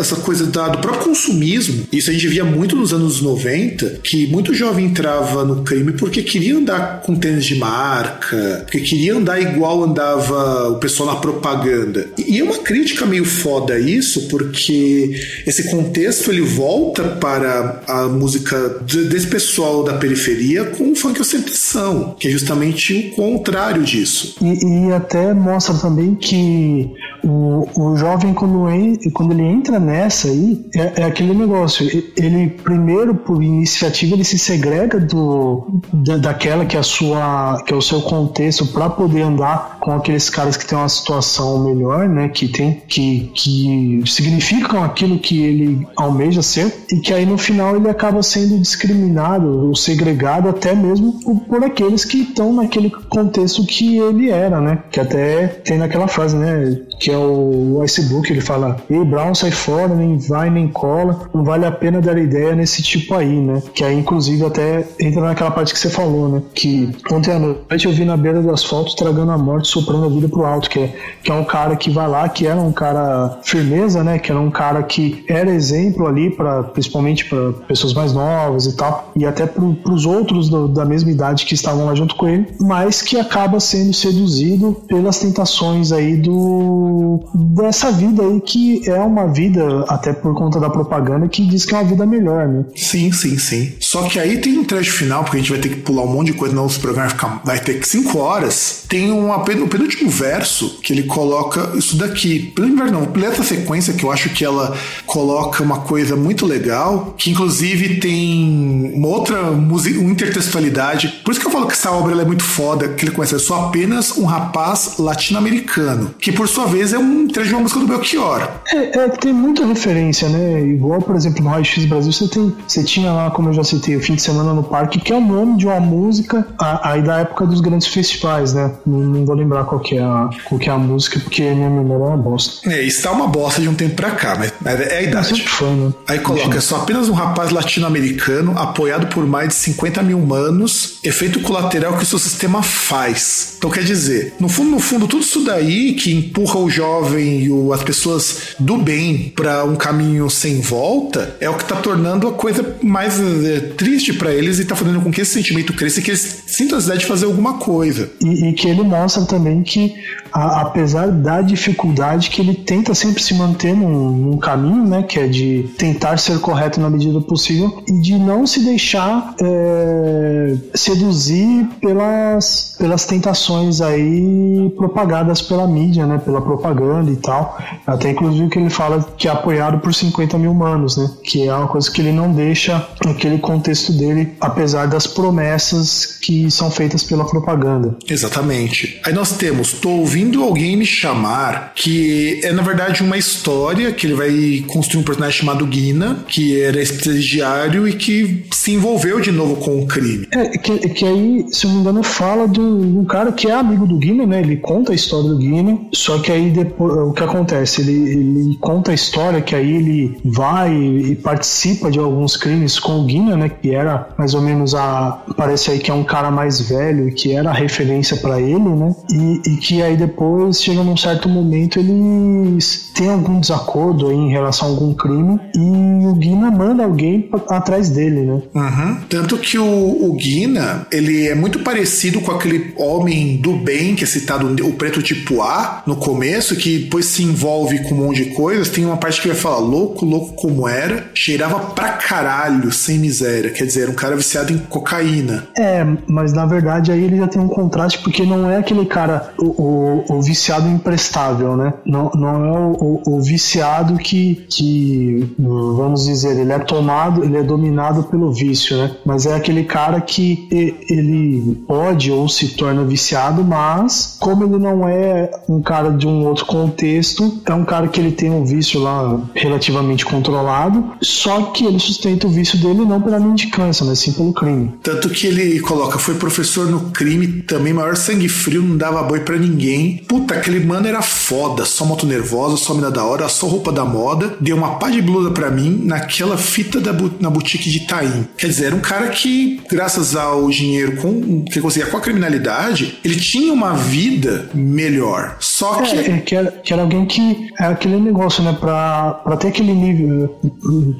essa 0.00 0.16
coisa 0.16 0.46
da- 0.46 0.68
do 0.68 0.78
próprio 0.78 1.04
consumismo, 1.04 1.86
isso 1.92 2.10
a 2.10 2.12
gente 2.12 2.28
via 2.28 2.44
muito 2.44 2.76
nos 2.76 2.92
anos 2.92 3.20
90, 3.20 4.00
que 4.04 4.26
muito 4.26 4.54
jovem 4.54 4.86
entrava 4.86 5.44
no 5.44 5.62
crime 5.62 5.92
porque 5.92 6.22
queria 6.22 6.56
andar 6.56 7.00
com 7.02 7.14
tênis 7.14 7.44
de 7.44 7.54
marca, 7.56 8.60
porque 8.64 8.80
queria 8.80 9.14
andar 9.14 9.40
igual 9.40 9.82
andava 9.84 10.70
o 10.70 10.76
pessoal 10.76 11.14
na 11.14 11.20
propaganda. 11.20 12.08
E 12.18 12.38
é 12.38 12.44
uma 12.44 12.58
crítica 12.58 13.04
meio 13.06 13.24
foda 13.24 13.78
isso, 13.78 14.28
porque 14.28 15.12
esse 15.46 15.70
contexto 15.70 16.30
ele 16.30 16.40
volta 16.42 17.02
para 17.22 17.80
a 17.86 18.08
música 18.08 18.80
de- 18.84 19.04
desse 19.04 19.28
pessoal 19.28 19.84
da 19.84 19.92
periferia 19.94 20.64
com 20.64 20.90
o 20.90 20.96
funk 20.96 21.20
ostentação, 21.20 22.16
que 22.18 22.26
é 22.26 22.30
justamente 22.32 23.12
o 23.12 23.14
contrário 23.16 23.84
disso. 23.84 24.34
E, 24.42 24.88
e 24.88 24.92
até 24.92 25.32
mostra 25.32 25.72
também 25.76 26.16
que 26.16 26.90
o, 27.24 27.68
o 27.76 27.96
jovem, 27.96 28.34
quando, 28.34 28.68
en, 28.68 28.96
quando 29.12 29.32
ele 29.32 29.42
entra 29.42 29.78
nessa 29.78 30.28
aí, 30.28 30.64
é, 30.74 31.02
é, 31.02 31.04
aquele 31.04 31.34
negócio. 31.34 31.86
Ele, 32.16 32.48
primeiro, 32.48 33.14
por 33.14 33.42
iniciativa, 33.42 34.14
ele 34.14 34.24
se 34.24 34.38
segrega 34.38 34.98
do, 34.98 35.80
da, 35.92 36.16
daquela 36.16 36.64
que 36.64 36.76
é, 36.76 36.80
a 36.80 36.82
sua, 36.82 37.62
que 37.64 37.72
é 37.72 37.76
o 37.76 37.82
seu 37.82 38.02
contexto 38.02 38.66
para 38.66 38.90
poder 38.90 39.22
andar 39.22 39.78
com 39.80 39.92
aqueles 39.92 40.28
caras 40.28 40.56
que 40.56 40.66
têm 40.66 40.76
uma 40.76 40.88
situação 40.88 41.64
melhor, 41.64 42.08
né? 42.08 42.28
Que 42.28 42.48
tem 42.48 42.82
que, 42.88 43.30
que 43.34 44.02
significam 44.06 44.82
aquilo 44.82 45.18
que 45.18 45.42
ele 45.42 45.86
almeja 45.96 46.42
ser, 46.42 46.72
e 46.90 47.00
que 47.00 47.12
aí 47.12 47.24
no 47.24 47.38
final 47.38 47.76
ele 47.76 47.88
acaba 47.88 48.22
sendo 48.22 48.58
discriminado 48.58 49.68
ou 49.68 49.76
segregado 49.76 50.48
até 50.48 50.74
mesmo 50.74 51.20
por, 51.20 51.40
por 51.40 51.64
aqueles 51.64 52.04
que 52.04 52.18
estão 52.18 52.52
naquele 52.52 52.90
contexto 52.90 53.64
que 53.64 53.98
ele 53.98 54.30
era, 54.30 54.60
né? 54.60 54.82
Que 54.90 54.98
até 54.98 55.46
tem 55.46 55.78
naquela 55.78 56.08
frase, 56.08 56.36
né? 56.36 56.80
Que 56.98 57.11
é 57.12 57.18
o, 57.18 57.82
Icebook, 57.84 58.30
ele 58.30 58.40
fala: 58.40 58.76
Ei, 58.88 59.04
Brown, 59.04 59.34
sai 59.34 59.50
fora, 59.50 59.94
nem 59.94 60.18
vai 60.18 60.50
nem 60.50 60.68
cola, 60.68 61.28
não 61.32 61.44
vale 61.44 61.66
a 61.66 61.72
pena 61.72 62.00
dar 62.00 62.18
ideia 62.18 62.54
nesse 62.54 62.82
tipo 62.82 63.14
aí, 63.14 63.40
né? 63.40 63.62
Que 63.74 63.84
aí, 63.84 63.98
inclusive, 63.98 64.44
até 64.44 64.86
entra 65.00 65.22
naquela 65.22 65.50
parte 65.50 65.72
que 65.72 65.78
você 65.78 65.90
falou, 65.90 66.28
né? 66.28 66.42
Que 66.54 66.90
ontem 67.10 67.32
à 67.32 67.38
noite 67.38 67.86
eu 67.86 67.92
vi 67.92 68.04
na 68.04 68.16
beira 68.16 68.40
do 68.40 68.50
asfalto 68.50 68.94
tragando 68.96 69.32
a 69.32 69.38
morte, 69.38 69.68
soprando 69.68 70.06
a 70.06 70.08
vida 70.08 70.28
pro 70.28 70.44
alto, 70.44 70.68
que 70.68 70.78
é, 70.78 70.94
que 71.22 71.30
é 71.30 71.34
um 71.34 71.44
cara 71.44 71.76
que 71.76 71.90
vai 71.90 72.08
lá, 72.08 72.28
que 72.28 72.46
era 72.46 72.60
um 72.60 72.72
cara 72.72 73.38
firmeza, 73.42 74.02
né? 74.04 74.18
Que 74.18 74.30
era 74.30 74.40
um 74.40 74.50
cara 74.50 74.82
que 74.82 75.24
era 75.28 75.50
exemplo 75.50 76.06
ali, 76.06 76.30
para 76.30 76.62
principalmente 76.62 77.24
para 77.24 77.52
pessoas 77.66 77.92
mais 77.92 78.12
novas 78.12 78.66
e 78.66 78.76
tal, 78.76 79.10
e 79.16 79.26
até 79.26 79.46
para 79.46 79.62
os 79.62 80.06
outros 80.06 80.48
do, 80.48 80.68
da 80.68 80.84
mesma 80.84 81.10
idade 81.10 81.44
que 81.44 81.54
estavam 81.54 81.86
lá 81.86 81.94
junto 81.94 82.14
com 82.14 82.28
ele, 82.28 82.46
mas 82.60 83.02
que 83.02 83.18
acaba 83.18 83.60
sendo 83.60 83.92
seduzido 83.92 84.76
pelas 84.86 85.18
tentações 85.18 85.92
aí 85.92 86.16
do 86.16 87.01
dessa 87.34 87.90
vida 87.90 88.22
aí 88.22 88.40
que 88.40 88.88
é 88.88 89.00
uma 89.00 89.26
vida, 89.26 89.84
até 89.88 90.12
por 90.12 90.34
conta 90.34 90.58
da 90.60 90.70
propaganda, 90.70 91.28
que 91.28 91.46
diz 91.46 91.64
que 91.64 91.74
é 91.74 91.78
uma 91.78 91.88
vida 91.88 92.06
melhor, 92.06 92.48
né? 92.48 92.64
Sim, 92.74 93.12
sim, 93.12 93.38
sim. 93.38 93.72
Só 93.80 94.02
que 94.02 94.18
aí 94.18 94.38
tem 94.38 94.58
um 94.58 94.64
trecho 94.64 94.92
final, 94.92 95.24
porque 95.24 95.36
a 95.38 95.40
gente 95.40 95.52
vai 95.52 95.60
ter 95.60 95.68
que 95.68 95.76
pular 95.76 96.02
um 96.02 96.12
monte 96.12 96.28
de 96.28 96.34
coisa, 96.34 96.54
não, 96.54 96.66
esse 96.66 96.78
programa 96.78 97.08
vai, 97.08 97.16
ficar, 97.16 97.42
vai 97.44 97.60
ter 97.60 97.80
que 97.80 97.88
cinco 97.88 98.18
horas. 98.18 98.84
Tem 98.88 99.10
o 99.10 99.68
penúltimo 99.68 100.10
verso 100.10 100.80
que 100.82 100.92
ele 100.92 101.04
coloca 101.04 101.72
isso 101.76 101.96
daqui. 101.96 102.52
Penúltimo 102.54 102.84
verso 102.84 102.92
não, 102.92 103.26
essa 103.32 103.42
sequência 103.42 103.94
que 103.94 104.04
eu 104.04 104.12
acho 104.12 104.30
que 104.30 104.44
ela 104.44 104.76
coloca 105.06 105.62
uma 105.62 105.80
coisa 105.80 106.16
muito 106.16 106.46
legal, 106.46 107.14
que 107.16 107.30
inclusive 107.30 108.00
tem 108.00 108.92
uma 108.94 109.08
outra 109.08 109.42
música, 109.50 109.98
uma 109.98 110.10
intertextualidade. 110.10 111.20
Por 111.24 111.30
isso 111.30 111.40
que 111.40 111.46
eu 111.46 111.50
falo 111.50 111.66
que 111.66 111.72
essa 111.72 111.90
obra 111.90 112.20
é 112.20 112.24
muito 112.24 112.44
foda, 112.44 112.88
que 112.88 113.04
ele 113.04 113.12
conhece. 113.12 113.34
Eu 113.34 113.40
sou 113.40 113.56
apenas 113.56 114.16
um 114.16 114.24
rapaz 114.24 114.94
latino-americano, 114.98 116.14
que 116.18 116.32
por 116.32 116.48
sua 116.48 116.66
vez 116.66 116.91
é 116.92 116.98
um 116.98 117.26
trecho 117.28 117.48
de 117.48 117.54
uma 117.54 117.62
música 117.62 117.80
do 117.80 117.86
Belchior. 117.86 118.48
É, 118.72 118.98
é, 118.98 119.08
tem 119.08 119.32
muita 119.32 119.66
referência, 119.66 120.28
né? 120.28 120.60
Igual, 120.60 121.00
por 121.00 121.16
exemplo, 121.16 121.42
no 121.42 121.50
Raio 121.50 121.64
X 121.64 121.84
Brasil, 121.84 122.12
você, 122.12 122.28
tem, 122.28 122.54
você 122.66 122.82
tinha 122.82 123.12
lá, 123.12 123.30
como 123.30 123.48
eu 123.48 123.52
já 123.52 123.64
citei, 123.64 123.96
o 123.96 124.00
fim 124.00 124.14
de 124.14 124.22
semana 124.22 124.52
no 124.52 124.62
parque, 124.62 125.00
que 125.00 125.12
é 125.12 125.16
o 125.16 125.20
nome 125.20 125.56
de 125.56 125.66
uma 125.66 125.80
música 125.80 126.46
aí 126.58 127.02
da 127.02 127.18
época 127.18 127.46
dos 127.46 127.60
grandes 127.60 127.88
festivais, 127.88 128.54
né? 128.54 128.70
Não, 128.86 128.98
não 128.98 129.24
vou 129.24 129.34
lembrar 129.34 129.64
qual 129.64 129.80
que, 129.80 129.96
é 129.96 130.02
a, 130.02 130.30
qual 130.44 130.58
que 130.58 130.68
é 130.68 130.72
a 130.72 130.78
música, 130.78 131.18
porque 131.20 131.42
minha 131.42 131.70
memória 131.70 132.04
é 132.04 132.06
uma 132.08 132.16
bosta. 132.16 132.70
É, 132.70 132.82
está 132.82 133.10
uma 133.10 133.26
bosta 133.26 133.60
de 133.60 133.68
um 133.68 133.74
tempo 133.74 133.94
pra 133.94 134.12
cá, 134.12 134.36
mas 134.36 134.52
é 134.80 134.98
a 134.98 135.02
idade. 135.02 135.42
Foi, 135.48 135.70
né? 135.70 135.92
Aí 136.06 136.18
coloca, 136.18 136.60
só 136.60 136.76
apenas 136.76 137.08
um 137.08 137.14
rapaz 137.14 137.50
latino-americano 137.50 138.56
apoiado 138.56 139.06
por 139.08 139.26
mais 139.26 139.48
de 139.48 139.54
50 139.54 140.02
mil 140.02 140.18
humanos, 140.18 140.98
efeito 141.02 141.40
colateral 141.40 141.96
que 141.96 142.02
o 142.02 142.06
seu 142.06 142.18
sistema 142.18 142.62
faz. 142.62 143.54
Então 143.58 143.70
quer 143.70 143.84
dizer, 143.84 144.34
no 144.38 144.48
fundo, 144.48 144.70
no 144.70 144.78
fundo, 144.78 145.06
tudo 145.06 145.22
isso 145.22 145.44
daí 145.44 145.94
que 145.94 146.12
empurra 146.12 146.58
o 146.58 146.70
jovem 146.70 146.81
e 147.18 147.50
o, 147.50 147.72
as 147.72 147.82
pessoas 147.82 148.54
do 148.58 148.76
bem 148.76 149.32
para 149.34 149.64
um 149.64 149.76
caminho 149.76 150.28
sem 150.28 150.60
volta 150.60 151.36
é 151.40 151.48
o 151.48 151.54
que 151.54 151.64
tá 151.64 151.76
tornando 151.76 152.28
a 152.28 152.32
coisa 152.32 152.76
mais 152.82 153.20
é, 153.20 153.60
triste 153.60 154.12
para 154.12 154.32
eles 154.32 154.58
e 154.58 154.64
tá 154.64 154.74
fazendo 154.74 155.00
com 155.00 155.10
que 155.10 155.20
esse 155.20 155.32
sentimento 155.32 155.72
cresça 155.72 156.00
e 156.00 156.02
que 156.02 156.10
eles 156.10 156.42
sintam 156.46 156.74
a 156.74 156.76
necessidade 156.76 157.00
de 157.00 157.06
fazer 157.06 157.26
alguma 157.26 157.54
coisa. 157.54 158.10
E, 158.20 158.48
e 158.48 158.52
que 158.52 158.68
ele 158.68 158.82
mostra 158.82 159.24
também 159.24 159.62
que, 159.62 159.94
a, 160.32 160.62
apesar 160.62 161.08
da 161.08 161.40
dificuldade, 161.40 162.30
que 162.30 162.40
ele 162.40 162.54
tenta 162.54 162.94
sempre 162.94 163.22
se 163.22 163.34
manter 163.34 163.74
num, 163.74 164.10
num 164.10 164.36
caminho, 164.38 164.84
né, 164.84 165.02
que 165.02 165.18
é 165.18 165.26
de 165.26 165.70
tentar 165.78 166.16
ser 166.16 166.38
correto 166.40 166.80
na 166.80 166.90
medida 166.90 167.20
possível 167.20 167.82
e 167.88 168.00
de 168.00 168.18
não 168.18 168.46
se 168.46 168.60
deixar 168.60 169.34
é, 169.40 170.56
seduzir 170.74 171.68
pelas, 171.80 172.74
pelas 172.78 173.04
tentações 173.04 173.80
aí 173.80 174.72
propagadas 174.76 175.40
pela 175.40 175.66
mídia, 175.66 176.06
né, 176.06 176.18
pela 176.18 176.40
propaganda 176.40 176.71
e 177.12 177.16
tal. 177.16 177.58
Até 177.86 178.10
inclusive 178.10 178.48
que 178.48 178.58
ele 178.58 178.70
fala 178.70 179.04
que 179.16 179.28
é 179.28 179.30
apoiado 179.30 179.78
por 179.80 179.92
50 179.92 180.38
mil 180.38 180.52
humanos, 180.52 180.96
né, 180.96 181.10
que 181.24 181.46
é 181.46 181.54
uma 181.54 181.68
coisa 181.68 181.90
que 181.90 182.00
ele 182.00 182.12
não 182.12 182.32
deixa 182.32 182.86
naquele 183.04 183.38
contexto 183.38 183.92
dele, 183.92 184.32
apesar 184.40 184.86
das 184.86 185.06
promessas 185.06 186.18
que 186.20 186.50
são 186.50 186.70
feitas 186.70 187.02
pela 187.02 187.24
propaganda. 187.24 187.96
Exatamente. 188.08 189.00
Aí 189.04 189.12
nós 189.12 189.32
temos 189.32 189.72
Tô 189.82 189.90
ouvindo 189.90 190.44
alguém 190.44 190.76
me 190.76 190.86
chamar, 190.86 191.72
que 191.74 192.40
é 192.44 192.52
na 192.52 192.62
verdade 192.62 193.02
uma 193.02 193.18
história 193.18 193.90
que 193.90 194.06
ele 194.06 194.14
vai 194.14 194.64
construir 194.68 195.00
um 195.00 195.04
personagem 195.04 195.40
chamado 195.40 195.66
Guina, 195.66 196.24
que 196.28 196.60
era 196.60 196.80
estagiário 196.80 197.88
e 197.88 197.94
que 197.94 198.44
se 198.52 198.72
envolveu 198.72 199.20
de 199.20 199.32
novo 199.32 199.56
com 199.56 199.82
o 199.82 199.86
crime. 199.86 200.28
É, 200.30 200.56
que, 200.56 200.78
que 200.90 201.04
aí, 201.04 201.46
se 201.48 201.64
eu 201.64 201.70
não 201.70 201.76
me 201.76 201.80
engano, 201.82 202.02
fala 202.04 202.46
de 202.46 202.60
um 202.60 203.04
cara 203.04 203.32
que 203.32 203.48
é 203.48 203.52
amigo 203.52 203.86
do 203.86 203.98
Guina, 203.98 204.24
né? 204.24 204.40
Ele 204.40 204.56
conta 204.56 204.92
a 204.92 204.94
história 204.94 205.28
do 205.28 205.38
Guina, 205.38 205.78
só 205.92 206.18
que 206.18 206.30
aí 206.30 206.50
depois 206.52 206.92
o 206.96 207.12
que 207.12 207.22
acontece? 207.22 207.80
Ele, 207.80 208.10
ele 208.10 208.56
conta 208.60 208.90
a 208.90 208.94
história 208.94 209.40
que 209.40 209.54
aí 209.54 209.76
ele 209.76 210.18
vai 210.24 210.74
e 210.74 211.16
participa 211.16 211.90
de 211.90 211.98
alguns 211.98 212.36
crimes 212.36 212.78
com 212.78 213.00
o 213.00 213.04
Guina, 213.04 213.36
né? 213.36 213.48
Que 213.48 213.74
era 213.74 214.08
mais 214.16 214.34
ou 214.34 214.40
menos 214.40 214.74
a. 214.74 215.22
Parece 215.36 215.70
aí 215.70 215.78
que 215.78 215.90
é 215.90 215.94
um 215.94 216.04
cara 216.04 216.30
mais 216.30 216.60
velho 216.60 217.08
e 217.08 217.12
que 217.12 217.34
era 217.34 217.50
a 217.50 217.52
referência 217.52 218.16
para 218.16 218.40
ele, 218.40 218.58
né? 218.58 218.94
E, 219.10 219.40
e, 219.46 219.56
que 219.56 219.82
aí 219.82 219.96
depois, 219.96 220.62
chega 220.62 220.82
num 220.82 220.96
certo 220.96 221.28
momento, 221.28 221.78
eles 221.78 222.90
têm 222.94 223.10
algum 223.10 223.40
desacordo 223.40 224.08
aí 224.08 224.16
em 224.16 224.30
relação 224.30 224.68
a 224.68 224.70
algum 224.70 224.92
crime 224.94 225.40
e 225.54 226.06
o 226.06 226.14
Guina 226.14 226.50
manda 226.50 226.84
alguém 226.84 227.28
atrás 227.48 227.88
dele, 227.88 228.22
né? 228.22 228.42
Uhum. 228.54 228.96
Tanto 229.08 229.38
que 229.38 229.58
o, 229.58 230.10
o 230.10 230.12
Guina, 230.14 230.86
ele 230.90 231.28
é 231.28 231.34
muito 231.34 231.60
parecido 231.60 232.20
com 232.20 232.32
aquele 232.32 232.72
homem 232.76 233.36
do 233.36 233.52
bem 233.52 233.94
que 233.94 234.04
é 234.04 234.06
citado, 234.06 234.46
o 234.66 234.72
preto 234.72 235.02
tipo 235.02 235.42
A, 235.42 235.82
no 235.86 235.96
começo, 235.96 236.41
que 236.50 236.78
depois 236.78 237.06
se 237.06 237.22
envolve 237.22 237.80
com 237.84 237.94
um 237.94 238.06
monte 238.06 238.24
de 238.24 238.30
coisas. 238.30 238.68
Tem 238.68 238.84
uma 238.84 238.96
parte 238.96 239.20
que 239.20 239.28
vai 239.28 239.36
falar 239.36 239.58
louco, 239.58 240.04
louco 240.04 240.34
como 240.34 240.68
era, 240.68 241.10
cheirava 241.14 241.58
pra 241.60 241.92
caralho, 241.92 242.70
sem 242.72 242.98
miséria. 242.98 243.50
Quer 243.50 243.64
dizer, 243.64 243.82
era 243.82 243.90
um 243.90 243.94
cara 243.94 244.16
viciado 244.16 244.52
em 244.52 244.58
cocaína. 244.58 245.44
É, 245.56 245.84
mas 246.06 246.32
na 246.32 246.46
verdade 246.46 246.92
aí 246.92 247.04
ele 247.04 247.16
já 247.16 247.28
tem 247.28 247.40
um 247.40 247.48
contraste, 247.48 247.98
porque 248.00 248.24
não 248.24 248.50
é 248.50 248.56
aquele 248.56 248.86
cara, 248.86 249.32
o, 249.38 249.46
o, 249.62 250.16
o 250.16 250.22
viciado 250.22 250.68
imprestável, 250.68 251.56
né? 251.56 251.74
Não, 251.84 252.10
não 252.14 252.28
é 252.28 252.58
o, 252.78 253.02
o, 253.06 253.22
viciado 253.22 253.96
que, 253.96 254.46
que, 254.48 255.34
vamos 255.38 256.06
dizer, 256.06 256.38
ele 256.38 256.52
é 256.52 256.58
tomado, 256.58 257.24
ele 257.24 257.36
é 257.36 257.42
dominado 257.42 258.04
pelo 258.04 258.32
vício, 258.32 258.76
né? 258.76 258.96
Mas 259.04 259.26
é 259.26 259.34
aquele 259.34 259.64
cara 259.64 260.00
que 260.00 260.48
ele 260.50 261.62
pode 261.66 262.10
ou 262.10 262.28
se 262.28 262.48
torna 262.56 262.84
viciado, 262.84 263.44
mas 263.44 264.16
como 264.18 264.44
ele 264.44 264.58
não 264.58 264.88
é 264.88 265.30
um 265.48 265.60
cara 265.62 265.90
de 265.90 266.06
um 266.06 266.26
outro 266.32 266.46
contexto, 266.46 267.40
é 267.46 267.54
um 267.54 267.64
cara 267.64 267.88
que 267.88 268.00
ele 268.00 268.12
tem 268.12 268.30
um 268.30 268.44
vício 268.44 268.80
lá 268.80 269.20
relativamente 269.34 270.04
controlado, 270.04 270.92
só 271.00 271.42
que 271.52 271.64
ele 271.64 271.78
sustenta 271.78 272.26
o 272.26 272.30
vício 272.30 272.58
dele 272.58 272.84
não 272.84 273.00
pela 273.00 273.20
mendicância, 273.20 273.84
mas 273.84 273.98
sim 273.98 274.12
pelo 274.12 274.32
crime. 274.32 274.72
Tanto 274.82 275.08
que 275.10 275.26
ele 275.26 275.60
coloca, 275.60 275.98
foi 275.98 276.14
professor 276.14 276.66
no 276.66 276.90
crime, 276.90 277.42
também 277.42 277.72
maior 277.72 277.96
sangue 277.96 278.28
frio, 278.28 278.62
não 278.62 278.76
dava 278.76 279.02
boi 279.02 279.20
para 279.20 279.36
ninguém. 279.36 280.02
Puta, 280.08 280.34
aquele 280.34 280.60
mano 280.64 280.86
era 280.86 281.02
foda, 281.02 281.64
só 281.64 281.84
moto 281.84 282.06
nervosa, 282.06 282.56
só 282.56 282.74
mina 282.74 282.90
da 282.90 283.04
hora, 283.04 283.28
só 283.28 283.46
roupa 283.46 283.70
da 283.70 283.84
moda, 283.84 284.36
deu 284.40 284.56
uma 284.56 284.76
pá 284.76 284.90
de 284.90 285.02
blusa 285.02 285.30
para 285.30 285.50
mim 285.50 285.82
naquela 285.84 286.36
fita 286.36 286.80
da 286.80 286.92
na 287.20 287.30
boutique 287.30 287.70
de 287.70 287.78
Itaim. 287.78 288.28
Quer 288.36 288.48
dizer, 288.48 288.66
era 288.66 288.76
um 288.76 288.80
cara 288.80 289.08
que, 289.08 289.60
graças 289.70 290.14
ao 290.14 290.48
dinheiro 290.48 290.96
com, 290.96 291.44
que 291.44 291.60
conseguia 291.60 291.90
com 291.90 291.96
a 291.96 292.00
criminalidade, 292.00 292.98
ele 293.04 293.16
tinha 293.16 293.52
uma 293.52 293.74
vida 293.74 294.48
melhor. 294.54 295.36
Só 295.62 295.80
que. 295.80 295.96
É, 295.96 296.10
é, 296.10 296.18
que, 296.18 296.34
era, 296.34 296.50
que 296.50 296.72
era 296.72 296.82
alguém 296.82 297.06
que. 297.06 297.52
É 297.60 297.66
aquele 297.66 298.00
negócio, 298.00 298.42
né? 298.42 298.56
Pra, 298.58 299.20
pra 299.22 299.36
ter 299.36 299.48
aquele 299.48 299.72
nível. 299.72 300.34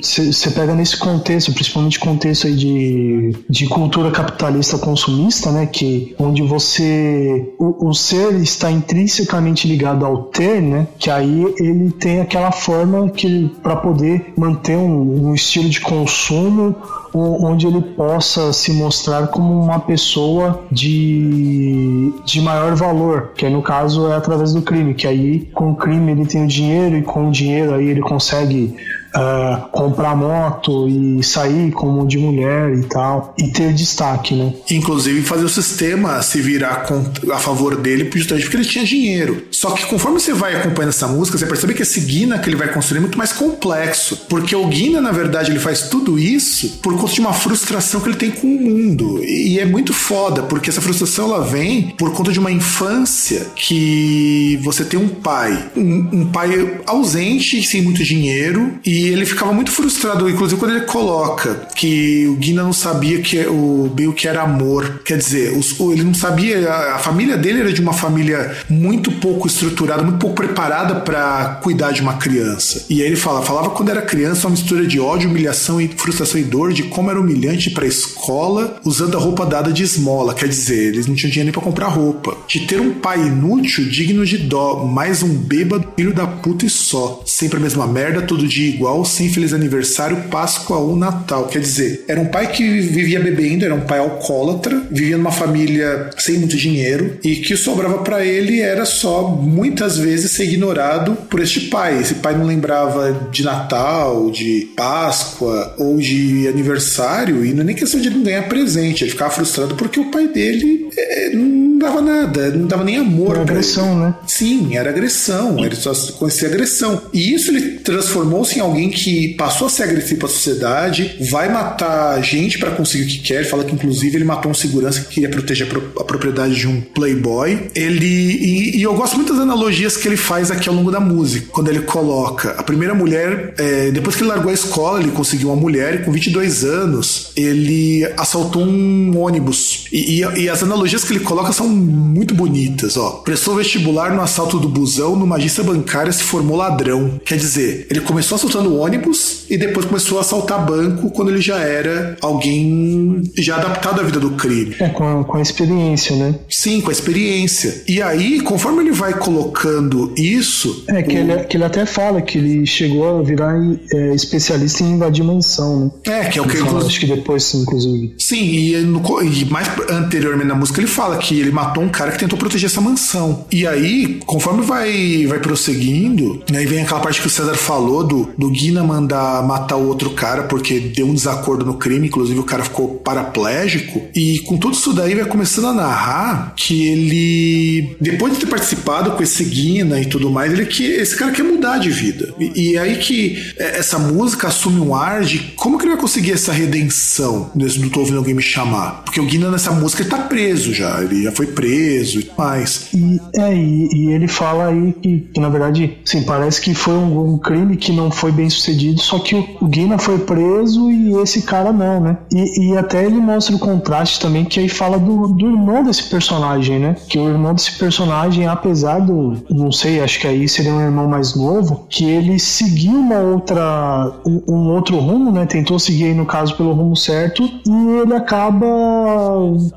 Você 0.00 0.50
pega 0.52 0.72
nesse 0.72 0.96
contexto, 0.96 1.52
principalmente 1.52 1.98
contexto 1.98 2.46
aí 2.46 2.54
de, 2.54 3.36
de 3.50 3.66
cultura 3.66 4.12
capitalista 4.12 4.78
consumista, 4.78 5.50
né? 5.50 5.66
Que, 5.66 6.14
onde 6.16 6.42
você. 6.42 7.52
O, 7.58 7.88
o 7.88 7.94
ser 7.94 8.34
está 8.36 8.70
intrinsecamente 8.70 9.66
ligado 9.66 10.06
ao 10.06 10.24
ter, 10.24 10.62
né? 10.62 10.86
Que 10.96 11.10
aí 11.10 11.44
ele 11.58 11.90
tem 11.90 12.20
aquela 12.20 12.52
forma 12.52 13.10
que 13.10 13.50
para 13.62 13.74
poder 13.74 14.32
manter 14.36 14.76
um, 14.76 15.30
um 15.30 15.34
estilo 15.34 15.68
de 15.68 15.80
consumo 15.80 16.76
onde 17.14 17.66
ele 17.66 17.80
possa 17.80 18.52
se 18.52 18.72
mostrar 18.72 19.28
como 19.28 19.62
uma 19.62 19.80
pessoa 19.80 20.64
de, 20.70 22.12
de 22.24 22.40
maior 22.40 22.74
valor, 22.74 23.32
que 23.36 23.48
no 23.48 23.62
caso 23.62 24.08
é 24.08 24.16
através 24.16 24.52
do 24.52 24.62
crime, 24.62 24.94
que 24.94 25.06
aí 25.06 25.40
com 25.52 25.72
o 25.72 25.76
crime 25.76 26.12
ele 26.12 26.26
tem 26.26 26.44
o 26.44 26.48
dinheiro 26.48 26.96
e 26.96 27.02
com 27.02 27.28
o 27.28 27.30
dinheiro 27.30 27.74
aí 27.74 27.86
ele 27.86 28.00
consegue 28.00 28.74
uh, 29.14 29.68
comprar 29.70 30.16
moto 30.16 30.88
e 30.88 31.22
sair 31.22 31.70
como 31.72 32.06
de 32.06 32.18
mulher 32.18 32.74
e 32.74 32.82
tal, 32.82 33.34
e 33.38 33.48
ter 33.48 33.72
destaque, 33.72 34.34
né? 34.34 34.52
Inclusive 34.70 35.22
fazer 35.22 35.44
o 35.44 35.48
sistema 35.48 36.22
se 36.22 36.40
virar 36.40 36.86
a 37.30 37.38
favor 37.38 37.76
dele 37.76 38.10
justamente 38.14 38.44
porque 38.44 38.56
ele 38.56 38.64
tinha 38.64 38.84
dinheiro. 38.84 39.44
Só 39.50 39.70
que 39.70 39.86
conforme 39.86 40.20
você 40.20 40.32
vai 40.32 40.54
acompanhando 40.54 40.90
essa 40.90 41.06
música, 41.06 41.38
você 41.38 41.46
percebe 41.46 41.74
que 41.74 41.82
esse 41.82 42.00
Guina 42.00 42.38
que 42.38 42.48
ele 42.48 42.56
vai 42.56 42.68
construir 42.72 42.98
é 42.98 43.00
muito 43.00 43.18
mais 43.18 43.32
complexo. 43.32 44.26
Porque 44.28 44.54
o 44.54 44.66
Guina, 44.66 45.00
na 45.00 45.12
verdade, 45.12 45.50
ele 45.50 45.58
faz 45.58 45.82
tudo 45.82 46.18
isso 46.18 46.78
por 46.82 46.96
conta 46.96 47.12
de 47.12 47.20
uma 47.20 47.32
frustração 47.32 48.00
que 48.00 48.08
ele 48.08 48.16
tem 48.16 48.30
com 48.30 48.46
o 48.46 48.60
mundo. 48.60 49.22
E 49.24 49.58
é 49.58 49.64
muito 49.64 49.92
foda, 49.92 50.42
porque 50.42 50.70
essa 50.70 50.80
frustração 50.80 51.26
ela 51.26 51.44
vem 51.44 51.94
por 51.98 52.12
conta 52.12 52.32
de 52.32 52.38
uma 52.38 52.50
infância 52.50 53.46
que 53.54 54.58
você 54.62 54.84
tem 54.84 54.98
um 54.98 55.08
pai, 55.08 55.70
um, 55.76 56.08
um 56.12 56.26
pai 56.26 56.80
ausente, 56.86 57.62
sem 57.62 57.82
muito 57.82 58.02
dinheiro, 58.02 58.78
e 58.84 59.01
e 59.02 59.08
ele 59.08 59.26
ficava 59.26 59.52
muito 59.52 59.72
frustrado, 59.72 60.30
inclusive 60.30 60.60
quando 60.60 60.76
ele 60.76 60.84
coloca 60.84 61.66
que 61.74 62.24
o 62.28 62.36
Guina 62.36 62.62
não 62.62 62.72
sabia 62.72 63.20
que 63.20 63.36
o 63.48 63.90
Bill 63.92 64.12
que 64.12 64.28
era 64.28 64.42
amor. 64.42 65.00
Quer 65.04 65.18
dizer, 65.18 65.58
os, 65.58 65.80
ele 65.80 66.04
não 66.04 66.14
sabia. 66.14 66.70
A, 66.70 66.94
a, 66.94 66.98
família 66.98 67.36
dele 67.36 67.58
era 67.58 67.72
de 67.72 67.80
uma 67.80 67.92
família 67.92 68.56
muito 68.70 69.10
pouco 69.10 69.48
estruturada, 69.48 70.04
muito 70.04 70.18
pouco 70.18 70.36
preparada 70.36 71.00
para 71.00 71.58
cuidar 71.64 71.90
de 71.90 72.00
uma 72.00 72.14
criança. 72.14 72.86
E 72.88 73.02
aí 73.02 73.08
ele 73.08 73.16
fala, 73.16 73.42
falava 73.42 73.70
quando 73.70 73.88
era 73.88 74.02
criança 74.02 74.46
uma 74.46 74.52
mistura 74.52 74.86
de 74.86 75.00
ódio, 75.00 75.28
humilhação 75.28 75.80
e 75.80 75.88
frustração 75.88 76.40
e 76.40 76.44
dor 76.44 76.72
de 76.72 76.84
como 76.84 77.10
era 77.10 77.20
humilhante 77.20 77.70
para 77.70 77.84
a 77.84 77.88
escola 77.88 78.76
usando 78.84 79.16
a 79.16 79.20
roupa 79.20 79.44
dada 79.44 79.72
de 79.72 79.82
esmola. 79.82 80.32
Quer 80.32 80.48
dizer, 80.48 80.90
eles 80.90 81.08
não 81.08 81.16
tinham 81.16 81.30
dinheiro 81.30 81.46
nem 81.46 81.52
para 81.52 81.60
comprar 81.60 81.88
roupa. 81.88 82.36
De 82.46 82.60
ter 82.68 82.80
um 82.80 82.94
pai 82.94 83.18
inútil, 83.26 83.88
digno 83.88 84.24
de 84.24 84.38
dó, 84.38 84.84
mais 84.84 85.24
um 85.24 85.34
bêbado, 85.34 85.88
filho 85.96 86.14
da 86.14 86.24
puta 86.24 86.66
e 86.66 86.70
só. 86.70 87.20
Sempre 87.26 87.58
a 87.58 87.60
mesma 87.60 87.88
merda, 87.88 88.22
todo 88.22 88.46
dia 88.46 88.68
igual 88.68 88.91
sem 89.04 89.30
feliz 89.30 89.52
aniversário, 89.52 90.24
Páscoa 90.30 90.78
ou 90.78 90.94
Natal. 90.94 91.46
Quer 91.46 91.60
dizer, 91.60 92.04
era 92.06 92.20
um 92.20 92.26
pai 92.26 92.52
que 92.52 92.80
vivia 92.80 93.18
bebendo, 93.18 93.64
era 93.64 93.74
um 93.74 93.80
pai 93.80 93.98
alcoólatra, 93.98 94.82
vivia 94.90 95.16
numa 95.16 95.32
família 95.32 96.10
sem 96.18 96.38
muito 96.38 96.56
dinheiro 96.56 97.18
e 97.24 97.36
que 97.36 97.56
sobrava 97.56 97.98
para 97.98 98.24
ele 98.24 98.60
era 98.60 98.84
só 98.84 99.28
muitas 99.28 99.96
vezes 99.96 100.32
ser 100.32 100.44
ignorado 100.44 101.16
por 101.30 101.40
este 101.40 101.62
pai. 101.62 102.00
Esse 102.00 102.16
pai 102.16 102.36
não 102.36 102.44
lembrava 102.44 103.28
de 103.30 103.42
Natal, 103.42 104.30
de 104.30 104.68
Páscoa 104.76 105.74
ou 105.78 105.96
de 105.96 106.46
aniversário 106.48 107.44
e 107.44 107.52
não 107.52 107.62
é 107.62 107.64
nem 107.64 107.76
questão 107.76 108.00
de 108.00 108.10
não 108.10 108.22
ganhar 108.22 108.48
presente. 108.48 109.04
Ele 109.04 109.10
ficava 109.10 109.30
frustrado 109.30 109.74
porque 109.74 109.98
o 109.98 110.10
pai 110.10 110.28
dele 110.28 110.88
é, 110.96 111.30
não 111.30 111.71
dava 111.82 112.00
nada, 112.00 112.50
não 112.50 112.66
dava 112.66 112.84
nem 112.84 112.96
amor. 112.96 113.32
Era 113.32 113.42
agressão, 113.42 113.98
né? 113.98 114.14
Sim, 114.26 114.76
era 114.76 114.90
agressão. 114.90 115.62
Ele 115.64 115.76
só 115.76 115.92
conhecia 116.12 116.48
agressão. 116.48 117.02
E 117.12 117.34
isso 117.34 117.50
ele 117.50 117.78
transformou-se 117.78 118.58
em 118.58 118.60
alguém 118.60 118.90
que 118.90 119.34
passou 119.34 119.66
a 119.66 119.70
ser 119.70 119.84
agressivo 119.84 120.20
para 120.20 120.28
a 120.28 120.32
sociedade, 120.32 121.16
vai 121.30 121.50
matar 121.52 122.22
gente 122.22 122.58
para 122.58 122.70
conseguir 122.70 123.04
o 123.04 123.06
que 123.06 123.18
quer. 123.18 123.44
Fala 123.44 123.64
que, 123.64 123.74
inclusive, 123.74 124.16
ele 124.16 124.24
matou 124.24 124.50
um 124.50 124.54
segurança 124.54 125.00
que 125.00 125.14
queria 125.14 125.28
proteger 125.28 125.66
a, 125.66 125.70
pro 125.70 125.92
a 125.98 126.04
propriedade 126.04 126.54
de 126.54 126.66
um 126.66 126.80
playboy. 126.80 127.70
Ele. 127.74 128.06
E, 128.06 128.78
e, 128.78 128.82
eu 128.82 128.94
gosto 128.94 129.16
muito 129.16 129.32
das 129.32 129.42
analogias 129.42 129.96
que 129.96 130.08
ele 130.08 130.16
faz 130.16 130.50
aqui 130.50 130.68
ao 130.68 130.74
longo 130.74 130.90
da 130.90 131.00
música. 131.00 131.46
Quando 131.50 131.68
ele 131.68 131.80
coloca 131.80 132.50
a 132.52 132.62
primeira 132.62 132.94
mulher, 132.94 133.54
é, 133.58 133.90
depois 133.90 134.16
que 134.16 134.22
ele 134.22 134.30
largou 134.30 134.50
a 134.50 134.54
escola, 134.54 135.00
ele 135.00 135.10
conseguiu 135.10 135.48
uma 135.48 135.56
mulher 135.56 135.94
e 135.94 135.98
com 135.98 136.12
22 136.12 136.64
anos 136.64 137.32
ele 137.36 138.04
assaltou 138.16 138.62
um 138.62 139.18
ônibus. 139.18 139.86
E, 139.92 140.20
e, 140.20 140.42
e 140.42 140.48
as 140.48 140.62
analogias 140.62 141.04
que 141.04 141.12
ele 141.12 141.20
coloca 141.20 141.52
são 141.52 141.71
muito 141.72 142.34
bonitas. 142.34 142.96
Ó. 142.96 143.22
Prestou 143.24 143.56
vestibular 143.56 144.14
no 144.14 144.22
assalto 144.22 144.58
do 144.58 144.68
busão, 144.68 145.16
numa 145.16 145.36
agência 145.36 145.62
bancária 145.62 146.12
se 146.12 146.22
formou 146.22 146.56
ladrão. 146.56 147.20
Quer 147.24 147.36
dizer, 147.36 147.86
ele 147.90 148.00
começou 148.00 148.36
assaltando 148.36 148.78
ônibus 148.78 149.44
e 149.48 149.56
depois 149.56 149.86
começou 149.86 150.18
a 150.18 150.20
assaltar 150.22 150.64
banco 150.64 151.10
quando 151.10 151.30
ele 151.30 151.40
já 151.40 151.58
era 151.58 152.16
alguém 152.20 153.22
já 153.36 153.56
adaptado 153.56 154.00
à 154.00 154.02
vida 154.02 154.20
do 154.20 154.30
crime. 154.32 154.76
É, 154.78 154.88
com 154.88 155.20
a, 155.20 155.24
com 155.24 155.36
a 155.36 155.42
experiência, 155.42 156.16
né? 156.16 156.34
Sim, 156.48 156.80
com 156.80 156.90
a 156.90 156.92
experiência. 156.92 157.82
E 157.86 158.00
aí, 158.00 158.40
conforme 158.40 158.82
ele 158.82 158.92
vai 158.92 159.14
colocando 159.14 160.12
isso. 160.16 160.84
É, 160.88 161.02
que, 161.02 161.14
o... 161.14 161.18
ele, 161.18 161.44
que 161.44 161.56
ele 161.56 161.64
até 161.64 161.86
fala 161.86 162.20
que 162.20 162.38
ele 162.38 162.66
chegou 162.66 163.20
a 163.20 163.22
virar 163.22 163.56
é, 163.92 164.14
especialista 164.14 164.82
em 164.82 164.92
invadir 164.92 165.24
mansão, 165.24 165.84
né? 165.84 165.90
É, 166.04 166.24
que 166.24 166.38
é 166.38 166.42
o 166.42 166.46
que 166.46 166.56
ele 166.56 166.72
Acho 166.86 167.00
que 167.00 167.06
depois, 167.06 167.54
inclusive. 167.54 168.14
Sim, 168.18 168.44
e, 168.44 168.76
no, 168.78 169.02
e 169.22 169.44
mais 169.46 169.68
anteriormente 169.90 170.48
na 170.48 170.54
música 170.54 170.80
ele 170.80 170.88
fala 170.88 171.16
que 171.18 171.38
ele 171.38 171.50
matou 171.62 171.84
um 171.84 171.88
cara 171.88 172.10
que 172.10 172.18
tentou 172.18 172.38
proteger 172.38 172.68
essa 172.68 172.80
mansão. 172.80 173.46
E 173.50 173.66
aí, 173.66 174.20
conforme 174.26 174.62
vai, 174.62 175.26
vai 175.26 175.38
prosseguindo, 175.38 176.42
aí 176.54 176.66
vem 176.66 176.82
aquela 176.82 177.00
parte 177.00 177.20
que 177.20 177.26
o 177.26 177.30
César 177.30 177.54
falou 177.54 178.04
do, 178.04 178.30
do 178.36 178.50
Guina 178.50 178.82
mandar 178.82 179.42
matar 179.46 179.76
o 179.76 179.86
outro 179.86 180.10
cara 180.10 180.44
porque 180.44 180.80
deu 180.80 181.06
um 181.06 181.14
desacordo 181.14 181.64
no 181.64 181.74
crime, 181.74 182.08
inclusive 182.08 182.38
o 182.38 182.44
cara 182.44 182.64
ficou 182.64 182.96
paraplégico. 182.96 184.02
E 184.14 184.40
com 184.40 184.56
tudo 184.56 184.74
isso 184.74 184.92
daí 184.92 185.14
vai 185.14 185.24
começando 185.24 185.68
a 185.68 185.72
narrar 185.72 186.54
que 186.56 186.86
ele, 186.86 187.96
depois 188.00 188.34
de 188.34 188.40
ter 188.40 188.46
participado 188.46 189.12
com 189.12 189.22
esse 189.22 189.44
Guina 189.44 190.00
e 190.00 190.06
tudo 190.06 190.30
mais, 190.30 190.52
ele 190.52 190.66
que 190.66 190.84
esse 190.84 191.16
cara 191.16 191.30
quer 191.30 191.42
mudar 191.42 191.78
de 191.78 191.90
vida. 191.90 192.34
E, 192.38 192.72
e 192.72 192.78
aí 192.78 192.96
que 192.96 193.52
é, 193.56 193.78
essa 193.78 193.98
música 193.98 194.48
assume 194.48 194.80
um 194.80 194.94
ar 194.94 195.22
de 195.22 195.38
como 195.56 195.78
que 195.78 195.84
ele 195.84 195.92
vai 195.92 196.00
conseguir 196.00 196.32
essa 196.32 196.52
redenção 196.52 197.50
nesse 197.54 197.78
do 197.78 197.92
Tô 197.92 198.00
ouvindo 198.00 198.18
alguém 198.18 198.34
me 198.34 198.42
chamar. 198.42 199.02
Porque 199.04 199.20
o 199.20 199.26
Guina 199.26 199.50
nessa 199.50 199.70
música 199.70 200.02
ele 200.02 200.10
tá 200.10 200.18
preso 200.18 200.72
já, 200.72 201.02
ele 201.02 201.22
já 201.22 201.32
foi 201.32 201.41
preso 201.46 202.20
e 202.20 202.30
mais. 202.36 202.88
E, 202.94 203.20
é, 203.36 203.54
e, 203.54 203.88
e 203.92 204.10
ele 204.10 204.28
fala 204.28 204.68
aí 204.68 204.92
que, 204.92 205.20
que, 205.34 205.40
na 205.40 205.48
verdade, 205.48 205.98
sim, 206.04 206.22
parece 206.22 206.60
que 206.60 206.74
foi 206.74 206.94
um, 206.94 207.34
um 207.34 207.38
crime 207.38 207.76
que 207.76 207.92
não 207.92 208.10
foi 208.10 208.32
bem 208.32 208.48
sucedido, 208.48 209.00
só 209.00 209.18
que 209.18 209.34
o, 209.34 209.66
Guina 209.66 209.98
foi 209.98 210.18
preso 210.18 210.90
e 210.90 211.12
esse 211.22 211.42
cara 211.42 211.72
não, 211.72 212.00
né? 212.00 212.16
E, 212.32 212.72
e, 212.72 212.76
até 212.76 213.04
ele 213.04 213.16
mostra 213.16 213.54
o 213.54 213.58
contraste 213.58 214.20
também, 214.20 214.44
que 214.44 214.60
aí 214.60 214.68
fala 214.68 214.98
do, 214.98 215.28
do 215.28 215.46
irmão 215.46 215.82
desse 215.82 216.04
personagem, 216.04 216.78
né? 216.78 216.96
Que 217.08 217.18
o 217.18 217.28
irmão 217.28 217.54
desse 217.54 217.78
personagem, 217.78 218.46
apesar 218.46 219.00
do, 219.00 219.36
não 219.50 219.72
sei, 219.72 220.00
acho 220.00 220.20
que 220.20 220.26
aí 220.26 220.48
seria 220.48 220.72
um 220.72 220.80
irmão 220.80 221.08
mais 221.08 221.34
novo, 221.34 221.86
que 221.88 222.04
ele 222.04 222.38
seguiu 222.38 222.92
uma 222.92 223.18
outra, 223.18 224.12
um, 224.26 224.42
um 224.48 224.68
outro 224.70 224.98
rumo, 224.98 225.30
né? 225.32 225.46
Tentou 225.46 225.78
seguir 225.78 226.04
aí, 226.04 226.14
no 226.14 226.26
caso, 226.26 226.56
pelo 226.56 226.72
rumo 226.72 226.96
certo, 226.96 227.42
e 227.66 228.00
ele 228.02 228.14
acaba 228.14 228.66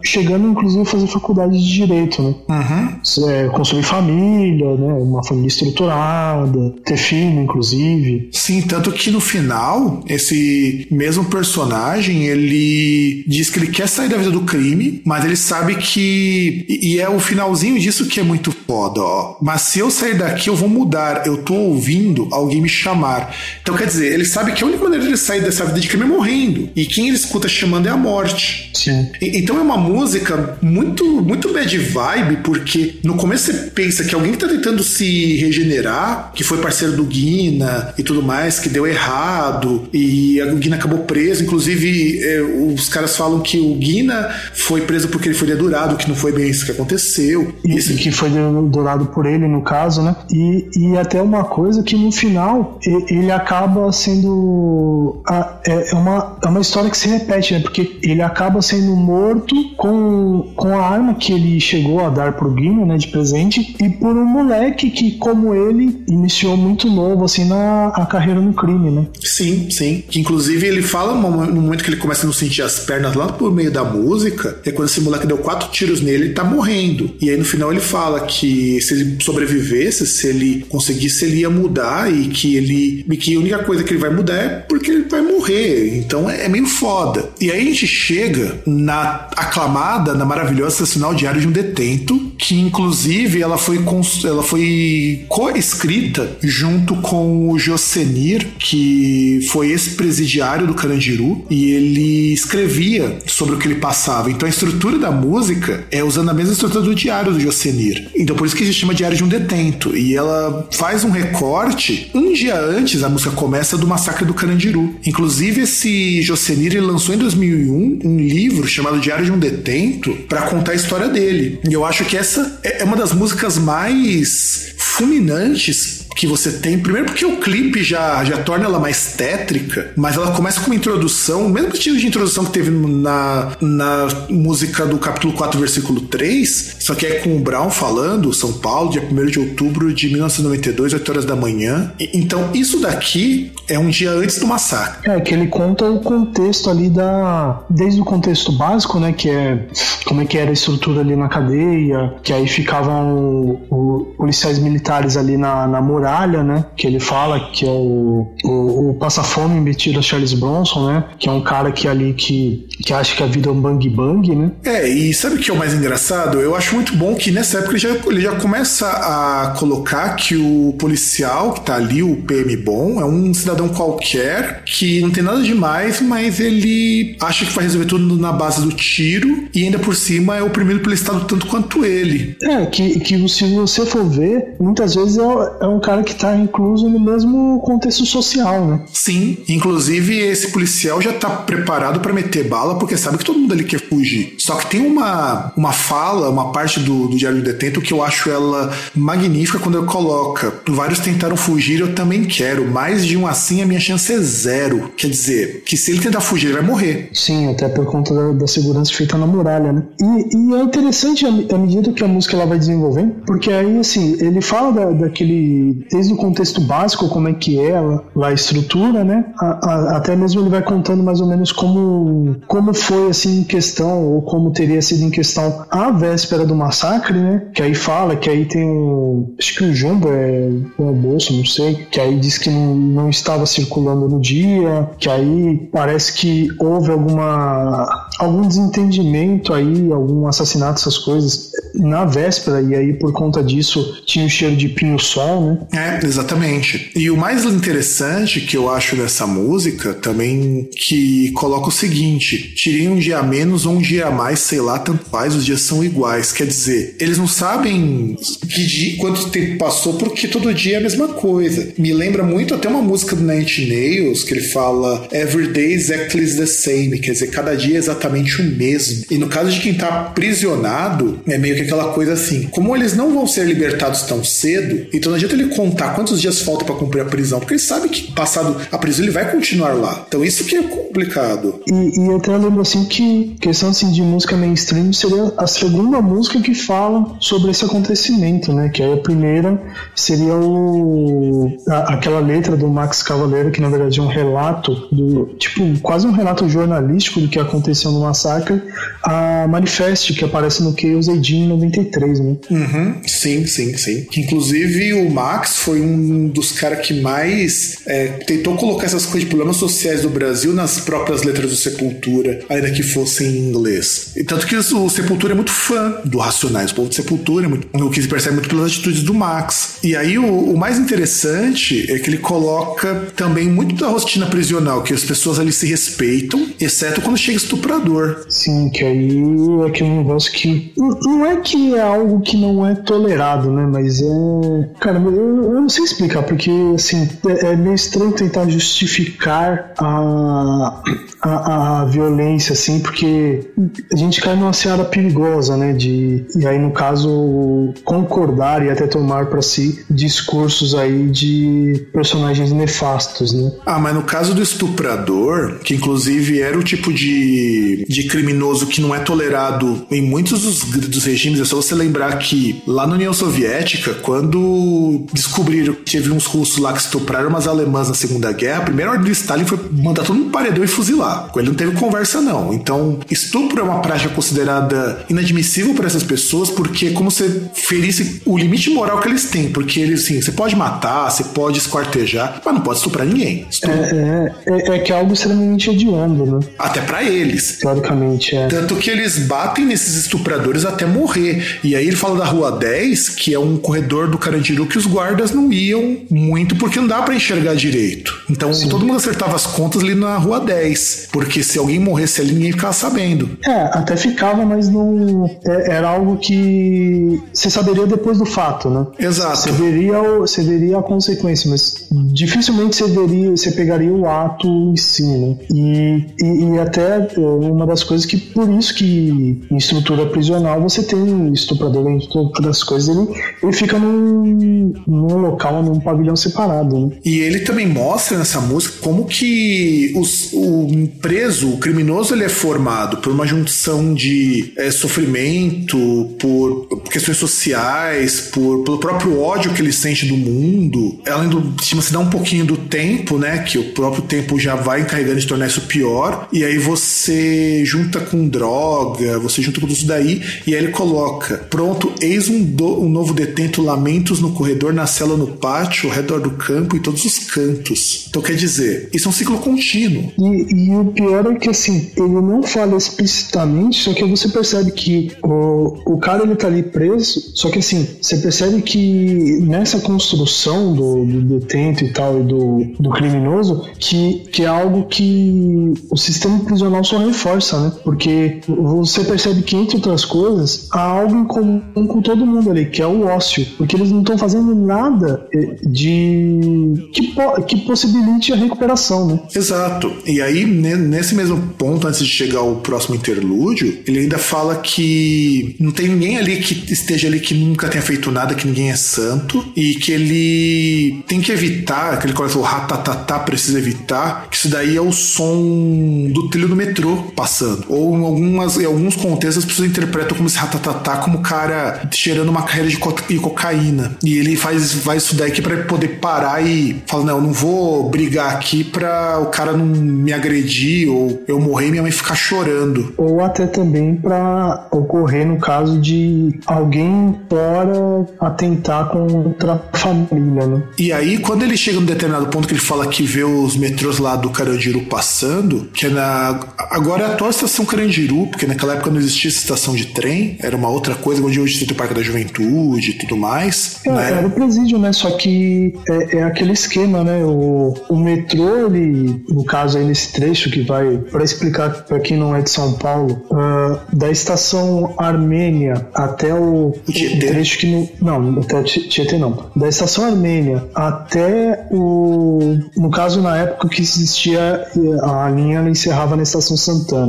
chegando, 0.03 0.47
inclusive, 0.47 0.81
a 0.81 0.85
fazer 0.85 1.07
faculdade 1.07 1.54
de 1.57 1.73
Direito, 1.73 2.21
né? 2.21 2.35
Uhum. 2.49 3.29
É, 3.29 3.47
construir 3.49 3.83
família, 3.83 4.75
né? 4.75 4.93
Uma 4.93 5.23
família 5.23 5.47
estruturada, 5.47 6.75
ter 6.83 6.97
filho, 6.97 7.41
inclusive. 7.41 8.29
Sim, 8.31 8.61
tanto 8.61 8.91
que 8.91 9.11
no 9.11 9.19
final, 9.19 10.03
esse 10.07 10.87
mesmo 10.89 11.25
personagem, 11.25 12.25
ele 12.25 13.23
diz 13.27 13.49
que 13.49 13.59
ele 13.59 13.67
quer 13.67 13.87
sair 13.87 14.09
da 14.09 14.17
vida 14.17 14.31
do 14.31 14.41
crime, 14.41 15.01
mas 15.05 15.25
ele 15.25 15.35
sabe 15.35 15.75
que. 15.75 16.65
E 16.69 16.99
é 16.99 17.09
o 17.09 17.19
finalzinho 17.19 17.79
disso 17.79 18.05
que 18.07 18.19
é 18.19 18.23
muito 18.23 18.51
foda, 18.51 19.01
ó. 19.01 19.37
Mas 19.41 19.61
se 19.61 19.79
eu 19.79 19.89
sair 19.91 20.17
daqui, 20.17 20.49
eu 20.49 20.55
vou 20.55 20.69
mudar. 20.69 21.25
Eu 21.25 21.43
tô 21.43 21.53
ouvindo 21.53 22.27
alguém 22.31 22.61
me 22.61 22.69
chamar. 22.69 23.35
Então, 23.61 23.75
quer 23.75 23.87
dizer, 23.87 24.13
ele 24.13 24.25
sabe 24.25 24.51
que 24.53 24.63
a 24.63 24.67
única 24.67 24.83
maneira 24.83 25.03
de 25.03 25.09
ele 25.11 25.17
sair 25.17 25.41
dessa 25.41 25.65
vida 25.65 25.79
de 25.79 25.87
crime 25.87 26.03
é 26.03 26.07
morrendo. 26.07 26.69
E 26.75 26.85
quem 26.85 27.07
ele 27.07 27.15
escuta 27.15 27.47
chamando 27.47 27.87
é 27.87 27.91
a 27.91 27.97
morte. 27.97 28.71
Sim. 28.73 29.09
E, 29.21 29.37
então 29.37 29.57
é 29.57 29.61
uma 29.61 29.77
música 29.77 30.57
muito, 30.61 31.05
muito 31.21 31.44
bad 31.53 31.77
vibe, 31.77 32.37
porque 32.43 32.99
no 33.03 33.15
começo 33.15 33.51
você 33.51 33.53
pensa 33.71 34.03
que 34.03 34.13
alguém 34.15 34.31
que 34.31 34.37
tá 34.37 34.47
tentando 34.47 34.83
se 34.83 35.37
regenerar, 35.37 36.31
que 36.33 36.43
foi 36.43 36.59
parceiro 36.59 36.95
do 36.95 37.03
Guina 37.03 37.93
e 37.97 38.03
tudo 38.03 38.21
mais, 38.21 38.59
que 38.59 38.69
deu 38.69 38.85
errado 38.87 39.87
e 39.93 40.41
o 40.41 40.55
Guina 40.55 40.75
acabou 40.75 40.99
preso. 40.99 41.43
Inclusive, 41.43 42.21
é, 42.23 42.41
os 42.41 42.89
caras 42.89 43.15
falam 43.15 43.39
que 43.39 43.57
o 43.57 43.75
Guina 43.75 44.29
foi 44.53 44.81
preso 44.81 45.07
porque 45.09 45.27
ele 45.27 45.35
foi 45.35 45.47
dedurado, 45.47 45.95
que 45.95 46.07
não 46.07 46.15
foi 46.15 46.31
bem 46.31 46.49
isso 46.49 46.65
que 46.65 46.71
aconteceu. 46.71 47.53
E 47.63 47.75
Esse... 47.75 47.93
que 47.95 48.11
foi 48.11 48.29
dedurado 48.29 49.07
por 49.07 49.25
ele, 49.25 49.47
no 49.47 49.61
caso, 49.61 50.01
né? 50.01 50.15
E, 50.31 50.67
e 50.75 50.97
até 50.97 51.21
uma 51.21 51.43
coisa 51.43 51.83
que 51.83 51.95
no 51.95 52.11
final 52.11 52.79
ele 53.09 53.31
acaba 53.31 53.91
sendo. 53.91 55.21
É, 55.67 55.91
é 55.91 55.95
uma, 55.95 56.37
é 56.43 56.47
uma 56.47 56.61
história 56.61 56.89
que 56.89 56.97
se 56.97 57.07
repete, 57.07 57.53
né? 57.53 57.59
Porque 57.59 57.99
ele 58.01 58.21
acaba 58.21 58.61
sendo 58.61 58.95
morto 58.95 59.55
com, 59.77 60.53
com 60.55 60.77
a 60.77 60.85
arma 60.85 61.15
que 61.15 61.33
ele 61.35 61.59
chegou 61.59 62.05
a 62.05 62.09
dar 62.09 62.33
pro 62.33 62.51
Guina, 62.51 62.85
né? 62.85 62.97
De 62.97 63.07
presente, 63.07 63.75
e 63.81 63.89
por 63.89 64.15
um 64.15 64.25
moleque 64.25 64.89
que, 64.89 65.11
como 65.17 65.53
ele, 65.53 66.03
iniciou 66.07 66.57
muito 66.57 66.89
novo, 66.89 67.25
assim, 67.25 67.45
na 67.45 67.87
a 67.87 68.05
carreira 68.05 68.39
no 68.39 68.53
crime, 68.53 68.91
né? 68.91 69.07
Sim, 69.21 69.69
sim. 69.69 70.03
Que 70.09 70.19
inclusive 70.19 70.65
ele 70.65 70.81
fala 70.81 71.13
no 71.13 71.61
momento 71.61 71.83
que 71.83 71.89
ele 71.89 71.97
começa 71.97 72.23
a 72.23 72.25
não 72.25 72.33
sentir 72.33 72.61
as 72.61 72.79
pernas 72.79 73.15
lá 73.15 73.27
por 73.27 73.53
meio 73.53 73.71
da 73.71 73.83
música, 73.83 74.59
é 74.65 74.71
quando 74.71 74.89
esse 74.89 75.01
moleque 75.01 75.27
deu 75.27 75.37
quatro 75.37 75.69
tiros 75.69 76.01
nele, 76.01 76.25
ele 76.25 76.33
tá 76.33 76.43
morrendo. 76.43 77.11
E 77.21 77.29
aí 77.29 77.37
no 77.37 77.45
final 77.45 77.71
ele 77.71 77.81
fala 77.81 78.21
que 78.21 78.79
se 78.81 78.93
ele 78.93 79.17
sobrevivesse, 79.23 80.05
se 80.05 80.27
ele 80.27 80.65
conseguisse, 80.69 81.25
ele 81.25 81.41
ia 81.41 81.49
mudar 81.49 82.11
e 82.11 82.29
que 82.29 82.55
ele. 82.55 83.05
E 83.09 83.17
que 83.17 83.35
a 83.35 83.39
única 83.39 83.59
coisa 83.59 83.83
que 83.83 83.93
ele 83.93 83.99
vai 83.99 84.09
mudar 84.09 84.35
é 84.35 84.49
porque 84.67 84.91
ele 84.91 85.05
vai 85.09 85.21
morrer. 85.21 85.97
Então 85.97 86.29
é, 86.29 86.45
é 86.45 86.49
meio 86.49 86.65
foda. 86.65 87.29
E 87.39 87.51
aí 87.51 87.61
a 87.61 87.65
gente 87.65 87.87
chega 87.87 88.61
na 88.65 89.27
aclamada, 89.35 90.13
na 90.13 90.25
maravilhosa 90.25 90.85
Sinal 90.85 91.13
de 91.13 91.24
Diário 91.25 91.41
de 91.41 91.47
um 91.47 91.51
Detento, 91.51 92.31
que 92.37 92.59
inclusive 92.59 93.41
ela 93.41 93.57
foi, 93.57 93.83
ela 94.23 94.43
foi 94.43 95.25
co-escrita 95.27 96.37
junto 96.43 96.95
com 96.97 97.49
o 97.49 97.57
Josenir, 97.57 98.45
que 98.59 99.39
foi 99.49 99.69
ex-presidiário 99.71 100.67
do 100.67 100.75
Carandiru, 100.75 101.43
e 101.49 101.71
ele 101.71 102.31
escrevia 102.31 103.17
sobre 103.25 103.55
o 103.55 103.57
que 103.57 103.67
ele 103.67 103.79
passava. 103.79 104.29
Então 104.29 104.45
a 104.45 104.49
estrutura 104.49 104.99
da 104.99 105.09
música 105.09 105.83
é 105.89 106.03
usando 106.03 106.29
a 106.29 106.33
mesma 106.33 106.53
estrutura 106.53 106.83
do 106.83 106.93
diário 106.93 107.33
do 107.33 107.39
Josenir. 107.39 108.07
Então 108.15 108.35
por 108.35 108.45
isso 108.45 108.55
que 108.55 108.63
se 108.63 108.73
chama 108.73 108.93
Diário 108.93 109.17
de 109.17 109.23
um 109.23 109.27
Detento. 109.27 109.97
E 109.97 110.15
ela 110.15 110.69
faz 110.73 111.03
um 111.03 111.09
recorte 111.09 112.11
um 112.13 112.33
dia 112.33 112.59
antes, 112.59 113.01
a 113.01 113.09
música 113.09 113.31
começa 113.31 113.79
do 113.79 113.87
massacre 113.87 114.25
do 114.25 114.33
Carandiru. 114.35 114.95
Inclusive 115.03 115.61
esse 115.61 116.21
Josenir 116.21 116.79
lançou 116.83 117.15
em 117.15 117.17
2001 117.17 117.99
um 118.03 118.17
livro 118.19 118.67
chamado 118.67 118.99
Diário 118.99 119.25
de 119.25 119.31
um 119.31 119.39
Detento 119.39 120.13
para 120.29 120.43
contar 120.43 120.73
a 120.73 120.75
história 120.75 121.14
dele. 121.15 121.59
E 121.67 121.73
eu 121.73 121.85
acho 121.85 122.03
que 122.03 122.17
essa 122.17 122.59
é 122.61 122.83
uma 122.83 122.97
das 122.97 123.13
músicas 123.13 123.57
mais 123.57 124.73
fulminantes 124.77 125.94
que 126.15 126.25
você 126.25 126.51
tem. 126.53 126.79
Primeiro 126.79 127.07
porque 127.07 127.25
o 127.25 127.37
clipe 127.37 127.83
já, 127.83 128.23
já 128.23 128.37
torna 128.37 128.65
ela 128.65 128.79
mais 128.79 129.13
tétrica, 129.13 129.91
mas 129.95 130.15
ela 130.15 130.31
começa 130.31 130.59
com 130.61 130.67
uma 130.67 130.75
introdução, 130.75 131.45
o 131.45 131.49
mesmo 131.49 131.73
estilo 131.73 131.97
de 131.97 132.07
introdução 132.07 132.45
que 132.45 132.51
teve 132.51 132.71
na, 132.71 133.51
na 133.61 134.07
música 134.29 134.85
do 134.85 134.97
capítulo 134.97 135.33
4, 135.33 135.59
versículo 135.59 136.01
3, 136.01 136.77
só 136.79 136.95
que 136.95 137.05
é 137.05 137.19
com 137.19 137.35
o 137.35 137.39
Brown 137.39 137.69
falando, 137.69 138.33
São 138.33 138.53
Paulo, 138.53 138.91
dia 138.91 139.03
1 139.03 139.25
de 139.25 139.39
outubro 139.39 139.93
de 139.93 140.07
1992, 140.07 140.93
8 140.93 141.11
horas 141.11 141.25
da 141.25 141.35
manhã. 141.35 141.91
E, 141.99 142.09
então, 142.13 142.49
isso 142.53 142.79
daqui 142.79 143.51
é 143.67 143.77
um 143.77 143.89
dia 143.89 144.11
antes 144.11 144.39
do 144.39 144.47
massacre. 144.47 145.09
É, 145.09 145.19
que 145.19 145.33
ele 145.33 145.47
conta 145.47 145.85
o 145.85 145.99
contexto 145.99 146.69
ali 146.69 146.89
da. 146.89 147.61
Desde 147.69 147.99
o 147.99 148.05
contexto 148.05 148.51
básico, 148.51 148.99
né? 148.99 149.11
Que 149.11 149.29
é 149.29 149.67
como 150.05 150.21
é 150.21 150.25
que 150.25 150.37
era 150.37 150.49
a 150.49 150.53
estrutura 150.53 151.01
ali 151.01 151.15
na 151.15 151.27
cadeia, 151.27 152.13
que 152.23 152.31
aí 152.31 152.47
ficavam 152.47 153.59
o, 153.69 154.13
policiais 154.17 154.59
militares 154.59 155.17
ali 155.17 155.37
na, 155.37 155.67
na 155.67 155.81
muralha, 156.05 156.43
né? 156.43 156.65
Que 156.77 156.85
ele 156.85 156.99
fala 156.99 157.49
que 157.51 157.65
é 157.65 157.69
o, 157.69 158.33
o, 158.43 158.89
o 158.89 158.93
passa-fome 158.95 159.59
metido 159.59 159.99
a 159.99 160.01
Charles 160.01 160.33
Bronson, 160.33 160.87
né? 160.91 161.03
Que 161.17 161.27
é 161.27 161.31
um 161.31 161.41
cara 161.41 161.71
que 161.71 161.87
ali 161.87 162.13
que, 162.13 162.67
que 162.83 162.93
acha 162.93 163.15
que 163.15 163.23
a 163.23 163.25
vida 163.25 163.49
é 163.49 163.51
um 163.51 163.59
bang 163.59 163.89
bang, 163.89 164.35
né? 164.35 164.51
É, 164.63 164.87
e 164.87 165.13
sabe 165.13 165.35
o 165.35 165.39
que 165.39 165.49
é 165.49 165.53
o 165.53 165.57
mais 165.57 165.73
engraçado? 165.73 166.39
Eu 166.39 166.55
acho 166.55 166.75
muito 166.75 166.95
bom 166.95 167.15
que 167.15 167.31
nessa 167.31 167.59
época 167.59 167.73
ele 167.73 167.79
já, 167.79 167.89
ele 167.89 168.21
já 168.21 168.35
começa 168.35 168.87
a 168.87 169.55
colocar 169.57 170.15
que 170.15 170.35
o 170.35 170.75
policial 170.77 171.53
que 171.53 171.61
tá 171.61 171.75
ali, 171.75 172.03
o 172.03 172.17
PM 172.23 172.55
bom, 172.57 172.99
é 172.99 173.05
um 173.05 173.33
cidadão 173.33 173.69
qualquer 173.69 174.63
que 174.65 175.01
não 175.01 175.09
tem 175.09 175.23
nada 175.23 175.41
demais, 175.41 176.01
mas 176.01 176.39
ele 176.39 177.17
acha 177.21 177.45
que 177.45 177.51
vai 177.51 177.63
resolver 177.63 177.87
tudo 177.87 178.15
na 178.17 178.31
base 178.31 178.61
do 178.61 178.71
tiro 178.71 179.47
e 179.53 179.63
ainda 179.63 179.79
por 179.79 179.95
cima 179.95 180.37
é 180.37 180.43
oprimido 180.43 180.81
pelo 180.81 180.93
Estado 180.93 181.25
tanto 181.25 181.47
quanto 181.47 181.83
ele. 181.83 182.35
É, 182.41 182.65
que, 182.65 182.99
que 182.99 183.27
se 183.29 183.55
você 183.55 183.85
for 183.85 184.05
ver, 184.05 184.55
muitas 184.59 184.95
vezes 184.95 185.17
é, 185.17 185.21
é 185.61 185.67
um 185.67 185.79
cara 185.79 185.94
que 186.03 186.11
está 186.11 186.35
incluso 186.35 186.89
no 186.89 186.99
mesmo 186.99 187.59
contexto 187.61 188.05
social, 188.05 188.65
né? 188.65 188.81
Sim, 188.93 189.37
inclusive 189.47 190.17
esse 190.19 190.51
policial 190.51 191.01
já 191.01 191.11
está 191.11 191.29
preparado 191.29 191.99
para 191.99 192.13
meter 192.13 192.47
bala 192.47 192.77
porque 192.77 192.97
sabe 192.97 193.17
que 193.17 193.25
todo 193.25 193.39
mundo 193.39 193.53
ali 193.53 193.63
quer 193.63 193.79
fugir. 193.79 194.35
Só 194.37 194.55
que 194.55 194.67
tem 194.67 194.85
uma, 194.85 195.53
uma 195.55 195.71
fala, 195.71 196.29
uma 196.29 196.51
parte 196.51 196.79
do, 196.79 197.07
do 197.07 197.17
Diário 197.17 197.39
do 197.39 197.43
Detento 197.43 197.81
que 197.81 197.93
eu 197.93 198.03
acho 198.03 198.29
ela 198.29 198.73
magnífica 198.95 199.59
quando 199.59 199.77
ele 199.77 199.87
coloca: 199.87 200.53
vários 200.67 200.99
tentaram 200.99 201.37
fugir, 201.37 201.79
eu 201.79 201.93
também 201.93 202.23
quero. 202.23 202.65
Mais 202.67 203.05
de 203.05 203.17
um 203.17 203.27
assim, 203.27 203.61
a 203.61 203.65
minha 203.65 203.79
chance 203.79 204.11
é 204.11 204.19
zero. 204.19 204.91
Quer 204.97 205.09
dizer, 205.09 205.63
que 205.65 205.77
se 205.77 205.91
ele 205.91 206.01
tentar 206.01 206.21
fugir, 206.21 206.47
ele 206.47 206.55
vai 206.55 206.63
morrer. 206.63 207.09
Sim, 207.13 207.49
até 207.51 207.67
por 207.69 207.85
conta 207.85 208.13
da, 208.13 208.31
da 208.31 208.47
segurança 208.47 208.93
feita 208.93 209.17
na 209.17 209.27
muralha, 209.27 209.71
né? 209.71 209.83
E, 209.99 210.35
e 210.35 210.55
é 210.55 210.61
interessante 210.63 211.25
à 211.25 211.57
medida 211.57 211.91
que 211.91 212.03
a 212.03 212.07
música 212.07 212.35
ela 212.35 212.45
vai 212.45 212.57
desenvolvendo, 212.57 213.23
porque 213.25 213.51
aí, 213.51 213.79
assim, 213.79 214.17
ele 214.19 214.41
fala 214.41 214.71
da, 214.71 214.91
daquele. 214.91 215.84
Desde 215.89 216.13
o 216.13 216.17
contexto 216.17 216.61
básico, 216.61 217.09
como 217.09 217.27
é 217.27 217.33
que 217.33 217.59
é 217.59 217.71
ela, 217.71 218.03
a 218.23 218.33
estrutura, 218.33 219.03
né? 219.03 219.25
A, 219.39 219.69
a, 219.69 219.97
até 219.97 220.15
mesmo 220.15 220.41
ele 220.41 220.49
vai 220.49 220.61
contando 220.61 221.03
mais 221.03 221.19
ou 221.21 221.27
menos 221.27 221.51
como, 221.51 222.37
como 222.47 222.73
foi, 222.73 223.09
assim, 223.09 223.39
em 223.39 223.43
questão, 223.43 224.03
ou 224.03 224.21
como 224.21 224.51
teria 224.51 224.81
sido 224.81 225.03
em 225.03 225.09
questão 225.09 225.65
a 225.69 225.91
véspera 225.91 226.45
do 226.45 226.55
massacre, 226.55 227.17
né? 227.17 227.47
Que 227.53 227.61
aí 227.61 227.75
fala 227.75 228.15
que 228.15 228.29
aí 228.29 228.45
tem 228.45 228.63
um. 228.63 229.35
Acho 229.39 229.55
que 229.55 229.63
o 229.63 229.73
Jumbo 229.73 230.09
é 230.09 230.49
o 230.77 230.87
almoço, 230.87 231.35
não 231.35 231.45
sei, 231.45 231.75
que 231.75 231.99
aí 231.99 232.17
diz 232.17 232.37
que 232.37 232.49
não, 232.49 232.75
não 232.75 233.09
estava 233.09 233.45
circulando 233.45 234.07
no 234.07 234.19
dia, 234.19 234.89
que 234.97 235.09
aí 235.09 235.69
parece 235.71 236.13
que 236.13 236.49
houve 236.59 236.91
alguma 236.91 238.04
algum 238.17 238.47
desentendimento 238.47 239.53
aí, 239.53 239.91
algum 239.91 240.27
assassinato, 240.27 240.79
essas 240.79 240.97
coisas, 240.97 241.51
na 241.73 242.05
véspera, 242.05 242.61
e 242.61 242.73
aí 242.73 242.93
por 242.93 243.11
conta 243.11 243.43
disso 243.43 244.01
tinha 244.05 244.25
o 244.25 244.29
cheiro 244.29 244.55
de 244.55 244.69
pinho-sol, 244.69 245.67
né? 245.71 245.99
É, 246.01 246.05
exatamente. 246.05 246.91
E 246.95 247.09
o 247.09 247.17
mais 247.17 247.43
interessante 247.45 248.41
que 248.41 248.55
eu 248.55 248.69
acho 248.69 248.95
dessa 248.95 249.27
música 249.27 249.93
também 249.93 250.69
que 250.75 251.31
coloca 251.31 251.67
o 251.67 251.71
seguinte: 251.71 252.53
tirei 252.55 252.87
um 252.87 252.97
dia 252.97 253.19
a 253.19 253.23
menos 253.23 253.65
ou 253.65 253.73
um 253.73 253.81
dia 253.81 254.07
a 254.07 254.11
mais, 254.11 254.39
sei 254.39 254.61
lá, 254.61 254.79
tanto 254.79 255.05
faz, 255.09 255.35
os 255.35 255.45
dias 255.45 255.61
são 255.61 255.83
iguais. 255.83 256.31
Quer 256.31 256.47
dizer, 256.47 256.95
eles 256.99 257.17
não 257.17 257.27
sabem 257.27 258.15
dia, 258.45 258.97
quanto 258.97 259.29
tempo 259.29 259.57
passou 259.57 259.95
porque 259.95 260.27
todo 260.27 260.53
dia 260.53 260.75
é 260.75 260.77
a 260.77 260.81
mesma 260.81 261.09
coisa. 261.09 261.73
Me 261.77 261.93
lembra 261.93 262.23
muito 262.23 262.55
até 262.55 262.69
uma 262.69 262.81
música 262.81 263.15
do 263.15 263.23
Nine 263.23 263.45
Nails 263.67 264.23
que 264.23 264.33
ele 264.33 264.41
fala 264.41 265.07
Every 265.11 265.47
day 265.47 265.73
exactly 265.73 266.25
the 266.35 266.45
same, 266.45 266.97
quer 266.99 267.11
dizer, 267.11 267.27
cada 267.27 267.55
dia 267.55 267.75
é 267.75 267.77
exatamente 267.77 268.04
o 268.07 268.43
mesmo. 268.43 269.05
E 269.09 269.17
no 269.17 269.27
caso 269.27 269.51
de 269.51 269.59
quem 269.59 269.73
tá 269.73 269.87
aprisionado, 269.87 271.19
é 271.27 271.37
meio 271.37 271.55
que 271.55 271.61
aquela 271.61 271.93
coisa 271.93 272.13
assim, 272.13 272.47
como 272.47 272.75
eles 272.75 272.95
não 272.95 273.13
vão 273.13 273.27
ser 273.27 273.45
libertados 273.45 274.03
tão 274.03 274.23
cedo, 274.23 274.87
então 274.93 275.11
não 275.11 275.17
adianta 275.17 275.35
ele 275.35 275.55
contar 275.55 275.95
quantos 275.95 276.21
dias 276.21 276.41
falta 276.41 276.65
para 276.65 276.75
cumprir 276.75 277.01
a 277.01 277.05
prisão, 277.05 277.39
porque 277.39 277.53
ele 277.53 277.61
sabe 277.61 277.89
que 277.89 278.11
passado 278.11 278.55
a 278.71 278.77
prisão 278.77 279.05
ele 279.05 279.11
vai 279.11 279.31
continuar 279.31 279.73
lá. 279.73 280.05
Então 280.07 280.23
isso 280.23 280.45
que 280.45 280.55
é 280.55 280.63
complicado. 280.63 281.61
E, 281.67 281.99
e 281.99 282.07
eu 282.07 282.17
até 282.17 282.35
lembro 282.37 282.61
assim 282.61 282.85
que 282.85 283.35
questão 283.39 283.69
assim, 283.69 283.91
de 283.91 284.01
música 284.01 284.35
mainstream 284.35 284.93
seria 284.93 285.33
a 285.37 285.47
segunda 285.47 286.01
música 286.01 286.39
que 286.39 286.53
fala 286.53 287.15
sobre 287.19 287.51
esse 287.51 287.65
acontecimento, 287.65 288.53
né? 288.53 288.69
Que 288.69 288.83
aí 288.83 288.93
a 288.93 288.97
primeira 288.97 289.61
seria 289.95 290.35
o 290.35 291.55
a, 291.67 291.93
aquela 291.93 292.19
letra 292.19 292.55
do 292.55 292.67
Max 292.67 293.03
Cavaleiro 293.03 293.51
que 293.51 293.61
na 293.61 293.69
verdade 293.69 293.99
é 293.99 294.03
um 294.03 294.07
relato 294.07 294.73
do 294.91 295.35
tipo 295.37 295.61
quase 295.81 296.07
um 296.07 296.11
relato 296.11 296.47
jornalístico 296.47 297.19
do 297.19 297.27
que 297.27 297.39
aconteceu 297.39 297.91
no 297.95 298.01
massacre, 298.01 298.61
a 299.03 299.47
Manifest 299.47 300.13
que 300.13 300.23
aparece 300.25 300.63
no 300.63 300.75
Chaos 300.79 301.09
AD 301.09 301.35
em 301.35 301.47
93, 301.47 302.19
né? 302.19 302.35
Uhum, 302.49 302.95
sim, 303.05 303.45
sim, 303.45 303.77
sim. 303.77 304.07
Inclusive 304.17 304.93
o 304.93 305.09
Max 305.09 305.57
foi 305.57 305.81
um 305.81 306.27
dos 306.27 306.51
caras 306.51 306.85
que 306.85 306.93
mais 307.01 307.77
é, 307.85 308.07
tentou 308.07 308.55
colocar 308.55 308.85
essas 308.85 309.05
coisas 309.05 309.21
de 309.21 309.27
problemas 309.27 309.57
sociais 309.57 310.01
do 310.01 310.09
Brasil 310.09 310.53
nas 310.53 310.79
próprias 310.79 311.23
letras 311.23 311.49
do 311.49 311.55
Sepultura, 311.55 312.39
ainda 312.49 312.71
que 312.71 312.83
fossem 312.83 313.27
em 313.27 313.49
inglês. 313.49 314.11
E 314.15 314.23
tanto 314.23 314.47
que 314.47 314.55
o 314.55 314.89
Sepultura 314.89 315.33
é 315.33 315.35
muito 315.35 315.51
fã 315.51 316.01
do 316.03 316.17
Racionais, 316.17 316.71
o 316.71 316.75
povo 316.75 316.89
de 316.89 316.95
Sepultura 316.95 317.45
é 317.45 317.49
muito, 317.49 317.67
o 317.73 317.89
que 317.89 318.01
se 318.01 318.07
percebe 318.07 318.35
muito 318.35 318.49
pelas 318.49 318.71
atitudes 318.71 319.03
do 319.03 319.13
Max. 319.13 319.77
E 319.83 319.95
aí 319.95 320.17
o, 320.17 320.25
o 320.25 320.57
mais 320.57 320.77
interessante 320.77 321.91
é 321.91 321.99
que 321.99 322.09
ele 322.09 322.17
coloca 322.17 323.07
também 323.15 323.47
muito 323.47 323.75
da 323.75 323.87
rotina 323.87 324.25
prisional, 324.25 324.81
que 324.83 324.93
as 324.93 325.03
pessoas 325.03 325.39
ali 325.39 325.51
se 325.51 325.67
respeitam, 325.67 326.47
exceto 326.59 327.01
quando 327.01 327.17
chega 327.17 327.37
estuprador. 327.37 327.84
Sim, 328.29 328.69
que 328.69 328.83
aí 328.83 329.23
é 329.63 329.67
aquele 329.67 329.89
negócio 329.89 330.31
que. 330.31 330.73
Não 330.77 331.25
é 331.25 331.37
que 331.37 331.75
é 331.75 331.81
algo 331.81 332.21
que 332.21 332.37
não 332.37 332.65
é 332.65 332.75
tolerado, 332.75 333.51
né? 333.51 333.67
Mas 333.71 334.01
é. 334.01 334.69
Cara, 334.79 334.99
eu, 334.99 335.11
eu 335.11 335.61
não 335.61 335.69
sei 335.69 335.83
explicar, 335.83 336.23
porque 336.23 336.51
assim, 336.73 337.07
é, 337.27 337.53
é 337.53 337.55
meio 337.55 337.75
estranho 337.75 338.11
tentar 338.11 338.47
justificar 338.47 339.73
a, 339.77 340.81
a, 341.21 341.81
a, 341.81 341.85
violência, 341.85 342.53
assim, 342.53 342.79
porque 342.79 343.51
a 343.91 343.95
gente 343.95 344.21
cai 344.21 344.35
numa 344.35 344.53
seara 344.53 344.85
perigosa, 344.85 345.57
né? 345.57 345.73
De, 345.73 346.25
e 346.35 346.45
aí, 346.45 346.57
no 346.57 346.71
caso, 346.71 347.73
concordar 347.83 348.65
e 348.65 348.69
até 348.69 348.87
tomar 348.87 349.27
para 349.27 349.41
si 349.41 349.85
discursos 349.89 350.75
aí 350.75 351.07
de 351.09 351.87
personagens 351.93 352.51
nefastos, 352.51 353.33
né? 353.33 353.51
Ah, 353.65 353.79
mas 353.79 353.93
no 353.93 354.03
caso 354.03 354.33
do 354.33 354.41
estuprador, 354.41 355.59
que 355.63 355.75
inclusive 355.75 356.41
era 356.41 356.57
o 356.57 356.63
tipo 356.63 356.93
de, 356.93 357.74
de 357.87 358.03
criminoso 358.03 358.67
que 358.67 358.81
não 358.81 358.93
é 358.93 358.99
tolerado 358.99 359.85
em 359.91 360.01
muitos 360.01 360.41
dos, 360.41 360.59
dos 360.63 361.03
regimes, 361.03 361.39
é 361.39 361.45
só 361.45 361.55
você 361.55 361.75
lembrar 361.75 362.17
que 362.17 362.61
lá 362.67 362.85
na 362.87 362.95
União 362.95 363.13
Soviética, 363.13 363.93
quando 363.93 365.05
descobriram 365.13 365.73
que 365.73 365.91
teve 365.91 366.11
uns 366.11 366.25
russos 366.25 366.57
lá 366.57 366.73
que 366.73 366.79
estupraram 366.79 367.29
umas 367.29 367.47
alemãs 367.47 367.87
na 367.87 367.93
Segunda 367.93 368.31
Guerra, 368.31 368.59
a 368.59 368.65
primeira 368.65 368.91
ordem 368.91 369.05
do 369.05 369.11
Stalin 369.11 369.45
foi 369.45 369.59
mandar 369.71 370.03
todo 370.03 370.17
mundo 370.17 370.31
paredão 370.31 370.63
e 370.63 370.67
fuzilar. 370.67 371.29
Com 371.31 371.39
ele 371.39 371.49
não 371.49 371.55
teve 371.55 371.71
conversa, 371.73 372.21
não. 372.21 372.53
Então, 372.53 372.99
estupro 373.09 373.59
é 373.59 373.63
uma 373.63 373.79
prática 373.79 374.13
considerada 374.13 375.05
inadmissível 375.09 375.73
para 375.73 375.87
essas 375.87 376.03
pessoas, 376.03 376.49
porque 376.49 376.87
é 376.87 376.91
como 376.91 377.09
se 377.09 377.49
ferisse 377.53 378.21
o 378.25 378.37
limite 378.37 378.69
moral 378.69 378.99
que 378.99 379.07
eles 379.07 379.25
têm. 379.25 379.49
Porque 379.51 379.79
eles, 379.79 380.03
assim, 380.03 380.21
você 380.21 380.31
pode 380.31 380.55
matar, 380.55 381.09
você 381.09 381.23
pode 381.23 381.57
esquartejar, 381.57 382.41
mas 382.43 382.53
não 382.53 382.61
pode 382.61 382.77
estuprar 382.77 383.05
ninguém. 383.05 383.45
É, 383.63 383.69
é, 383.69 384.33
é, 384.47 384.75
é, 384.75 384.79
que 384.79 384.91
é 384.91 384.95
algo 384.95 385.13
extremamente 385.13 385.69
hediondo, 385.69 386.25
né? 386.25 386.39
Até 386.57 386.81
para 386.81 387.03
eles. 387.03 387.59
Teoricamente, 387.73 388.35
é. 388.35 388.47
Tanto 388.47 388.75
que 388.75 388.89
eles 388.89 389.17
batem 389.19 389.65
nesses 389.65 389.95
estupradores 389.95 390.65
até 390.65 390.85
morrer. 390.85 391.59
E 391.63 391.75
aí 391.75 391.87
ele 391.87 391.95
fala 391.95 392.17
da 392.17 392.25
Rua 392.25 392.51
10, 392.51 393.09
que 393.09 393.33
é 393.33 393.39
um 393.39 393.57
corredor 393.57 394.07
do 394.09 394.17
Carandiru 394.17 394.65
que 394.67 394.77
os 394.77 394.85
guardas 394.85 395.31
não 395.31 395.51
iam 395.51 395.97
muito 396.09 396.55
porque 396.55 396.79
não 396.79 396.87
dá 396.87 397.01
para 397.01 397.15
enxergar 397.15 397.55
direito. 397.55 398.13
Então 398.29 398.51
todo 398.69 398.85
mundo 398.85 398.97
acertava 398.97 399.35
as 399.35 399.45
contas 399.45 399.81
ali 399.81 399.95
na 399.95 400.17
Rua 400.17 400.39
10, 400.39 401.09
porque 401.11 401.41
se 401.43 401.57
alguém 401.57 401.79
morresse 401.79 402.21
ali 402.21 402.33
ninguém 402.33 402.51
ficava 402.51 402.73
sabendo. 402.73 403.37
É, 403.45 403.61
até 403.73 403.95
ficava, 403.95 404.45
mas 404.45 404.69
não. 404.69 405.25
é- 405.45 405.75
Era 405.75 405.89
algo 405.89 406.17
que 406.17 407.19
você 407.33 407.49
saberia 407.49 407.85
depois 407.87 408.17
do 408.17 408.25
fato, 408.25 408.69
né? 408.69 408.85
Exato. 408.99 409.37
Você 409.37 409.51
veria, 409.51 410.01
você 410.01 410.41
veria 410.43 410.77
a 410.77 410.83
consequência, 410.83 411.49
mas 411.49 411.87
dificilmente 412.13 412.75
você 412.75 412.85
veria, 412.87 413.31
você 413.31 413.51
pegaria 413.51 413.91
o 413.91 414.07
ato 414.07 414.47
em 414.47 414.75
si, 414.77 415.03
né? 415.03 415.35
E, 415.53 416.05
e, 416.21 416.53
e 416.55 416.59
até 416.59 417.07
uma 417.55 417.65
das 417.65 417.83
coisas 417.83 418.05
que, 418.05 418.17
por 418.17 418.49
isso 418.53 418.73
que 418.75 419.39
em 419.49 419.57
estrutura 419.57 420.05
prisional 420.07 420.61
você 420.61 420.83
tem 420.83 420.99
um 420.99 421.31
estuprador, 421.33 421.89
entre 421.89 422.17
outras 422.17 422.63
coisas, 422.63 422.95
ele, 422.95 423.07
ele 423.41 423.53
fica 423.53 423.77
num, 423.79 424.73
num 424.87 425.17
local, 425.17 425.63
num 425.63 425.79
pavilhão 425.79 426.15
separado, 426.15 426.79
né? 426.87 426.97
E 427.03 427.19
ele 427.19 427.39
também 427.41 427.67
mostra 427.67 428.17
nessa 428.17 428.39
música 428.41 428.77
como 428.81 429.05
que 429.05 429.93
os- 429.95 430.31
o 430.33 430.67
preso, 431.01 431.49
o 431.49 431.57
criminoso, 431.57 432.13
ele 432.13 432.23
é 432.23 432.29
formado 432.29 432.97
por 432.97 433.11
uma 433.11 433.25
junção 433.25 433.93
de 433.93 434.53
eh, 434.57 434.71
sofrimento, 434.71 436.15
por 436.19 436.67
questões 436.91 437.17
sociais, 437.17 438.29
por, 438.33 438.63
pelo 438.63 438.77
próprio 438.79 439.19
ódio 439.21 439.53
que 439.53 439.61
ele 439.61 439.71
sente 439.71 440.05
do 440.05 440.15
mundo. 440.17 440.99
Além 441.07 441.29
do, 441.29 441.53
se 441.61 441.93
dá 441.93 441.99
um 441.99 442.09
pouquinho 442.09 442.45
do 442.45 442.57
tempo, 442.57 443.17
né? 443.17 443.39
Que 443.39 443.57
o 443.57 443.71
próprio 443.73 444.03
tempo 444.03 444.39
já 444.39 444.55
vai 444.55 444.81
encarregando 444.81 445.19
de 445.19 445.27
tornar 445.27 445.47
isso 445.47 445.61
pior. 445.61 446.27
E 446.31 446.43
aí 446.43 446.57
você 446.57 447.44
junta 447.65 447.99
com 447.99 448.27
droga, 448.27 449.19
você 449.19 449.41
junta 449.41 449.59
com 449.59 449.67
tudo 449.67 449.85
daí, 449.85 450.21
e 450.45 450.53
aí 450.55 450.63
ele 450.63 450.71
coloca: 450.71 451.37
pronto, 451.49 451.91
eis 452.01 452.29
um, 452.29 452.43
do- 452.43 452.81
um 452.81 452.89
novo 452.89 453.13
detento, 453.13 453.61
lamentos 453.61 454.19
no 454.19 454.31
corredor, 454.31 454.73
na 454.73 454.85
cela, 454.87 455.15
no 455.17 455.27
pátio, 455.27 455.89
ao 455.89 455.95
redor 455.95 456.19
do 456.19 456.31
campo 456.31 456.75
e 456.75 456.79
todos 456.79 457.03
os 457.05 457.19
cantos. 457.19 458.05
Então 458.09 458.21
quer 458.21 458.35
dizer, 458.35 458.89
isso 458.93 459.07
é 459.07 459.09
um 459.09 459.13
ciclo 459.13 459.37
contínuo. 459.39 460.11
E, 460.17 460.53
e 460.67 460.75
o 460.75 460.85
pior 460.85 461.25
é 461.31 461.35
que 461.35 461.49
assim, 461.49 461.89
ele 461.95 462.07
não 462.07 462.41
fala 462.43 462.77
explicitamente, 462.77 463.81
só 463.83 463.93
que 463.93 464.03
você 464.03 464.27
percebe 464.29 464.71
que 464.71 465.11
o, 465.23 465.93
o 465.93 465.97
cara 465.97 466.23
ele 466.23 466.35
tá 466.35 466.47
ali 466.47 466.63
preso, 466.63 467.31
só 467.33 467.49
que 467.49 467.59
assim, 467.59 467.87
você 468.01 468.17
percebe 468.17 468.61
que 468.61 469.39
nessa 469.41 469.79
construção 469.79 470.73
do, 470.73 471.05
do 471.05 471.39
detento 471.39 471.83
e 471.83 471.91
tal 471.91 472.19
e 472.19 472.23
do, 472.23 472.65
do 472.79 472.89
criminoso, 472.91 473.67
que, 473.79 474.23
que 474.31 474.43
é 474.43 474.47
algo 474.47 474.85
que 474.85 475.73
o 475.89 475.97
sistema 475.97 476.39
prisional 476.39 476.83
só 476.83 476.97
reforça, 476.97 477.34
né? 477.59 477.71
Porque 477.83 478.39
você 478.47 479.03
percebe 479.03 479.41
que, 479.43 479.55
entre 479.55 479.75
outras 479.77 480.05
coisas, 480.05 480.67
há 480.71 480.79
algo 480.81 481.15
em 481.15 481.25
comum 481.25 481.61
com 481.87 482.01
todo 482.01 482.25
mundo 482.25 482.49
ali, 482.51 482.65
que 482.65 482.81
é 482.81 482.87
o 482.87 483.05
ócio, 483.05 483.45
porque 483.57 483.75
eles 483.75 483.91
não 483.91 483.99
estão 484.01 484.17
fazendo 484.17 484.53
nada 484.55 485.27
eh, 485.33 485.55
de 485.65 486.89
que, 486.93 487.07
po- 487.13 487.41
que 487.43 487.57
possibilite 487.57 488.33
a 488.33 488.35
recuperação, 488.35 489.07
né? 489.07 489.19
Exato. 489.35 489.91
E 490.05 490.21
aí, 490.21 490.45
ne- 490.45 490.75
nesse 490.75 491.15
mesmo 491.15 491.37
ponto, 491.57 491.87
antes 491.87 491.99
de 491.99 492.07
chegar 492.07 492.39
ao 492.39 492.55
próximo 492.57 492.95
interlúdio, 492.95 493.77
ele 493.87 493.99
ainda 493.99 494.17
fala 494.17 494.55
que 494.55 495.55
não 495.59 495.71
tem 495.71 495.87
ninguém 495.89 496.17
ali 496.17 496.37
que 496.37 496.71
esteja 496.71 497.07
ali 497.07 497.19
que 497.19 497.33
nunca 497.33 497.67
tenha 497.67 497.81
feito 497.83 498.11
nada, 498.11 498.35
que 498.35 498.47
ninguém 498.47 498.71
é 498.71 498.75
santo, 498.75 499.43
e 499.55 499.75
que 499.75 499.91
ele 499.91 501.03
tem 501.07 501.21
que 501.21 501.31
evitar, 501.31 501.93
aquele 501.93 502.13
o 502.35 502.41
ratatatá 502.41 503.19
precisa 503.19 503.59
evitar, 503.59 504.27
que 504.29 504.35
isso 504.35 504.49
daí 504.49 504.75
é 504.75 504.81
o 504.81 504.91
som 504.91 506.09
do 506.11 506.27
trilho 506.29 506.47
do 506.47 506.55
metrô 506.55 506.97
passando. 507.25 507.63
Ou 507.67 507.97
em, 507.97 508.03
algumas, 508.05 508.57
em 508.57 508.65
alguns 508.65 508.95
contextos 508.95 509.43
as 509.43 509.45
pessoas 509.49 509.69
interpretam 509.69 510.15
como 510.15 510.27
esse 510.29 510.37
ratatatá 510.37 510.97
como 510.97 511.17
o 511.17 511.21
cara 511.21 511.87
cheirando 511.91 512.29
uma 512.29 512.43
carreira 512.43 512.69
de, 512.69 512.77
co- 512.77 512.95
de 513.07 513.17
cocaína. 513.19 513.97
E 514.03 514.17
ele 514.17 514.35
faz, 514.35 514.85
isso 514.95 515.15
daí 515.15 515.31
que 515.31 515.41
pra 515.41 515.57
poder 515.63 515.99
parar 515.99 516.45
e 516.45 516.83
falar, 516.87 517.05
não, 517.05 517.15
eu 517.17 517.21
não 517.23 517.33
vou 517.33 517.89
brigar 517.89 518.31
aqui 518.33 518.63
pra 518.63 519.19
o 519.19 519.25
cara 519.27 519.53
não 519.53 519.65
me 519.65 520.13
agredir 520.13 520.89
ou 520.89 521.23
eu 521.27 521.39
morrer 521.39 521.67
e 521.67 521.71
minha 521.71 521.81
mãe 521.81 521.91
ficar 521.91 522.15
chorando. 522.15 522.93
ou 522.97 523.23
até 523.23 523.45
também 523.47 523.95
para 523.95 524.67
ocorrer 524.71 525.25
no 525.25 525.37
caso 525.39 525.79
de 525.79 526.37
alguém 526.45 527.15
fora 527.29 528.05
atentar 528.19 528.89
contra 528.89 529.53
a 529.73 529.77
família, 529.77 530.45
né? 530.47 530.63
E 530.77 530.91
aí, 530.93 531.17
quando 531.17 531.43
ele 531.43 531.57
chega 531.57 531.79
num 531.79 531.85
determinado 531.85 532.27
ponto 532.27 532.47
que 532.47 532.53
ele 532.53 532.61
fala 532.61 532.85
que 532.87 533.03
vê 533.03 533.23
os 533.23 533.55
metrôs 533.57 533.97
lá 533.99 534.15
do 534.15 534.29
Carandiru 534.29 534.81
passando, 534.81 535.69
que 535.73 535.85
é 535.87 535.89
na. 535.89 536.39
Agora 536.71 537.14
atual 537.15 537.29
estação 537.29 537.65
Carandiru, 537.65 538.27
porque 538.27 538.45
naquela 538.45 538.73
época 538.73 538.91
não 538.91 538.99
existia 538.99 539.29
estação 539.29 539.75
de 539.75 539.87
trem, 539.87 540.37
era 540.41 540.55
uma 540.55 540.69
outra 540.69 540.95
coisa, 540.95 541.23
onde 541.23 541.39
hoje 541.39 541.65
tem 541.65 541.73
o 541.73 541.77
Parque 541.77 541.93
da 541.93 542.03
Juventude 542.03 542.91
e 542.91 542.93
tudo 542.93 543.17
mais. 543.17 543.79
É, 543.85 543.91
né? 543.91 544.11
Era 544.11 544.27
o 544.27 544.31
presídio, 544.31 544.77
né? 544.77 544.91
Só 544.93 545.11
que 545.11 545.73
é, 545.89 546.17
é 546.17 546.23
aquele 546.23 546.51
esquema, 546.51 547.03
né? 547.03 547.23
O, 547.23 547.73
o 547.89 547.97
metrô, 547.97 548.67
ele, 548.67 549.23
no 549.29 549.43
caso 549.43 549.77
aí 549.77 549.85
nesse 549.85 550.13
trecho 550.13 550.51
que 550.51 550.61
vai, 550.61 550.97
para 550.97 551.23
explicar 551.23 551.69
para 551.83 551.99
quem 551.99 552.17
não 552.17 552.35
é 552.35 552.41
de 552.41 552.49
São 552.49 552.73
Paulo, 552.73 553.21
ah, 553.31 553.79
da 553.93 554.09
estação 554.11 554.93
Armênia 554.97 555.87
até 555.93 556.33
o, 556.33 556.67
O 556.67 557.19
trecho 557.19 557.59
que 557.59 557.71
não, 558.01 558.21
não, 558.21 558.41
até 558.41 558.63
Tietê 558.63 559.17
não, 559.17 559.49
da 559.55 559.69
estação 559.69 560.05
Armênia 560.05 560.65
até 560.73 561.67
o, 561.71 562.59
no 562.75 562.89
caso 562.89 563.21
na 563.21 563.37
época 563.37 563.69
que 563.69 563.81
existia 563.81 564.65
a 565.03 565.29
linha, 565.29 565.59
ela 565.59 565.69
encerrava 565.69 566.15
na 566.15 566.23
estação 566.23 566.57
Santana. 566.57 567.04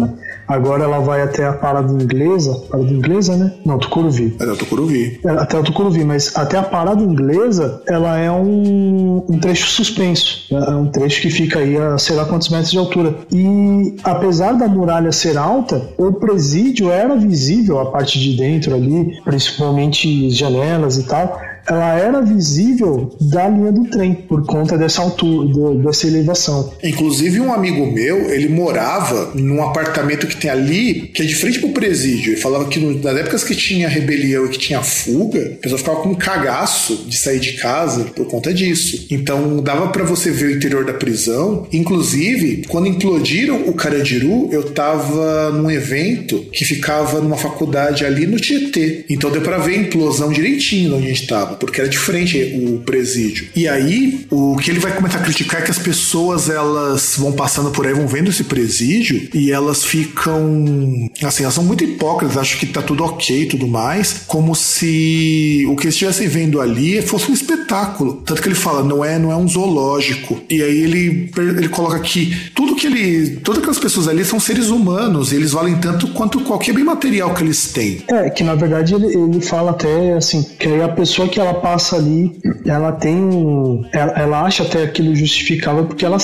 Agora 0.47 0.85
ela 0.85 1.01
vai 1.01 1.23
até 1.23 1.45
a 1.47 1.53
parada 1.53 1.93
inglesa, 1.93 2.55
parada 2.71 2.91
inglesa, 2.91 3.37
né? 3.37 3.53
Não, 3.65 3.79
Tucuruvi. 3.79 4.37
É, 4.41 4.45
eu 4.45 4.57
tô 4.57 4.65
Curuvi. 4.67 5.21
É, 5.25 5.31
até 5.31 5.59
o 5.59 5.63
Tucuruvi, 5.65 6.05
mas 6.05 6.37
até 6.37 6.57
a 6.57 6.63
parada 6.63 7.03
inglesa, 7.03 7.83
ela 7.87 8.17
é 8.17 8.31
um, 8.31 9.25
um 9.29 9.39
trecho 9.41 9.69
suspenso. 9.69 10.47
É 10.55 10.71
um 10.71 10.87
trecho 10.87 11.21
que 11.23 11.31
fica 11.31 11.59
aí 11.59 11.77
a 11.77 11.99
sei 11.99 12.15
lá 12.15 12.25
quantos 12.25 12.49
metros 12.49 12.71
de 12.71 12.79
altura. 12.79 13.15
E 13.33 13.97
apesar 14.05 14.53
da 14.53 14.69
muralha 14.69 15.11
ser 15.11 15.37
alta, 15.37 15.91
o 15.99 16.13
presídio 16.13 16.91
era 16.91 17.17
visível 17.17 17.81
a 17.81 17.91
parte 17.91 18.19
de 18.21 18.37
dentro 18.37 18.75
ali, 18.75 19.21
principalmente 19.25 20.31
janelas 20.31 20.99
e 20.99 21.05
tal. 21.05 21.41
Ela 21.69 21.99
era 21.99 22.23
visível 22.23 23.15
da 23.21 23.49
linha 23.49 23.73
do 23.73 23.85
trem 23.85 24.15
por 24.15 24.45
conta 24.47 24.77
dessa 24.79 25.03
altura, 25.03 25.49
do- 25.53 25.75
dessa 25.83 26.07
elevação. 26.07 26.73
Inclusive, 26.83 27.41
um 27.41 27.53
amigo 27.53 27.91
meu, 27.93 28.31
ele 28.31 28.49
morava 28.49 29.33
num 29.35 29.63
apartamento 29.63 30.27
que 30.27 30.37
tem 30.37 30.51
ali, 30.51 31.11
que 31.15 31.23
é 31.23 31.25
de 31.25 31.35
frente 31.35 31.59
pro 31.59 31.71
presídio. 31.71 32.33
Ele 32.33 32.41
falava 32.41 32.67
que 32.67 32.79
nas 32.79 33.17
épocas 33.17 33.45
que 33.45 33.55
tinha 33.55 33.89
rebelião 33.89 34.47
e 34.47 34.49
que 34.51 34.59
tinha 34.59 34.83
fuga, 34.83 35.55
a 35.59 35.63
pessoa 35.63 35.79
ficava 35.79 36.01
com 36.01 36.11
um 36.11 36.15
cagaço 36.15 37.05
de 37.07 37.17
sair 37.17 37.41
de 37.41 37.55
casa 37.55 38.05
por 38.15 38.27
conta 38.27 38.53
disso. 38.53 39.07
Então, 39.11 39.59
dava 39.63 39.89
pra 39.89 40.05
você 40.05 40.31
ver 40.31 40.47
o 40.47 40.57
interior 40.57 40.85
da 40.85 40.95
prisão. 40.95 41.67
Inclusive, 41.73 42.65
quando 42.69 42.87
implodiram 42.89 43.63
o 43.69 43.73
Carandiru, 43.75 44.49
eu 44.53 44.63
tava 44.71 45.51
num 45.51 45.71
evento 45.71 46.45
que 46.53 46.65
ficava 46.65 47.21
numa 47.21 47.37
faculdade 47.37 48.05
ali 48.05 48.27
no 48.27 48.37
Tietê. 48.39 49.05
Então, 49.09 49.31
deu 49.31 49.41
pra 49.43 49.59
ver 49.59 49.75
a 49.75 49.79
implosão 49.83 50.31
direitinho 50.31 50.91
de 50.91 50.95
onde 50.97 51.07
a 51.07 51.09
gente 51.09 51.27
tava, 51.27 51.56
porque 51.59 51.81
era 51.81 51.89
de 51.89 51.99
frente 51.99 52.39
o 52.63 52.79
presídio. 52.81 53.49
E 53.55 53.69
aí, 53.69 54.27
o 54.31 54.57
que 54.57 54.71
ele 54.71 54.81
vai 54.81 54.93
começar 54.93 55.19
a 55.19 55.23
criticar 55.23 55.61
é 55.61 55.65
que 55.65 55.71
as 55.71 55.79
pessoas 55.79 56.49
elas 56.49 57.15
vão 57.19 57.33
passando 57.33 57.71
por 57.71 57.87
aí, 57.87 57.93
vão 57.93 58.07
vendo 58.07 58.31
esse 58.31 58.45
presídio 58.45 59.29
e 59.35 59.51
elas 59.51 59.85
ficam 59.85 61.11
assim, 61.23 61.43
elas 61.43 61.55
são 61.55 61.65
muito 61.65 61.85
hipócritas, 61.85 62.37
acham 62.37 62.59
que 62.59 62.67
tá 62.67 62.83
tudo 62.83 63.05
ok 63.05 63.43
e 63.43 63.47
tudo 63.47 63.67
mais, 63.67 64.23
como 64.27 64.55
se 64.55 65.65
o 65.69 65.77
que 65.77 65.85
eles 65.85 65.95
estivessem 65.95 66.29
vendo 66.29 66.61
ali 66.61 67.01
fosse 67.03 67.31
um 67.31 67.35
espetáculo. 67.35 68.23
Tanto 68.25 68.43
que 68.43 68.49
ele 68.49 68.55
fala, 68.55 68.83
não 68.83 69.05
é, 69.05 69.19
não 69.19 69.33
é 69.33 69.37
um 69.37 69.49
zoológico. 69.49 70.41
E 70.51 70.63
aí 70.63 70.83
ele, 70.83 71.31
ele 71.37 71.69
coloca 71.69 71.99
que 72.01 72.51
tudo 72.55 72.75
que 72.75 72.87
ele. 72.87 73.37
Todas 73.37 73.59
aquelas 73.59 73.79
pessoas 73.79 74.09
ali 74.09 74.25
são 74.25 74.39
seres 74.39 74.69
humanos, 74.69 75.33
eles 75.33 75.53
valem 75.53 75.77
tanto 75.77 76.09
quanto 76.09 76.41
qualquer 76.41 76.75
bem 76.75 76.85
material 76.85 77.35
que 77.35 77.43
eles 77.43 77.73
têm. 77.73 78.03
É, 78.09 78.31
que 78.31 78.43
na 78.43 78.55
verdade 78.55 78.95
ele, 78.95 79.07
ele 79.07 79.41
fala 79.41 79.71
até 79.71 80.15
assim, 80.15 80.43
que 80.59 80.69
a 80.81 80.89
pessoa 80.89 81.29
que 81.29 81.41
ela 81.47 81.61
passa 81.61 81.97
ali, 81.97 82.39
ela 82.65 82.93
tem 82.93 83.17
um. 83.17 83.85
Ela, 83.93 84.13
ela 84.13 84.43
acha 84.43 84.65
até 84.65 84.83
aquilo 84.83 85.15
justificável, 85.15 85.87
porque 85.87 86.05
ela, 86.05 86.19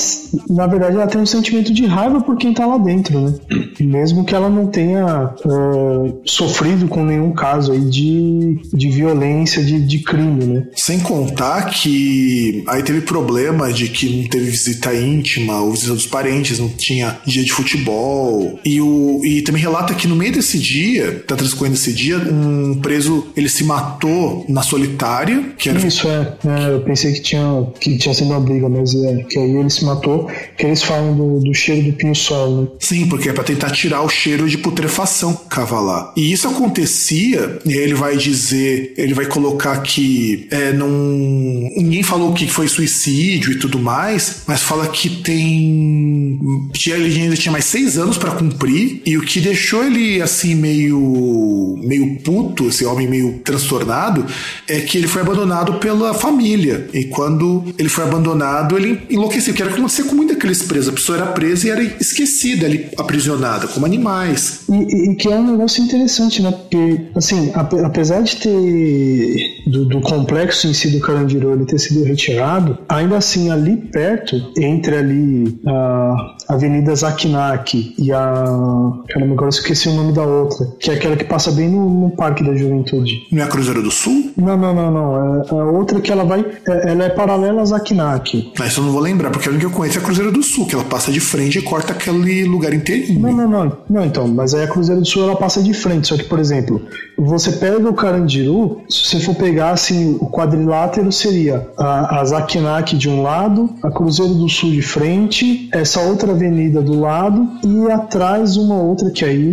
na 0.51 0.67
verdade, 0.67 0.97
ela 0.97 1.07
tem 1.07 1.21
um 1.21 1.27
sentimento 1.27 1.73
de 1.73 1.87
raiva 1.87 2.21
por 2.21 2.37
quem 2.37 2.53
tá 2.53 2.67
lá 2.67 2.79
dentro, 2.79 3.21
né? 3.21 3.35
Mesmo 3.81 4.25
que 4.25 4.35
ela 4.35 4.49
não 4.49 4.67
tenha 4.67 5.35
eh, 5.45 6.13
sofrido 6.25 6.89
com 6.89 7.05
nenhum 7.05 7.33
caso 7.33 7.73
aí 7.73 7.81
de, 7.81 8.61
de 8.73 8.91
violência, 8.91 9.63
de, 9.63 9.81
de 9.81 9.99
crime, 10.01 10.45
né? 10.45 10.67
Sem 10.77 11.01
contar 11.01 11.71
que 11.71 12.65
aí 12.67 12.83
teve 12.83 13.03
problema 13.03 13.73
de 13.73 13.89
que 13.89 14.23
não 14.23 14.29
teve 14.29 14.51
visita 14.51 14.95
íntima, 14.95 15.61
ou 15.61 15.73
visita 15.73 15.95
dos 15.95 16.07
parentes, 16.07 16.59
não 16.59 16.69
tinha 16.69 17.19
dia 17.25 17.45
de 17.45 17.53
futebol. 17.53 18.59
E, 18.65 18.81
o, 18.81 19.21
e 19.25 19.43
também 19.43 19.63
relata 19.63 19.95
que 19.95 20.09
no 20.09 20.17
meio 20.17 20.33
desse 20.33 20.59
dia, 20.59 21.25
tá 21.27 21.37
transcorrendo 21.37 21.77
esse 21.77 21.93
dia, 21.93 22.19
um 22.19 22.81
preso 22.81 23.27
ele 23.37 23.49
se 23.49 23.65
matou 23.65 24.45
na 24.49 24.63
solitária 24.63 25.12
que 25.59 25.69
era 25.69 25.79
Isso 25.79 26.09
é, 26.09 26.37
é, 26.45 26.75
eu 26.75 26.81
pensei 26.81 27.13
que 27.13 27.21
tinha, 27.21 27.67
que 27.81 27.97
tinha 27.99 28.15
sido 28.15 28.31
uma 28.31 28.41
briga, 28.41 28.69
mas 28.69 28.95
é, 28.95 29.23
que 29.25 29.39
aí 29.39 29.57
ele 29.57 29.71
se 29.71 29.85
matou, 29.85 30.31
que 30.57 30.67
eles 30.67 30.83
falam 30.83 31.15
do, 31.15 31.41
do 31.41 31.55
cheiro 31.55 31.83
do 31.83 31.93
pinho-sol, 31.93 32.63
né? 32.63 32.69
Sim, 32.79 33.07
porque 33.09 33.29
é 33.29 33.33
pra 33.33 33.45
tentar 33.45 33.71
tirar 33.71 34.03
o 34.03 34.09
cheiro 34.09 34.49
de 34.49 34.59
putrefação 34.59 35.35
cavalar. 35.35 36.13
E 36.17 36.33
isso 36.33 36.49
acontecia, 36.49 37.59
e 37.65 37.73
aí 37.73 37.79
ele 37.79 37.95
vai 37.95 38.17
dizer, 38.17 38.95
ele 38.97 39.15
vai 39.15 39.27
colocar 39.27 39.81
que 39.83 40.47
é, 40.51 40.73
não, 40.73 40.89
ninguém 40.89 42.03
falou 42.03 42.33
que 42.33 42.47
foi 42.47 42.69
suicídio 42.69 43.53
e 43.53 43.59
tudo 43.59 43.79
mais, 43.79 44.43
mas 44.47 44.63
fala 44.63 44.87
que 44.89 45.09
tem. 45.09 46.39
Ele 46.87 47.23
ainda 47.23 47.37
tinha 47.37 47.53
mais 47.53 47.65
seis 47.65 47.97
anos 47.97 48.17
pra 48.19 48.33
cumprir, 48.33 49.03
e 49.05 49.17
o 49.17 49.23
que 49.23 49.41
deixou 49.41 49.85
ele 49.85 50.21
assim 50.21 50.55
meio. 50.55 51.79
meio 51.83 52.17
puto, 52.21 52.69
esse 52.69 52.85
homem 52.85 53.09
meio 53.09 53.41
transtornado, 53.45 54.27
é 54.69 54.81
que 54.81 55.02
ele 55.03 55.09
foi 55.11 55.23
abandonado 55.23 55.75
pela 55.75 56.15
família. 56.15 56.87
E 56.93 57.05
quando 57.07 57.65
ele 57.79 57.89
foi 57.89 58.05
abandonado, 58.05 58.77
ele 58.77 59.01
enlouqueceu, 59.11 59.53
que 59.55 59.63
era 59.63 59.71
acontecer 59.73 60.05
com 60.05 60.15
muitos 60.15 60.37
daqueles 60.37 60.63
presos. 60.63 60.89
A 60.89 60.93
pessoa 60.93 61.19
era 61.19 61.27
presa 61.29 61.67
e 61.67 61.71
era 61.71 61.83
esquecida 61.83 62.67
ali, 62.67 62.89
aprisionada, 62.97 63.67
como 63.67 63.85
animais. 63.85 64.61
E, 64.69 64.73
e- 64.75 65.13
e 65.13 65.17
que 65.17 65.29
é 65.29 65.37
um 65.37 65.51
negócio 65.53 65.83
interessante, 65.83 66.41
né? 66.43 66.51
Porque, 66.53 67.07
assim, 67.17 67.51
ape- 67.55 67.81
apesar 67.81 68.23
de 68.23 68.37
ter. 68.37 69.63
Do, 69.67 69.85
do 69.85 70.01
complexo 70.01 70.67
em 70.67 70.75
si 70.75 70.89
do 70.91 70.99
Carandiru 71.01 71.53
ele 71.53 71.65
ter 71.65 71.79
sido 71.79 72.03
retirado, 72.05 72.79
ainda 72.89 73.17
assim, 73.17 73.49
ali 73.51 73.77
perto, 73.77 74.35
entre 74.59 74.97
ali 74.97 75.61
a 75.67 76.15
Avenida 76.49 76.95
Zakinak 76.95 77.95
e 77.99 78.13
a. 78.13 78.23
Caramba, 79.09 79.33
agora 79.35 79.45
eu 79.47 79.49
esqueci 79.51 79.89
o 79.89 79.95
nome 79.95 80.13
da 80.13 80.23
outra, 80.23 80.67
que 80.81 80.91
é 80.91 80.95
aquela 80.95 81.17
que 81.17 81.25
passa 81.25 81.51
bem 81.53 81.69
no, 81.71 81.89
no 81.89 82.11
Parque 82.11 82.43
da 82.43 82.55
Juventude. 82.55 83.23
Não 83.31 83.41
é 83.41 83.45
a 83.45 83.49
Cruzeiro 83.49 83.83
do 83.83 83.91
Sul? 83.91 84.33
Não, 84.37 84.57
não, 84.57 84.75
não, 84.75 84.82
não. 84.91 85.43
É 85.45 85.51
a 85.51 85.65
outra 85.65 86.01
que 86.01 86.11
ela 86.11 86.25
vai. 86.25 86.41
é- 86.69 86.91
Ela 86.93 87.05
é 87.05 87.09
paralela 87.11 87.63
a 87.63 87.65
Zakinak. 87.65 88.53
Mas 88.59 88.77
eu 88.77 88.83
não 88.83 88.93
vou 88.93 89.01
lembrar, 89.01 89.31
porque 89.31 89.49
a 89.49 89.51
única 89.53 89.67
que 89.69 89.73
eu 89.73 89.77
conheço 89.77 89.99
é 89.99 90.03
a 90.03 90.05
Cruzeiro 90.05 90.33
do 90.33 90.43
Sul, 90.43 90.67
que 90.67 90.75
ela 90.75 90.85
passa 90.85 91.11
de 91.13 91.21
frente 91.21 91.59
e 91.59 91.63
corta 91.63 91.93
aquele 91.93 92.45
lugar 92.45 92.73
inteirinho. 92.75 93.21
Não, 93.21 93.33
não, 93.33 93.49
não. 93.49 93.79
Não, 93.89 94.05
então, 94.05 94.27
mas 94.29 94.55
aí 94.55 94.65
a 94.65 94.69
Cruzeiro 94.69 95.01
do 95.01 95.07
Sul 95.07 95.23
ela 95.25 95.37
passa 95.37 95.63
de 95.63 95.73
frente. 95.73 96.09
Só 96.09 96.17
que, 96.17 96.25
por 96.25 96.39
exemplo, 96.39 96.81
você 97.17 97.53
pega 97.53 97.89
o 97.89 97.95
Carandiru, 97.95 98.83
se 98.89 99.05
você 99.05 99.21
for 99.21 99.35
pegar 99.35 99.71
assim, 99.71 100.17
o 100.21 100.27
quadrilátero 100.27 101.13
seria 101.13 101.69
a, 101.77 102.21
a 102.21 102.25
Zakinak 102.25 102.97
de 102.97 103.09
um 103.09 103.23
lado, 103.23 103.71
a 103.83 103.91
Cruzeiro 103.91 104.35
do 104.35 104.49
Sul 104.49 104.71
de 104.71 104.83
frente, 104.83 105.69
essa 105.73 106.01
outra 106.01 106.33
avenida 106.33 106.81
do 106.83 106.99
lado 106.99 107.49
e 107.65 107.91
atrás 107.91 108.57
uma 108.57 108.77
outra 108.77 109.11
que 109.11 109.25
aí 109.25 109.47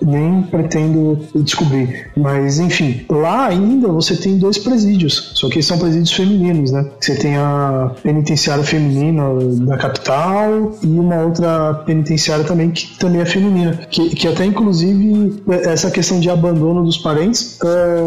nem 0.00 0.42
pretendo 0.42 1.18
descobrir. 1.36 2.10
Mas 2.16 2.58
enfim, 2.58 3.04
lá 3.08 3.46
ainda 3.46 3.88
você 3.88 4.16
tem 4.16 4.38
dois 4.38 4.58
presídios, 4.58 5.32
só 5.34 5.48
que 5.48 5.62
são 5.62 5.78
presídios 5.78 6.12
femininos, 6.12 6.72
né? 6.72 6.86
Você 7.00 7.14
tem 7.14 7.36
a 7.36 7.92
penitenciária 8.02 8.64
feminina 8.64 9.22
da 9.66 9.76
capital 9.76 10.72
e 10.82 10.86
uma 10.86 11.22
outra 11.22 11.74
penitenciária 11.86 12.44
também 12.44 12.70
que 12.70 12.98
também 12.98 13.20
é 13.20 13.24
feminina, 13.24 13.78
que, 13.90 14.10
que 14.10 14.28
até 14.28 14.44
inclusive 14.44 15.42
essa 15.64 15.90
questão 15.90 16.18
de 16.18 16.30
abandono 16.30 16.71
dos 16.82 16.96
parentes 16.98 17.58
é 17.64 18.02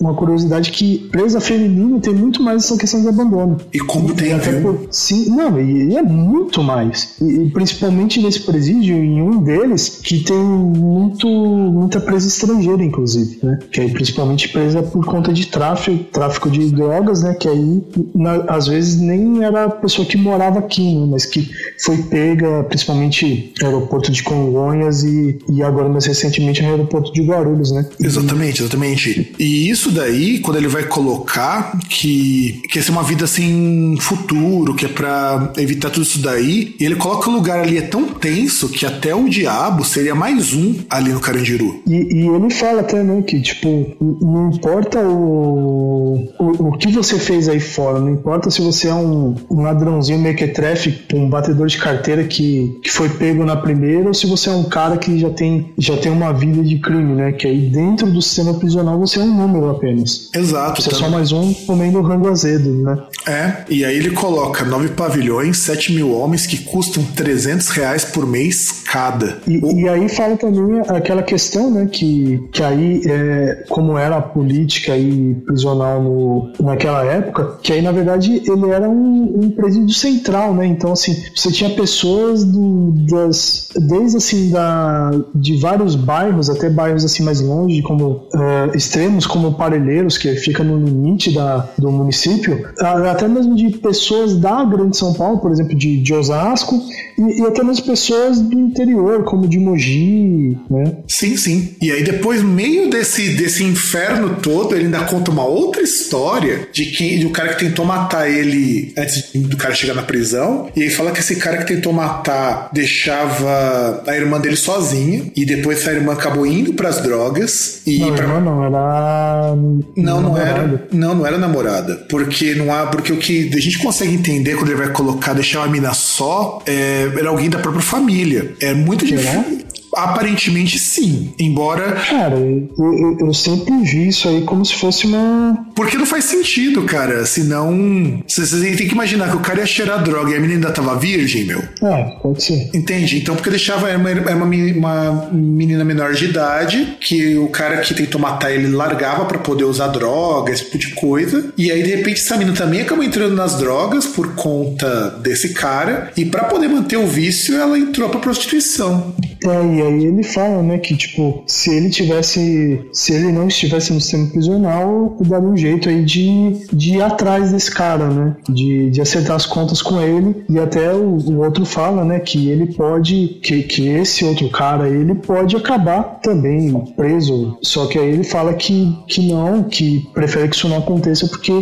uma 0.00 0.14
curiosidade 0.14 0.70
que 0.72 1.08
presa 1.10 1.40
feminina 1.40 2.00
tem 2.00 2.12
muito 2.12 2.42
mais 2.42 2.64
essa 2.64 2.76
questão 2.76 3.00
de 3.00 3.08
abandono. 3.08 3.56
E 3.72 3.78
como 3.78 4.12
tem, 4.14 4.32
até 4.32 4.52
viu? 4.52 4.62
por- 4.74 4.88
sim, 4.90 5.30
não, 5.30 5.60
e, 5.60 5.92
e 5.92 5.96
é 5.96 6.02
muito 6.02 6.62
mais. 6.62 7.16
E, 7.20 7.24
e 7.44 7.50
principalmente 7.50 8.20
nesse 8.22 8.40
presídio, 8.40 8.96
em 8.96 9.22
um 9.22 9.38
deles, 9.42 10.00
que 10.02 10.24
tem 10.24 10.36
muito, 10.36 11.26
muita 11.28 12.00
presa 12.00 12.26
estrangeira, 12.28 12.82
inclusive, 12.84 13.38
né? 13.42 13.58
Que 13.70 13.80
aí 13.82 13.90
principalmente 13.90 14.48
presa 14.48 14.82
por 14.82 15.04
conta 15.04 15.32
de 15.32 15.46
tráfico, 15.46 16.04
tráfico 16.12 16.50
de 16.50 16.70
drogas, 16.72 17.22
né? 17.22 17.34
Que 17.34 17.48
aí, 17.48 17.82
na- 18.14 18.44
às 18.48 18.66
vezes, 18.66 19.00
nem 19.00 19.42
era 19.44 19.64
a 19.64 19.70
pessoa 19.70 20.06
que 20.06 20.16
morava 20.16 20.58
aqui, 20.58 20.94
né? 20.94 21.06
Mas 21.10 21.24
que 21.26 21.48
foi 21.82 21.96
pega, 22.04 22.64
principalmente 22.64 23.52
no 23.60 23.66
aeroporto 23.66 24.10
de 24.10 24.22
Congonhas 24.22 25.02
e, 25.04 25.38
e 25.50 25.62
agora 25.62 25.88
mais 25.88 26.04
recentemente 26.06 26.62
no 26.62 26.68
aeroporto 26.70 27.12
de 27.12 27.22
Guarulhos, 27.22 27.72
né? 27.72 27.83
Exatamente, 28.00 28.62
exatamente. 28.62 29.32
E 29.38 29.68
isso 29.68 29.90
daí, 29.90 30.38
quando 30.40 30.56
ele 30.56 30.68
vai 30.68 30.84
colocar 30.84 31.78
que 31.88 32.62
quer 32.70 32.82
ser 32.82 32.90
uma 32.90 33.02
vida 33.02 33.26
sem 33.26 33.96
futuro, 34.00 34.74
que 34.74 34.86
é 34.86 34.88
pra 34.88 35.52
evitar 35.56 35.90
tudo 35.90 36.02
isso 36.02 36.20
daí, 36.20 36.74
e 36.78 36.84
ele 36.84 36.96
coloca 36.96 37.28
o 37.28 37.32
lugar 37.32 37.60
ali 37.60 37.78
é 37.78 37.82
tão 37.82 38.06
tenso 38.06 38.68
que 38.68 38.86
até 38.86 39.14
o 39.14 39.28
diabo 39.28 39.84
seria 39.84 40.14
mais 40.14 40.52
um 40.52 40.74
ali 40.88 41.12
no 41.12 41.20
Carandiru. 41.20 41.82
E, 41.86 41.94
e 41.94 42.28
ele 42.28 42.50
fala 42.50 42.80
até, 42.80 43.02
né, 43.02 43.22
que, 43.22 43.40
tipo, 43.40 43.96
não 44.00 44.50
importa 44.50 45.00
o, 45.00 46.28
o, 46.38 46.68
o 46.68 46.78
que 46.78 46.88
você 46.88 47.18
fez 47.18 47.48
aí 47.48 47.60
fora, 47.60 48.00
não 48.00 48.10
importa 48.10 48.50
se 48.50 48.60
você 48.60 48.88
é 48.88 48.94
um, 48.94 49.34
um 49.50 49.62
ladrãozinho 49.62 50.18
mequetrefe, 50.18 51.04
um 51.14 51.28
batedor 51.28 51.66
de 51.66 51.78
carteira 51.78 52.24
que, 52.24 52.78
que 52.82 52.90
foi 52.90 53.08
pego 53.08 53.44
na 53.44 53.56
primeira, 53.56 54.08
ou 54.08 54.14
se 54.14 54.26
você 54.26 54.48
é 54.48 54.52
um 54.52 54.64
cara 54.64 54.96
que 54.96 55.18
já 55.18 55.30
tem, 55.30 55.72
já 55.78 55.96
tem 55.96 56.10
uma 56.10 56.32
vida 56.32 56.62
de 56.62 56.78
crime, 56.78 57.14
né, 57.14 57.32
que 57.32 57.46
aí 57.46 57.68
dentro 57.74 58.10
do 58.10 58.20
sistema 58.22 58.54
prisional 58.54 58.98
você 58.98 59.18
é 59.18 59.22
um 59.22 59.34
número 59.36 59.70
apenas. 59.70 60.28
Exato. 60.34 60.80
Você 60.82 60.88
é 60.88 60.92
tá- 60.92 60.98
só 60.98 61.08
mais 61.10 61.32
um 61.32 61.52
comendo 61.66 62.00
rango 62.02 62.28
azedo, 62.28 62.70
né? 62.70 62.98
É, 63.26 63.64
e 63.68 63.84
aí 63.84 63.96
ele 63.96 64.10
coloca 64.10 64.64
nove 64.64 64.88
pavilhões, 64.88 65.58
7 65.58 65.92
mil 65.94 66.12
homens 66.12 66.46
que 66.46 66.58
custam 66.58 67.02
300 67.16 67.68
reais 67.70 68.04
por 68.04 68.26
mês 68.26 68.82
cada. 68.84 69.38
E, 69.46 69.58
O- 69.58 69.78
e 69.80 69.88
aí 69.88 70.08
fala 70.08 70.36
também 70.36 70.80
aquela 70.88 71.22
questão, 71.22 71.70
né, 71.70 71.86
que, 71.90 72.42
que 72.52 72.62
aí, 72.62 73.02
é, 73.06 73.64
como 73.68 73.96
era 73.98 74.16
a 74.16 74.22
política 74.22 74.96
e 74.96 75.34
prisional 75.46 76.02
no, 76.02 76.52
naquela 76.60 77.04
época, 77.04 77.58
que 77.62 77.72
aí, 77.72 77.82
na 77.82 77.92
verdade, 77.92 78.42
ele 78.46 78.70
era 78.70 78.88
um, 78.88 79.40
um 79.44 79.50
presídio 79.50 79.94
central, 79.94 80.54
né, 80.54 80.66
então, 80.66 80.92
assim, 80.92 81.16
você 81.34 81.50
tinha 81.50 81.70
pessoas 81.70 82.44
do, 82.44 82.92
das, 83.10 83.68
desde, 83.76 84.16
assim, 84.18 84.50
da, 84.50 85.10
de 85.34 85.58
vários 85.60 85.94
bairros, 85.96 86.50
até 86.50 86.68
bairros, 86.68 87.04
assim, 87.04 87.22
mais 87.22 87.40
longe, 87.40 87.63
como 87.82 88.28
é, 88.34 88.76
extremos, 88.76 89.26
como 89.26 89.54
Parelheiros, 89.54 90.18
que 90.18 90.34
fica 90.36 90.62
no 90.62 90.76
limite 90.84 91.32
da, 91.32 91.68
do 91.78 91.90
município, 91.90 92.66
até 92.78 93.28
mesmo 93.28 93.54
de 93.54 93.70
pessoas 93.78 94.36
da 94.36 94.64
Grande 94.64 94.96
São 94.96 95.12
Paulo, 95.14 95.38
por 95.38 95.50
exemplo, 95.50 95.74
de, 95.74 96.00
de 96.00 96.14
Osasco, 96.14 96.80
e, 97.18 97.40
e 97.40 97.46
até 97.46 97.62
mesmo 97.62 97.86
pessoas 97.86 98.40
do 98.40 98.58
interior, 98.58 99.24
como 99.24 99.46
de 99.46 99.58
Mogi, 99.58 100.56
né? 100.70 100.96
Sim, 101.08 101.36
sim. 101.36 101.74
E 101.80 101.90
aí 101.90 102.02
depois, 102.02 102.42
meio 102.42 102.90
desse, 102.90 103.30
desse 103.30 103.64
inferno 103.64 104.36
todo, 104.42 104.74
ele 104.74 104.86
ainda 104.86 105.04
conta 105.04 105.30
uma 105.30 105.44
outra 105.44 105.82
história 105.82 106.68
de 106.72 106.86
quem 106.86 107.20
do 107.20 107.30
cara 107.30 107.54
que 107.54 107.64
tentou 107.64 107.84
matar 107.84 108.28
ele 108.28 108.92
antes 108.96 109.30
do 109.34 109.56
cara 109.56 109.74
chegar 109.74 109.94
na 109.94 110.02
prisão. 110.02 110.68
E 110.74 110.82
aí 110.82 110.90
fala 110.90 111.10
que 111.10 111.20
esse 111.20 111.36
cara 111.36 111.58
que 111.58 111.66
tentou 111.66 111.92
matar 111.92 112.70
deixava 112.72 114.02
a 114.06 114.16
irmã 114.16 114.40
dele 114.40 114.56
sozinha. 114.56 115.24
E 115.36 115.44
depois 115.44 115.78
essa 115.78 115.92
irmã 115.92 116.12
acabou 116.12 116.46
indo 116.46 116.74
pras 116.74 117.00
drogas. 117.00 117.53
E 117.86 117.98
Não, 117.98 118.14
pra- 118.14 118.24
irmã 118.24 118.40
não, 118.40 118.64
era. 118.64 119.54
Não, 119.96 120.20
não 120.22 120.36
era. 120.38 120.52
namorada. 120.62 120.88
Não, 120.92 121.14
não 121.14 121.26
era 121.26 121.38
namorada. 121.38 121.94
Porque 122.08 122.54
não 122.54 122.72
há. 122.72 122.86
Porque 122.86 123.12
o 123.12 123.16
que 123.18 123.50
a 123.54 123.60
gente 123.60 123.78
consegue 123.78 124.14
entender 124.14 124.56
quando 124.56 124.68
ele 124.70 124.78
vai 124.82 124.90
colocar, 124.90 125.32
deixar 125.34 125.60
uma 125.60 125.68
mina 125.68 125.92
só, 125.94 126.60
é, 126.66 127.10
era 127.16 127.28
alguém 127.28 127.48
da 127.50 127.58
própria 127.58 127.82
família. 127.82 128.54
É 128.60 128.72
muito 128.74 129.04
difícil. 129.04 129.64
Aparentemente 129.96 130.76
sim. 130.78 131.32
Embora. 131.38 131.92
Cara, 131.92 132.34
eu, 132.36 132.68
eu, 132.76 133.16
eu 133.28 133.32
sempre 133.34 133.72
vi 133.82 134.08
isso 134.08 134.28
aí 134.28 134.42
como 134.42 134.64
se 134.64 134.74
fosse 134.74 135.06
uma. 135.06 135.56
Porque 135.74 135.96
não 135.96 136.06
faz 136.06 136.24
sentido, 136.24 136.82
cara. 136.84 137.26
Senão. 137.26 138.22
Vocês 138.26 138.50
tem 138.50 138.76
que 138.88 138.92
imaginar 138.94 139.30
que 139.30 139.36
o 139.36 139.40
cara 139.40 139.60
ia 139.60 139.66
cheirar 139.66 140.02
droga 140.02 140.30
e 140.30 140.34
a 140.36 140.40
menina 140.40 140.54
ainda 140.54 140.70
tava 140.70 140.96
virgem, 140.98 141.44
meu. 141.44 141.60
É, 141.82 142.04
pode 142.22 142.42
ser. 142.42 142.70
Entende? 142.74 143.18
Então, 143.18 143.34
porque 143.34 143.50
deixava 143.50 143.88
era 143.88 143.98
uma, 143.98 144.10
era 144.10 144.36
uma, 144.36 144.46
meni- 144.46 144.72
uma 144.78 145.28
menina 145.32 145.84
menor 145.84 146.12
de 146.14 146.26
idade, 146.26 146.96
que 147.00 147.36
o 147.36 147.48
cara 147.48 147.78
que 147.78 147.94
tentou 147.94 148.20
matar 148.20 148.52
ele 148.52 148.68
largava 148.68 149.24
pra 149.24 149.38
poder 149.38 149.64
usar 149.64 149.88
droga, 149.88 150.52
esse 150.52 150.64
tipo 150.64 150.78
de 150.78 150.88
coisa. 150.94 151.52
E 151.56 151.70
aí, 151.70 151.82
de 151.82 151.90
repente, 151.96 152.20
essa 152.20 152.36
menina 152.36 152.56
também 152.56 152.80
acabou 152.80 153.04
entrando 153.04 153.34
nas 153.34 153.58
drogas 153.58 154.06
por 154.06 154.34
conta 154.34 155.10
desse 155.22 155.52
cara. 155.54 156.10
E 156.16 156.24
pra 156.24 156.44
poder 156.44 156.68
manter 156.68 156.96
o 156.96 157.06
vício, 157.06 157.56
ela 157.56 157.78
entrou 157.78 158.08
pra 158.08 158.20
prostituição. 158.20 159.14
É, 159.44 159.48
e 159.48 159.82
aí 159.82 160.04
ele 160.06 160.22
fala, 160.22 160.62
né, 160.62 160.78
que 160.78 160.96
tipo, 160.96 161.44
se 161.46 161.70
ele 161.74 161.90
tivesse, 161.90 162.80
se 162.92 163.12
ele 163.12 163.30
não 163.30 163.48
estivesse 163.48 163.92
no 163.92 164.00
sistema 164.00 164.26
prisional, 164.28 165.16
daria 165.20 165.46
um 165.48 165.56
jeito 165.64 165.88
aí 165.88 166.04
de, 166.04 166.66
de 166.72 166.96
ir 166.96 167.02
atrás 167.02 167.50
desse 167.50 167.70
cara, 167.70 168.08
né, 168.08 168.36
de, 168.48 168.90
de 168.90 169.00
acertar 169.00 169.36
as 169.36 169.46
contas 169.46 169.80
com 169.80 170.00
ele, 170.00 170.44
e 170.48 170.58
até 170.58 170.92
o, 170.92 171.16
o 171.16 171.38
outro 171.38 171.64
fala, 171.64 172.04
né, 172.04 172.18
que 172.20 172.50
ele 172.50 172.66
pode, 172.74 173.38
que, 173.42 173.62
que 173.62 173.88
esse 173.88 174.24
outro 174.24 174.48
cara, 174.50 174.88
ele 174.88 175.14
pode 175.14 175.56
acabar 175.56 176.20
também 176.22 176.72
preso, 176.96 177.58
só 177.62 177.86
que 177.86 177.98
aí 177.98 178.10
ele 178.10 178.24
fala 178.24 178.52
que, 178.54 178.94
que 179.08 179.26
não, 179.28 179.62
que 179.62 180.06
prefere 180.12 180.48
que 180.48 180.56
isso 180.56 180.68
não 180.68 180.78
aconteça 180.78 181.26
porque, 181.26 181.52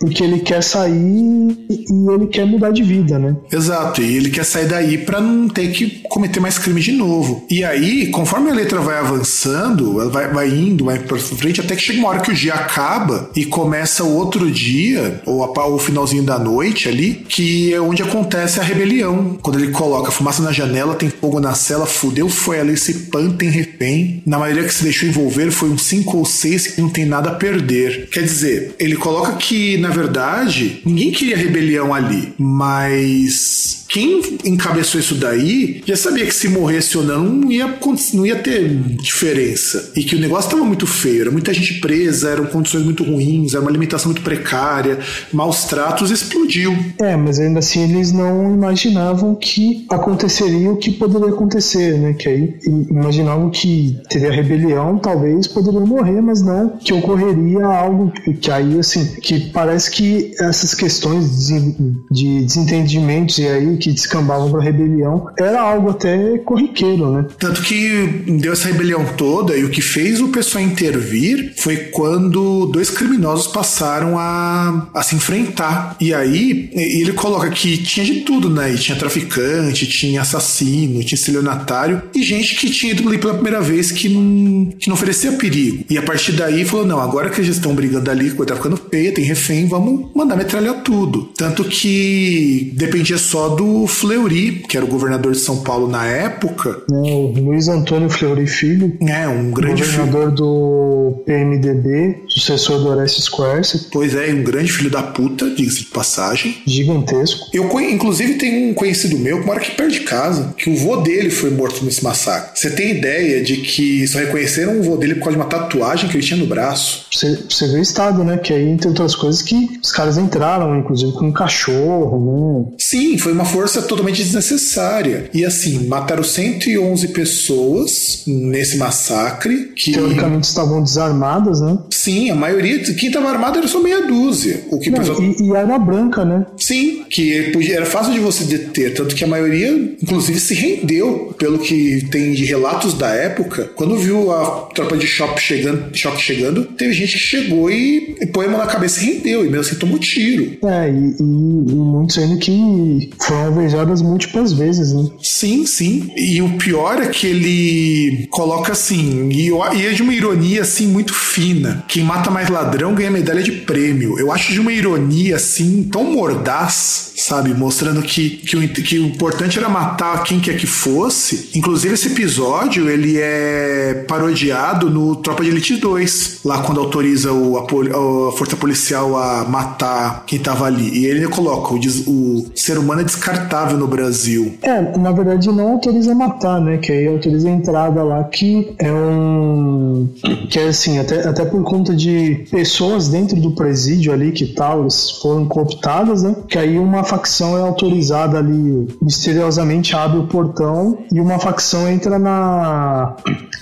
porque 0.00 0.22
ele 0.22 0.40
quer 0.40 0.62
sair 0.62 1.56
e 1.70 2.12
ele 2.12 2.26
quer 2.26 2.46
mudar 2.46 2.70
de 2.70 2.82
vida, 2.82 3.18
né. 3.18 3.36
Exato, 3.52 4.02
e 4.02 4.16
ele 4.16 4.30
quer 4.30 4.44
sair 4.44 4.66
daí 4.66 4.98
pra 4.98 5.20
não 5.20 5.48
ter 5.48 5.70
que 5.70 6.02
cometer 6.08 6.40
mais 6.40 6.58
crime 6.58 6.80
de 6.80 6.92
novo. 6.92 7.44
E 7.50 7.64
aí, 7.64 8.10
conforme 8.10 8.50
a 8.50 8.54
letra 8.54 8.80
vai 8.80 8.98
avançando, 8.98 10.00
ela 10.00 10.10
vai, 10.10 10.28
vai 10.28 10.48
indo, 10.48 10.84
vai 10.84 10.98
pra 10.98 11.18
frente, 11.18 11.60
até 11.60 11.74
que 11.74 11.82
chega 11.82 11.98
uma 11.98 12.08
hora 12.08 12.20
que 12.20 12.30
o 12.30 12.34
dia 12.34 12.54
acaba 12.54 13.21
e 13.34 13.44
começa 13.44 14.04
o 14.04 14.14
outro 14.14 14.50
dia, 14.50 15.20
ou 15.26 15.42
o 15.42 15.78
finalzinho 15.78 16.22
da 16.22 16.38
noite 16.38 16.88
ali, 16.88 17.24
que 17.28 17.72
é 17.72 17.80
onde 17.80 18.02
acontece 18.02 18.60
a 18.60 18.62
rebelião. 18.62 19.38
Quando 19.42 19.58
ele 19.58 19.72
coloca 19.72 20.10
fumaça 20.10 20.42
na 20.42 20.52
janela, 20.52 20.94
tem 20.94 21.08
fogo 21.08 21.40
na 21.40 21.54
cela, 21.54 21.86
fudeu, 21.86 22.28
foi 22.28 22.60
ali, 22.60 22.72
esse 22.72 22.94
pan 23.10 23.30
tem 23.30 23.48
refém. 23.48 24.22
Na 24.26 24.38
maioria 24.38 24.64
que 24.64 24.74
se 24.74 24.84
deixou 24.84 25.08
envolver 25.08 25.50
foi 25.50 25.70
um 25.70 25.78
5 25.78 26.16
ou 26.16 26.24
6 26.24 26.66
que 26.68 26.80
não 26.80 26.88
tem 26.88 27.04
nada 27.04 27.30
a 27.30 27.34
perder. 27.34 28.08
Quer 28.10 28.22
dizer, 28.22 28.74
ele 28.78 28.96
coloca 28.96 29.32
que, 29.34 29.76
na 29.78 29.88
verdade, 29.88 30.80
ninguém 30.84 31.12
queria 31.12 31.36
rebelião 31.36 31.92
ali, 31.94 32.32
mas 32.38 33.82
quem 33.92 34.38
encabeçou 34.44 34.98
isso 34.98 35.14
daí 35.16 35.82
já 35.84 35.94
sabia 35.94 36.24
que 36.24 36.34
se 36.34 36.48
morresse 36.48 36.96
ou 36.96 37.04
não, 37.04 37.24
não 37.24 37.52
ia, 37.52 37.78
não 38.14 38.24
ia 38.24 38.36
ter 38.36 38.66
diferença. 39.02 39.92
E 39.94 40.02
que 40.02 40.16
o 40.16 40.18
negócio 40.18 40.48
estava 40.48 40.64
muito 40.64 40.86
feio, 40.86 41.20
era 41.20 41.30
muita 41.30 41.52
gente 41.52 41.74
presa, 41.74 42.30
eram 42.30 42.46
condições 42.46 42.84
muito 42.84 43.04
ruins, 43.04 43.11
era 43.52 43.60
uma 43.60 43.70
alimentação 43.70 44.10
muito 44.10 44.22
precária, 44.22 44.98
maus 45.32 45.64
tratos, 45.64 46.10
explodiu. 46.10 46.76
É, 47.00 47.16
mas 47.16 47.38
ainda 47.38 47.58
assim 47.58 47.82
eles 47.82 48.12
não 48.12 48.54
imaginavam 48.54 49.34
que 49.34 49.86
aconteceria 49.90 50.70
o 50.70 50.76
que 50.76 50.90
poderia 50.90 51.28
acontecer, 51.28 51.98
né? 51.98 52.12
Que 52.14 52.28
aí 52.28 52.54
imaginavam 52.90 53.50
que 53.50 53.98
teria 54.08 54.30
rebelião, 54.30 54.98
talvez 54.98 55.46
poderiam 55.46 55.86
morrer, 55.86 56.20
mas 56.20 56.42
não 56.42 56.78
que 56.78 56.92
ocorreria 56.92 57.64
algo 57.66 58.10
que, 58.10 58.34
que 58.34 58.50
aí, 58.50 58.78
assim, 58.78 59.04
que 59.20 59.50
parece 59.50 59.90
que 59.90 60.32
essas 60.38 60.74
questões 60.74 61.46
de, 61.46 61.74
de 62.10 62.44
desentendimentos 62.44 63.38
e 63.38 63.46
aí 63.46 63.76
que 63.76 63.92
descambavam 63.92 64.50
para 64.50 64.62
rebelião 64.62 65.26
era 65.38 65.60
algo 65.60 65.90
até 65.90 66.38
corriqueiro, 66.38 67.12
né? 67.12 67.26
Tanto 67.38 67.62
que 67.62 68.24
deu 68.40 68.52
essa 68.52 68.68
rebelião 68.68 69.04
toda 69.16 69.56
e 69.56 69.64
o 69.64 69.70
que 69.70 69.80
fez 69.80 70.20
o 70.20 70.28
pessoal 70.28 70.64
intervir 70.64 71.54
foi 71.56 71.76
quando 71.76 72.66
dois 72.66 72.90
criminosos 73.02 73.48
passaram 73.48 74.18
a, 74.18 74.88
a 74.94 75.02
se 75.02 75.16
enfrentar. 75.16 75.96
E 76.00 76.14
aí 76.14 76.70
ele 76.72 77.12
coloca 77.12 77.50
que 77.50 77.76
tinha 77.78 78.06
de 78.06 78.20
tudo, 78.20 78.48
né? 78.48 78.72
E 78.72 78.78
tinha 78.78 78.96
traficante, 78.96 79.86
tinha 79.86 80.22
assassino, 80.22 81.02
tinha 81.02 81.18
estelionatário 81.18 82.02
e 82.14 82.22
gente 82.22 82.54
que 82.56 82.70
tinha 82.70 82.92
ido 82.92 83.08
ali 83.08 83.18
pela 83.18 83.34
primeira 83.34 83.60
vez 83.60 83.90
que 83.90 84.08
não, 84.08 84.70
que 84.78 84.88
não 84.88 84.94
oferecia 84.94 85.32
perigo. 85.32 85.84
E 85.90 85.98
a 85.98 86.02
partir 86.02 86.32
daí 86.32 86.64
falou: 86.64 86.86
não, 86.86 87.00
agora 87.00 87.28
que 87.28 87.40
eles 87.40 87.56
estão 87.56 87.74
brigando 87.74 88.10
ali, 88.10 88.30
coisa 88.30 88.52
tá 88.52 88.56
ficando 88.56 88.76
feia, 88.76 89.12
tem 89.12 89.24
refém, 89.24 89.66
vamos 89.66 90.10
mandar 90.14 90.36
metralhar 90.36 90.82
tudo. 90.82 91.30
Tanto 91.36 91.64
que 91.64 92.72
dependia 92.74 93.18
só 93.18 93.48
do 93.48 93.86
Fleury, 93.86 94.62
que 94.68 94.76
era 94.76 94.86
o 94.86 94.88
governador 94.88 95.32
de 95.32 95.38
São 95.38 95.62
Paulo 95.62 95.88
na 95.88 96.06
época. 96.06 96.82
É, 96.90 97.14
o 97.14 97.32
Luiz 97.32 97.68
Antônio 97.68 98.08
Fleury 98.08 98.46
Filho. 98.46 98.96
É, 99.02 99.26
um 99.26 99.50
grande 99.50 99.82
governador 99.82 100.24
filho. 100.24 100.36
do 100.36 101.22
PMDB, 101.26 102.22
sucessor 102.28 102.80
do 102.80 102.91
Orestes 102.92 103.28
Quercia. 103.28 103.80
Pois 103.90 104.14
é, 104.14 104.32
um 104.32 104.42
grande 104.42 104.72
filho 104.72 104.90
da 104.90 105.02
puta, 105.02 105.50
diga-se 105.50 105.80
de 105.80 105.86
passagem. 105.86 106.56
Gigantesco. 106.66 107.48
Eu, 107.52 107.68
inclusive, 107.80 108.34
tem 108.34 108.70
um 108.70 108.74
conhecido 108.74 109.18
meu 109.18 109.40
que 109.40 109.46
mora 109.46 109.60
aqui 109.60 109.72
perto 109.72 109.92
de 109.92 110.00
casa, 110.00 110.54
que 110.56 110.70
o 110.70 110.76
vô 110.76 110.96
dele 110.96 111.30
foi 111.30 111.50
morto 111.50 111.84
nesse 111.84 112.02
massacre. 112.02 112.58
Você 112.58 112.70
tem 112.70 112.96
ideia 112.96 113.42
de 113.42 113.58
que 113.58 114.06
só 114.06 114.18
reconheceram 114.18 114.78
o 114.78 114.82
vô 114.82 114.96
dele 114.96 115.14
por 115.14 115.24
causa 115.24 115.38
de 115.38 115.42
uma 115.42 115.48
tatuagem 115.48 116.08
que 116.08 116.16
ele 116.16 116.24
tinha 116.24 116.38
no 116.38 116.46
braço? 116.46 117.06
Você, 117.10 117.44
você 117.48 117.68
vê 117.68 117.78
o 117.78 117.82
estado, 117.82 118.24
né? 118.24 118.38
Que 118.38 118.52
aí, 118.52 118.68
entre 118.68 118.88
outras 118.88 119.14
coisas, 119.14 119.42
que 119.42 119.78
os 119.82 119.90
caras 119.90 120.18
entraram, 120.18 120.78
inclusive, 120.78 121.12
com 121.12 121.26
um 121.26 121.32
cachorro, 121.32 122.66
né? 122.68 122.72
Sim, 122.78 123.18
foi 123.18 123.32
uma 123.32 123.44
força 123.44 123.82
totalmente 123.82 124.22
desnecessária. 124.22 125.30
E 125.32 125.44
assim, 125.44 125.86
mataram 125.86 126.22
111 126.22 127.08
pessoas 127.08 128.22
nesse 128.26 128.76
massacre. 128.76 129.72
Que 129.76 129.92
teoricamente 129.92 130.46
estavam 130.46 130.82
desarmadas, 130.82 131.60
né? 131.60 131.78
Sim, 131.90 132.30
a 132.30 132.34
maioria, 132.34 132.81
quem 132.82 133.08
estava 133.08 133.28
armado 133.28 133.58
era 133.58 133.68
só 133.68 133.80
meia 133.80 134.06
dúzia. 134.06 134.64
O 134.70 134.78
que 134.78 134.90
Não, 134.90 134.98
pessoal... 134.98 135.22
e, 135.22 135.42
e 135.42 135.52
era 135.54 135.78
branca, 135.78 136.24
né? 136.24 136.46
Sim, 136.56 137.04
que 137.08 137.52
era 137.72 137.86
fácil 137.86 138.12
de 138.12 138.20
você 138.20 138.44
deter, 138.44 138.94
tanto 138.94 139.14
que 139.14 139.24
a 139.24 139.26
maioria, 139.26 139.70
inclusive, 140.02 140.38
se 140.40 140.54
rendeu, 140.54 141.34
pelo 141.38 141.58
que 141.58 142.06
tem 142.10 142.32
de 142.32 142.44
relatos 142.44 142.94
da 142.94 143.08
época. 143.08 143.70
Quando 143.74 143.96
viu 143.96 144.32
a 144.32 144.68
tropa 144.74 144.96
de 144.96 145.06
choque 145.06 145.40
chegando, 145.40 145.96
choque 145.96 146.20
chegando 146.20 146.64
teve 146.64 146.92
gente 146.92 147.12
que 147.12 147.18
chegou 147.18 147.70
e, 147.70 148.16
e 148.20 148.26
põe 148.26 148.46
a 148.46 148.48
mão 148.48 148.58
na 148.58 148.66
cabeça 148.66 149.00
e 149.00 149.06
rendeu, 149.06 149.40
e 149.44 149.48
mesmo 149.48 149.60
assim 149.60 149.74
tomou 149.76 149.98
tiro. 149.98 150.56
É, 150.64 150.90
e, 150.90 150.92
e, 150.92 151.72
e 151.72 151.74
muitos 151.74 152.18
ainda 152.18 152.36
que 152.36 153.10
foram 153.20 153.46
alvejadas 153.46 154.02
múltiplas 154.02 154.52
vezes, 154.52 154.92
né? 154.92 155.08
Sim, 155.22 155.66
sim. 155.66 156.10
E 156.16 156.40
o 156.42 156.56
pior 156.56 157.00
é 157.02 157.06
que 157.06 157.26
ele 157.26 158.26
coloca 158.30 158.72
assim, 158.72 159.28
e, 159.30 159.48
e 159.50 159.86
é 159.86 159.90
de 159.92 160.02
uma 160.02 160.14
ironia 160.14 160.62
assim 160.62 160.86
muito 160.86 161.14
fina. 161.14 161.84
Quem 161.88 162.02
mata 162.02 162.30
mais 162.30 162.48
ladrão 162.48 162.71
ganha 162.94 163.10
medalha 163.10 163.42
de 163.42 163.52
prêmio. 163.52 164.18
Eu 164.18 164.32
acho 164.32 164.52
de 164.52 164.60
uma 164.60 164.72
ironia 164.72 165.36
assim 165.36 165.88
tão 165.90 166.04
mordaz, 166.04 167.12
sabe? 167.16 167.54
Mostrando 167.54 168.02
que, 168.02 168.30
que, 168.30 168.56
o, 168.56 168.68
que 168.68 168.98
o 168.98 169.06
importante 169.06 169.58
era 169.58 169.68
matar 169.68 170.22
quem 170.22 170.40
quer 170.40 170.56
que 170.56 170.66
fosse. 170.66 171.50
Inclusive, 171.54 171.94
esse 171.94 172.08
episódio 172.08 172.88
ele 172.88 173.18
é 173.18 174.04
parodiado 174.08 174.90
no 174.90 175.16
Tropa 175.16 175.44
de 175.44 175.50
Elite 175.50 175.76
2, 175.76 176.40
lá 176.44 176.62
quando 176.62 176.80
autoriza 176.80 177.32
o, 177.32 177.58
a, 177.58 177.62
a 177.62 178.32
força 178.32 178.56
policial 178.56 179.16
a 179.16 179.44
matar 179.44 180.24
quem 180.26 180.38
tava 180.38 180.66
ali. 180.66 180.98
E 180.98 181.06
ele 181.06 181.26
coloca: 181.28 181.74
o, 181.74 181.78
o 181.78 182.50
ser 182.54 182.78
humano 182.78 183.00
é 183.00 183.04
descartável 183.04 183.76
no 183.76 183.86
Brasil. 183.86 184.54
É, 184.62 184.96
na 184.96 185.12
verdade 185.12 185.48
não 185.48 185.72
autoriza 185.72 186.14
matar, 186.14 186.60
né? 186.60 186.78
Que 186.78 186.92
aí 186.92 187.06
autoriza 187.06 187.48
a 187.48 187.52
entrada 187.52 188.02
lá, 188.02 188.24
que 188.24 188.74
é 188.78 188.92
um. 188.92 190.08
Que 190.48 190.58
é 190.58 190.68
assim, 190.68 190.98
até, 190.98 191.28
até 191.28 191.44
por 191.44 191.62
conta 191.62 191.94
de 191.94 192.44
pessoas 192.52 193.08
dentro 193.08 193.40
do 193.40 193.52
presídio 193.52 194.12
ali 194.12 194.30
que 194.30 194.46
tal, 194.46 194.86
foram 195.22 195.46
cooptadas, 195.46 196.22
né? 196.22 196.36
Que 196.46 196.58
aí 196.58 196.78
uma 196.78 197.02
facção 197.02 197.56
é 197.56 197.62
autorizada 197.62 198.38
ali, 198.38 198.86
misteriosamente 199.00 199.96
abre 199.96 200.18
o 200.18 200.26
portão 200.26 200.98
e 201.10 201.18
uma 201.18 201.38
facção 201.38 201.88
entra 201.88 202.18
na, 202.18 203.16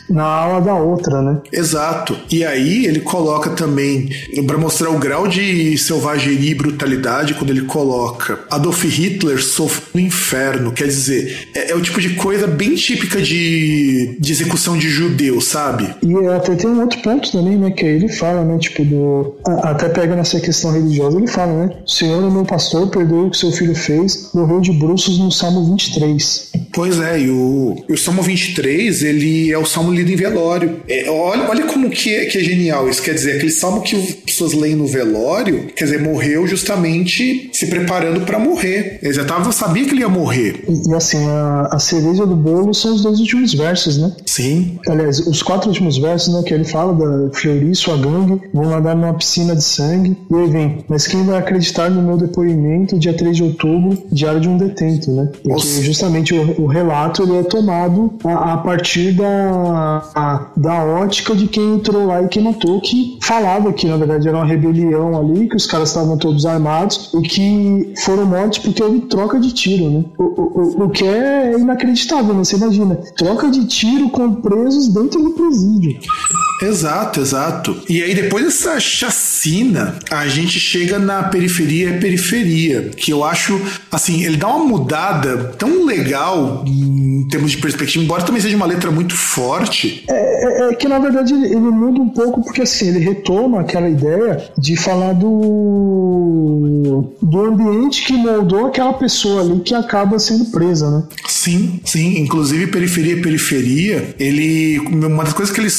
na 0.08 0.24
ala 0.24 0.60
da 0.60 0.74
outra, 0.74 1.22
né? 1.22 1.40
Exato. 1.52 2.16
E 2.30 2.44
aí 2.44 2.84
ele 2.86 3.00
coloca 3.00 3.50
também, 3.50 4.10
para 4.46 4.58
mostrar 4.58 4.90
o 4.90 4.98
grau 4.98 5.28
de 5.28 5.78
selvageria 5.78 6.50
e 6.50 6.54
brutalidade, 6.54 7.34
quando 7.34 7.50
ele 7.50 7.62
coloca 7.62 8.40
Adolf 8.50 8.82
Hitler 8.84 9.40
sofreu 9.40 9.80
no 9.94 10.00
inferno. 10.00 10.72
Quer 10.72 10.86
dizer, 10.86 11.48
é, 11.54 11.70
é, 11.70 11.74
o 11.74 11.80
tipo 11.80 12.00
de 12.00 12.10
coisa 12.14 12.46
bem 12.46 12.74
típica 12.74 13.20
de, 13.22 14.16
de 14.18 14.32
execução 14.32 14.76
de 14.76 14.88
judeu, 14.88 15.40
sabe? 15.40 15.94
E 16.02 16.26
até 16.26 16.54
tem 16.54 16.68
um 16.68 16.80
outro 16.80 17.00
ponto 17.02 17.30
também, 17.30 17.56
né? 17.56 17.70
Que 17.70 17.84
ele 17.84 18.08
fala, 18.08 18.44
né? 18.44 18.58
Tipo, 18.58 18.79
do. 18.84 19.36
Até 19.62 19.88
pega 19.88 20.16
nessa 20.16 20.40
questão 20.40 20.72
religiosa, 20.72 21.18
ele 21.18 21.26
fala, 21.26 21.66
né? 21.66 21.76
O 21.86 21.90
Senhor 21.90 22.24
é 22.24 22.30
meu 22.30 22.44
pastor, 22.44 22.88
perdoe 22.88 23.26
o 23.26 23.30
que 23.30 23.38
seu 23.38 23.52
filho 23.52 23.74
fez, 23.74 24.30
morreu 24.34 24.60
de 24.60 24.72
bruços 24.72 25.18
no 25.18 25.30
Salmo 25.30 25.64
23. 25.64 26.50
Pois 26.72 27.00
é, 27.00 27.20
e 27.20 27.30
o, 27.30 27.76
o 27.88 27.96
Salmo 27.96 28.22
23, 28.22 29.02
ele 29.02 29.50
é 29.50 29.58
o 29.58 29.64
salmo 29.64 29.92
lido 29.92 30.10
em 30.10 30.16
velório. 30.16 30.80
É, 30.88 31.10
olha, 31.10 31.48
olha 31.48 31.66
como 31.66 31.90
que 31.90 32.14
é, 32.14 32.26
que 32.26 32.38
é 32.38 32.40
genial 32.40 32.88
isso. 32.88 33.02
Quer 33.02 33.14
dizer, 33.14 33.36
aquele 33.36 33.50
salmo 33.50 33.82
que 33.82 33.96
as 33.96 34.12
pessoas 34.12 34.52
leem 34.52 34.76
no 34.76 34.86
velório, 34.86 35.66
quer 35.74 35.84
dizer, 35.84 36.00
morreu 36.00 36.46
justamente 36.46 37.50
se 37.52 37.66
preparando 37.66 38.20
para 38.20 38.38
morrer. 38.38 38.98
Ele 39.02 39.12
já 39.12 39.24
tava, 39.24 39.50
sabia 39.52 39.84
que 39.84 39.90
ele 39.90 40.00
ia 40.00 40.08
morrer. 40.08 40.64
E, 40.68 40.90
e 40.90 40.94
assim, 40.94 41.24
a, 41.26 41.68
a, 41.72 41.78
cereja 41.78 42.26
do 42.26 42.36
bolo 42.36 42.72
são 42.72 42.94
os 42.94 43.02
dois 43.02 43.18
últimos 43.20 43.52
versos, 43.54 43.98
né? 43.98 44.12
Sim. 44.26 44.78
Aliás, 44.88 45.18
os 45.18 45.42
quatro 45.42 45.68
últimos 45.68 45.98
versos, 45.98 46.32
né? 46.32 46.42
Que 46.44 46.54
ele 46.54 46.64
fala 46.64 46.92
da 46.94 47.34
Fleury, 47.34 47.74
sua 47.74 47.96
gangue, 47.96 48.40
vão 48.52 48.69
nadar 48.70 48.96
numa 48.96 49.14
piscina 49.14 49.54
de 49.54 49.62
sangue. 49.62 50.16
E 50.30 50.34
aí 50.34 50.48
vem, 50.48 50.84
mas 50.88 51.06
quem 51.06 51.24
vai 51.24 51.38
acreditar 51.38 51.90
no 51.90 52.02
meu 52.02 52.16
depoimento 52.16 52.98
dia 52.98 53.12
3 53.12 53.36
de 53.36 53.42
outubro, 53.42 53.98
diário 54.10 54.40
de 54.40 54.48
um 54.48 54.56
detento, 54.56 55.10
né? 55.10 55.26
Porque 55.32 55.48
Nossa. 55.48 55.82
justamente 55.82 56.34
o, 56.34 56.62
o, 56.62 56.66
relato 56.66 57.22
ele 57.22 57.38
é 57.38 57.42
tomado 57.42 58.14
a, 58.24 58.54
a 58.54 58.56
partir 58.58 59.12
da, 59.12 60.02
a, 60.14 60.46
da 60.56 60.84
ótica 60.84 61.34
de 61.34 61.46
quem 61.46 61.74
entrou 61.74 62.06
lá 62.06 62.22
e 62.22 62.28
quem 62.28 62.42
matou, 62.42 62.80
que 62.80 63.18
falava 63.22 63.72
que 63.72 63.86
na 63.86 63.96
verdade 63.96 64.28
era 64.28 64.36
uma 64.36 64.46
rebelião 64.46 65.18
ali, 65.18 65.48
que 65.48 65.56
os 65.56 65.66
caras 65.66 65.88
estavam 65.88 66.16
todos 66.16 66.46
armados 66.46 67.10
e 67.14 67.22
que 67.22 67.92
foram 68.04 68.26
mortos 68.26 68.58
porque 68.58 68.82
houve 68.82 69.00
troca 69.02 69.38
de 69.38 69.52
tiro, 69.52 69.90
né? 69.90 70.04
O, 70.18 70.24
o, 70.24 70.84
o 70.84 70.90
que 70.90 71.04
é 71.04 71.58
inacreditável, 71.58 72.34
né? 72.34 72.44
Você 72.44 72.56
imagina, 72.56 72.96
troca 73.16 73.50
de 73.50 73.66
tiro 73.66 74.08
com 74.10 74.34
presos 74.34 74.88
dentro 74.88 75.22
do 75.22 75.30
presídio. 75.30 75.98
Exato, 76.62 77.20
exato. 77.20 77.82
E 77.88 78.02
aí 78.02 78.14
depois 78.14 78.44
dessa 78.44 78.78
chacina, 78.78 79.96
a 80.10 80.28
gente 80.28 80.58
chega 80.60 80.98
na 80.98 81.24
periferia 81.24 81.90
é 81.90 81.98
periferia, 81.98 82.90
que 82.96 83.12
eu 83.12 83.24
acho, 83.24 83.60
assim, 83.90 84.24
ele 84.24 84.36
dá 84.36 84.48
uma 84.48 84.64
mudada 84.64 85.52
tão 85.58 85.84
legal 85.84 86.64
em 86.66 87.26
termos 87.28 87.52
de 87.52 87.58
perspectiva, 87.58 88.04
embora 88.04 88.22
também 88.22 88.40
seja 88.40 88.56
uma 88.56 88.66
letra 88.66 88.90
muito 88.90 89.14
forte. 89.14 90.04
É, 90.08 90.68
é, 90.68 90.70
é 90.70 90.74
que 90.74 90.88
na 90.88 90.98
verdade 90.98 91.32
ele, 91.32 91.46
ele, 91.46 91.56
muda 91.56 92.00
um 92.00 92.08
pouco 92.08 92.42
porque 92.42 92.62
assim 92.62 92.88
ele 92.88 92.98
retoma 92.98 93.60
aquela 93.60 93.88
ideia 93.88 94.50
de 94.58 94.76
falar 94.76 95.12
do 95.14 97.04
do 97.22 97.44
ambiente 97.44 98.04
que 98.04 98.12
moldou 98.12 98.66
aquela 98.66 98.92
pessoa 98.92 99.42
ali 99.42 99.60
que 99.60 99.74
acaba 99.74 100.18
sendo 100.18 100.46
presa, 100.46 100.90
né? 100.90 101.04
Sim, 101.26 101.80
sim. 101.84 102.18
Inclusive 102.18 102.66
periferia 102.66 103.14
é 103.18 103.22
periferia, 103.22 104.14
ele 104.18 104.78
uma 104.78 105.24
das 105.24 105.32
coisas 105.32 105.54
que 105.54 105.60
ele 105.60 105.70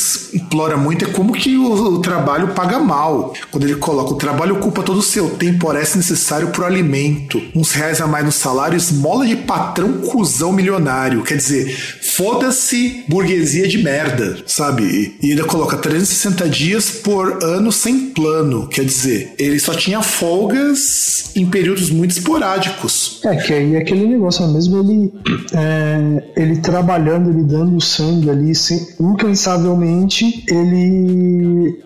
explora 0.71 0.77
muito 0.77 1.05
é 1.05 1.07
como 1.07 1.33
que 1.33 1.57
o, 1.57 1.95
o 1.95 1.99
trabalho 1.99 2.49
paga 2.49 2.79
mal. 2.79 3.33
Quando 3.49 3.63
ele 3.65 3.75
coloca 3.75 4.13
o 4.13 4.17
trabalho 4.17 4.55
ocupa 4.55 4.83
todo 4.83 4.97
o 4.97 5.01
seu 5.01 5.31
tempo, 5.31 5.65
parece 5.65 5.97
necessário 5.97 6.49
pro 6.49 6.65
alimento, 6.65 7.41
uns 7.55 7.71
reais 7.71 8.01
a 8.01 8.07
mais 8.07 8.25
no 8.25 8.31
salário, 8.31 8.77
esmola 8.77 9.25
de 9.25 9.35
patrão 9.35 10.01
cuzão 10.01 10.51
milionário. 10.51 11.23
Quer 11.23 11.37
dizer, 11.37 11.75
foda-se 12.01 13.03
burguesia 13.07 13.67
de 13.67 13.83
merda, 13.83 14.37
sabe? 14.45 15.15
E 15.21 15.31
ainda 15.31 15.43
coloca 15.43 15.77
360 15.77 16.49
dias 16.49 16.89
por 16.89 17.43
ano 17.43 17.71
sem 17.71 18.09
plano. 18.11 18.67
Quer 18.67 18.85
dizer, 18.85 19.33
ele 19.37 19.59
só 19.59 19.73
tinha 19.73 20.01
folgas 20.01 21.31
em 21.35 21.45
períodos 21.45 21.89
muito 21.89 22.11
esporádicos. 22.11 23.19
É, 23.23 23.35
que 23.35 23.53
aí 23.53 23.75
é 23.75 23.79
aquele 23.79 24.07
negócio, 24.07 24.47
mesmo 24.47 24.79
ele, 24.79 25.13
é, 25.53 26.23
ele 26.35 26.57
trabalhando, 26.57 27.29
ele 27.29 27.43
dando 27.43 27.79
sangue 27.81 28.29
ali, 28.29 28.53
sem, 28.53 28.87
incansavelmente, 28.99 30.43
ele 30.47 30.60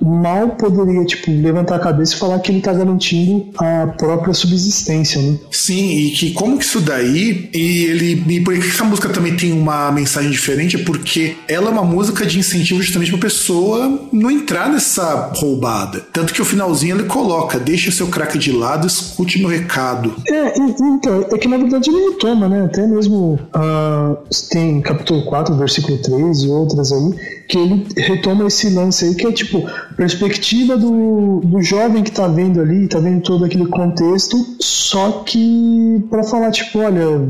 mal 0.02 0.50
poderia, 0.50 1.04
tipo, 1.06 1.32
levantar 1.32 1.76
a 1.76 1.80
cabeça 1.80 2.16
e 2.16 2.20
falar 2.20 2.40
que 2.40 2.52
ele 2.52 2.62
tá 2.62 2.74
garantindo 2.74 3.50
a 3.58 3.88
própria 3.98 4.34
subsistência, 4.34 5.22
né? 5.22 5.38
Sim, 5.52 5.98
e 5.98 6.12
que 6.12 6.32
como 6.32 6.58
que 6.58 6.66
isso 6.66 6.82
daí, 6.82 7.50
e 7.54 7.86
ele, 7.86 8.24
e 8.28 8.42
por 8.42 8.54
que 8.54 8.68
essa 8.68 8.84
música 8.84 9.10
também 9.10 9.36
tem 9.36 9.52
uma 9.52 9.92
mensagem 9.92 10.32
diferente, 10.32 10.76
é 10.76 10.84
porque 10.84 11.36
ela 11.48 11.70
é 11.70 11.72
uma 11.72 11.84
música 11.84 12.26
de 12.26 12.40
incentivo 12.40 12.82
justamente 12.82 13.12
pra 13.12 13.20
pessoa 13.22 14.08
não 14.12 14.30
entrar 14.30 14.70
nessa 14.70 15.32
roubada. 15.36 16.04
Tanto 16.14 16.34
que 16.34 16.42
o 16.42 16.46
finalzinho 16.46 16.96
ele 16.96 17.08
coloca, 17.08 17.60
deixa 17.60 17.92
seu 17.92 18.08
crack 18.08 18.38
de 18.38 18.52
lado, 18.52 18.88
escute 18.88 19.40
meu 19.40 19.50
recado. 19.50 20.14
É, 20.30 20.58
então, 20.58 21.26
é 21.32 21.38
que 21.38 21.48
na 21.48 21.58
verdade 21.58 21.90
ele 21.90 22.12
retoma, 22.12 22.48
né? 22.48 22.66
Até 22.66 22.86
mesmo 22.86 23.40
uh, 23.56 24.18
tem 24.50 24.82
capítulo 24.82 25.26
4, 25.26 25.56
versículo 25.56 25.98
3 25.98 26.44
e 26.44 26.48
outras 26.48 26.92
aí, 26.92 27.45
que 27.48 27.58
ele 27.58 27.86
retoma 27.96 28.48
esse 28.48 28.70
lance 28.70 29.06
aí, 29.06 29.16
que 29.16 29.28
é 29.28 29.32
tipo, 29.32 29.64
perspectiva 29.96 30.78
do, 30.78 31.42
do 31.44 31.62
jovem 31.62 32.04
que 32.04 32.12
tá 32.12 32.28
vendo 32.28 32.62
ali, 32.62 32.88
tá 32.88 33.00
vendo 33.00 33.22
todo 33.22 33.46
aquele 33.46 33.68
contexto, 33.68 34.38
só 34.60 35.24
que 35.26 36.04
para 36.10 36.24
falar, 36.24 36.52
tipo, 36.52 36.80
olha, 36.80 37.30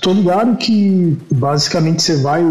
tô 0.00 0.12
ligado 0.12 0.56
que 0.56 1.16
basicamente 1.32 2.02
você 2.02 2.16
vai, 2.16 2.42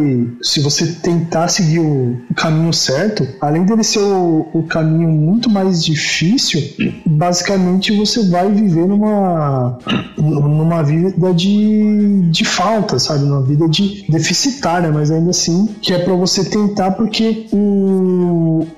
se 0.42 0.60
você 0.60 0.88
tentar 0.88 1.48
seguir 1.48 1.80
o 1.80 2.18
caminho 2.36 2.74
certo, 2.74 3.28
além 3.42 3.66
dele 3.66 3.84
ser 3.84 4.00
o, 4.00 4.48
o 4.54 4.64
caminho 4.64 5.10
muito 5.10 5.50
mais 5.50 5.84
difícil, 5.84 6.62
basicamente 7.06 7.96
você 7.96 8.28
vai 8.28 8.52
viver 8.52 8.88
numa, 8.88 9.78
numa 10.18 10.84
vida 10.84 11.34
de, 11.34 12.30
de 12.30 12.46
falta, 12.46 13.00
sabe? 13.00 13.26
Numa 13.26 13.44
vida 13.44 13.68
de 13.68 14.06
deficitária, 14.10 14.92
mas 14.92 15.12
ainda 15.12 15.32
assim, 15.32 15.68
que 15.82 15.94
é 15.94 16.00
para 16.00 16.14
você 16.14 16.44
tentar 16.46 16.87
porque 16.92 17.48
o, 17.52 17.58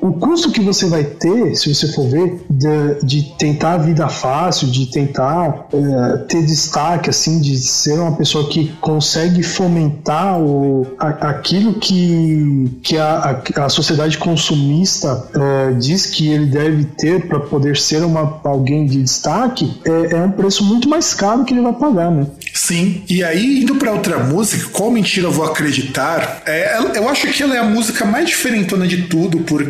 o 0.01 0.13
custo 0.13 0.51
que 0.51 0.61
você 0.61 0.87
vai 0.87 1.03
ter, 1.03 1.55
se 1.55 1.73
você 1.73 1.87
for 1.91 2.07
ver, 2.07 2.41
de, 2.49 3.05
de 3.05 3.21
tentar 3.37 3.73
a 3.73 3.77
vida 3.77 4.07
fácil, 4.07 4.67
de 4.67 4.87
tentar 4.87 5.67
é, 5.73 6.17
ter 6.25 6.45
destaque, 6.45 7.09
assim, 7.09 7.39
de 7.39 7.57
ser 7.57 7.99
uma 7.99 8.13
pessoa 8.13 8.47
que 8.47 8.73
consegue 8.81 9.43
fomentar 9.43 10.39
o, 10.39 10.87
a, 10.97 11.09
aquilo 11.29 11.73
que, 11.75 12.79
que 12.83 12.97
a, 12.97 13.41
a, 13.55 13.65
a 13.65 13.69
sociedade 13.69 14.17
consumista 14.17 15.29
é, 15.33 15.73
diz 15.73 16.05
que 16.05 16.27
ele 16.27 16.45
deve 16.47 16.85
ter 16.85 17.27
para 17.27 17.39
poder 17.39 17.77
ser 17.77 18.03
uma, 18.03 18.39
alguém 18.43 18.85
de 18.85 19.01
destaque, 19.01 19.79
é, 19.85 20.15
é 20.15 20.21
um 20.21 20.31
preço 20.31 20.63
muito 20.63 20.89
mais 20.89 21.13
caro 21.13 21.43
que 21.43 21.53
ele 21.53 21.61
vai 21.61 21.73
pagar, 21.73 22.11
né? 22.11 22.27
Sim, 22.53 23.03
e 23.07 23.23
aí 23.23 23.61
indo 23.61 23.75
para 23.75 23.91
outra 23.91 24.19
música, 24.19 24.69
Qual 24.71 24.91
Mentira 24.91 25.29
Vou 25.29 25.45
Acreditar, 25.45 26.41
é, 26.45 26.77
eu 26.95 27.07
acho 27.07 27.27
que 27.27 27.43
ela 27.43 27.55
é 27.55 27.59
a 27.59 27.63
música 27.63 28.05
mais 28.05 28.29
diferentona 28.29 28.87
de 28.87 29.03
tudo, 29.03 29.39
porque 29.39 29.68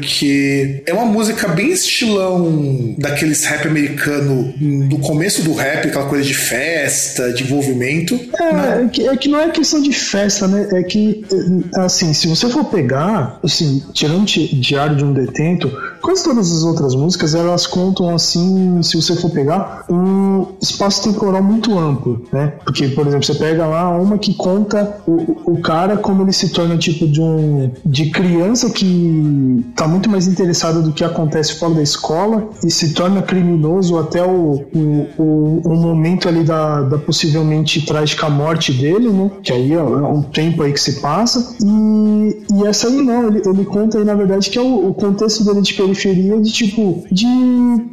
é 0.85 0.93
uma 0.93 1.05
música 1.05 1.47
bem 1.47 1.71
estilão 1.71 2.95
daqueles 2.97 3.43
rap 3.45 3.67
americano 3.67 4.53
do 4.87 4.97
começo 4.99 5.43
do 5.43 5.53
rap, 5.53 5.87
aquela 5.87 6.05
coisa 6.05 6.25
de 6.25 6.33
festa, 6.33 7.31
de 7.33 7.43
envolvimento. 7.43 8.19
É, 8.39 8.53
né? 8.53 8.83
é, 8.83 8.87
que, 8.87 9.07
é 9.07 9.17
que 9.17 9.29
não 9.29 9.39
é 9.39 9.49
questão 9.49 9.81
de 9.81 9.93
festa, 9.93 10.47
né? 10.47 10.67
É 10.73 10.83
que, 10.83 11.25
assim, 11.75 12.13
se 12.13 12.27
você 12.27 12.49
for 12.49 12.65
pegar, 12.65 13.39
assim, 13.43 13.83
tirando 13.93 14.25
Diário 14.25 14.95
de 14.95 15.03
um 15.03 15.13
Detento, 15.13 15.71
quase 16.01 16.23
todas 16.23 16.51
as 16.51 16.63
outras 16.63 16.95
músicas, 16.95 17.33
elas 17.35 17.65
contam, 17.65 18.13
assim, 18.13 18.81
se 18.83 18.95
você 18.95 19.15
for 19.15 19.31
pegar, 19.31 19.85
um 19.89 20.47
espaço 20.61 21.03
temporal 21.03 21.41
muito 21.41 21.77
amplo, 21.77 22.25
né? 22.31 22.53
Porque, 22.63 22.87
por 22.89 23.07
exemplo, 23.07 23.25
você 23.25 23.35
pega 23.35 23.65
lá 23.65 23.89
uma 23.89 24.17
que 24.17 24.33
conta 24.33 24.97
o, 25.07 25.53
o 25.53 25.61
cara 25.61 25.97
como 25.97 26.23
ele 26.23 26.33
se 26.33 26.49
torna 26.49 26.77
tipo 26.77 27.07
de 27.07 27.21
um 27.21 27.71
de 27.85 28.09
criança 28.11 28.69
que 28.69 29.63
tá 29.75 29.87
muito 29.89 30.09
mais 30.09 30.27
interessado 30.27 30.81
do 30.81 30.91
que 30.93 31.03
acontece 31.03 31.55
fora 31.55 31.75
da 31.75 31.83
escola 31.83 32.49
e 32.63 32.69
se 32.69 32.93
torna 32.93 33.21
criminoso 33.21 33.97
até 33.97 34.23
o, 34.23 34.65
o, 34.73 35.07
o, 35.17 35.61
o 35.65 35.75
momento 35.75 36.27
ali 36.27 36.43
da, 36.43 36.81
da, 36.81 36.97
possivelmente 36.97 37.85
trágica 37.85 38.29
morte 38.29 38.71
dele, 38.71 39.09
né? 39.09 39.31
Que 39.41 39.51
aí 39.51 39.73
é 39.73 39.81
um 39.81 40.21
tempo 40.21 40.63
aí 40.63 40.71
que 40.71 40.81
se 40.81 41.01
passa. 41.01 41.55
E, 41.63 42.43
e 42.53 42.67
essa 42.67 42.87
aí 42.87 43.01
não, 43.01 43.27
ele, 43.27 43.41
ele 43.45 43.65
conta 43.65 43.97
aí 43.97 44.03
na 44.03 44.15
verdade 44.15 44.49
que 44.49 44.57
é 44.57 44.61
o, 44.61 44.89
o 44.89 44.93
contexto 44.93 45.43
dele 45.43 45.61
de 45.61 45.73
periferia 45.73 46.39
de 46.39 46.51
tipo 46.51 47.03
de, 47.11 47.25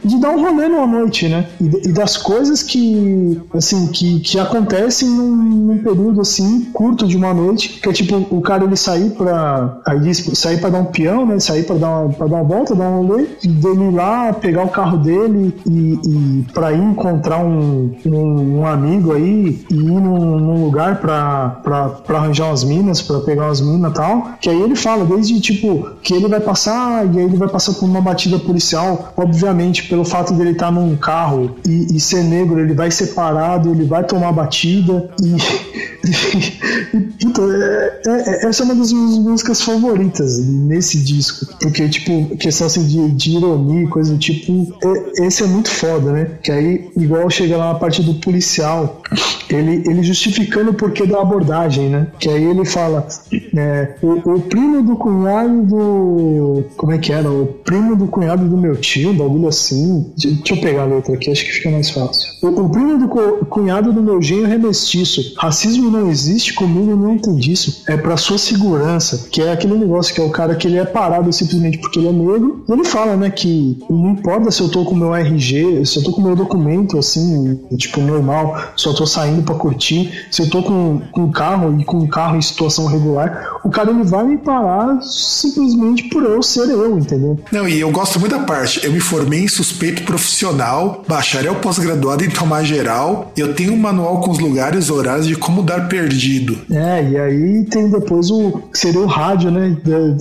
de 0.05 0.21
dar 0.21 0.31
um 0.31 0.41
rolê 0.41 0.69
numa 0.69 0.87
noite, 0.87 1.29
né? 1.29 1.47
E, 1.61 1.89
e 1.89 1.93
das 1.93 2.17
coisas 2.17 2.63
que 2.63 3.41
assim 3.55 3.87
que, 3.89 4.21
que 4.21 4.39
acontecem 4.39 5.09
num, 5.09 5.37
num, 5.37 5.79
período 5.79 6.21
assim 6.21 6.67
curto 6.73 7.07
de 7.07 7.17
uma 7.17 7.33
noite, 7.33 7.81
que 7.81 7.89
é 7.89 7.93
tipo 7.93 8.17
o 8.31 8.41
cara 8.41 8.65
ele 8.65 8.77
sair 8.77 9.11
para 9.11 9.81
aí 9.87 10.01
diz 10.01 10.19
sair 10.35 10.61
para 10.61 10.71
dar 10.71 10.81
um 10.81 10.87
peão, 10.87 11.27
né? 11.27 11.39
Sair 11.39 11.65
para 11.65 11.77
dar 11.77 11.86
uma, 11.89 12.09
pra 12.11 12.27
dar 12.27 12.37
uma 12.37 12.45
volta, 12.45 12.75
dar 12.75 12.89
um 12.89 13.07
rolê, 13.07 13.27
dele 13.43 13.85
ir 13.85 13.95
lá 13.95 14.33
pegar 14.33 14.65
o 14.65 14.69
carro 14.69 14.99
dele 14.99 15.55
e, 15.67 15.99
e 16.07 16.47
para 16.53 16.73
ir 16.73 16.83
encontrar 16.83 17.39
um, 17.39 17.93
um, 18.05 18.59
um, 18.59 18.67
amigo 18.67 19.13
aí 19.13 19.65
e 19.71 19.75
ir 19.75 20.01
num, 20.01 20.39
num 20.39 20.65
lugar 20.65 21.01
para 21.01 21.61
arranjar 22.09 22.47
umas 22.47 22.65
minas, 22.65 23.03
para 23.03 23.21
pegar 23.21 23.47
umas 23.47 23.61
minas 23.61 23.91
e 23.91 23.95
tal. 23.95 24.31
Que 24.41 24.51
aí 24.51 24.61
ele 24.61 24.77
fala 24.77 25.05
desde 25.05 25.41
tipo 25.41 25.91
que 26.03 26.15
ele 26.15 26.29
vai 26.29 26.41
passar 26.41 27.07
e 27.07 27.19
aí 27.19 27.25
ele 27.25 27.37
vai 27.37 27.49
passar 27.49 27.75
por 27.75 27.85
uma 27.85 28.01
batida 28.01 28.39
policial, 28.39 29.13
obviamente 29.17 29.89
pelo 29.89 30.05
fato 30.05 30.33
dele 30.35 30.51
estar 30.51 30.67
tá 30.67 30.73
num 30.73 30.97
carro 30.97 31.57
e, 31.67 31.97
e 31.97 32.01
ser 32.01 32.23
negro, 32.23 32.61
ele 32.61 32.75
vai 32.75 32.91
separado, 32.91 33.71
ele 33.71 33.85
vai 33.85 34.05
tomar 34.05 34.33
batida 34.33 35.11
e, 35.23 35.37
e, 36.07 36.97
e 36.97 37.27
puta, 37.27 37.43
é, 37.43 38.01
é, 38.07 38.49
essa 38.49 38.63
é 38.63 38.65
uma 38.65 38.75
das 38.75 38.93
minhas 38.93 39.19
músicas 39.19 39.61
favoritas 39.61 40.39
nesse 40.39 40.99
disco, 40.99 41.47
porque 41.61 41.89
tipo 41.89 42.37
questão 42.37 42.67
assim 42.67 42.87
de, 42.87 43.11
de 43.11 43.37
ironia, 43.37 43.89
coisa 43.89 44.13
do 44.13 44.19
tipo, 44.19 44.77
é, 44.83 45.27
esse 45.27 45.43
é 45.43 45.47
muito 45.47 45.71
foda, 45.71 46.13
né? 46.13 46.31
Que 46.43 46.53
aí 46.53 46.91
igual 46.97 47.29
chega 47.31 47.57
lá 47.57 47.73
na 47.73 47.79
parte 47.79 48.03
do 48.03 48.15
policial, 48.15 49.03
ele, 49.49 49.83
ele 49.87 50.03
justificando 50.03 50.71
o 50.71 50.75
porquê 50.75 51.07
da 51.07 51.21
abordagem, 51.21 51.89
né? 51.89 52.09
Que 52.19 52.29
aí 52.29 52.45
ele 52.45 52.65
fala, 52.65 53.07
é, 53.57 53.95
o, 54.03 54.35
o 54.35 54.41
primo 54.41 54.83
do 54.83 54.97
cunhado 54.97 55.63
do 55.63 56.65
como 56.77 56.93
é 56.93 56.99
que 56.99 57.13
era? 57.13 57.31
O 57.31 57.47
primo 57.47 57.97
do 57.97 58.07
cunhado 58.07 58.49
do 58.49 58.57
meu 58.57 58.77
tio, 58.77 59.13
bagulho 59.13 59.49
assim. 59.49 60.13
Deixa 60.17 60.55
eu 60.55 60.61
pegar 60.61 60.83
a 60.83 60.87
letra 60.87 61.15
aqui, 61.15 61.31
acho 61.31 61.45
que 61.45 61.53
fica 61.53 61.71
mais 61.71 61.91
fácil. 61.91 62.29
O, 62.43 62.49
o 62.49 62.69
primo 62.69 62.99
do 62.99 63.09
cunhado 63.47 63.93
do 63.93 64.03
meu 64.03 64.21
genro 64.21 64.53
é 64.53 64.59
mestiço. 64.59 65.35
Racismo 65.39 65.91
não 65.97 66.11
existe 66.11 66.55
comigo, 66.55 66.95
não 66.97 67.19
tem 67.19 67.37
disso. 67.37 67.83
É 67.87 67.97
pra 67.97 68.17
sua 68.17 68.39
segurança, 68.39 69.29
que 69.31 69.43
é 69.43 69.53
aquele 69.53 69.75
negócio 69.75 70.15
que 70.15 70.21
é 70.21 70.25
o 70.25 70.31
cara 70.31 70.55
que 70.55 70.67
ele 70.67 70.79
é 70.79 70.85
parado 70.85 71.33
simplesmente 71.33 71.79
porque 71.79 71.99
ele 71.99 72.09
é 72.09 72.13
negro. 72.13 72.65
E 72.69 72.73
ele 72.73 72.85
fala, 72.85 73.17
né, 73.17 73.31
que 73.31 73.79
não 73.89 74.11
importa 74.11 74.51
se 74.51 74.61
eu 74.61 74.69
tô 74.69 74.85
com 74.85 74.95
meu 74.95 75.15
RG, 75.15 75.85
se 75.85 75.99
eu 75.99 76.05
tô 76.05 76.13
com 76.13 76.23
meu 76.23 76.37
documento, 76.37 76.99
assim, 76.99 77.61
tipo, 77.77 78.01
normal, 78.01 78.57
só 78.77 78.93
tô 78.93 79.07
saindo 79.07 79.43
pra 79.43 79.55
curtir. 79.55 80.27
Se 80.31 80.43
eu 80.43 80.51
tô 80.51 80.63
com, 80.63 81.01
com 81.13 81.31
carro 81.31 81.79
e 81.81 81.85
com 81.85 82.07
carro 82.07 82.37
em 82.37 82.43
situação 82.43 82.87
regular, 82.87 83.59
o 83.65 83.71
cara 83.71 83.91
ele 83.91 84.05
vai 84.05 84.25
me 84.25 84.39
parar 84.39 85.01
simplesmente 85.03 86.05
por 86.05 86.23
eu 86.23 86.43
ser 86.43 86.69
eu, 86.69 86.99
entendeu? 86.99 87.39
Não, 87.51 87.69
e 87.69 87.81
eu 87.81 87.91
gosto 87.91 88.19
muito 88.19 88.37
da 88.37 88.43
parte. 88.43 88.85
Eu 88.85 88.93
me 88.93 89.01
formei 89.01 89.45
em 89.45 89.49
suspeito 89.49 90.03
profissional, 90.03 91.05
bacharel 91.07 91.57
pós-graduado 91.57 92.25
em 92.25 92.31
tomar 92.31 92.65
geral. 92.65 93.33
Eu 93.37 93.55
tenho 93.55 93.73
um 93.73 93.77
manual 93.77 94.21
com 94.21 94.31
os 94.31 94.39
lugares, 94.39 94.91
horários 94.91 95.27
de 95.27 95.37
como 95.37 95.63
dar 95.63 95.86
perdido. 95.87 96.59
É, 96.71 97.09
e 97.11 97.17
aí 97.19 97.65
tem 97.65 97.89
depois 97.91 98.31
o 98.31 98.63
que 98.73 98.79
seria 98.79 99.01
o 99.01 99.07
rádio, 99.07 99.51
né? 99.51 99.77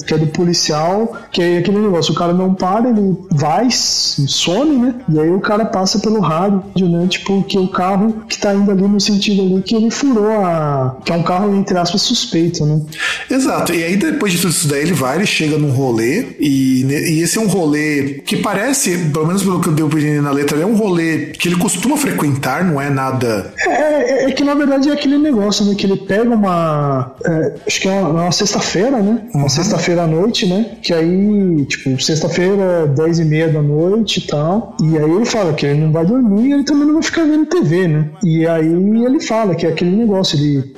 Que 0.05 0.13
é 0.13 0.17
do 0.17 0.27
policial, 0.27 1.15
que 1.31 1.41
é 1.41 1.57
aquele 1.57 1.79
negócio, 1.79 2.13
o 2.13 2.15
cara 2.15 2.33
não 2.33 2.53
para, 2.53 2.89
ele 2.89 3.17
vai, 3.31 3.67
some, 3.71 4.77
né? 4.77 4.95
E 5.09 5.19
aí 5.19 5.29
o 5.29 5.39
cara 5.39 5.65
passa 5.65 5.99
pelo 5.99 6.19
rádio, 6.19 6.89
né? 6.89 7.07
Tipo, 7.07 7.43
que 7.43 7.57
o 7.57 7.67
carro 7.67 8.23
que 8.27 8.37
tá 8.37 8.53
indo 8.53 8.71
ali 8.71 8.83
no 8.87 8.99
sentido 8.99 9.41
ali 9.41 9.61
que 9.61 9.75
ele 9.75 9.91
furou 9.91 10.31
a. 10.31 10.97
que 11.03 11.11
é 11.11 11.15
um 11.15 11.23
carro, 11.23 11.55
entre 11.55 11.77
aspas, 11.77 12.01
suspeito, 12.01 12.65
né? 12.65 12.81
Exato. 13.29 13.73
E 13.73 13.83
aí, 13.83 13.97
depois 13.97 14.31
de 14.33 14.39
tudo 14.39 14.51
isso 14.51 14.67
daí, 14.67 14.81
ele 14.81 14.93
vai, 14.93 15.17
ele 15.17 15.25
chega 15.25 15.57
num 15.57 15.71
rolê, 15.71 16.35
e, 16.39 16.83
e 16.85 17.21
esse 17.21 17.37
é 17.37 17.41
um 17.41 17.47
rolê 17.47 18.21
que 18.25 18.37
parece, 18.37 18.97
pelo 19.11 19.27
menos 19.27 19.43
pelo 19.43 19.59
que 19.61 19.67
eu 19.69 19.73
dei 19.73 19.85
entender 19.85 20.21
na 20.21 20.31
letra, 20.31 20.59
é 20.59 20.65
um 20.65 20.75
rolê 20.75 21.27
que 21.27 21.47
ele 21.47 21.57
costuma 21.57 21.97
frequentar, 21.97 22.63
não 22.63 22.79
é 22.81 22.89
nada. 22.89 23.53
É, 23.65 23.69
é- 23.69 24.25
é 24.25 24.31
que 24.31 24.43
na 24.43 24.53
verdade 24.53 24.89
é 24.89 24.93
aquele 24.93 25.17
negócio, 25.17 25.44
né? 25.65 25.75
Que 25.75 25.85
ele 25.85 25.97
pega 25.97 26.33
uma. 26.33 27.15
é, 27.25 27.53
acho 27.67 27.81
que 27.81 27.87
é 27.87 27.91
uma, 27.91 28.09
uma 28.09 28.31
sexta-feira, 28.31 29.01
né? 29.01 29.27
Uma 29.33 29.49
sexta-feira 29.49 30.03
à 30.03 30.07
noite, 30.07 30.45
né? 30.45 30.77
Que 30.81 30.93
aí, 30.93 31.65
tipo, 31.65 32.01
sexta-feira, 32.01 32.87
10 32.87 33.19
e 33.19 33.25
meia 33.25 33.47
da 33.49 33.61
noite 33.61 34.19
e 34.19 34.27
tal. 34.27 34.75
E 34.81 34.97
aí 34.97 35.11
ele 35.11 35.25
fala 35.25 35.53
que 35.53 35.65
ele 35.65 35.79
não 35.79 35.91
vai 35.91 36.05
dormir 36.05 36.49
e 36.49 36.53
ele 36.53 36.63
também 36.63 36.85
não 36.85 36.95
vai 36.95 37.03
ficar 37.03 37.23
vendo 37.23 37.45
TV, 37.45 37.87
né? 37.87 38.09
E 38.23 38.45
aí 38.47 38.67
ele 38.67 39.19
fala 39.19 39.55
que 39.55 39.65
é 39.65 39.69
aquele 39.69 39.95
negócio, 39.95 40.37
ele, 40.37 40.73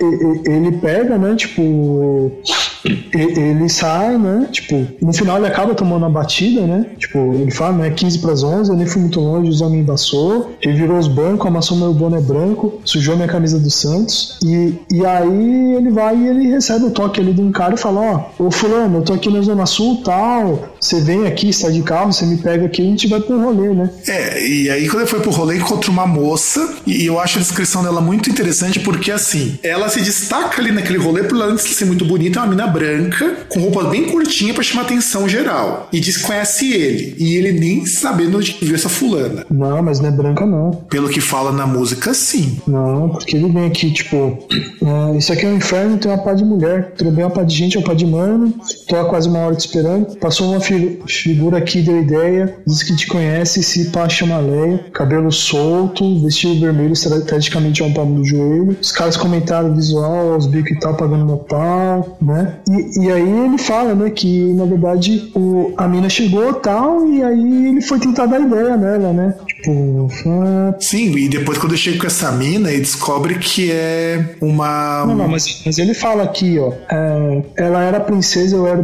ele 0.45 0.71
pega, 0.77 1.17
né? 1.17 1.35
Tipo. 1.35 2.31
Ele 3.13 3.67
sai, 3.69 4.17
né? 4.17 4.47
Tipo, 4.51 4.87
no 5.01 5.13
final 5.13 5.37
ele 5.37 5.47
acaba 5.47 5.75
tomando 5.75 6.05
a 6.05 6.09
batida, 6.09 6.61
né? 6.61 6.85
Tipo, 6.97 7.33
ele 7.33 7.51
fala, 7.51 7.77
né? 7.77 7.89
15 7.89 8.19
para 8.19 8.33
as 8.33 8.43
11, 8.43 8.69
eu 8.69 8.77
nem 8.77 8.85
fui 8.85 9.01
muito 9.01 9.19
longe, 9.19 9.63
o 9.63 9.69
me 9.69 9.79
embaçou, 9.79 10.55
revirou 10.61 10.97
os 10.97 11.07
bancos, 11.07 11.47
amassou 11.47 11.77
meu 11.77 11.93
boné 11.93 12.21
branco, 12.21 12.79
sujou 12.83 13.15
minha 13.15 13.27
camisa 13.27 13.59
do 13.59 13.69
Santos. 13.69 14.37
E, 14.43 14.75
e 14.91 15.05
aí 15.05 15.75
ele 15.75 15.89
vai 15.89 16.17
e 16.17 16.27
ele 16.27 16.47
recebe 16.49 16.85
o 16.85 16.91
toque 16.91 17.19
ali 17.19 17.33
de 17.33 17.41
um 17.41 17.51
cara 17.51 17.75
e 17.75 17.77
fala: 17.77 18.31
Ó, 18.39 18.45
ô 18.45 18.51
Fulano, 18.51 18.99
eu 18.99 19.01
tô 19.01 19.13
aqui 19.13 19.31
na 19.31 19.41
Zona 19.41 19.65
Sul 19.65 20.01
tal, 20.03 20.69
você 20.79 21.01
vem 21.01 21.25
aqui, 21.27 21.51
sai 21.51 21.71
de 21.71 21.81
carro, 21.81 22.13
você 22.13 22.25
me 22.25 22.37
pega 22.37 22.65
aqui 22.65 22.81
e 22.81 22.85
a 22.85 22.89
gente 22.89 23.07
vai 23.07 23.19
pro 23.19 23.39
rolê, 23.39 23.69
né? 23.69 23.89
É, 24.07 24.45
e 24.45 24.69
aí 24.69 24.87
quando 24.87 25.01
ele 25.01 25.09
foi 25.09 25.19
pro 25.19 25.31
rolê, 25.31 25.57
encontra 25.57 25.91
uma 25.91 26.07
moça, 26.07 26.75
e 26.85 27.05
eu 27.05 27.19
acho 27.19 27.37
a 27.37 27.41
descrição 27.41 27.83
dela 27.83 28.01
muito 28.01 28.29
interessante, 28.29 28.79
porque 28.79 29.11
assim, 29.11 29.57
ela 29.63 29.89
se 29.89 30.01
destaca 30.01 30.61
ali 30.61 30.71
naquele 30.71 30.97
rolê 30.97 31.23
por 31.23 31.35
ela 31.35 31.51
antes 31.51 31.65
de 31.65 31.73
ser 31.73 31.85
muito 31.85 32.05
bonita, 32.05 32.39
é 32.39 32.41
uma 32.43 32.49
mina 32.49 32.67
branca, 32.67 32.96
com 33.49 33.59
roupa 33.59 33.83
bem 33.85 34.05
curtinha 34.05 34.53
pra 34.53 34.63
chamar 34.63 34.83
atenção 34.83 35.27
geral. 35.27 35.87
E 35.91 35.99
diz 35.99 36.17
que 36.17 36.23
conhece 36.23 36.71
ele, 36.73 37.15
e 37.17 37.35
ele 37.35 37.51
nem 37.53 37.85
sabendo 37.85 38.37
onde 38.37 38.57
viu 38.61 38.75
essa 38.75 38.89
fulana. 38.89 39.45
Não, 39.49 39.81
mas 39.81 39.99
não 39.99 40.09
é 40.09 40.11
branca 40.11 40.45
não. 40.45 40.71
Pelo 40.89 41.09
que 41.09 41.21
fala 41.21 41.51
na 41.51 41.65
música, 41.67 42.13
sim. 42.13 42.59
Não, 42.67 43.09
porque 43.09 43.35
ele 43.35 43.49
vem 43.49 43.65
aqui, 43.65 43.91
tipo, 43.91 44.37
é, 45.13 45.17
isso 45.17 45.31
aqui 45.31 45.45
é 45.45 45.49
um 45.49 45.55
inferno, 45.57 45.97
tem 45.97 46.11
uma 46.11 46.17
pá 46.23 46.33
de 46.33 46.43
mulher, 46.43 46.93
trombei 46.97 47.23
uma 47.23 47.31
pá 47.31 47.43
de 47.43 47.55
gente, 47.55 47.77
uma 47.77 47.85
pá 47.85 47.93
de 47.93 48.05
mano, 48.05 48.53
tô 48.87 48.95
há 48.95 49.05
quase 49.05 49.27
uma 49.29 49.39
hora 49.39 49.55
te 49.55 49.61
esperando, 49.67 50.17
passou 50.17 50.51
uma 50.51 50.59
fi- 50.59 50.99
figura 51.07 51.57
aqui, 51.57 51.81
deu 51.81 52.01
ideia, 52.01 52.55
diz 52.65 52.83
que 52.83 52.95
te 52.95 53.07
conhece, 53.07 53.61
se 53.63 53.85
pá 53.89 54.07
chama 54.09 54.37
Leia, 54.39 54.85
cabelo 54.93 55.31
solto, 55.31 56.23
vestido 56.23 56.59
vermelho, 56.59 56.93
estrategicamente 56.93 57.81
ao 57.83 57.91
palmo 57.91 58.15
do 58.15 58.25
joelho, 58.25 58.77
os 58.81 58.91
caras 58.91 59.17
comentaram 59.17 59.73
visual, 59.75 60.35
os 60.37 60.45
bicos 60.47 60.71
e 60.71 60.79
tal, 60.79 60.95
pagando 60.95 61.25
no 61.25 61.37
pau, 61.37 62.17
né? 62.21 62.55
E, 62.69 62.86
e 62.99 63.11
aí 63.11 63.45
ele 63.45 63.57
fala, 63.57 63.93
né, 63.95 64.09
que 64.09 64.53
na 64.53 64.65
verdade 64.65 65.31
o, 65.35 65.73
a 65.77 65.87
mina 65.87 66.09
chegou 66.09 66.53
tal, 66.55 67.07
e 67.07 67.23
aí 67.23 67.67
ele 67.69 67.81
foi 67.81 67.99
tentar 67.99 68.25
dar 68.25 68.39
ideia 68.39 68.77
nela, 68.77 69.13
né? 69.13 69.35
Tipo, 69.47 70.07
ah, 70.27 70.75
Sim, 70.79 71.15
e 71.17 71.27
depois 71.29 71.57
quando 71.57 71.73
eu 71.73 71.77
chego 71.77 71.99
com 71.99 72.07
essa 72.07 72.31
mina, 72.31 72.71
ele 72.71 72.81
descobre 72.81 73.35
que 73.39 73.71
é 73.71 74.35
uma. 74.41 75.05
Não, 75.05 75.15
não, 75.15 75.27
mas, 75.27 75.61
mas 75.65 75.77
ele 75.77 75.93
fala 75.93 76.23
aqui, 76.23 76.57
ó. 76.59 76.71
é, 76.89 77.43
ela 77.57 77.83
era 77.83 77.99
princesa, 77.99 78.55
eu 78.55 78.67
era 78.67 78.83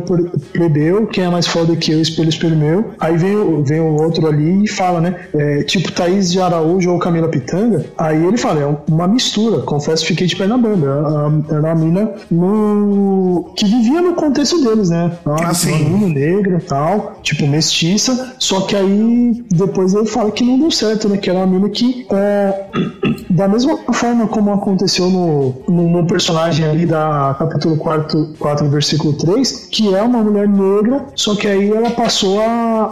plebeu, 0.52 1.08
quem 1.08 1.24
é 1.24 1.30
mais 1.30 1.48
foda 1.48 1.76
que 1.76 1.92
eu, 1.92 2.02
espelho, 2.02 2.30
espelho 2.30 2.56
meu. 2.58 2.92
Aí 3.00 3.16
vem, 3.18 3.36
o- 3.36 3.64
vem 3.64 3.80
o 3.80 3.96
outro 4.02 4.28
ali 4.28 4.64
e 4.64 4.68
fala, 4.68 5.00
né? 5.02 5.16
é, 5.34 5.64
tipo 5.64 5.92
Thaís 5.92 6.32
de 6.32 6.40
Araújo 6.40 6.92
ou 6.92 7.00
Camila 7.00 7.28
Pitanga. 7.28 7.86
Aí 7.98 8.24
ele 8.26 8.38
fala, 8.38 8.62
é 8.62 8.92
uma 8.92 9.08
mistura. 9.08 9.62
Confesso, 9.62 10.06
fiquei 10.06 10.28
de 10.28 10.36
pé 10.36 10.48
na 10.48 10.58
banda. 10.58 10.88
Era 10.88 11.58
era 11.58 11.60
uma 11.62 11.76
mina 11.76 12.12
no, 12.32 13.54
que 13.56 13.66
vivia 13.66 13.93
no 14.02 14.14
contexto 14.14 14.62
deles, 14.64 14.90
né? 14.90 15.12
Uma, 15.26 15.36
Ah, 15.36 15.52
uma 15.68 15.90
mina 15.90 16.08
negra 16.08 16.62
tal, 16.68 17.20
tipo 17.22 17.48
mestiça. 17.48 18.36
Só 18.40 18.62
que 18.62 18.76
aí 18.76 19.44
depois 19.52 19.94
ele 19.94 20.06
fala 20.06 20.32
que 20.32 20.44
não 20.44 20.60
deu 20.60 20.72
certo, 20.72 21.10
né? 21.10 21.18
Que 21.18 21.30
era 21.30 21.40
uma 21.40 21.48
mina 21.48 21.70
que, 21.70 22.06
é, 22.12 22.66
da 23.30 23.48
mesma 23.48 23.78
forma 23.92 24.28
como 24.28 24.54
aconteceu 24.54 25.10
no, 25.10 25.54
no, 25.68 25.90
no 25.90 26.08
personagem 26.08 26.66
ali 26.66 26.86
da 26.86 27.36
capítulo 27.38 27.78
4, 27.78 28.36
4, 28.40 28.70
versículo 28.70 29.14
3, 29.14 29.68
que 29.72 29.94
é 29.94 30.02
uma 30.02 30.20
mulher 30.20 30.48
negra, 30.48 31.06
só 31.16 31.36
que 31.36 31.48
aí 31.48 31.72
ela 31.72 31.92
passou 31.92 32.42
a, 32.42 32.90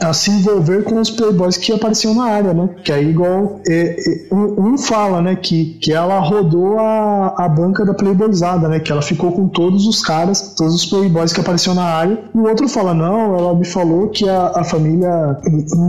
a 0.00 0.12
se 0.12 0.30
envolver 0.30 0.84
com 0.84 1.00
os 1.00 1.10
playboys 1.10 1.56
que 1.56 1.72
apareciam 1.72 2.14
na 2.14 2.24
área, 2.24 2.54
né? 2.54 2.68
Que 2.84 2.92
aí 2.92 3.08
igual 3.08 3.60
é, 3.66 3.96
é, 4.30 4.34
um, 4.34 4.72
um 4.72 4.78
fala, 4.78 5.20
né, 5.20 5.36
que, 5.36 5.78
que 5.80 5.92
ela 5.92 6.18
rodou 6.20 6.78
a, 6.78 7.34
a 7.36 7.48
banca 7.48 7.84
da 7.84 7.94
playboyzada, 7.94 8.68
né? 8.68 8.80
Que 8.80 8.92
ela 8.92 9.02
ficou 9.02 9.32
com 9.32 9.48
todos 9.48 9.86
os 9.86 10.02
caras, 10.02 10.39
todos 10.56 10.74
os 10.74 10.86
playboys 10.86 11.32
que 11.32 11.40
apareciam 11.40 11.74
na 11.74 11.84
área. 11.84 12.18
E 12.34 12.38
o 12.38 12.48
outro 12.48 12.68
fala, 12.68 12.94
não, 12.94 13.36
ela 13.36 13.54
me 13.54 13.64
falou 13.64 14.08
que 14.08 14.28
a, 14.28 14.52
a 14.56 14.64
família... 14.64 15.38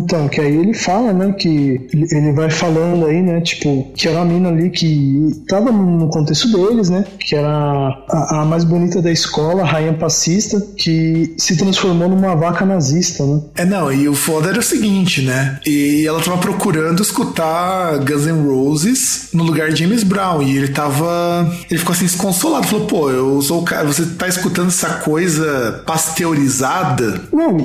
Então, 0.03 0.27
que 0.27 0.41
aí 0.41 0.55
ele 0.55 0.73
fala, 0.73 1.13
né, 1.13 1.31
que 1.33 1.87
ele 1.93 2.33
vai 2.33 2.49
falando 2.49 3.05
aí, 3.05 3.21
né, 3.21 3.41
tipo, 3.41 3.91
que 3.95 4.07
era 4.07 4.17
uma 4.17 4.25
mina 4.25 4.49
ali 4.49 4.69
que 4.69 5.43
tava 5.47 5.71
no 5.71 6.09
contexto 6.09 6.51
deles, 6.51 6.89
né, 6.89 7.05
que 7.19 7.35
era 7.35 7.49
a, 8.09 8.41
a 8.41 8.45
mais 8.45 8.63
bonita 8.63 9.01
da 9.01 9.11
escola, 9.11 9.63
a 9.63 9.65
rainha 9.65 9.93
passista, 9.93 10.61
que 10.77 11.33
se 11.37 11.57
transformou 11.57 12.09
numa 12.09 12.35
vaca 12.35 12.65
nazista, 12.65 13.25
né. 13.25 13.41
É, 13.55 13.65
não, 13.65 13.91
e 13.91 14.07
o 14.07 14.15
foda 14.15 14.49
era 14.49 14.59
o 14.59 14.63
seguinte, 14.63 15.21
né? 15.21 15.59
E 15.65 16.05
ela 16.07 16.21
tava 16.21 16.37
procurando 16.37 17.01
escutar 17.01 17.97
Guns 17.99 18.25
N' 18.25 18.47
Roses 18.47 19.29
no 19.33 19.43
lugar 19.43 19.69
de 19.69 19.83
James 19.83 20.03
Brown. 20.03 20.41
E 20.41 20.57
ele 20.57 20.69
tava. 20.69 21.51
Ele 21.69 21.79
ficou 21.79 21.93
assim 21.93 22.05
desconsolado. 22.05 22.67
Falou, 22.67 22.85
pô, 22.87 23.09
eu 23.09 23.41
sou 23.41 23.61
o 23.61 23.63
cara. 23.63 23.85
Você 23.87 24.05
tá 24.05 24.27
essa 24.67 24.99
coisa 24.99 25.83
pasteurizada? 25.85 27.21
Não, 27.31 27.57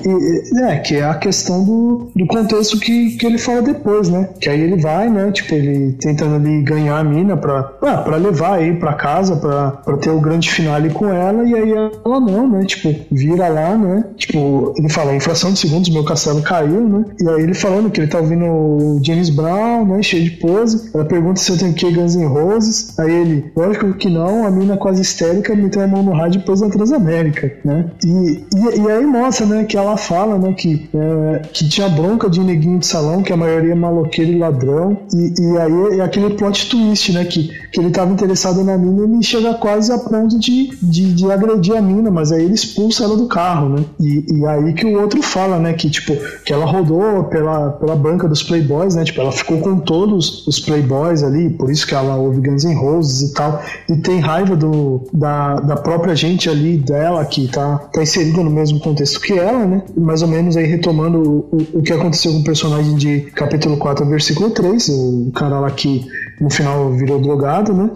é, 0.69 0.79
que 0.79 0.97
é 0.97 1.05
a 1.05 1.15
questão 1.15 1.65
do, 1.65 2.11
do 2.15 2.27
contexto 2.27 2.79
que, 2.79 3.17
que 3.17 3.27
ele 3.27 3.39
fala 3.39 3.63
depois, 3.63 4.09
né? 4.09 4.29
Que 4.41 4.49
aí 4.49 4.61
ele 4.61 4.81
vai, 4.81 5.09
né? 5.09 5.31
Tipo, 5.31 5.55
ele 5.55 5.93
tentando 6.01 6.37
ali 6.37 6.63
ganhar 6.63 6.99
a 6.99 7.05
mina 7.05 7.37
pra, 7.37 7.73
ah, 7.83 7.99
pra 7.99 8.17
levar 8.17 8.55
aí 8.55 8.75
pra 8.75 8.95
casa, 8.95 9.37
pra, 9.37 9.71
pra 9.71 9.97
ter 9.97 10.11
o 10.11 10.21
grande 10.21 10.51
finale 10.51 10.91
com 10.91 11.09
ela, 11.09 11.45
e 11.45 11.55
aí 11.55 11.73
ela 11.73 12.21
não, 12.21 12.49
né? 12.49 12.65
Tipo, 12.65 12.95
vira 13.11 13.49
lá, 13.49 13.77
né? 13.77 14.05
Tipo, 14.17 14.75
ele 14.77 14.89
fala, 14.89 15.15
em 15.15 15.21
fração 15.21 15.53
de 15.53 15.59
segundos 15.59 15.89
meu 15.91 16.05
castelo 16.05 16.43
caiu, 16.43 16.87
né? 16.87 17.05
E 17.21 17.29
aí 17.29 17.43
ele 17.43 17.55
falando 17.55 17.91
que 17.91 18.01
ele 18.01 18.09
tá 18.09 18.19
ouvindo 18.19 18.45
o 18.45 19.01
James 19.03 19.31
Brown, 19.31 19.87
né? 19.87 20.03
Cheio 20.03 20.25
de 20.25 20.31
pose. 20.31 20.91
Ela 20.95 21.05
pergunta 21.05 21.41
se 21.41 21.51
eu 21.51 21.59
tenho 21.59 21.75
que 21.75 21.91
Guns 21.91 22.15
N' 22.17 22.27
Roses. 22.27 22.99
Aí 22.99 23.13
ele, 23.13 23.53
lógico 23.57 23.93
que 23.95 24.09
não, 24.09 24.47
a 24.47 24.51
mina 24.51 24.77
quase 24.77 25.03
histérica 25.03 25.55
meteu 25.55 25.83
a 25.83 25.87
mão 25.87 26.03
no 26.03 26.13
rádio 26.13 26.41
e 26.41 26.45
pôs 26.45 26.63
na 26.67 26.73
Transamérica, 26.73 27.53
né? 27.65 27.87
E, 28.05 28.45
e, 28.55 28.81
e 28.81 28.91
aí 28.91 29.07
mostra, 29.07 29.47
né, 29.47 29.65
que 29.65 29.77
ela 29.77 29.97
fala, 29.97 30.39
né, 30.39 30.53
que, 30.53 30.89
é, 30.95 31.43
que 31.53 31.69
tinha 31.69 31.89
bronca 31.89 32.29
de 32.29 32.41
neguinho 32.41 32.79
de 32.79 32.87
salão, 32.87 33.23
que 33.23 33.33
a 33.33 33.37
maioria 33.37 33.73
é 33.73 33.77
maloqueiro 33.77 34.33
e 34.33 34.39
ladrão. 34.39 34.99
E, 35.13 35.35
e 35.41 35.59
aí 35.59 36.01
é 36.01 36.03
aquele 36.03 36.35
plot 36.35 36.69
twist, 36.69 37.13
né, 37.13 37.25
que, 37.25 37.51
que 37.77 37.81
ele 37.81 37.91
tava 37.91 38.11
interessado 38.11 38.65
na 38.65 38.79
mina 38.79 39.03
e 39.03 39.05
ele 39.05 39.23
chega 39.23 39.53
quase 39.53 39.93
a 39.93 39.99
ponto 39.99 40.39
de, 40.39 40.75
de, 40.83 41.13
de 41.13 41.31
agredir 41.31 41.77
a 41.77 41.83
mina, 41.83 42.11
mas 42.11 42.33
aí 42.33 42.43
ele 42.43 42.55
expulsa 42.55 43.05
ela 43.05 43.15
do 43.15 43.27
carro, 43.27 43.69
né? 43.69 43.85
E, 44.01 44.25
e 44.33 44.47
aí 44.47 44.73
que 44.73 44.87
o 44.87 44.99
outro 44.99 45.23
fala, 45.23 45.59
né, 45.59 45.75
que 45.75 45.91
tipo, 45.91 46.17
que 46.43 46.55
ela 46.55 46.65
rodou 46.65 47.25
pela, 47.25 47.73
pela 47.73 47.95
banca 47.95 48.27
dos 48.27 48.43
Playboys, 48.43 48.95
né? 48.95 49.05
Tipo, 49.05 49.21
ela 49.21 49.31
ficou 49.31 49.59
com 49.59 49.79
todos 49.79 50.47
os 50.47 50.59
Playboys 50.59 51.23
ali, 51.23 51.51
por 51.51 51.71
isso 51.71 51.87
que 51.87 51.95
ela 51.95 52.17
ouve 52.17 52.41
Guns 52.41 52.65
N' 52.65 52.73
Roses 52.73 53.29
e 53.29 53.35
tal, 53.35 53.63
e 53.91 53.97
tem 53.99 54.21
raiva 54.21 54.57
do, 54.57 55.03
da, 55.13 55.57
da 55.57 55.77
própria 55.77 56.17
gente 56.17 56.49
ali 56.49 56.79
dela 56.79 57.23
que 57.27 57.47
tá, 57.47 57.77
tá 57.93 58.03
inserida 58.03 58.43
no 58.43 58.51
mesmo 58.51 58.81
contexto 58.81 59.21
que 59.21 59.35
ela, 59.35 59.67
né? 59.67 59.83
Mais 59.95 60.23
ou 60.23 60.29
menos 60.29 60.57
aí 60.57 60.65
retomando 60.65 61.47
o, 61.53 61.59
o 61.75 61.83
que 61.83 61.93
aconteceu 61.93 62.33
com 62.33 62.39
o 62.39 62.45
personagem 62.45 62.95
de 62.95 63.21
capítulo 63.33 63.77
4, 63.77 64.07
versículo 64.07 64.49
3, 64.49 64.89
o 64.89 65.31
cara 65.35 65.61
lá 65.61 65.71
que 65.71 66.07
no 66.41 66.51
final 66.51 66.93
virou 66.93 67.21
drogado, 67.21 67.73
né? 67.73 67.91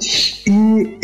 E, 0.46 0.50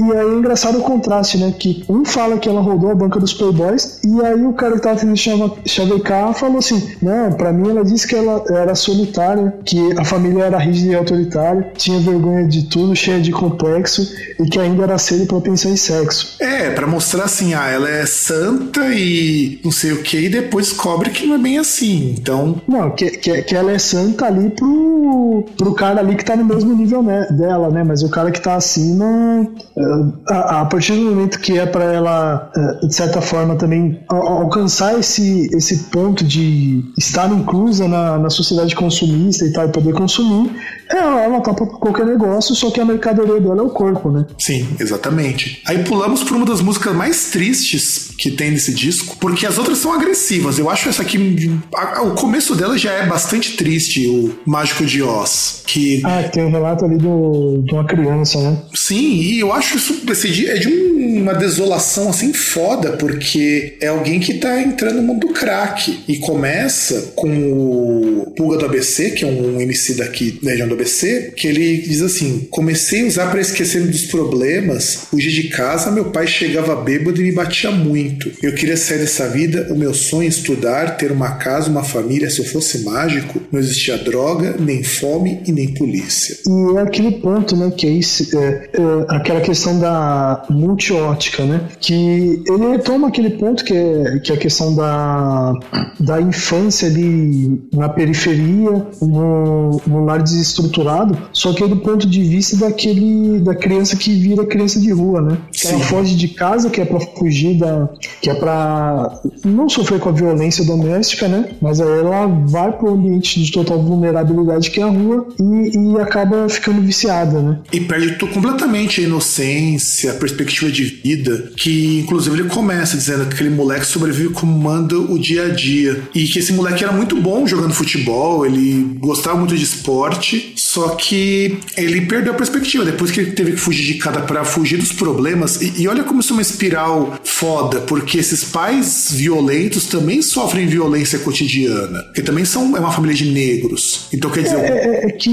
e 0.01 0.13
aí 0.13 0.27
é 0.27 0.39
engraçado 0.39 0.79
o 0.79 0.83
contraste, 0.83 1.39
né? 1.39 1.55
Que 1.59 1.85
um 1.89 2.05
fala 2.05 2.39
que 2.39 2.49
ela 2.49 2.61
rodou 2.61 2.91
a 2.91 2.95
banca 2.95 3.21
dos 3.21 3.33
Playboys, 3.35 4.01
e 4.05 4.21
aí 4.25 4.45
o 4.45 4.53
cara 4.55 4.75
que 4.77 4.81
tava 4.83 4.97
tentando 4.97 5.17
chava- 5.17 5.57
chavecar 5.65 6.33
falou 6.35 6.59
assim: 6.59 6.83
Não, 7.03 7.33
pra 7.33 7.53
mim 7.53 7.71
ela 7.71 7.85
disse 7.85 8.07
que 8.07 8.15
ela 8.15 8.43
era 8.51 8.75
solitária, 8.75 9.55
que 9.65 9.79
a 9.99 10.05
família 10.05 10.45
era 10.45 10.59
rígida 10.59 10.93
e 10.93 10.95
autoritária, 10.95 11.73
tinha 11.77 11.99
vergonha 12.01 12.47
de 12.47 12.65
tudo, 12.65 12.95
cheia 12.97 13.21
de 13.21 13.31
complexo, 13.33 14.07
e 14.41 14.45
que 14.49 14.59
ainda 14.59 14.83
era 14.85 14.99
cedo 14.99 15.27
pra 15.27 15.41
pensar 15.41 15.69
em 15.71 15.77
sexo. 15.77 16.37
É, 16.41 16.71
pra 16.71 16.87
mostrar 16.87 17.25
assim, 17.25 17.55
ah, 17.55 17.69
ela 17.69 17.89
é 17.89 18.07
santa 18.07 18.81
e 18.95 19.61
não 19.65 19.71
sei 19.71 19.93
o 19.93 20.03
que, 20.03 20.19
e 20.19 20.29
depois 20.29 20.69
descobre 20.69 21.11
que 21.11 21.27
não 21.27 21.35
é 21.35 21.39
bem 21.39 21.59
assim. 21.59 22.15
Então, 22.19 22.61
Não, 22.67 22.91
que, 22.91 23.11
que, 23.11 23.43
que 23.43 23.55
ela 23.55 23.73
é 23.73 23.79
santa 23.79 24.27
ali 24.27 24.51
pro, 24.51 25.45
pro 25.57 25.75
cara 25.75 26.01
ali 26.01 26.17
que 26.17 26.25
tá 26.25 26.35
no 26.37 26.45
mesmo 26.45 26.75
nível 26.75 27.03
né, 27.03 27.26
dela, 27.33 27.71
né? 27.71 27.85
Mas 27.85 28.03
o 28.03 28.09
cara 28.09 28.31
que 28.31 28.41
tá 28.41 28.55
acima 28.55 29.47
é, 29.77 30.33
a, 30.33 30.61
a 30.63 30.65
partir 30.65 30.93
do 30.93 31.03
momento 31.03 31.39
que 31.41 31.59
é 31.59 31.67
para 31.67 31.85
ela, 31.85 32.51
é, 32.57 32.87
de 32.87 32.95
certa 32.95 33.21
forma, 33.21 33.57
também 33.57 34.01
alcançar 34.09 34.99
esse, 34.99 35.49
esse 35.55 35.85
ponto 35.85 36.25
de 36.25 36.85
estar 36.99 37.31
inclusa 37.31 37.89
na, 37.89 38.19
na 38.19 38.31
sociedade 38.31 38.75
consumista 38.75 39.45
e 39.45 39.53
tal, 39.53 39.67
e 39.67 39.73
poder 39.73 39.95
consumir, 39.95 40.51
ela, 40.89 41.23
ela 41.23 41.41
topa 41.41 41.67
qualquer 41.67 42.07
negócio, 42.07 42.55
só 42.55 42.71
que 42.71 42.81
a 42.81 42.85
mercadoria 42.85 43.41
dela 43.41 43.61
é 43.61 43.63
o 43.63 43.71
corpo, 43.71 44.11
né? 44.11 44.27
Sim, 44.39 44.67
exatamente. 44.79 45.63
Aí 45.67 45.85
pulamos 45.85 46.23
por 46.23 46.37
uma 46.37 46.47
das 46.47 46.61
músicas 46.61 46.95
mais 46.95 47.31
tristes 47.31 48.13
que 48.17 48.31
tem 48.31 48.51
nesse 48.51 48.73
disco, 48.73 49.17
porque 49.19 49.47
as 49.47 49.59
outras 49.59 49.79
são 49.79 49.93
agressivas. 49.93 50.59
Eu 50.59 50.71
acho 50.71 50.89
essa 50.89 51.03
aqui. 51.03 51.59
A, 51.75 52.03
o 52.03 52.15
começo 52.15 52.55
dela 52.55 52.79
já 52.79 52.93
é 52.93 53.07
bastante 53.07 53.57
triste, 53.57 54.07
o 54.07 54.35
Mágico 54.47 54.85
de 54.85 55.03
Oz. 55.03 55.63
Que... 55.67 56.03
Ah, 56.05 56.23
tem 56.23 56.45
um 56.45 56.51
relato 56.51 56.85
ali 56.85 56.97
do, 56.97 57.16
de 57.65 57.73
uma 57.73 57.85
criança, 57.85 58.41
né? 58.41 58.59
Sim, 58.75 59.15
e 59.21 59.41
eu 59.41 59.53
acho 59.53 59.77
isso 59.77 60.03
esse 60.11 60.31
dia 60.31 60.53
é 60.53 60.59
de 60.59 60.69
um, 60.69 61.23
uma 61.23 61.35
desolação 61.35 62.09
assim 62.09 62.33
foda, 62.33 62.93
porque 62.93 63.77
é 63.81 63.89
alguém 63.89 64.21
que 64.21 64.35
tá 64.35 64.61
entrando 64.61 64.97
no 64.97 65.03
mundo 65.03 65.27
do 65.27 65.33
crack. 65.33 66.05
E 66.09 66.19
começa 66.19 67.13
com 67.15 67.29
o 67.29 68.33
Pulga 68.37 68.59
do 68.59 68.67
ABC, 68.67 69.11
que 69.11 69.25
é 69.25 69.29
um 69.29 69.61
MC 69.61 69.95
daqui 69.95 70.39
da 70.43 70.51
região 70.51 70.69
do 70.69 70.75
ABC, 70.75 71.33
que 71.37 71.47
ele 71.47 71.79
diz 71.79 72.03
assim: 72.03 72.47
comecei 72.51 73.03
a 73.03 73.07
usar 73.07 73.31
para 73.31 73.41
esquecer 73.41 73.83
dos 73.83 74.07
problemas, 74.07 75.07
fugi 75.11 75.31
de 75.31 75.49
casa, 75.49 75.91
meu 75.91 76.07
pai 76.07 76.27
chegava 76.27 76.77
bêbado 76.77 77.21
e 77.21 77.25
me 77.25 77.33
batia 77.33 77.71
muito. 77.71 78.31
Eu 78.43 78.55
queria 78.55 78.77
sair 78.77 78.99
dessa 78.99 79.29
vida, 79.29 79.69
o 79.71 79.77
meu 79.77 79.95
sonho 79.95 80.25
é 80.25 80.29
estudar, 80.29 80.97
ter 80.97 81.13
uma 81.13 81.33
casa, 81.33 81.71
uma 81.71 81.85
família. 81.85 82.31
Se 82.31 82.41
eu 82.41 82.45
fosse 82.45 82.85
mágico, 82.85 83.41
não 83.51 83.61
existia 83.61 83.97
droga, 83.99 84.57
nem 84.59 84.83
fome 84.83 85.41
e 85.47 85.53
nem 85.53 85.69
polícia. 85.75 86.37
E 86.47 86.79
é 86.79 86.83
aquele 87.07 87.21
ponto, 87.21 87.57
né, 87.57 87.71
que 87.71 87.87
é, 87.87 87.91
isso, 87.91 88.37
é, 88.39 88.71
é 88.73 89.17
aquela 89.17 89.41
questão 89.41 89.79
da 89.79 90.45
multiótica, 90.51 91.45
né, 91.45 91.61
que 91.81 92.43
ele 92.47 92.71
retoma 92.73 93.09
aquele 93.09 93.31
ponto 93.31 93.65
que 93.65 93.75
é, 93.75 94.19
que 94.19 94.33
é 94.33 94.35
a 94.35 94.39
questão 94.39 94.75
da, 94.75 95.55
da 96.01 96.21
infância 96.21 96.89
ali 96.89 97.69
na 97.73 97.89
periferia, 97.89 98.87
no, 99.01 99.81
no 99.87 100.05
lar 100.05 100.23
desestruturado, 100.23 101.17
só 101.33 101.53
que 101.53 101.63
é 101.63 101.69
do 101.69 101.77
ponto 101.77 102.07
de 102.07 102.23
vista 102.23 102.57
daquele 102.57 103.41
da 103.41 103.55
criança 103.55 103.97
que 103.97 104.13
vira 104.13 104.45
criança 104.45 104.81
de 104.81 104.91
rua, 104.93 105.21
né? 105.21 105.39
Que 105.53 105.69
ela 105.69 105.79
foge 105.81 106.17
de 106.17 106.29
casa, 106.29 106.71
que 106.71 106.81
é 106.81 106.85
para 106.85 107.01
fugir 107.01 107.59
da, 107.59 107.89
que 108.21 108.31
é 108.31 108.35
para 108.35 109.21
não 109.45 109.69
sofrer 109.69 110.01
com 110.01 110.09
a 110.09 110.13
violência 110.13 110.65
doméstica, 110.65 111.29
né? 111.29 111.51
Mas 111.61 111.81
aí 111.81 112.01
ela 112.01 112.27
vai 112.27 112.73
para 112.73 112.87
o 112.89 112.95
ambiente 112.95 113.43
de 113.43 113.53
total 113.53 113.81
vulnerabilidade 113.81 114.71
que 114.71 114.81
é 114.81 114.83
a 114.83 114.89
rua 114.89 115.29
e, 115.39 115.95
e 115.95 116.01
acaba 116.01 116.49
ficando 116.49 116.81
viciada, 116.81 116.96
né? 117.43 117.59
E 117.73 117.81
perde 117.81 118.15
completamente 118.33 119.01
a 119.01 119.05
inocência, 119.05 120.13
a 120.13 120.15
perspectiva 120.15 120.71
de 120.71 120.85
vida, 120.85 121.51
que 121.57 122.01
inclusive 122.01 122.41
ele 122.41 122.49
começa 122.49 122.97
dizendo 122.97 123.27
que 123.27 123.35
aquele 123.35 123.51
moleque 123.51 123.87
sobrevive 123.87 124.31
como 124.31 124.57
manda 124.59 124.99
o 124.99 125.19
dia 125.19 125.47
a 125.47 125.49
dia 125.49 126.03
e 126.15 126.25
que 126.25 126.39
esse 126.39 126.53
moleque 126.53 126.85
era 126.85 126.93
muito 126.93 127.17
bom 127.21 127.47
jogando 127.47 127.75
futebol, 127.75 128.47
ele 128.47 128.97
gostava 128.99 129.37
muito 129.37 129.57
de 129.57 129.65
esporte, 129.65 130.53
só 130.57 130.91
que 130.91 131.59
ele 131.77 132.03
perdeu 132.03 132.33
a 132.33 132.37
perspectiva 132.37 132.85
depois 132.85 133.11
que 133.11 133.21
ele 133.21 133.33
teve 133.33 133.53
que 133.53 133.59
fugir 133.59 133.85
de 133.85 133.95
casa 133.95 134.21
para 134.21 134.45
fugir 134.45 134.79
dos 134.79 134.93
problemas. 134.93 135.61
E, 135.61 135.83
e 135.83 135.89
olha 135.89 136.05
como 136.05 136.21
isso 136.21 136.33
é 136.33 136.37
uma 136.37 136.43
espiral 136.43 137.19
foda, 137.25 137.81
porque 137.81 138.19
esses 138.19 138.45
pais 138.45 139.09
violentos 139.11 139.87
também 139.87 140.23
sofrem 140.23 140.67
violência 140.67 141.19
cotidiana, 141.19 142.05
que 142.15 142.23
também 142.23 142.45
são 142.45 142.77
é 142.77 142.81
uma 142.81 142.93
família 142.93 143.17
de 143.17 143.31
negros. 143.31 144.07
Então 144.13 144.31
quer 144.31 144.43
dizer, 144.43 144.59
é, 144.59 144.69
é, 144.69 145.07
é 145.07 145.11
que 145.13 145.31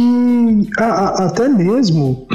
a, 0.77 0.85
a, 0.85 1.25
até 1.27 1.47
mesmo 1.53 2.27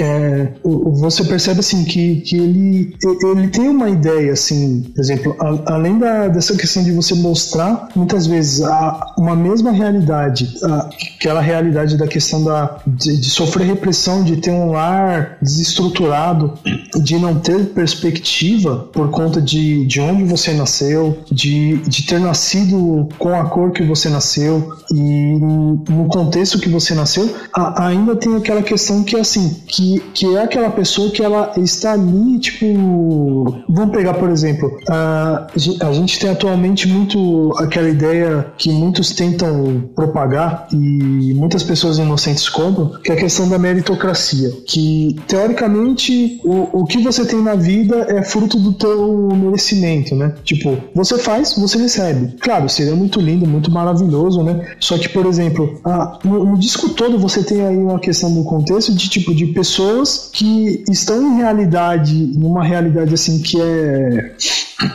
é, 0.00 0.48
você 0.62 1.24
percebe 1.24 1.60
assim 1.60 1.84
que, 1.84 2.20
que 2.20 2.36
ele, 2.36 2.96
ele 3.22 3.48
tem 3.48 3.68
uma 3.68 3.88
ideia 3.88 4.32
assim, 4.32 4.82
por 4.94 5.00
exemplo, 5.00 5.36
a, 5.38 5.74
além 5.74 5.98
da, 5.98 6.28
dessa 6.28 6.54
questão 6.56 6.82
de 6.82 6.92
você 6.92 7.14
mostrar 7.14 7.88
muitas 7.94 8.26
vezes 8.26 8.62
a, 8.62 9.14
uma 9.18 9.34
mesma 9.34 9.70
realidade, 9.70 10.54
a, 10.62 10.88
aquela 11.16 11.40
realidade 11.40 11.96
da 11.96 12.06
questão 12.06 12.44
da, 12.44 12.78
de, 12.86 13.16
de 13.18 13.30
sofrer 13.30 13.66
repressão, 13.66 14.22
de 14.22 14.36
ter 14.36 14.50
um 14.50 14.70
lar 14.70 15.38
desestruturado, 15.40 16.54
de 17.02 17.18
não 17.18 17.40
ter 17.40 17.66
perspectiva 17.66 18.88
por 18.92 19.10
conta 19.10 19.40
de, 19.40 19.84
de 19.86 20.00
onde 20.00 20.24
você 20.24 20.52
nasceu, 20.52 21.18
de, 21.30 21.78
de 21.78 22.06
ter 22.06 22.20
nascido 22.20 23.08
com 23.18 23.34
a 23.34 23.44
cor 23.44 23.72
que 23.72 23.82
você 23.82 24.08
nasceu 24.08 24.72
e 24.92 25.38
no 25.38 26.06
contexto 26.08 26.58
que 26.58 26.68
você 26.68 26.94
nasceu, 26.94 27.34
ainda 27.76 28.14
tem 28.14 28.25
aquela 28.34 28.62
questão 28.62 29.04
que 29.04 29.16
é 29.16 29.20
assim, 29.20 29.62
que, 29.66 30.00
que 30.12 30.36
é 30.36 30.42
aquela 30.42 30.70
pessoa 30.70 31.10
que 31.10 31.22
ela 31.22 31.52
está 31.56 31.92
ali, 31.92 32.38
tipo. 32.38 32.66
Vamos 33.68 33.94
pegar, 33.94 34.14
por 34.14 34.30
exemplo, 34.30 34.78
a, 34.88 35.46
a 35.80 35.92
gente 35.92 36.18
tem 36.18 36.30
atualmente 36.30 36.88
muito 36.88 37.52
aquela 37.58 37.88
ideia 37.88 38.46
que 38.56 38.70
muitos 38.70 39.10
tentam 39.10 39.90
propagar 39.94 40.66
e 40.72 41.34
muitas 41.34 41.62
pessoas 41.62 41.98
inocentes 41.98 42.48
compram, 42.48 43.00
que 43.02 43.10
é 43.10 43.14
a 43.14 43.18
questão 43.18 43.48
da 43.48 43.58
meritocracia. 43.58 44.50
Que 44.66 45.16
teoricamente 45.26 46.40
o, 46.44 46.80
o 46.80 46.86
que 46.86 46.98
você 46.98 47.24
tem 47.24 47.42
na 47.42 47.54
vida 47.54 48.06
é 48.08 48.22
fruto 48.22 48.58
do 48.58 48.72
teu 48.72 49.28
merecimento, 49.34 50.14
né? 50.14 50.34
Tipo, 50.44 50.76
você 50.94 51.18
faz, 51.18 51.54
você 51.54 51.78
recebe. 51.78 52.36
Claro, 52.40 52.68
seria 52.68 52.94
muito 52.94 53.20
lindo, 53.20 53.46
muito 53.46 53.70
maravilhoso, 53.70 54.42
né? 54.42 54.74
Só 54.80 54.96
que, 54.98 55.08
por 55.08 55.26
exemplo, 55.26 55.78
a, 55.84 56.18
no, 56.24 56.44
no 56.44 56.58
disco 56.58 56.90
todo 56.90 57.18
você 57.18 57.42
tem 57.42 57.64
aí 57.64 57.76
uma 57.76 57.98
questão 57.98 58.15
do 58.24 58.44
contexto 58.44 58.94
de 58.94 59.08
tipo 59.08 59.34
de 59.34 59.46
pessoas 59.46 60.30
que 60.32 60.84
estão 60.90 61.22
em 61.22 61.36
realidade, 61.36 62.14
numa 62.14 62.64
realidade 62.64 63.14
assim 63.14 63.38
que 63.40 63.60
é 63.60 64.34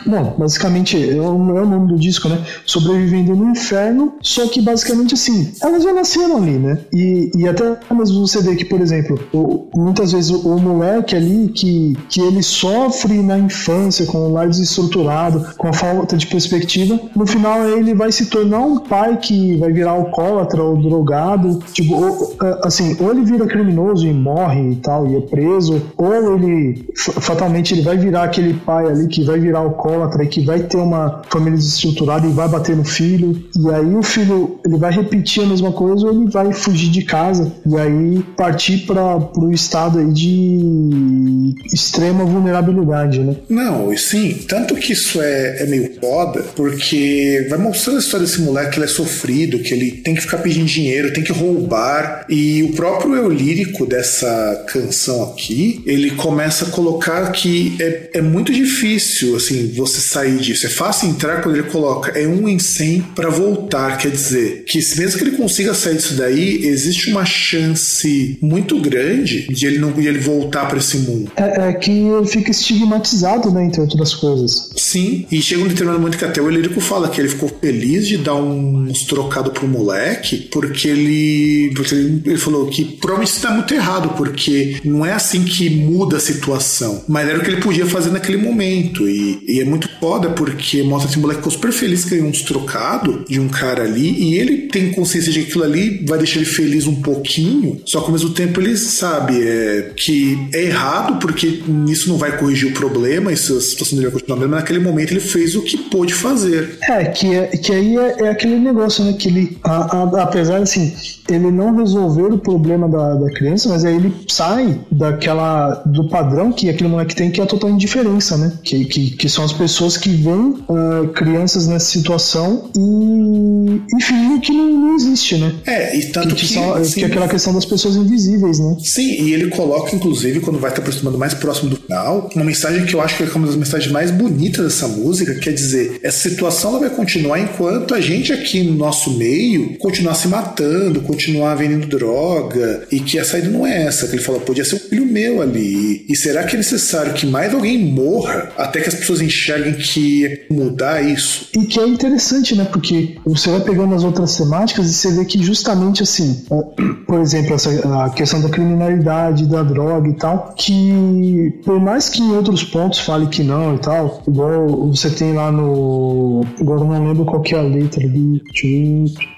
Bom, 0.06 0.36
basicamente 0.38 0.96
é 0.96 1.20
o 1.20 1.38
nome 1.38 1.88
do 1.88 1.98
disco, 1.98 2.28
né? 2.28 2.38
Sobrevivendo 2.64 3.34
no 3.34 3.50
inferno, 3.50 4.14
só 4.22 4.46
que 4.46 4.60
basicamente 4.60 5.14
assim, 5.14 5.52
elas 5.60 5.82
já 5.82 5.92
nasceram 5.92 6.36
ali, 6.36 6.52
né? 6.52 6.78
E, 6.92 7.30
e 7.36 7.48
até 7.48 7.78
mesmo 7.92 8.26
você 8.26 8.40
vê 8.40 8.54
que, 8.54 8.64
por 8.64 8.80
exemplo, 8.80 9.18
o, 9.32 9.68
muitas 9.74 10.12
vezes 10.12 10.30
o, 10.30 10.48
o, 10.48 10.60
moleque 10.60 11.16
ali 11.16 11.48
que, 11.48 11.96
que 12.08 12.20
ele 12.20 12.42
sofre 12.42 13.20
na 13.22 13.38
infância 13.38 14.06
com 14.06 14.18
o 14.18 14.32
lar 14.32 14.48
desestruturado, 14.48 15.52
com 15.58 15.68
a 15.68 15.72
falta 15.72 16.16
de 16.16 16.28
perspectiva, 16.28 17.00
no 17.16 17.26
final 17.26 17.68
ele 17.68 17.92
vai 17.92 18.12
se 18.12 18.26
tornar 18.26 18.60
um 18.60 18.78
pai 18.78 19.16
que 19.16 19.56
vai 19.56 19.72
virar 19.72 19.92
alcoólatra 19.92 20.62
ou 20.62 20.76
drogado, 20.76 21.58
tipo, 21.72 21.94
ou, 21.94 22.36
assim, 22.62 22.96
ou 23.00 23.10
ele 23.12 23.24
vira 23.24 23.46
criminoso 23.46 24.06
e 24.06 24.12
morre 24.12 24.72
e 24.72 24.76
tal, 24.76 25.06
e 25.06 25.16
é 25.16 25.20
preso, 25.20 25.82
ou 25.96 26.36
ele 26.36 26.84
fatalmente 26.96 27.74
ele 27.74 27.82
vai 27.82 27.96
virar 27.96 28.24
aquele 28.24 28.54
pai 28.54 28.86
ali 28.86 29.06
que 29.06 29.24
vai 29.24 29.38
virar 29.38 29.60
alcoólatra 29.60 30.24
e 30.24 30.28
que 30.28 30.40
vai 30.40 30.60
ter 30.60 30.76
uma 30.76 31.22
família 31.28 31.58
desestruturada 31.58 32.26
e 32.26 32.32
vai 32.32 32.48
bater 32.48 32.76
no 32.76 32.84
filho, 32.84 33.42
e 33.56 33.70
aí 33.70 33.94
o 33.94 34.02
filho 34.02 34.58
ele 34.64 34.76
vai 34.76 34.92
repetir 34.92 35.44
a 35.44 35.46
mesma 35.46 35.72
coisa 35.72 36.06
ou 36.06 36.12
ele 36.12 36.30
vai 36.30 36.52
fugir 36.52 36.90
de 36.90 37.02
casa 37.02 37.52
e 37.66 37.76
aí 37.76 38.22
partir 38.36 38.86
para 38.86 39.16
o 39.36 39.52
estado 39.52 39.98
aí 39.98 40.12
de 40.12 41.54
extrema 41.72 42.24
vulnerabilidade, 42.24 43.20
né? 43.20 43.36
Não, 43.48 43.96
sim, 43.96 44.38
tanto 44.48 44.74
que 44.74 44.92
isso 44.92 45.20
é, 45.20 45.62
é 45.62 45.66
meio 45.66 46.00
foda, 46.00 46.42
porque 46.54 47.46
vai 47.48 47.58
mostrando 47.58 47.96
a 47.96 48.00
história 48.00 48.26
desse 48.26 48.40
moleque 48.40 48.72
que 48.72 48.78
ele 48.78 48.86
é 48.86 48.88
sofrido, 48.88 49.58
que 49.58 49.72
ele 49.74 49.92
tem 49.92 50.14
que 50.14 50.20
ficar 50.20 50.38
pedindo 50.38 50.66
dinheiro, 50.66 51.12
tem 51.12 51.22
que 51.22 51.32
roubar, 51.32 52.24
e 52.28 52.62
o 52.62 52.72
próprio 52.72 53.01
eu 53.08 53.28
lírico 53.28 53.86
dessa 53.86 54.64
canção 54.68 55.24
aqui, 55.24 55.82
ele 55.86 56.12
começa 56.12 56.66
a 56.66 56.70
colocar 56.70 57.30
que 57.32 57.76
é, 57.80 58.10
é 58.14 58.22
muito 58.22 58.52
difícil, 58.52 59.36
assim, 59.36 59.72
você 59.74 60.00
sair 60.00 60.36
disso. 60.38 60.66
É 60.66 60.70
fácil 60.70 61.08
entrar 61.08 61.42
quando 61.42 61.56
ele 61.56 61.68
coloca 61.68 62.18
é 62.18 62.26
um 62.26 62.48
em 62.48 62.58
100 62.58 63.02
para 63.14 63.30
voltar. 63.30 63.98
Quer 63.98 64.10
dizer, 64.10 64.64
que 64.66 64.78
mesmo 64.98 65.18
que 65.18 65.24
ele 65.24 65.36
consiga 65.36 65.74
sair 65.74 65.96
disso 65.96 66.14
daí, 66.14 66.66
existe 66.66 67.10
uma 67.10 67.24
chance 67.24 68.38
muito 68.40 68.80
grande 68.80 69.46
de 69.48 69.66
ele 69.66 69.78
não 69.78 69.92
de 69.92 70.06
ele 70.06 70.18
voltar 70.18 70.66
para 70.66 70.78
esse 70.78 70.96
mundo. 70.98 71.30
É, 71.36 71.68
é, 71.68 71.72
que 71.72 71.90
ele 71.90 72.26
fica 72.26 72.50
estigmatizado, 72.50 73.50
né, 73.50 73.64
entre 73.64 73.80
outras 73.80 74.14
coisas. 74.14 74.70
Sim, 74.76 75.26
e 75.30 75.40
chega 75.40 75.62
um 75.62 75.68
determinado 75.68 76.00
momento 76.00 76.18
que 76.18 76.24
até 76.24 76.40
o 76.40 76.48
Elírico 76.48 76.80
fala 76.80 77.08
que 77.08 77.20
ele 77.20 77.28
ficou 77.28 77.48
feliz 77.48 78.06
de 78.06 78.18
dar 78.18 78.34
uns 78.34 79.04
trocados 79.04 79.52
pro 79.52 79.68
moleque, 79.68 80.48
porque 80.50 80.88
ele, 80.88 81.72
porque 81.74 81.94
ele, 81.94 82.22
ele 82.24 82.38
falou 82.38 82.66
que 82.66 82.91
provavelmente 83.00 83.32
isso 83.32 83.40
tá 83.40 83.50
muito 83.50 83.74
errado, 83.74 84.10
porque 84.16 84.80
não 84.84 85.04
é 85.04 85.12
assim 85.12 85.44
que 85.44 85.70
muda 85.70 86.16
a 86.16 86.20
situação, 86.20 87.04
mas 87.08 87.28
era 87.28 87.38
o 87.38 87.42
que 87.42 87.50
ele 87.50 87.60
podia 87.60 87.86
fazer 87.86 88.10
naquele 88.10 88.38
momento. 88.38 89.08
E, 89.08 89.42
e 89.46 89.60
é 89.60 89.64
muito 89.64 89.88
foda 90.00 90.30
porque 90.30 90.82
mostra 90.82 91.10
esse 91.10 91.18
moleque 91.18 91.40
ficou 91.40 91.52
super 91.52 91.72
feliz 91.72 92.04
que 92.04 92.10
ganhou 92.10 92.28
uns 92.28 92.42
trocados 92.42 93.24
de 93.28 93.38
um 93.40 93.48
cara 93.48 93.84
ali 93.84 94.10
e 94.10 94.38
ele 94.38 94.68
tem 94.68 94.92
consciência 94.92 95.32
de 95.32 95.42
que 95.42 95.48
aquilo 95.48 95.64
ali 95.64 96.04
vai 96.06 96.18
deixar 96.18 96.36
ele 96.36 96.46
feliz 96.46 96.86
um 96.86 97.00
pouquinho, 97.00 97.80
só 97.84 98.00
que 98.00 98.06
ao 98.06 98.12
mesmo 98.12 98.30
tempo 98.30 98.60
ele 98.60 98.76
sabe 98.76 99.40
é, 99.42 99.92
que 99.96 100.48
é 100.52 100.64
errado 100.64 101.18
porque 101.18 101.62
isso 101.88 102.08
não 102.08 102.16
vai 102.16 102.36
corrigir 102.36 102.70
o 102.70 102.74
problema, 102.74 103.32
isso, 103.32 103.56
a 103.56 103.60
situação 103.60 103.96
dele 103.96 104.10
vai 104.10 104.20
continuar 104.20 104.38
mesmo, 104.38 104.50
mas 104.50 104.60
naquele 104.60 104.78
momento 104.80 105.12
ele 105.12 105.20
fez 105.20 105.54
o 105.54 105.62
que 105.62 105.76
pôde 105.76 106.14
fazer. 106.14 106.78
É, 106.82 107.04
que, 107.04 107.34
é, 107.34 107.46
que 107.48 107.72
aí 107.72 107.96
é, 107.96 108.22
é 108.24 108.28
aquele 108.30 108.58
negócio, 108.58 109.04
né? 109.04 109.14
Que 109.14 109.28
ele, 109.28 109.58
a, 109.62 109.96
a, 109.96 110.22
apesar 110.22 110.58
assim, 110.58 110.92
ele 111.28 111.50
não 111.50 111.76
resolver 111.76 112.32
o 112.32 112.38
problema 112.38 112.81
da, 112.88 113.14
da 113.14 113.30
criança, 113.32 113.68
mas 113.68 113.84
aí 113.84 113.96
ele 113.96 114.12
sai 114.28 114.80
daquela 114.90 115.82
do 115.86 116.08
padrão 116.08 116.52
que 116.52 116.68
aquele 116.68 116.88
moleque 116.88 117.14
tem, 117.14 117.30
que 117.30 117.40
é 117.40 117.44
a 117.44 117.46
total 117.46 117.70
indiferença, 117.70 118.36
né? 118.36 118.52
Que, 118.62 118.84
que, 118.84 119.10
que 119.10 119.28
são 119.28 119.44
as 119.44 119.52
pessoas 119.52 119.96
que 119.96 120.08
veem 120.10 120.56
uh, 120.68 121.08
crianças 121.14 121.66
nessa 121.66 121.86
situação 121.86 122.70
e, 122.76 123.96
e 123.96 124.02
fingem 124.02 124.40
que 124.40 124.52
não, 124.52 124.68
não, 124.68 124.94
existe, 124.96 125.36
né? 125.36 125.54
É, 125.66 125.96
e 125.96 126.06
tanto 126.06 126.34
que, 126.34 126.46
que, 126.46 126.54
só, 126.54 126.80
que 126.80 127.02
é 127.02 127.06
aquela 127.06 127.28
questão 127.28 127.54
das 127.54 127.64
pessoas 127.64 127.96
invisíveis, 127.96 128.58
né? 128.58 128.76
Sim, 128.82 129.22
e 129.22 129.32
ele 129.32 129.48
coloca, 129.50 129.94
inclusive, 129.94 130.40
quando 130.40 130.58
vai 130.58 130.70
estar 130.70 130.82
aproximando 130.82 131.18
mais 131.18 131.34
próximo 131.34 131.70
do 131.70 131.76
final, 131.76 132.30
uma 132.34 132.44
mensagem 132.44 132.84
que 132.84 132.94
eu 132.94 133.00
acho 133.00 133.16
que 133.16 133.22
é 133.22 133.26
uma 133.34 133.46
das 133.46 133.56
mensagens 133.56 133.90
mais 133.90 134.10
bonitas 134.10 134.64
dessa 134.64 134.88
música, 134.88 135.34
quer 135.34 135.52
dizer, 135.52 135.98
essa 136.02 136.28
situação 136.28 136.70
ela 136.70 136.80
vai 136.80 136.90
continuar 136.90 137.40
enquanto 137.40 137.94
a 137.94 138.00
gente 138.00 138.32
aqui 138.32 138.62
no 138.62 138.74
nosso 138.74 139.10
meio 139.16 139.76
continuar 139.78 140.14
se 140.14 140.28
matando, 140.28 141.00
continuar 141.02 141.54
vendendo 141.54 141.86
droga, 141.86 142.71
e 142.90 143.00
que 143.00 143.18
a 143.18 143.24
saída 143.24 143.48
não 143.48 143.66
é 143.66 143.84
essa, 143.84 144.06
que 144.06 144.16
ele 144.16 144.22
fala, 144.22 144.40
podia 144.40 144.64
ser 144.64 144.76
um 144.76 144.78
filho 144.78 145.06
meu 145.06 145.42
ali. 145.42 146.04
E 146.08 146.16
será 146.16 146.44
que 146.44 146.54
é 146.54 146.58
necessário 146.58 147.12
que 147.14 147.26
mais 147.26 147.54
alguém 147.54 147.78
morra 147.78 148.50
até 148.56 148.80
que 148.80 148.88
as 148.88 148.94
pessoas 148.94 149.20
enxerguem 149.20 149.74
que 149.74 150.26
é 150.26 150.46
mudar 150.50 151.02
isso? 151.02 151.48
E 151.56 151.64
que 151.66 151.78
é 151.80 151.86
interessante, 151.86 152.54
né? 152.54 152.64
Porque 152.64 153.16
você 153.24 153.50
vai 153.50 153.60
pegando 153.60 153.94
as 153.94 154.04
outras 154.04 154.36
temáticas 154.36 154.86
e 154.86 154.94
você 154.94 155.12
vê 155.12 155.24
que 155.24 155.42
justamente 155.42 156.02
assim, 156.02 156.44
por 157.06 157.20
exemplo, 157.20 157.54
essa, 157.54 157.70
a 158.04 158.10
questão 158.10 158.40
da 158.40 158.48
criminalidade, 158.48 159.46
da 159.46 159.62
droga 159.62 160.08
e 160.08 160.14
tal, 160.14 160.54
que 160.56 161.60
por 161.64 161.80
mais 161.80 162.08
que 162.08 162.22
em 162.22 162.32
outros 162.32 162.64
pontos 162.64 163.00
fale 163.00 163.26
que 163.26 163.42
não 163.42 163.76
e 163.76 163.78
tal, 163.78 164.22
igual 164.26 164.88
você 164.88 165.10
tem 165.10 165.32
lá 165.32 165.50
no. 165.50 166.44
Agora 166.60 166.80
eu 166.80 166.84
não 166.86 167.08
lembro 167.08 167.24
qual 167.24 167.40
que 167.40 167.54
é 167.54 167.58
a 167.58 167.62
letra 167.62 168.04
ali. 168.04 168.42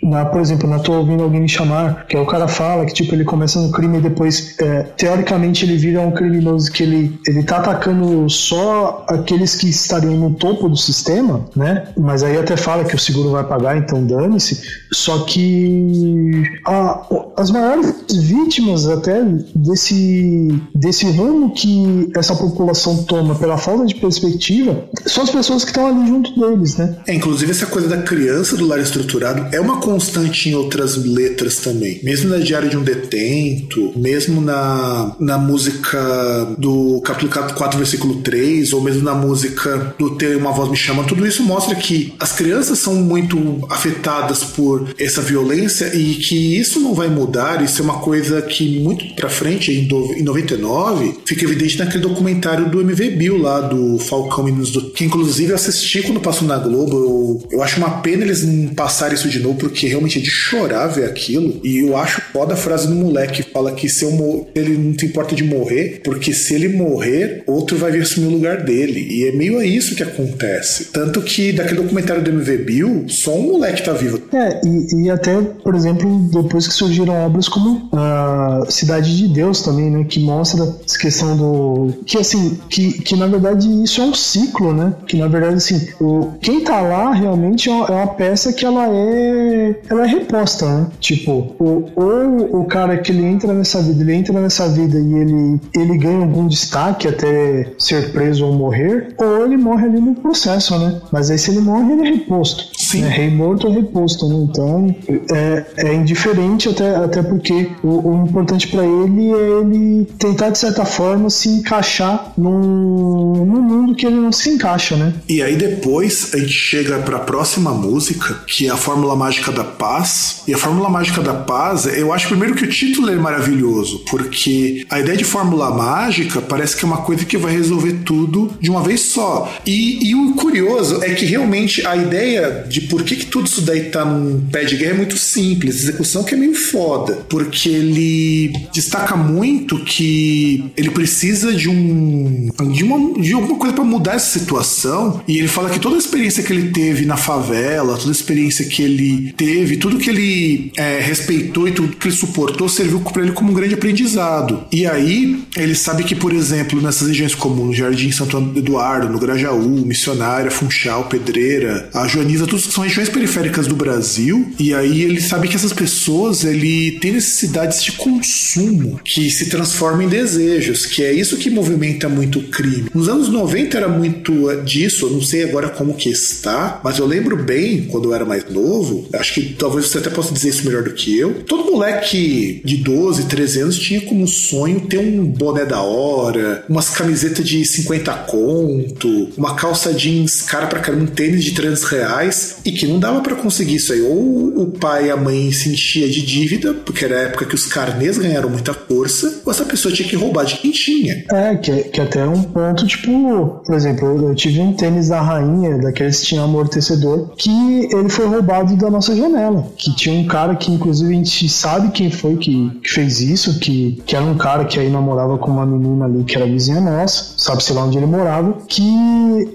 Na, 0.02 0.24
por 0.24 0.40
exemplo, 0.40 0.68
na 0.68 0.78
Tô 0.78 0.92
Ouvindo 0.92 1.22
Alguém 1.22 1.40
Me 1.40 1.48
Chamar, 1.48 2.06
que 2.06 2.16
é 2.16 2.20
o 2.20 2.26
cara 2.26 2.48
fala 2.48 2.84
que 2.84 2.92
tipo, 2.92 3.14
ele 3.14 3.23
começa 3.24 3.60
no 3.60 3.70
crime 3.70 3.98
e 3.98 4.00
depois, 4.00 4.54
é, 4.58 4.82
teoricamente, 4.82 5.64
ele 5.64 5.76
vira 5.76 6.00
um 6.00 6.12
criminoso 6.12 6.70
que 6.70 6.82
ele, 6.82 7.18
ele 7.26 7.42
tá 7.42 7.58
atacando 7.58 8.28
só 8.28 9.04
aqueles 9.08 9.54
que 9.54 9.68
estariam 9.68 10.16
no 10.16 10.34
topo 10.34 10.68
do 10.68 10.76
sistema, 10.76 11.46
né? 11.54 11.88
Mas 11.96 12.22
aí 12.22 12.36
até 12.36 12.56
fala 12.56 12.84
que 12.84 12.94
o 12.94 12.98
seguro 12.98 13.30
vai 13.30 13.44
pagar, 13.44 13.76
então 13.76 14.04
dane-se. 14.04 14.60
Só 14.92 15.20
que 15.24 16.42
a, 16.66 17.06
as 17.36 17.50
maiores 17.50 17.94
vítimas 18.12 18.86
até 18.86 19.24
desse, 19.54 20.48
desse 20.74 21.06
rumo 21.06 21.52
que 21.52 22.10
essa 22.16 22.34
população 22.34 23.04
toma 23.04 23.34
pela 23.34 23.58
falta 23.58 23.86
de 23.86 23.94
perspectiva 23.94 24.84
são 25.06 25.24
as 25.24 25.30
pessoas 25.30 25.64
que 25.64 25.70
estão 25.70 25.86
ali 25.86 26.08
junto 26.08 26.38
deles, 26.38 26.76
né? 26.76 26.96
É, 27.06 27.14
inclusive 27.14 27.50
essa 27.50 27.66
coisa 27.66 27.88
da 27.88 28.02
criança 28.02 28.56
do 28.56 28.66
lar 28.66 28.80
estruturado 28.80 29.54
é 29.54 29.60
uma 29.60 29.80
constante 29.80 30.48
em 30.48 30.54
outras 30.54 30.96
letras 30.96 31.58
também. 31.58 32.00
Mesmo 32.02 32.30
na 32.30 32.38
Diário 32.38 32.68
de 32.68 32.76
um 32.76 32.82
Detento, 33.04 33.92
mesmo 33.96 34.40
na, 34.40 35.14
na 35.20 35.38
música 35.38 36.54
do 36.58 37.00
capítulo 37.02 37.52
4, 37.54 37.78
versículo 37.78 38.16
3, 38.22 38.72
ou 38.72 38.80
mesmo 38.80 39.02
na 39.02 39.14
música 39.14 39.94
do 39.98 40.16
Ter 40.16 40.36
Uma 40.36 40.52
Voz 40.52 40.70
Me 40.70 40.76
Chama, 40.76 41.04
tudo 41.04 41.26
isso 41.26 41.42
mostra 41.42 41.74
que 41.74 42.14
as 42.18 42.32
crianças 42.32 42.78
são 42.78 42.94
muito 42.94 43.66
afetadas 43.70 44.42
por 44.44 44.88
essa 44.98 45.20
violência 45.20 45.94
e 45.94 46.14
que 46.14 46.58
isso 46.58 46.80
não 46.80 46.94
vai 46.94 47.08
mudar, 47.08 47.62
isso 47.62 47.80
é 47.80 47.84
uma 47.84 47.98
coisa 47.98 48.40
que 48.42 48.80
muito 48.80 49.14
pra 49.14 49.28
frente, 49.28 49.70
em 49.72 50.22
99, 50.22 51.18
fica 51.24 51.44
evidente 51.44 51.78
naquele 51.78 52.02
documentário 52.02 52.68
do 52.68 52.80
MV 52.80 53.10
Bill 53.10 53.38
lá, 53.38 53.60
do 53.60 53.98
Falcão 53.98 54.44
Meninos 54.44 54.70
do... 54.70 54.90
que 54.90 55.04
inclusive 55.04 55.50
eu 55.50 55.56
assisti 55.56 56.02
quando 56.02 56.20
passou 56.20 56.46
na 56.46 56.58
Globo, 56.58 56.96
eu, 56.96 57.58
eu 57.58 57.62
acho 57.62 57.78
uma 57.78 57.90
pena 58.00 58.24
eles 58.24 58.42
não 58.42 58.68
passarem 58.74 59.14
isso 59.14 59.28
de 59.28 59.40
novo, 59.40 59.58
porque 59.58 59.86
realmente 59.86 60.18
é 60.18 60.22
de 60.22 60.30
chorar 60.30 60.86
ver 60.88 61.04
aquilo, 61.04 61.60
e 61.62 61.78
eu 61.78 61.96
acho 61.96 62.20
foda 62.32 62.54
a 62.54 62.56
frase 62.56 62.88
do 62.94 63.04
moleque 63.04 63.42
que 63.42 63.50
fala 63.50 63.72
que 63.72 63.88
se 63.88 64.04
eu 64.04 64.14
ele 64.54 64.76
não 64.76 64.98
se 64.98 65.06
importa 65.06 65.34
de 65.34 65.44
morrer, 65.44 66.00
porque 66.04 66.32
se 66.32 66.54
ele 66.54 66.68
morrer, 66.68 67.42
outro 67.46 67.76
vai 67.76 67.90
vir 67.90 68.02
assumir 68.02 68.26
o 68.26 68.30
lugar 68.30 68.62
dele, 68.62 69.06
e 69.10 69.28
é 69.28 69.32
meio 69.32 69.58
a 69.58 69.64
isso 69.64 69.94
que 69.94 70.02
acontece. 70.02 70.86
Tanto 70.86 71.20
que 71.22 71.52
daquele 71.52 71.82
documentário 71.82 72.22
do 72.22 72.30
MV 72.30 72.58
Bill, 72.58 73.04
só 73.08 73.34
um 73.34 73.52
moleque 73.52 73.82
tá 73.82 73.92
vivo. 73.92 74.20
É, 74.32 74.60
e, 74.64 75.04
e 75.04 75.10
até, 75.10 75.40
por 75.40 75.74
exemplo, 75.74 76.28
depois 76.32 76.66
que 76.66 76.74
surgiram 76.74 77.14
obras 77.26 77.48
como 77.48 77.88
a 77.92 78.64
Cidade 78.68 79.16
de 79.16 79.28
Deus 79.28 79.62
também, 79.62 79.90
né, 79.90 80.04
que 80.04 80.20
mostra 80.20 80.62
essa 80.84 80.98
questão 80.98 81.36
do... 81.36 81.94
que 82.04 82.18
assim, 82.18 82.58
que, 82.68 82.92
que 83.02 83.16
na 83.16 83.26
verdade 83.26 83.68
isso 83.82 84.00
é 84.00 84.04
um 84.04 84.14
ciclo, 84.14 84.72
né, 84.72 84.94
que 85.06 85.16
na 85.16 85.28
verdade 85.28 85.54
assim, 85.54 85.88
o, 86.00 86.32
quem 86.40 86.60
tá 86.60 86.80
lá 86.80 87.12
realmente 87.12 87.68
é 87.68 87.72
uma, 87.72 87.86
é 87.86 87.90
uma 87.92 88.06
peça 88.08 88.52
que 88.52 88.64
ela 88.64 88.86
é 88.88 89.74
ela 89.88 90.04
é 90.04 90.06
reposta, 90.06 90.66
né, 90.66 90.86
tipo, 91.00 91.54
o, 91.58 91.90
ou 91.96 92.60
o 92.60 92.64
cara 92.64 92.83
que 92.98 93.12
ele 93.12 93.24
entra 93.24 93.52
nessa 93.52 93.82
vida, 93.82 94.02
ele 94.02 94.14
entra 94.14 94.40
nessa 94.40 94.68
vida 94.68 94.98
e 94.98 95.14
ele, 95.14 95.60
ele 95.74 95.98
ganha 95.98 96.20
algum 96.20 96.46
destaque 96.46 97.08
até 97.08 97.72
ser 97.78 98.12
preso 98.12 98.46
ou 98.46 98.52
morrer, 98.52 99.14
ou 99.18 99.44
ele 99.44 99.56
morre 99.56 99.86
ali 99.86 100.00
no 100.00 100.14
processo, 100.14 100.78
né, 100.78 101.00
mas 101.10 101.30
aí 101.30 101.38
se 101.38 101.50
ele 101.50 101.60
morre, 101.60 101.92
ele 101.92 102.08
é 102.08 102.10
reposto. 102.12 102.68
Sim. 102.98 103.04
É 103.04 103.08
rei 103.08 103.30
morto 103.30 103.66
ou 103.66 103.74
reposto, 103.74 104.28
né? 104.28 104.46
Então 104.48 104.94
é, 105.32 105.64
é 105.76 105.94
indiferente 105.94 106.68
até, 106.68 106.96
até 106.96 107.22
porque 107.22 107.70
o, 107.82 108.08
o 108.08 108.24
importante 108.26 108.68
para 108.68 108.84
ele 108.84 109.32
é 109.32 109.60
ele 109.60 110.06
tentar 110.18 110.50
de 110.50 110.58
certa 110.58 110.84
forma 110.84 111.30
se 111.30 111.48
encaixar 111.48 112.32
num, 112.36 113.44
num 113.44 113.62
mundo 113.62 113.94
que 113.94 114.06
ele 114.06 114.16
não 114.16 114.32
se 114.32 114.50
encaixa, 114.50 114.96
né? 114.96 115.12
E 115.28 115.42
aí 115.42 115.56
depois 115.56 116.30
a 116.34 116.38
gente 116.38 116.52
chega 116.52 116.98
para 116.98 117.16
a 117.16 117.20
próxima 117.20 117.72
música, 117.72 118.42
que 118.46 118.68
é 118.68 118.70
a 118.70 118.76
Fórmula 118.76 119.16
Mágica 119.16 119.50
da 119.52 119.64
Paz. 119.64 120.42
E 120.46 120.54
a 120.54 120.58
Fórmula 120.58 120.88
Mágica 120.88 121.22
da 121.22 121.34
Paz, 121.34 121.86
eu 121.86 122.12
acho 122.12 122.28
primeiro 122.28 122.54
que 122.54 122.64
o 122.64 122.68
título 122.68 123.10
é 123.10 123.16
maravilhoso, 123.16 124.04
porque 124.10 124.84
a 124.90 125.00
ideia 125.00 125.16
de 125.16 125.24
fórmula 125.24 125.70
mágica 125.70 126.40
parece 126.40 126.76
que 126.76 126.84
é 126.84 126.88
uma 126.88 126.98
coisa 126.98 127.24
que 127.24 127.36
vai 127.36 127.52
resolver 127.52 128.00
tudo 128.04 128.52
de 128.60 128.70
uma 128.70 128.82
vez 128.82 129.00
só. 129.00 129.52
E, 129.66 130.10
e 130.10 130.14
o 130.14 130.34
curioso 130.34 131.02
é 131.02 131.14
que 131.14 131.24
realmente 131.24 131.86
a 131.86 131.96
ideia 131.96 132.64
de 132.68 132.82
por 132.84 133.02
que, 133.02 133.16
que 133.16 133.26
tudo 133.26 133.46
isso 133.46 133.62
daí 133.62 133.90
tá 133.90 134.04
num 134.04 134.40
pé 134.50 134.64
de 134.64 134.76
guerra 134.76 134.92
é 134.92 134.96
muito 134.96 135.16
simples. 135.16 135.76
A 135.76 135.78
execução 135.80 136.24
que 136.24 136.34
é 136.34 136.36
meio 136.36 136.54
foda. 136.54 137.24
Porque 137.28 137.68
ele 137.68 138.52
destaca 138.72 139.16
muito 139.16 139.78
que 139.84 140.72
ele 140.76 140.90
precisa 140.90 141.52
de 141.52 141.68
um. 141.68 142.48
de, 142.72 142.84
uma, 142.84 143.20
de 143.20 143.32
alguma 143.32 143.58
coisa 143.58 143.74
para 143.74 143.84
mudar 143.84 144.14
essa 144.14 144.38
situação. 144.38 145.22
E 145.26 145.38
ele 145.38 145.48
fala 145.48 145.70
que 145.70 145.78
toda 145.78 145.96
a 145.96 145.98
experiência 145.98 146.42
que 146.42 146.52
ele 146.52 146.70
teve 146.70 147.04
na 147.04 147.16
favela, 147.16 147.96
toda 147.96 148.10
a 148.10 148.12
experiência 148.12 148.64
que 148.64 148.82
ele 148.82 149.32
teve, 149.36 149.76
tudo 149.76 149.98
que 149.98 150.10
ele 150.10 150.72
é, 150.76 151.00
respeitou 151.00 151.68
e 151.68 151.72
tudo 151.72 151.96
que 151.96 152.08
ele 152.08 152.14
suportou 152.14 152.68
serviu 152.68 153.00
para 153.00 153.22
ele 153.22 153.32
como 153.32 153.50
um 153.50 153.54
grande 153.54 153.74
aprendizado. 153.74 154.64
E 154.72 154.86
aí 154.86 155.44
ele 155.56 155.74
sabe 155.74 156.04
que, 156.04 156.14
por 156.14 156.32
exemplo, 156.32 156.80
nessas 156.80 157.08
regiões 157.08 157.34
como 157.34 157.64
no 157.64 157.74
Jardim 157.74 158.10
Santo 158.10 158.36
Eduardo, 158.56 159.08
no 159.08 159.18
Grajaú, 159.18 159.84
Missionária, 159.84 160.50
Funchal, 160.50 161.04
Pedreira, 161.04 161.88
a 161.92 162.06
Joaniza, 162.06 162.46
todos 162.64 162.74
são 162.74 162.84
regiões 162.84 163.08
periféricas 163.08 163.66
do 163.66 163.76
Brasil, 163.76 164.52
e 164.58 164.74
aí 164.74 165.02
ele 165.02 165.20
sabe 165.20 165.48
que 165.48 165.56
essas 165.56 165.72
pessoas 165.72 166.44
ele 166.44 166.92
tem 167.00 167.12
necessidades 167.12 167.82
de 167.82 167.92
consumo 167.92 169.00
que 169.04 169.30
se 169.30 169.48
transformam 169.48 170.02
em 170.02 170.08
desejos, 170.08 170.86
que 170.86 171.02
é 171.02 171.12
isso 171.12 171.36
que 171.36 171.50
movimenta 171.50 172.08
muito 172.08 172.38
o 172.38 172.44
crime. 172.44 172.88
Nos 172.94 173.08
anos 173.08 173.28
90 173.28 173.76
era 173.76 173.88
muito 173.88 174.54
disso, 174.62 175.06
eu 175.06 175.10
não 175.10 175.22
sei 175.22 175.44
agora 175.44 175.68
como 175.68 175.94
que 175.94 176.08
está, 176.08 176.80
mas 176.82 176.98
eu 176.98 177.06
lembro 177.06 177.36
bem 177.36 177.84
quando 177.84 178.06
eu 178.06 178.14
era 178.14 178.24
mais 178.24 178.48
novo, 178.50 179.08
acho 179.14 179.34
que 179.34 179.54
talvez 179.54 179.86
você 179.86 179.98
até 179.98 180.10
possa 180.10 180.32
dizer 180.32 180.50
isso 180.50 180.64
melhor 180.64 180.82
do 180.82 180.92
que 180.92 181.16
eu. 181.16 181.42
Todo 181.44 181.70
moleque 181.70 182.60
de 182.64 182.76
12, 182.76 183.24
13 183.24 183.60
anos 183.60 183.78
tinha 183.78 184.00
como 184.02 184.26
sonho 184.26 184.80
ter 184.82 184.98
um 184.98 185.24
boné 185.24 185.64
da 185.64 185.80
hora, 185.80 186.64
umas 186.68 186.90
camisetas 186.90 187.46
de 187.46 187.64
50 187.64 188.12
conto, 188.28 189.28
uma 189.36 189.54
calça 189.54 189.92
jeans 189.92 190.42
cara 190.42 190.66
para 190.66 190.80
caramba, 190.80 191.04
um 191.04 191.06
tênis 191.06 191.44
de 191.44 191.52
300 191.52 191.84
reais 191.84 192.56
e 192.64 192.72
que 192.72 192.86
não 192.86 192.98
dava 192.98 193.20
para 193.20 193.34
conseguir 193.34 193.76
isso 193.76 193.92
aí. 193.92 194.00
Ou 194.00 194.62
o 194.62 194.66
pai 194.70 195.06
e 195.06 195.10
a 195.10 195.16
mãe 195.16 195.52
se 195.52 195.70
enchia 195.70 196.08
de 196.08 196.22
dívida, 196.22 196.72
porque 196.72 197.04
era 197.04 197.16
a 197.16 197.22
época 197.22 197.46
que 197.46 197.54
os 197.54 197.66
carnês 197.66 198.18
ganharam 198.18 198.48
muita 198.48 198.72
força, 198.72 199.42
ou 199.44 199.52
essa 199.52 199.64
pessoa 199.64 199.94
tinha 199.94 200.08
que 200.08 200.16
roubar 200.16 200.44
de 200.44 200.56
quem 200.56 200.70
tinha. 200.70 201.24
É, 201.30 201.54
que, 201.56 201.72
que 201.84 202.00
até 202.00 202.26
um 202.26 202.42
ponto, 202.42 202.86
tipo, 202.86 203.62
por 203.64 203.74
exemplo, 203.74 204.28
eu 204.28 204.34
tive 204.34 204.60
um 204.60 204.72
tênis 204.72 205.08
da 205.08 205.20
rainha, 205.20 205.78
daqueles 205.78 206.20
que 206.20 206.26
tinha 206.26 206.42
amortecedor, 206.42 207.30
que 207.36 207.88
ele 207.92 208.08
foi 208.08 208.26
roubado 208.26 208.76
da 208.76 208.90
nossa 208.90 209.14
janela. 209.14 209.66
Que 209.76 209.94
tinha 209.94 210.18
um 210.18 210.26
cara 210.26 210.54
que, 210.56 210.72
inclusive, 210.72 211.12
a 211.12 211.16
gente 211.16 211.48
sabe 211.48 211.90
quem 211.90 212.10
foi 212.10 212.36
que, 212.36 212.70
que 212.82 212.90
fez 212.90 213.20
isso, 213.20 213.58
que, 213.58 214.02
que 214.06 214.16
era 214.16 214.24
um 214.24 214.36
cara 214.36 214.64
que 214.64 214.78
aí 214.78 214.88
namorava 214.88 215.36
com 215.38 215.50
uma 215.50 215.66
menina 215.66 216.04
ali 216.06 216.24
que 216.24 216.36
era 216.36 216.46
vizinha 216.46 216.80
nossa, 216.80 217.34
sabe-se 217.36 217.72
lá 217.72 217.84
onde 217.84 217.98
ele 217.98 218.06
morava, 218.06 218.56
que 218.68 218.82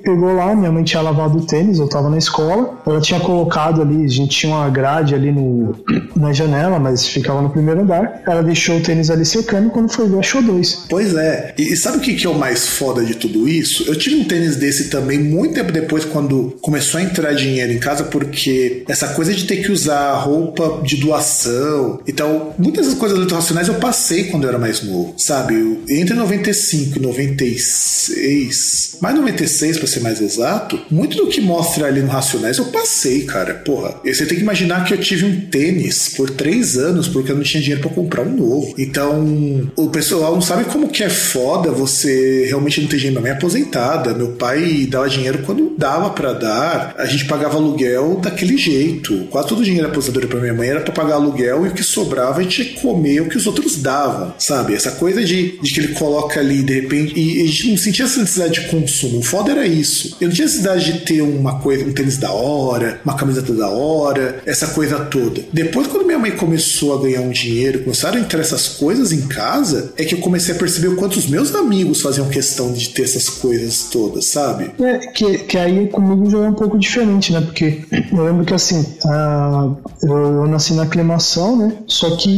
pegou 0.03 0.33
lá, 0.33 0.55
minha 0.55 0.71
mãe 0.71 0.83
tinha 0.83 1.01
lavado 1.01 1.37
o 1.37 1.45
tênis, 1.45 1.79
eu 1.79 1.87
tava 1.87 2.09
na 2.09 2.17
escola, 2.17 2.77
ela 2.85 2.98
ela 2.99 3.01
tinha 3.01 3.19
colocado 3.19 3.81
ali, 3.81 4.03
a 4.03 4.07
gente 4.07 4.37
tinha 4.37 4.53
uma 4.53 4.69
grade 4.69 5.15
ali 5.15 5.31
no, 5.31 5.75
na 6.15 6.33
janela, 6.33 6.77
mas 6.77 7.07
ficava 7.07 7.41
no 7.41 7.49
primeiro 7.49 7.81
andar. 7.81 8.21
Ela 8.27 8.43
deixou 8.43 8.77
o 8.77 8.81
tênis 8.81 9.09
ali 9.09 9.25
secando 9.25 9.69
quando 9.69 9.89
foi 9.89 10.07
ver, 10.07 10.19
achou 10.19 10.41
dois. 10.41 10.85
Pois 10.89 11.15
é. 11.15 11.53
E, 11.57 11.73
e 11.73 11.77
sabe 11.77 11.97
o 11.97 12.01
que, 12.01 12.13
que 12.13 12.27
é 12.27 12.29
o 12.29 12.37
mais 12.37 12.67
foda 12.67 13.03
de 13.03 13.15
tudo 13.15 13.47
isso? 13.47 13.85
Eu 13.87 13.95
tive 13.95 14.17
um 14.17 14.25
tênis 14.25 14.57
desse 14.57 14.89
também 14.89 15.17
muito 15.17 15.55
tempo 15.55 15.71
depois, 15.71 16.03
quando 16.05 16.57
começou 16.61 16.99
a 16.99 17.03
entrar 17.03 17.33
dinheiro 17.33 17.71
em 17.71 17.79
casa, 17.79 18.03
porque 18.03 18.83
essa 18.87 19.07
coisa 19.09 19.33
de 19.33 19.45
ter 19.45 19.57
que 19.57 19.71
usar 19.71 20.13
roupa 20.15 20.81
de 20.83 20.97
doação. 20.97 21.99
Então, 22.07 22.53
muitas 22.57 22.87
das 22.87 22.95
coisas 22.95 23.31
racionais 23.31 23.67
eu 23.67 23.75
passei 23.75 24.25
quando 24.25 24.43
eu 24.43 24.49
era 24.49 24.59
mais 24.59 24.81
novo, 24.83 25.13
sabe? 25.17 25.55
Eu, 25.55 25.81
entre 25.89 26.13
95 26.15 26.97
e 26.97 27.01
96, 27.01 28.97
mais 29.01 29.15
96 29.15 29.77
para 29.77 29.87
ser 29.87 30.01
mais 30.01 30.19
exato, 30.21 30.79
muito 30.91 31.15
do 31.17 31.27
que 31.27 31.39
mostra 31.39 31.87
ali 31.87 32.01
no 32.01 32.09
Racionais 32.09 32.57
eu 32.57 32.65
passei, 32.65 32.88
cara. 33.25 33.53
Porra, 33.53 33.95
você 34.03 34.25
tem 34.25 34.37
que 34.37 34.43
imaginar 34.43 34.85
que 34.85 34.93
eu 34.93 34.97
tive 34.97 35.25
um 35.25 35.41
tênis 35.41 36.09
por 36.15 36.29
três 36.29 36.77
anos 36.77 37.07
porque 37.07 37.31
eu 37.31 37.35
não 37.35 37.43
tinha 37.43 37.61
dinheiro 37.61 37.81
para 37.81 37.91
comprar 37.93 38.23
um 38.23 38.35
novo. 38.35 38.73
Então, 38.77 39.71
o 39.75 39.89
pessoal 39.89 40.33
não 40.33 40.41
sabe 40.41 40.65
como 40.65 40.89
que 40.89 41.03
é 41.03 41.09
foda 41.09 41.71
você 41.71 42.45
realmente 42.47 42.81
não 42.81 42.87
ter 42.87 42.97
dinheiro. 42.97 43.21
Minha 43.21 43.33
é 43.33 43.35
aposentada, 43.35 44.13
meu 44.13 44.29
pai 44.29 44.87
dava 44.89 45.09
dinheiro 45.09 45.39
quando 45.45 45.75
dava 45.77 46.09
para 46.11 46.33
dar. 46.33 46.95
A 46.97 47.05
gente 47.05 47.25
pagava 47.25 47.57
aluguel 47.57 48.19
daquele 48.21 48.57
jeito. 48.57 49.27
Quase 49.29 49.47
todo 49.47 49.59
o 49.59 49.63
dinheiro 49.63 49.87
da 49.87 49.91
aposentadoria 49.91 50.29
para 50.29 50.39
minha 50.39 50.53
mãe 50.53 50.69
era 50.69 50.81
para 50.81 50.93
pagar 50.93 51.15
aluguel 51.15 51.65
e 51.65 51.69
o 51.69 51.73
que 51.73 51.83
sobrava 51.83 52.39
a 52.39 52.43
gente 52.43 52.61
ia 52.61 52.81
comer 52.81 53.21
o 53.21 53.29
que 53.29 53.37
os 53.37 53.47
outros 53.47 53.77
davam, 53.77 54.33
sabe? 54.37 54.73
Essa 54.73 54.91
coisa 54.91 55.23
de, 55.23 55.59
de 55.61 55.73
que 55.73 55.79
ele 55.79 55.93
coloca 55.93 56.39
ali 56.39 56.63
de 56.63 56.73
repente 56.73 57.19
e 57.19 57.41
a 57.43 57.45
gente 57.45 57.69
não 57.69 57.77
sentia 57.77 58.05
essa 58.05 58.19
necessidade 58.19 58.61
de 58.61 58.67
consumo. 58.67 59.19
O 59.19 59.23
foda 59.23 59.51
era 59.51 59.65
isso. 59.65 60.17
Eu 60.19 60.27
não 60.27 60.35
tinha 60.35 60.45
necessidade 60.45 60.91
de 60.91 60.99
ter 61.01 61.21
uma 61.21 61.59
coisa, 61.59 61.85
um 61.85 61.93
tênis 61.93 62.17
da 62.17 62.31
hora, 62.31 62.78
uma 63.03 63.15
camiseta 63.15 63.53
da 63.53 63.69
hora, 63.69 64.41
essa 64.45 64.67
coisa 64.67 64.99
toda. 65.05 65.41
Depois, 65.51 65.87
quando 65.87 66.05
minha 66.05 66.19
mãe 66.19 66.31
começou 66.31 66.97
a 66.97 67.01
ganhar 67.01 67.21
um 67.21 67.29
dinheiro, 67.29 67.83
começaram 67.83 68.17
a 68.17 68.21
entrar 68.21 68.39
essas 68.39 68.67
coisas 68.67 69.11
em 69.11 69.27
casa, 69.27 69.93
é 69.97 70.03
que 70.03 70.15
eu 70.15 70.19
comecei 70.19 70.55
a 70.55 70.57
perceber 70.57 70.89
o 70.89 70.95
quanto 70.95 71.17
os 71.17 71.27
meus 71.27 71.53
amigos 71.55 72.01
faziam 72.01 72.27
questão 72.29 72.71
de 72.71 72.89
ter 72.89 73.03
essas 73.03 73.29
coisas 73.29 73.89
todas, 73.91 74.25
sabe? 74.25 74.71
É, 74.79 74.97
que, 75.11 75.39
que 75.39 75.57
aí 75.57 75.87
comigo 75.87 76.29
já 76.29 76.39
é 76.39 76.49
um 76.49 76.53
pouco 76.53 76.77
diferente, 76.77 77.31
né? 77.31 77.41
Porque 77.41 77.81
eu 78.11 78.23
lembro 78.23 78.45
que 78.45 78.53
assim, 78.53 78.81
uh, 79.05 79.77
eu, 80.03 80.17
eu, 80.17 80.47
nasci 80.47 80.73
na 80.73 80.83
aclimação, 80.83 81.57
né? 81.57 81.73
Só 81.87 82.15
que 82.15 82.29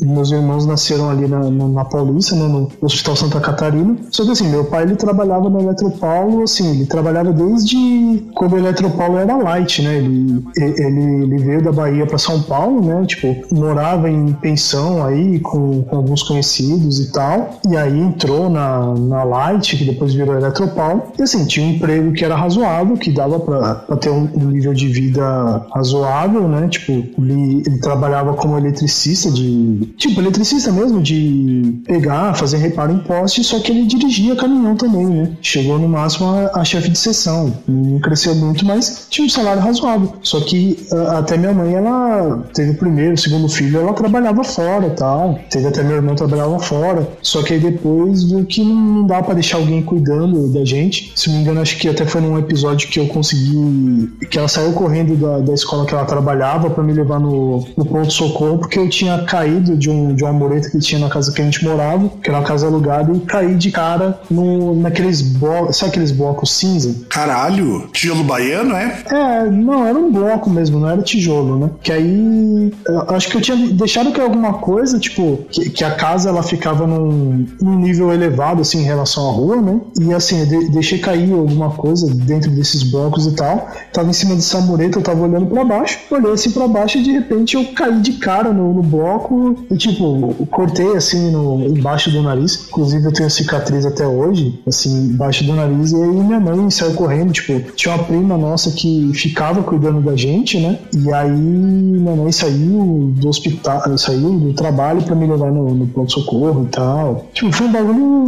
meus 0.00 0.30
irmãos 0.30 0.66
nasceram 0.66 1.10
ali 1.10 1.26
na, 1.26 1.50
na, 1.50 1.68
na 1.68 1.84
Paulista, 1.84 2.34
né? 2.34 2.46
No 2.46 2.70
Hospital 2.80 3.16
Santa 3.16 3.40
Catarina. 3.40 3.96
Só 4.10 4.24
que 4.24 4.30
assim, 4.30 4.48
meu 4.48 4.64
pai 4.64 4.84
ele 4.84 4.96
trabalhava 4.96 5.48
no 5.48 5.60
Eletropaulo, 5.60 6.42
assim, 6.42 6.70
ele 6.70 6.86
trabalhava 6.86 7.32
desde 7.32 8.24
quando 8.34 8.54
o 8.54 8.58
Eletropaulo 8.58 9.18
era 9.18 9.35
light, 9.36 9.82
né? 9.82 9.96
Ele, 9.96 10.42
ele, 10.56 11.22
ele 11.24 11.38
veio 11.38 11.62
da 11.62 11.72
Bahia 11.72 12.06
para 12.06 12.18
São 12.18 12.42
Paulo, 12.42 12.84
né? 12.84 13.04
Tipo, 13.06 13.36
morava 13.54 14.10
em 14.10 14.32
pensão 14.32 15.04
aí 15.04 15.38
com, 15.40 15.82
com, 15.82 15.96
alguns 15.96 16.22
conhecidos 16.22 17.00
e 17.00 17.12
tal. 17.12 17.60
E 17.68 17.76
aí 17.76 17.98
entrou 17.98 18.48
na, 18.48 18.94
na 18.94 19.24
Light, 19.24 19.76
que 19.76 19.84
depois 19.84 20.14
virou 20.14 20.36
Eletropaulo. 20.36 21.04
E 21.18 21.22
assim, 21.22 21.46
tinha 21.46 21.66
um 21.66 21.70
emprego 21.70 22.12
que 22.12 22.24
era 22.24 22.36
razoável, 22.36 22.96
que 22.96 23.10
dava 23.10 23.38
para 23.40 23.96
ter 23.96 24.10
um, 24.10 24.28
um, 24.34 24.50
nível 24.50 24.74
de 24.74 24.88
vida 24.88 25.66
razoável, 25.74 26.48
né? 26.48 26.68
Tipo, 26.68 26.92
ele, 26.92 27.62
ele 27.66 27.78
trabalhava 27.78 28.34
como 28.34 28.58
eletricista 28.58 29.30
de. 29.30 29.94
Tipo, 29.96 30.20
eletricista 30.20 30.70
mesmo, 30.72 31.00
de 31.02 31.80
pegar, 31.86 32.34
fazer 32.34 32.58
reparo 32.58 32.92
em 32.92 32.98
poste, 32.98 33.42
só 33.44 33.58
que 33.60 33.72
ele 33.72 33.86
dirigia 33.86 34.36
caminhão 34.36 34.76
também, 34.76 35.06
né? 35.06 35.32
Chegou 35.40 35.78
no 35.78 35.88
máximo 35.88 36.28
a, 36.28 36.60
a 36.60 36.64
chefe 36.64 36.90
de 36.90 36.98
sessão. 36.98 37.52
Não 37.66 37.98
cresceu 38.00 38.34
muito, 38.34 38.64
mas 38.64 39.06
tinha 39.16 39.26
um 39.26 39.30
salário 39.30 39.62
razoável. 39.62 40.12
Só 40.22 40.40
que 40.40 40.86
a, 40.92 41.18
até 41.18 41.36
minha 41.36 41.52
mãe, 41.52 41.74
ela 41.74 42.44
teve 42.52 42.72
o 42.72 42.74
primeiro, 42.74 43.14
o 43.14 43.18
segundo 43.18 43.48
filho, 43.48 43.80
ela 43.80 43.94
trabalhava 43.94 44.44
fora 44.44 44.90
tal. 44.90 45.38
Teve 45.50 45.66
até 45.66 45.82
meu 45.82 45.96
irmão 45.96 46.14
trabalhava 46.14 46.58
fora. 46.58 47.08
Só 47.22 47.42
que 47.42 47.54
aí 47.54 47.60
depois 47.60 48.24
viu 48.24 48.44
que 48.44 48.62
não 48.62 49.06
dá 49.06 49.22
para 49.22 49.34
deixar 49.34 49.56
alguém 49.56 49.82
cuidando 49.82 50.48
da 50.48 50.64
gente. 50.64 51.12
Se 51.16 51.28
não 51.28 51.36
me 51.36 51.42
engano, 51.42 51.60
acho 51.60 51.78
que 51.78 51.88
até 51.88 52.04
foi 52.04 52.20
num 52.20 52.38
episódio 52.38 52.88
que 52.88 53.00
eu 53.00 53.06
consegui. 53.06 54.10
que 54.30 54.38
ela 54.38 54.48
saiu 54.48 54.72
correndo 54.72 55.16
da, 55.16 55.38
da 55.38 55.54
escola 55.54 55.86
que 55.86 55.94
ela 55.94 56.04
trabalhava 56.04 56.68
para 56.68 56.84
me 56.84 56.92
levar 56.92 57.18
no, 57.18 57.66
no 57.76 57.86
ponto-socorro, 57.86 58.58
porque 58.58 58.78
eu 58.78 58.88
tinha 58.88 59.24
caído 59.24 59.76
de, 59.76 59.88
um, 59.88 60.14
de 60.14 60.24
uma 60.24 60.32
mureta 60.32 60.70
que 60.70 60.78
tinha 60.78 61.00
na 61.00 61.08
casa 61.08 61.32
que 61.32 61.40
a 61.40 61.44
gente 61.44 61.64
morava, 61.64 62.08
que 62.22 62.28
era 62.28 62.38
uma 62.38 62.46
casa 62.46 62.66
alugada, 62.66 63.12
e 63.14 63.20
caí 63.20 63.54
de 63.54 63.70
cara 63.70 64.20
no, 64.30 64.74
naqueles 64.74 65.22
blocos. 65.22 65.76
Sabe 65.76 65.92
aqueles 65.92 66.10
blocos 66.10 66.52
cinza? 66.52 66.94
Caralho! 67.08 67.88
Tijolo 67.92 68.24
baiano, 68.24 68.74
é? 68.74 69.05
É, 69.10 69.50
não, 69.50 69.86
era 69.86 69.98
um 69.98 70.10
bloco 70.10 70.50
mesmo, 70.50 70.80
não 70.80 70.88
era 70.88 71.02
tijolo, 71.02 71.58
né? 71.58 71.70
Que 71.82 71.92
aí. 71.92 72.72
acho 73.08 73.28
que 73.28 73.36
eu 73.36 73.40
tinha 73.40 73.56
deixado 73.56 74.12
que 74.12 74.20
alguma 74.20 74.54
coisa, 74.54 74.98
tipo, 74.98 75.38
que, 75.50 75.70
que 75.70 75.84
a 75.84 75.92
casa 75.92 76.28
ela 76.28 76.42
ficava 76.42 76.86
num, 76.86 77.46
num, 77.60 77.78
nível 77.78 78.12
elevado, 78.12 78.60
assim, 78.62 78.80
em 78.80 78.84
relação 78.84 79.28
à 79.28 79.32
rua, 79.32 79.60
né? 79.60 79.80
E 80.00 80.12
assim, 80.12 80.40
eu 80.40 80.46
de, 80.46 80.70
deixei 80.70 80.98
cair 80.98 81.32
alguma 81.32 81.70
coisa 81.70 82.06
dentro 82.12 82.50
desses 82.50 82.82
blocos 82.82 83.26
e 83.26 83.32
tal. 83.32 83.68
Tava 83.92 84.08
em 84.08 84.12
cima 84.12 84.34
dessa 84.34 84.60
mureta, 84.60 84.98
eu 84.98 85.02
tava 85.02 85.22
olhando 85.22 85.46
para 85.46 85.64
baixo, 85.64 85.98
olhei 86.10 86.32
assim 86.32 86.50
para 86.50 86.68
baixo 86.68 86.98
e 86.98 87.02
de 87.02 87.12
repente 87.12 87.56
eu 87.56 87.64
caí 87.74 88.00
de 88.00 88.14
cara 88.14 88.52
no, 88.52 88.72
no 88.72 88.82
bloco 88.82 89.56
e, 89.70 89.76
tipo, 89.76 90.46
cortei 90.50 90.96
assim 90.96 91.30
no, 91.30 91.66
embaixo 91.66 92.10
do 92.10 92.22
nariz. 92.22 92.66
Inclusive, 92.68 93.04
eu 93.06 93.12
tenho 93.12 93.30
cicatriz 93.30 93.84
até 93.86 94.06
hoje, 94.06 94.60
assim, 94.66 95.10
embaixo 95.10 95.44
do 95.44 95.54
nariz. 95.54 95.92
E 95.92 95.96
aí 95.96 96.08
minha 96.08 96.40
mãe 96.40 96.70
saiu 96.70 96.94
correndo, 96.94 97.32
tipo, 97.32 97.60
tinha 97.72 97.94
uma 97.94 98.04
prima 98.04 98.36
nossa 98.36 98.70
que 98.70 98.95
ficava 99.14 99.62
cuidando 99.62 100.00
da 100.00 100.16
gente, 100.16 100.58
né? 100.58 100.78
E 100.92 101.12
aí 101.12 101.30
minha 101.30 102.14
mãe 102.14 102.32
saiu 102.32 103.12
do 103.16 103.28
hospital, 103.28 103.96
saiu 103.98 104.38
do 104.38 104.52
trabalho 104.52 105.02
para 105.02 105.14
me 105.14 105.26
levar 105.26 105.50
no, 105.50 105.74
no 105.74 105.86
pronto-socorro 105.86 106.64
e 106.64 106.68
tal. 106.68 107.26
Tipo, 107.32 107.52
foi 107.52 107.66
um 107.66 107.72
bagulho 107.72 108.26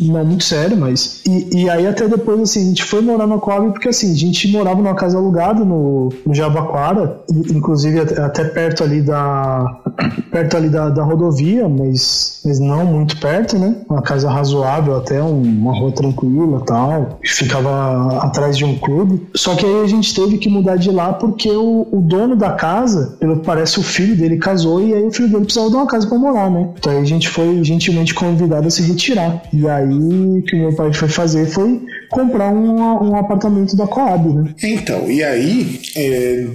não 0.00 0.18
é 0.18 0.24
muito 0.24 0.44
sério, 0.44 0.76
mas. 0.76 1.22
E, 1.26 1.62
e 1.62 1.70
aí 1.70 1.86
até 1.86 2.06
depois, 2.08 2.40
assim, 2.40 2.62
a 2.62 2.68
gente 2.68 2.84
foi 2.84 3.00
morar 3.00 3.26
na 3.26 3.38
Coab 3.38 3.70
porque 3.72 3.88
assim, 3.88 4.12
a 4.12 4.16
gente 4.16 4.50
morava 4.50 4.76
numa 4.76 4.94
casa 4.94 5.18
alugada 5.18 5.64
no, 5.64 6.10
no 6.24 6.34
Jabaquara, 6.34 7.20
inclusive 7.30 8.00
até, 8.00 8.20
até 8.20 8.44
perto 8.44 8.84
ali 8.84 9.02
da. 9.02 9.80
perto 10.30 10.56
ali 10.56 10.68
da, 10.68 10.88
da 10.90 11.02
rodovia, 11.02 11.68
mas, 11.68 12.40
mas 12.44 12.58
não 12.58 12.84
muito 12.84 13.18
perto, 13.18 13.58
né? 13.58 13.76
Uma 13.88 14.02
casa 14.02 14.30
razoável, 14.30 14.96
até 14.96 15.22
um, 15.22 15.42
uma 15.42 15.76
rua 15.76 15.92
tranquila 15.92 16.62
tal. 16.66 17.18
Ficava 17.24 18.18
atrás 18.18 18.56
de 18.56 18.64
um 18.64 18.76
clube. 18.78 19.26
Só 19.34 19.54
que 19.54 19.64
aí 19.64 19.75
a 19.82 19.86
gente 19.86 20.14
teve 20.14 20.38
que 20.38 20.48
mudar 20.48 20.76
de 20.76 20.90
lá 20.90 21.12
porque 21.12 21.50
o, 21.50 21.86
o 21.90 22.00
dono 22.00 22.36
da 22.36 22.52
casa, 22.52 23.16
pelo 23.18 23.38
que 23.38 23.46
parece, 23.46 23.78
o 23.78 23.82
filho 23.82 24.16
dele 24.16 24.38
casou 24.38 24.80
e 24.80 24.94
aí 24.94 25.04
o 25.04 25.10
filho 25.10 25.28
dele 25.28 25.44
precisava 25.44 25.70
de 25.70 25.76
uma 25.76 25.86
casa 25.86 26.06
para 26.06 26.18
morar, 26.18 26.50
né? 26.50 26.68
Então 26.78 26.92
aí 26.92 26.98
a 26.98 27.04
gente 27.04 27.28
foi 27.28 27.62
gentilmente 27.62 28.14
convidado 28.14 28.66
a 28.66 28.70
se 28.70 28.82
retirar. 28.82 29.42
E 29.52 29.68
aí 29.68 30.38
o 30.38 30.42
que 30.42 30.56
meu 30.56 30.74
pai 30.74 30.92
foi 30.92 31.08
fazer 31.08 31.46
foi 31.46 31.80
comprar 32.10 32.52
um, 32.52 33.10
um 33.10 33.16
apartamento 33.16 33.76
da 33.76 33.86
Coab, 33.86 34.28
né? 34.28 34.54
Então, 34.62 35.10
e 35.10 35.22
aí, 35.22 35.80
é, 35.96 36.46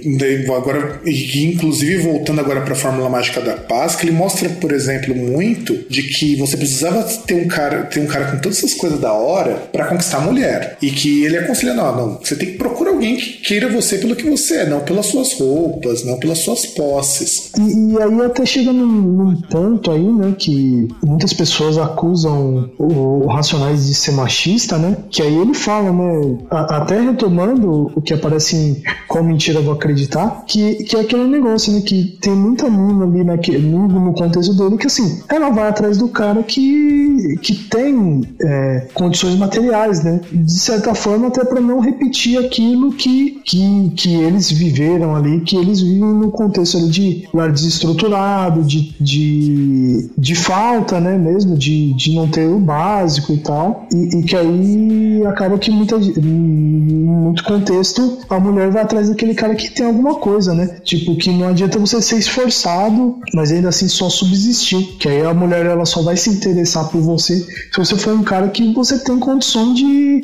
agora, 0.56 1.00
inclusive 1.06 2.02
voltando 2.02 2.40
agora 2.40 2.60
para 2.62 2.72
a 2.72 2.76
Fórmula 2.76 3.08
Mágica 3.08 3.40
da 3.40 3.54
Paz, 3.54 3.96
que 3.96 4.06
ele 4.06 4.16
mostra, 4.16 4.48
por 4.48 4.72
exemplo, 4.72 5.14
muito 5.14 5.74
de 5.88 6.02
que 6.02 6.36
você 6.36 6.56
precisava 6.56 7.02
ter 7.26 7.34
um 7.34 7.48
cara, 7.48 7.84
ter 7.84 8.00
um 8.00 8.06
cara 8.06 8.30
com 8.30 8.38
todas 8.38 8.58
essas 8.58 8.74
coisas 8.74 9.00
da 9.00 9.12
hora 9.12 9.54
para 9.72 9.86
conquistar 9.86 10.18
a 10.18 10.20
mulher. 10.20 10.76
E 10.80 10.90
que 10.90 11.24
ele 11.24 11.38
aconselha, 11.38 11.74
não, 11.74 11.96
não, 11.96 12.18
você 12.22 12.36
tem 12.36 12.52
que 12.52 12.58
procurar 12.58 12.90
alguém 12.90 13.16
que 13.16 13.40
queira 13.42 13.68
você 13.68 13.98
pelo 13.98 14.16
que 14.16 14.28
você 14.28 14.58
é, 14.58 14.68
não 14.68 14.80
pelas 14.80 15.06
suas 15.06 15.32
roupas, 15.34 16.04
não 16.04 16.18
pelas 16.18 16.38
suas 16.38 16.66
posses. 16.66 17.50
E, 17.58 17.92
e 17.92 18.02
aí 18.02 18.20
até 18.22 18.44
chega 18.46 18.72
num, 18.72 18.86
num, 18.86 19.40
ponto 19.42 19.90
aí, 19.90 20.02
né, 20.02 20.34
que 20.38 20.88
muitas 21.04 21.32
pessoas 21.32 21.78
acusam 21.78 22.70
o, 22.78 23.24
o 23.24 23.26
Racionais 23.26 23.86
de 23.86 23.94
ser 23.94 24.12
machista, 24.12 24.78
né, 24.78 24.96
que 25.10 25.22
aí 25.22 25.34
ele 25.42 25.54
fala, 25.54 25.92
né, 25.92 26.38
até 26.50 27.00
retomando 27.00 27.92
o 27.94 28.00
que 28.00 28.14
aparece 28.14 28.56
em 28.56 28.82
Qual 29.08 29.24
Mentira 29.24 29.60
Vou 29.60 29.74
Acreditar, 29.74 30.44
que, 30.46 30.84
que 30.84 30.96
é 30.96 31.00
aquele 31.00 31.24
negócio, 31.24 31.72
né, 31.72 31.80
que 31.80 32.16
tem 32.20 32.34
muita 32.34 32.68
mina 32.68 33.04
ali 33.04 33.24
naquele, 33.24 33.58
no, 33.58 33.88
no 33.88 34.12
contexto 34.12 34.54
dele, 34.54 34.76
que 34.76 34.86
assim, 34.86 35.22
ela 35.28 35.50
vai 35.50 35.68
atrás 35.68 35.98
do 35.98 36.08
cara 36.08 36.42
que, 36.42 37.36
que 37.42 37.54
tem 37.54 38.22
é, 38.40 38.88
condições 38.94 39.36
materiais, 39.36 40.02
né, 40.02 40.20
de 40.32 40.52
certa 40.52 40.94
forma 40.94 41.28
até 41.28 41.44
para 41.44 41.60
não 41.60 41.80
repetir 41.80 42.38
aquilo 42.38 42.92
que, 42.92 43.42
que, 43.44 43.92
que 43.96 44.14
eles 44.14 44.50
viveram 44.50 45.14
ali, 45.14 45.40
que 45.40 45.56
eles 45.56 45.80
vivem 45.80 46.00
no 46.00 46.30
contexto 46.30 46.78
ali 46.78 46.88
de 46.88 47.28
lar 47.32 47.52
desestruturado, 47.52 48.62
de, 48.62 48.94
de, 49.00 50.10
de 50.16 50.34
falta, 50.34 51.00
né, 51.00 51.16
mesmo, 51.18 51.56
de, 51.56 51.92
de 51.94 52.14
não 52.14 52.28
ter 52.28 52.46
o 52.46 52.58
básico 52.58 53.32
e 53.32 53.38
tal, 53.38 53.86
e, 53.92 54.18
e 54.18 54.22
que 54.22 54.36
aí 54.36 55.24
acaba 55.32 55.58
que 55.58 55.70
muita, 55.70 55.98
muito 55.98 57.44
contexto 57.44 58.18
a 58.28 58.38
mulher 58.38 58.70
vai 58.70 58.82
atrás 58.82 59.08
daquele 59.08 59.34
cara 59.34 59.54
que 59.54 59.70
tem 59.70 59.86
alguma 59.86 60.14
coisa, 60.14 60.54
né? 60.54 60.78
Tipo, 60.84 61.16
que 61.16 61.30
não 61.30 61.48
adianta 61.48 61.78
você 61.78 62.00
ser 62.00 62.18
esforçado, 62.18 63.18
mas 63.34 63.50
ainda 63.50 63.68
assim 63.68 63.88
só 63.88 64.08
subsistir. 64.08 64.96
Que 64.98 65.08
aí 65.08 65.22
a 65.22 65.34
mulher 65.34 65.66
ela 65.66 65.84
só 65.84 66.02
vai 66.02 66.16
se 66.16 66.30
interessar 66.30 66.88
por 66.88 67.00
você 67.00 67.32
se 67.72 67.78
você 67.78 67.96
for 67.96 68.14
um 68.14 68.22
cara 68.22 68.48
que 68.48 68.72
você 68.72 68.98
tem 68.98 69.18
condição 69.18 69.72
de 69.72 70.22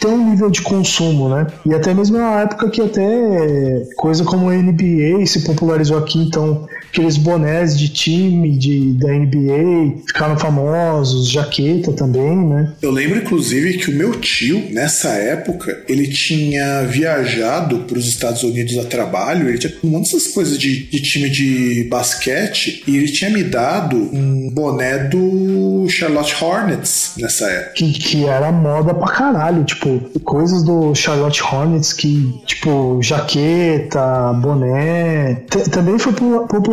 ter 0.00 0.08
um 0.08 0.30
nível 0.30 0.50
de 0.50 0.62
consumo, 0.62 1.28
né? 1.28 1.46
E 1.64 1.74
até 1.74 1.94
mesmo 1.94 2.18
na 2.18 2.40
época 2.40 2.68
que 2.70 2.80
até 2.80 3.86
coisa 3.96 4.24
como 4.24 4.48
a 4.48 4.54
NBA 4.54 5.24
se 5.26 5.40
popularizou 5.44 5.98
aqui, 5.98 6.18
então 6.18 6.66
aqueles 6.90 7.16
bonés 7.16 7.78
de 7.78 7.88
time 7.88 8.56
de, 8.56 8.92
da 8.94 9.12
NBA 9.12 10.02
ficaram 10.06 10.38
famosos, 10.38 11.28
jaqueta 11.30 11.92
também, 11.92 12.36
né? 12.36 12.74
Eu 12.82 12.90
lembro, 12.90 13.18
inclusive, 13.18 13.78
que 13.78 13.90
o 13.90 13.94
meu 13.94 14.12
tio, 14.12 14.68
nessa 14.70 15.08
época, 15.10 15.84
ele 15.88 16.08
tinha 16.08 16.82
viajado 16.84 17.80
para 17.80 17.98
os 17.98 18.08
Estados 18.08 18.42
Unidos 18.42 18.76
a 18.78 18.84
trabalho, 18.84 19.48
ele 19.48 19.58
tinha 19.58 19.72
um 19.84 19.88
monte 19.88 20.12
dessas 20.12 20.28
coisas 20.32 20.58
de, 20.58 20.84
de 20.84 21.02
time 21.02 21.28
de 21.28 21.86
basquete, 21.90 22.82
e 22.86 22.96
ele 22.96 23.10
tinha 23.10 23.30
me 23.30 23.44
dado 23.44 23.96
um 23.96 24.50
boné 24.50 24.98
do 24.98 25.86
Charlotte 25.88 26.34
Hornets 26.42 27.12
nessa 27.16 27.46
época. 27.50 27.74
Que, 27.74 27.92
que 27.92 28.24
era 28.24 28.50
moda 28.50 28.94
pra 28.94 29.08
caralho, 29.08 29.64
tipo, 29.64 30.00
coisas 30.20 30.62
do 30.64 30.94
Charlotte 30.94 31.42
Hornets 31.42 31.92
que, 31.92 32.34
tipo, 32.46 33.00
jaqueta, 33.02 34.32
boné. 34.34 35.42
T 35.48 35.68
também 35.70 35.98
foi 35.98 36.12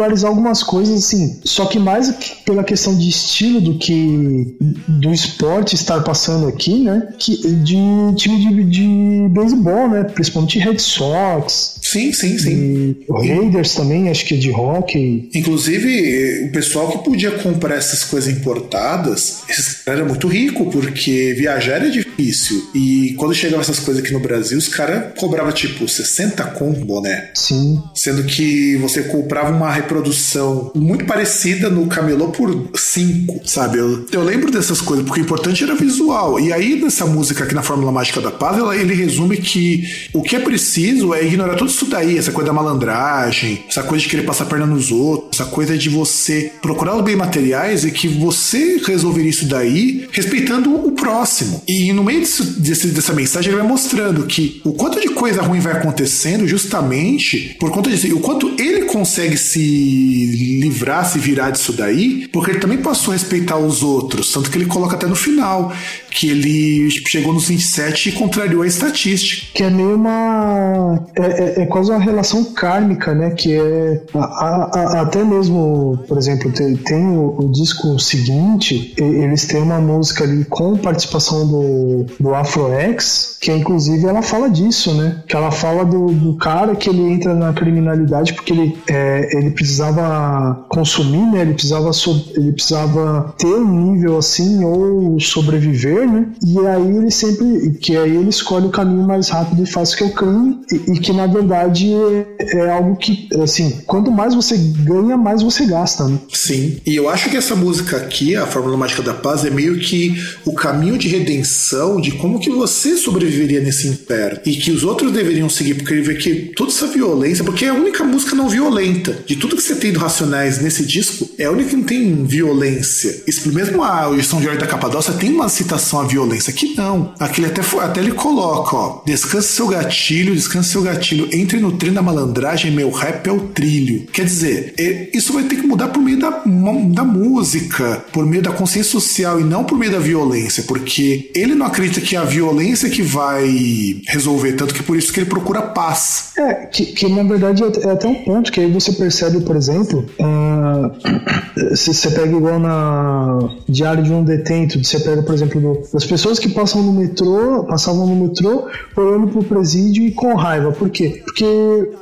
popularizar 0.06 0.30
algumas 0.30 0.64
coisas 0.64 1.04
assim, 1.04 1.40
só 1.44 1.66
que 1.66 1.80
mais 1.80 2.12
pela 2.46 2.64
questão 2.64 2.96
de 2.96 3.10
estilo 3.10 3.60
do 3.60 3.78
que 3.78 4.58
do 4.88 5.12
esporte 5.12 5.76
estar 5.76 6.04
passando 6.04 6.48
aqui, 6.48 6.80
né? 6.80 7.10
Que, 7.18 7.36
de 7.36 7.76
time 8.16 8.38
de, 8.40 8.64
de 8.64 9.30
beisebol, 9.30 9.90
né? 9.90 10.04
Principalmente 10.04 10.60
Red 10.60 10.80
Sox. 10.80 11.75
Sim, 11.96 12.12
sim, 12.12 12.38
sim. 12.38 12.96
O 13.08 13.26
Raiders 13.26 13.74
também, 13.74 14.10
acho 14.10 14.26
que 14.26 14.34
é 14.34 14.38
de 14.38 14.52
hockey. 14.52 15.30
Inclusive, 15.34 16.44
o 16.44 16.52
pessoal 16.52 16.92
que 16.92 16.98
podia 17.10 17.32
comprar 17.32 17.76
essas 17.76 18.04
coisas 18.04 18.36
importadas 18.36 19.44
era 19.86 20.04
muito 20.04 20.28
rico, 20.28 20.70
porque 20.70 21.34
viajar 21.38 21.76
era 21.76 21.90
difícil. 21.90 22.62
E 22.76 23.16
quando 23.18 23.34
chegavam 23.34 23.62
essas 23.62 23.80
coisas 23.80 24.04
aqui 24.04 24.12
no 24.12 24.20
Brasil, 24.20 24.58
os 24.58 24.68
caras 24.68 25.18
cobravam 25.18 25.54
tipo 25.54 25.88
60 25.88 26.44
conto 26.48 26.84
boné. 26.84 27.32
Sim. 27.34 27.82
Sendo 27.96 28.26
que 28.26 28.76
você 28.76 29.04
comprava 29.04 29.56
uma 29.56 29.72
reprodução 29.72 30.74
muito 30.76 31.06
parecida 31.06 31.70
no 31.70 31.88
camelô 31.88 32.28
por 32.28 32.72
5, 32.76 33.48
sabe? 33.48 33.78
Eu, 33.78 34.06
eu 34.12 34.22
lembro 34.22 34.52
dessas 34.52 34.82
coisas, 34.82 35.06
porque 35.06 35.22
o 35.22 35.24
importante 35.24 35.64
era 35.64 35.76
visual. 35.76 36.42
E 36.42 36.52
aí, 36.52 36.76
nessa 36.76 37.06
música 37.06 37.46
aqui 37.46 37.56
na 37.56 37.64
Fórmula 37.64 37.90
Mágica 37.94 38.20
da 38.20 38.32
Paz, 38.32 38.58
ela, 38.58 38.76
ele 38.76 38.94
resume 38.94 39.38
que 39.38 39.84
o 40.14 40.22
que 40.22 40.36
é 40.36 40.40
preciso 40.40 41.14
é 41.14 41.24
ignorar 41.26 41.56
tudo 41.56 41.72
isso 41.86 41.92
daí, 41.92 42.18
essa 42.18 42.32
coisa 42.32 42.48
da 42.48 42.54
malandragem, 42.54 43.64
essa 43.70 43.84
coisa 43.84 44.04
de 44.04 44.10
querer 44.10 44.24
passar 44.24 44.46
a 44.46 44.48
perna 44.48 44.66
nos 44.66 44.92
outros, 44.92 45.40
essa 45.40 45.50
coisa 45.50 45.78
de 45.78 45.90
você 45.90 46.52
procurar 46.62 46.96
os 46.96 47.04
bem 47.04 47.16
materiais 47.16 47.86
e 47.86 47.92
que 47.92 48.08
você 48.08 48.82
resolveria 48.86 49.30
isso 49.30 49.46
daí 49.46 50.08
respeitando 50.12 50.74
o 50.74 50.92
próximo. 50.94 51.62
E 51.68 51.94
no 51.94 52.04
meio 52.04 52.22
disso, 52.22 52.44
desse, 52.60 52.88
dessa 52.88 53.14
mensagem, 53.14 53.52
ele 53.52 53.62
vai 53.62 53.68
mostrando 53.68 54.26
que 54.26 54.62
o 54.64 54.74
quanto 54.74 55.00
de 55.00 55.10
coisa 55.10 55.42
ruim 55.42 55.60
vai 55.60 55.74
acontecendo 55.74 56.48
justamente 56.48 57.56
por 57.60 57.70
conta 57.70 57.90
disso. 57.90 58.08
E 58.08 58.14
o 58.14 58.20
quanto 58.20 58.50
ele 58.60 58.86
consegue 58.86 59.38
se 59.38 60.60
livrar, 60.62 61.06
se 61.06 61.20
virar 61.20 61.52
disso 61.52 61.74
daí, 61.74 62.28
porque 62.32 62.52
ele 62.52 62.60
também 62.60 62.78
passou 62.78 63.12
a 63.12 63.18
respeitar 63.18 63.58
os 63.58 63.84
outros. 63.84 64.32
Tanto 64.32 64.50
que 64.50 64.58
ele 64.58 64.66
coloca 64.66 64.96
até 64.96 65.06
no 65.06 65.16
final 65.16 65.72
que 66.16 66.30
ele 66.30 66.90
chegou 67.08 67.34
nos 67.34 67.50
27 67.50 68.10
e 68.10 68.12
contrariou 68.14 68.62
a 68.62 68.68
estatística. 68.68 69.48
Que 69.54 69.64
é 69.64 69.70
meio 69.70 69.96
uma. 69.96 71.06
É, 71.16 71.62
é, 71.62 71.65
é 71.66 71.68
quase 71.68 71.92
uma 71.92 72.00
relação 72.00 72.44
kármica, 72.54 73.14
né? 73.14 73.32
Que 73.32 73.54
é. 73.54 74.02
A, 74.14 74.20
a, 74.20 75.02
até 75.02 75.24
mesmo, 75.24 76.00
por 76.08 76.18
exemplo, 76.18 76.52
tem, 76.52 76.76
tem 76.76 77.06
o, 77.06 77.36
o, 77.40 77.52
disco 77.52 78.00
seguinte, 78.00 78.94
eles 78.98 79.46
têm 79.46 79.62
uma 79.62 79.80
música 79.80 80.24
ali 80.24 80.46
com 80.46 80.78
participação 80.78 81.48
do, 81.48 82.06
do 82.20 82.34
Afro 82.34 82.72
X, 82.72 83.38
que 83.42 83.52
inclusive 83.52 84.06
ela 84.06 84.22
fala 84.22 84.50
disso, 84.50 84.94
né? 84.94 85.24
Que 85.28 85.36
ela 85.36 85.52
fala 85.52 85.86
do, 85.86 86.08
do 86.08 86.36
cara 86.36 86.76
que 86.76 86.90
ele 86.90 87.02
entra 87.02 87.34
na 87.34 87.54
criminalidade 87.54 88.34
porque 88.34 88.54
ele, 88.54 88.78
é, 88.88 89.38
ele 89.38 89.52
precisava 89.52 90.66
consumir, 90.70 91.32
né? 91.32 91.42
Ele 91.42 91.54
precisava, 91.54 91.92
so, 91.94 92.32
ele 92.36 92.52
precisava 92.52 93.34
ter 93.38 93.48
um 93.48 93.94
nível 93.94 94.18
assim 94.18 94.64
ou 94.64 95.20
sobreviver 95.20 96.06
né? 96.06 96.28
E 96.46 96.60
aí 96.68 96.98
ele 96.98 97.12
sempre, 97.12 97.72
que 97.82 97.96
aí 97.96 98.16
ele 98.16 98.30
escolhe 98.30 98.68
o 98.68 98.72
caminho 98.72 99.06
mais 99.06 99.30
rápido 99.30 99.64
e 99.64 99.66
fácil 99.66 99.98
que 99.98 100.04
é 100.04 100.08
o 100.08 100.14
crime 100.14 100.62
e, 100.72 100.94
e 100.94 101.00
que 101.00 101.14
na 101.14 101.28
verdade 101.28 101.55
é, 101.56 102.58
é, 102.58 102.72
algo 102.72 102.96
que, 102.96 103.28
assim, 103.42 103.82
quanto 103.86 104.12
mais 104.12 104.34
você 104.34 104.58
ganha, 104.58 105.18
mais 105.18 105.42
você 105.42 105.66
gasta, 105.66 106.08
né? 106.08 106.20
Sim. 106.32 106.78
E 106.86 106.96
eu 106.96 107.10
acho 107.10 107.30
que 107.30 107.38
essa 107.38 107.56
música 107.56 107.98
aqui, 107.98 108.36
a 108.36 108.46
Fórmula 108.46 108.78
Mágica 108.78 109.02
da 109.02 109.14
Paz, 109.14 109.46
é 109.46 109.50
meio 109.50 109.80
que 109.80 110.16
o 110.46 110.54
caminho 110.54 110.98
de 110.98 111.08
redenção 111.08 112.00
de 112.00 112.12
como 112.12 112.40
que 112.40 112.50
você 112.50 112.98
sobreviveria 112.98 113.62
nesse 113.62 113.88
inferno 113.88 114.40
e 114.46 114.56
que 114.56 114.72
os 114.72 114.84
outros 114.84 115.12
deveriam 115.12 115.50
seguir, 115.50 115.76
porque 115.76 115.94
ele 115.94 116.02
vê 116.02 116.16
que 116.16 116.54
toda 116.56 116.72
essa 116.72 116.88
violência, 116.88 117.44
porque 117.44 117.66
é 117.66 117.70
a 117.70 117.74
única 117.74 118.04
música 118.04 118.36
não 118.36 118.50
violenta 118.50 119.18
de 119.26 119.36
tudo 119.36 119.56
que 119.56 119.62
você 119.62 119.76
tem 119.76 119.92
do 119.92 120.00
Racionais 120.00 120.62
nesse 120.62 120.86
disco, 120.86 121.30
é 121.38 121.46
a 121.46 121.52
única 121.52 121.70
que 121.70 121.76
não 121.76 121.84
tem 121.84 122.26
violência. 122.26 123.24
Isso 123.28 123.52
mesmo 123.52 123.84
a 123.84 124.12
São 124.24 124.42
Jorge 124.42 124.60
da 124.60 124.68
Capadócia 124.68 125.14
tem 125.14 125.32
uma 125.32 125.50
citação 125.50 126.02
à 126.02 126.04
violência. 126.04 126.52
Aqui 126.52 126.76
não. 126.76 127.14
Aqui 127.20 127.42
ele 127.42 127.48
até, 127.48 127.62
até 127.80 128.00
ele 128.00 128.12
coloca, 128.12 128.76
ó. 128.76 129.02
Descanse 129.06 129.50
seu 129.50 129.68
gatilho, 129.68 130.36
descanse 130.36 130.70
seu 130.70 130.82
gatilho. 130.82 131.28
Entre 131.46 131.60
no 131.60 131.74
trem 131.74 131.94
da 131.94 132.02
malandragem, 132.02 132.72
meu 132.72 132.90
rap 132.90 133.28
é 133.28 133.32
o 133.32 133.40
trilho. 133.40 134.08
Quer 134.12 134.26
dizer, 134.26 134.74
é, 134.80 135.12
isso 135.14 135.32
vai 135.32 135.44
ter 135.44 135.58
que 135.58 135.68
mudar 135.68 135.90
por 135.90 136.02
meio 136.02 136.18
da, 136.18 136.42
da 136.88 137.04
música, 137.04 138.04
por 138.12 138.26
meio 138.26 138.42
da 138.42 138.52
consciência 138.52 138.92
social 138.92 139.40
e 139.40 139.44
não 139.44 139.64
por 139.64 139.78
meio 139.78 139.92
da 139.92 140.00
violência, 140.00 140.64
porque 140.64 141.30
ele 141.36 141.54
não 141.54 141.68
acredita 141.68 142.02
que 142.02 142.16
é 142.16 142.20
a 142.20 142.24
violência 142.24 142.90
que 142.90 143.04
vai 143.04 144.02
resolver, 144.08 144.54
tanto 144.54 144.74
que 144.74 144.82
por 144.82 144.98
isso 144.98 145.14
que 145.14 145.20
ele 145.20 145.30
procura 145.30 145.62
paz. 145.62 146.32
É, 146.36 146.66
que, 146.66 146.88
que 146.88 147.08
na 147.08 147.22
verdade 147.22 147.64
é, 147.64 147.90
é 147.90 147.92
até 147.92 148.08
um 148.08 148.16
ponto 148.24 148.52
que 148.52 148.60
aí 148.60 148.72
você 148.72 148.94
percebe, 148.94 149.42
por 149.42 149.56
exemplo, 149.56 150.04
uh, 150.20 151.76
se 151.78 151.94
você 151.94 152.10
pega 152.10 152.36
igual 152.36 152.60
na 152.60 153.38
Diário 153.70 154.04
de 154.04 154.12
um 154.12 154.24
Detento, 154.24 154.84
você 154.84 155.00
pega, 155.00 155.22
por 155.22 155.36
exemplo, 155.36 155.62
do 155.62 155.96
as 155.96 156.06
pessoas 156.06 156.40
que 156.40 156.50
passam 156.50 156.82
no 156.82 156.92
metrô, 156.92 157.66
passavam 157.66 158.08
no 158.08 158.16
metrô 158.16 158.66
olhando 158.98 159.28
pro 159.28 159.44
presídio 159.44 160.08
e 160.08 160.12
com 160.12 160.34
raiva. 160.34 160.72
Por 160.72 160.90
quê? 160.90 161.22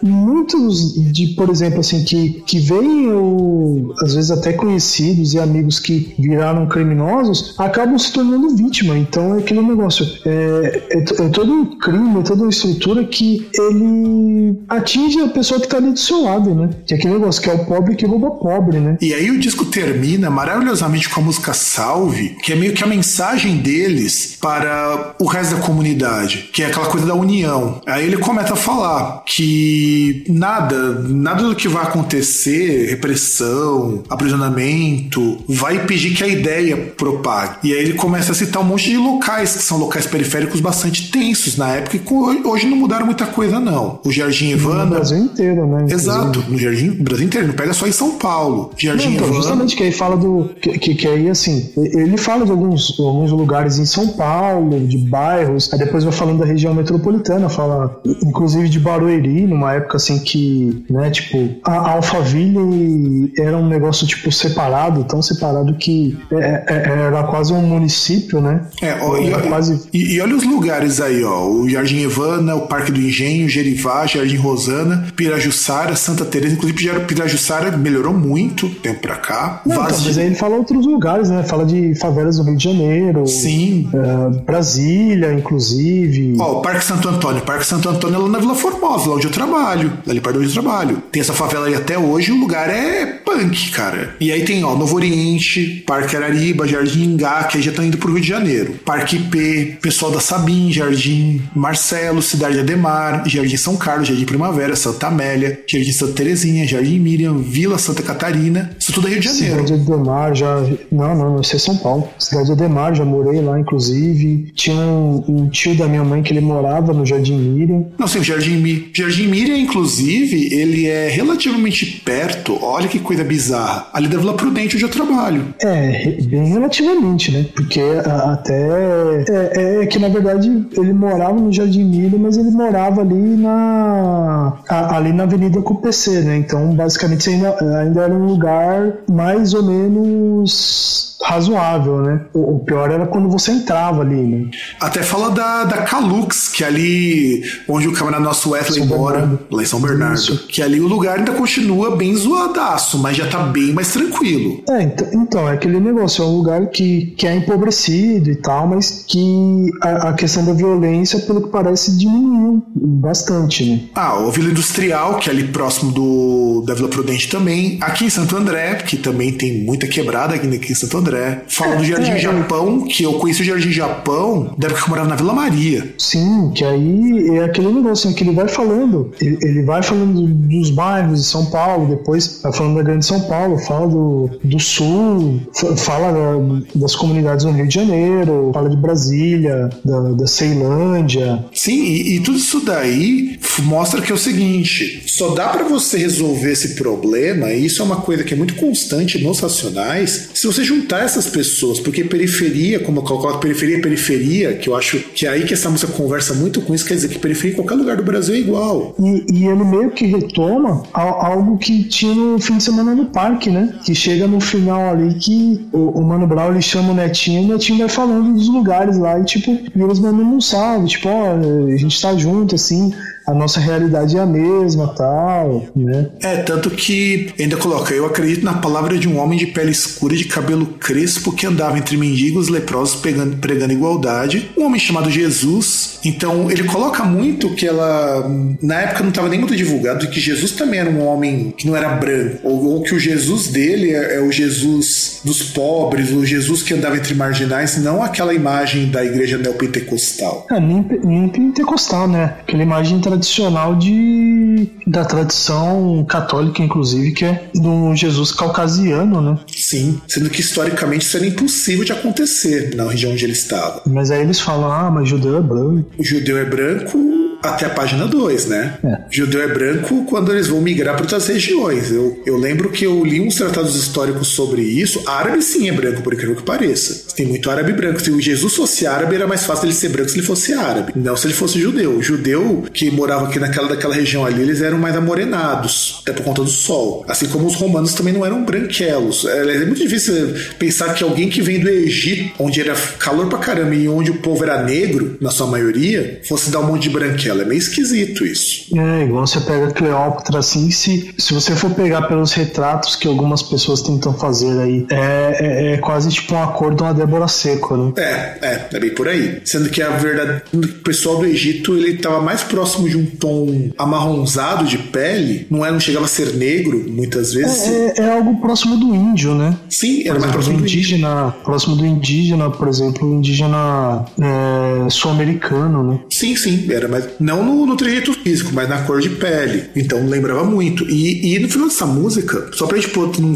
Muitos 0.02 0.94
de, 1.12 1.28
por 1.28 1.50
exemplo, 1.50 1.80
assim, 1.80 2.04
que, 2.04 2.44
que 2.46 2.60
veem, 2.60 3.10
o, 3.12 3.94
às 4.02 4.14
vezes 4.14 4.32
até 4.32 4.54
conhecidos 4.54 5.34
e 5.34 5.40
amigos 5.40 5.80
que 5.80 6.14
viraram 6.20 6.68
criminosos, 6.68 7.56
acabam 7.58 7.98
se 7.98 8.12
tornando 8.12 8.56
vítima. 8.56 8.98
Então 8.98 9.36
é 9.36 9.40
aquele 9.40 9.62
negócio. 9.62 10.06
É, 10.26 10.84
é, 10.92 11.00
é 11.00 11.30
todo 11.30 11.52
um 11.52 11.78
crime, 11.78 12.20
é 12.20 12.24
toda 12.24 12.44
uma 12.44 12.50
estrutura 12.50 13.04
que 13.06 13.48
ele 13.58 14.60
atinge 14.68 15.20
a 15.22 15.28
pessoa 15.28 15.60
que 15.60 15.68
tá 15.68 15.78
ali 15.78 15.92
do 15.92 16.00
seu 16.00 16.24
lado, 16.24 16.54
né? 16.54 16.70
Que 16.86 16.94
é 16.94 16.98
aquele 16.98 17.14
negócio 17.14 17.42
que 17.42 17.50
é 17.50 17.54
o 17.54 17.66
pobre 17.66 17.96
que 17.96 18.06
rouba 18.06 18.32
pobre, 18.32 18.80
né? 18.80 18.98
E 19.02 19.14
aí 19.14 19.32
o 19.32 19.40
disco 19.40 19.66
termina 19.66 20.30
maravilhosamente 20.30 21.10
com 21.10 21.22
a 21.22 21.24
música 21.24 21.54
Salve, 21.54 22.38
que 22.44 22.54
é 22.54 22.56
meio 22.56 22.74
que 22.74 22.84
a 22.84 22.88
mensagem 22.88 23.58
deles 23.58 24.38
para 24.40 25.16
o 25.20 25.26
resto 25.26 25.56
da 25.56 25.62
comunidade, 25.62 26.50
que 26.54 26.64
é 26.64 26.68
aquela 26.68 26.88
coisa 26.88 27.06
da 27.08 27.16
união. 27.16 27.82
Aí 27.86 28.06
ele 28.06 28.18
começa 28.18 28.54
a 28.54 28.58
falar 28.58 29.23
que 29.26 30.24
nada, 30.28 31.00
nada 31.08 31.44
do 31.44 31.56
que 31.56 31.68
vai 31.68 31.84
acontecer, 31.84 32.90
repressão, 32.90 34.04
aprisionamento, 34.10 35.38
vai 35.48 35.78
impedir 35.78 36.14
que 36.14 36.24
a 36.24 36.28
ideia 36.28 36.76
propague. 36.98 37.58
E 37.64 37.74
aí 37.74 37.80
ele 37.80 37.94
começa 37.94 38.32
a 38.32 38.36
citar 38.36 38.62
um 38.62 38.66
monte 38.66 38.90
de 38.90 38.98
locais 38.98 39.56
que 39.56 39.64
são 39.64 39.78
locais 39.78 40.06
periféricos 40.06 40.60
bastante 40.60 41.12
tensos 41.12 41.58
na 41.58 41.70
época 41.70 41.98
e 41.98 42.48
hoje 42.48 42.68
não 42.68 42.78
mudaram 42.78 43.06
muita 43.06 43.26
coisa 43.26 43.60
não. 43.60 44.00
O 44.06 44.12
Jardim 44.12 44.50
Ivana... 44.50 44.86
No 44.86 44.92
Brasil 44.92 45.18
inteiro, 45.18 45.68
né? 45.68 45.86
Exato, 45.90 46.44
no 46.48 46.58
Jardim, 46.58 46.92
Brasil 46.92 47.26
inteiro, 47.26 47.48
não 47.48 47.54
pega 47.54 47.74
só 47.74 47.88
em 47.88 47.92
São 47.92 48.12
Paulo. 48.18 48.72
Jardim 48.78 49.06
não, 49.06 49.14
então, 49.14 49.28
Ivana... 49.28 49.42
Justamente 49.42 49.76
que 49.76 49.84
aí 49.84 49.92
fala 49.92 50.18
do... 50.18 50.50
Que, 50.62 50.78
que, 50.78 50.96
que 50.96 51.08
aí, 51.08 51.30
assim, 51.30 51.72
ele 51.78 52.18
fala 52.18 52.46
de 52.46 52.52
alguns, 52.52 53.00
alguns 53.00 53.32
lugares 53.32 53.54
lugares 53.54 53.78
em 53.78 53.86
São 53.86 54.08
Paulo, 54.08 54.80
de 54.88 54.98
bairros. 54.98 55.72
Aí 55.72 55.80
depois 55.80 56.04
vai 56.04 56.14
falando 56.14 56.40
da 56.40 56.46
região 56.46 56.74
metropolitana, 56.74 57.50
fala 57.50 58.02
inclusive 58.24 58.68
de 58.70 58.80
Barueri, 58.80 59.13
numa 59.22 59.74
época 59.74 59.98
assim 59.98 60.20
que, 60.20 60.84
né, 60.90 61.10
tipo, 61.10 61.50
a 61.64 61.92
Alphaville 61.92 63.32
era 63.38 63.58
um 63.58 63.68
negócio 63.68 64.06
tipo 64.08 64.32
separado, 64.32 65.04
tão 65.04 65.22
separado 65.22 65.74
que 65.76 66.18
é, 66.32 66.64
é, 66.68 66.90
era 66.90 67.24
quase 67.24 67.54
um 67.54 67.62
município, 67.62 68.42
né? 68.42 68.62
É, 68.82 68.98
ó, 69.02 69.18
e, 69.18 69.28
Era 69.28 69.42
quase 69.44 69.82
e- 69.94 70.16
e 70.16 70.22
olha 70.22 70.36
os 70.36 70.44
lugares 70.44 71.00
aí, 71.02 71.24
ó. 71.24 71.48
O 71.48 71.68
Jardim 71.70 72.02
Evana, 72.04 72.56
o 72.56 72.62
Parque 72.68 72.92
do 72.92 73.00
Engenho, 73.00 73.48
Gerivá, 73.50 74.06
Jardim 74.06 74.36
Rosana, 74.38 75.08
Pirajussara, 75.16 75.96
Santa 75.96 76.26
Teresa. 76.26 76.54
Inclusive, 76.56 76.78
Pira- 76.78 77.00
Pirajussara 77.02 77.76
melhorou 77.78 78.14
muito 78.14 78.70
tempo 78.70 79.02
pra 79.02 79.16
cá. 79.16 79.62
Não, 79.66 79.76
Vaz 79.78 79.94
então, 79.94 80.06
mas 80.08 80.18
aí 80.18 80.26
ele 80.28 80.36
fala 80.36 80.56
outros 80.56 80.86
lugares, 80.86 81.30
né? 81.30 81.44
Fala 81.44 81.66
de 81.66 81.96
favelas 81.96 82.38
do 82.38 82.44
Rio 82.44 82.58
de 82.58 82.64
Janeiro. 82.64 83.26
Sim. 83.28 83.90
é, 83.94 84.42
Brasília, 84.46 85.34
inclusive. 85.34 86.36
Ó, 86.40 86.60
o 86.60 86.62
Parque 86.62 86.84
Santo 86.84 87.08
Antônio. 87.10 87.42
O 87.42 87.46
Parque 87.46 87.66
Santo 87.66 87.90
Antônio 87.90 88.16
é 88.16 88.20
lá 88.20 88.30
na 88.30 88.40
Vila 88.40 88.56
Formosa, 88.56 89.03
lá 89.10 89.16
onde 89.16 89.28
eu 89.28 89.32
trabalho. 89.32 89.94
Ali 90.08 90.20
perto 90.20 90.38
onde 90.40 90.48
eu 90.48 90.54
trabalho. 90.54 91.04
Tem 91.12 91.22
essa 91.22 91.34
favela 91.34 91.68
aí 91.68 91.76
até 91.76 91.98
hoje, 91.98 92.32
o 92.32 92.40
lugar 92.40 92.70
é 92.70 93.06
punk, 93.06 93.72
cara. 93.72 94.16
E 94.20 94.32
aí 94.32 94.44
tem, 94.44 94.64
ó, 94.64 94.76
Novo 94.76 94.96
Oriente, 94.96 95.84
Parque 95.86 96.16
Arariba, 96.16 96.68
Jardim 96.68 97.04
Ingá, 97.04 97.44
que 97.44 97.58
aí 97.58 97.64
já 97.64 97.72
estão 97.72 97.86
indo 97.86 97.98
pro 97.98 98.12
Rio 98.12 98.22
de 98.22 98.28
Janeiro. 98.28 98.76
Parque 98.86 99.18
IP, 99.18 99.78
pessoal 99.82 100.12
da 100.12 100.20
Sabim, 100.20 100.72
Jardim 100.72 101.42
Marcelo, 101.56 102.22
Cidade 102.22 102.60
Ademar, 102.60 103.24
Jardim 103.28 103.58
São 103.58 103.76
Carlos, 103.76 104.08
Jardim 104.08 104.26
Primavera, 104.26 104.76
Santa 104.76 105.08
Amélia, 105.08 105.62
Jardim 105.68 105.92
Santa 105.92 106.14
Terezinha, 106.14 106.68
Jardim 106.68 107.00
Miriam, 107.00 107.38
Vila 107.38 107.78
Santa 107.78 108.04
Catarina. 108.04 108.76
Isso 108.80 108.94
tudo 108.94 109.08
é 109.08 109.12
Rio 109.12 109.20
de 109.20 109.26
Janeiro. 109.26 109.68
Cidade 109.68 109.74
Ademar, 109.74 110.36
já. 110.36 110.64
Não, 110.92 111.16
não, 111.16 111.42
isso 111.42 111.56
é 111.56 111.60
São 111.60 111.78
Paulo. 111.78 112.08
Cidade 112.20 112.52
Ademar, 112.52 112.94
já 112.96 113.06
morei 113.06 113.42
lá, 113.42 113.60
inclusive. 113.60 114.52
Tinha 114.56 114.76
um, 114.76 115.24
um 115.28 115.50
tio 115.50 115.76
da 115.76 115.88
minha 115.88 116.04
mãe 116.04 116.22
que 116.22 116.32
ele 116.32 116.42
morava 116.42 116.94
no 116.94 117.06
Jardim 117.06 117.38
Miriam. 117.38 117.86
Não 117.98 118.08
sei, 118.08 118.22
o 118.22 118.24
Jardim 118.24 118.58
Mi. 118.58 118.92
Jardim 118.96 119.28
Miriam, 119.28 119.58
inclusive, 119.58 120.54
ele 120.54 120.88
é 120.88 121.10
relativamente 121.10 122.02
perto. 122.06 122.58
Olha 122.64 122.88
que 122.88 123.00
coisa 123.00 123.24
bizarra. 123.24 123.88
Ali 123.94 124.08
da 124.08 124.18
Vila 124.18 124.34
Prudente, 124.36 124.76
onde 124.76 124.86
eu 124.86 124.90
trabalho. 124.90 125.54
É, 125.62 126.18
bem 126.24 126.46
relativamente, 126.50 127.32
né? 127.32 127.46
Porque 127.56 127.82
até. 128.06 129.24
É, 129.28 129.82
é 129.84 129.86
que 129.88 129.98
na 130.00 130.10
verdade 130.10 130.48
ele 130.78 130.94
morava 130.94 131.34
no 131.40 131.52
Jardim 131.52 131.84
Miriam, 131.84 132.20
mas 132.20 132.38
ele 132.38 132.52
morava 132.52 133.02
ali 133.02 133.16
na. 133.38 134.54
a- 134.70 134.96
ali 134.98 135.12
na 135.12 135.24
Avenida 135.24 135.62
CUPC, 135.62 136.22
né? 136.22 136.38
Então, 136.38 136.74
basicamente, 136.76 137.30
ainda, 137.30 137.56
ainda 137.82 138.02
era 138.02 138.14
um 138.14 138.26
lugar 138.26 138.94
mais 139.10 139.54
ou 139.54 139.64
menos 139.64 141.18
razoável, 141.24 142.02
né? 142.02 142.22
O, 142.34 142.56
o 142.56 142.60
pior 142.60 142.92
era 142.92 143.06
quando 143.06 143.30
você 143.30 143.52
entrava 143.52 144.02
ali, 144.02 144.16
né? 144.22 144.50
Até 144.80 145.02
fala 145.02 145.32
da, 145.32 145.64
da 145.64 145.78
Calux, 145.84 146.50
que 146.50 146.64
é 146.64 146.68
ali 146.68 147.44
onde 147.68 147.88
o 147.88 147.94
camarada 147.94 148.24
nosso 148.24 148.50
Wesley 148.52 148.83
São 148.88 148.98
Bernardo. 148.98 149.40
lá 149.52 149.64
em 149.64 149.66
São 149.66 149.80
Bernardo. 149.80 150.16
Isso. 150.16 150.48
Que 150.48 150.62
ali 150.62 150.80
o 150.80 150.88
lugar 150.88 151.20
ainda 151.20 151.32
continua 151.34 151.96
bem 151.96 152.16
zoadaço, 152.16 152.98
mas 152.98 153.18
já 153.18 153.28
tá 153.28 153.40
bem 153.40 153.74
mais 153.74 153.92
tranquilo. 153.92 154.64
É, 154.70 154.84
então, 154.84 155.08
então, 155.14 155.50
é 155.50 155.54
aquele 155.54 155.80
negócio, 155.80 156.24
é 156.24 156.28
um 156.28 156.38
lugar 156.38 156.68
que, 156.68 157.14
que 157.18 157.28
é 157.28 157.36
empobrecido 157.36 158.30
e 158.30 158.36
tal, 158.36 158.68
mas 158.68 159.04
que 159.08 159.70
a, 159.82 160.10
a 160.10 160.14
questão 160.14 160.46
da 160.46 160.54
violência, 160.54 161.20
pelo 161.20 161.42
que 161.42 161.50
parece, 161.50 161.98
diminuiu 161.98 162.64
bastante, 162.76 163.66
né? 163.66 163.82
Ah, 163.96 164.20
o 164.20 164.32
Vila 164.32 164.50
Industrial, 164.50 165.18
que 165.18 165.30
é 165.30 165.34
ali 165.34 165.46
próximo 165.46 165.92
do, 165.92 166.64
da 166.66 166.74
Vila 166.74 166.88
Prudente 166.88 167.30
também. 167.30 167.78
Aqui 167.82 168.06
em 168.06 168.10
Santo 168.10 168.36
André, 168.36 168.76
que 168.76 168.98
também 168.98 169.32
tem 169.32 169.64
muita 169.64 169.88
quebrada 169.88 170.36
aqui, 170.36 170.48
aqui 170.48 170.72
em 170.72 170.76
Santo 170.76 170.98
André. 170.98 171.44
Fala 171.48 171.76
do 171.76 171.84
Jardim 171.84 172.12
é, 172.12 172.16
é. 172.16 172.20
Japão, 172.20 172.82
que 172.82 173.04
eu 173.04 173.14
conheci 173.14 173.42
o 173.42 173.46
Jardim 173.46 173.72
Japão 173.72 174.54
da 174.58 174.68
época 174.68 174.82
que 174.82 174.86
eu 174.86 174.90
morava 174.90 175.10
na 175.10 175.16
Vila 175.16 175.34
Maria. 175.34 175.94
Sim, 175.98 176.52
que 176.54 176.64
aí 176.64 177.38
é 177.38 177.44
aquele 177.46 177.72
negócio 177.72 178.10
né, 178.10 178.16
que 178.16 178.24
ele 178.24 178.32
vai 178.32 178.48
falando. 178.48 178.73
Ele, 179.22 179.38
ele 179.42 179.62
vai 179.64 179.82
falando 179.84 180.22
dos 180.28 180.70
bairros 180.70 181.20
de 181.22 181.26
São 181.26 181.46
Paulo, 181.48 181.88
depois 181.96 182.40
vai 182.42 182.52
falando 182.54 182.76
da 182.78 182.84
Grande 182.84 183.06
São 183.06 183.22
Paulo, 183.22 183.58
fala 183.60 183.88
do, 183.88 184.30
do 184.44 184.60
Sul, 184.60 185.42
fa- 185.54 185.76
fala 185.76 186.12
da- 186.12 186.62
das 186.76 186.96
comunidades 186.96 187.46
no 187.46 187.52
Rio 187.52 187.68
de 187.68 187.74
Janeiro, 187.76 188.52
fala 188.54 188.70
de 188.70 188.78
Brasília, 188.78 189.70
da, 189.84 190.00
da 190.12 190.28
Ceilândia. 190.28 191.46
Sim, 191.54 191.84
e, 191.84 192.16
e 192.16 192.20
tudo 192.22 192.38
isso 192.38 192.60
daí 192.62 193.40
mostra 193.64 194.02
que 194.02 194.12
é 194.12 194.16
o 194.16 194.18
seguinte: 194.18 195.04
só 195.08 195.30
dá 195.34 195.50
pra 195.50 195.64
você 195.64 195.98
resolver 195.98 196.52
esse 196.52 196.76
problema, 196.76 197.52
e 197.52 197.66
isso 197.66 197.82
é 197.82 197.86
uma 197.86 197.98
coisa 197.98 198.24
que 198.24 198.34
é 198.34 198.38
muito 198.38 198.56
constante 198.56 199.22
nos 199.24 199.40
racionais, 199.40 200.30
se 200.34 200.46
você 200.48 200.64
juntar 200.64 201.04
essas 201.04 201.28
pessoas, 201.28 201.80
porque 201.80 202.04
periferia, 202.04 202.80
como 202.80 203.00
eu 203.00 203.04
coloco 203.04 203.40
periferia, 203.40 203.82
periferia, 203.82 204.54
que 204.54 204.70
eu 204.70 204.76
acho 204.76 204.98
que 205.14 205.26
é 205.26 205.30
aí 205.30 205.44
que 205.46 205.54
essa 205.54 205.70
música 205.70 205.92
conversa 205.94 206.34
muito 206.34 206.62
com 206.62 206.74
isso, 206.74 206.86
quer 206.86 206.96
dizer 206.96 207.10
que 207.10 207.20
periferia 207.20 207.54
em 207.54 207.56
qualquer 207.56 207.76
lugar 207.76 207.98
do 207.98 208.04
Brasil 208.04 208.36
é 208.36 208.40
igual. 208.40 208.63
E, 209.00 209.26
e 209.32 209.48
ele 209.48 209.64
meio 209.64 209.92
que 209.92 210.06
retoma 210.06 210.84
al- 210.94 211.22
algo 211.26 211.58
que 211.58 211.84
tinha 211.84 212.14
no 212.14 212.40
fim 212.40 212.58
de 212.58 212.64
semana 212.64 212.94
no 212.96 213.06
parque, 213.06 213.50
né? 213.50 213.74
Que 213.84 213.94
chega 213.96 214.28
no 214.28 214.40
final 214.40 214.90
ali 214.90 215.14
que 215.16 215.68
o, 215.72 216.00
o 216.00 216.04
Mano 216.04 216.28
Brown 216.28 216.52
ele 216.52 216.62
chama 216.62 216.92
o 216.92 216.96
Netinho 216.96 217.42
e 217.42 217.46
o 217.46 217.54
Netinho 217.54 217.80
vai 217.80 217.90
falando 217.90 218.34
dos 218.34 218.48
lugares 218.50 218.98
lá 218.98 219.20
e 219.20 219.24
tipo, 219.24 219.52
e 219.52 219.82
eles 219.82 220.00
mandando 220.00 220.24
um 220.36 220.42
salve, 220.42 220.88
tipo, 220.88 221.08
ó, 221.10 221.34
a 221.74 221.78
gente 221.78 222.02
tá 222.02 222.16
junto, 222.16 222.56
assim, 222.56 222.94
a 223.26 223.34
nossa 223.34 223.60
realidade 223.60 224.18
é 224.18 224.20
a 224.20 224.26
mesma 224.26 224.88
tal, 224.90 225.68
né? 225.76 226.10
É, 226.22 226.38
tanto 226.38 226.70
que 226.70 227.34
ainda 227.40 227.58
coloca, 227.58 227.94
eu 227.94 228.06
acredito 228.06 228.44
na 228.44 228.56
palavra 228.56 228.98
de 228.98 229.08
um 229.08 229.18
homem 229.18 229.38
de 229.38 229.48
pele 229.48 229.72
escura 229.72 230.14
e 230.14 230.18
de 230.18 230.26
cabelo 230.26 230.66
crespo 230.66 231.32
que 231.32 231.46
andava 231.46 231.78
entre 231.78 231.98
mendigos 231.98 232.50
leprosos 232.50 232.96
pegando, 233.00 233.38
pregando 233.38 233.74
igualdade, 233.74 234.52
um 234.58 234.66
homem 234.66 234.80
chamado 234.80 235.10
Jesus. 235.10 236.00
Então 236.04 236.52
ele 236.52 236.64
coloca 236.64 237.04
muito 237.04 237.50
que 237.56 237.68
ela, 237.68 238.30
na 238.62 238.82
época 238.82 239.02
não 239.02 239.10
estava 239.10 239.30
nem 239.30 239.40
muito 239.40 239.56
divulgado, 239.56 240.08
que 240.08 240.20
Jesus 240.20 240.52
também 240.52 240.80
era 240.80 240.90
um 240.90 241.06
homem 241.06 241.54
que 241.58 241.68
não 241.68 241.76
era 241.76 241.90
branco, 241.90 242.40
ou, 242.44 242.66
ou 242.66 242.84
que 242.84 242.94
o 242.94 243.00
Jesus 243.00 243.48
dele 243.48 243.92
é, 243.92 244.16
é 244.18 244.22
o 244.22 244.32
Jesus 244.32 245.22
dos 245.24 245.44
pobres, 245.44 246.12
o 246.12 246.26
Jesus 246.26 246.62
que 246.62 246.74
andava 246.74 246.98
entre 246.98 247.14
marginais, 247.14 247.78
não 247.78 248.04
aquela 248.04 248.34
imagem 248.34 248.90
da 248.90 249.04
igreja 249.04 249.38
neopentecostal. 249.38 250.46
É, 250.52 250.60
nem, 250.60 250.86
nem 251.04 251.30
pentecostal, 251.30 252.08
né? 252.08 252.36
Aquela 252.42 252.64
imagem 252.64 253.00
tradicional 253.14 253.76
de 253.76 254.70
da 254.86 255.06
tradição 255.06 256.06
católica, 256.08 256.62
inclusive, 256.62 257.12
que 257.12 257.26
é 257.26 257.50
do 257.56 257.96
Jesus 257.96 258.32
caucasiano, 258.32 259.22
né? 259.22 259.40
Sim, 259.56 260.02
sendo 260.08 260.30
que 260.30 260.42
historicamente 260.42 261.06
isso 261.06 261.18
era 261.18 261.26
impossível 261.26 261.86
de 261.86 261.92
acontecer 261.92 262.76
na 262.76 262.90
região 262.90 263.12
onde 263.12 263.24
ele 263.24 263.34
estava. 263.34 263.82
Mas 263.86 264.12
aí 264.12 264.22
eles 264.22 264.40
falam, 264.40 264.72
ah, 264.72 264.92
mas 264.92 265.08
judeu 265.08 265.38
é 265.38 265.42
branco. 265.42 265.90
O 265.98 266.04
judeu 266.04 266.38
é 266.38 266.46
branco 266.46 266.98
até 267.44 267.66
a 267.66 267.70
página 267.70 268.08
2, 268.08 268.46
né? 268.46 268.78
É. 268.84 269.00
Judeu 269.12 269.42
é 269.42 269.48
branco 269.48 270.06
quando 270.06 270.32
eles 270.32 270.48
vão 270.48 270.62
migrar 270.62 270.96
para 270.96 271.04
outras 271.04 271.28
regiões. 271.28 271.92
Eu, 271.92 272.22
eu 272.26 272.38
lembro 272.38 272.72
que 272.72 272.86
eu 272.86 273.04
li 273.04 273.20
uns 273.20 273.36
tratados 273.36 273.76
históricos 273.76 274.30
sobre 274.30 274.62
isso. 274.62 275.04
Árabe 275.06 275.42
sim 275.42 275.68
é 275.68 275.72
branco, 275.72 276.02
por 276.02 276.14
incrível 276.14 276.36
que 276.36 276.44
pareça. 276.44 277.14
Tem 277.16 277.26
muito 277.26 277.50
árabe 277.52 277.74
branco. 277.74 278.02
Se 278.02 278.10
o 278.10 278.22
Jesus 278.22 278.56
fosse 278.56 278.88
árabe, 278.88 279.16
era 279.16 279.28
mais 279.28 279.46
fácil 279.46 279.66
ele 279.66 279.74
ser 279.74 279.90
branco 279.90 280.10
se 280.10 280.18
ele 280.18 280.26
fosse 280.26 280.54
árabe. 280.54 280.94
Não 280.96 281.16
se 281.18 281.28
ele 281.28 281.34
fosse 281.34 281.60
judeu. 281.60 281.98
O 281.98 282.02
judeu 282.02 282.64
que 282.74 282.90
morava 282.90 283.28
aqui 283.28 283.40
naquela 283.40 283.68
daquela 283.68 283.94
região 283.94 284.26
ali, 284.26 284.42
eles 284.42 284.62
eram 284.62 284.78
mais 284.78 284.96
amorenados, 284.96 286.02
até 286.02 286.14
por 286.14 286.24
conta 286.24 286.44
do 286.44 286.50
sol. 286.50 287.06
Assim 287.08 287.28
como 287.28 287.46
os 287.46 287.56
romanos 287.56 287.94
também 287.94 288.14
não 288.14 288.26
eram 288.26 288.44
branquelos. 288.46 289.26
É, 289.26 289.56
é 289.56 289.66
muito 289.66 289.82
difícil 289.82 290.34
pensar 290.58 290.94
que 290.94 291.04
alguém 291.04 291.30
que 291.30 291.42
vem 291.42 291.60
do 291.60 291.70
Egito, 291.70 292.34
onde 292.40 292.62
era 292.62 292.74
calor 292.98 293.28
pra 293.28 293.40
caramba 293.40 293.76
e 293.76 293.88
onde 293.88 294.12
o 294.12 294.16
povo 294.16 294.44
era 294.44 294.64
negro, 294.64 295.18
na 295.20 295.30
sua 295.30 295.48
maioria, 295.48 296.22
fosse 296.28 296.50
dar 296.50 296.60
um 296.60 296.68
monte 296.68 296.84
de 296.84 296.90
branquela. 297.34 297.42
É 297.42 297.46
meio 297.46 297.58
esquisito 297.58 298.26
isso. 298.26 298.78
É, 298.78 299.04
igual 299.04 299.26
você 299.26 299.40
pega 299.42 299.72
Cleópatra, 299.72 300.40
assim, 300.40 300.70
se, 300.72 301.14
se 301.18 301.34
você 301.34 301.56
for 301.56 301.72
pegar 301.72 302.04
pelos 302.04 302.34
retratos 302.34 302.96
que 302.96 303.08
algumas 303.08 303.42
pessoas 303.42 303.82
tentam 303.82 304.14
fazer 304.14 304.60
aí, 304.60 304.86
é, 304.90 305.38
é, 305.40 305.74
é 305.74 305.78
quase 305.78 306.10
tipo 306.10 306.34
uma 306.36 306.48
cor 306.48 306.74
de 306.74 306.82
uma 306.82 306.94
Débora 306.94 307.28
Seco, 307.28 307.76
né? 307.76 307.94
É, 307.98 308.38
é, 308.42 308.70
é 308.72 308.80
bem 308.80 308.92
por 308.92 309.08
aí. 309.08 309.42
Sendo 309.44 309.70
que 309.70 309.82
a 309.82 309.90
verdade, 309.90 310.44
o 310.54 310.68
pessoal 310.84 311.18
do 311.18 311.26
Egito, 311.26 311.76
ele 311.76 311.96
estava 311.96 312.22
mais 312.22 312.44
próximo 312.44 312.88
de 312.88 312.98
um 312.98 313.06
tom 313.06 313.72
amarronzado 313.78 314.66
de 314.66 314.78
pele, 314.78 315.48
não, 315.50 315.66
é, 315.66 315.72
não 315.72 315.80
chegava 315.80 316.06
a 316.06 316.10
ser 316.10 316.34
negro, 316.36 316.86
muitas 316.88 317.34
vezes. 317.34 317.68
É, 317.68 318.02
é 318.02 318.12
algo 318.12 318.40
próximo 318.40 318.78
do 318.78 318.94
índio, 318.94 319.34
né? 319.34 319.58
Sim, 319.70 320.02
era 320.08 320.16
Por 320.16 320.22
mais 320.22 320.24
exemplo, 320.24 320.32
próximo 320.34 320.58
do 320.58 320.64
indígena, 320.64 321.36
próximo 321.44 321.76
do 321.76 321.86
indígena, 321.86 322.50
por 322.50 322.68
exemplo, 322.68 323.14
indígena 323.14 324.06
é, 324.20 324.90
sul-americano, 324.90 325.84
né? 325.84 326.00
Sim, 326.10 326.36
sim, 326.36 326.72
era 326.72 326.88
mais. 326.88 327.06
Não 327.24 327.44
no, 327.44 327.66
no 327.66 327.76
trejeito 327.78 328.14
físico, 328.14 328.52
mas 328.54 328.68
na 328.68 328.82
cor 328.84 329.00
de 329.02 329.10
pele. 329.10 329.66
Então 329.76 330.06
lembrava 330.06 330.44
muito. 330.44 330.84
E, 330.90 331.36
e 331.36 331.40
no 331.40 331.48
final 331.50 331.68
dessa 331.68 331.86
música, 331.86 332.50
só 332.54 332.68
pra 332.68 332.78
gente 332.78 332.90
pô, 332.90 333.10
não, 333.20 333.36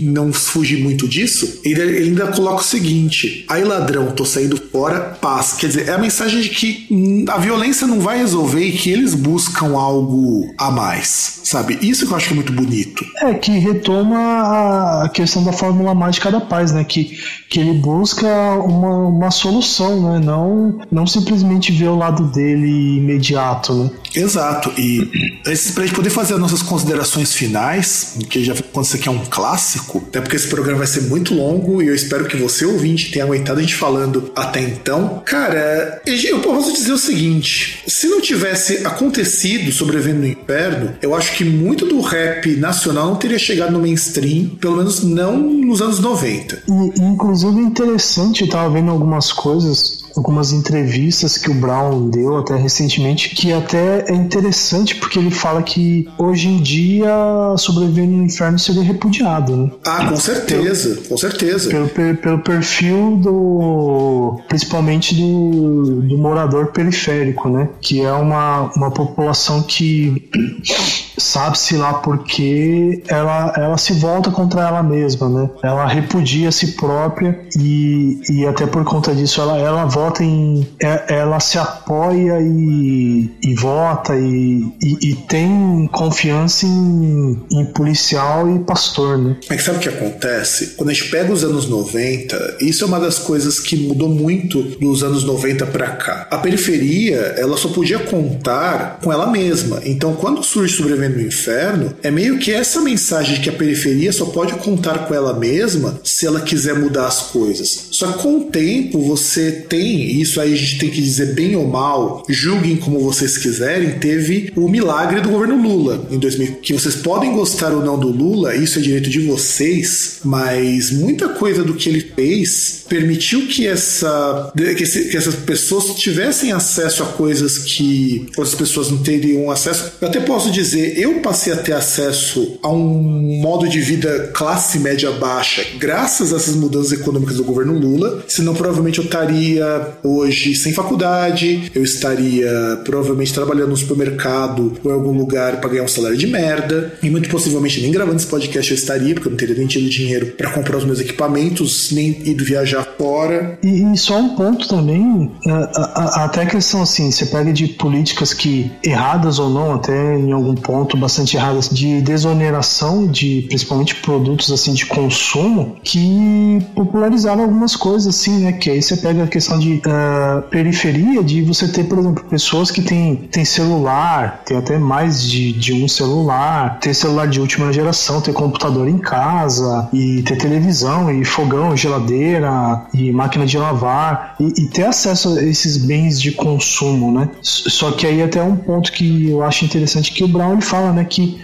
não, 0.00 0.32
fugir 0.32 0.82
muito 0.82 1.06
disso, 1.06 1.60
ele, 1.64 1.80
ele 1.80 2.08
ainda 2.10 2.26
coloca 2.28 2.60
o 2.62 2.64
seguinte: 2.64 3.44
aí 3.48 3.62
ladrão, 3.64 4.10
tô 4.12 4.24
saindo 4.24 4.56
fora, 4.70 5.00
paz. 5.20 5.52
Quer 5.54 5.66
dizer, 5.68 5.88
é 5.88 5.92
a 5.92 5.98
mensagem 5.98 6.40
de 6.40 6.48
que 6.50 7.24
a 7.28 7.38
violência 7.38 7.86
não 7.86 8.00
vai 8.00 8.18
resolver 8.18 8.64
e 8.64 8.72
que 8.72 8.90
eles 8.90 9.14
buscam 9.14 9.76
algo 9.76 10.52
a 10.58 10.70
mais. 10.70 11.40
Sabe? 11.44 11.78
Isso 11.82 12.06
que 12.06 12.12
eu 12.12 12.16
acho 12.16 12.30
é 12.32 12.34
muito 12.34 12.52
bonito. 12.52 13.04
É, 13.20 13.34
que 13.34 13.50
retoma 13.58 14.16
a- 14.18 15.08
questão 15.12 15.44
da 15.44 15.52
fórmula 15.52 15.94
mágica 15.94 16.30
da 16.30 16.40
paz, 16.40 16.72
né? 16.72 16.82
Que, 16.84 17.18
que 17.48 17.60
ele 17.60 17.74
busca 17.74 18.26
uma, 18.64 19.08
uma 19.08 19.30
solução, 19.30 20.12
né? 20.12 20.20
Não, 20.24 20.78
não 20.90 21.06
simplesmente 21.06 21.70
ver 21.72 21.88
o 21.88 21.96
lado 21.96 22.24
dele 22.32 23.00
imediato, 23.12 23.74
né? 23.74 23.90
Exato. 24.14 24.72
E 24.78 25.38
antes 25.46 25.70
pra 25.70 25.84
gente 25.84 25.94
poder 25.94 26.10
fazer 26.10 26.34
as 26.34 26.40
nossas 26.40 26.62
considerações 26.62 27.32
finais, 27.32 28.16
que 28.28 28.44
já 28.44 28.54
quando 28.72 28.86
isso 28.86 28.96
aqui 28.96 29.08
é 29.08 29.10
um 29.10 29.24
clássico, 29.24 30.02
até 30.08 30.20
porque 30.20 30.36
esse 30.36 30.48
programa 30.48 30.78
vai 30.78 30.86
ser 30.86 31.02
muito 31.02 31.34
longo 31.34 31.82
e 31.82 31.88
eu 31.88 31.94
espero 31.94 32.26
que 32.26 32.36
você, 32.36 32.64
ouvinte, 32.64 33.10
tenha 33.10 33.24
aguentado 33.24 33.58
a 33.58 33.62
gente 33.62 33.74
falando 33.74 34.30
até 34.34 34.60
então. 34.60 35.22
Cara, 35.24 36.02
eu 36.06 36.40
posso 36.40 36.72
dizer 36.72 36.92
o 36.92 36.98
seguinte: 36.98 37.82
se 37.86 38.06
não 38.08 38.20
tivesse 38.20 38.86
acontecido 38.86 39.72
sobrevivendo 39.72 40.20
no 40.20 40.26
inferno, 40.26 40.94
eu 41.00 41.14
acho 41.14 41.34
que 41.34 41.44
muito 41.44 41.86
do 41.86 42.00
rap 42.00 42.54
nacional 42.56 43.08
não 43.08 43.16
teria 43.16 43.38
chegado 43.38 43.72
no 43.72 43.80
mainstream, 43.80 44.50
pelo 44.60 44.76
menos 44.76 45.02
não 45.02 45.38
nos 45.38 45.80
anos 45.80 46.00
90. 46.00 46.62
E, 46.68 47.00
inclusive, 47.00 47.58
é 47.58 47.62
interessante, 47.62 48.42
eu 48.42 48.48
tava 48.48 48.70
vendo 48.70 48.90
algumas 48.90 49.32
coisas 49.32 50.02
algumas 50.16 50.52
entrevistas 50.52 51.38
que 51.38 51.50
o 51.50 51.54
Brown 51.54 52.08
deu 52.08 52.38
até 52.38 52.56
recentemente, 52.56 53.30
que 53.30 53.52
até 53.52 54.04
é 54.08 54.14
interessante 54.14 54.94
porque 54.96 55.18
ele 55.18 55.30
fala 55.30 55.62
que 55.62 56.08
hoje 56.18 56.48
em 56.48 56.58
dia 56.58 57.10
sobreviver 57.56 58.06
no 58.06 58.24
inferno 58.24 58.58
seria 58.58 58.82
repudiado, 58.82 59.56
né? 59.56 59.70
Ah, 59.84 60.06
com 60.08 60.16
certeza, 60.16 60.94
pelo, 60.94 61.08
com 61.08 61.16
certeza. 61.16 61.70
Pelo, 61.70 61.88
pelo, 62.16 62.38
perfil 62.40 63.16
do. 63.16 64.40
principalmente 64.48 65.14
do, 65.14 66.02
do 66.02 66.18
morador 66.18 66.68
periférico, 66.68 67.48
né? 67.48 67.68
Que 67.80 68.00
é 68.00 68.12
uma, 68.12 68.70
uma 68.76 68.90
população 68.90 69.62
que 69.62 70.30
sabe-se 71.16 71.76
lá 71.76 71.94
porque 71.94 73.02
ela, 73.08 73.52
ela 73.56 73.78
se 73.78 73.92
volta 73.92 74.30
contra 74.30 74.62
ela 74.62 74.82
mesma, 74.82 75.28
né? 75.28 75.50
Ela 75.62 75.86
repudia 75.86 76.48
a 76.48 76.52
si 76.52 76.72
própria 76.72 77.40
e, 77.58 78.20
e 78.30 78.46
até 78.46 78.66
por 78.66 78.84
conta 78.84 79.14
disso 79.14 79.40
ela, 79.40 79.58
ela 79.58 79.84
vota 79.84 80.01
em. 80.22 80.66
É, 80.80 81.14
ela 81.16 81.38
se 81.40 81.58
apoia 81.58 82.40
e, 82.40 83.30
e 83.42 83.54
vota 83.54 84.16
e, 84.16 84.72
e, 84.82 85.10
e 85.10 85.14
tem 85.28 85.88
confiança 85.92 86.66
em, 86.66 87.40
em, 87.50 87.64
policial 87.66 88.48
e 88.54 88.58
pastor, 88.60 89.18
né? 89.18 89.36
Mas 89.48 89.62
sabe 89.62 89.78
o 89.78 89.80
que 89.80 89.88
acontece? 89.88 90.74
Quando 90.76 90.90
a 90.90 90.92
gente 90.92 91.10
pega 91.10 91.32
os 91.32 91.44
anos 91.44 91.68
90, 91.68 92.56
isso 92.60 92.84
é 92.84 92.86
uma 92.86 93.00
das 93.00 93.18
coisas 93.18 93.60
que 93.60 93.76
mudou 93.76 94.08
muito 94.08 94.62
dos 94.62 95.02
anos 95.02 95.24
90 95.24 95.66
para 95.66 95.88
cá. 95.90 96.26
A 96.30 96.38
periferia, 96.38 97.16
ela 97.36 97.56
só 97.56 97.68
podia 97.68 97.98
contar 97.98 98.98
com 99.02 99.12
ela 99.12 99.26
mesma. 99.26 99.80
Então, 99.84 100.14
quando 100.14 100.42
surge 100.42 100.76
Sobrevivendo 100.76 101.18
no 101.18 101.26
Inferno, 101.26 101.94
é 102.02 102.10
meio 102.10 102.38
que 102.38 102.52
essa 102.52 102.80
mensagem 102.80 103.34
de 103.34 103.40
que 103.40 103.50
a 103.50 103.52
periferia 103.52 104.12
só 104.12 104.26
pode 104.26 104.54
contar 104.54 105.06
com 105.06 105.14
ela 105.14 105.38
mesma 105.38 106.00
se 106.04 106.26
ela 106.26 106.40
quiser 106.40 106.74
mudar 106.74 107.06
as 107.06 107.20
coisas. 107.30 107.88
Só 107.90 108.12
que 108.12 108.22
com 108.22 108.38
o 108.38 108.44
tempo 108.44 109.00
você 109.00 109.50
tem 109.50 109.91
isso 109.94 110.40
aí 110.40 110.52
a 110.52 110.56
gente 110.56 110.78
tem 110.78 110.90
que 110.90 111.00
dizer 111.00 111.34
bem 111.34 111.56
ou 111.56 111.66
mal, 111.66 112.22
julguem 112.28 112.76
como 112.76 113.00
vocês 113.00 113.38
quiserem, 113.38 113.98
teve 113.98 114.52
o 114.56 114.68
milagre 114.68 115.20
do 115.20 115.30
governo 115.30 115.60
Lula 115.60 116.06
em 116.10 116.18
2000. 116.18 116.56
Que 116.62 116.72
vocês 116.72 116.96
podem 116.96 117.32
gostar 117.32 117.72
ou 117.72 117.84
não 117.84 117.98
do 117.98 118.08
Lula, 118.08 118.54
isso 118.54 118.78
é 118.78 118.82
direito 118.82 119.10
de 119.10 119.20
vocês, 119.20 120.20
mas 120.24 120.90
muita 120.90 121.28
coisa 121.28 121.62
do 121.62 121.74
que 121.74 121.88
ele 121.88 122.00
fez 122.14 122.84
permitiu 122.88 123.46
que, 123.46 123.66
essa, 123.66 124.52
que, 124.54 124.82
esse, 124.82 125.08
que 125.08 125.16
essas 125.16 125.34
pessoas 125.34 125.94
tivessem 125.94 126.52
acesso 126.52 127.02
a 127.02 127.06
coisas 127.06 127.58
que 127.58 128.26
outras 128.36 128.54
pessoas 128.54 128.90
não 128.90 128.98
teriam 128.98 129.50
acesso. 129.50 129.92
Eu 130.00 130.08
até 130.08 130.20
posso 130.20 130.50
dizer, 130.50 130.98
eu 130.98 131.20
passei 131.20 131.52
a 131.52 131.56
ter 131.56 131.72
acesso 131.72 132.58
a 132.62 132.70
um 132.70 133.40
modo 133.40 133.68
de 133.68 133.80
vida 133.80 134.30
classe 134.34 134.78
média 134.78 135.10
baixa 135.12 135.64
graças 135.78 136.32
a 136.32 136.36
essas 136.36 136.54
mudanças 136.54 136.92
econômicas 136.92 137.36
do 137.36 137.44
governo 137.44 137.78
Lula, 137.78 138.24
senão 138.28 138.54
provavelmente 138.54 138.98
eu 138.98 139.04
estaria 139.04 139.81
hoje 140.02 140.54
sem 140.54 140.72
faculdade, 140.72 141.70
eu 141.74 141.82
estaria 141.82 142.80
provavelmente 142.84 143.32
trabalhando 143.32 143.70
no 143.70 143.76
supermercado 143.76 144.78
ou 144.82 144.90
em 144.90 144.94
algum 144.94 145.12
lugar 145.12 145.60
para 145.60 145.70
ganhar 145.70 145.84
um 145.84 145.88
salário 145.88 146.16
de 146.16 146.26
merda, 146.26 146.92
e 147.02 147.10
muito 147.10 147.28
possivelmente 147.28 147.80
nem 147.80 147.90
gravando 147.90 148.16
esse 148.16 148.26
podcast 148.26 148.70
eu 148.70 148.76
estaria, 148.76 149.14
porque 149.14 149.28
eu 149.28 149.30
não 149.30 149.38
teria 149.38 149.56
nem 149.56 149.66
tido 149.66 149.88
dinheiro 149.88 150.26
para 150.36 150.50
comprar 150.50 150.76
os 150.76 150.84
meus 150.84 151.00
equipamentos, 151.00 151.90
nem 151.92 152.10
ido 152.24 152.44
viajar 152.44 152.86
fora. 152.98 153.58
E, 153.62 153.92
e 153.92 153.96
só 153.96 154.18
um 154.18 154.36
ponto 154.36 154.68
também, 154.68 155.30
a, 155.46 155.50
é, 155.50 155.70
a, 155.74 156.24
até 156.24 156.42
a 156.42 156.46
questão 156.46 156.82
assim, 156.82 157.10
você 157.10 157.26
pega 157.26 157.52
de 157.52 157.68
políticas 157.68 158.32
que, 158.32 158.70
erradas 158.82 159.38
ou 159.38 159.50
não, 159.50 159.74
até 159.74 160.16
em 160.16 160.32
algum 160.32 160.54
ponto 160.54 160.96
bastante 160.96 161.36
erradas, 161.36 161.68
de 161.68 162.00
desoneração 162.00 163.06
de 163.06 163.46
principalmente 163.48 163.94
produtos 163.96 164.50
assim 164.50 164.72
de 164.72 164.86
consumo, 164.86 165.76
que 165.82 166.58
popularizaram 166.74 167.42
algumas 167.42 167.76
coisas 167.76 168.14
assim, 168.14 168.40
né? 168.40 168.52
Que 168.52 168.70
aí 168.70 168.82
você 168.82 168.96
pega 168.96 169.24
a 169.24 169.26
questão 169.26 169.58
de 169.58 169.71
uh, 169.78 170.42
periferia 170.48 171.22
de 171.22 171.42
você 171.42 171.68
ter, 171.68 171.84
por 171.84 171.98
exemplo, 171.98 172.24
pessoas 172.24 172.70
que 172.70 172.82
têm, 172.82 173.16
têm 173.16 173.44
celular, 173.44 174.42
tem 174.44 174.56
até 174.56 174.78
mais 174.78 175.22
de, 175.22 175.52
de 175.52 175.72
um 175.72 175.88
celular, 175.88 176.78
ter 176.80 176.94
celular 176.94 177.26
de 177.26 177.40
última 177.40 177.72
geração, 177.72 178.20
ter 178.20 178.32
computador 178.32 178.88
em 178.88 178.98
casa, 178.98 179.88
e 179.92 180.22
ter 180.22 180.36
televisão, 180.36 181.10
e 181.10 181.24
fogão, 181.24 181.76
geladeira, 181.76 182.86
e 182.92 183.12
máquina 183.12 183.46
de 183.46 183.58
lavar, 183.58 184.36
e, 184.40 184.64
e 184.64 184.68
ter 184.68 184.84
acesso 184.84 185.38
a 185.38 185.42
esses 185.42 185.76
bens 185.76 186.20
de 186.20 186.32
consumo, 186.32 187.12
né? 187.12 187.28
Só 187.40 187.92
que 187.92 188.06
aí 188.06 188.22
até 188.22 188.42
um 188.42 188.56
ponto 188.56 188.92
que 188.92 189.30
eu 189.30 189.42
acho 189.42 189.64
interessante 189.64 190.12
que 190.12 190.24
o 190.24 190.28
Brown 190.28 190.54
ele 190.54 190.62
fala, 190.62 190.92
né, 190.92 191.04
que 191.04 191.40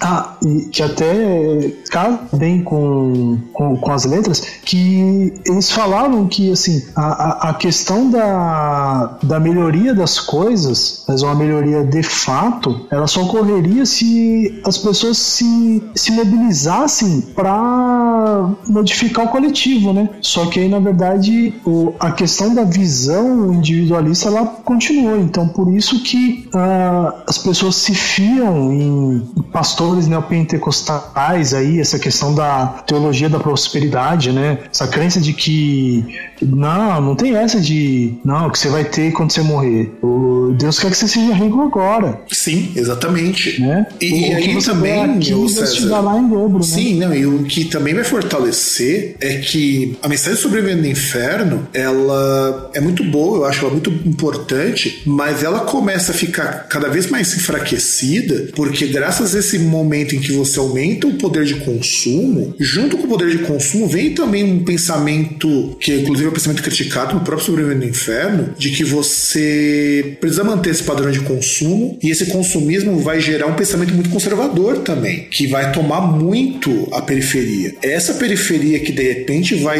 ah, 0.00 0.36
que 0.70 0.82
até 0.82 1.72
casa 1.90 2.20
bem 2.32 2.62
com, 2.62 3.38
com, 3.52 3.76
com, 3.76 3.92
as 3.92 4.04
letras, 4.04 4.40
que 4.64 5.32
eles 5.46 5.70
falavam 5.70 6.28
que 6.28 6.50
assim, 6.50 6.84
a, 6.94 7.50
a 7.50 7.54
questão 7.54 8.10
da, 8.10 9.18
da 9.22 9.40
melhoria 9.40 9.94
das 9.94 10.20
coisas, 10.20 11.04
mas 11.08 11.22
uma 11.22 11.34
melhoria 11.34 11.82
de 11.84 12.02
fato, 12.02 12.86
ela 12.90 13.06
só 13.06 13.22
ocorreria 13.22 13.86
se 13.86 14.60
as 14.64 14.78
pessoas 14.78 15.16
se, 15.18 15.82
se 15.94 16.12
mobilizassem 16.12 17.20
para 17.34 18.50
modificar 18.68 19.26
o 19.26 19.28
coletivo, 19.28 19.92
né? 19.92 20.08
Só 20.20 20.46
que 20.46 20.60
aí, 20.60 20.68
na 20.68 20.78
verdade, 20.78 21.54
o, 21.64 21.94
a 21.98 22.10
questão 22.10 22.54
da 22.54 22.64
visão 22.64 23.52
individualista 23.52 24.28
ela 24.28 24.46
continuou. 24.46 25.18
Então, 25.18 25.48
por 25.48 25.72
isso 25.74 26.02
que 26.02 26.48
uh, 26.54 27.22
as 27.26 27.38
pessoas 27.38 27.76
se 27.76 27.94
fiam 27.94 28.72
em 28.72 29.22
pastores 29.52 30.06
neopentecostais 30.06 31.54
aí, 31.54 31.80
essa 31.80 31.98
questão 31.98 32.34
da 32.34 32.66
teologia 32.86 33.28
da 33.28 33.38
prosperidade, 33.38 34.32
né? 34.32 34.58
Essa 34.72 34.86
crença 34.86 35.20
de 35.20 35.32
que 35.32 36.04
não, 36.42 37.00
não 37.00 37.16
tem 37.16 37.34
essa 37.34 37.60
de 37.60 38.14
não, 38.24 38.50
que 38.50 38.58
você 38.58 38.68
vai 38.68 38.84
ter 38.84 39.12
quando 39.12 39.32
você 39.32 39.40
morrer. 39.42 39.92
O 40.02 40.54
Deus 40.58 40.78
quer 40.78 40.90
que 40.90 40.96
você 40.96 41.08
seja 41.08 41.34
rico 41.34 41.60
agora. 41.60 42.20
Sim, 42.30 42.72
exatamente. 42.76 43.60
Né? 43.60 43.86
E, 44.00 44.32
o, 44.32 44.36
aí 44.36 44.54
você 44.54 44.70
também, 44.70 45.16
aqui, 45.16 45.34
o 45.34 45.48
César, 45.48 46.00
lá 46.00 46.18
em 46.18 46.28
dobro, 46.28 46.62
Sim, 46.62 46.96
né? 46.96 47.06
não, 47.06 47.14
e 47.14 47.26
o 47.26 47.44
que 47.44 47.64
também 47.64 47.94
vai 47.94 48.04
fortalecer 48.04 49.16
é 49.20 49.36
que 49.38 49.96
a 50.02 50.08
mensagem 50.08 50.38
sobrevivendo 50.38 50.82
no 50.82 50.88
inferno, 50.88 51.66
ela 51.72 52.70
é 52.74 52.80
muito 52.80 53.04
boa, 53.04 53.38
eu 53.38 53.44
acho 53.44 53.60
ela 53.64 53.72
muito 53.72 53.90
importante, 53.90 55.02
mas 55.06 55.42
ela 55.42 55.60
começa 55.60 56.12
a 56.12 56.14
ficar 56.14 56.66
cada 56.68 56.88
vez 56.88 57.08
mais 57.10 57.34
enfraquecida, 57.34 58.50
porque 58.54 58.86
graças 58.86 59.34
a 59.34 59.35
esse 59.38 59.58
momento 59.58 60.14
em 60.14 60.20
que 60.20 60.32
você 60.32 60.58
aumenta 60.58 61.06
o 61.06 61.14
poder 61.14 61.44
de 61.44 61.56
consumo, 61.56 62.54
junto 62.58 62.96
com 62.96 63.04
o 63.04 63.08
poder 63.08 63.30
de 63.30 63.38
consumo 63.38 63.86
vem 63.86 64.14
também 64.14 64.44
um 64.44 64.64
pensamento 64.64 65.76
que 65.80 65.94
inclusive 65.94 66.26
é 66.26 66.30
um 66.30 66.34
pensamento 66.34 66.62
criticado 66.62 67.14
no 67.14 67.20
próprio 67.20 67.46
Sobrevivendo 67.46 67.80
no 67.80 67.90
Inferno, 67.90 68.54
de 68.58 68.70
que 68.70 68.84
você 68.84 70.16
precisa 70.20 70.44
manter 70.44 70.70
esse 70.70 70.82
padrão 70.82 71.10
de 71.10 71.20
consumo 71.20 71.98
e 72.02 72.10
esse 72.10 72.26
consumismo 72.26 72.98
vai 72.98 73.20
gerar 73.20 73.46
um 73.46 73.54
pensamento 73.54 73.94
muito 73.94 74.10
conservador 74.10 74.78
também, 74.78 75.26
que 75.30 75.46
vai 75.46 75.72
tomar 75.72 76.00
muito 76.00 76.88
a 76.92 77.02
periferia. 77.02 77.74
Essa 77.82 78.14
periferia 78.14 78.80
que 78.80 78.92
de 78.92 79.02
repente 79.02 79.54
vai 79.54 79.78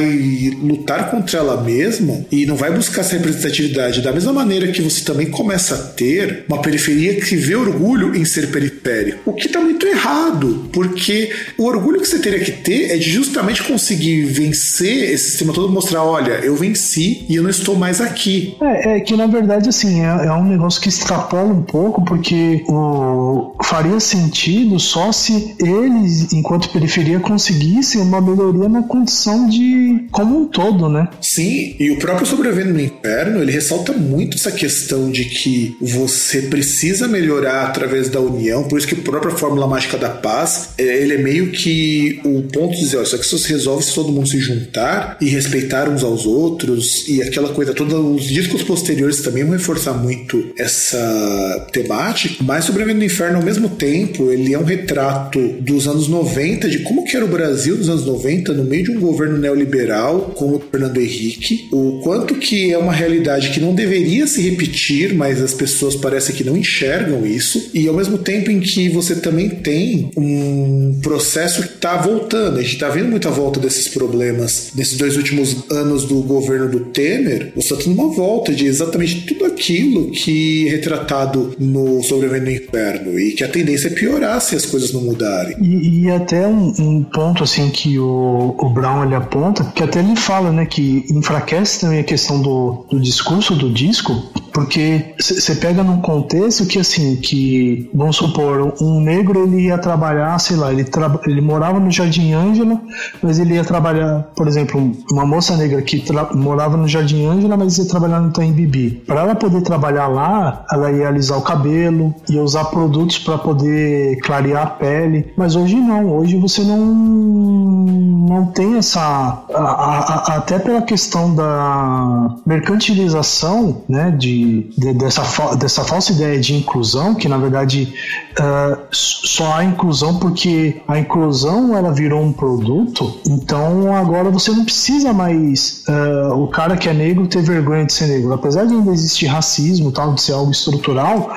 lutar 0.61 1.11
contra 1.11 1.39
ela 1.39 1.63
mesma 1.63 2.25
e 2.31 2.47
não 2.47 2.57
vai 2.57 2.73
buscar 2.73 3.01
essa 3.01 3.17
representatividade 3.17 4.03
da 4.03 4.13
mesma 4.13 4.33
maneira 4.33 4.69
que 4.69 4.83
você 4.83 5.05
também 5.05 5.27
começa 5.27 5.75
a 5.75 5.79
ter 5.79 6.45
uma 6.49 6.61
periferia 6.61 7.15
que 7.15 7.37
vê 7.37 7.55
orgulho 7.55 8.15
em 8.15 8.25
ser 8.25 8.49
periférico. 8.49 9.31
O 9.31 9.33
que 9.33 9.46
está 9.47 9.61
muito 9.61 9.87
errado, 9.87 10.69
porque 10.73 11.33
o 11.59 11.65
orgulho 11.65 12.01
que 12.01 12.07
você 12.07 12.19
teria 12.19 12.41
que 12.41 12.53
ter 12.53 12.91
é 12.91 12.97
de 12.97 13.11
justamente 13.11 13.63
conseguir 13.63 14.25
vencer 14.25 15.11
esse 15.13 15.31
sistema 15.31 15.53
todo, 15.53 15.73
mostrar, 15.73 16.03
olha, 16.03 16.33
eu 16.45 16.55
venci 16.57 17.25
e 17.29 17.37
eu 17.37 17.43
não 17.43 17.51
estou 17.51 17.77
mais 17.77 18.01
aqui. 18.01 18.57
É, 18.61 18.97
é 18.97 19.01
que 19.01 19.17
na 19.17 19.27
verdade, 19.27 19.69
assim, 19.69 20.03
é, 20.03 20.27
é, 20.27 20.33
um 20.33 20.45
negócio 20.45 20.81
que 20.81 20.89
extrapola 20.89 21.53
um 21.53 21.63
pouco, 21.63 22.05
porque 22.05 22.65
o, 22.69 23.55
faria 23.65 23.99
sentido 24.01 24.79
só 24.79 25.13
se 25.13 25.55
eles, 25.61 26.33
enquanto 26.33 26.71
periferia, 26.71 27.21
conseguissem 27.21 28.01
uma 28.01 28.21
melhoria 28.21 28.69
na 28.69 28.83
condição 28.83 29.49
de 29.49 30.07
como 30.11 30.43
um 30.43 30.49
todo, 30.49 30.89
né? 30.89 31.09
Sim, 31.21 31.77
e 31.79 31.91
o 31.91 31.99
próprio 31.99 32.27
Sobrevivendo 32.27 32.75
no 32.75 32.81
Inferno, 32.81 33.43
ele 33.43 33.53
ressalta 33.53 33.93
muito 33.93 34.37
essa 34.37 34.53
questão 34.53 35.11
de 35.11 35.25
que 35.25 35.77
você 35.81 36.43
precisa 36.43 37.09
melhorar 37.09 37.67
através 37.67 38.09
da 38.09 38.21
união, 38.21 38.65
por 38.65 38.79
isso 38.79 38.87
que 38.87 38.95
a 38.95 39.03
própria 39.03 39.36
Fórmula 39.37 39.67
Mágica 39.67 39.97
da 39.97 40.11
Paz, 40.11 40.71
é, 40.79 40.83
ele 40.83 41.15
é 41.15 41.19
meio 41.19 41.51
que 41.51 42.21
o 42.25 42.43
ponto 42.43 42.75
de 42.75 42.81
dizer, 42.81 42.99
ó, 42.99 43.03
isso 43.03 43.17
aqui 43.17 43.27
só 43.27 43.37
se 43.37 43.49
resolve 43.49 43.85
se 43.85 43.95
todo 43.95 44.13
mundo 44.13 44.29
se 44.29 44.39
juntar 44.39 45.17
e 45.21 45.29
respeitar 45.29 45.89
uns 45.89 46.03
aos 46.03 46.27
outros, 46.27 47.09
e 47.09 47.23
aquela 47.23 47.51
coisa 47.51 47.73
toda, 47.73 47.99
os 47.99 48.25
discos 48.25 48.63
posteriores 48.63 49.21
também 49.21 49.45
vão 49.45 49.53
reforçar 49.53 49.95
muito 49.95 50.53
essa 50.59 51.67
temática, 51.73 52.37
mas 52.43 52.67
Sobrevivendo 52.67 52.99
no 52.99 53.05
Inferno, 53.05 53.39
ao 53.39 53.45
mesmo 53.45 53.69
tempo, 53.71 54.31
ele 54.31 54.53
é 54.53 54.59
um 54.59 54.65
retrato 54.65 55.41
dos 55.61 55.87
anos 55.87 56.09
90, 56.09 56.69
de 56.69 56.81
como 56.81 57.05
que 57.05 57.17
era 57.17 57.25
o 57.25 57.29
Brasil 57.29 57.77
dos 57.77 57.89
anos 57.89 58.05
90, 58.05 58.53
no 58.53 58.65
meio 58.65 58.85
de 58.85 58.91
um 58.91 59.01
governo 59.01 59.39
neoliberal, 59.39 60.33
como 60.37 60.57
o 60.57 60.61
Fernando 60.61 61.01
Henrique, 61.01 61.69
o 61.73 62.01
quanto 62.03 62.35
que 62.35 62.73
é 62.73 62.77
uma 62.77 62.93
realidade 62.93 63.51
que 63.51 63.61
não 63.61 63.75
deveria 63.75 64.27
se 64.27 64.43
repetir, 64.43 65.15
mas 65.15 65.41
as 65.41 65.55
pessoas 65.55 65.95
parecem 65.95 66.35
que 66.35 66.45
não 66.45 66.57
enxergam 66.57 67.25
isso, 67.25 67.71
e 67.73 67.87
ao 67.89 67.95
mesmo 67.95 68.19
tempo 68.19 68.51
em 68.51 68.61
que 68.61 68.89
você 68.89 69.15
também 69.21 69.49
tem 69.49 70.11
um 70.17 70.99
processo 71.03 71.63
que 71.63 71.75
está 71.75 71.97
voltando, 71.97 72.59
a 72.59 72.63
gente 72.63 72.75
está 72.75 72.89
vendo 72.89 73.11
muita 73.11 73.31
volta 73.31 73.61
desses 73.61 73.89
problemas 73.89 74.71
nesses 74.75 74.97
dois 74.97 75.17
últimos 75.17 75.71
anos 75.71 76.05
do 76.05 76.23
governo 76.23 76.69
do 76.69 76.81
Temer, 76.81 77.53
você 77.55 77.73
está 77.73 77.85
tendo 77.85 78.01
uma 78.01 78.13
volta 78.13 78.53
de 78.53 78.67
exatamente 78.67 79.27
tudo 79.27 79.45
aquilo 79.45 80.11
que 80.11 80.69
é 80.69 80.71
retratado 80.71 81.55
no 81.59 82.03
Sobrevivendo 82.03 82.47
no 82.47 82.51
Inferno, 82.51 83.19
e 83.19 83.33
que 83.33 83.45
a 83.45 83.49
tendência 83.49 83.89
é 83.89 83.91
piorar 83.91 84.41
se 84.41 84.55
as 84.55 84.67
coisas 84.67 84.93
não 84.93 85.03
mudarem. 85.03 85.57
E, 85.61 86.05
e 86.05 86.11
até 86.11 86.47
um, 86.47 86.73
um, 86.79 87.05
ponto 87.05 87.43
assim 87.43 87.71
que 87.71 87.99
o, 87.99 88.55
o 88.59 88.71
Brown 88.71 89.05
ele 89.05 89.15
aponta, 89.15 89.65
que 89.75 89.83
até 89.83 90.01
ele 90.01 90.17
fala, 90.17 90.53
né, 90.53 90.67
que 90.67 91.05
enfraquece 91.11 91.81
também 91.81 92.01
a 92.01 92.05
questão 92.05 92.41
do, 92.41 92.87
do 92.91 93.01
discurso 93.01 93.55
do 93.55 93.71
disco, 93.71 94.13
porque 94.57 95.15
você 95.21 95.55
pega 95.55 95.85
num 95.85 96.01
contexto 96.01 96.65
que 96.65 96.79
assim, 96.79 97.17
que 97.17 97.91
vamos 97.93 98.17
supor, 98.17 98.73
um 98.81 99.03
negro 99.03 99.43
ele 99.43 99.67
ia 99.67 99.77
trabalhar, 99.77 100.39
sei 100.39 100.57
lá, 100.57 100.73
ele, 100.73 100.83
tra 100.83 101.21
ele 101.27 101.43
morava 101.43 101.79
no 101.79 101.91
Jardim 101.91 102.33
Ângela, 102.33 102.81
mas 103.23 103.39
ele 103.39 103.53
ia 103.53 103.63
trabalhar, 103.63 104.31
por 104.35 104.49
exemplo, 104.49 104.93
uma 105.13 105.27
moça 105.27 105.55
negra 105.59 105.83
que 105.83 106.03
morava 106.35 106.75
no 106.75 106.89
Jardim 106.89 107.27
Ângela, 107.27 107.55
mas 107.55 107.77
ia 107.77 107.85
trabalhar 107.85 108.19
no 108.19 108.31
Itaim 108.31 108.53
Bibi. 108.53 109.03
Para 109.07 109.21
ela 109.21 109.35
poder 109.35 109.61
trabalhar 109.61 110.07
lá, 110.07 110.65
ela 110.73 110.91
ia 110.91 111.09
alisar 111.09 111.37
o 111.37 111.43
cabelo, 111.43 112.15
ia 112.31 112.43
usar 112.43 112.65
produtos 112.65 113.19
para 113.19 113.37
poder 113.37 114.19
clarear 114.23 114.63
a 114.63 114.71
pele, 114.71 115.35
mas 115.37 115.55
hoje 115.55 115.77
não, 115.77 116.17
hoje 116.17 116.39
você 116.39 116.63
não 116.63 118.07
não 118.27 118.47
tem 118.47 118.77
essa 118.77 119.01
a, 119.01 119.59
a, 119.59 119.99
a, 119.99 120.37
até 120.37 120.59
pela 120.59 120.83
questão 120.83 121.35
da 121.35 122.35
mercantilização, 122.45 123.83
né, 123.89 124.11
de, 124.11 124.46
de, 124.47 124.93
dessa 124.95 125.55
dessa 125.57 125.85
falsa 125.85 126.13
ideia 126.13 126.41
de 126.41 126.55
inclusão, 126.55 127.15
que 127.15 127.29
na 127.29 127.39
verdade 127.39 127.95
uh, 128.39 128.79
só 128.91 129.55
há 129.55 129.65
inclusão 129.65 130.19
porque 130.19 130.81
a 130.87 130.99
inclusão 130.99 131.77
ela 131.77 131.93
virou 131.93 132.23
um 132.23 132.33
produto, 132.33 133.19
então 133.27 133.95
agora 133.95 134.31
você 134.31 134.51
não 134.51 134.65
precisa 134.65 135.13
mais 135.13 135.85
uh, 135.89 136.35
o 136.35 136.49
cara 136.49 136.77
que 136.77 136.89
é 136.89 136.95
negro 136.95 137.27
ter 137.27 137.43
vergonha 137.43 137.85
de 137.85 137.93
ser 137.93 138.07
negro, 138.07 138.33
apesar 138.33 138.65
de 138.67 138.75
ainda 138.75 138.93
existir 138.93 139.27
racismo, 139.27 139.93
tal, 139.93 140.15
de 140.15 140.23
ser 140.23 140.33
algo 140.33 140.51
estrutural, 140.51 141.31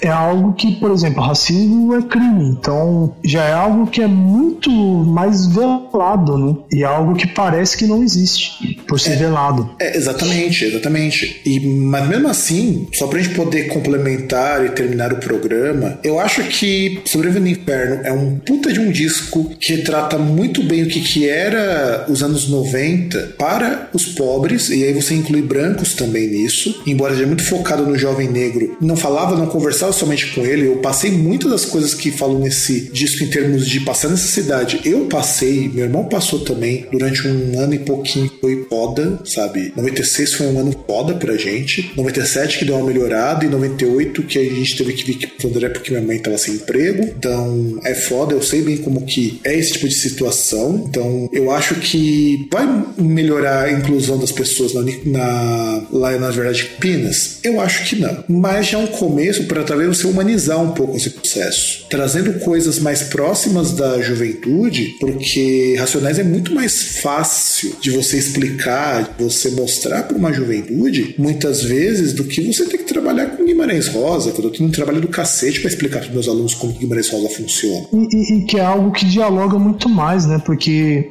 é 0.00 0.10
algo 0.10 0.52
que, 0.52 0.72
por 0.72 0.90
exemplo, 0.90 1.22
racismo 1.22 1.94
é 1.94 2.02
crime, 2.02 2.48
então 2.50 3.14
já 3.24 3.44
é 3.44 3.52
algo 3.52 3.86
que 3.86 4.02
é 4.02 4.08
muito 4.08 4.70
mais 4.70 5.46
velado, 5.46 6.36
né? 6.36 6.56
E 6.72 6.82
é 6.82 6.86
algo 6.86 7.14
que 7.14 7.26
parece 7.26 7.76
que 7.76 7.86
não 7.86 8.02
existe 8.02 8.81
por 8.92 9.00
ser 9.00 9.12
é, 9.12 9.16
velado. 9.16 9.70
É, 9.80 9.96
exatamente, 9.96 10.66
exatamente. 10.66 11.40
E, 11.46 11.58
mas 11.60 12.06
mesmo 12.06 12.28
assim, 12.28 12.86
só 12.92 13.06
pra 13.06 13.22
gente 13.22 13.34
poder 13.34 13.68
complementar 13.68 14.66
e 14.66 14.68
terminar 14.68 15.14
o 15.14 15.16
programa, 15.16 15.98
eu 16.04 16.20
acho 16.20 16.42
que 16.44 17.00
Sobrevivendo 17.06 17.46
no 17.46 17.52
Inferno 17.52 18.00
é 18.04 18.12
um 18.12 18.38
puta 18.38 18.70
de 18.70 18.78
um 18.78 18.90
disco 18.90 19.50
que 19.58 19.76
retrata 19.76 20.18
muito 20.18 20.62
bem 20.62 20.82
o 20.82 20.88
que, 20.88 21.00
que 21.00 21.26
era 21.26 22.04
os 22.06 22.22
anos 22.22 22.50
90 22.50 23.34
para 23.38 23.88
os 23.94 24.04
pobres, 24.04 24.68
e 24.68 24.84
aí 24.84 24.92
você 24.92 25.14
inclui 25.14 25.40
brancos 25.40 25.94
também 25.94 26.28
nisso, 26.28 26.82
embora 26.86 27.14
seja 27.14 27.26
muito 27.26 27.44
focado 27.44 27.86
no 27.86 27.96
jovem 27.96 28.28
negro, 28.28 28.76
não 28.78 28.94
falava, 28.94 29.36
não 29.36 29.46
conversava 29.46 29.92
somente 29.92 30.34
com 30.34 30.44
ele, 30.44 30.66
eu 30.66 30.76
passei 30.76 31.10
muitas 31.10 31.50
das 31.50 31.64
coisas 31.64 31.94
que 31.94 32.10
falam 32.10 32.38
nesse 32.38 32.90
disco 32.92 33.24
em 33.24 33.30
termos 33.30 33.66
de 33.66 33.80
passar 33.80 34.10
necessidade. 34.10 34.80
Eu 34.84 35.06
passei, 35.06 35.70
meu 35.72 35.84
irmão 35.84 36.04
passou 36.04 36.40
também 36.40 36.86
durante 36.92 37.26
um 37.26 37.58
ano 37.58 37.72
e 37.72 37.78
pouquinho, 37.78 38.30
foi 38.38 38.66
foda, 38.82 39.20
sabe? 39.24 39.72
96 39.76 40.34
foi 40.34 40.46
um 40.48 40.58
ano 40.58 40.74
foda 40.86 41.14
pra 41.14 41.36
gente, 41.36 41.92
97 41.96 42.58
que 42.58 42.64
deu 42.64 42.76
uma 42.76 42.86
melhorada 42.86 43.44
e 43.44 43.48
98 43.48 44.22
que 44.24 44.38
a 44.38 44.44
gente 44.44 44.76
teve 44.76 44.92
que 44.92 45.04
vir 45.04 45.14
que 45.14 45.46
André 45.46 45.68
porque 45.68 45.90
minha 45.90 46.02
mãe 46.02 46.18
tava 46.18 46.38
sem 46.38 46.54
emprego. 46.54 47.02
Então 47.04 47.80
é 47.84 47.94
foda, 47.94 48.34
eu 48.34 48.42
sei 48.42 48.62
bem 48.62 48.76
como 48.78 49.02
que 49.02 49.40
é 49.44 49.56
esse 49.56 49.72
tipo 49.72 49.88
de 49.88 49.94
situação. 49.94 50.84
Então 50.88 51.28
eu 51.32 51.50
acho 51.50 51.76
que 51.76 52.48
vai 52.50 52.66
melhorar 52.98 53.64
a 53.64 53.72
inclusão 53.72 54.18
das 54.18 54.32
pessoas 54.32 54.74
na, 54.74 54.82
na 55.04 55.86
lá 55.92 56.18
na 56.18 56.30
verdade 56.30 56.70
Pinas. 56.80 57.38
Eu 57.42 57.60
acho 57.60 57.84
que 57.84 57.96
não, 57.96 58.24
mas 58.28 58.68
já 58.68 58.78
é 58.78 58.82
um 58.82 58.86
começo 58.86 59.44
para 59.44 59.62
talvez 59.62 59.96
você 59.96 60.06
humanizar 60.06 60.60
um 60.60 60.72
pouco 60.72 60.96
esse 60.96 61.10
processo, 61.10 61.86
trazendo 61.90 62.38
coisas 62.40 62.78
mais 62.78 63.02
próximas 63.02 63.72
da 63.72 64.00
juventude, 64.00 64.96
porque 65.00 65.74
Racionais 65.78 66.18
é 66.18 66.24
muito 66.24 66.54
mais 66.54 67.00
fácil 67.00 67.76
de 67.80 67.90
você 67.90 68.16
explicar, 68.16 68.71
você 69.18 69.50
mostrar 69.50 70.04
para 70.04 70.16
uma 70.16 70.32
juventude, 70.32 71.14
muitas 71.18 71.62
vezes, 71.62 72.12
do 72.12 72.24
que 72.24 72.40
você 72.40 72.64
ter 72.66 72.78
que 72.78 72.84
trabalhar 72.84 73.26
com 73.36 73.41
Guimarães 73.52 73.88
Rosa, 73.88 74.32
quando 74.32 74.44
eu 74.44 74.52
tenho 74.52 74.68
um 74.68 74.72
trabalho 74.72 75.00
do 75.00 75.08
cacete 75.08 75.60
para 75.60 75.68
explicar 75.68 76.00
para 76.00 76.10
meus 76.10 76.26
alunos 76.26 76.54
como 76.54 76.72
Guimarães 76.72 77.10
Rosa 77.10 77.28
funciona. 77.28 77.86
E, 77.92 77.96
e, 77.96 78.38
e 78.38 78.44
que 78.44 78.58
é 78.58 78.64
algo 78.64 78.90
que 78.90 79.04
dialoga 79.04 79.58
muito 79.58 79.88
mais, 79.88 80.26
né? 80.26 80.40
Porque 80.44 81.10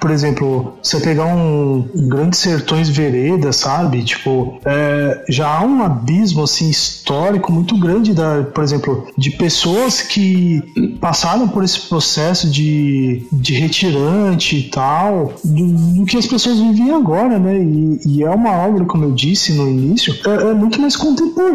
por 0.00 0.10
exemplo, 0.10 0.72
você 0.82 0.98
pegar 0.98 1.26
um, 1.26 1.86
Grandes 2.08 2.38
Sertões 2.38 2.88
Vereda, 2.88 3.52
sabe? 3.52 4.02
Tipo, 4.02 4.58
é, 4.64 5.24
já 5.28 5.46
há 5.46 5.62
um 5.62 5.82
abismo 5.82 6.42
assim 6.42 6.70
histórico 6.70 7.52
muito 7.52 7.78
grande 7.78 8.14
da, 8.14 8.42
por 8.42 8.64
exemplo, 8.64 9.06
de 9.16 9.30
pessoas 9.32 10.00
que 10.00 10.62
passaram 11.00 11.46
por 11.46 11.62
esse 11.62 11.82
processo 11.82 12.48
de, 12.48 13.26
de 13.30 13.54
retirante 13.54 14.56
e 14.56 14.62
tal, 14.70 15.34
do, 15.44 15.66
do 15.66 16.06
que 16.06 16.16
as 16.16 16.26
pessoas 16.26 16.58
vivem 16.58 16.92
agora, 16.92 17.38
né? 17.38 17.62
E, 17.62 18.00
e, 18.06 18.22
é 18.22 18.30
uma 18.30 18.52
obra, 18.52 18.86
como 18.86 19.04
eu 19.04 19.12
disse 19.12 19.52
no 19.52 19.68
início, 19.68 20.14
é, 20.26 20.50
é, 20.50 20.54
muito 20.54 20.80
mais 20.80 20.96
contemporânea, 20.96 21.49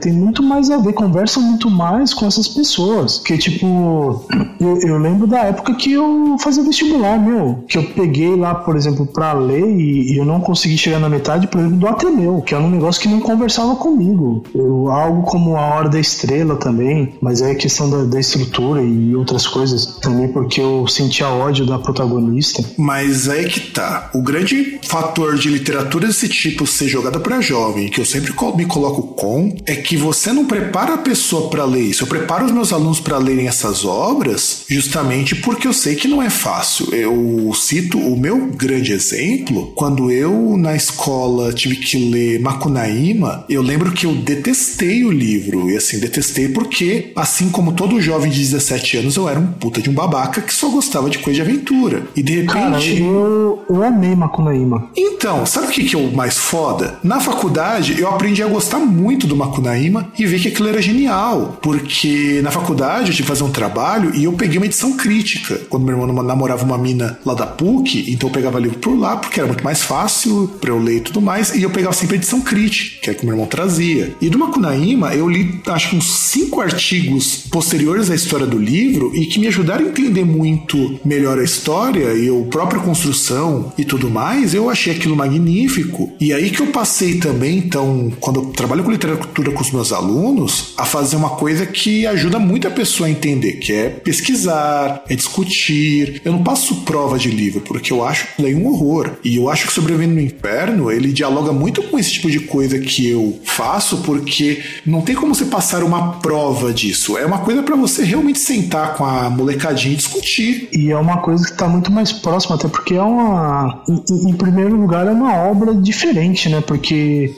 tem 0.00 0.12
muito 0.12 0.42
mais 0.42 0.70
a 0.70 0.78
ver, 0.78 0.92
conversa 0.92 1.40
muito 1.40 1.70
mais 1.70 2.12
com 2.12 2.26
essas 2.26 2.48
pessoas. 2.48 3.18
Que 3.18 3.36
tipo, 3.38 4.24
eu, 4.60 4.78
eu 4.82 4.98
lembro 4.98 5.26
da 5.26 5.40
época 5.44 5.74
que 5.74 5.92
eu 5.92 6.36
fazia 6.40 6.62
vestibular, 6.62 7.18
meu, 7.18 7.64
que 7.68 7.78
eu 7.78 7.84
peguei 7.84 8.36
lá, 8.36 8.54
por 8.54 8.76
exemplo, 8.76 9.06
para 9.06 9.32
ler 9.32 9.66
e, 9.66 10.12
e, 10.12 10.16
eu 10.16 10.24
não 10.24 10.40
consegui 10.40 10.76
chegar 10.76 10.98
na 10.98 11.08
metade, 11.08 11.46
por 11.46 11.58
exemplo, 11.58 11.78
do 11.78 11.86
Ateneu, 11.86 12.42
que 12.42 12.54
era 12.54 12.62
um 12.62 12.70
negócio 12.70 13.00
que 13.00 13.08
não 13.08 13.20
conversava 13.20 13.76
comigo. 13.76 14.44
Eu, 14.54 14.90
algo 14.90 15.22
como 15.22 15.56
a 15.56 15.60
Hora 15.60 15.88
da 15.88 16.00
Estrela 16.00 16.56
também, 16.56 17.14
mas 17.20 17.42
é 17.42 17.54
questão 17.54 17.88
da, 17.88 18.04
da 18.04 18.20
estrutura 18.20 18.82
e 18.82 19.14
outras 19.14 19.46
coisas 19.46 19.98
também, 20.00 20.28
porque 20.28 20.60
eu 20.60 20.86
sentia 20.86 21.28
ódio 21.28 21.66
da 21.66 21.78
protagonista. 21.78 22.64
Mas 22.76 23.28
aí 23.28 23.48
que 23.48 23.60
tá. 23.72 24.10
O 24.14 24.22
grande 24.22 24.78
fator 24.82 25.36
de 25.36 25.48
literatura 25.48 26.06
desse 26.06 26.28
tipo 26.28 26.66
ser 26.66 26.88
jogada 26.88 27.18
para 27.20 27.40
jovem, 27.40 27.88
que 27.88 28.00
eu 28.00 28.04
sempre 28.04 28.32
me 28.56 28.66
coloco 28.66 29.02
com, 29.30 29.54
é 29.64 29.76
que 29.76 29.96
você 29.96 30.32
não 30.32 30.44
prepara 30.44 30.94
a 30.94 30.98
pessoa 30.98 31.48
para 31.48 31.64
ler 31.64 31.82
isso. 31.82 32.02
Eu 32.02 32.08
preparo 32.08 32.46
os 32.46 32.50
meus 32.50 32.72
alunos 32.72 32.98
para 32.98 33.16
lerem 33.16 33.46
essas 33.46 33.84
obras 33.84 34.64
justamente 34.68 35.36
porque 35.36 35.68
eu 35.68 35.72
sei 35.72 35.94
que 35.94 36.08
não 36.08 36.20
é 36.20 36.28
fácil. 36.28 36.92
Eu 36.92 37.52
cito 37.54 37.96
o 37.96 38.18
meu 38.18 38.46
grande 38.46 38.92
exemplo, 38.92 39.72
quando 39.76 40.10
eu 40.10 40.56
na 40.56 40.74
escola 40.74 41.52
tive 41.52 41.76
que 41.76 42.10
ler 42.10 42.40
Macunaíma, 42.40 43.44
eu 43.48 43.62
lembro 43.62 43.92
que 43.92 44.04
eu 44.04 44.14
detestei 44.14 45.04
o 45.04 45.12
livro, 45.12 45.70
e 45.70 45.76
assim, 45.76 46.00
detestei 46.00 46.48
porque, 46.48 47.12
assim 47.14 47.50
como 47.50 47.72
todo 47.72 48.00
jovem 48.00 48.30
de 48.30 48.38
17 48.38 48.96
anos, 48.96 49.16
eu 49.16 49.28
era 49.28 49.38
um 49.38 49.46
puta 49.46 49.80
de 49.80 49.88
um 49.88 49.94
babaca 49.94 50.40
que 50.40 50.52
só 50.52 50.68
gostava 50.68 51.08
de 51.08 51.18
coisa 51.18 51.42
de 51.42 51.48
aventura. 51.48 52.02
E 52.16 52.22
de 52.22 52.32
repente. 52.32 52.52
Cara, 52.52 52.84
eu, 52.84 53.62
eu 53.68 53.82
amei 53.84 54.14
Macunaíma. 54.16 54.90
Então, 54.96 55.46
sabe 55.46 55.68
o 55.68 55.70
que, 55.70 55.84
que 55.84 55.94
é 55.94 55.98
o 55.98 56.12
mais 56.12 56.36
foda? 56.36 56.98
Na 57.04 57.20
faculdade, 57.20 58.00
eu 58.00 58.08
aprendi 58.08 58.42
a 58.42 58.46
gostar 58.46 58.78
muito 58.78 59.19
do 59.26 59.36
Macunaíma 59.36 60.12
e 60.18 60.26
ver 60.26 60.40
que 60.40 60.48
aquilo 60.48 60.68
era 60.68 60.80
genial. 60.82 61.58
Porque 61.62 62.40
na 62.42 62.50
faculdade 62.50 63.10
eu 63.10 63.14
tive 63.14 63.22
que 63.22 63.28
fazer 63.28 63.44
um 63.44 63.50
trabalho 63.50 64.14
e 64.14 64.24
eu 64.24 64.32
peguei 64.32 64.58
uma 64.58 64.66
edição 64.66 64.96
crítica. 64.96 65.60
Quando 65.68 65.84
meu 65.84 65.98
irmão 65.98 66.22
namorava 66.22 66.64
uma 66.64 66.78
mina 66.78 67.18
lá 67.24 67.34
da 67.34 67.46
PUC, 67.46 68.10
então 68.10 68.28
eu 68.28 68.32
pegava 68.32 68.58
livro 68.58 68.78
por 68.78 68.98
lá, 68.98 69.16
porque 69.16 69.40
era 69.40 69.46
muito 69.46 69.64
mais 69.64 69.82
fácil 69.82 70.48
para 70.60 70.70
eu 70.70 70.78
ler 70.78 70.96
e 70.96 71.00
tudo 71.00 71.20
mais, 71.20 71.54
e 71.54 71.62
eu 71.62 71.70
pegava 71.70 71.94
sempre 71.94 72.16
a 72.16 72.18
edição 72.18 72.40
crítica, 72.40 73.00
que 73.02 73.10
é 73.10 73.14
que 73.14 73.24
meu 73.24 73.34
irmão 73.34 73.46
trazia. 73.46 74.14
E 74.20 74.28
do 74.28 74.38
Macunaíma, 74.38 75.14
eu 75.14 75.28
li 75.28 75.60
acho 75.66 75.90
que 75.90 75.96
uns 75.96 76.10
cinco 76.10 76.60
artigos 76.60 77.44
posteriores 77.50 78.10
à 78.10 78.14
história 78.14 78.46
do 78.46 78.58
livro 78.58 79.12
e 79.14 79.26
que 79.26 79.38
me 79.38 79.46
ajudaram 79.46 79.86
a 79.86 79.88
entender 79.88 80.24
muito 80.24 80.98
melhor 81.04 81.38
a 81.38 81.44
história 81.44 82.14
e 82.14 82.28
a 82.28 82.44
própria 82.48 82.80
construção 82.80 83.72
e 83.76 83.84
tudo 83.84 84.10
mais. 84.10 84.54
Eu 84.54 84.70
achei 84.70 84.94
aquilo 84.94 85.16
magnífico. 85.16 86.12
E 86.20 86.32
aí 86.32 86.50
que 86.50 86.60
eu 86.60 86.68
passei 86.68 87.18
também, 87.18 87.58
então, 87.58 88.12
quando 88.20 88.40
eu 88.40 88.46
trabalho 88.46 88.82
com 88.82 88.90
literatura 88.90 89.09
com 89.16 89.62
os 89.62 89.70
meus 89.70 89.92
alunos, 89.92 90.74
a 90.76 90.84
fazer 90.84 91.16
uma 91.16 91.30
coisa 91.30 91.66
que 91.66 92.06
ajuda 92.06 92.38
muito 92.38 92.68
a 92.68 92.70
pessoa 92.70 93.06
a 93.06 93.10
entender, 93.10 93.54
que 93.54 93.72
é 93.72 93.88
pesquisar, 93.88 95.04
é 95.08 95.14
discutir. 95.14 96.20
Eu 96.24 96.32
não 96.32 96.42
passo 96.42 96.82
prova 96.82 97.18
de 97.18 97.30
livro, 97.30 97.60
porque 97.60 97.92
eu 97.92 98.04
acho 98.04 98.28
daí 98.38 98.54
um 98.54 98.66
horror. 98.68 99.12
E 99.24 99.36
eu 99.36 99.48
acho 99.48 99.66
que 99.66 99.72
Sobrevivendo 99.72 100.14
no 100.14 100.20
Inferno, 100.20 100.90
ele 100.90 101.12
dialoga 101.12 101.52
muito 101.52 101.82
com 101.84 101.98
esse 101.98 102.12
tipo 102.12 102.30
de 102.30 102.40
coisa 102.40 102.78
que 102.78 103.08
eu 103.08 103.38
faço, 103.44 103.98
porque 103.98 104.62
não 104.84 105.00
tem 105.00 105.14
como 105.14 105.34
você 105.34 105.46
passar 105.46 105.82
uma 105.82 106.14
prova 106.14 106.72
disso. 106.72 107.16
É 107.16 107.24
uma 107.24 107.38
coisa 107.38 107.62
para 107.62 107.76
você 107.76 108.04
realmente 108.04 108.38
sentar 108.38 108.94
com 108.94 109.04
a 109.04 109.30
molecadinha 109.30 109.94
e 109.94 109.96
discutir. 109.96 110.68
E 110.72 110.90
é 110.90 110.96
uma 110.96 111.18
coisa 111.18 111.44
que 111.44 111.52
está 111.52 111.66
muito 111.66 111.90
mais 111.90 112.12
próxima, 112.12 112.56
até 112.56 112.68
porque 112.68 112.94
é 112.94 113.02
uma. 113.02 113.82
Em, 113.88 114.34
primeiro 114.34 114.76
lugar, 114.76 115.06
é 115.06 115.10
uma 115.10 115.34
obra 115.34 115.74
diferente, 115.74 116.48
né? 116.48 116.60
Porque 116.60 117.34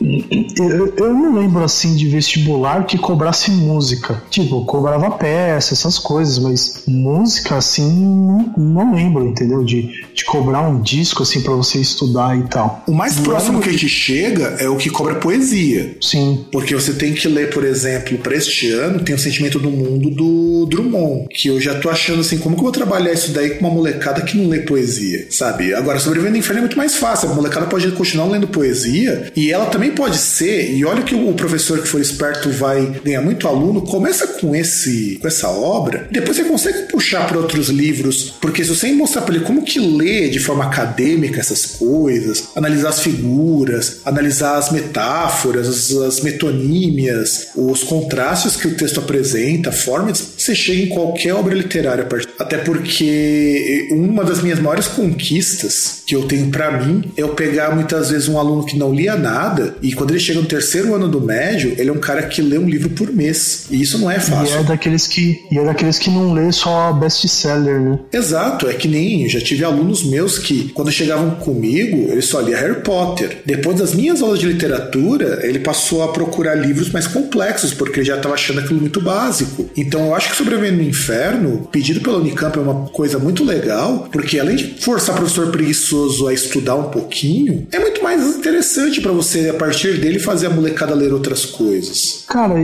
eu 0.97 1.15
não 1.15 1.35
lembro 1.35 1.62
assim 1.65 1.95
de 1.95 2.09
vestibular 2.09 2.85
que 2.87 2.99
cobrasse 2.99 3.51
música. 3.51 4.23
Tipo, 4.31 4.65
cobrava 4.65 5.11
peça, 5.13 5.75
essas 5.75 5.99
coisas, 5.99 6.39
mas 6.39 6.85
música 6.87 7.57
assim, 7.57 7.91
não, 7.91 8.53
não 8.57 8.95
lembro, 8.95 9.27
entendeu? 9.27 9.65
De, 9.65 9.91
de 10.15 10.25
cobrar 10.25 10.63
um 10.63 10.81
disco 10.81 11.23
assim 11.23 11.41
para 11.41 11.55
você 11.55 11.79
estudar 11.79 12.37
e 12.39 12.43
tal. 12.45 12.83
O 12.87 12.93
mais 12.93 13.19
próximo 13.19 13.61
que 13.61 13.69
a 13.69 13.73
gente 13.73 13.89
chega 13.89 14.57
é 14.59 14.69
o 14.69 14.77
que 14.77 14.91
cobra 14.91 15.17
poesia. 15.17 15.97
Sim. 16.01 16.47
Porque 16.51 16.75
você 16.75 16.93
tem 16.95 17.13
que 17.15 17.27
ler, 17.29 17.51
por 17.51 17.65
exemplo, 17.65 18.19
para 18.19 18.37
este 18.37 18.71
ano, 18.71 19.01
tem 19.01 19.15
o 19.15 19.19
Sentimento 19.19 19.59
do 19.59 19.71
Mundo 19.71 20.11
do 20.11 20.67
Drummond, 20.67 21.29
que 21.31 21.49
eu 21.49 21.61
já 21.61 21.79
tô 21.79 21.89
achando 21.89 22.21
assim, 22.21 22.39
como 22.39 22.55
que 22.55 22.61
eu 22.61 22.65
vou 22.65 22.73
trabalhar 22.73 23.13
isso 23.13 23.33
daí 23.33 23.51
com 23.51 23.67
uma 23.67 23.75
molecada 23.75 24.23
que 24.23 24.37
não 24.37 24.49
lê 24.49 24.61
poesia, 24.61 25.27
sabe? 25.31 25.75
Agora, 25.75 25.99
Sobrevivendo 25.99 26.33
no 26.33 26.39
Inferno 26.39 26.59
é 26.59 26.63
muito 26.63 26.77
mais 26.77 26.97
fácil. 26.97 27.31
A 27.31 27.35
molecada 27.35 27.67
pode 27.67 27.91
continuar 27.93 28.27
lendo 28.27 28.49
poesia 28.49 29.31
e 29.37 29.51
ela 29.51 29.67
também 29.67 29.93
pode 29.93 30.17
ser, 30.19 30.75
e 30.75 30.85
olha 30.85 31.03
que 31.03 31.15
o 31.15 31.33
professor 31.35 31.52
que 31.83 31.89
for 31.89 32.01
esperto 32.01 32.51
vai 32.51 33.01
ganhar 33.05 33.23
muito 33.23 33.47
aluno, 33.47 33.83
começa 33.83 34.27
com 34.27 34.55
esse 34.55 35.19
com 35.21 35.29
essa 35.29 35.49
obra, 35.49 36.09
depois 36.11 36.37
você 36.37 36.45
consegue 36.45 36.83
puxar 36.91 37.27
para 37.27 37.39
outros 37.39 37.69
livros, 37.69 38.35
porque 38.41 38.65
se 38.65 38.71
você 38.71 38.93
mostrar 38.93 39.23
para 39.23 39.35
ele 39.35 39.45
como 39.45 39.65
que 39.65 39.79
lê 39.79 40.29
de 40.29 40.39
forma 40.39 40.65
acadêmica 40.65 41.41
essas 41.41 41.67
coisas, 41.67 42.49
analisar 42.55 42.91
as 42.91 43.01
figuras, 43.01 44.01
analisar 44.05 44.57
as 44.57 44.71
metáforas, 44.71 45.69
as, 45.69 45.91
as 45.93 46.21
metonímias, 46.21 47.49
os 47.55 47.83
contrastes 47.83 48.57
que 48.57 48.69
o 48.69 48.77
texto 48.77 49.01
apresenta, 49.01 49.71
a 49.71 49.73
forma 49.73 50.13
de 50.13 50.19
você 50.43 50.55
chega 50.55 50.83
em 50.83 50.89
qualquer 50.89 51.35
obra 51.35 51.55
literária, 51.55 52.07
até 52.39 52.59
porque 52.59 53.89
uma 53.91 54.25
das 54.25 54.43
minhas 54.43 54.59
maiores 54.59 54.89
conquistas 54.89 56.03
que 56.07 56.15
eu 56.15 56.25
tenho 56.25 56.51
para 56.51 56.83
mim 56.83 57.05
é 57.17 57.23
eu 57.23 57.31
pegar 57.31 57.75
muitas 57.75 58.11
vezes 58.11 58.29
um 58.29 58.39
aluno 58.39 58.65
que 58.65 58.77
não 58.77 58.93
lia 58.93 59.17
nada 59.17 59.77
e 59.81 59.93
quando 59.93 60.11
ele 60.11 60.21
chega 60.21 60.41
no 60.41 60.47
terceiro 60.47 60.95
ano 60.95 61.09
do 61.09 61.21
médio, 61.21 61.75
ele 61.79 61.91
é 61.91 61.93
um 61.93 61.99
cara 61.99 62.23
que 62.23 62.43
lê 62.43 62.59
um 62.59 62.69
livro 62.69 62.91
por 62.91 63.13
mês. 63.13 63.67
E 63.71 63.81
isso 63.81 63.99
não 63.99 64.11
é 64.11 64.19
fácil. 64.19 64.57
E 64.57 64.59
é 64.59 64.63
daqueles 64.63 65.07
que, 65.07 65.45
e 65.51 65.59
é 65.59 65.65
daqueles 65.65 65.99
que 65.99 66.11
não 66.11 66.33
lê 66.33 66.51
só 66.53 66.93
best-seller, 66.93 67.81
né? 67.81 67.99
Exato, 68.13 68.69
é 68.69 68.75
que 68.75 68.89
nem 68.89 69.23
eu 69.23 69.29
já 69.29 69.41
tive 69.41 69.65
alunos 69.65 70.05
meus 70.05 70.39
que, 70.39 70.71
quando 70.71 70.91
chegavam 70.91 71.31
comigo, 71.37 72.11
ele 72.11 72.23
só 72.23 72.41
lia 72.41 72.57
Harry 72.59 72.81
Potter. 72.83 73.39
Depois 73.47 73.79
das 73.79 73.95
minhas 73.95 74.21
aulas 74.23 74.39
de 74.39 74.47
literatura, 74.47 75.41
ele 75.43 75.61
passou 75.61 76.03
a 76.03 76.09
procurar 76.09 76.55
livros 76.55 76.91
mais 76.91 77.07
complexos, 77.07 77.73
porque 77.73 78.01
ele 78.01 78.07
já 78.07 78.17
estava 78.17 78.35
achando 78.35 78.61
aquilo 78.61 78.81
muito 78.81 79.01
básico. 79.01 79.71
Então 79.77 80.07
eu 80.07 80.15
acho 80.15 80.32
que 80.33 80.39
Sobrevivendo 80.39 80.79
no 80.79 80.89
Inferno, 80.89 81.69
pedido 81.71 82.01
pela 82.01 82.17
Unicamp, 82.17 82.59
é 82.59 82.63
uma 82.63 82.89
coisa 82.89 83.19
muito 83.19 83.45
legal, 83.45 84.09
porque 84.11 84.41
além 84.41 84.57
de 84.57 84.81
forçar 84.81 85.15
o 85.15 85.19
professor 85.19 85.51
preguiçoso 85.51 86.27
a 86.27 86.33
estudar 86.33 86.75
um 86.75 86.91
pouquinho, 86.91 87.67
é 87.71 87.79
muito 87.79 88.03
mais 88.03 88.37
interessante 88.37 89.01
para 89.01 89.13
você, 89.13 89.51
a 89.51 89.55
partir 89.55 90.01
dele, 90.01 90.19
fazer 90.19 90.47
a 90.47 90.51
molecada 90.51 90.95
ler 90.95 91.13
outras 91.13 91.45
coisas. 91.45 92.25
Cara, 92.27 92.55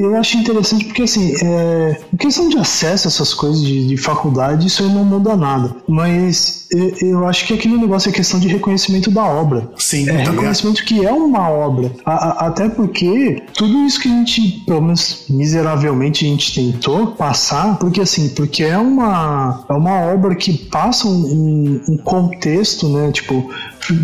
eu 0.00 0.14
acho 0.16 0.36
interessante 0.36 0.84
porque, 0.84 1.02
assim, 1.02 1.34
é, 1.42 2.00
em 2.12 2.16
questão 2.16 2.48
de 2.48 2.56
acesso 2.56 3.08
a 3.08 3.10
essas 3.10 3.34
coisas 3.34 3.60
de, 3.62 3.88
de 3.88 3.96
faculdade, 3.96 4.68
isso 4.68 4.82
aí 4.82 4.88
não 4.88 5.04
muda 5.04 5.36
nada. 5.36 5.74
Mas 5.88 6.66
eu, 6.70 6.94
eu, 7.00 7.26
acho 7.26 7.46
que 7.46 7.54
aquele 7.54 7.76
negócio 7.76 8.10
é 8.10 8.12
questão 8.12 8.38
de 8.38 8.48
reconhecimento 8.48 9.10
da 9.10 9.24
obra. 9.24 9.70
Sim, 9.76 10.08
é 10.08 10.24
reconhecimento 10.24 10.84
que 10.84 11.04
é 11.04 11.12
uma 11.12 11.48
obra. 11.48 11.90
A, 12.04 12.12
a, 12.12 12.46
até 12.48 12.68
porque 12.68 13.42
tudo 13.54 13.84
isso 13.86 14.00
que 14.00 14.08
a 14.08 14.10
gente, 14.10 14.62
pelo 14.66 14.82
menos 14.82 15.24
miseravelmente, 15.28 16.24
a 16.24 16.28
gente 16.28 16.54
tentou 16.54 17.07
passar, 17.16 17.78
porque 17.78 18.00
assim, 18.00 18.30
porque 18.30 18.62
é 18.62 18.78
uma, 18.78 19.64
é 19.68 19.72
uma 19.72 20.00
obra 20.00 20.34
que 20.34 20.56
passa 20.56 21.06
um, 21.06 21.82
um 21.88 21.96
contexto, 21.96 22.88
né? 22.88 23.10
Tipo, 23.12 23.50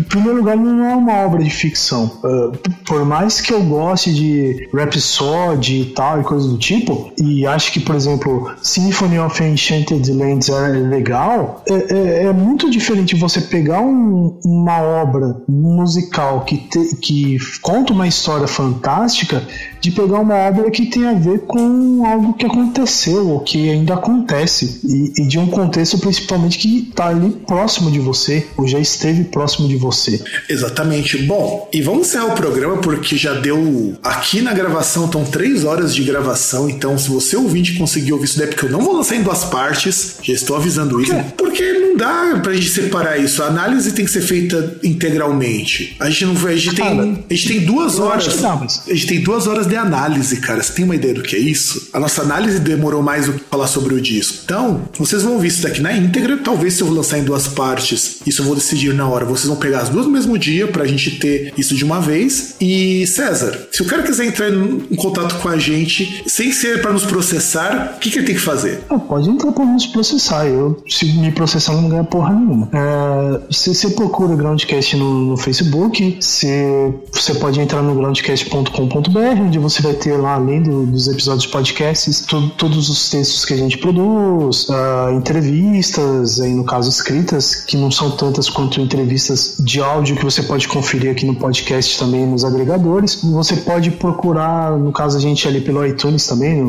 primeiro 0.09 0.37
lugar, 0.37 0.55
não 0.57 0.83
é 0.85 0.95
uma 0.95 1.13
obra 1.25 1.43
de 1.43 1.49
ficção. 1.49 2.19
Uh, 2.23 2.57
por 2.85 3.05
mais 3.05 3.41
que 3.41 3.53
eu 3.53 3.63
goste 3.63 4.13
de 4.13 4.67
Rhapsody 4.73 5.81
e 5.81 5.85
tal 5.85 6.21
e 6.21 6.23
coisas 6.23 6.49
do 6.49 6.57
tipo, 6.57 7.11
e 7.19 7.45
acho 7.45 7.71
que, 7.71 7.79
por 7.79 7.95
exemplo, 7.95 8.51
Symphony 8.61 9.19
of 9.19 9.43
Enchanted 9.43 10.11
Lands 10.11 10.49
é 10.49 10.67
legal, 10.69 11.63
é, 11.67 11.73
é, 11.73 12.23
é 12.25 12.33
muito 12.33 12.69
diferente 12.69 13.15
você 13.15 13.41
pegar 13.41 13.81
um, 13.81 14.39
uma 14.43 14.81
obra 14.81 15.41
musical 15.47 16.41
que, 16.41 16.57
te, 16.57 16.95
que 16.97 17.37
conta 17.61 17.93
uma 17.93 18.07
história 18.07 18.47
fantástica 18.47 19.43
de 19.79 19.91
pegar 19.91 20.19
uma 20.19 20.35
obra 20.35 20.71
que 20.71 20.85
tem 20.87 21.07
a 21.07 21.13
ver 21.13 21.41
com 21.41 22.05
algo 22.05 22.33
que 22.33 22.45
aconteceu 22.45 23.29
ou 23.29 23.39
que 23.39 23.69
ainda 23.69 23.93
acontece 23.93 24.81
e, 24.83 25.21
e 25.21 25.27
de 25.27 25.37
um 25.37 25.47
contexto 25.47 25.97
principalmente 25.99 26.57
que 26.57 26.89
está 26.89 27.07
ali 27.07 27.31
próximo 27.31 27.91
de 27.91 27.99
você 27.99 28.47
ou 28.57 28.67
já 28.67 28.79
esteve 28.79 29.25
próximo 29.25 29.67
de 29.67 29.74
você. 29.77 30.21
Exatamente. 30.49 31.17
Bom, 31.19 31.69
e 31.71 31.81
vamos 31.81 32.07
encerrar 32.07 32.25
o 32.25 32.35
programa 32.35 32.77
porque 32.77 33.15
já 33.15 33.33
deu 33.33 33.95
aqui 34.03 34.41
na 34.41 34.53
gravação 34.53 35.05
estão 35.05 35.23
três 35.23 35.63
horas 35.63 35.93
de 35.93 36.03
gravação, 36.03 36.69
então 36.69 36.97
se 36.97 37.09
você 37.09 37.35
ouvinte 37.35 37.73
conseguir 37.73 38.13
ouvir 38.13 38.25
isso 38.25 38.37
daí, 38.37 38.47
porque 38.47 38.65
eu 38.65 38.71
não 38.71 38.81
vou 38.81 38.95
lançar 38.95 39.15
em 39.15 39.23
duas 39.23 39.43
partes, 39.45 40.15
já 40.21 40.33
estou 40.33 40.55
avisando 40.55 41.01
isso, 41.01 41.13
porque 41.37 41.73
não 41.73 41.97
dá 41.97 42.39
pra 42.41 42.53
gente 42.53 42.69
separar 42.69 43.17
isso. 43.17 43.43
A 43.43 43.47
análise 43.47 43.91
tem 43.91 44.05
que 44.05 44.11
ser 44.11 44.21
feita 44.21 44.77
integralmente. 44.83 45.95
A 45.99 46.09
gente 46.09 46.25
não 46.25 46.47
a 46.47 46.55
gente 46.55 46.75
tem, 46.75 47.25
a 47.29 47.33
gente 47.33 47.47
tem 47.47 47.59
duas 47.61 47.99
horas. 47.99 48.43
A 48.43 48.93
gente 48.93 49.07
tem 49.07 49.21
duas 49.21 49.47
horas 49.47 49.67
de 49.67 49.75
de 49.75 49.77
análise, 49.77 50.37
cara. 50.37 50.63
Você 50.63 50.73
tem 50.73 50.85
uma 50.85 50.95
ideia 50.95 51.13
do 51.13 51.21
que 51.21 51.35
é 51.35 51.39
isso? 51.39 51.89
A 51.91 51.99
nossa 51.99 52.21
análise 52.21 52.59
demorou 52.59 53.03
mais 53.03 53.25
do 53.25 53.33
que 53.33 53.43
falar 53.51 53.67
sobre 53.67 53.93
o 53.93 54.01
disco. 54.01 54.39
Então, 54.45 54.87
vocês 54.97 55.21
vão 55.21 55.33
ouvir 55.33 55.49
isso 55.49 55.61
daqui 55.61 55.81
na 55.81 55.91
íntegra. 55.91 56.37
Talvez 56.37 56.75
se 56.75 56.81
eu 56.81 56.89
lançar 56.89 57.19
em 57.19 57.23
duas 57.23 57.47
partes, 57.47 58.21
isso 58.25 58.41
eu 58.41 58.45
vou 58.45 58.55
decidir 58.55 58.93
na 58.93 59.07
hora. 59.07 59.25
Vocês 59.25 59.47
vão 59.47 59.57
pegar 59.65 59.81
as 59.81 59.89
duas 59.89 60.05
no 60.05 60.11
mesmo 60.11 60.37
dia 60.37 60.67
pra 60.67 60.85
gente 60.85 61.17
ter 61.17 61.51
isso 61.57 61.75
de 61.75 61.83
uma 61.83 61.99
vez. 61.99 62.55
E 62.61 63.07
César, 63.07 63.67
se 63.71 63.81
o 63.81 63.85
cara 63.85 64.03
quiser 64.03 64.25
entrar 64.25 64.49
em 64.49 64.95
contato 64.95 65.41
com 65.41 65.49
a 65.49 65.57
gente 65.57 66.23
sem 66.27 66.51
ser 66.51 66.81
para 66.81 66.93
nos 66.93 67.03
processar, 67.03 67.95
o 67.95 67.99
que, 67.99 68.11
que 68.11 68.19
ele 68.19 68.27
tem 68.27 68.35
que 68.35 68.41
fazer? 68.41 68.81
Ah, 68.89 68.99
pode 68.99 69.27
entrar 69.27 69.51
pra 69.51 69.65
nos 69.65 69.87
processar. 69.87 70.45
Eu, 70.45 70.83
se 70.87 71.05
me 71.13 71.31
processar, 71.31 71.73
não 71.73 71.89
ganha 71.89 72.03
porra 72.03 72.33
nenhuma. 72.33 72.69
É, 72.71 73.41
você, 73.51 73.73
você 73.73 73.89
procura 73.89 74.35
Groundcast 74.35 74.95
no, 74.97 75.31
no 75.31 75.37
Facebook, 75.37 76.19
você 76.21 77.33
pode 77.39 77.59
entrar 77.59 77.81
no 77.81 77.95
groundcast.com.br, 77.95 79.41
onde 79.41 79.57
você 79.57 79.81
vai 79.81 79.93
ter 79.93 80.15
lá, 80.17 80.35
além 80.35 80.61
do, 80.61 80.85
dos 80.85 81.07
episódios 81.07 81.47
podcasts, 81.47 82.21
to, 82.21 82.51
todos 82.57 82.89
os 82.89 83.09
textos 83.09 83.45
que 83.45 83.53
a 83.53 83.57
gente 83.57 83.77
produz, 83.79 84.67
uh, 84.69 85.15
entrevistas, 85.15 86.39
aí 86.39 86.53
no 86.53 86.63
caso 86.63 86.89
escritas, 86.89 87.55
que 87.55 87.77
não 87.77 87.89
são 87.89 88.11
tantas 88.11 88.49
quanto 88.49 88.79
entrevistas 88.79 89.44
de 89.59 89.81
áudio 89.81 90.15
que 90.15 90.23
você 90.23 90.43
pode 90.43 90.67
conferir 90.67 91.11
aqui 91.11 91.25
no 91.25 91.35
podcast 91.35 91.97
também 91.97 92.25
nos 92.25 92.43
agregadores. 92.43 93.21
Você 93.23 93.57
pode 93.57 93.91
procurar, 93.91 94.77
no 94.77 94.91
caso 94.91 95.17
a 95.17 95.21
gente 95.21 95.47
ali 95.47 95.61
pelo 95.61 95.85
iTunes 95.85 96.25
também, 96.27 96.63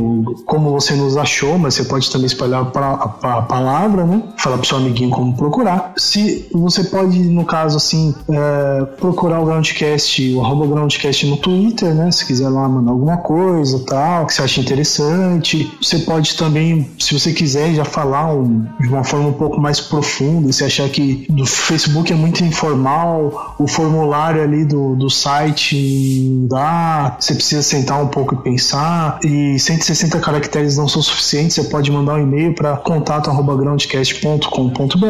como 0.44 0.70
você 0.70 0.94
nos 0.94 1.16
achou, 1.16 1.58
mas 1.58 1.74
você 1.74 1.84
pode 1.84 2.10
também 2.10 2.26
espalhar 2.26 2.62
a, 2.62 3.42
palavra, 3.42 4.04
né? 4.04 4.22
Falar 4.38 4.58
pro 4.58 4.66
seu 4.66 4.78
amiguinho 4.78 5.10
como 5.10 5.36
procurar. 5.36 5.92
Se 5.96 6.48
você 6.52 6.84
pode, 6.84 7.18
no 7.18 7.44
caso 7.44 7.76
assim, 7.76 8.14
é, 8.28 8.84
procurar 8.98 9.40
o 9.40 9.44
Groundcast, 9.44 10.34
o 10.34 10.40
arroba 10.40 10.66
Groundcast 10.66 11.26
no 11.26 11.36
Twitter, 11.36 11.94
né? 11.94 12.10
Se 12.10 12.24
quiser 12.24 12.48
lá 12.48 12.68
mandar 12.68 12.92
alguma 12.92 13.18
coisa 13.18 13.82
tal, 13.86 14.26
que 14.26 14.34
você 14.34 14.42
acha 14.42 14.60
interessante. 14.60 15.70
Você 15.80 16.00
pode 16.00 16.36
também, 16.36 16.90
se 16.98 17.18
você 17.18 17.32
quiser, 17.32 17.74
já 17.74 17.84
falar 17.84 18.32
um, 18.32 18.66
de 18.80 18.88
uma 18.88 19.04
forma 19.04 19.28
um 19.28 19.32
pouco 19.32 19.60
mais 19.60 19.80
profunda. 19.80 20.52
Se 20.52 20.64
achar 20.64 20.88
que 20.88 21.26
do 21.30 21.46
Facebook 21.46 22.12
é 22.12 22.16
muito 22.16 22.44
informal, 22.66 23.54
o 23.58 23.66
formulário 23.66 24.42
ali 24.42 24.64
do, 24.64 24.94
do 24.96 25.08
site 25.08 26.46
dá, 26.48 27.16
você 27.18 27.34
precisa 27.34 27.62
sentar 27.62 28.02
um 28.02 28.08
pouco 28.08 28.34
e 28.34 28.38
pensar. 28.38 29.18
E 29.22 29.58
160 29.58 30.18
caracteres 30.20 30.76
não 30.76 30.86
são 30.88 31.00
suficientes, 31.02 31.56
você 31.56 31.64
pode 31.64 31.90
mandar 31.90 32.14
um 32.14 32.22
e-mail 32.22 32.54
para 32.54 32.76
contato@groundcast.com.br 32.76 35.06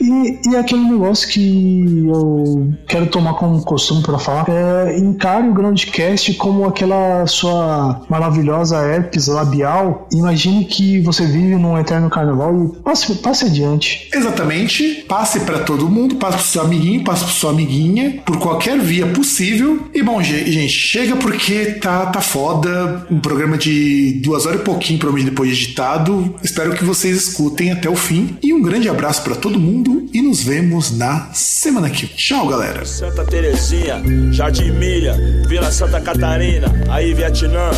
E, 0.00 0.40
e 0.48 0.56
aquele 0.56 0.82
negócio 0.82 1.28
que 1.28 2.06
eu 2.06 2.72
quero 2.86 3.06
tomar 3.06 3.34
como 3.34 3.60
costume 3.62 4.02
para 4.02 4.18
falar 4.18 4.48
é 4.48 4.98
encare 4.98 5.48
o 5.48 5.54
Groundcast 5.54 6.34
como 6.34 6.66
aquela 6.66 7.26
sua 7.26 8.02
maravilhosa 8.08 8.78
herpes 8.78 9.28
labial. 9.28 10.08
Imagine 10.12 10.64
que 10.64 11.00
você 11.00 11.24
vive 11.26 11.54
num 11.56 11.78
eterno 11.78 12.10
carnaval 12.10 12.64
e 12.64 12.68
passe, 12.80 13.14
passe 13.16 13.44
adiante. 13.46 14.08
Exatamente. 14.12 15.04
Passe 15.08 15.40
para 15.40 15.60
todo 15.60 15.88
mundo, 15.88 16.16
passe 16.16 16.48
seu 16.48 16.62
amiguinho, 16.72 17.04
passe 17.04 17.24
pro 17.24 17.32
sua 17.32 17.50
amiguinha, 17.50 18.22
por 18.24 18.38
qualquer 18.38 18.78
via 18.78 19.06
possível. 19.06 19.88
E 19.94 20.02
bom, 20.02 20.22
gente, 20.22 20.68
chega 20.68 21.16
porque 21.16 21.76
tá, 21.80 22.06
tá 22.06 22.20
foda. 22.20 23.06
Um 23.10 23.20
programa 23.20 23.58
de 23.58 24.20
duas 24.22 24.46
horas 24.46 24.60
e 24.60 24.64
pouquinho, 24.64 24.98
provavelmente 24.98 25.30
depois 25.30 25.56
de 25.56 25.64
editado. 25.64 26.34
Espero 26.42 26.72
que 26.72 26.84
vocês 26.84 27.16
escutem 27.16 27.70
até 27.70 27.88
o 27.88 27.96
fim. 27.96 28.36
E 28.42 28.52
um 28.52 28.62
grande 28.62 28.88
abraço 28.88 29.22
para 29.22 29.34
todo 29.34 29.58
mundo 29.58 30.06
e 30.12 30.22
nos 30.22 30.42
vemos 30.42 30.96
na 30.96 31.30
semana 31.32 31.90
que 31.90 32.06
vem. 32.06 32.16
Tchau, 32.16 32.48
galera. 32.48 32.84
Santa 32.84 33.24
Terezinha, 33.24 34.02
Jardim 34.30 34.70
Milha, 34.72 35.14
Vila 35.48 35.70
Santa 35.70 36.00
Catarina, 36.00 36.68
aí 36.88 37.14
Vietnã. 37.14 37.70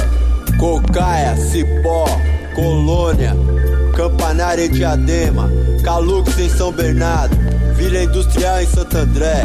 Cocaia, 0.58 1.36
Cipó, 1.36 2.06
Colônia, 2.55 3.34
Campanária 3.97 4.64
e 4.64 4.68
Diadema, 4.68 5.50
Calux 5.82 6.39
em 6.39 6.48
São 6.48 6.73
Bernardo, 6.73 7.36
Vila 7.75 8.03
Industrial 8.03 8.62
em 8.62 8.67
Santo 8.67 8.97
André, 8.97 9.44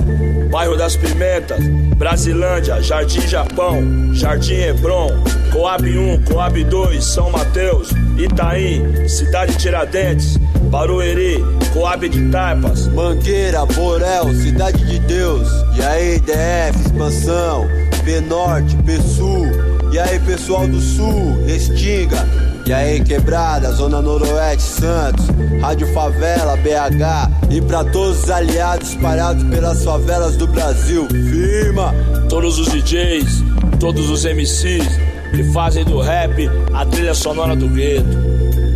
Bairro 0.51 0.77
das 0.77 0.95
Pimentas, 0.95 1.59
Brasilândia, 1.98 2.82
Jardim 2.82 3.27
Japão, 3.27 4.14
Jardim 4.14 4.56
Hebron, 4.56 5.09
Coab 5.51 5.83
1, 5.83 6.24
Coab 6.24 6.64
2, 6.64 7.03
São 7.03 7.30
Mateus, 7.32 7.90
Itaim, 8.17 9.08
Cidade 9.08 9.58
Tiradentes, 9.58 10.38
Barueri, 10.69 11.43
Coab 11.74 12.08
de 12.08 12.30
Taipas, 12.30 12.88
Mangueira, 12.88 13.66
Borel, 13.66 14.33
Cidade 14.35 14.85
de 14.85 14.99
Deus, 14.99 15.48
e 15.75 15.82
aí 15.82 16.19
DF, 16.19 16.80
Expansão, 16.85 17.67
P 18.03 18.22
Norte, 18.22 18.75
P 18.85 18.98
Sul, 19.01 19.48
e 19.91 19.99
aí 19.99 20.19
pessoal 20.19 20.67
do 20.67 20.80
Sul, 20.80 21.43
Restinga, 21.45 22.27
e 22.69 22.73
aí 22.73 23.03
Quebrada, 23.03 23.72
Zona 23.72 23.99
Noroeste, 23.99 24.61
Santos, 24.61 25.25
Rádio 25.59 25.91
Favela, 25.91 26.56
BH, 26.57 27.49
e 27.49 27.59
pra 27.61 27.83
todos 27.83 28.23
os 28.23 28.30
aliados 28.30 28.89
espalhados 28.89 29.43
pelas 29.45 29.83
favelas 29.83 30.38
do 30.38 30.45
Brasil, 30.45 31.07
firma! 31.07 31.91
todos 32.30 32.59
os 32.59 32.67
DJs, 32.67 33.43
todos 33.80 34.07
os 34.11 34.23
MCs 34.23 34.88
que 35.31 35.43
fazem 35.51 35.83
do 35.83 35.99
rap 35.99 36.48
a 36.72 36.85
trilha 36.85 37.15
sonora 37.15 37.56
do 37.56 37.67
gueto. 37.69 38.06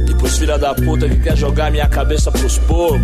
E 0.10 0.16
pros 0.16 0.40
filha 0.40 0.58
da 0.58 0.74
puta 0.74 1.08
que 1.08 1.20
quer 1.20 1.38
jogar 1.38 1.70
minha 1.70 1.88
cabeça 1.88 2.32
pros 2.32 2.58
porcos, 2.58 3.00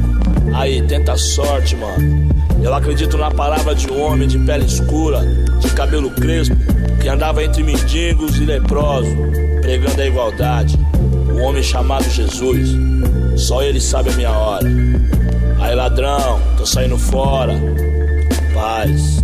aí 0.56 0.82
tenta 0.88 1.14
a 1.14 1.18
sorte, 1.18 1.76
mano. 1.76 2.39
Eu 2.62 2.74
acredito 2.74 3.18
na 3.18 3.32
palavra 3.32 3.74
de 3.74 3.90
um 3.90 4.02
homem 4.02 4.28
de 4.28 4.38
pele 4.40 4.66
escura, 4.66 5.22
de 5.60 5.72
cabelo 5.72 6.10
crespo, 6.12 6.56
que 7.02 7.08
andava 7.08 7.44
entre 7.44 7.64
mendigos 7.64 8.38
e 8.38 8.46
leprosos, 8.46 9.14
pregando 9.62 10.02
a 10.02 10.06
igualdade. 10.06 10.78
Um 11.34 11.42
homem 11.44 11.64
chamado 11.64 12.10
Jesus. 12.10 12.70
Só 13.38 13.62
ele 13.62 13.80
sabe 13.80 14.10
a 14.10 14.14
minha 14.14 14.32
hora. 14.32 14.68
Aí 15.60 15.74
ladrão, 15.76 16.40
tô 16.58 16.66
saindo 16.66 16.98
fora. 16.98 17.54
Paz. 18.54 19.24